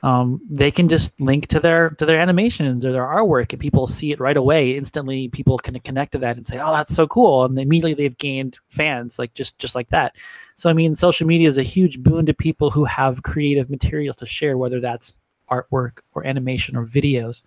um, 0.06 0.40
they 0.48 0.70
can 0.70 0.88
just 0.88 1.20
link 1.20 1.48
to 1.48 1.60
their 1.60 1.90
to 1.92 2.06
their 2.06 2.20
animations 2.22 2.86
or 2.86 2.92
their 2.92 3.08
artwork 3.08 3.52
and 3.52 3.60
people 3.60 3.88
see 3.88 4.12
it 4.12 4.20
right 4.20 4.38
away. 4.38 4.78
Instantly 4.78 5.30
people 5.30 5.58
can 5.58 5.80
connect 5.80 6.12
to 6.12 6.20
that 6.20 6.38
and 6.38 6.46
say 6.46 6.60
oh 6.60 6.72
that's 6.72 6.94
so 6.94 7.08
cool. 7.08 7.44
And 7.44 7.58
immediately 7.58 7.96
they've 7.96 8.18
gained 8.18 8.60
fans 8.70 9.18
like 9.18 9.34
just 9.34 9.58
just 9.58 9.74
like 9.74 9.88
that. 9.88 10.16
So 10.54 10.70
i 10.70 10.74
mean 10.74 10.94
social 10.94 11.26
media 11.26 11.48
is 11.48 11.58
a 11.58 11.64
huge 11.64 12.04
boon 12.04 12.28
to 12.28 12.36
people 12.36 12.70
who 12.70 12.86
have 12.86 13.24
creative 13.24 13.72
material 13.72 14.14
to 14.16 14.28
share 14.28 14.60
whether 14.60 14.80
that's 14.80 15.14
artwork 15.50 16.02
or 16.14 16.26
animation 16.26 16.76
or 16.76 16.86
videos 16.86 17.42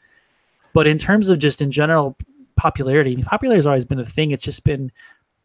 but 0.72 0.86
in 0.86 0.98
terms 0.98 1.28
of 1.28 1.38
just 1.38 1.62
in 1.62 1.70
general 1.70 2.16
popularity, 2.56 3.12
I 3.12 3.16
mean, 3.16 3.24
popularity 3.24 3.58
has 3.58 3.66
always 3.66 3.84
been 3.84 4.00
a 4.00 4.04
thing. 4.04 4.30
It's 4.30 4.44
just 4.44 4.64
been, 4.64 4.92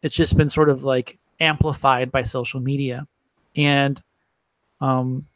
it's 0.02 0.14
just 0.14 0.36
been 0.36 0.50
sort 0.50 0.68
of 0.68 0.84
like 0.84 1.18
amplified 1.40 2.12
by 2.12 2.22
social 2.22 2.60
media, 2.60 3.06
and 3.56 4.02
um, 4.80 5.26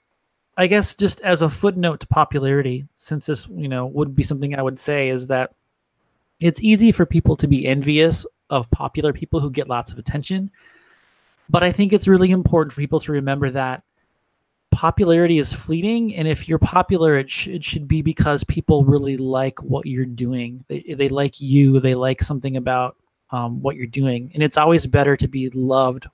I 0.56 0.66
guess 0.66 0.94
just 0.94 1.20
as 1.20 1.42
a 1.42 1.48
footnote 1.48 2.00
to 2.00 2.06
popularity, 2.06 2.86
since 2.94 3.26
this 3.26 3.48
you 3.48 3.68
know 3.68 3.86
would 3.86 4.14
be 4.14 4.22
something 4.22 4.58
I 4.58 4.62
would 4.62 4.78
say 4.78 5.08
is 5.08 5.28
that 5.28 5.52
it's 6.40 6.62
easy 6.62 6.92
for 6.92 7.06
people 7.06 7.36
to 7.36 7.48
be 7.48 7.66
envious 7.66 8.26
of 8.50 8.70
popular 8.70 9.12
people 9.12 9.40
who 9.40 9.50
get 9.50 9.68
lots 9.68 9.92
of 9.92 9.98
attention, 9.98 10.50
but 11.48 11.62
I 11.62 11.72
think 11.72 11.92
it's 11.92 12.08
really 12.08 12.30
important 12.30 12.72
for 12.72 12.80
people 12.80 13.00
to 13.00 13.12
remember 13.12 13.50
that 13.50 13.82
popularity 14.70 15.38
is 15.38 15.52
fleeting 15.52 16.14
and 16.14 16.28
if 16.28 16.48
you're 16.48 16.58
popular 16.58 17.18
it, 17.18 17.28
sh- 17.28 17.48
it 17.48 17.64
should 17.64 17.88
be 17.88 18.02
because 18.02 18.44
people 18.44 18.84
really 18.84 19.16
like 19.16 19.60
what 19.62 19.86
you're 19.86 20.04
doing 20.04 20.64
they, 20.68 20.94
they 20.96 21.08
like 21.08 21.40
you 21.40 21.80
they 21.80 21.94
like 21.94 22.22
something 22.22 22.56
about 22.56 22.96
um, 23.30 23.60
what 23.60 23.76
you're 23.76 23.86
doing. 23.86 24.30
And 24.34 24.42
it's 24.42 24.56
always 24.56 24.86
better 24.86 25.16
to 25.16 25.28
be 25.28 25.50
loved 25.50 26.06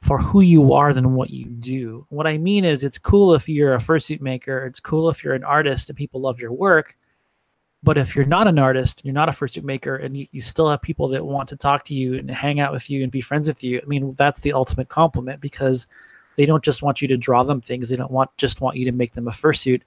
for 0.00 0.18
who 0.18 0.40
you 0.40 0.72
are 0.72 0.92
than 0.92 1.14
what 1.14 1.30
you 1.30 1.46
do. 1.46 2.06
What 2.08 2.26
I 2.26 2.36
mean 2.38 2.64
is, 2.64 2.82
it's 2.84 2.98
cool 2.98 3.34
if 3.34 3.48
you're 3.48 3.74
a 3.74 3.78
fursuit 3.78 4.20
maker, 4.20 4.66
it's 4.66 4.80
cool 4.80 5.08
if 5.08 5.22
you're 5.22 5.34
an 5.34 5.44
artist 5.44 5.88
and 5.88 5.96
people 5.96 6.20
love 6.20 6.40
your 6.40 6.52
work. 6.52 6.96
But 7.84 7.98
if 7.98 8.14
you're 8.14 8.24
not 8.24 8.46
an 8.46 8.60
artist, 8.60 9.04
you're 9.04 9.14
not 9.14 9.28
a 9.28 9.32
fursuit 9.32 9.64
maker, 9.64 9.96
and 9.96 10.16
you, 10.16 10.26
you 10.30 10.40
still 10.40 10.70
have 10.70 10.80
people 10.82 11.08
that 11.08 11.24
want 11.24 11.48
to 11.48 11.56
talk 11.56 11.84
to 11.86 11.94
you 11.94 12.16
and 12.16 12.30
hang 12.30 12.60
out 12.60 12.72
with 12.72 12.88
you 12.88 13.02
and 13.02 13.10
be 13.10 13.20
friends 13.20 13.48
with 13.48 13.64
you, 13.64 13.80
I 13.82 13.86
mean, 13.86 14.14
that's 14.14 14.40
the 14.40 14.52
ultimate 14.52 14.88
compliment 14.88 15.40
because 15.40 15.88
they 16.36 16.46
don't 16.46 16.64
just 16.64 16.82
want 16.82 17.02
you 17.02 17.08
to 17.08 17.16
draw 17.16 17.42
them 17.42 17.60
things. 17.60 17.88
They 17.88 17.96
don't 17.96 18.10
want 18.10 18.30
just 18.36 18.60
want 18.60 18.76
you 18.76 18.84
to 18.86 18.92
make 18.92 19.12
them 19.12 19.28
a 19.28 19.32
fursuit. 19.32 19.82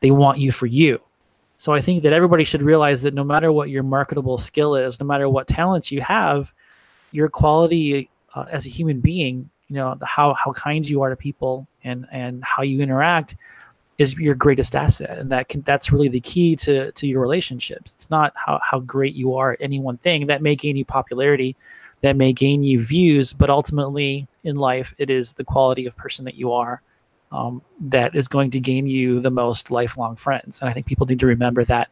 They 0.00 0.10
want 0.10 0.38
you 0.38 0.52
for 0.52 0.66
you. 0.66 1.00
So 1.58 1.72
I 1.72 1.80
think 1.80 2.02
that 2.02 2.12
everybody 2.12 2.44
should 2.44 2.62
realize 2.62 3.02
that 3.02 3.14
no 3.14 3.24
matter 3.24 3.50
what 3.50 3.70
your 3.70 3.82
marketable 3.82 4.36
skill 4.36 4.74
is, 4.76 5.00
no 5.00 5.06
matter 5.06 5.28
what 5.28 5.46
talents 5.46 5.90
you 5.90 6.02
have, 6.02 6.52
your 7.12 7.28
quality 7.28 8.10
uh, 8.34 8.44
as 8.50 8.66
a 8.66 8.68
human 8.68 9.00
being, 9.00 9.48
you 9.68 9.76
know, 9.76 9.94
the, 9.94 10.04
how 10.06 10.34
how 10.34 10.52
kind 10.52 10.88
you 10.88 11.02
are 11.02 11.10
to 11.10 11.16
people 11.16 11.66
and 11.84 12.06
and 12.12 12.44
how 12.44 12.62
you 12.62 12.82
interact 12.82 13.36
is 13.98 14.14
your 14.18 14.34
greatest 14.34 14.76
asset, 14.76 15.18
and 15.18 15.30
that 15.32 15.48
can 15.48 15.62
that's 15.62 15.90
really 15.90 16.08
the 16.08 16.20
key 16.20 16.54
to 16.56 16.92
to 16.92 17.06
your 17.06 17.22
relationships. 17.22 17.92
It's 17.94 18.10
not 18.10 18.32
how 18.36 18.60
how 18.62 18.80
great 18.80 19.14
you 19.14 19.34
are 19.34 19.52
at 19.52 19.60
any 19.60 19.80
one 19.80 19.96
thing 19.96 20.26
that 20.26 20.42
may 20.42 20.54
gain 20.54 20.76
you 20.76 20.84
popularity, 20.84 21.56
that 22.06 22.16
may 22.16 22.32
gain 22.32 22.62
you 22.62 22.78
views, 22.78 23.32
but 23.32 23.50
ultimately 23.50 24.28
in 24.44 24.54
life, 24.54 24.94
it 24.96 25.10
is 25.10 25.32
the 25.32 25.42
quality 25.42 25.86
of 25.86 25.96
person 25.96 26.24
that 26.24 26.36
you 26.36 26.52
are 26.52 26.80
um, 27.32 27.60
that 27.80 28.14
is 28.14 28.28
going 28.28 28.48
to 28.52 28.60
gain 28.60 28.86
you 28.86 29.20
the 29.20 29.30
most 29.30 29.72
lifelong 29.72 30.14
friends. 30.14 30.60
And 30.60 30.70
I 30.70 30.72
think 30.72 30.86
people 30.86 31.04
need 31.04 31.18
to 31.18 31.26
remember 31.26 31.64
that 31.64 31.90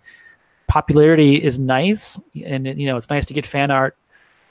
popularity 0.69 1.43
is 1.43 1.59
nice, 1.59 2.21
and 2.45 2.65
you 2.79 2.87
know 2.87 2.97
it's 2.97 3.11
nice 3.11 3.27
to 3.27 3.35
get 3.35 3.45
fan 3.45 3.73
art. 3.73 3.97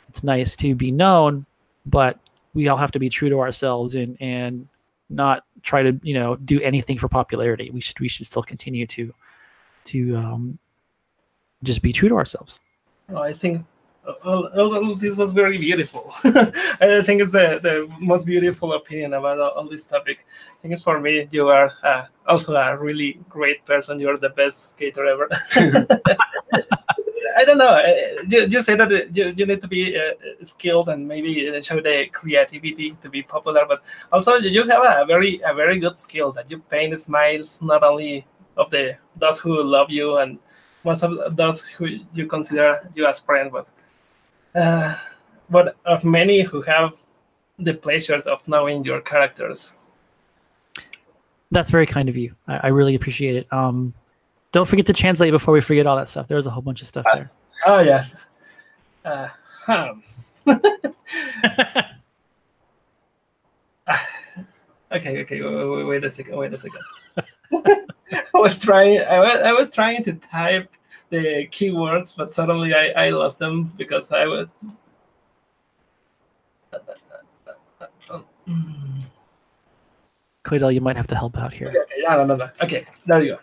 It's 0.10 0.22
nice 0.22 0.57
to 0.57 0.76
be 0.76 0.91
known, 0.91 1.45
but 1.85 2.19
we 2.53 2.68
all 2.68 2.76
have 2.76 2.91
to 2.91 2.99
be 2.99 3.07
true 3.07 3.30
to 3.30 3.40
ourselves 3.40 3.95
and 3.95 4.18
and 4.19 4.68
not 5.10 5.45
try 5.61 5.81
to 5.81 5.98
you 6.03 6.14
know 6.14 6.35
do 6.35 6.60
anything 6.60 6.98
for 6.98 7.07
popularity. 7.07 7.69
We 7.72 7.80
should 7.80 8.02
we 8.02 8.10
should 8.10 8.26
still 8.26 8.44
continue 8.44 8.85
to 8.88 9.14
to 9.85 10.18
um, 10.18 10.60
just 11.64 11.81
be 11.81 11.94
true 11.94 12.10
to 12.10 12.15
ourselves. 12.15 12.60
I 13.15 13.31
think 13.31 13.65
all, 14.23 14.47
all, 14.59 14.95
this 14.95 15.15
was 15.15 15.31
very 15.31 15.57
beautiful. 15.57 16.13
I 16.23 17.01
think 17.05 17.21
it's 17.21 17.31
the, 17.31 17.59
the 17.61 17.89
most 17.99 18.25
beautiful 18.25 18.73
opinion 18.73 19.13
about 19.13 19.39
all, 19.39 19.51
all 19.51 19.69
this 19.69 19.84
topic. 19.84 20.25
I 20.63 20.67
think 20.67 20.81
for 20.81 20.99
me, 20.99 21.27
you 21.31 21.49
are 21.49 21.71
uh, 21.84 22.05
also 22.27 22.55
a 22.55 22.77
really 22.77 23.19
great 23.30 23.65
person. 23.65 23.99
You're 23.99 24.17
the 24.17 24.30
best 24.30 24.71
skater 24.71 25.05
ever. 25.05 25.30
I 27.35 27.45
don't 27.45 27.57
know. 27.57 27.69
Uh, 27.69 28.23
you, 28.27 28.47
you 28.47 28.61
say 28.61 28.75
that 28.75 29.15
you, 29.15 29.34
you 29.35 29.45
need 29.45 29.61
to 29.61 29.67
be 29.67 29.97
uh, 29.97 30.11
skilled 30.41 30.89
and 30.89 31.07
maybe 31.07 31.61
show 31.61 31.80
the 31.81 32.07
creativity 32.11 32.95
to 33.01 33.09
be 33.09 33.23
popular, 33.23 33.65
but 33.67 33.84
also 34.11 34.35
you 34.35 34.67
have 34.67 34.84
a 34.84 35.05
very 35.05 35.41
a 35.45 35.53
very 35.53 35.80
good 35.80 35.99
skill 35.99 36.31
that 36.34 36.49
you 36.51 36.59
paint 36.59 36.97
smiles 36.99 37.59
not 37.61 37.84
only 37.84 38.25
of 38.55 38.69
the 38.69 38.97
those 39.15 39.39
who 39.39 39.63
love 39.63 39.89
you 39.89 40.17
and 40.17 40.38
most 40.84 41.03
of 41.03 41.35
those 41.35 41.61
who 41.61 41.88
you 42.13 42.27
consider 42.27 42.88
you 42.93 43.05
as 43.05 43.19
friends, 43.19 43.49
but 43.51 43.67
uh, 44.55 44.95
but 45.49 45.75
of 45.85 46.03
many 46.03 46.41
who 46.41 46.61
have 46.61 46.93
the 47.59 47.73
pleasure 47.73 48.15
of 48.15 48.47
knowing 48.47 48.84
your 48.84 49.01
characters. 49.01 49.73
That's 51.51 51.69
very 51.69 51.85
kind 51.85 52.09
of 52.09 52.17
you. 52.17 52.34
I, 52.47 52.61
I 52.63 52.67
really 52.69 52.95
appreciate 52.95 53.35
it. 53.35 53.51
Um, 53.53 53.93
don't 54.51 54.67
forget 54.67 54.85
to 54.88 54.93
translate 54.93 55.31
before 55.31 55.53
we 55.53 55.61
forget 55.61 55.85
all 55.85 55.95
that 55.97 56.09
stuff. 56.09 56.27
There's 56.27 56.47
a 56.47 56.49
whole 56.49 56.61
bunch 56.61 56.81
of 56.81 56.88
stuff 56.88 57.05
yes. 57.13 57.38
there. 57.65 57.75
Oh 57.75 57.80
yes. 57.81 58.15
Uh, 59.05 59.27
huh. 59.65 59.93
okay, 64.91 65.21
okay. 65.21 65.41
Wait, 65.41 65.65
wait, 65.65 65.84
wait, 65.84 66.03
a 66.03 66.09
second. 66.09 66.38
Wait 66.38 66.53
a 66.53 66.57
second. 66.57 66.81
I 68.34 68.39
was 68.39 68.57
trying. 68.57 68.99
I 69.01 69.19
was, 69.19 69.41
I 69.41 69.51
was 69.51 69.69
trying 69.69 70.03
to 70.05 70.13
type 70.13 70.71
the 71.14 71.48
keywords, 71.48 72.15
but 72.18 72.34
suddenly 72.34 72.73
I, 72.73 73.06
I 73.06 73.10
lost 73.11 73.38
them 73.38 73.72
because 73.77 74.11
I 74.11 74.26
was. 74.26 74.49
Claydell, 80.44 80.73
you 80.73 80.81
might 80.81 80.98
have 80.98 81.07
to 81.07 81.15
help 81.15 81.38
out 81.38 81.53
here. 81.53 81.69
Okay, 81.69 81.77
okay, 81.80 81.94
yeah, 81.99 82.15
no, 82.18 82.26
no, 82.26 82.35
no. 82.35 82.49
Okay, 82.61 82.85
there 83.06 83.23
you 83.23 83.34
go. 83.34 83.40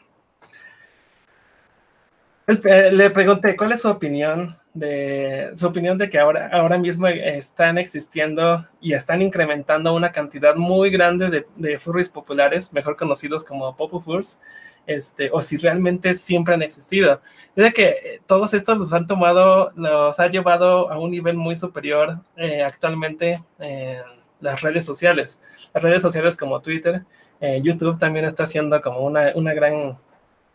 Eh, 2.65 2.91
le 2.93 3.11
pregunté 3.11 3.57
cuál 3.57 3.73
es 3.73 3.83
su 3.83 3.89
opinión 3.89 4.57
de 4.73 5.51
su 5.55 5.67
opinión 5.67 5.99
de 5.99 6.09
que 6.09 6.19
ahora, 6.19 6.49
ahora 6.53 6.79
mismo 6.79 7.09
están 7.09 7.77
existiendo 7.77 8.67
y 8.81 8.93
están 8.93 9.21
incrementando 9.21 9.95
una 9.95 10.13
cantidad 10.13 10.55
muy 10.55 10.91
grande 10.91 11.29
de, 11.29 11.47
de 11.57 11.79
furries 11.79 12.09
populares, 12.09 12.73
mejor 12.73 12.97
conocidos 12.97 13.43
como 13.45 13.77
Popu 13.77 14.01
Furs, 14.01 14.41
este, 14.87 15.31
o 15.33 15.41
si 15.41 15.57
realmente 15.57 16.15
siempre 16.15 16.55
han 16.55 16.63
existido. 16.63 17.21
Es 17.57 17.75
que 17.75 17.89
eh, 17.89 18.23
todos 18.27 18.55
estos 18.55 18.79
los 18.79 18.93
han 18.93 19.07
tomado, 19.07 19.71
los 19.77 20.19
ha 20.19 20.29
llevado 20.29 20.91
a 20.91 20.99
un 20.99 21.11
nivel 21.11 21.37
muy 21.37 21.57
superior 21.57 22.19
eh, 22.37 22.63
actualmente 22.63 23.43
en 23.59 24.03
las 24.41 24.61
redes 24.63 24.85
sociales. 24.85 25.41
Las 25.75 25.83
redes 25.83 26.03
sociales 26.03 26.37
como 26.37 26.61
Twitter, 26.61 27.05
eh, 27.41 27.61
YouTube 27.63 27.99
también 27.99 28.25
está 28.25 28.45
haciendo 28.45 28.81
como 28.81 29.01
una, 29.01 29.33
una 29.35 29.53
gran 29.53 29.99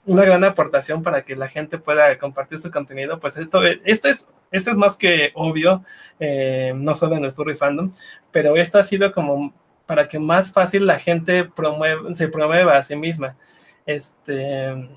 una 0.06 0.24
gran 0.24 0.44
aportación 0.44 1.04
para 1.04 1.24
que 1.24 1.36
la 1.36 1.48
gente 1.48 1.78
pueda 1.78 2.18
compartir 2.18 2.60
su 2.60 2.72
contenido, 2.72 3.20
pues 3.20 3.38
esto, 3.38 3.64
esto, 3.64 4.08
es, 4.08 4.28
esto 4.52 4.72
es 4.72 4.78
más 4.78 4.98
que 4.98 5.32
obvio, 5.34 5.84
no 6.76 6.96
solo 6.96 7.16
en 7.16 7.26
el 7.26 7.32
furry 7.32 7.56
fandom, 7.56 7.92
pero 8.32 8.56
esto 8.56 8.78
ha 8.78 8.84
sido 8.84 9.12
como 9.12 9.54
para 9.86 10.08
que 10.08 10.20
más 10.20 10.52
fácil 10.52 10.86
la 10.86 11.00
gente 11.00 11.50
se 12.14 12.28
promueva 12.28 12.78
a 12.78 12.84
sí 12.84 12.96
misma 12.96 13.36
este, 13.86 14.90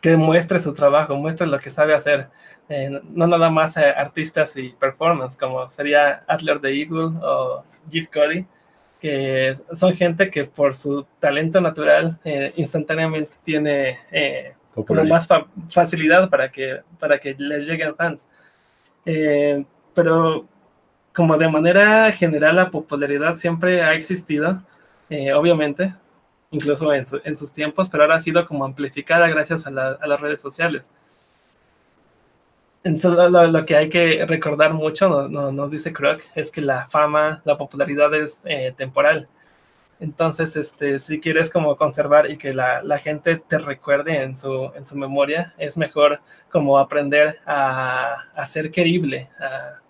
que 0.00 0.16
muestre 0.16 0.60
su 0.60 0.74
trabajo, 0.74 1.16
muestre 1.16 1.46
lo 1.46 1.58
que 1.58 1.70
sabe 1.70 1.94
hacer. 1.94 2.28
Eh, 2.68 3.00
no 3.10 3.26
nada 3.26 3.50
más 3.50 3.76
artistas 3.76 4.56
y 4.56 4.70
performance, 4.70 5.36
como 5.36 5.70
sería 5.70 6.24
Adler 6.26 6.60
the 6.60 6.68
Eagle 6.68 7.18
o 7.22 7.64
Jeff 7.90 8.08
Cody, 8.12 8.46
que 9.00 9.52
son 9.72 9.94
gente 9.94 10.30
que 10.30 10.44
por 10.44 10.74
su 10.74 11.06
talento 11.20 11.60
natural 11.60 12.18
eh, 12.24 12.52
instantáneamente 12.56 13.32
tiene 13.42 13.98
eh, 14.10 14.54
más 15.08 15.28
facilidad 15.70 16.28
para 16.28 16.50
que, 16.50 16.80
para 16.98 17.18
que 17.18 17.34
les 17.38 17.66
lleguen 17.66 17.94
fans. 17.94 18.28
pero 19.94 20.46
como 21.14 21.38
de 21.38 21.48
manera 21.48 22.12
general 22.12 22.56
la 22.56 22.70
popularidad 22.70 23.36
siempre 23.36 23.82
ha 23.82 23.94
existido, 23.94 24.62
obviamente, 25.34 25.94
incluso 26.50 26.92
en, 26.92 27.36
sus 27.36 27.52
tiempos, 27.52 27.88
pero 27.88 28.04
ahora 28.04 28.16
ha 28.16 28.20
sido 28.20 28.46
como 28.46 28.64
amplificada 28.64 29.28
gracias 29.28 29.66
a, 29.66 29.70
las 29.70 30.20
redes 30.20 30.40
sociales. 30.40 30.92
Lo, 33.50 33.66
que 33.66 33.76
hay 33.76 33.88
que 33.88 34.24
recordar 34.26 34.72
mucho, 34.72 35.28
nos 35.28 35.70
dice 35.70 35.92
Croc, 35.92 36.20
es 36.34 36.50
que 36.50 36.60
la 36.60 36.88
fama, 36.88 37.42
la 37.44 37.58
popularidad 37.58 38.14
es 38.14 38.40
eh, 38.44 38.74
temporal. 38.76 39.28
Entonces, 39.98 40.56
este, 40.56 40.98
si 40.98 41.20
quieres 41.20 41.50
como 41.50 41.76
conservar 41.76 42.30
y 42.30 42.36
que 42.36 42.52
la, 42.52 42.98
gente 42.98 43.36
te 43.36 43.58
recuerde 43.58 44.22
en 44.22 44.36
su, 44.36 44.70
en 44.74 44.86
su 44.86 44.96
memoria, 44.96 45.54
es 45.58 45.76
mejor 45.76 46.20
como 46.50 46.78
aprender 46.78 47.38
a, 47.46 48.16
a 48.34 48.46
ser 48.46 48.70
querible, 48.70 49.30
a, 49.40 49.80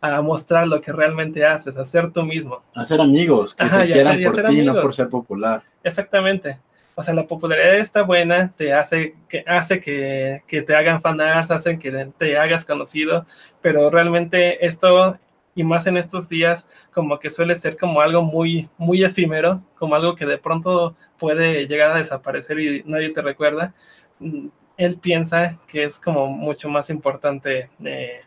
a 0.00 0.22
mostrar 0.22 0.68
lo 0.68 0.80
que 0.80 0.92
realmente 0.92 1.44
haces, 1.44 1.76
a 1.76 1.84
ser 1.84 2.12
tú 2.12 2.22
mismo. 2.22 2.62
A 2.74 2.84
ser 2.84 3.00
amigos, 3.00 3.54
que 3.54 3.64
te 3.64 3.86
quieran 3.86 4.22
por 4.22 4.44
ti, 4.44 4.62
no 4.62 4.80
por 4.80 4.94
ser 4.94 5.08
popular. 5.08 5.62
Exactamente. 5.82 6.58
O 6.98 7.02
sea, 7.02 7.14
la 7.14 7.26
popularidad 7.26 7.76
está 7.76 8.02
buena, 8.02 8.52
te 8.56 8.72
hace 8.72 9.14
que, 9.28 9.44
hace 9.46 9.80
que, 9.80 10.42
que 10.46 10.62
te 10.62 10.74
hagan 10.74 11.02
fanas, 11.02 11.50
hacen 11.50 11.78
que 11.78 11.92
te 12.18 12.38
hagas 12.38 12.64
conocido, 12.64 13.26
pero 13.60 13.90
realmente 13.90 14.64
esto, 14.66 15.18
y 15.54 15.62
más 15.62 15.86
en 15.86 15.98
estos 15.98 16.28
días, 16.30 16.68
como 16.92 17.18
que 17.18 17.28
suele 17.28 17.54
ser 17.54 17.76
como 17.76 18.00
algo 18.00 18.22
muy, 18.22 18.70
muy 18.78 19.04
efímero, 19.04 19.62
como 19.78 19.94
algo 19.94 20.14
que 20.14 20.24
de 20.24 20.38
pronto 20.38 20.96
puede 21.18 21.66
llegar 21.66 21.90
a 21.90 21.98
desaparecer 21.98 22.58
y 22.60 22.82
nadie 22.86 23.10
te 23.10 23.20
recuerda. 23.22 23.74
Mm, 24.18 24.48
él 24.78 24.98
piensa 24.98 25.58
que 25.66 25.84
es 25.84 25.98
como 25.98 26.28
mucho 26.28 26.68
más 26.70 26.90
importante 26.90 27.70
eh, 27.84 28.20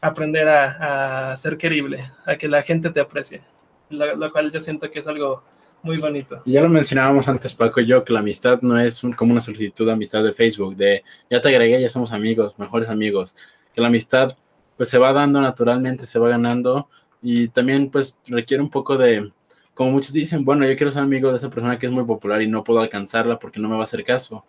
aprender 0.00 0.48
a, 0.48 1.34
ser 1.36 1.56
querible, 1.56 2.04
a 2.26 2.36
que 2.36 2.48
la 2.48 2.62
gente 2.62 2.90
te 2.90 3.00
aprecie, 3.00 3.42
lo, 3.90 4.30
cual 4.32 4.50
yo 4.52 4.60
siento 4.60 4.90
que 4.90 4.98
es 5.00 5.06
algo 5.08 5.42
muy 5.82 5.98
bonito. 5.98 6.42
Ya 6.46 6.62
lo 6.62 6.68
mencionábamos 6.68 7.28
antes, 7.28 7.54
Paco 7.54 7.80
y 7.80 7.86
yo, 7.86 8.04
que 8.04 8.12
la 8.12 8.20
amistad 8.20 8.60
no 8.62 8.78
es 8.78 9.02
como 9.16 9.32
una 9.32 9.40
solicitud 9.40 9.86
de 9.86 9.92
amistad 9.92 10.22
de 10.22 10.32
Facebook, 10.32 10.76
de 10.76 11.02
ya 11.30 11.40
te 11.40 11.48
agregué, 11.48 11.80
ya 11.80 11.88
somos 11.88 12.12
amigos, 12.12 12.54
mejores 12.58 12.88
amigos, 12.88 13.34
que 13.74 13.80
la 13.80 13.88
amistad 13.88 14.36
pues 14.76 14.88
se 14.88 14.98
va 14.98 15.12
dando 15.12 15.40
naturalmente, 15.40 16.06
se 16.06 16.18
va 16.18 16.28
ganando 16.28 16.88
y 17.22 17.48
también 17.48 17.90
pues 17.90 18.18
requiere 18.26 18.62
un 18.62 18.70
poco 18.70 18.96
de, 18.96 19.32
como 19.74 19.92
muchos 19.92 20.12
dicen, 20.12 20.44
bueno, 20.44 20.66
yo 20.66 20.76
quiero 20.76 20.92
ser 20.92 21.02
amigo 21.02 21.30
de 21.30 21.36
esa 21.36 21.50
persona 21.50 21.78
que 21.78 21.86
es 21.86 21.92
muy 21.92 22.04
popular 22.04 22.42
y 22.42 22.48
no 22.48 22.64
puedo 22.64 22.80
alcanzarla 22.80 23.38
porque 23.38 23.60
no 23.60 23.68
me 23.68 23.74
va 23.74 23.80
a 23.80 23.84
hacer 23.84 24.04
caso. 24.04 24.44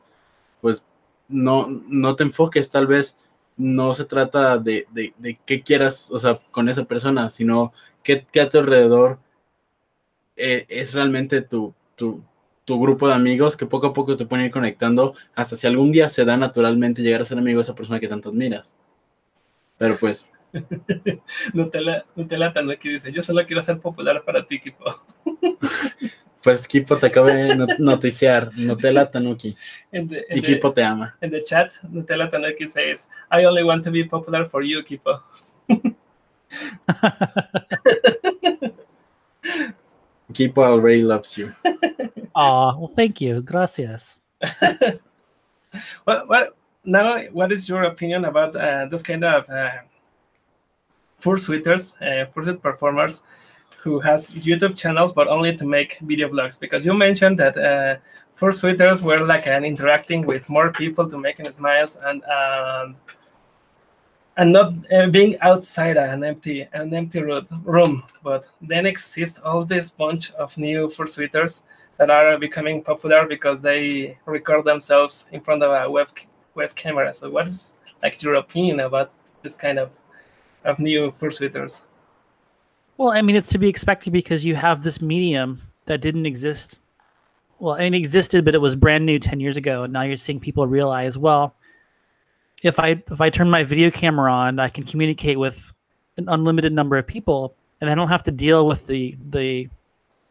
Pues 0.62 0.86
no, 1.28 1.68
no 1.88 2.16
te 2.16 2.24
enfoques 2.24 2.70
tal 2.70 2.88
vez 2.88 3.18
no 3.56 3.94
se 3.94 4.06
trata 4.06 4.58
de, 4.58 4.88
de, 4.92 5.14
de 5.18 5.40
qué 5.46 5.62
quieras, 5.62 6.10
o 6.12 6.20
sea, 6.20 6.40
con 6.52 6.70
esa 6.70 6.86
persona, 6.86 7.30
sino 7.30 7.72
qué, 8.02 8.26
qué 8.32 8.42
a 8.42 8.50
tu 8.50 8.58
alrededor 8.58 9.20
eh, 10.36 10.66
es 10.70 10.94
realmente 10.94 11.42
tu, 11.42 11.74
tu, 11.96 12.24
tu, 12.66 12.82
grupo 12.82 13.08
de 13.08 13.14
amigos 13.14 13.56
que 13.56 13.66
poco 13.66 13.88
a 13.88 13.94
poco 13.94 14.18
te 14.18 14.26
pueden 14.26 14.46
ir 14.46 14.52
conectando 14.52 15.14
hasta 15.36 15.56
si 15.56 15.68
algún 15.68 15.92
día 15.92 16.10
se 16.10 16.26
da 16.26 16.38
naturalmente 16.38 17.02
llegar 17.02 17.22
a 17.22 17.26
ser 17.26 17.38
amigo 17.38 17.60
de 17.60 17.64
esa 17.64 17.76
persona 17.76 18.00
que 18.00 18.08
tanto 18.08 18.30
admiras. 18.30 18.76
Pero 19.78 19.98
pues... 19.98 20.30
Nutella, 21.54 22.06
Nutella 22.16 22.54
Tanuki 22.54 22.90
dice, 22.90 23.12
yo 23.12 23.24
solo 23.24 23.46
quiero 23.46 23.62
ser 23.62 23.80
popular 23.80 24.24
para 24.24 24.46
ti, 24.46 24.60
Kipo. 24.60 24.86
pues 26.44 26.68
Kipo 26.68 26.96
te 26.98 27.08
acaba 27.08 27.32
de 27.32 27.56
noticiar, 27.80 28.52
Nutella 28.56 29.10
Tanuki. 29.10 29.56
The, 29.92 30.26
y 30.30 30.42
Kipo 30.42 30.72
te 30.72 30.84
ama. 30.84 31.18
En 31.22 31.32
the 31.32 31.44
chat, 31.44 31.72
Nutella 31.90 32.30
Tanuki 32.30 32.68
says, 32.68 33.10
I 33.32 33.46
only 33.46 33.64
want 33.64 33.84
to 33.86 33.92
be 33.92 34.04
popular 34.04 34.48
for 34.48 34.64
you, 34.64 34.84
Kipo. 34.84 35.24
Kipo 40.34 40.64
already 40.64 41.04
loves 41.04 41.38
you. 41.38 41.56
Oh, 42.36 42.76
well, 42.78 42.88
thank 42.88 43.22
you. 43.22 43.42
Gracias. 43.42 44.20
well, 46.06 46.26
well, 46.28 46.48
now, 46.84 47.22
what 47.32 47.52
is 47.52 47.70
your 47.70 47.84
opinion 47.84 48.26
about 48.26 48.56
uh, 48.56 48.88
this 48.88 49.04
kind 49.04 49.24
of 49.24 49.48
uh, 49.50 49.70
fursuiters, 51.22 51.94
uh, 52.02 52.26
fursuit 52.32 52.62
performers 52.62 53.22
who 53.78 54.00
has 54.00 54.32
YouTube 54.32 54.78
channels 54.78 55.12
but 55.12 55.28
only 55.28 55.56
to 55.56 55.66
make 55.66 56.00
video 56.02 56.28
blogs? 56.28 56.60
Because 56.60 56.86
you 56.86 56.94
mentioned 56.94 57.40
that 57.40 57.56
uh, 57.56 57.98
fursuiters 58.38 59.04
were 59.04 59.20
like 59.20 59.46
an 59.46 59.64
interacting 59.64 60.26
with 60.26 60.50
more 60.50 60.72
people 60.72 61.08
to 61.10 61.18
making 61.18 61.52
smiles 61.52 61.98
and 62.04 62.24
um, 62.24 62.96
and 64.38 64.52
not 64.52 64.74
uh, 64.92 65.08
being 65.08 65.40
outside 65.42 65.98
an 65.98 66.24
empty 66.24 66.68
an 66.74 66.94
empty 66.94 67.22
room. 67.22 68.04
But 68.24 68.50
then 68.62 68.86
exists 68.86 69.40
all 69.40 69.66
this 69.66 69.92
bunch 69.92 70.32
of 70.34 70.58
new 70.58 70.90
fursuiters 70.90 71.64
that 71.98 72.10
are 72.10 72.38
becoming 72.38 72.84
popular 72.84 73.28
because 73.28 73.60
they 73.60 74.18
record 74.26 74.66
themselves 74.66 75.28
in 75.32 75.42
front 75.42 75.64
of 75.64 75.72
a 75.72 75.90
web 75.90 76.10
web 76.56 76.74
camera. 76.76 77.14
So, 77.14 77.30
what 77.30 77.48
is 77.48 77.80
like 78.02 78.22
your 78.22 78.36
opinion 78.36 78.80
about 78.80 79.12
this 79.44 79.56
kind 79.56 79.80
of 79.80 79.92
of 80.66 80.80
new 80.80 81.12
fursuiters? 81.12 81.84
Well, 82.98 83.12
I 83.12 83.22
mean, 83.22 83.36
it's 83.36 83.50
to 83.50 83.58
be 83.58 83.68
expected 83.68 84.14
because 84.14 84.46
you 84.46 84.56
have 84.56 84.84
this 84.84 85.02
medium 85.02 85.62
that 85.86 86.02
didn't 86.02 86.26
exist. 86.26 86.80
Well, 87.60 87.76
it 87.76 87.94
existed, 87.94 88.46
but 88.46 88.56
it 88.56 88.62
was 88.62 88.76
brand 88.76 89.06
new 89.06 89.20
ten 89.20 89.40
years 89.40 89.58
ago, 89.58 89.84
and 89.84 89.94
now 89.94 90.02
you're 90.02 90.18
seeing 90.18 90.40
people 90.40 90.68
realize, 90.68 91.18
well, 91.18 91.56
if 92.64 92.80
I 92.80 93.03
if 93.11 93.22
I 93.22 93.30
turn 93.30 93.49
my 93.49 93.64
video 93.64 93.91
camera 93.91 94.31
on, 94.31 94.60
I 94.60 94.69
can 94.69 94.85
communicate 94.85 95.38
with 95.38 95.73
an 96.18 96.27
unlimited 96.30 96.73
number 96.73 96.98
of 96.98 97.06
people, 97.06 97.56
and 97.81 97.90
I 97.90 97.95
don't 97.95 98.07
have 98.07 98.23
to 98.23 98.31
deal 98.31 98.65
with 98.65 98.88
the 98.88 99.15
the 99.30 99.69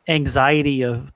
anxiety 0.08 0.82
of 0.82 1.12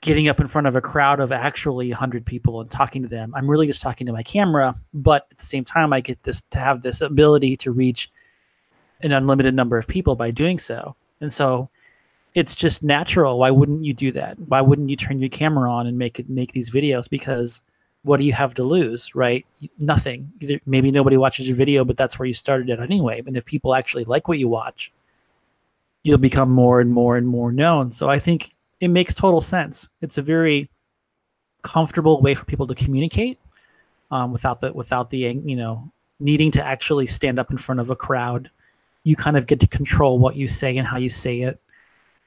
getting 0.00 0.28
up 0.28 0.40
in 0.40 0.46
front 0.46 0.66
of 0.66 0.76
a 0.76 0.80
crowd 0.80 1.18
of 1.18 1.32
actually 1.32 1.88
100 1.88 2.26
people 2.26 2.60
and 2.60 2.70
talking 2.70 3.02
to 3.02 3.08
them. 3.08 3.34
I'm 3.34 3.50
really 3.50 3.66
just 3.66 3.82
talking 3.82 4.06
to 4.06 4.12
my 4.12 4.22
camera, 4.22 4.74
but 4.92 5.26
at 5.30 5.38
the 5.38 5.46
same 5.46 5.64
time, 5.64 5.92
I 5.92 6.00
get 6.00 6.22
this 6.22 6.42
to 6.50 6.58
have 6.58 6.82
this 6.82 7.00
ability 7.00 7.56
to 7.56 7.72
reach 7.72 8.12
an 9.02 9.12
unlimited 9.12 9.54
number 9.54 9.78
of 9.78 9.88
people 9.88 10.14
by 10.14 10.30
doing 10.30 10.58
so. 10.58 10.94
And 11.20 11.32
so 11.32 11.70
it's 12.34 12.54
just 12.54 12.82
natural. 12.82 13.38
Why 13.38 13.50
wouldn't 13.50 13.82
you 13.82 13.94
do 13.94 14.12
that? 14.12 14.38
Why 14.38 14.60
wouldn't 14.60 14.90
you 14.90 14.96
turn 14.96 15.20
your 15.20 15.30
camera 15.30 15.72
on 15.72 15.86
and 15.86 15.96
make 15.96 16.18
it 16.18 16.28
make 16.28 16.52
these 16.52 16.70
videos? 16.70 17.08
Because 17.08 17.62
what 18.04 18.20
do 18.20 18.24
you 18.24 18.34
have 18.34 18.54
to 18.54 18.62
lose, 18.62 19.14
right? 19.14 19.44
Nothing. 19.80 20.30
Either 20.40 20.60
maybe 20.66 20.90
nobody 20.90 21.16
watches 21.16 21.48
your 21.48 21.56
video, 21.56 21.84
but 21.84 21.96
that's 21.96 22.18
where 22.18 22.26
you 22.26 22.34
started 22.34 22.68
it 22.68 22.78
anyway. 22.78 23.22
And 23.26 23.36
if 23.36 23.44
people 23.46 23.74
actually 23.74 24.04
like 24.04 24.28
what 24.28 24.38
you 24.38 24.46
watch, 24.46 24.92
you'll 26.02 26.18
become 26.18 26.50
more 26.50 26.80
and 26.80 26.92
more 26.92 27.16
and 27.16 27.26
more 27.26 27.50
known. 27.50 27.90
So 27.90 28.10
I 28.10 28.18
think 28.18 28.54
it 28.80 28.88
makes 28.88 29.14
total 29.14 29.40
sense. 29.40 29.88
It's 30.02 30.18
a 30.18 30.22
very 30.22 30.70
comfortable 31.62 32.20
way 32.20 32.34
for 32.34 32.44
people 32.44 32.66
to 32.66 32.74
communicate 32.74 33.38
um, 34.10 34.32
without 34.32 34.60
the 34.60 34.70
without 34.72 35.08
the 35.08 35.18
you 35.18 35.56
know 35.56 35.90
needing 36.20 36.50
to 36.52 36.64
actually 36.64 37.06
stand 37.06 37.38
up 37.38 37.50
in 37.50 37.56
front 37.56 37.80
of 37.80 37.88
a 37.88 37.96
crowd. 37.96 38.50
You 39.02 39.16
kind 39.16 39.38
of 39.38 39.46
get 39.46 39.60
to 39.60 39.66
control 39.66 40.18
what 40.18 40.36
you 40.36 40.46
say 40.46 40.76
and 40.76 40.86
how 40.86 40.98
you 40.98 41.08
say 41.08 41.40
it. 41.40 41.58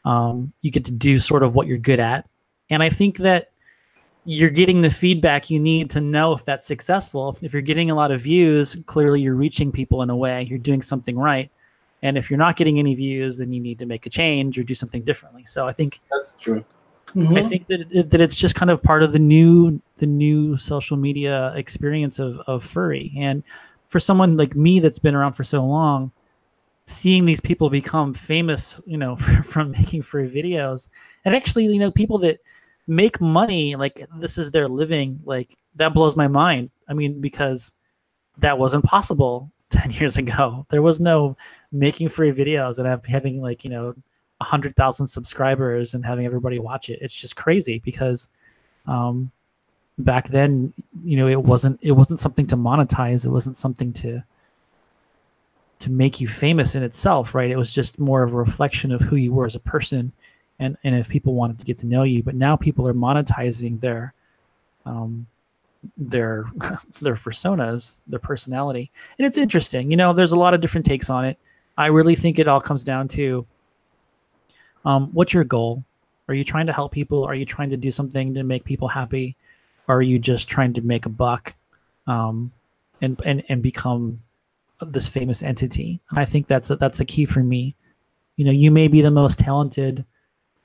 Um, 0.06 0.54
you 0.62 0.72
get 0.72 0.86
to 0.86 0.92
do 0.92 1.20
sort 1.20 1.44
of 1.44 1.54
what 1.54 1.68
you're 1.68 1.78
good 1.78 2.00
at, 2.00 2.28
and 2.72 2.82
I 2.82 2.90
think 2.90 3.18
that 3.18 3.52
you're 4.30 4.50
getting 4.50 4.82
the 4.82 4.92
feedback 4.92 5.50
you 5.50 5.58
need 5.58 5.90
to 5.90 6.02
know 6.02 6.34
if 6.34 6.44
that's 6.44 6.68
successful. 6.68 7.38
If 7.42 7.54
you're 7.54 7.62
getting 7.62 7.90
a 7.90 7.96
lot 7.96 8.12
of 8.12 8.20
views, 8.20 8.76
clearly 8.86 9.22
you're 9.22 9.36
reaching 9.36 9.72
people 9.72 10.02
in 10.02 10.10
a 10.10 10.16
way, 10.18 10.44
you're 10.44 10.60
doing 10.60 10.82
something 10.82 11.18
right. 11.18 11.50
And 12.04 12.18
if 12.18 12.30
you're 12.30 12.38
not 12.38 12.58
getting 12.58 12.78
any 12.78 12.94
views, 12.94 13.38
then 13.38 13.54
you 13.54 13.62
need 13.62 13.80
to 13.80 13.86
make 13.86 14.06
a 14.06 14.10
change 14.10 14.60
or 14.60 14.64
do 14.64 14.76
something 14.76 15.02
differently. 15.02 15.46
So 15.46 15.66
I 15.66 15.72
think 15.72 16.02
that's 16.12 16.34
true. 16.34 16.66
Mm-hmm. 17.16 17.38
I 17.38 17.44
think 17.44 17.68
that 17.68 17.88
it, 17.90 18.10
that 18.10 18.20
it's 18.20 18.36
just 18.36 18.54
kind 18.54 18.70
of 18.70 18.84
part 18.84 19.02
of 19.02 19.14
the 19.14 19.20
new 19.20 19.82
the 19.96 20.06
new 20.06 20.58
social 20.58 20.98
media 20.98 21.54
experience 21.56 22.20
of 22.20 22.40
of 22.48 22.66
furry. 22.66 23.14
And 23.18 23.44
for 23.88 24.02
someone 24.02 24.36
like 24.36 24.58
me 24.58 24.82
that's 24.82 25.00
been 25.00 25.16
around 25.16 25.34
for 25.34 25.46
so 25.46 25.66
long, 25.66 26.12
seeing 26.84 27.24
these 27.24 27.40
people 27.40 27.70
become 27.70 28.14
famous, 28.14 28.82
you 28.86 28.98
know, 28.98 29.16
from 29.46 29.72
making 29.72 30.02
furry 30.02 30.30
videos, 30.30 30.90
and 31.24 31.34
actually, 31.34 31.66
you 31.68 31.80
know, 31.80 31.92
people 31.92 32.18
that 32.18 32.40
make 32.88 33.20
money 33.20 33.76
like 33.76 34.06
this 34.18 34.38
is 34.38 34.50
their 34.50 34.68
living 34.68 35.20
like 35.26 35.56
that 35.76 35.94
blows 35.94 36.16
my 36.16 36.28
mind. 36.28 36.72
I 36.88 36.94
mean 36.94 37.20
because 37.20 37.74
that 38.38 38.58
wasn't 38.58 38.86
possible 38.86 39.52
10 39.70 39.92
years 39.92 40.18
ago. 40.18 40.66
There 40.70 40.82
was 40.82 41.00
no 41.00 41.36
making 41.72 42.08
free 42.08 42.32
videos 42.32 42.80
and 42.80 43.06
having 43.06 43.42
like 43.42 43.64
you 43.64 43.70
know 43.70 43.94
100000 44.40 45.08
subscribers 45.08 45.94
and 45.94 46.06
having 46.06 46.26
everybody 46.26 46.60
watch 46.60 46.90
it. 46.90 47.00
It's 47.02 47.14
just 47.14 47.36
crazy 47.36 47.82
because 47.84 48.30
um 48.86 49.32
back 50.00 50.30
then 50.30 50.74
you 51.04 51.18
know 51.18 51.28
it 51.28 51.42
wasn't 51.42 51.80
it 51.82 51.92
wasn't 51.92 52.20
something 52.20 52.48
to 52.48 52.56
monetize. 52.56 53.26
It 53.26 53.30
wasn't 53.30 53.58
something 53.58 53.92
to 53.94 54.24
to 55.80 55.92
make 55.92 56.20
you 56.22 56.28
famous 56.28 56.74
in 56.74 56.84
itself 56.84 57.36
right? 57.36 57.52
It 57.52 57.58
was 57.58 57.74
just 57.74 58.00
more 58.00 58.24
of 58.24 58.34
a 58.34 58.38
reflection 58.38 58.94
of 58.94 59.02
who 59.02 59.18
you 59.18 59.34
were 59.34 59.46
as 59.46 59.56
a 59.56 59.60
person 59.60 60.14
and 60.60 60.78
and 60.84 60.96
if 60.96 61.10
people 61.10 61.34
wanted 61.34 61.60
to 61.60 61.66
get 61.66 61.78
to 61.78 61.88
know 61.88 62.04
you 62.04 62.24
but 62.24 62.36
now 62.36 62.56
people 62.56 62.88
are 62.88 62.94
monetizing 62.94 63.80
their 63.80 64.14
um 64.86 65.28
their 65.98 66.46
their 67.02 67.16
personas 67.16 67.98
their 68.08 68.20
personality. 68.20 68.92
And 69.18 69.26
it's 69.26 69.38
interesting 69.38 69.92
you 69.92 69.98
know 69.98 70.14
there's 70.14 70.32
a 70.32 70.40
lot 70.40 70.54
of 70.54 70.62
different 70.62 70.86
takes 70.86 71.10
on 71.10 71.26
it. 71.26 71.38
I 71.78 71.88
really 71.88 72.16
think 72.16 72.40
it 72.40 72.48
all 72.48 72.62
comes 72.62 72.84
down 72.84 73.08
to 73.10 73.46
um 74.86 75.10
what's 75.14 75.34
your 75.34 75.44
goal? 75.44 75.84
Are 76.28 76.34
you 76.34 76.44
trying 76.44 76.68
to 76.68 76.74
help 76.74 76.92
people? 76.92 77.24
Are 77.24 77.36
you 77.36 77.46
trying 77.46 77.70
to 77.70 77.78
do 77.78 77.92
something 77.92 78.34
to 78.34 78.44
make 78.44 78.66
people 78.66 78.88
happy? 78.88 79.36
Or 79.88 79.98
are 79.98 80.02
you 80.02 80.20
just 80.20 80.50
trying 80.50 80.74
to 80.74 80.82
make 80.82 81.06
a 81.06 81.10
buck 81.10 81.56
um 82.08 82.52
and 83.02 83.20
and 83.26 83.44
and 83.50 83.62
become 83.62 84.22
this 84.82 85.08
famous 85.08 85.44
entity? 85.44 86.00
And 86.10 86.20
i 86.20 86.26
think 86.26 86.48
that's 86.48 86.70
a, 86.70 86.76
that's 86.76 87.00
a 87.00 87.06
key 87.06 87.26
for 87.26 87.44
me. 87.44 87.76
You 88.36 88.46
know 88.46 88.52
you 88.52 88.72
may 88.72 88.88
be 88.88 89.02
the 89.02 89.12
most 89.12 89.40
talented 89.40 90.06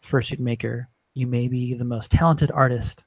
fursuit 0.02 0.38
maker. 0.38 0.88
You 1.14 1.26
may 1.26 1.48
be 1.48 1.74
the 1.74 1.84
most 1.84 2.10
talented 2.10 2.50
artist, 2.50 3.04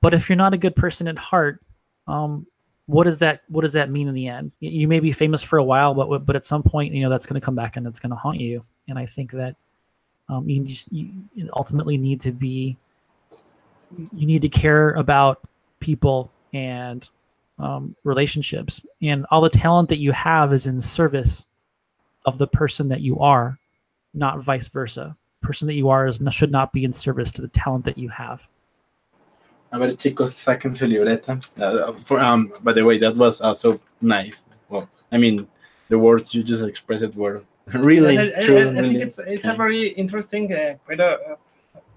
but 0.00 0.14
if 0.14 0.28
you're 0.28 0.36
not 0.36 0.54
a 0.54 0.58
good 0.58 0.76
person 0.76 1.08
at 1.08 1.18
heart, 1.18 1.60
um, 2.06 2.46
what 2.86 3.04
does 3.04 3.18
that 3.18 3.42
what 3.48 3.62
does 3.62 3.74
that 3.74 3.90
mean 3.90 4.08
in 4.08 4.14
the 4.14 4.28
end? 4.28 4.52
You 4.60 4.88
may 4.88 5.00
be 5.00 5.12
famous 5.12 5.42
for 5.42 5.58
a 5.58 5.64
while, 5.64 5.94
but 5.94 6.24
but 6.24 6.36
at 6.36 6.44
some 6.46 6.62
point, 6.62 6.94
you 6.94 7.02
know 7.02 7.10
that's 7.10 7.26
going 7.26 7.40
to 7.40 7.44
come 7.44 7.54
back 7.54 7.76
and 7.76 7.86
it's 7.86 8.00
going 8.00 8.10
to 8.10 8.16
haunt 8.16 8.40
you. 8.40 8.64
And 8.88 8.98
I 8.98 9.04
think 9.04 9.32
that 9.32 9.56
um, 10.28 10.48
you 10.48 10.64
just 10.64 10.90
you 10.90 11.10
ultimately 11.54 11.98
need 11.98 12.20
to 12.22 12.32
be 12.32 12.76
you 14.14 14.26
need 14.26 14.42
to 14.42 14.48
care 14.48 14.92
about 14.92 15.46
people 15.80 16.30
and 16.52 17.08
um, 17.58 17.94
relationships, 18.04 18.86
and 19.02 19.26
all 19.30 19.40
the 19.40 19.50
talent 19.50 19.90
that 19.90 19.98
you 19.98 20.12
have 20.12 20.52
is 20.52 20.66
in 20.66 20.80
service 20.80 21.46
of 22.24 22.38
the 22.38 22.46
person 22.46 22.88
that 22.88 23.00
you 23.00 23.18
are, 23.18 23.58
not 24.14 24.40
vice 24.40 24.68
versa 24.68 25.16
person 25.40 25.66
that 25.68 25.74
you 25.74 25.88
are 25.88 26.06
is, 26.06 26.20
should 26.30 26.50
not 26.50 26.72
be 26.72 26.84
in 26.84 26.92
service 26.92 27.30
to 27.32 27.42
the 27.42 27.48
talent 27.48 27.84
that 27.84 27.98
you 27.98 28.08
have. 28.08 28.48
A 29.70 29.78
ver, 29.78 29.92
chicos, 29.92 30.32
saquen 30.32 30.74
su 30.74 30.86
libreta. 30.86 31.44
Uh, 31.60 31.92
for, 32.04 32.18
um, 32.20 32.52
by 32.62 32.72
the 32.72 32.84
way, 32.84 32.98
that 32.98 33.14
was 33.16 33.40
also 33.40 33.80
nice. 34.00 34.44
Well, 34.68 34.88
I 35.12 35.18
mean, 35.18 35.46
the 35.88 35.98
words 35.98 36.34
you 36.34 36.42
just 36.42 36.64
expressed 36.64 37.14
were 37.14 37.42
really 37.74 38.14
yes, 38.14 38.32
I, 38.36 38.46
true. 38.46 38.56
I, 38.56 38.60
I 38.60 38.64
really, 38.70 38.88
think 38.88 39.02
it's 39.02 39.18
it's 39.18 39.44
a 39.46 39.54
very 39.54 39.88
interesting 39.88 40.52
uh, 40.52 40.76
point 40.86 41.00
of, 41.00 41.38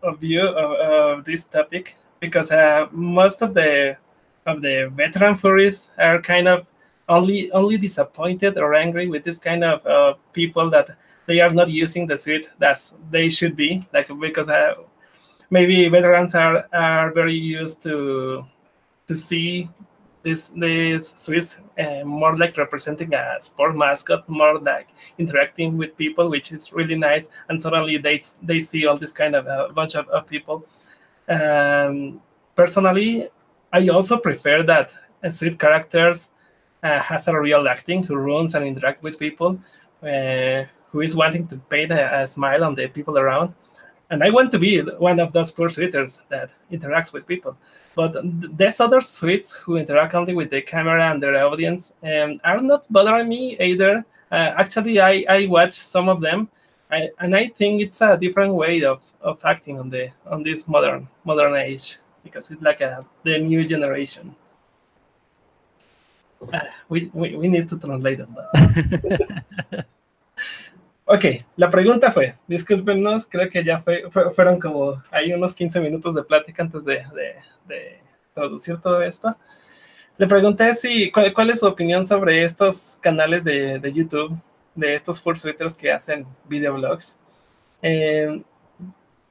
of 0.03 0.19
view 0.19 0.41
of, 0.41 0.71
of, 1.19 1.25
this 1.25 1.45
topic 1.45 1.95
because 2.19 2.51
uh, 2.51 2.87
most 2.91 3.41
of 3.41 3.53
the 3.53 3.95
of 4.45 4.61
the 4.61 4.91
veteran 4.93 5.35
furries 5.35 5.87
are 5.97 6.21
kind 6.21 6.47
of 6.47 6.65
only 7.07 7.51
only 7.51 7.77
disappointed 7.77 8.57
or 8.57 8.73
angry 8.73 9.07
with 9.07 9.23
this 9.23 9.37
kind 9.37 9.63
of 9.63 9.85
uh, 9.85 10.13
people 10.33 10.69
that 10.69 10.97
they 11.31 11.39
are 11.39 11.53
not 11.59 11.69
using 11.69 12.05
the 12.07 12.17
suite 12.17 12.49
as 12.59 12.93
they 13.09 13.29
should 13.29 13.55
be 13.55 13.69
like 13.93 14.07
because 14.19 14.49
uh, 14.49 14.73
maybe 15.49 15.87
veterans 15.87 16.35
are 16.35 16.67
are 16.73 17.13
very 17.13 17.37
used 17.59 17.81
to 17.83 18.43
to 19.07 19.15
see 19.15 19.69
this 20.23 20.49
this 20.55 21.13
Swiss 21.15 21.59
uh, 21.79 22.03
more 22.05 22.37
like 22.37 22.57
representing 22.57 23.13
a 23.13 23.23
sport 23.39 23.75
mascot, 23.75 24.27
more 24.29 24.59
like 24.59 24.89
interacting 25.17 25.77
with 25.77 25.97
people, 25.97 26.29
which 26.29 26.51
is 26.51 26.71
really 26.73 26.95
nice. 26.95 27.29
And 27.49 27.61
suddenly 27.61 27.97
they 27.97 28.19
they 28.41 28.59
see 28.59 28.85
all 28.85 28.97
this 28.97 29.13
kind 29.21 29.35
of 29.35 29.47
a 29.47 29.49
uh, 29.49 29.71
bunch 29.71 29.95
of, 29.95 30.07
of 30.09 30.27
people. 30.27 30.65
Um, 31.27 32.21
personally, 32.55 33.29
I 33.73 33.87
also 33.87 34.17
prefer 34.17 34.63
that 34.63 34.93
a 35.23 35.31
street 35.31 35.57
characters 35.59 36.31
uh, 36.83 36.99
has 36.99 37.27
a 37.27 37.39
real 37.39 37.67
acting 37.67 38.03
who 38.03 38.15
runs 38.15 38.55
and 38.55 38.65
interact 38.65 39.03
with 39.03 39.17
people, 39.17 39.59
uh, 40.03 40.63
who 40.91 41.01
is 41.01 41.15
wanting 41.15 41.47
to 41.47 41.57
paint 41.69 41.91
a, 41.91 42.21
a, 42.21 42.27
smile 42.27 42.63
on 42.63 42.75
the 42.75 42.87
people 42.87 43.17
around. 43.17 43.55
And 44.09 44.23
I 44.23 44.29
want 44.29 44.51
to 44.51 44.59
be 44.59 44.81
one 44.81 45.19
of 45.19 45.31
those 45.31 45.51
fursuiters 45.51 46.19
that 46.27 46.51
interacts 46.71 47.13
with 47.13 47.25
people. 47.25 47.55
But 47.95 48.17
there's 48.57 48.79
other 48.79 49.01
suites 49.01 49.51
who 49.51 49.77
interact 49.77 50.13
only 50.15 50.33
with 50.33 50.49
the 50.49 50.61
camera 50.61 51.11
and 51.11 51.23
their 51.23 51.45
audience 51.45 51.93
and 52.03 52.41
are 52.43 52.61
not 52.61 52.91
bothering 52.91 53.29
me 53.29 53.57
either. 53.59 54.05
Uh, 54.31 54.53
actually, 54.57 54.99
I, 54.99 55.25
I 55.29 55.47
watch 55.47 55.73
some 55.73 56.09
of 56.09 56.21
them, 56.21 56.49
I, 56.89 57.09
and 57.19 57.35
I 57.35 57.47
think 57.47 57.81
it's 57.81 58.01
a 58.01 58.17
different 58.17 58.53
way 58.53 58.83
of, 58.83 59.01
of 59.21 59.39
acting 59.45 59.79
on 59.79 59.89
the 59.89 60.09
on 60.25 60.43
this 60.43 60.67
modern 60.67 61.07
modern 61.23 61.55
age 61.55 61.97
because 62.23 62.51
it's 62.51 62.61
like 62.61 62.81
a 62.81 63.05
the 63.23 63.39
new 63.39 63.65
generation. 63.67 64.35
Uh, 66.51 66.59
we, 66.89 67.09
we, 67.13 67.35
we 67.35 67.47
need 67.47 67.69
to 67.69 67.77
translate 67.77 68.19
that. 68.19 69.85
ok, 71.11 71.25
la 71.57 71.69
pregunta 71.69 72.11
fue, 72.11 72.35
discúlpenos, 72.47 73.25
creo 73.25 73.49
que 73.49 73.63
ya 73.63 73.81
fue, 73.81 74.09
fueron 74.33 74.59
como, 74.59 75.01
hay 75.11 75.33
unos 75.33 75.53
15 75.53 75.81
minutos 75.81 76.15
de 76.15 76.23
plática 76.23 76.63
antes 76.63 76.85
de, 76.85 77.03
de, 77.13 77.35
de 77.67 77.99
traducir 78.33 78.79
todo 78.79 79.01
esto. 79.01 79.29
Le 80.17 80.27
pregunté 80.27 80.73
si, 80.73 81.11
cuál, 81.11 81.33
cuál, 81.33 81.49
es 81.49 81.59
su 81.59 81.67
opinión 81.67 82.07
sobre 82.07 82.43
estos 82.43 82.97
canales 83.01 83.43
de, 83.43 83.79
de 83.79 83.91
YouTube, 83.91 84.37
de 84.73 84.95
estos 84.95 85.19
fursuiters 85.21 85.75
que 85.75 85.91
hacen 85.91 86.25
videoblogs. 86.47 87.19
Eh, 87.81 88.41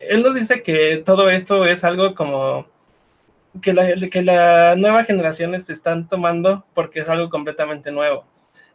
él 0.01 0.23
nos 0.23 0.35
dice 0.35 0.63
que 0.63 0.99
todo 0.99 1.31
esto 1.31 1.65
es 1.65 1.85
algo 1.85 2.15
como 2.15 2.67
que 3.63 3.73
la, 3.73 3.97
que 4.09 4.23
la 4.23 4.77
nueva 4.77 5.05
generación 5.05 5.55
están 5.55 6.09
tomando 6.09 6.65
porque 6.75 7.01
es 7.01 7.09
algo 7.09 7.31
completamente 7.31 7.91
nuevo. 7.91 8.25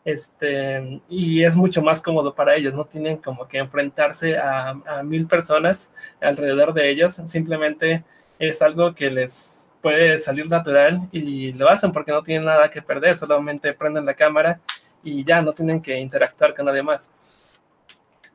Este, 0.06 1.02
y 1.10 1.44
es 1.44 1.56
mucho 1.56 1.82
más 1.82 2.00
cómodo 2.00 2.36
para 2.36 2.56
ellos, 2.56 2.76
no 2.76 2.86
tienen 2.86 3.18
como 3.18 3.48
que 3.48 3.58
enfrentarse 3.58 4.38
a, 4.38 4.76
mil 5.04 5.26
personas 5.26 5.92
alrededor 6.22 6.74
de 6.74 6.92
ellos, 6.92 7.14
simplemente 7.26 8.04
es 8.38 8.62
algo 8.62 8.94
que 8.94 9.10
les 9.10 9.72
puede 9.82 10.20
salir 10.20 10.48
natural 10.48 11.10
y 11.12 11.54
lo 11.54 11.68
hacen 11.70 11.92
porque 11.92 12.12
no 12.12 12.22
tienen 12.22 12.46
nada 12.46 12.70
que 12.70 12.84
perder, 12.84 13.18
solamente 13.18 13.74
prenden 13.74 14.06
la 14.06 14.14
cámara 14.14 14.60
y 15.04 15.24
ya 15.24 15.42
no 15.42 15.54
tienen 15.54 15.82
que 15.82 15.98
interactuar 15.98 16.54
con 16.54 16.66
nadie 16.68 16.84
más. 16.84 17.12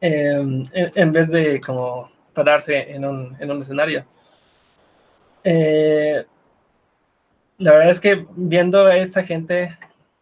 Em, 0.00 0.68
en, 0.72 1.12
vez 1.12 1.28
de 1.28 1.60
como 1.60 2.10
pararse 2.34 2.90
en 2.92 3.04
un, 3.04 3.36
en 3.38 3.50
un 3.50 3.60
escenario. 3.60 4.04
Eh, 5.44 6.24
la 7.58 7.72
verdad 7.72 7.90
es 7.90 8.00
que 8.00 8.26
viendo 8.34 8.86
a 8.86 8.96
esta 8.96 9.22
gente 9.22 9.76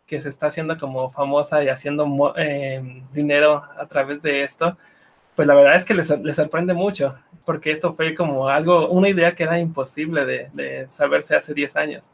que 0.08 0.20
se 0.20 0.30
está 0.30 0.46
haciendo 0.46 0.78
como 0.78 1.10
famosa 1.10 1.62
y 1.62 1.68
haciendo 1.68 2.34
eh, 2.36 3.02
dinero 3.12 3.62
a 3.78 3.86
través 3.86 4.22
de 4.22 4.42
esto, 4.42 4.76
pues 5.36 5.46
la 5.46 5.54
verdad 5.54 5.76
es 5.76 5.84
que 5.84 5.94
les, 5.94 6.08
les, 6.20 6.34
sorprende 6.34 6.72
mucho, 6.72 7.16
porque 7.44 7.70
esto 7.70 7.94
fue 7.94 8.14
como 8.14 8.48
algo, 8.48 8.88
una 8.88 9.10
idea 9.10 9.34
que 9.34 9.44
era 9.44 9.60
imposible 9.60 10.24
de, 10.24 10.48
de 10.54 10.88
saberse 10.88 11.36
hace 11.36 11.52
10 11.54 11.76
años. 11.76 12.10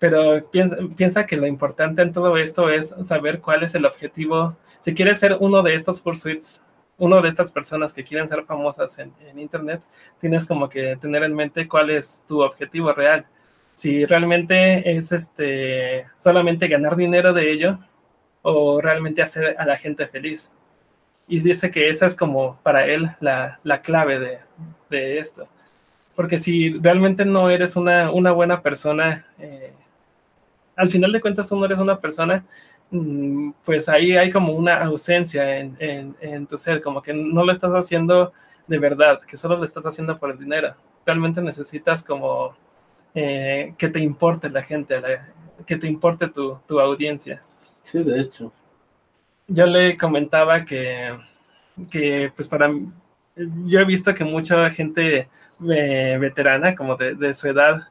Pero 0.00 0.44
piensa, 0.50 0.76
piensa, 0.96 1.24
que 1.24 1.36
lo 1.36 1.46
importante 1.46 2.02
en 2.02 2.12
todo 2.12 2.36
esto 2.36 2.68
es 2.68 2.94
saber 3.04 3.40
cuál 3.40 3.62
es 3.62 3.74
el 3.76 3.86
objetivo. 3.86 4.56
Si 4.80 4.92
quieres 4.92 5.20
ser 5.20 5.36
uno 5.38 5.62
de 5.62 5.74
estos 5.74 6.00
pursuits, 6.00 6.64
uno 6.98 7.22
de 7.22 7.28
estas 7.28 7.52
personas 7.52 7.92
que 7.92 8.02
quieren 8.02 8.28
ser 8.28 8.44
famosas 8.44 8.98
en, 8.98 9.12
en 9.28 9.38
Internet, 9.38 9.80
tienes 10.20 10.44
como 10.44 10.68
que 10.68 10.96
tener 10.96 11.22
en 11.22 11.34
mente 11.34 11.68
cuál 11.68 11.90
es 11.90 12.22
tu 12.26 12.42
objetivo 12.42 12.92
real 12.92 13.26
si 13.74 14.04
realmente 14.04 14.96
es 14.96 15.12
este 15.12 16.06
solamente 16.18 16.68
ganar 16.68 16.96
dinero 16.96 17.32
de 17.32 17.52
ello 17.52 17.78
o 18.42 18.80
realmente 18.80 19.22
hacer 19.22 19.56
a 19.58 19.64
la 19.66 19.76
gente 19.76 20.06
feliz. 20.06 20.52
Y 21.28 21.40
dice 21.40 21.70
que 21.70 21.88
esa 21.88 22.06
es 22.06 22.14
como 22.14 22.58
para 22.62 22.86
él 22.86 23.10
la, 23.20 23.60
la 23.62 23.80
clave 23.80 24.18
de, 24.18 24.38
de, 24.90 25.18
esto. 25.18 25.48
Porque 26.14 26.38
si 26.38 26.78
realmente 26.80 27.24
no 27.24 27.48
eres 27.48 27.76
una, 27.76 28.10
una 28.10 28.32
buena 28.32 28.60
persona, 28.62 29.26
eh, 29.38 29.72
al 30.76 30.90
final 30.90 31.12
de 31.12 31.20
cuentas 31.20 31.48
tú 31.48 31.56
no 31.56 31.64
eres 31.64 31.78
una 31.78 32.00
persona, 32.00 32.44
mm, 32.90 33.52
pues 33.64 33.88
ahí 33.88 34.16
hay 34.16 34.30
como 34.30 34.52
una 34.52 34.84
ausencia 34.84 35.58
en, 35.58 35.76
en, 35.78 36.16
en 36.20 36.46
tu 36.46 36.58
ser, 36.58 36.82
como 36.82 37.02
que 37.02 37.14
no 37.14 37.44
lo 37.44 37.52
estás 37.52 37.72
haciendo 37.72 38.32
de 38.66 38.78
verdad, 38.78 39.20
que 39.22 39.36
solo 39.36 39.56
lo 39.56 39.64
estás 39.64 39.86
haciendo 39.86 40.18
por 40.18 40.30
el 40.30 40.38
dinero. 40.38 40.74
Realmente 41.06 41.42
necesitas 41.42 42.02
como 42.02 42.54
eh, 43.14 43.74
que 43.76 43.88
te 43.88 44.00
importe 44.00 44.48
la 44.50 44.62
gente, 44.62 45.00
la, 45.00 45.28
que 45.66 45.76
te 45.76 45.86
importe 45.86 46.28
tu, 46.28 46.58
tu, 46.66 46.80
audiencia. 46.80 47.42
Sí, 47.82 48.02
de 48.02 48.20
hecho. 48.20 48.52
Yo 49.48 49.66
le 49.66 49.98
comentaba 49.98 50.64
que, 50.64 51.16
que 51.90 52.32
pues 52.34 52.48
para 52.48 52.70
yo 53.64 53.80
he 53.80 53.84
visto 53.84 54.14
que 54.14 54.24
mucha 54.24 54.70
gente 54.70 55.28
eh, 55.70 56.18
veterana, 56.20 56.74
como 56.74 56.96
de, 56.96 57.14
de, 57.14 57.34
su 57.34 57.48
edad, 57.48 57.88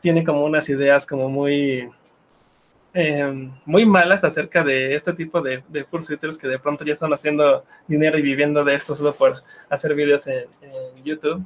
tiene 0.00 0.24
como 0.24 0.44
unas 0.44 0.68
ideas 0.68 1.06
como 1.06 1.28
muy, 1.28 1.88
eh, 2.94 3.50
muy 3.64 3.86
malas 3.86 4.24
acerca 4.24 4.64
de 4.64 4.94
este 4.94 5.12
tipo 5.12 5.40
de, 5.40 5.62
de 5.68 5.84
fursuiters 5.84 6.36
que 6.36 6.48
de 6.48 6.58
pronto 6.58 6.84
ya 6.84 6.92
están 6.92 7.12
haciendo 7.12 7.64
dinero 7.86 8.18
y 8.18 8.22
viviendo 8.22 8.64
de 8.64 8.74
esto 8.74 8.94
solo 8.94 9.14
por 9.14 9.42
hacer 9.68 9.94
videos 9.94 10.26
en, 10.26 10.46
en 10.62 11.04
YouTube. 11.04 11.42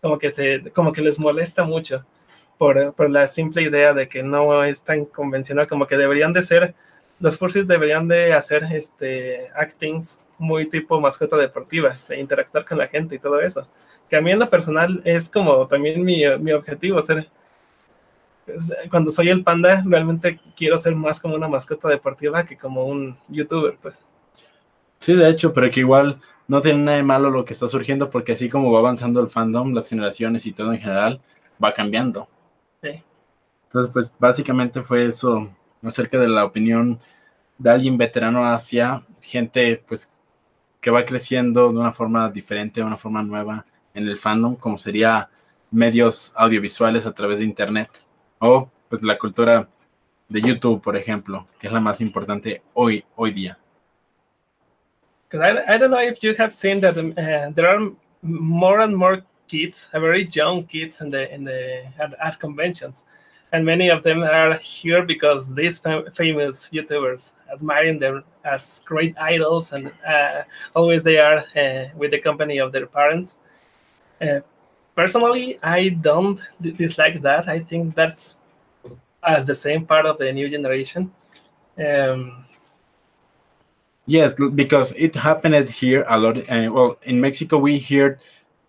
Como 0.00 0.18
que, 0.18 0.30
se, 0.30 0.70
como 0.72 0.92
que 0.92 1.00
les 1.00 1.18
molesta 1.18 1.62
mucho 1.64 2.04
por, 2.62 2.92
por, 2.92 3.10
la 3.10 3.26
simple 3.26 3.60
idea 3.62 3.92
de 3.92 4.08
que 4.08 4.22
no 4.22 4.62
es 4.62 4.82
tan 4.82 5.04
convencional, 5.04 5.66
como 5.66 5.88
que 5.88 5.96
deberían 5.96 6.32
de 6.32 6.42
ser, 6.42 6.76
los 7.18 7.36
fursuits 7.36 7.66
deberían 7.66 8.06
de 8.06 8.34
hacer 8.34 8.62
este, 8.70 9.48
actings 9.56 10.28
muy 10.38 10.68
tipo 10.68 11.00
mascota 11.00 11.36
deportiva, 11.36 11.98
de 12.08 12.20
interactuar 12.20 12.64
con 12.64 12.78
la 12.78 12.86
gente 12.86 13.16
y 13.16 13.18
todo 13.18 13.40
eso. 13.40 13.66
Que 14.08 14.14
a 14.14 14.20
mí 14.20 14.30
en 14.30 14.38
lo 14.38 14.48
personal 14.48 15.02
es 15.04 15.28
como 15.28 15.66
también 15.66 16.04
mi, 16.04 16.22
mi 16.38 16.52
objetivo, 16.52 17.02
ser, 17.02 17.26
cuando 18.88 19.10
soy 19.10 19.30
el 19.30 19.42
panda, 19.42 19.82
realmente 19.84 20.38
quiero 20.54 20.78
ser 20.78 20.94
más 20.94 21.18
como 21.18 21.34
una 21.34 21.48
mascota 21.48 21.88
deportiva 21.88 22.44
que 22.44 22.56
como 22.56 22.86
un 22.86 23.18
youtuber, 23.26 23.76
pues. 23.82 24.04
Sí, 25.00 25.14
de 25.14 25.28
hecho, 25.28 25.52
pero 25.52 25.68
que 25.68 25.80
igual 25.80 26.20
no 26.46 26.60
tiene 26.60 26.78
nada 26.78 26.98
de 26.98 27.02
malo 27.02 27.28
lo 27.28 27.44
que 27.44 27.54
está 27.54 27.66
surgiendo, 27.66 28.08
porque 28.08 28.30
así 28.30 28.48
como 28.48 28.70
va 28.70 28.78
avanzando 28.78 29.20
el 29.20 29.26
fandom, 29.26 29.74
las 29.74 29.88
generaciones 29.88 30.46
y 30.46 30.52
todo 30.52 30.72
en 30.72 30.78
general, 30.78 31.20
va 31.60 31.74
cambiando. 31.74 32.28
Entonces, 33.72 33.90
pues 33.90 34.12
básicamente 34.18 34.82
fue 34.82 35.06
eso 35.06 35.50
acerca 35.82 36.18
de 36.18 36.28
la 36.28 36.44
opinión 36.44 37.00
de 37.56 37.70
alguien 37.70 37.96
veterano 37.96 38.44
hacia 38.44 39.02
gente 39.22 39.82
pues 39.88 40.10
que 40.78 40.90
va 40.90 41.06
creciendo 41.06 41.72
de 41.72 41.78
una 41.78 41.90
forma 41.90 42.28
diferente, 42.28 42.80
de 42.80 42.86
una 42.86 42.98
forma 42.98 43.22
nueva 43.22 43.64
en 43.94 44.06
el 44.06 44.18
fandom, 44.18 44.56
como 44.56 44.76
sería 44.76 45.30
medios 45.70 46.34
audiovisuales 46.36 47.06
a 47.06 47.12
través 47.12 47.38
de 47.38 47.46
internet 47.46 47.88
o 48.40 48.68
pues 48.90 49.02
la 49.02 49.16
cultura 49.16 49.66
de 50.28 50.42
YouTube, 50.42 50.82
por 50.82 50.94
ejemplo, 50.98 51.46
que 51.58 51.68
es 51.68 51.72
la 51.72 51.80
más 51.80 52.02
importante 52.02 52.60
hoy 52.74 53.02
hoy 53.16 53.32
día. 53.32 53.58
I, 55.32 55.78
don't 55.78 55.90
know 55.90 56.02
if 56.02 56.18
you 56.20 56.34
have 56.38 56.52
seen 56.52 56.78
that 56.82 56.98
um, 56.98 57.12
uh, 57.12 57.50
there 57.54 57.66
are 57.66 57.90
more 58.20 58.82
and 58.82 58.94
more 58.94 59.24
kids, 59.48 59.88
very 59.94 60.28
young 60.30 60.66
kids 60.66 61.00
in 61.00 61.08
the 61.08 61.34
in 61.34 61.44
the 61.44 61.84
at 62.20 62.38
conventions. 62.38 63.06
And 63.52 63.64
many 63.66 63.90
of 63.90 64.02
them 64.02 64.22
are 64.22 64.56
here 64.58 65.04
because 65.04 65.54
these 65.54 65.78
fam 65.78 66.10
famous 66.14 66.70
YouTubers 66.70 67.34
admiring 67.52 67.98
them 67.98 68.24
as 68.44 68.80
great 68.86 69.14
idols, 69.18 69.72
and 69.72 69.92
uh, 70.06 70.44
always 70.74 71.02
they 71.02 71.18
are 71.18 71.44
uh, 71.54 71.88
with 71.94 72.12
the 72.12 72.18
company 72.18 72.56
of 72.58 72.72
their 72.72 72.86
parents. 72.86 73.36
Uh, 74.20 74.40
personally, 74.96 75.58
I 75.62 75.90
don't 75.90 76.40
dislike 76.60 77.20
that. 77.22 77.48
I 77.48 77.58
think 77.58 77.94
that's 77.94 78.36
as 79.22 79.44
the 79.44 79.54
same 79.54 79.84
part 79.84 80.06
of 80.06 80.16
the 80.18 80.32
new 80.32 80.48
generation. 80.48 81.12
Um, 81.78 82.46
yes, 84.06 84.32
because 84.32 84.92
it 84.92 85.14
happened 85.14 85.68
here 85.68 86.06
a 86.08 86.18
lot. 86.18 86.38
Uh, 86.50 86.70
well, 86.72 86.96
in 87.02 87.20
Mexico, 87.20 87.58
we 87.58 87.78
heard 87.78 88.18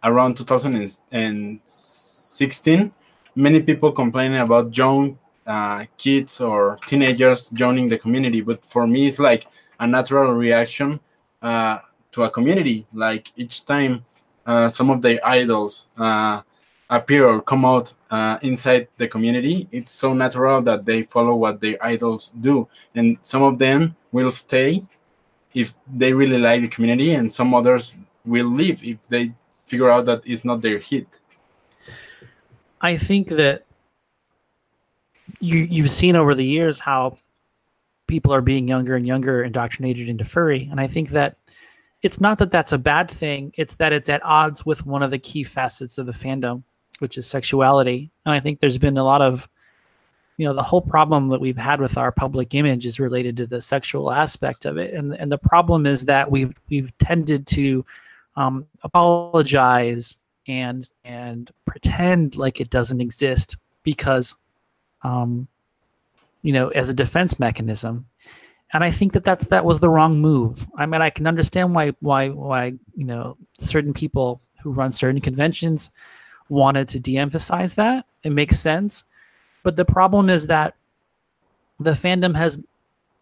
around 0.03 0.35
2016 0.35 2.91
many 3.35 3.61
people 3.61 3.91
complaining 3.91 4.39
about 4.39 4.75
young 4.77 5.17
uh, 5.45 5.85
kids 5.97 6.39
or 6.39 6.77
teenagers 6.85 7.49
joining 7.49 7.87
the 7.89 7.97
community, 7.97 8.41
but 8.41 8.65
for 8.65 8.87
me, 8.87 9.07
it's 9.07 9.19
like 9.19 9.47
a 9.79 9.87
natural 9.87 10.33
reaction 10.33 10.99
uh, 11.41 11.79
to 12.11 12.23
a 12.23 12.29
community. 12.29 12.85
Like 12.93 13.31
each 13.35 13.65
time 13.65 14.05
uh, 14.45 14.69
some 14.69 14.89
of 14.89 15.01
the 15.01 15.21
idols 15.25 15.87
uh, 15.97 16.41
appear 16.89 17.27
or 17.27 17.41
come 17.41 17.65
out 17.65 17.93
uh, 18.09 18.37
inside 18.41 18.87
the 18.97 19.07
community, 19.07 19.67
it's 19.71 19.91
so 19.91 20.13
natural 20.13 20.61
that 20.61 20.85
they 20.85 21.03
follow 21.03 21.35
what 21.35 21.59
their 21.59 21.77
idols 21.83 22.29
do, 22.39 22.67
and 22.95 23.17
some 23.21 23.43
of 23.43 23.57
them 23.57 23.95
will 24.11 24.31
stay 24.31 24.83
if 25.53 25.73
they 25.93 26.13
really 26.13 26.37
like 26.37 26.61
the 26.61 26.67
community, 26.67 27.13
and 27.13 27.31
some 27.31 27.53
others 27.53 27.95
will 28.25 28.47
leave 28.47 28.83
if 28.83 29.03
they 29.07 29.33
figure 29.65 29.89
out 29.89 30.05
that 30.05 30.21
it's 30.25 30.45
not 30.45 30.61
their 30.61 30.79
hit. 30.79 31.07
I 32.83 32.97
think 32.97 33.29
that 33.29 33.65
you 35.39 35.59
you've 35.59 35.89
seen 35.89 36.15
over 36.15 36.35
the 36.35 36.45
years 36.45 36.79
how 36.79 37.17
people 38.07 38.33
are 38.33 38.41
being 38.41 38.67
younger 38.67 38.95
and 38.95 39.07
younger 39.07 39.41
indoctrinated 39.41 40.09
into 40.09 40.25
furry, 40.25 40.67
and 40.69 40.79
I 40.79 40.87
think 40.87 41.09
that 41.11 41.37
it's 42.01 42.19
not 42.19 42.37
that 42.39 42.51
that's 42.51 42.73
a 42.73 42.77
bad 42.77 43.09
thing; 43.09 43.53
it's 43.57 43.75
that 43.75 43.93
it's 43.93 44.09
at 44.09 44.23
odds 44.25 44.65
with 44.65 44.85
one 44.85 45.01
of 45.01 45.11
the 45.11 45.17
key 45.17 45.43
facets 45.43 45.97
of 45.97 46.05
the 46.05 46.11
fandom, 46.11 46.61
which 46.99 47.17
is 47.17 47.25
sexuality. 47.25 48.11
And 48.25 48.35
I 48.35 48.41
think 48.41 48.59
there's 48.59 48.77
been 48.77 48.97
a 48.97 49.03
lot 49.03 49.21
of 49.21 49.47
you 50.35 50.45
know 50.45 50.53
the 50.53 50.61
whole 50.61 50.81
problem 50.81 51.29
that 51.29 51.39
we've 51.39 51.57
had 51.57 51.79
with 51.79 51.97
our 51.97 52.11
public 52.11 52.53
image 52.53 52.85
is 52.85 52.99
related 52.99 53.37
to 53.37 53.47
the 53.47 53.61
sexual 53.61 54.11
aspect 54.11 54.65
of 54.65 54.77
it 54.77 54.93
and 54.93 55.13
and 55.13 55.31
the 55.31 55.37
problem 55.37 55.85
is 55.85 56.05
that 56.05 56.29
we've 56.31 56.53
we've 56.69 56.97
tended 56.97 57.45
to 57.45 57.85
um, 58.35 58.65
apologize 58.81 60.17
and 60.47 60.89
and 61.03 61.51
pretend 61.65 62.35
like 62.35 62.59
it 62.59 62.69
doesn't 62.69 63.01
exist 63.01 63.57
because 63.83 64.35
um, 65.03 65.47
you 66.41 66.53
know 66.53 66.69
as 66.69 66.89
a 66.89 66.93
defense 66.93 67.39
mechanism. 67.39 68.05
And 68.75 68.83
i 68.83 68.89
think 68.89 69.13
that 69.13 69.23
that's 69.23 69.47
that 69.47 69.65
was 69.65 69.79
the 69.79 69.89
wrong 69.89 70.19
move. 70.19 70.65
I 70.77 70.85
mean 70.85 71.01
i 71.01 71.09
can 71.09 71.27
understand 71.27 71.75
why 71.75 71.89
why 71.99 72.29
why 72.29 72.73
you 72.95 73.05
know 73.05 73.37
certain 73.59 73.93
people 73.93 74.41
who 74.61 74.71
run 74.71 74.91
certain 74.91 75.21
conventions 75.21 75.89
wanted 76.49 76.87
to 76.89 76.99
de-emphasize 76.99 77.75
that. 77.75 78.05
It 78.23 78.31
makes 78.31 78.59
sense. 78.59 79.03
But 79.63 79.75
the 79.75 79.85
problem 79.85 80.29
is 80.29 80.47
that 80.47 80.75
the 81.79 81.91
fandom 81.91 82.35
has 82.35 82.59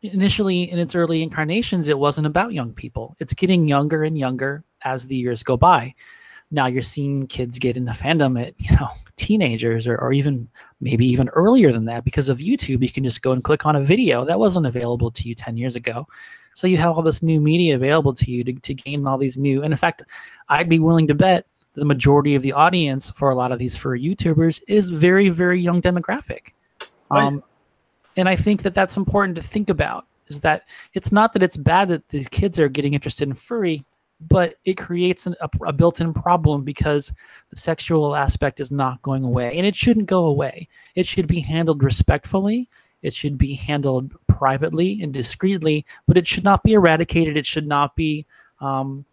initially 0.01 0.69
in 0.71 0.79
its 0.79 0.95
early 0.95 1.21
incarnations 1.21 1.87
it 1.87 1.97
wasn't 1.97 2.27
about 2.27 2.53
young 2.53 2.73
people. 2.73 3.15
It's 3.19 3.33
getting 3.33 3.67
younger 3.67 4.03
and 4.03 4.17
younger 4.17 4.63
as 4.83 5.07
the 5.07 5.15
years 5.15 5.43
go 5.43 5.57
by 5.57 5.93
now 6.51 6.67
you're 6.67 6.81
seeing 6.81 7.25
kids 7.27 7.57
get 7.57 7.77
into 7.77 7.93
fandom 7.93 8.39
at 8.39 8.53
you 8.57 8.75
know 8.75 8.89
teenagers 9.15 9.87
or, 9.87 9.97
or 9.97 10.13
even 10.13 10.47
maybe 10.81 11.05
even 11.05 11.29
earlier 11.29 11.71
than 11.71 11.85
that 11.85 12.03
because 12.03 12.29
of 12.29 12.39
youtube. 12.39 12.81
You 12.81 12.91
can 12.91 13.03
just 13.03 13.21
go 13.21 13.31
and 13.31 13.43
click 13.43 13.65
on 13.65 13.75
a 13.75 13.81
video 13.81 14.25
that 14.25 14.39
wasn't 14.39 14.65
available 14.65 15.11
to 15.11 15.27
you 15.27 15.35
10 15.35 15.57
years 15.57 15.75
ago. 15.75 16.07
So 16.53 16.67
you 16.67 16.77
have 16.77 16.97
all 16.97 17.01
this 17.01 17.23
new 17.23 17.39
media 17.39 17.75
available 17.75 18.13
to 18.13 18.29
you 18.29 18.43
to, 18.43 18.53
to 18.53 18.73
gain 18.73 19.07
all 19.07 19.17
these 19.17 19.37
new 19.37 19.63
and 19.63 19.73
in 19.73 19.77
fact 19.77 20.03
i'd 20.49 20.69
be 20.69 20.79
willing 20.79 21.07
to 21.07 21.15
bet 21.15 21.45
the 21.73 21.85
majority 21.85 22.35
of 22.35 22.41
the 22.41 22.51
audience 22.51 23.09
for 23.09 23.29
a 23.29 23.35
lot 23.35 23.53
of 23.53 23.59
these 23.59 23.77
for 23.77 23.97
youtubers 23.97 24.61
is 24.67 24.89
very 24.89 25.29
very 25.29 25.61
young 25.61 25.81
demographic. 25.81 26.49
Right. 27.09 27.23
um, 27.23 27.43
and 28.17 28.27
i 28.27 28.35
think 28.35 28.63
that 28.63 28.73
that's 28.73 28.97
important 28.97 29.37
to 29.37 29.41
think 29.41 29.69
about 29.69 30.05
is 30.27 30.41
that 30.41 30.63
it's 30.93 31.11
not 31.11 31.33
that 31.33 31.43
it's 31.43 31.57
bad 31.57 31.87
that 31.89 32.07
these 32.09 32.27
kids 32.27 32.59
are 32.59 32.69
getting 32.69 32.93
interested 32.93 33.27
in 33.27 33.33
furry 33.33 33.85
but 34.27 34.55
it 34.65 34.77
creates 34.77 35.25
an, 35.27 35.35
a, 35.41 35.49
a 35.65 35.73
built-in 35.73 36.13
problem 36.13 36.63
because 36.63 37.11
the 37.49 37.55
sexual 37.55 38.15
aspect 38.15 38.59
is 38.59 38.71
not 38.71 39.01
going 39.01 39.23
away 39.23 39.57
and 39.57 39.65
it 39.65 39.75
shouldn't 39.75 40.07
go 40.07 40.25
away. 40.25 40.67
It 40.95 41.05
should 41.05 41.27
be 41.27 41.39
handled 41.39 41.83
respectfully. 41.83 42.69
It 43.01 43.13
should 43.13 43.37
be 43.37 43.53
handled 43.53 44.13
privately 44.27 45.01
and 45.01 45.13
discreetly 45.13 45.85
but 46.07 46.17
it 46.17 46.27
should 46.27 46.43
not 46.43 46.63
be 46.63 46.73
eradicated. 46.73 47.35
It 47.37 47.45
should 47.45 47.67
not 47.67 47.95
be 47.95 48.25
um, 48.59 49.05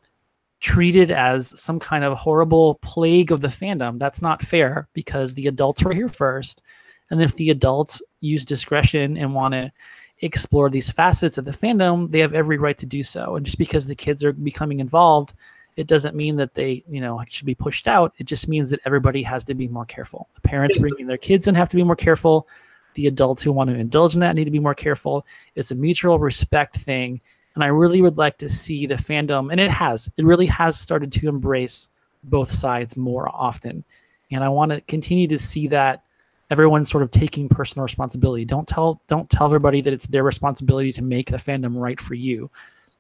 treated 0.61 1.11
as 1.11 1.59
some 1.59 1.79
kind 1.79 2.05
of 2.05 2.19
horrible 2.19 2.77
plague 2.77 3.33
of 3.33 3.41
the 3.41 3.49
fandom. 3.49 3.99
That's 3.99 4.21
not 4.21 4.43
fair 4.43 4.89
because 4.93 5.35
the 5.35 5.47
adults 5.47 5.83
were 5.83 5.95
here 5.95 6.09
first 6.09 6.63
and 7.11 7.23
if 7.23 7.35
the 7.37 7.51
adults 7.51 8.03
use 8.21 8.45
discretion 8.45 9.17
and 9.17 9.35
want 9.35 9.55
to 9.55 9.73
explore 10.21 10.71
these 10.71 10.91
facets 10.91 11.39
of 11.39 11.45
the 11.45 11.51
fandom, 11.51 12.11
they 12.11 12.19
have 12.21 12.35
every 12.35 12.59
right 12.59 12.77
to 12.79 12.87
do 12.87 13.03
so. 13.03 13.37
And 13.37 13.47
just 13.47 13.59
because 13.59 13.87
the 13.87 13.95
kids 13.95 14.25
are 14.25 14.33
becoming 14.33 14.81
involved, 14.81 15.35
it 15.77 15.87
doesn't 15.87 16.17
mean 16.17 16.35
that 16.37 16.55
they, 16.55 16.83
you 16.89 17.01
know, 17.01 17.23
should 17.29 17.47
be 17.47 17.55
pushed 17.55 17.87
out. 17.87 18.13
It 18.19 18.25
just 18.25 18.49
means 18.49 18.69
that 18.71 18.81
everybody 18.85 19.23
has 19.23 19.45
to 19.45 19.55
be 19.55 19.69
more 19.69 19.85
careful. 19.85 20.29
The 20.35 20.41
parents 20.41 20.77
bringing 20.79 21.07
their 21.07 21.19
kids 21.19 21.47
in 21.47 21.55
have 21.55 21.69
to 21.69 21.77
be 21.77 21.85
more 21.85 21.95
careful. 21.95 22.49
The 22.95 23.07
adults 23.07 23.43
who 23.43 23.53
want 23.53 23.71
to 23.71 23.77
indulge 23.77 24.15
in 24.15 24.21
that 24.21 24.35
need 24.35 24.47
to 24.47 24.51
be 24.51 24.59
more 24.59 24.75
careful. 24.75 25.25
It's 25.55 25.71
a 25.71 25.77
mutual 25.77 26.19
respect 26.19 26.77
thing. 26.77 27.21
And 27.55 27.63
I 27.63 27.69
really 27.69 28.03
would 28.03 28.19
like 28.19 28.39
to 28.39 28.49
see 28.49 28.87
the 28.87 28.95
fandom, 28.95 29.51
and 29.51 29.61
it 29.61 29.71
has, 29.71 30.09
it 30.17 30.25
really 30.25 30.47
has 30.47 30.79
started 30.79 31.11
to 31.13 31.29
embrace 31.29 31.89
both 32.25 32.51
sides 32.51 32.97
more 32.97 33.29
often. 33.29 33.85
And 34.31 34.45
I 34.45 34.49
want 34.49 34.71
to 34.73 34.81
continue 34.83 35.27
to 35.29 35.39
see 35.39 35.69
that 35.69 36.05
everyone's 36.51 36.91
sort 36.91 37.03
of 37.03 37.11
taking 37.11 37.49
personal 37.49 37.85
responsibility. 37.85 38.45
Don't 38.45 38.67
tell 38.67 39.03
don't 39.09 39.29
tell 39.31 39.47
everybody 39.47 39.81
that 39.83 39.93
it's 39.93 40.07
their 40.07 40.23
responsibility 40.23 40.93
to 40.93 41.03
make 41.03 41.31
the 41.31 41.37
fandom 41.37 41.75
right 41.81 42.01
for 42.01 42.15
you. 42.15 42.51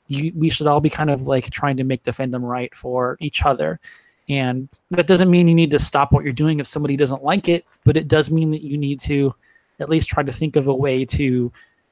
You 0.07 0.33
we 0.35 0.51
should 0.51 0.67
all 0.67 0.81
be 0.81 0.91
kind 0.91 1.11
of 1.11 1.27
like 1.27 1.51
trying 1.51 1.77
to 1.79 1.85
make 1.85 2.03
the 2.03 2.11
fandom 2.11 2.43
right 2.43 2.75
for 2.75 3.17
each 3.21 3.45
other. 3.45 3.81
And 4.29 4.69
that 4.91 5.07
doesn't 5.07 5.31
mean 5.31 5.49
you 5.49 5.55
need 5.55 5.71
to 5.71 5.79
stop 5.79 6.13
what 6.13 6.23
you're 6.23 6.35
doing 6.35 6.61
if 6.61 6.67
somebody 6.67 6.97
doesn't 6.97 7.25
like 7.25 7.49
it, 7.49 7.65
but 7.85 7.97
it 7.97 8.09
does 8.09 8.31
mean 8.31 8.51
that 8.51 8.63
you 8.63 8.77
need 8.77 9.01
to 9.01 9.35
at 9.81 9.89
least 9.89 10.09
try 10.09 10.23
to 10.23 10.33
think 10.33 10.57
of 10.57 10.67
a 10.69 10.75
way 10.75 11.05
to 11.07 11.51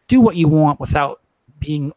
do 0.08 0.20
what 0.20 0.36
you 0.36 0.48
want 0.48 0.78
without 0.78 1.22
being 1.58 1.92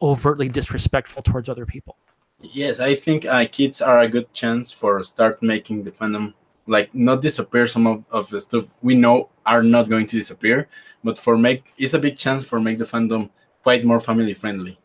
overtly 0.00 0.48
disrespectful 0.48 1.22
towards 1.22 1.48
other 1.48 1.66
people. 1.66 1.96
Yes, 2.40 2.80
I 2.80 2.94
think 2.94 3.24
uh, 3.24 3.46
kids 3.50 3.80
are 3.80 4.00
a 4.00 4.08
good 4.08 4.32
chance 4.32 4.70
for 4.70 5.02
start 5.02 5.42
making 5.42 5.82
the 5.82 5.92
fandom 5.92 6.34
like 6.66 6.94
not 6.94 7.20
disappear. 7.20 7.66
Some 7.66 7.86
of, 7.86 8.08
of 8.10 8.30
the 8.30 8.40
stuff 8.40 8.66
we 8.82 8.94
know 8.94 9.28
are 9.44 9.62
not 9.62 9.88
going 9.88 10.06
to 10.06 10.16
disappear 10.16 10.68
but 11.04 11.18
for 11.18 11.36
make 11.36 11.72
it's 11.76 11.94
a 11.94 11.98
big 11.98 12.16
chance 12.16 12.44
for 12.44 12.60
make 12.60 12.78
the 12.78 12.84
fandom 12.84 13.30
quite 13.62 13.84
more 13.84 14.00
family 14.00 14.34
friendly 14.34 14.78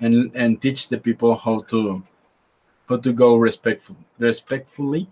and 0.00 0.34
and 0.34 0.60
teach 0.60 0.88
the 0.88 0.98
people 0.98 1.34
how 1.34 1.60
to 1.62 2.02
how 2.88 2.96
to 2.96 3.12
go 3.12 3.36
respectful 3.36 3.96
respectfully 4.18 5.08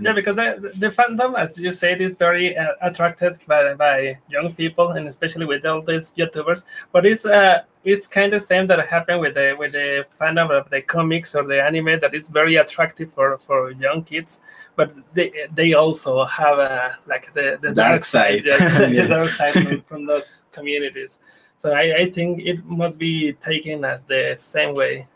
Yeah, 0.00 0.12
because 0.12 0.36
the, 0.36 0.72
the 0.76 0.90
fandom, 0.90 1.36
as 1.36 1.58
you 1.58 1.72
said, 1.72 2.00
is 2.00 2.16
very 2.16 2.56
uh, 2.56 2.74
attracted 2.82 3.38
by, 3.46 3.74
by 3.74 4.18
young 4.28 4.54
people 4.54 4.92
and 4.92 5.08
especially 5.08 5.44
with 5.44 5.66
all 5.66 5.82
these 5.82 6.12
YouTubers. 6.12 6.64
But 6.92 7.04
it's 7.04 7.26
uh, 7.26 7.62
it's 7.84 8.06
kind 8.06 8.32
of 8.34 8.42
same 8.42 8.66
that 8.68 8.86
happened 8.86 9.20
with 9.20 9.34
the 9.34 9.56
with 9.58 9.72
the 9.72 10.06
fandom 10.20 10.50
of 10.50 10.70
the 10.70 10.82
comics 10.82 11.34
or 11.34 11.44
the 11.44 11.62
anime 11.62 11.98
that 12.00 12.14
is 12.14 12.28
very 12.28 12.56
attractive 12.56 13.12
for, 13.12 13.38
for 13.38 13.72
young 13.72 14.04
kids. 14.04 14.40
But 14.76 14.94
they 15.14 15.48
they 15.54 15.72
also 15.72 16.24
have 16.24 16.58
a 16.58 16.96
like 17.06 17.32
the, 17.34 17.58
the 17.60 17.72
Dark 17.72 18.04
side. 18.04 18.44
yeah, 18.44 18.78
the 18.78 19.06
dark 19.08 19.28
side 19.30 19.52
from, 19.52 19.82
from 19.82 20.06
those 20.06 20.44
communities. 20.52 21.20
So 21.58 21.72
I, 21.72 22.02
I 22.02 22.10
think 22.10 22.42
it 22.42 22.64
must 22.64 22.98
be 23.00 23.32
taken 23.32 23.84
as 23.84 24.04
the 24.04 24.34
same 24.36 24.74
way. 24.74 25.08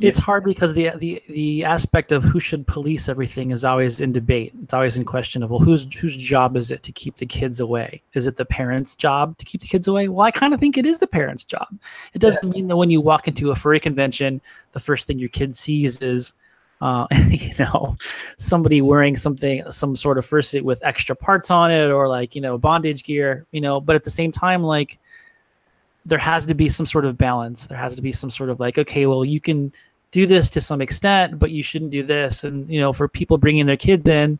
It's 0.00 0.18
hard 0.18 0.44
because 0.44 0.74
the 0.74 0.90
the 0.96 1.22
the 1.28 1.64
aspect 1.64 2.12
of 2.12 2.22
who 2.22 2.40
should 2.40 2.66
police 2.66 3.08
everything 3.08 3.50
is 3.50 3.64
always 3.64 4.00
in 4.00 4.12
debate. 4.12 4.52
It's 4.62 4.72
always 4.72 4.96
in 4.96 5.04
question 5.04 5.42
of 5.42 5.50
well, 5.50 5.60
whose 5.60 5.92
whose 5.94 6.16
job 6.16 6.56
is 6.56 6.70
it 6.70 6.82
to 6.84 6.92
keep 6.92 7.16
the 7.16 7.26
kids 7.26 7.60
away? 7.60 8.02
Is 8.14 8.26
it 8.26 8.36
the 8.36 8.44
parents' 8.44 8.96
job 8.96 9.36
to 9.38 9.44
keep 9.44 9.60
the 9.60 9.66
kids 9.66 9.88
away? 9.88 10.08
Well, 10.08 10.22
I 10.22 10.30
kind 10.30 10.54
of 10.54 10.60
think 10.60 10.78
it 10.78 10.86
is 10.86 10.98
the 10.98 11.06
parents' 11.06 11.44
job. 11.44 11.68
It 12.14 12.20
doesn't 12.20 12.48
mean 12.48 12.68
that 12.68 12.76
when 12.76 12.90
you 12.90 13.00
walk 13.00 13.28
into 13.28 13.50
a 13.50 13.54
furry 13.54 13.80
convention, 13.80 14.40
the 14.72 14.80
first 14.80 15.06
thing 15.06 15.18
your 15.18 15.28
kid 15.28 15.56
sees 15.56 16.00
is, 16.00 16.32
uh, 16.80 17.06
you 17.28 17.52
know, 17.58 17.96
somebody 18.38 18.80
wearing 18.80 19.16
something, 19.16 19.62
some 19.70 19.94
sort 19.94 20.18
of 20.18 20.26
fursuit 20.26 20.62
with 20.62 20.84
extra 20.84 21.14
parts 21.14 21.50
on 21.50 21.70
it, 21.70 21.90
or 21.90 22.08
like 22.08 22.34
you 22.34 22.40
know, 22.40 22.56
bondage 22.58 23.04
gear. 23.04 23.46
You 23.52 23.60
know, 23.60 23.80
but 23.80 23.96
at 23.96 24.04
the 24.04 24.10
same 24.10 24.32
time, 24.32 24.62
like 24.62 24.98
there 26.06 26.18
has 26.18 26.46
to 26.46 26.54
be 26.54 26.68
some 26.68 26.86
sort 26.86 27.04
of 27.04 27.18
balance. 27.18 27.66
There 27.66 27.78
has 27.78 27.96
to 27.96 28.02
be 28.02 28.12
some 28.12 28.30
sort 28.30 28.50
of 28.50 28.60
like, 28.60 28.78
okay, 28.78 29.06
well, 29.06 29.24
you 29.24 29.40
can 29.40 29.70
do 30.10 30.26
this 30.26 30.50
to 30.50 30.60
some 30.60 30.80
extent, 30.80 31.38
but 31.38 31.50
you 31.50 31.62
shouldn't 31.62 31.90
do 31.90 32.02
this. 32.02 32.44
And 32.44 32.68
you 32.68 32.80
know, 32.80 32.92
for 32.92 33.08
people 33.08 33.38
bringing 33.38 33.66
their 33.66 33.76
kids 33.76 34.08
in, 34.08 34.38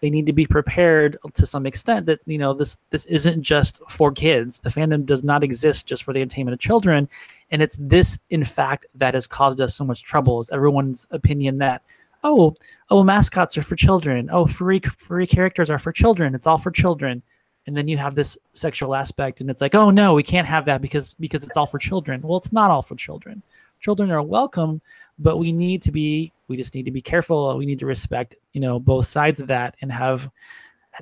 they 0.00 0.10
need 0.10 0.26
to 0.26 0.32
be 0.32 0.46
prepared 0.46 1.16
to 1.34 1.46
some 1.46 1.66
extent 1.66 2.06
that 2.06 2.20
you 2.26 2.38
know 2.38 2.52
this 2.52 2.78
this 2.90 3.06
isn't 3.06 3.42
just 3.42 3.80
for 3.88 4.12
kids. 4.12 4.58
The 4.58 4.70
fandom 4.70 5.06
does 5.06 5.24
not 5.24 5.42
exist 5.42 5.86
just 5.86 6.04
for 6.04 6.12
the 6.12 6.20
entertainment 6.20 6.54
of 6.54 6.60
children, 6.60 7.08
and 7.50 7.62
it's 7.62 7.78
this, 7.80 8.18
in 8.30 8.44
fact, 8.44 8.86
that 8.94 9.14
has 9.14 9.26
caused 9.26 9.60
us 9.60 9.74
so 9.74 9.84
much 9.84 10.02
trouble. 10.02 10.40
Is 10.40 10.50
everyone's 10.50 11.06
opinion 11.10 11.58
that 11.58 11.82
oh 12.24 12.54
oh 12.90 13.02
mascots 13.02 13.56
are 13.56 13.62
for 13.62 13.76
children, 13.76 14.28
oh 14.30 14.46
furry 14.46 14.80
furry 14.80 15.26
characters 15.26 15.70
are 15.70 15.78
for 15.78 15.92
children, 15.92 16.34
it's 16.34 16.46
all 16.46 16.58
for 16.58 16.70
children. 16.70 17.22
And 17.66 17.76
then 17.76 17.88
you 17.88 17.98
have 17.98 18.14
this 18.14 18.38
sexual 18.52 18.94
aspect, 18.94 19.40
and 19.40 19.50
it's 19.50 19.60
like, 19.60 19.74
oh 19.74 19.90
no, 19.90 20.14
we 20.14 20.22
can't 20.22 20.46
have 20.46 20.66
that 20.66 20.82
because 20.82 21.14
because 21.14 21.42
it's 21.42 21.56
all 21.56 21.66
for 21.66 21.78
children. 21.78 22.20
Well, 22.22 22.38
it's 22.38 22.52
not 22.52 22.70
all 22.70 22.82
for 22.82 22.94
children. 22.96 23.42
Children 23.80 24.10
are 24.10 24.22
welcome, 24.22 24.80
but 25.18 25.38
we 25.38 25.52
need 25.52 25.82
to 25.82 25.92
be 25.92 26.32
we 26.48 26.56
just 26.56 26.74
need 26.74 26.84
to 26.84 26.90
be 26.90 27.00
careful 27.00 27.56
we 27.56 27.66
need 27.66 27.78
to 27.78 27.86
respect 27.86 28.34
you 28.52 28.60
know 28.60 28.78
both 28.78 29.06
sides 29.06 29.40
of 29.40 29.46
that 29.46 29.74
and 29.80 29.90
have 29.90 30.30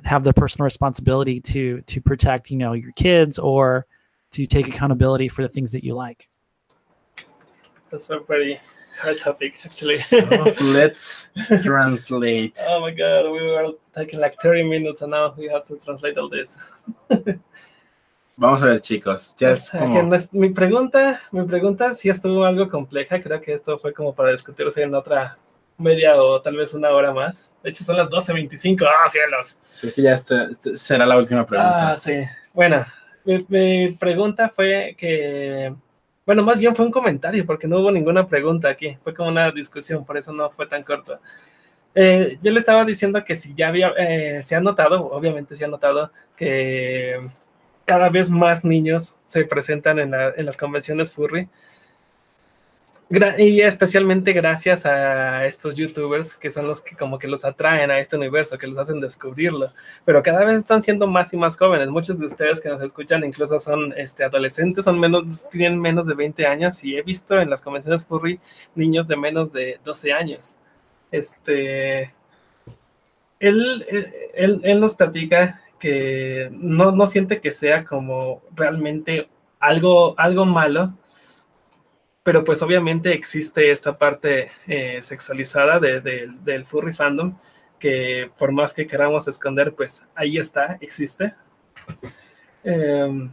have 0.03 0.23
the 0.23 0.33
personal 0.33 0.63
responsibility 0.63 1.39
to 1.39 1.81
to 1.81 2.01
protect 2.01 2.49
you 2.49 2.57
know 2.57 2.73
your 2.73 2.91
kids 2.93 3.39
or 3.39 3.85
to 4.31 4.45
take 4.45 4.67
accountability 4.67 5.27
for 5.27 5.41
the 5.41 5.47
things 5.47 5.71
that 5.71 5.83
you 5.83 5.93
like 5.93 6.29
That's 7.91 8.09
a 8.09 8.19
very 8.19 8.59
hard 8.99 9.19
topic 9.19 9.59
actually. 9.63 9.95
So, 9.95 10.19
let's 10.61 11.27
translate. 11.61 12.57
oh 12.67 12.81
my 12.81 12.91
god, 12.91 13.29
we 13.31 13.41
were 13.41 13.73
taking 13.95 14.19
like 14.19 14.35
30 14.41 14.63
minutes 14.63 15.01
and 15.01 15.11
now 15.11 15.33
we 15.37 15.47
have 15.47 15.65
to 15.67 15.77
translate 15.77 16.17
all 16.17 16.29
this. 16.29 16.57
Vamos 18.37 18.61
a 18.63 18.65
ver, 18.67 18.81
chicos. 18.81 19.33
Ya 19.37 19.51
es 19.51 19.69
O 19.69 19.71
sea, 19.71 19.79
como- 19.79 19.93
que 19.95 20.03
no 20.03 20.15
es- 20.15 20.33
mi 20.33 20.49
pregunta, 20.49 21.21
mi 21.31 21.43
pregunta 21.45 21.93
sí 21.93 22.09
estuvo 22.09 22.43
algo 22.43 22.69
compleja. 22.69 23.21
Creo 23.21 23.39
que 23.41 23.53
esto 23.53 23.79
fue 23.79 23.93
como 23.93 24.13
para 24.13 24.31
discutirse 24.31 24.81
en 24.83 24.93
otra 24.93 25.37
media 25.77 26.15
o 26.21 26.41
tal 26.41 26.55
vez 26.57 26.73
una 26.73 26.89
hora 26.91 27.13
más. 27.13 27.53
De 27.63 27.69
hecho, 27.69 27.83
son 27.83 27.97
las 27.97 28.09
12.25. 28.09 28.85
¡Ah, 28.85 29.09
cielos! 29.09 29.57
Creo 29.79 29.93
que 29.93 30.01
ya 30.01 30.13
esta- 30.15 30.45
esta 30.51 30.75
será 30.75 31.05
la 31.05 31.17
última 31.17 31.45
pregunta. 31.45 31.91
Ah, 31.93 31.97
sí. 31.97 32.13
Bueno, 32.53 32.85
mi, 33.23 33.45
mi 33.47 33.91
pregunta 33.91 34.51
fue 34.53 34.95
que. 34.97 35.73
Bueno, 36.25 36.41
más 36.43 36.57
bien 36.57 36.75
fue 36.75 36.85
un 36.85 36.91
comentario, 36.91 37.45
porque 37.45 37.67
no 37.67 37.79
hubo 37.79 37.91
ninguna 37.91 38.27
pregunta 38.27 38.67
aquí. 38.67 38.97
Fue 39.03 39.13
como 39.13 39.29
una 39.29 39.51
discusión, 39.51 40.03
por 40.05 40.17
eso 40.17 40.33
no 40.33 40.49
fue 40.49 40.65
tan 40.67 40.81
corto. 40.83 41.19
Eh, 41.93 42.37
yo 42.41 42.51
le 42.51 42.59
estaba 42.59 42.83
diciendo 42.83 43.23
que 43.23 43.35
si 43.35 43.53
ya 43.55 43.69
había, 43.69 43.93
eh, 43.97 44.41
se 44.43 44.55
ha 44.55 44.59
notado, 44.59 45.05
obviamente 45.11 45.55
se 45.55 45.63
ha 45.63 45.67
notado, 45.69 46.11
que 46.35 47.19
cada 47.85 48.09
vez 48.09 48.29
más 48.29 48.63
niños 48.65 49.15
se 49.25 49.45
presentan 49.45 49.99
en, 49.99 50.11
la- 50.11 50.33
en 50.35 50.45
las 50.45 50.57
convenciones 50.57 51.11
furry. 51.13 51.47
Y 53.37 53.61
especialmente 53.61 54.33
gracias 54.33 54.83
a 54.87 55.45
estos 55.45 55.75
youtubers 55.75 56.33
que 56.35 56.49
son 56.49 56.65
los 56.67 56.81
que 56.81 56.95
como 56.95 57.19
que 57.19 57.27
los 57.27 57.45
atraen 57.45 57.91
a 57.91 57.99
este 57.99 58.15
universo, 58.17 58.57
que 58.57 58.65
los 58.65 58.79
hacen 58.79 58.99
descubrirlo 58.99 59.71
pero 60.03 60.23
cada 60.23 60.43
vez 60.43 60.57
están 60.57 60.81
siendo 60.81 61.05
más 61.05 61.31
y 61.31 61.37
más 61.37 61.55
jóvenes. 61.55 61.89
Muchos 61.89 62.17
de 62.19 62.25
ustedes 62.25 62.59
que 62.61 62.69
nos 62.69 62.81
escuchan 62.81 63.23
incluso 63.23 63.59
son 63.59 63.93
este, 63.95 64.23
adolescentes, 64.23 64.85
son 64.85 64.99
menos, 64.99 65.47
tienen 65.51 65.79
menos 65.79 66.07
de 66.07 66.15
20 66.15 66.47
años 66.47 66.83
y 66.83 66.97
he 66.97 67.03
visto 67.03 67.39
en 67.39 67.51
las 67.51 67.61
convenciones 67.61 68.03
furry 68.05 68.39
niños 68.73 69.07
de 69.07 69.17
menos 69.17 69.53
de 69.53 69.79
12 69.85 70.11
años. 70.11 70.55
Este, 71.11 72.11
él, 73.39 73.85
él, 74.33 74.61
él 74.63 74.79
nos 74.79 74.95
platica 74.95 75.61
que 75.79 76.49
no, 76.53 76.91
no 76.91 77.07
siente 77.07 77.41
que 77.41 77.51
sea 77.51 77.85
como 77.85 78.41
realmente 78.55 79.29
algo, 79.59 80.15
algo 80.19 80.45
malo, 80.45 80.93
pero 82.23 82.43
pues 82.43 82.61
obviamente 82.61 83.13
existe 83.13 83.71
esta 83.71 83.97
parte 83.97 84.49
eh, 84.67 85.01
sexualizada 85.01 85.79
de- 85.79 86.01
de- 86.01 86.29
del 86.43 86.65
furry 86.65 86.93
fandom 86.93 87.35
que 87.79 88.31
por 88.37 88.51
más 88.51 88.73
que 88.73 88.87
queramos 88.87 89.27
esconder, 89.27 89.73
pues 89.75 90.05
ahí 90.15 90.37
está, 90.37 90.77
existe. 90.81 91.33
Eh, 92.63 93.29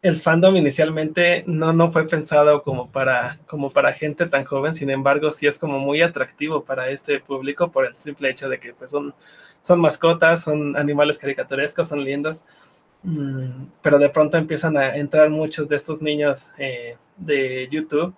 el 0.00 0.16
fandom 0.16 0.54
inicialmente 0.56 1.42
no, 1.46 1.72
no 1.72 1.90
fue 1.90 2.06
pensado 2.06 2.62
como 2.62 2.90
para, 2.90 3.38
como 3.46 3.70
para 3.70 3.92
gente 3.92 4.26
tan 4.26 4.44
joven, 4.44 4.74
sin 4.74 4.90
embargo, 4.90 5.30
sí 5.32 5.46
es 5.48 5.58
como 5.58 5.78
muy 5.80 6.02
atractivo 6.02 6.64
para 6.64 6.90
este 6.90 7.18
público 7.20 7.70
por 7.72 7.84
el 7.86 7.96
simple 7.96 8.30
hecho 8.30 8.48
de 8.48 8.60
que 8.60 8.72
pues, 8.74 8.92
son, 8.92 9.12
son 9.62 9.80
mascotas, 9.80 10.42
son 10.42 10.76
animales 10.76 11.18
caricaturescos, 11.18 11.88
son 11.88 12.04
lindos. 12.04 12.44
Mm, 13.02 13.66
pero 13.82 13.98
de 13.98 14.08
pronto 14.08 14.36
empiezan 14.36 14.76
a 14.76 14.96
entrar 14.96 15.30
muchos 15.30 15.68
de 15.68 15.76
estos 15.76 16.02
niños 16.02 16.50
eh, 16.58 16.96
de 17.16 17.68
YouTube, 17.70 18.14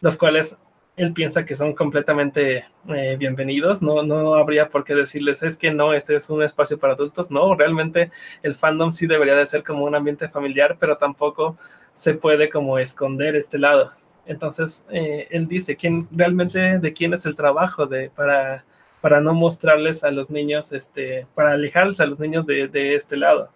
los 0.00 0.16
cuales 0.16 0.58
él 0.96 1.12
piensa 1.12 1.44
que 1.44 1.54
son 1.56 1.74
completamente 1.74 2.66
eh, 2.94 3.16
bienvenidos, 3.18 3.82
no, 3.82 4.02
no 4.02 4.34
habría 4.34 4.68
por 4.68 4.84
qué 4.84 4.94
decirles 4.94 5.42
es 5.42 5.56
que 5.56 5.72
no, 5.72 5.94
este 5.94 6.16
es 6.16 6.28
un 6.28 6.42
espacio 6.42 6.78
para 6.78 6.94
adultos, 6.94 7.30
no, 7.30 7.54
realmente 7.54 8.10
el 8.42 8.54
fandom 8.54 8.92
sí 8.92 9.06
debería 9.06 9.36
de 9.36 9.46
ser 9.46 9.64
como 9.64 9.84
un 9.84 9.94
ambiente 9.94 10.28
familiar, 10.28 10.76
pero 10.78 10.96
tampoco 10.98 11.56
se 11.94 12.14
puede 12.14 12.50
como 12.50 12.78
esconder 12.78 13.36
este 13.36 13.58
lado. 13.58 13.92
Entonces, 14.26 14.84
eh, 14.90 15.26
él 15.30 15.48
dice, 15.48 15.76
¿quién, 15.76 16.08
realmente 16.12 16.78
de 16.78 16.92
quién 16.92 17.12
es 17.14 17.26
el 17.26 17.34
trabajo 17.34 17.86
de, 17.86 18.10
para, 18.10 18.64
para 19.02 19.20
no 19.20 19.34
mostrarles 19.34 20.04
a 20.04 20.12
los 20.12 20.30
niños, 20.30 20.72
este, 20.72 21.26
para 21.34 21.52
alejarles 21.52 22.00
a 22.00 22.06
los 22.06 22.20
niños 22.20 22.46
de, 22.46 22.68
de 22.68 22.96
este 22.96 23.18
lado? 23.18 23.50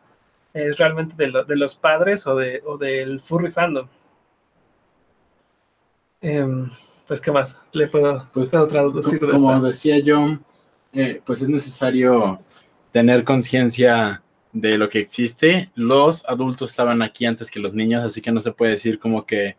¿Es 0.54 0.78
realmente 0.78 1.16
de, 1.16 1.28
lo- 1.28 1.44
de 1.44 1.56
los 1.56 1.76
padres 1.76 2.26
o, 2.26 2.36
de, 2.36 2.62
o 2.66 2.78
del 2.78 3.20
furry 3.20 3.52
fandom? 3.52 3.88
Em, 6.20 6.70
pues, 7.06 7.20
¿qué 7.20 7.30
más 7.30 7.62
le 7.72 7.86
puedo, 7.88 8.28
Pues, 8.32 8.50
puedo 8.50 8.66
traducir 8.66 9.20
de 9.20 9.32
Como 9.32 9.52
esta? 9.52 9.66
decía 9.68 9.98
yo, 9.98 10.38
eh, 10.92 11.20
pues 11.24 11.42
es 11.42 11.48
necesario 11.48 12.40
tener 12.92 13.24
conciencia 13.24 14.22
de 14.52 14.78
lo 14.78 14.88
que 14.88 15.00
existe. 15.00 15.70
Los 15.74 16.24
adultos 16.28 16.70
estaban 16.70 17.02
aquí 17.02 17.26
antes 17.26 17.50
que 17.50 17.60
los 17.60 17.74
niños, 17.74 18.02
así 18.04 18.20
que 18.20 18.32
no 18.32 18.40
se 18.40 18.52
puede 18.52 18.72
decir 18.72 18.98
como 18.98 19.26
que 19.26 19.56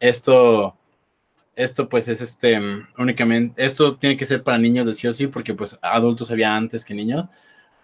esto, 0.00 0.76
esto 1.58 1.88
pues 1.88 2.08
es 2.08 2.20
este 2.22 2.60
únicamente, 2.98 3.64
esto 3.64 3.96
tiene 3.96 4.16
que 4.16 4.26
ser 4.26 4.42
para 4.42 4.58
niños 4.58 4.86
de 4.86 4.94
sí 4.94 5.06
o 5.08 5.12
sí, 5.12 5.26
porque 5.26 5.54
pues 5.54 5.78
adultos 5.82 6.30
había 6.30 6.56
antes 6.56 6.84
que 6.84 6.94
niños. 6.94 7.26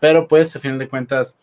Pero 0.01 0.29
pues 0.29 0.55
a 0.57 0.61
final 0.61 0.79
de 0.79 0.89
cuentas 0.89 1.37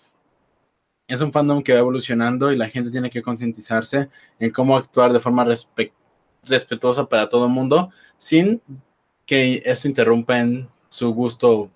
es 1.07 1.21
un 1.21 1.31
fandom 1.31 1.61
que 1.61 1.73
va 1.73 1.79
evolucionando 1.79 2.51
y 2.51 2.55
la 2.57 2.69
gente 2.69 2.91
tiene 2.91 3.09
que 3.09 3.21
concientizarse 3.21 4.09
en 4.39 4.51
cómo 4.51 4.77
actuar 4.77 5.13
de 5.13 5.19
forma 5.19 5.45
respe- 5.45 5.91
respetuosa 6.43 7.05
para 7.07 7.29
todo 7.29 7.45
el 7.45 7.51
mundo 7.51 7.91
sin 8.17 8.61
que 9.25 9.61
eso 9.65 9.87
interrumpa 9.87 10.39
en 10.39 10.69
su 10.89 11.13
gusto 11.13 11.71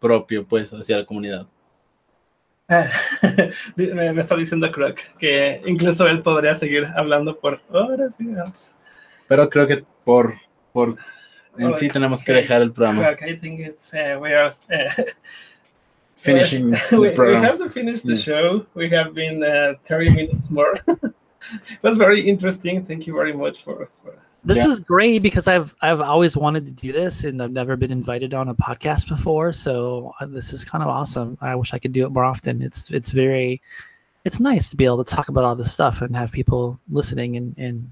propio, 0.00 0.46
pues, 0.46 0.72
hacia 0.72 0.98
la 0.98 1.06
comunidad. 1.06 1.46
Me 3.76 4.20
está 4.20 4.36
diciendo 4.36 4.70
Croc 4.70 5.00
que 5.18 5.62
incluso 5.66 6.06
él 6.06 6.22
podría 6.22 6.54
seguir 6.54 6.84
hablando 6.96 7.38
por 7.38 7.60
horas 7.70 8.20
y 8.20 8.28
horas. 8.28 8.74
Pero 9.28 9.48
creo 9.50 9.66
que 9.66 9.84
por, 10.04 10.34
por 10.72 10.96
en 11.58 11.74
sí 11.74 11.88
tenemos 11.88 12.24
que 12.24 12.32
okay. 12.32 12.42
dejar 12.42 12.62
el 12.62 12.72
programa. 12.72 13.02
Croc, 13.02 13.22
I 13.22 13.36
think 13.36 13.60
it's 13.60 13.92
uh, 13.94 14.18
we 14.20 14.32
are 14.34 14.54
uh, 14.72 15.02
Finishing 16.16 16.70
we, 16.70 16.76
the 16.90 17.00
we 17.00 17.10
program. 17.14 17.42
have 17.44 17.58
to 17.58 17.70
finish 17.70 18.02
the 18.02 18.14
Yeah. 18.14 18.20
show. 18.22 18.66
We 18.74 18.88
have 18.90 19.14
been 19.14 19.42
uh, 19.42 19.74
30 19.84 20.10
minutes 20.10 20.50
more. 20.50 20.80
it 20.88 21.82
was 21.82 21.96
very 21.96 22.20
interesting. 22.20 22.84
Thank 22.84 23.06
you 23.06 23.14
very 23.14 23.32
much 23.32 23.62
for. 23.62 23.88
for 24.02 24.14
This 24.44 24.58
Yeah. 24.58 24.68
is 24.68 24.80
great 24.80 25.22
because 25.22 25.46
I've 25.46 25.74
I've 25.80 26.00
always 26.00 26.36
wanted 26.36 26.64
to 26.66 26.72
do 26.72 26.92
this 26.92 27.22
and 27.24 27.40
I've 27.40 27.52
never 27.52 27.76
been 27.76 27.92
invited 27.92 28.34
on 28.34 28.48
a 28.48 28.54
podcast 28.54 29.08
before. 29.08 29.52
So 29.52 30.12
uh, 30.20 30.26
this 30.26 30.52
is 30.52 30.64
kind 30.64 30.82
of 30.82 30.88
awesome. 30.88 31.38
I 31.40 31.54
wish 31.54 31.72
I 31.72 31.78
could 31.78 31.92
do 31.92 32.04
it 32.06 32.10
more 32.10 32.24
often. 32.24 32.62
It's 32.62 32.90
it's 32.90 33.12
very 33.12 33.60
it's 34.24 34.40
nice 34.40 34.68
to 34.70 34.76
be 34.76 34.84
able 34.86 35.04
to 35.04 35.16
talk 35.16 35.28
about 35.28 35.44
all 35.44 35.54
this 35.54 35.72
stuff 35.72 36.02
and 36.02 36.16
have 36.16 36.32
people 36.32 36.80
listening 36.90 37.36
and 37.36 37.54
and 37.58 37.90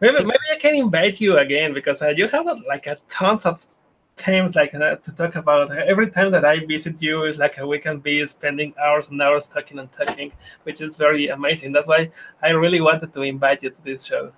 maybe 0.00 0.18
maybe 0.24 0.46
I 0.52 0.58
can 0.58 0.74
invite 0.74 1.20
you 1.20 1.38
again 1.38 1.72
because 1.74 2.02
uh, 2.02 2.08
you 2.08 2.28
have 2.28 2.46
uh, 2.46 2.56
like 2.66 2.86
a 2.86 2.96
tons 3.10 3.46
of 3.46 3.64
themes 4.16 4.54
like 4.54 4.74
uh, 4.74 4.96
to 4.96 5.12
talk 5.14 5.34
about. 5.36 5.76
Every 5.76 6.10
time 6.10 6.30
that 6.32 6.44
I 6.44 6.64
visit 6.64 7.02
you, 7.02 7.24
it's 7.24 7.38
like 7.38 7.60
uh, 7.60 7.66
we 7.66 7.78
can 7.78 7.98
be 7.98 8.24
spending 8.26 8.74
hours 8.82 9.08
and 9.10 9.20
hours 9.20 9.46
talking 9.46 9.78
and 9.78 9.90
talking, 9.92 10.32
which 10.64 10.80
is 10.80 10.96
very 10.96 11.28
amazing. 11.28 11.72
That's 11.72 11.88
why 11.88 12.10
I 12.42 12.50
really 12.50 12.80
wanted 12.80 13.12
to 13.14 13.22
invite 13.22 13.62
you 13.62 13.70
to 13.70 13.84
this 13.84 14.04
show. 14.04 14.32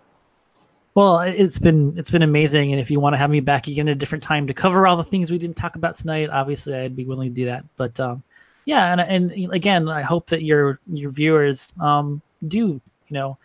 Well, 0.95 1.21
it- 1.21 1.35
it's 1.39 1.59
been 1.59 1.95
it's 1.99 2.11
been 2.11 2.23
amazing, 2.23 2.73
and 2.73 2.81
if 2.81 2.91
you 2.91 3.01
want 3.01 3.13
to 3.15 3.19
have 3.19 3.31
me 3.31 3.41
back 3.41 3.67
again 3.69 3.89
at 3.89 3.93
a 3.93 3.95
different 3.95 4.25
time 4.25 4.47
to 4.47 4.55
cover 4.55 4.87
all 4.87 4.97
the 4.97 5.05
things 5.05 5.31
we 5.31 5.39
didn't 5.39 5.57
talk 5.57 5.77
about 5.77 5.95
tonight, 5.97 6.31
obviously 6.31 6.75
I'd 6.75 6.97
be 6.97 7.05
willing 7.05 7.29
to 7.29 7.35
do 7.35 7.45
that. 7.47 7.65
But 7.77 8.01
um, 8.01 8.23
yeah, 8.65 8.93
and 8.93 9.01
and 9.03 9.53
again, 9.53 9.89
I 9.89 10.01
hope 10.03 10.29
that 10.29 10.43
your 10.43 10.81
your 10.91 11.11
viewers 11.11 11.73
um, 11.81 12.23
do 12.49 12.59
you 12.59 12.81
know. 13.11 13.37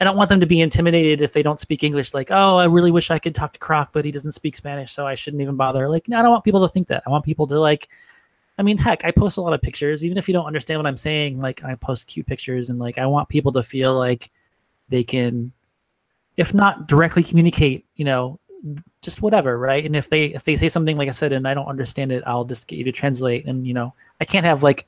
I 0.00 0.04
don't 0.04 0.16
want 0.16 0.28
them 0.28 0.40
to 0.40 0.46
be 0.46 0.60
intimidated 0.60 1.22
if 1.22 1.32
they 1.32 1.42
don't 1.42 1.60
speak 1.60 1.82
English. 1.82 2.14
Like, 2.14 2.30
oh, 2.30 2.56
I 2.56 2.66
really 2.66 2.90
wish 2.90 3.10
I 3.10 3.18
could 3.18 3.34
talk 3.34 3.52
to 3.52 3.58
Croc, 3.58 3.90
but 3.92 4.04
he 4.04 4.10
doesn't 4.10 4.32
speak 4.32 4.56
Spanish, 4.56 4.92
so 4.92 5.06
I 5.06 5.14
shouldn't 5.14 5.40
even 5.40 5.56
bother. 5.56 5.88
Like, 5.88 6.08
no, 6.08 6.18
I 6.18 6.22
don't 6.22 6.32
want 6.32 6.44
people 6.44 6.66
to 6.66 6.72
think 6.72 6.88
that. 6.88 7.02
I 7.06 7.10
want 7.10 7.24
people 7.24 7.46
to 7.46 7.60
like. 7.60 7.88
I 8.56 8.62
mean, 8.62 8.78
heck, 8.78 9.04
I 9.04 9.10
post 9.10 9.36
a 9.36 9.40
lot 9.40 9.52
of 9.52 9.60
pictures, 9.62 10.04
even 10.04 10.16
if 10.16 10.28
you 10.28 10.34
don't 10.34 10.46
understand 10.46 10.78
what 10.78 10.86
I'm 10.86 10.96
saying. 10.96 11.40
Like, 11.40 11.64
I 11.64 11.74
post 11.74 12.06
cute 12.06 12.26
pictures, 12.26 12.70
and 12.70 12.78
like, 12.78 12.98
I 12.98 13.06
want 13.06 13.28
people 13.28 13.52
to 13.52 13.62
feel 13.62 13.96
like 13.96 14.30
they 14.88 15.02
can 15.02 15.52
if 16.36 16.52
not 16.52 16.88
directly 16.88 17.22
communicate, 17.22 17.86
you 17.96 18.04
know, 18.04 18.38
just 19.02 19.22
whatever, 19.22 19.58
right? 19.58 19.84
And 19.84 19.94
if 19.94 20.08
they 20.08 20.26
if 20.26 20.44
they 20.44 20.56
say 20.56 20.68
something 20.68 20.96
like 20.96 21.08
I 21.08 21.12
said 21.12 21.32
and 21.32 21.46
I 21.46 21.54
don't 21.54 21.66
understand 21.66 22.12
it, 22.12 22.24
I'll 22.26 22.44
just 22.44 22.66
get 22.66 22.76
you 22.76 22.84
to 22.84 22.92
translate. 22.92 23.46
And 23.46 23.66
you 23.66 23.74
know, 23.74 23.94
I 24.20 24.24
can't 24.24 24.46
have 24.46 24.62
like 24.62 24.86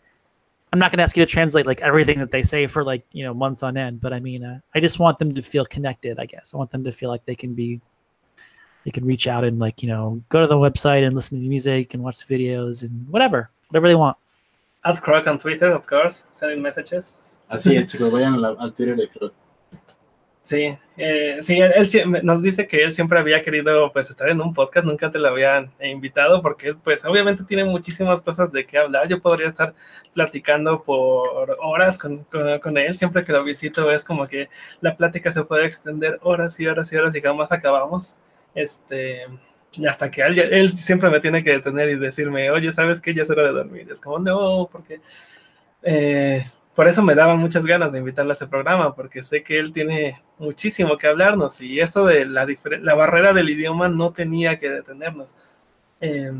I'm 0.76 0.80
not 0.80 0.90
going 0.90 0.98
to 0.98 1.04
ask 1.04 1.16
you 1.16 1.24
to 1.24 1.32
translate 1.32 1.64
like 1.64 1.80
everything 1.80 2.18
that 2.18 2.30
they 2.30 2.42
say 2.42 2.66
for 2.66 2.84
like 2.84 3.02
you 3.10 3.24
know 3.24 3.32
months 3.32 3.62
on 3.62 3.78
end. 3.78 3.98
But 4.02 4.12
I 4.12 4.20
mean, 4.20 4.44
uh, 4.44 4.60
I 4.74 4.80
just 4.80 4.98
want 4.98 5.18
them 5.18 5.32
to 5.32 5.40
feel 5.40 5.64
connected. 5.64 6.18
I 6.20 6.26
guess 6.26 6.52
I 6.52 6.58
want 6.58 6.70
them 6.70 6.84
to 6.84 6.92
feel 6.92 7.08
like 7.08 7.24
they 7.24 7.34
can 7.34 7.54
be 7.54 7.80
they 8.84 8.90
can 8.90 9.06
reach 9.06 9.26
out 9.26 9.42
and 9.42 9.58
like 9.58 9.82
you 9.82 9.88
know 9.88 10.22
go 10.28 10.42
to 10.42 10.46
the 10.46 10.54
website 10.54 11.06
and 11.06 11.16
listen 11.16 11.38
to 11.38 11.42
the 11.42 11.48
music 11.48 11.94
and 11.94 12.02
watch 12.02 12.18
the 12.22 12.28
videos 12.28 12.82
and 12.82 13.08
whatever 13.08 13.48
whatever 13.70 13.88
they 13.88 13.94
want. 13.94 14.18
At 14.84 15.00
Croc 15.00 15.26
on 15.26 15.38
Twitter, 15.38 15.68
of 15.68 15.86
course, 15.86 16.24
sending 16.30 16.60
messages. 16.60 17.16
Así 17.50 17.74
es, 17.74 17.86
chicos, 17.86 18.12
vayan 18.12 18.44
al 18.44 18.70
Twitter 18.72 18.96
de 18.96 19.06
Croc. 19.06 19.32
Sí, 20.46 20.78
eh, 20.96 21.40
sí, 21.42 21.58
él, 21.60 21.88
nos 22.22 22.40
dice 22.40 22.68
que 22.68 22.84
él 22.84 22.92
siempre 22.92 23.18
había 23.18 23.42
querido 23.42 23.92
pues 23.92 24.10
estar 24.10 24.28
en 24.28 24.40
un 24.40 24.54
podcast, 24.54 24.86
nunca 24.86 25.10
te 25.10 25.18
lo 25.18 25.26
habían 25.26 25.72
invitado 25.82 26.40
porque 26.40 26.72
pues 26.74 27.04
obviamente 27.04 27.42
tiene 27.42 27.64
muchísimas 27.64 28.22
cosas 28.22 28.52
de 28.52 28.64
qué 28.64 28.78
hablar. 28.78 29.08
Yo 29.08 29.20
podría 29.20 29.48
estar 29.48 29.74
platicando 30.14 30.84
por 30.84 31.56
horas 31.60 31.98
con, 31.98 32.24
con, 32.62 32.78
él, 32.78 32.96
siempre 32.96 33.24
que 33.24 33.32
lo 33.32 33.42
visito 33.42 33.90
es 33.90 34.04
como 34.04 34.28
que 34.28 34.48
la 34.80 34.96
plática 34.96 35.32
se 35.32 35.42
puede 35.42 35.66
extender 35.66 36.20
horas 36.22 36.60
y 36.60 36.68
horas 36.68 36.92
y 36.92 36.96
horas 36.96 37.16
y 37.16 37.20
jamás 37.20 37.50
acabamos. 37.50 38.14
Este, 38.54 39.22
hasta 39.88 40.12
que 40.12 40.22
él, 40.22 40.38
él 40.38 40.70
siempre 40.70 41.10
me 41.10 41.18
tiene 41.18 41.42
que 41.42 41.50
detener 41.50 41.88
y 41.88 41.96
decirme, 41.96 42.50
oye, 42.52 42.70
¿sabes 42.70 43.00
qué? 43.00 43.12
Ya 43.14 43.24
es 43.24 43.30
hora 43.30 43.42
de 43.46 43.52
dormir. 43.52 43.88
Es 43.90 44.00
como, 44.00 44.20
no, 44.20 44.68
porque... 44.70 45.00
eh, 45.82 46.44
por 46.76 46.86
eso 46.86 47.02
me 47.02 47.14
daban 47.14 47.38
muchas 47.38 47.64
ganas 47.66 47.90
de 47.90 47.98
invitarlo 47.98 48.30
a 48.32 48.34
este 48.34 48.46
programa, 48.46 48.94
porque 48.94 49.22
sé 49.22 49.42
que 49.42 49.58
él 49.58 49.72
tiene 49.72 50.22
muchísimo 50.38 50.96
que 50.98 51.06
hablarnos 51.08 51.60
y 51.60 51.80
esto 51.80 52.04
de 52.06 52.26
la, 52.26 52.46
la 52.82 52.94
barrera 52.94 53.32
del 53.32 53.48
idioma 53.50 53.88
no 53.88 54.12
tenía 54.12 54.58
que 54.58 54.70
detenernos. 54.70 55.34
Eh, 56.00 56.32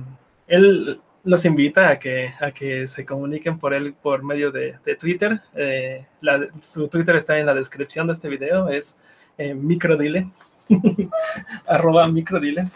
él 0.47 1.01
los 1.25 1.45
invita 1.45 1.89
a 1.89 1.99
que, 1.99 2.31
a 2.41 2.53
que 2.53 2.87
se 2.87 3.05
comuniquen 3.05 3.59
por 3.59 3.75
él 3.75 3.95
por 4.01 4.23
medio 4.23 4.53
de, 4.53 4.77
de 4.85 4.95
Twitter. 4.95 5.41
Eh, 5.57 6.07
la- 6.21 6.47
su 6.61 6.87
Twitter 6.89 7.17
está 7.17 7.39
en 7.39 7.47
la 7.47 7.55
descripción 7.55 8.07
de 8.07 8.13
este 8.13 8.29
video, 8.29 8.69
es 8.69 8.97
eh, 9.39 9.55
microdile, 9.55 10.29
arroba 11.67 12.07
microdile. 12.09 12.67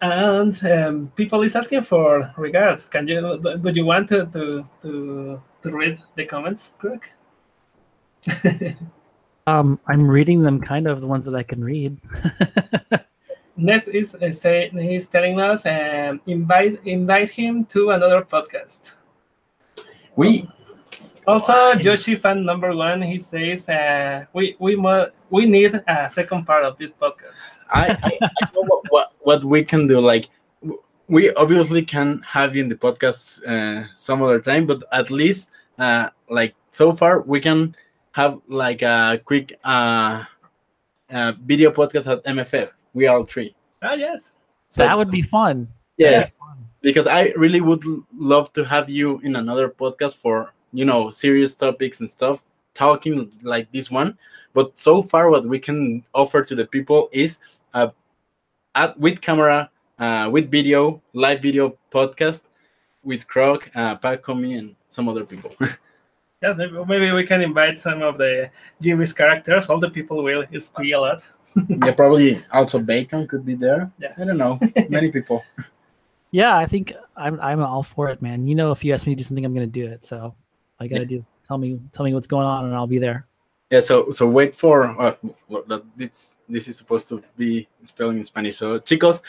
And 0.00 0.64
um, 0.64 1.12
people 1.14 1.42
is 1.42 1.54
asking 1.54 1.82
for 1.82 2.32
regards. 2.36 2.86
Can 2.88 3.06
you 3.06 3.38
do, 3.42 3.58
do 3.58 3.70
you 3.72 3.84
want 3.84 4.08
to, 4.08 4.26
to 4.26 4.68
to 4.82 5.42
to 5.62 5.76
read 5.76 5.98
the 6.16 6.24
comments, 6.24 6.74
Greg? 6.78 7.04
Um, 9.46 9.80
I'm 9.88 10.06
reading 10.06 10.42
them, 10.42 10.60
kind 10.60 10.86
of 10.86 11.00
the 11.00 11.08
ones 11.08 11.24
that 11.24 11.34
I 11.34 11.42
can 11.42 11.64
read. 11.64 11.96
Ness 13.56 13.88
is 13.88 14.14
uh, 14.14 14.30
say 14.30 14.68
he's 14.68 15.08
telling 15.08 15.40
us 15.40 15.66
um, 15.66 16.20
invite 16.26 16.78
invite 16.84 17.30
him 17.30 17.64
to 17.66 17.90
another 17.90 18.22
podcast. 18.22 18.94
We 20.14 20.46
Also, 21.26 21.72
Yoshi 21.80 22.14
fan 22.16 22.44
number 22.44 22.74
one, 22.76 23.02
he 23.02 23.18
says 23.18 23.68
uh, 23.68 24.24
we 24.32 24.56
we 24.58 24.76
mu- 24.76 25.10
we 25.30 25.46
need 25.46 25.80
a 25.86 26.08
second 26.08 26.44
part 26.44 26.64
of 26.64 26.76
this 26.76 26.90
podcast. 26.90 27.60
I, 27.72 27.96
I, 28.02 28.18
I 28.22 28.48
know 28.54 28.62
what, 28.62 28.82
what 28.90 29.12
what 29.20 29.44
we 29.44 29.64
can 29.64 29.86
do. 29.86 30.00
Like 30.00 30.28
we 31.08 31.32
obviously 31.34 31.82
can 31.82 32.22
have 32.26 32.54
you 32.54 32.62
in 32.62 32.68
the 32.68 32.76
podcast 32.76 33.46
uh, 33.46 33.86
some 33.94 34.22
other 34.22 34.40
time, 34.40 34.66
but 34.66 34.82
at 34.92 35.10
least 35.10 35.50
uh, 35.78 36.08
like 36.28 36.54
so 36.70 36.92
far 36.92 37.20
we 37.22 37.40
can 37.40 37.74
have 38.12 38.40
like 38.48 38.82
a 38.82 39.20
quick 39.24 39.58
uh, 39.64 40.24
uh, 41.10 41.32
video 41.44 41.70
podcast 41.70 42.06
at 42.10 42.24
MFF. 42.24 42.70
We 42.92 43.06
all 43.06 43.24
three. 43.24 43.54
Ah, 43.82 43.94
yes. 43.94 44.34
So 44.68 44.82
that 44.82 44.96
would 44.96 45.10
be 45.10 45.22
fun. 45.22 45.68
yeah, 45.96 46.28
because 46.80 47.06
I 47.06 47.32
really 47.36 47.60
would 47.60 47.84
love 48.16 48.52
to 48.54 48.64
have 48.64 48.88
you 48.88 49.18
in 49.20 49.36
another 49.36 49.68
podcast 49.68 50.16
for 50.16 50.52
you 50.72 50.84
know 50.84 51.10
serious 51.10 51.54
topics 51.54 52.00
and 52.00 52.08
stuff, 52.08 52.42
talking 52.74 53.30
like 53.42 53.70
this 53.72 53.90
one. 53.90 54.16
But 54.52 54.78
so 54.78 55.02
far, 55.02 55.30
what 55.30 55.46
we 55.46 55.58
can 55.58 56.04
offer 56.14 56.42
to 56.42 56.54
the 56.54 56.66
people 56.66 57.08
is 57.12 57.38
uh, 57.74 57.88
at 58.74 58.98
with 58.98 59.20
camera, 59.20 59.70
uh, 59.98 60.28
with 60.32 60.50
video, 60.50 61.02
live 61.12 61.42
video 61.42 61.76
podcast 61.90 62.46
with 63.02 63.26
Croc, 63.26 63.70
uh, 63.74 63.96
Pacomi, 63.96 64.58
and 64.58 64.74
some 64.88 65.08
other 65.08 65.24
people. 65.24 65.54
Yeah, 66.42 66.54
maybe, 66.54 66.72
maybe 66.88 67.12
we 67.12 67.26
can 67.26 67.42
invite 67.42 67.78
some 67.78 68.00
of 68.00 68.16
the 68.16 68.50
Jimmy's 68.80 69.12
characters. 69.12 69.68
All 69.68 69.78
the 69.78 69.90
people 69.90 70.24
will 70.24 70.46
squeal 70.58 71.00
a 71.00 71.20
lot. 71.20 71.28
yeah, 71.68 71.92
probably 71.92 72.42
also 72.50 72.78
Bacon 72.78 73.28
could 73.28 73.44
be 73.44 73.54
there. 73.54 73.90
Yeah. 73.98 74.14
I 74.16 74.24
don't 74.24 74.38
know. 74.38 74.58
Many 74.88 75.10
people. 75.10 75.44
Yeah, 76.30 76.56
I 76.56 76.64
think 76.64 76.94
I'm 77.14 77.38
I'm 77.40 77.60
all 77.60 77.82
for 77.82 78.08
it, 78.08 78.22
man. 78.22 78.46
You 78.46 78.54
know, 78.54 78.70
if 78.70 78.82
you 78.84 78.94
ask 78.94 79.06
me 79.06 79.14
to 79.14 79.18
do 79.18 79.24
something, 79.24 79.44
I'm 79.44 79.52
gonna 79.52 79.66
do 79.66 79.86
it. 79.86 80.06
So 80.06 80.34
I 80.78 80.86
gotta 80.86 81.04
do 81.04 81.26
tell 81.50 81.58
me 81.58 81.80
tell 81.92 82.04
me 82.04 82.14
what's 82.14 82.28
going 82.28 82.46
on, 82.46 82.66
and 82.66 82.74
I'll 82.74 82.86
be 82.86 83.00
there. 83.00 83.26
Yeah, 83.70 83.80
so 83.80 84.10
so 84.10 84.26
wait 84.26 84.54
for 84.54 84.84
uh, 85.00 85.14
well, 85.48 85.64
that 85.66 85.82
this 85.96 86.38
this 86.48 86.68
is 86.68 86.76
supposed 86.76 87.08
to 87.08 87.22
be 87.36 87.68
spelling 87.82 88.18
in 88.18 88.24
Spanish. 88.24 88.56
So 88.56 88.78
chicos, 88.78 89.22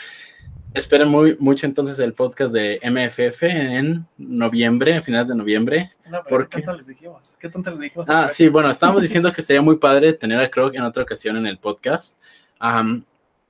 esperen 0.74 1.08
muy 1.08 1.36
mucho 1.38 1.66
entonces 1.66 1.98
el 1.98 2.12
podcast 2.12 2.52
de 2.54 2.80
MFF 2.82 3.42
en 3.42 4.06
noviembre, 4.18 4.96
a 4.96 5.02
finales 5.02 5.28
de 5.28 5.34
noviembre. 5.34 5.90
No, 6.06 6.22
pero 6.24 6.28
¿Por 6.28 6.48
¿qué 6.48 6.62
tanto 6.62 6.76
les 6.76 6.86
dijimos? 6.86 7.34
¿Qué 7.40 7.48
tanto 7.48 7.70
les 7.70 7.80
dijimos? 7.80 8.08
Ah, 8.08 8.28
sí, 8.28 8.48
bueno, 8.48 8.70
estábamos 8.70 9.02
diciendo 9.02 9.32
que 9.32 9.40
estaría 9.40 9.62
muy 9.62 9.76
padre 9.76 10.12
tener 10.12 10.38
a 10.40 10.48
Croc 10.48 10.74
en 10.74 10.82
otra 10.82 11.02
ocasión 11.02 11.36
en 11.36 11.46
el 11.46 11.58
podcast. 11.58 12.18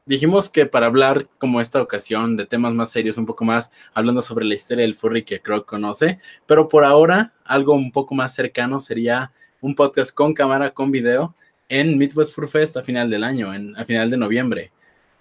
Dijimos 0.06 0.50
que 0.50 0.66
para 0.66 0.86
hablar 0.86 1.28
como 1.38 1.60
esta 1.60 1.80
ocasión 1.80 2.36
de 2.36 2.46
temas 2.46 2.72
más 2.74 2.90
serios, 2.90 3.16
un 3.18 3.26
poco 3.26 3.44
más 3.44 3.70
hablando 3.94 4.22
sobre 4.22 4.44
la 4.44 4.54
historia 4.54 4.82
del 4.84 4.94
furry 4.94 5.22
que 5.24 5.40
Croc 5.40 5.66
conoce, 5.66 6.18
pero 6.46 6.68
por 6.68 6.84
ahora 6.84 7.32
algo 7.44 7.74
un 7.74 7.92
poco 7.92 8.14
más 8.14 8.34
cercano 8.34 8.80
sería 8.80 9.32
un 9.60 9.74
podcast 9.74 10.12
con 10.14 10.34
cámara, 10.34 10.70
con 10.70 10.90
video 10.90 11.34
en 11.68 11.96
Midwest 11.96 12.34
Fur 12.34 12.48
Fest 12.48 12.76
a 12.76 12.82
final 12.82 13.08
del 13.08 13.24
año, 13.24 13.54
en, 13.54 13.76
a 13.76 13.84
final 13.84 14.10
de 14.10 14.16
noviembre, 14.16 14.72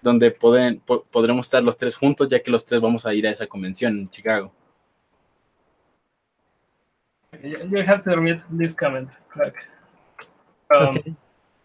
donde 0.02 0.32
pueden, 0.32 0.80
po- 0.80 1.06
podremos 1.12 1.46
estar 1.46 1.64
los 1.64 1.78
tres 1.78 1.96
juntos, 1.96 2.28
ya 2.28 2.42
que 2.42 2.50
los 2.52 2.66
tres 2.66 2.82
vamos 2.82 3.06
a 3.06 3.14
ir 3.14 3.28
a 3.28 3.32
esa 3.32 3.46
convención 3.48 4.00
en 4.00 4.10
Chicago. 4.10 4.52
You 7.44 7.80
have 7.88 8.04
to 8.04 8.16
read 8.18 8.42
this 8.58 8.76
comment, 8.76 9.10
Craig. 9.30 9.54
From, 10.68 10.88
Okay. 10.90 11.16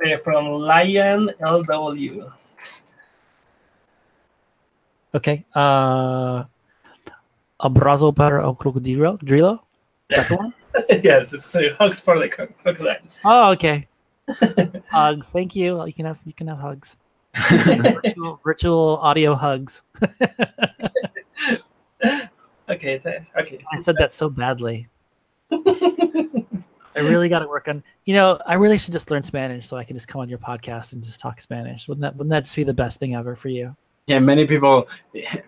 eh, 0.04 0.18
from 0.18 0.62
Lion 0.62 1.28
LW. 1.40 2.30
Okay. 5.14 5.44
Uh, 5.54 5.58
a 6.40 6.48
abrazo 7.60 8.14
para 8.14 8.42
el 8.42 8.54
crocodilo. 8.54 9.18
Drilo. 9.18 9.60
That's 10.10 10.30
one. 10.30 10.54
yes, 11.02 11.32
it's 11.32 11.54
uh, 11.54 11.74
hugs 11.78 12.00
for 12.00 12.18
the 12.18 12.28
cro- 12.28 12.48
crocodiles. 12.62 13.18
Oh, 13.24 13.50
okay. 13.52 13.84
hugs. 14.90 15.30
Thank 15.30 15.56
you. 15.56 15.84
You 15.86 15.92
can 15.92 16.06
have 16.06 16.18
you 16.24 16.32
can 16.32 16.48
have 16.48 16.58
hugs. 16.58 16.96
virtual, 17.34 18.40
virtual 18.44 18.96
audio 18.98 19.34
hugs. 19.34 19.82
Okay, 22.68 22.98
th- 22.98 23.22
okay. 23.38 23.58
I 23.72 23.78
said 23.78 23.96
that 23.98 24.12
so 24.12 24.28
badly. 24.28 24.88
I 25.52 27.00
really 27.00 27.28
got 27.28 27.40
to 27.40 27.48
work 27.48 27.68
on. 27.68 27.82
You 28.04 28.14
know, 28.14 28.40
I 28.46 28.54
really 28.54 28.78
should 28.78 28.92
just 28.92 29.10
learn 29.10 29.22
Spanish 29.22 29.66
so 29.66 29.76
I 29.76 29.84
can 29.84 29.96
just 29.96 30.08
come 30.08 30.20
on 30.20 30.28
your 30.28 30.38
podcast 30.38 30.92
and 30.92 31.02
just 31.02 31.20
talk 31.20 31.40
Spanish. 31.40 31.88
Wouldn't 31.88 32.02
that 32.02 32.16
Wouldn't 32.16 32.30
that 32.30 32.44
just 32.44 32.56
be 32.56 32.64
the 32.64 32.74
best 32.74 32.98
thing 32.98 33.14
ever 33.14 33.36
for 33.36 33.48
you? 33.48 33.76
Yeah 34.06 34.20
many 34.20 34.46
people 34.46 34.86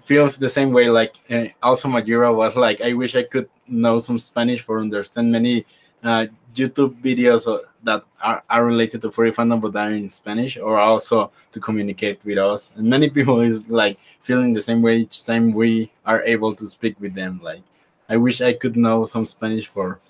feels 0.01 0.37
the 0.37 0.49
same 0.49 0.73
way 0.73 0.91
like 0.91 1.15
uh, 1.31 1.47
also 1.63 1.87
Mayura 1.89 2.35
was 2.35 2.57
like 2.57 2.81
i 2.81 2.93
wish 2.93 3.15
i 3.15 3.23
could 3.23 3.49
know 3.69 4.01
some 4.01 4.19
spanish 4.19 4.63
for 4.63 4.81
understand 4.81 5.31
many 5.31 5.65
uh, 6.03 6.27
youtube 6.57 7.01
videos 7.01 7.47
uh, 7.47 7.63
that 7.85 8.03
are, 8.21 8.43
are 8.51 8.67
related 8.67 9.01
to 9.03 9.13
furry 9.13 9.31
fandom 9.31 9.61
but 9.61 9.77
are 9.77 9.93
in 9.93 10.09
spanish 10.09 10.59
or 10.59 10.77
also 10.77 11.31
to 11.53 11.61
communicate 11.61 12.25
with 12.25 12.39
us 12.39 12.73
and 12.75 12.89
many 12.89 13.09
people 13.09 13.41
is 13.41 13.69
like 13.69 13.97
feeling 14.23 14.53
the 14.53 14.61
same 14.61 14.83
way 14.83 14.97
each 14.97 15.25
time 15.25 15.53
we 15.53 15.89
are 16.05 16.23
able 16.25 16.53
to 16.53 16.67
speak 16.67 16.99
with 16.99 17.15
them 17.15 17.39
like 17.41 17.63
i 18.09 18.17
wish 18.17 18.41
i 18.41 18.53
could 18.53 18.77
know 18.77 19.05
some 19.05 19.25
spanish 19.25 19.69
for 19.69 20.01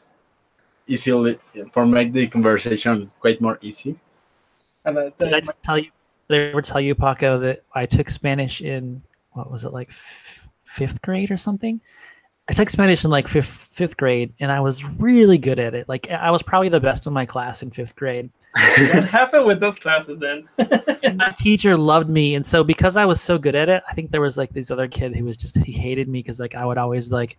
easily 0.87 1.39
for 1.71 1.85
make 1.85 2.15
the 2.15 2.27
conversation 2.29 3.11
quite 3.21 3.43
more 3.43 3.59
easy 3.61 3.95
And 4.87 4.97
Did 5.19 5.35
I 5.35 5.41
tell 5.63 5.77
you? 5.77 5.91
Did 6.29 6.41
I 6.41 6.51
ever 6.51 6.63
tell 6.63 6.81
you, 6.81 6.95
Paco, 6.95 7.39
that 7.39 7.65
I 7.75 7.87
took 7.87 8.09
Spanish 8.11 8.61
in 8.61 9.03
what 9.33 9.51
was 9.51 9.65
it 9.65 9.73
like 9.73 9.89
f- 9.89 10.49
fifth 10.65 11.01
grade 11.03 11.31
or 11.31 11.37
something? 11.37 11.81
I 12.51 12.55
took 12.55 12.71
Spanish 12.71 13.05
in 13.05 13.11
like 13.11 13.29
fifth 13.29 13.69
fifth 13.73 13.97
grade, 13.97 14.33
and 14.41 14.51
I 14.51 14.61
was 14.61 14.83
really 14.83 15.37
good 15.37 15.59
at 15.59 15.75
it. 15.75 15.89
Like 15.89 16.11
I 16.11 16.31
was 16.31 16.43
probably 16.43 16.71
the 16.71 16.81
best 16.81 17.07
in 17.07 17.13
my 17.13 17.27
class 17.27 17.63
in 17.63 17.71
fifth 17.71 17.95
grade. 17.95 18.31
what 18.55 19.05
happened 19.05 19.45
with 19.45 19.61
those 19.61 19.79
classes 19.79 20.19
then? 20.19 20.49
My 21.17 21.35
teacher 21.37 21.77
loved 21.77 22.09
me, 22.09 22.35
and 22.35 22.45
so 22.45 22.65
because 22.65 22.97
I 22.97 23.05
was 23.05 23.21
so 23.21 23.37
good 23.37 23.55
at 23.55 23.69
it, 23.69 23.83
I 23.89 23.93
think 23.93 24.11
there 24.11 24.23
was 24.23 24.39
like 24.39 24.51
this 24.53 24.71
other 24.71 24.89
kid 24.89 25.15
who 25.15 25.25
was 25.25 25.37
just 25.37 25.59
he 25.59 25.73
hated 25.73 26.09
me 26.09 26.21
because 26.21 26.41
like 26.41 26.55
I 26.55 26.65
would 26.65 26.79
always 26.79 27.13
like 27.13 27.37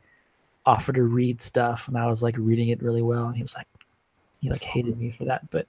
offer 0.68 0.94
to 0.94 1.04
read 1.04 1.42
stuff, 1.42 1.88
and 1.88 1.98
I 1.98 2.06
was 2.06 2.22
like 2.22 2.36
reading 2.38 2.70
it 2.70 2.84
really 2.84 3.02
well, 3.02 3.26
and 3.26 3.36
he 3.36 3.42
was 3.42 3.56
like 3.56 3.68
he 4.42 4.52
like 4.52 4.64
hated 4.64 4.98
me 4.98 5.12
for 5.12 5.26
that, 5.26 5.50
but. 5.50 5.68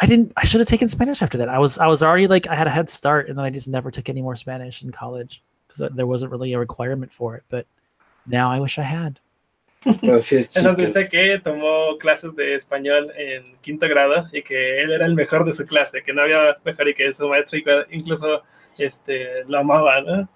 I 0.00 0.06
didn't. 0.06 0.32
I 0.36 0.44
should 0.44 0.60
have 0.60 0.68
taken 0.68 0.88
Spanish 0.88 1.22
after 1.22 1.38
that. 1.38 1.48
I 1.48 1.58
was. 1.58 1.78
I 1.78 1.86
was 1.86 2.02
already 2.02 2.26
like. 2.26 2.46
I 2.48 2.54
had 2.54 2.66
a 2.66 2.70
head 2.70 2.88
start, 2.88 3.28
and 3.28 3.36
then 3.36 3.44
I 3.44 3.50
just 3.50 3.68
never 3.68 3.90
took 3.90 4.08
any 4.08 4.22
more 4.22 4.36
Spanish 4.36 4.82
in 4.82 4.92
college 4.92 5.42
because 5.66 5.90
there 5.94 6.06
wasn't 6.06 6.30
really 6.30 6.52
a 6.52 6.58
requirement 6.58 7.12
for 7.12 7.36
it. 7.36 7.42
But 7.48 7.66
now 8.26 8.50
I 8.50 8.60
wish 8.60 8.78
I 8.78 8.82
had. 8.82 9.18
Chicos. 9.84 10.76
dice 10.76 11.08
que 11.08 11.38
tomó 11.38 11.98
clases 11.98 12.34
de 12.34 12.54
español 12.54 13.12
en 13.16 13.56
quinto 13.60 13.88
grado 13.88 14.28
y 14.32 14.42
que 14.42 14.80
él 14.80 14.90
era 14.90 15.06
el 15.06 15.14
mejor 15.14 15.44
de 15.44 15.52
su 15.52 15.66
clase, 15.66 16.02
que 16.02 16.12
no 16.12 16.22
había 16.22 16.56
mejor 16.64 16.88
y 16.88 16.94
que 16.94 17.12
su 17.12 17.28
maestro 17.28 17.58
incluso 17.90 18.42
este, 18.76 19.44
lo 19.44 19.58
amaba, 19.58 20.00
¿no? 20.00 20.28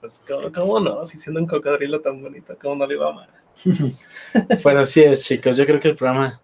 Pues, 0.00 0.22
¿cómo, 0.26 0.52
cómo 0.52 0.80
no? 0.80 1.04
Si 1.04 1.18
siendo 1.18 1.40
un 1.40 1.46
cocodrilo 1.46 2.00
tan 2.00 2.20
bonito, 2.22 2.56
¿cómo 2.60 2.76
no 2.76 2.86
lo 2.86 2.92
iba 2.92 3.06
a 3.06 3.10
amar? 3.10 3.28
Pues 4.62 4.76
así 4.76 5.02
es, 5.02 5.24
chicos. 5.24 5.56
Yo 5.56 5.64
creo 5.64 5.80
que 5.80 5.88
el 5.88 5.96
programa, 5.96 6.40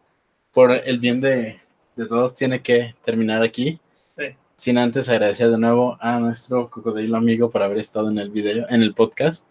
por 0.52 0.72
el 0.72 0.98
bien 0.98 1.20
de, 1.20 1.60
de 1.96 2.06
todos 2.06 2.34
tiene 2.34 2.62
que 2.62 2.94
terminar 3.04 3.42
aquí. 3.42 3.80
Sí. 4.16 4.24
Sin 4.56 4.78
antes 4.78 5.08
agradecer 5.08 5.50
de 5.50 5.58
nuevo 5.58 5.96
a 6.00 6.18
nuestro 6.18 6.68
cocodrilo 6.68 7.16
amigo 7.16 7.50
por 7.50 7.62
haber 7.62 7.78
estado 7.78 8.10
en 8.10 8.18
el 8.18 8.30
video, 8.30 8.66
en 8.68 8.82
el 8.82 8.94
podcast. 8.94 9.46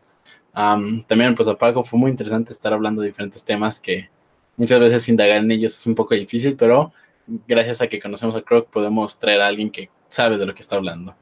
Am, 0.53 1.01
también, 1.03 1.35
pues 1.35 1.47
a 1.47 1.57
Paco, 1.57 1.83
fue 1.83 1.99
muy 1.99 2.11
interesante 2.11 2.53
estar 2.53 2.73
hablando 2.73 3.01
de 3.01 3.07
diferentes 3.07 3.43
temas 3.43 3.79
que 3.79 4.09
muchas 4.55 4.79
veces 4.79 5.09
indagar 5.09 5.37
en 5.37 5.51
ellos 5.51 5.75
es 5.75 5.87
un 5.87 5.95
poco 5.95 6.15
difícil, 6.15 6.55
pero 6.55 6.93
gracias 7.47 7.81
a 7.81 7.87
que 7.87 7.99
conocemos 7.99 8.35
a 8.35 8.41
Croc 8.41 8.69
podemos 8.69 9.17
traer 9.17 9.41
a 9.41 9.47
alguien 9.47 9.71
que 9.71 9.89
sabe 10.07 10.37
de 10.37 10.45
lo 10.45 10.53
que 10.53 10.61
está 10.61 10.75
hablando, 10.75 11.15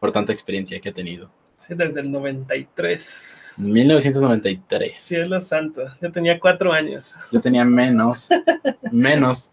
por 0.00 0.10
tanta 0.10 0.32
experiencia 0.32 0.80
que 0.80 0.88
ha 0.88 0.94
tenido. 0.94 1.30
Sí, 1.58 1.74
desde 1.74 2.00
el 2.00 2.10
93. 2.10 3.54
1993. 3.58 4.96
Cielo 4.96 5.40
santo. 5.40 5.82
Yo 6.00 6.12
tenía 6.12 6.38
cuatro 6.38 6.72
años. 6.72 7.12
Yo 7.32 7.40
tenía 7.40 7.64
menos, 7.64 8.28
menos, 8.92 9.52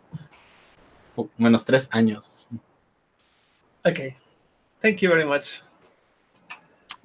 menos 1.37 1.65
tres 1.65 1.87
años. 1.89 2.47
Okay. 3.85 4.15
Thank 4.81 5.01
you 5.01 5.09
very 5.09 5.25
much. 5.25 5.61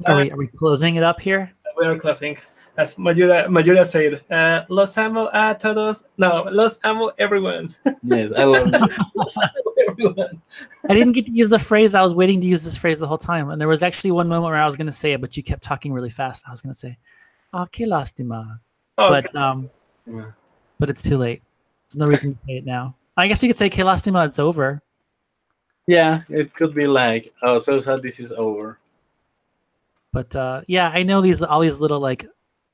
Are 0.07 0.17
we 0.17 0.31
are 0.31 0.37
we 0.37 0.47
closing 0.47 0.97
it 0.97 1.03
up 1.03 1.21
here? 1.21 1.53
We 1.77 1.87
are 1.87 1.99
closing. 1.99 2.37
As 2.77 2.95
Mayura, 2.95 3.47
Mayura 3.47 3.85
said, 3.85 4.23
uh, 4.31 4.65
los 4.69 4.97
amo 4.97 5.29
a 5.33 5.55
todos. 5.61 6.05
No, 6.17 6.49
los 6.51 6.79
amo 6.85 7.11
everyone. 7.19 7.75
Yes, 8.03 8.33
I 8.33 8.45
love 8.45 8.69
you. 8.73 8.89
los 9.15 9.37
amo 9.37 9.75
everyone. 9.89 10.41
I 10.89 10.95
didn't 10.95 11.13
get 11.13 11.27
to 11.27 11.33
use 11.33 11.51
the 11.51 11.59
phrase. 11.59 11.95
I 11.95 12.03
was 12.03 12.15
waiting 12.15 12.41
to 12.41 12.47
use 12.47 12.65
this 12.65 12.77
phrase 12.77 12.99
the 12.99 13.07
whole 13.07 13.19
time, 13.19 13.51
and 13.51 13.61
there 13.61 13.69
was 13.69 13.83
actually 13.83 14.13
one 14.13 14.29
moment 14.29 14.53
where 14.53 14.63
I 14.63 14.67
was 14.67 14.77
going 14.77 14.87
to 14.87 14.93
say 14.93 15.13
it, 15.13 15.21
but 15.21 15.37
you 15.37 15.43
kept 15.43 15.63
talking 15.63 15.93
really 15.93 16.11
fast. 16.11 16.45
I 16.47 16.51
was 16.51 16.63
going 16.63 16.73
to 16.73 16.79
say, 16.79 16.97
"Ah, 17.53 17.67
qué 17.67 17.87
lástima," 17.87 18.61
Oh, 18.97 19.11
but 19.11 19.35
um, 19.37 19.69
but 20.79 20.89
it's 20.89 21.03
too 21.03 21.19
late. 21.19 21.43
There's 21.89 21.99
no 21.99 22.07
reason 22.07 22.33
to 22.33 22.39
say 22.47 22.57
it 22.59 22.65
now. 22.65 22.95
I 23.21 23.29
guess 23.29 23.43
you 23.43 23.49
could 23.49 23.59
say 23.59 23.71
"qué 23.71 23.85
lástima." 23.85 24.27
It's 24.27 24.39
over. 24.39 24.83
Yeah, 25.87 26.23
it 26.29 26.55
could 26.55 26.75
be 26.75 26.87
like, 26.87 27.33
oh, 27.43 27.59
so 27.59 27.79
sad 27.81 28.03
this 28.03 28.21
is 28.21 28.33
over. 28.33 28.79
But 30.13 30.35
uh, 30.35 30.63
yeah, 30.67 30.91
I 30.93 31.03
know 31.03 31.21
these 31.21 31.43
all 31.43 31.61
these 31.61 31.81
little 31.81 32.01
like 32.01 32.27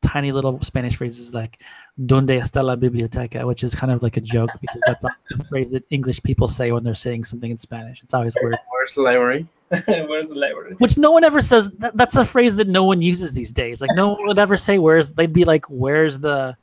tiny 0.02 0.33
little 0.33 0.60
Spanish 0.62 0.97
phrases 0.97 1.34
like 1.34 1.62
"Donde 2.05 2.28
está 2.28 2.62
la 2.62 2.76
biblioteca," 2.76 3.47
which 3.47 3.65
is 3.65 3.75
kind 3.75 3.92
of 3.92 4.02
like 4.02 4.16
a 4.16 4.20
joke 4.20 4.50
because 4.60 4.81
that's 4.86 5.05
the 5.05 5.44
phrase 5.49 5.70
that 5.73 5.84
English 5.91 6.23
people 6.23 6.49
say 6.49 6.73
when 6.73 6.84
they're 6.84 6.94
saying 6.94 7.25
something 7.25 7.50
in 7.50 7.58
Spanish. 7.58 8.02
It's 8.02 8.15
always 8.15 8.36
weird. 8.41 8.57
Where's 8.70 8.94
the 8.94 9.02
library? 9.02 9.47
Where's 9.89 10.28
the 10.28 10.36
library? 10.36 10.75
Which 10.78 10.97
no 10.97 11.10
one 11.10 11.25
ever 11.25 11.41
says. 11.41 11.70
That, 11.73 11.97
that's 11.97 12.16
a 12.16 12.25
phrase 12.25 12.57
that 12.57 12.68
no 12.68 12.84
one 12.84 13.02
uses 13.02 13.33
these 13.33 13.52
days. 13.52 13.81
Like 13.81 13.91
no 13.94 14.12
one 14.15 14.26
would 14.26 14.39
ever 14.39 14.57
say 14.57 14.78
where's. 14.78 15.12
They'd 15.12 15.33
be 15.33 15.44
like, 15.44 15.65
"Where's 15.68 16.20
the, 16.20 16.57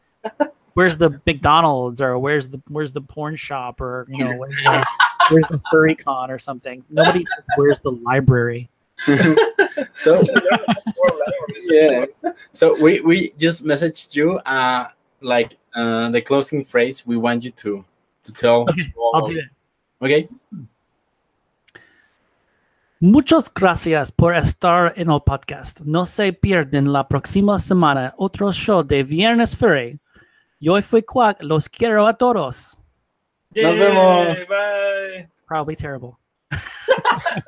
where's 0.73 0.97
the 0.97 1.19
McDonald's 1.25 2.01
or 2.01 2.17
where's 2.17 2.49
the 2.49 2.61
where's 2.69 2.91
the 2.91 3.01
porn 3.01 3.35
shop 3.35 3.81
or 3.81 4.05
you 4.09 4.23
know 4.23 4.37
where's 4.37 4.55
the, 4.55 4.85
where's 5.29 5.47
the 5.47 5.61
furry 5.71 5.95
con 5.95 6.31
or 6.31 6.39
something." 6.39 6.83
Nobody. 6.89 7.25
Where's 7.55 7.81
the 7.81 7.91
library? 7.91 8.69
So 9.95 10.19
yeah, 11.69 12.05
so 12.51 12.79
we 12.81 13.01
we 13.01 13.33
just 13.37 13.63
messaged 13.63 14.15
you 14.15 14.37
uh 14.45 14.87
like 15.21 15.57
uh 15.75 16.09
the 16.09 16.21
closing 16.21 16.63
phrase 16.63 17.05
we 17.05 17.17
want 17.17 17.43
you 17.43 17.51
to 17.51 17.85
to 18.23 18.33
tell. 18.33 18.61
Okay, 18.69 18.93
I'll 19.13 19.25
do 19.25 19.37
it. 19.37 19.49
Okay. 20.01 20.29
Muchas 22.99 23.49
gracias 23.53 24.11
por 24.11 24.33
estar 24.33 24.93
en 24.95 25.09
el 25.09 25.19
podcast. 25.19 25.81
No 25.81 26.05
se 26.05 26.31
pierden 26.31 26.93
la 26.93 27.07
próxima 27.07 27.59
semana 27.59 28.13
otro 28.17 28.51
show 28.53 28.81
de 28.81 29.03
Viernes 29.03 29.57
Furry. 29.57 29.99
Yo 30.63 30.81
fui 30.81 31.03
Quack. 31.03 31.39
Los 31.41 31.67
quiero 31.67 32.07
a 32.07 32.13
todos. 32.13 32.77
Nos 33.53 33.77
vemos. 33.77 34.47
Bye. 34.47 35.29
Probably 35.45 35.75
terrible. 35.75 36.15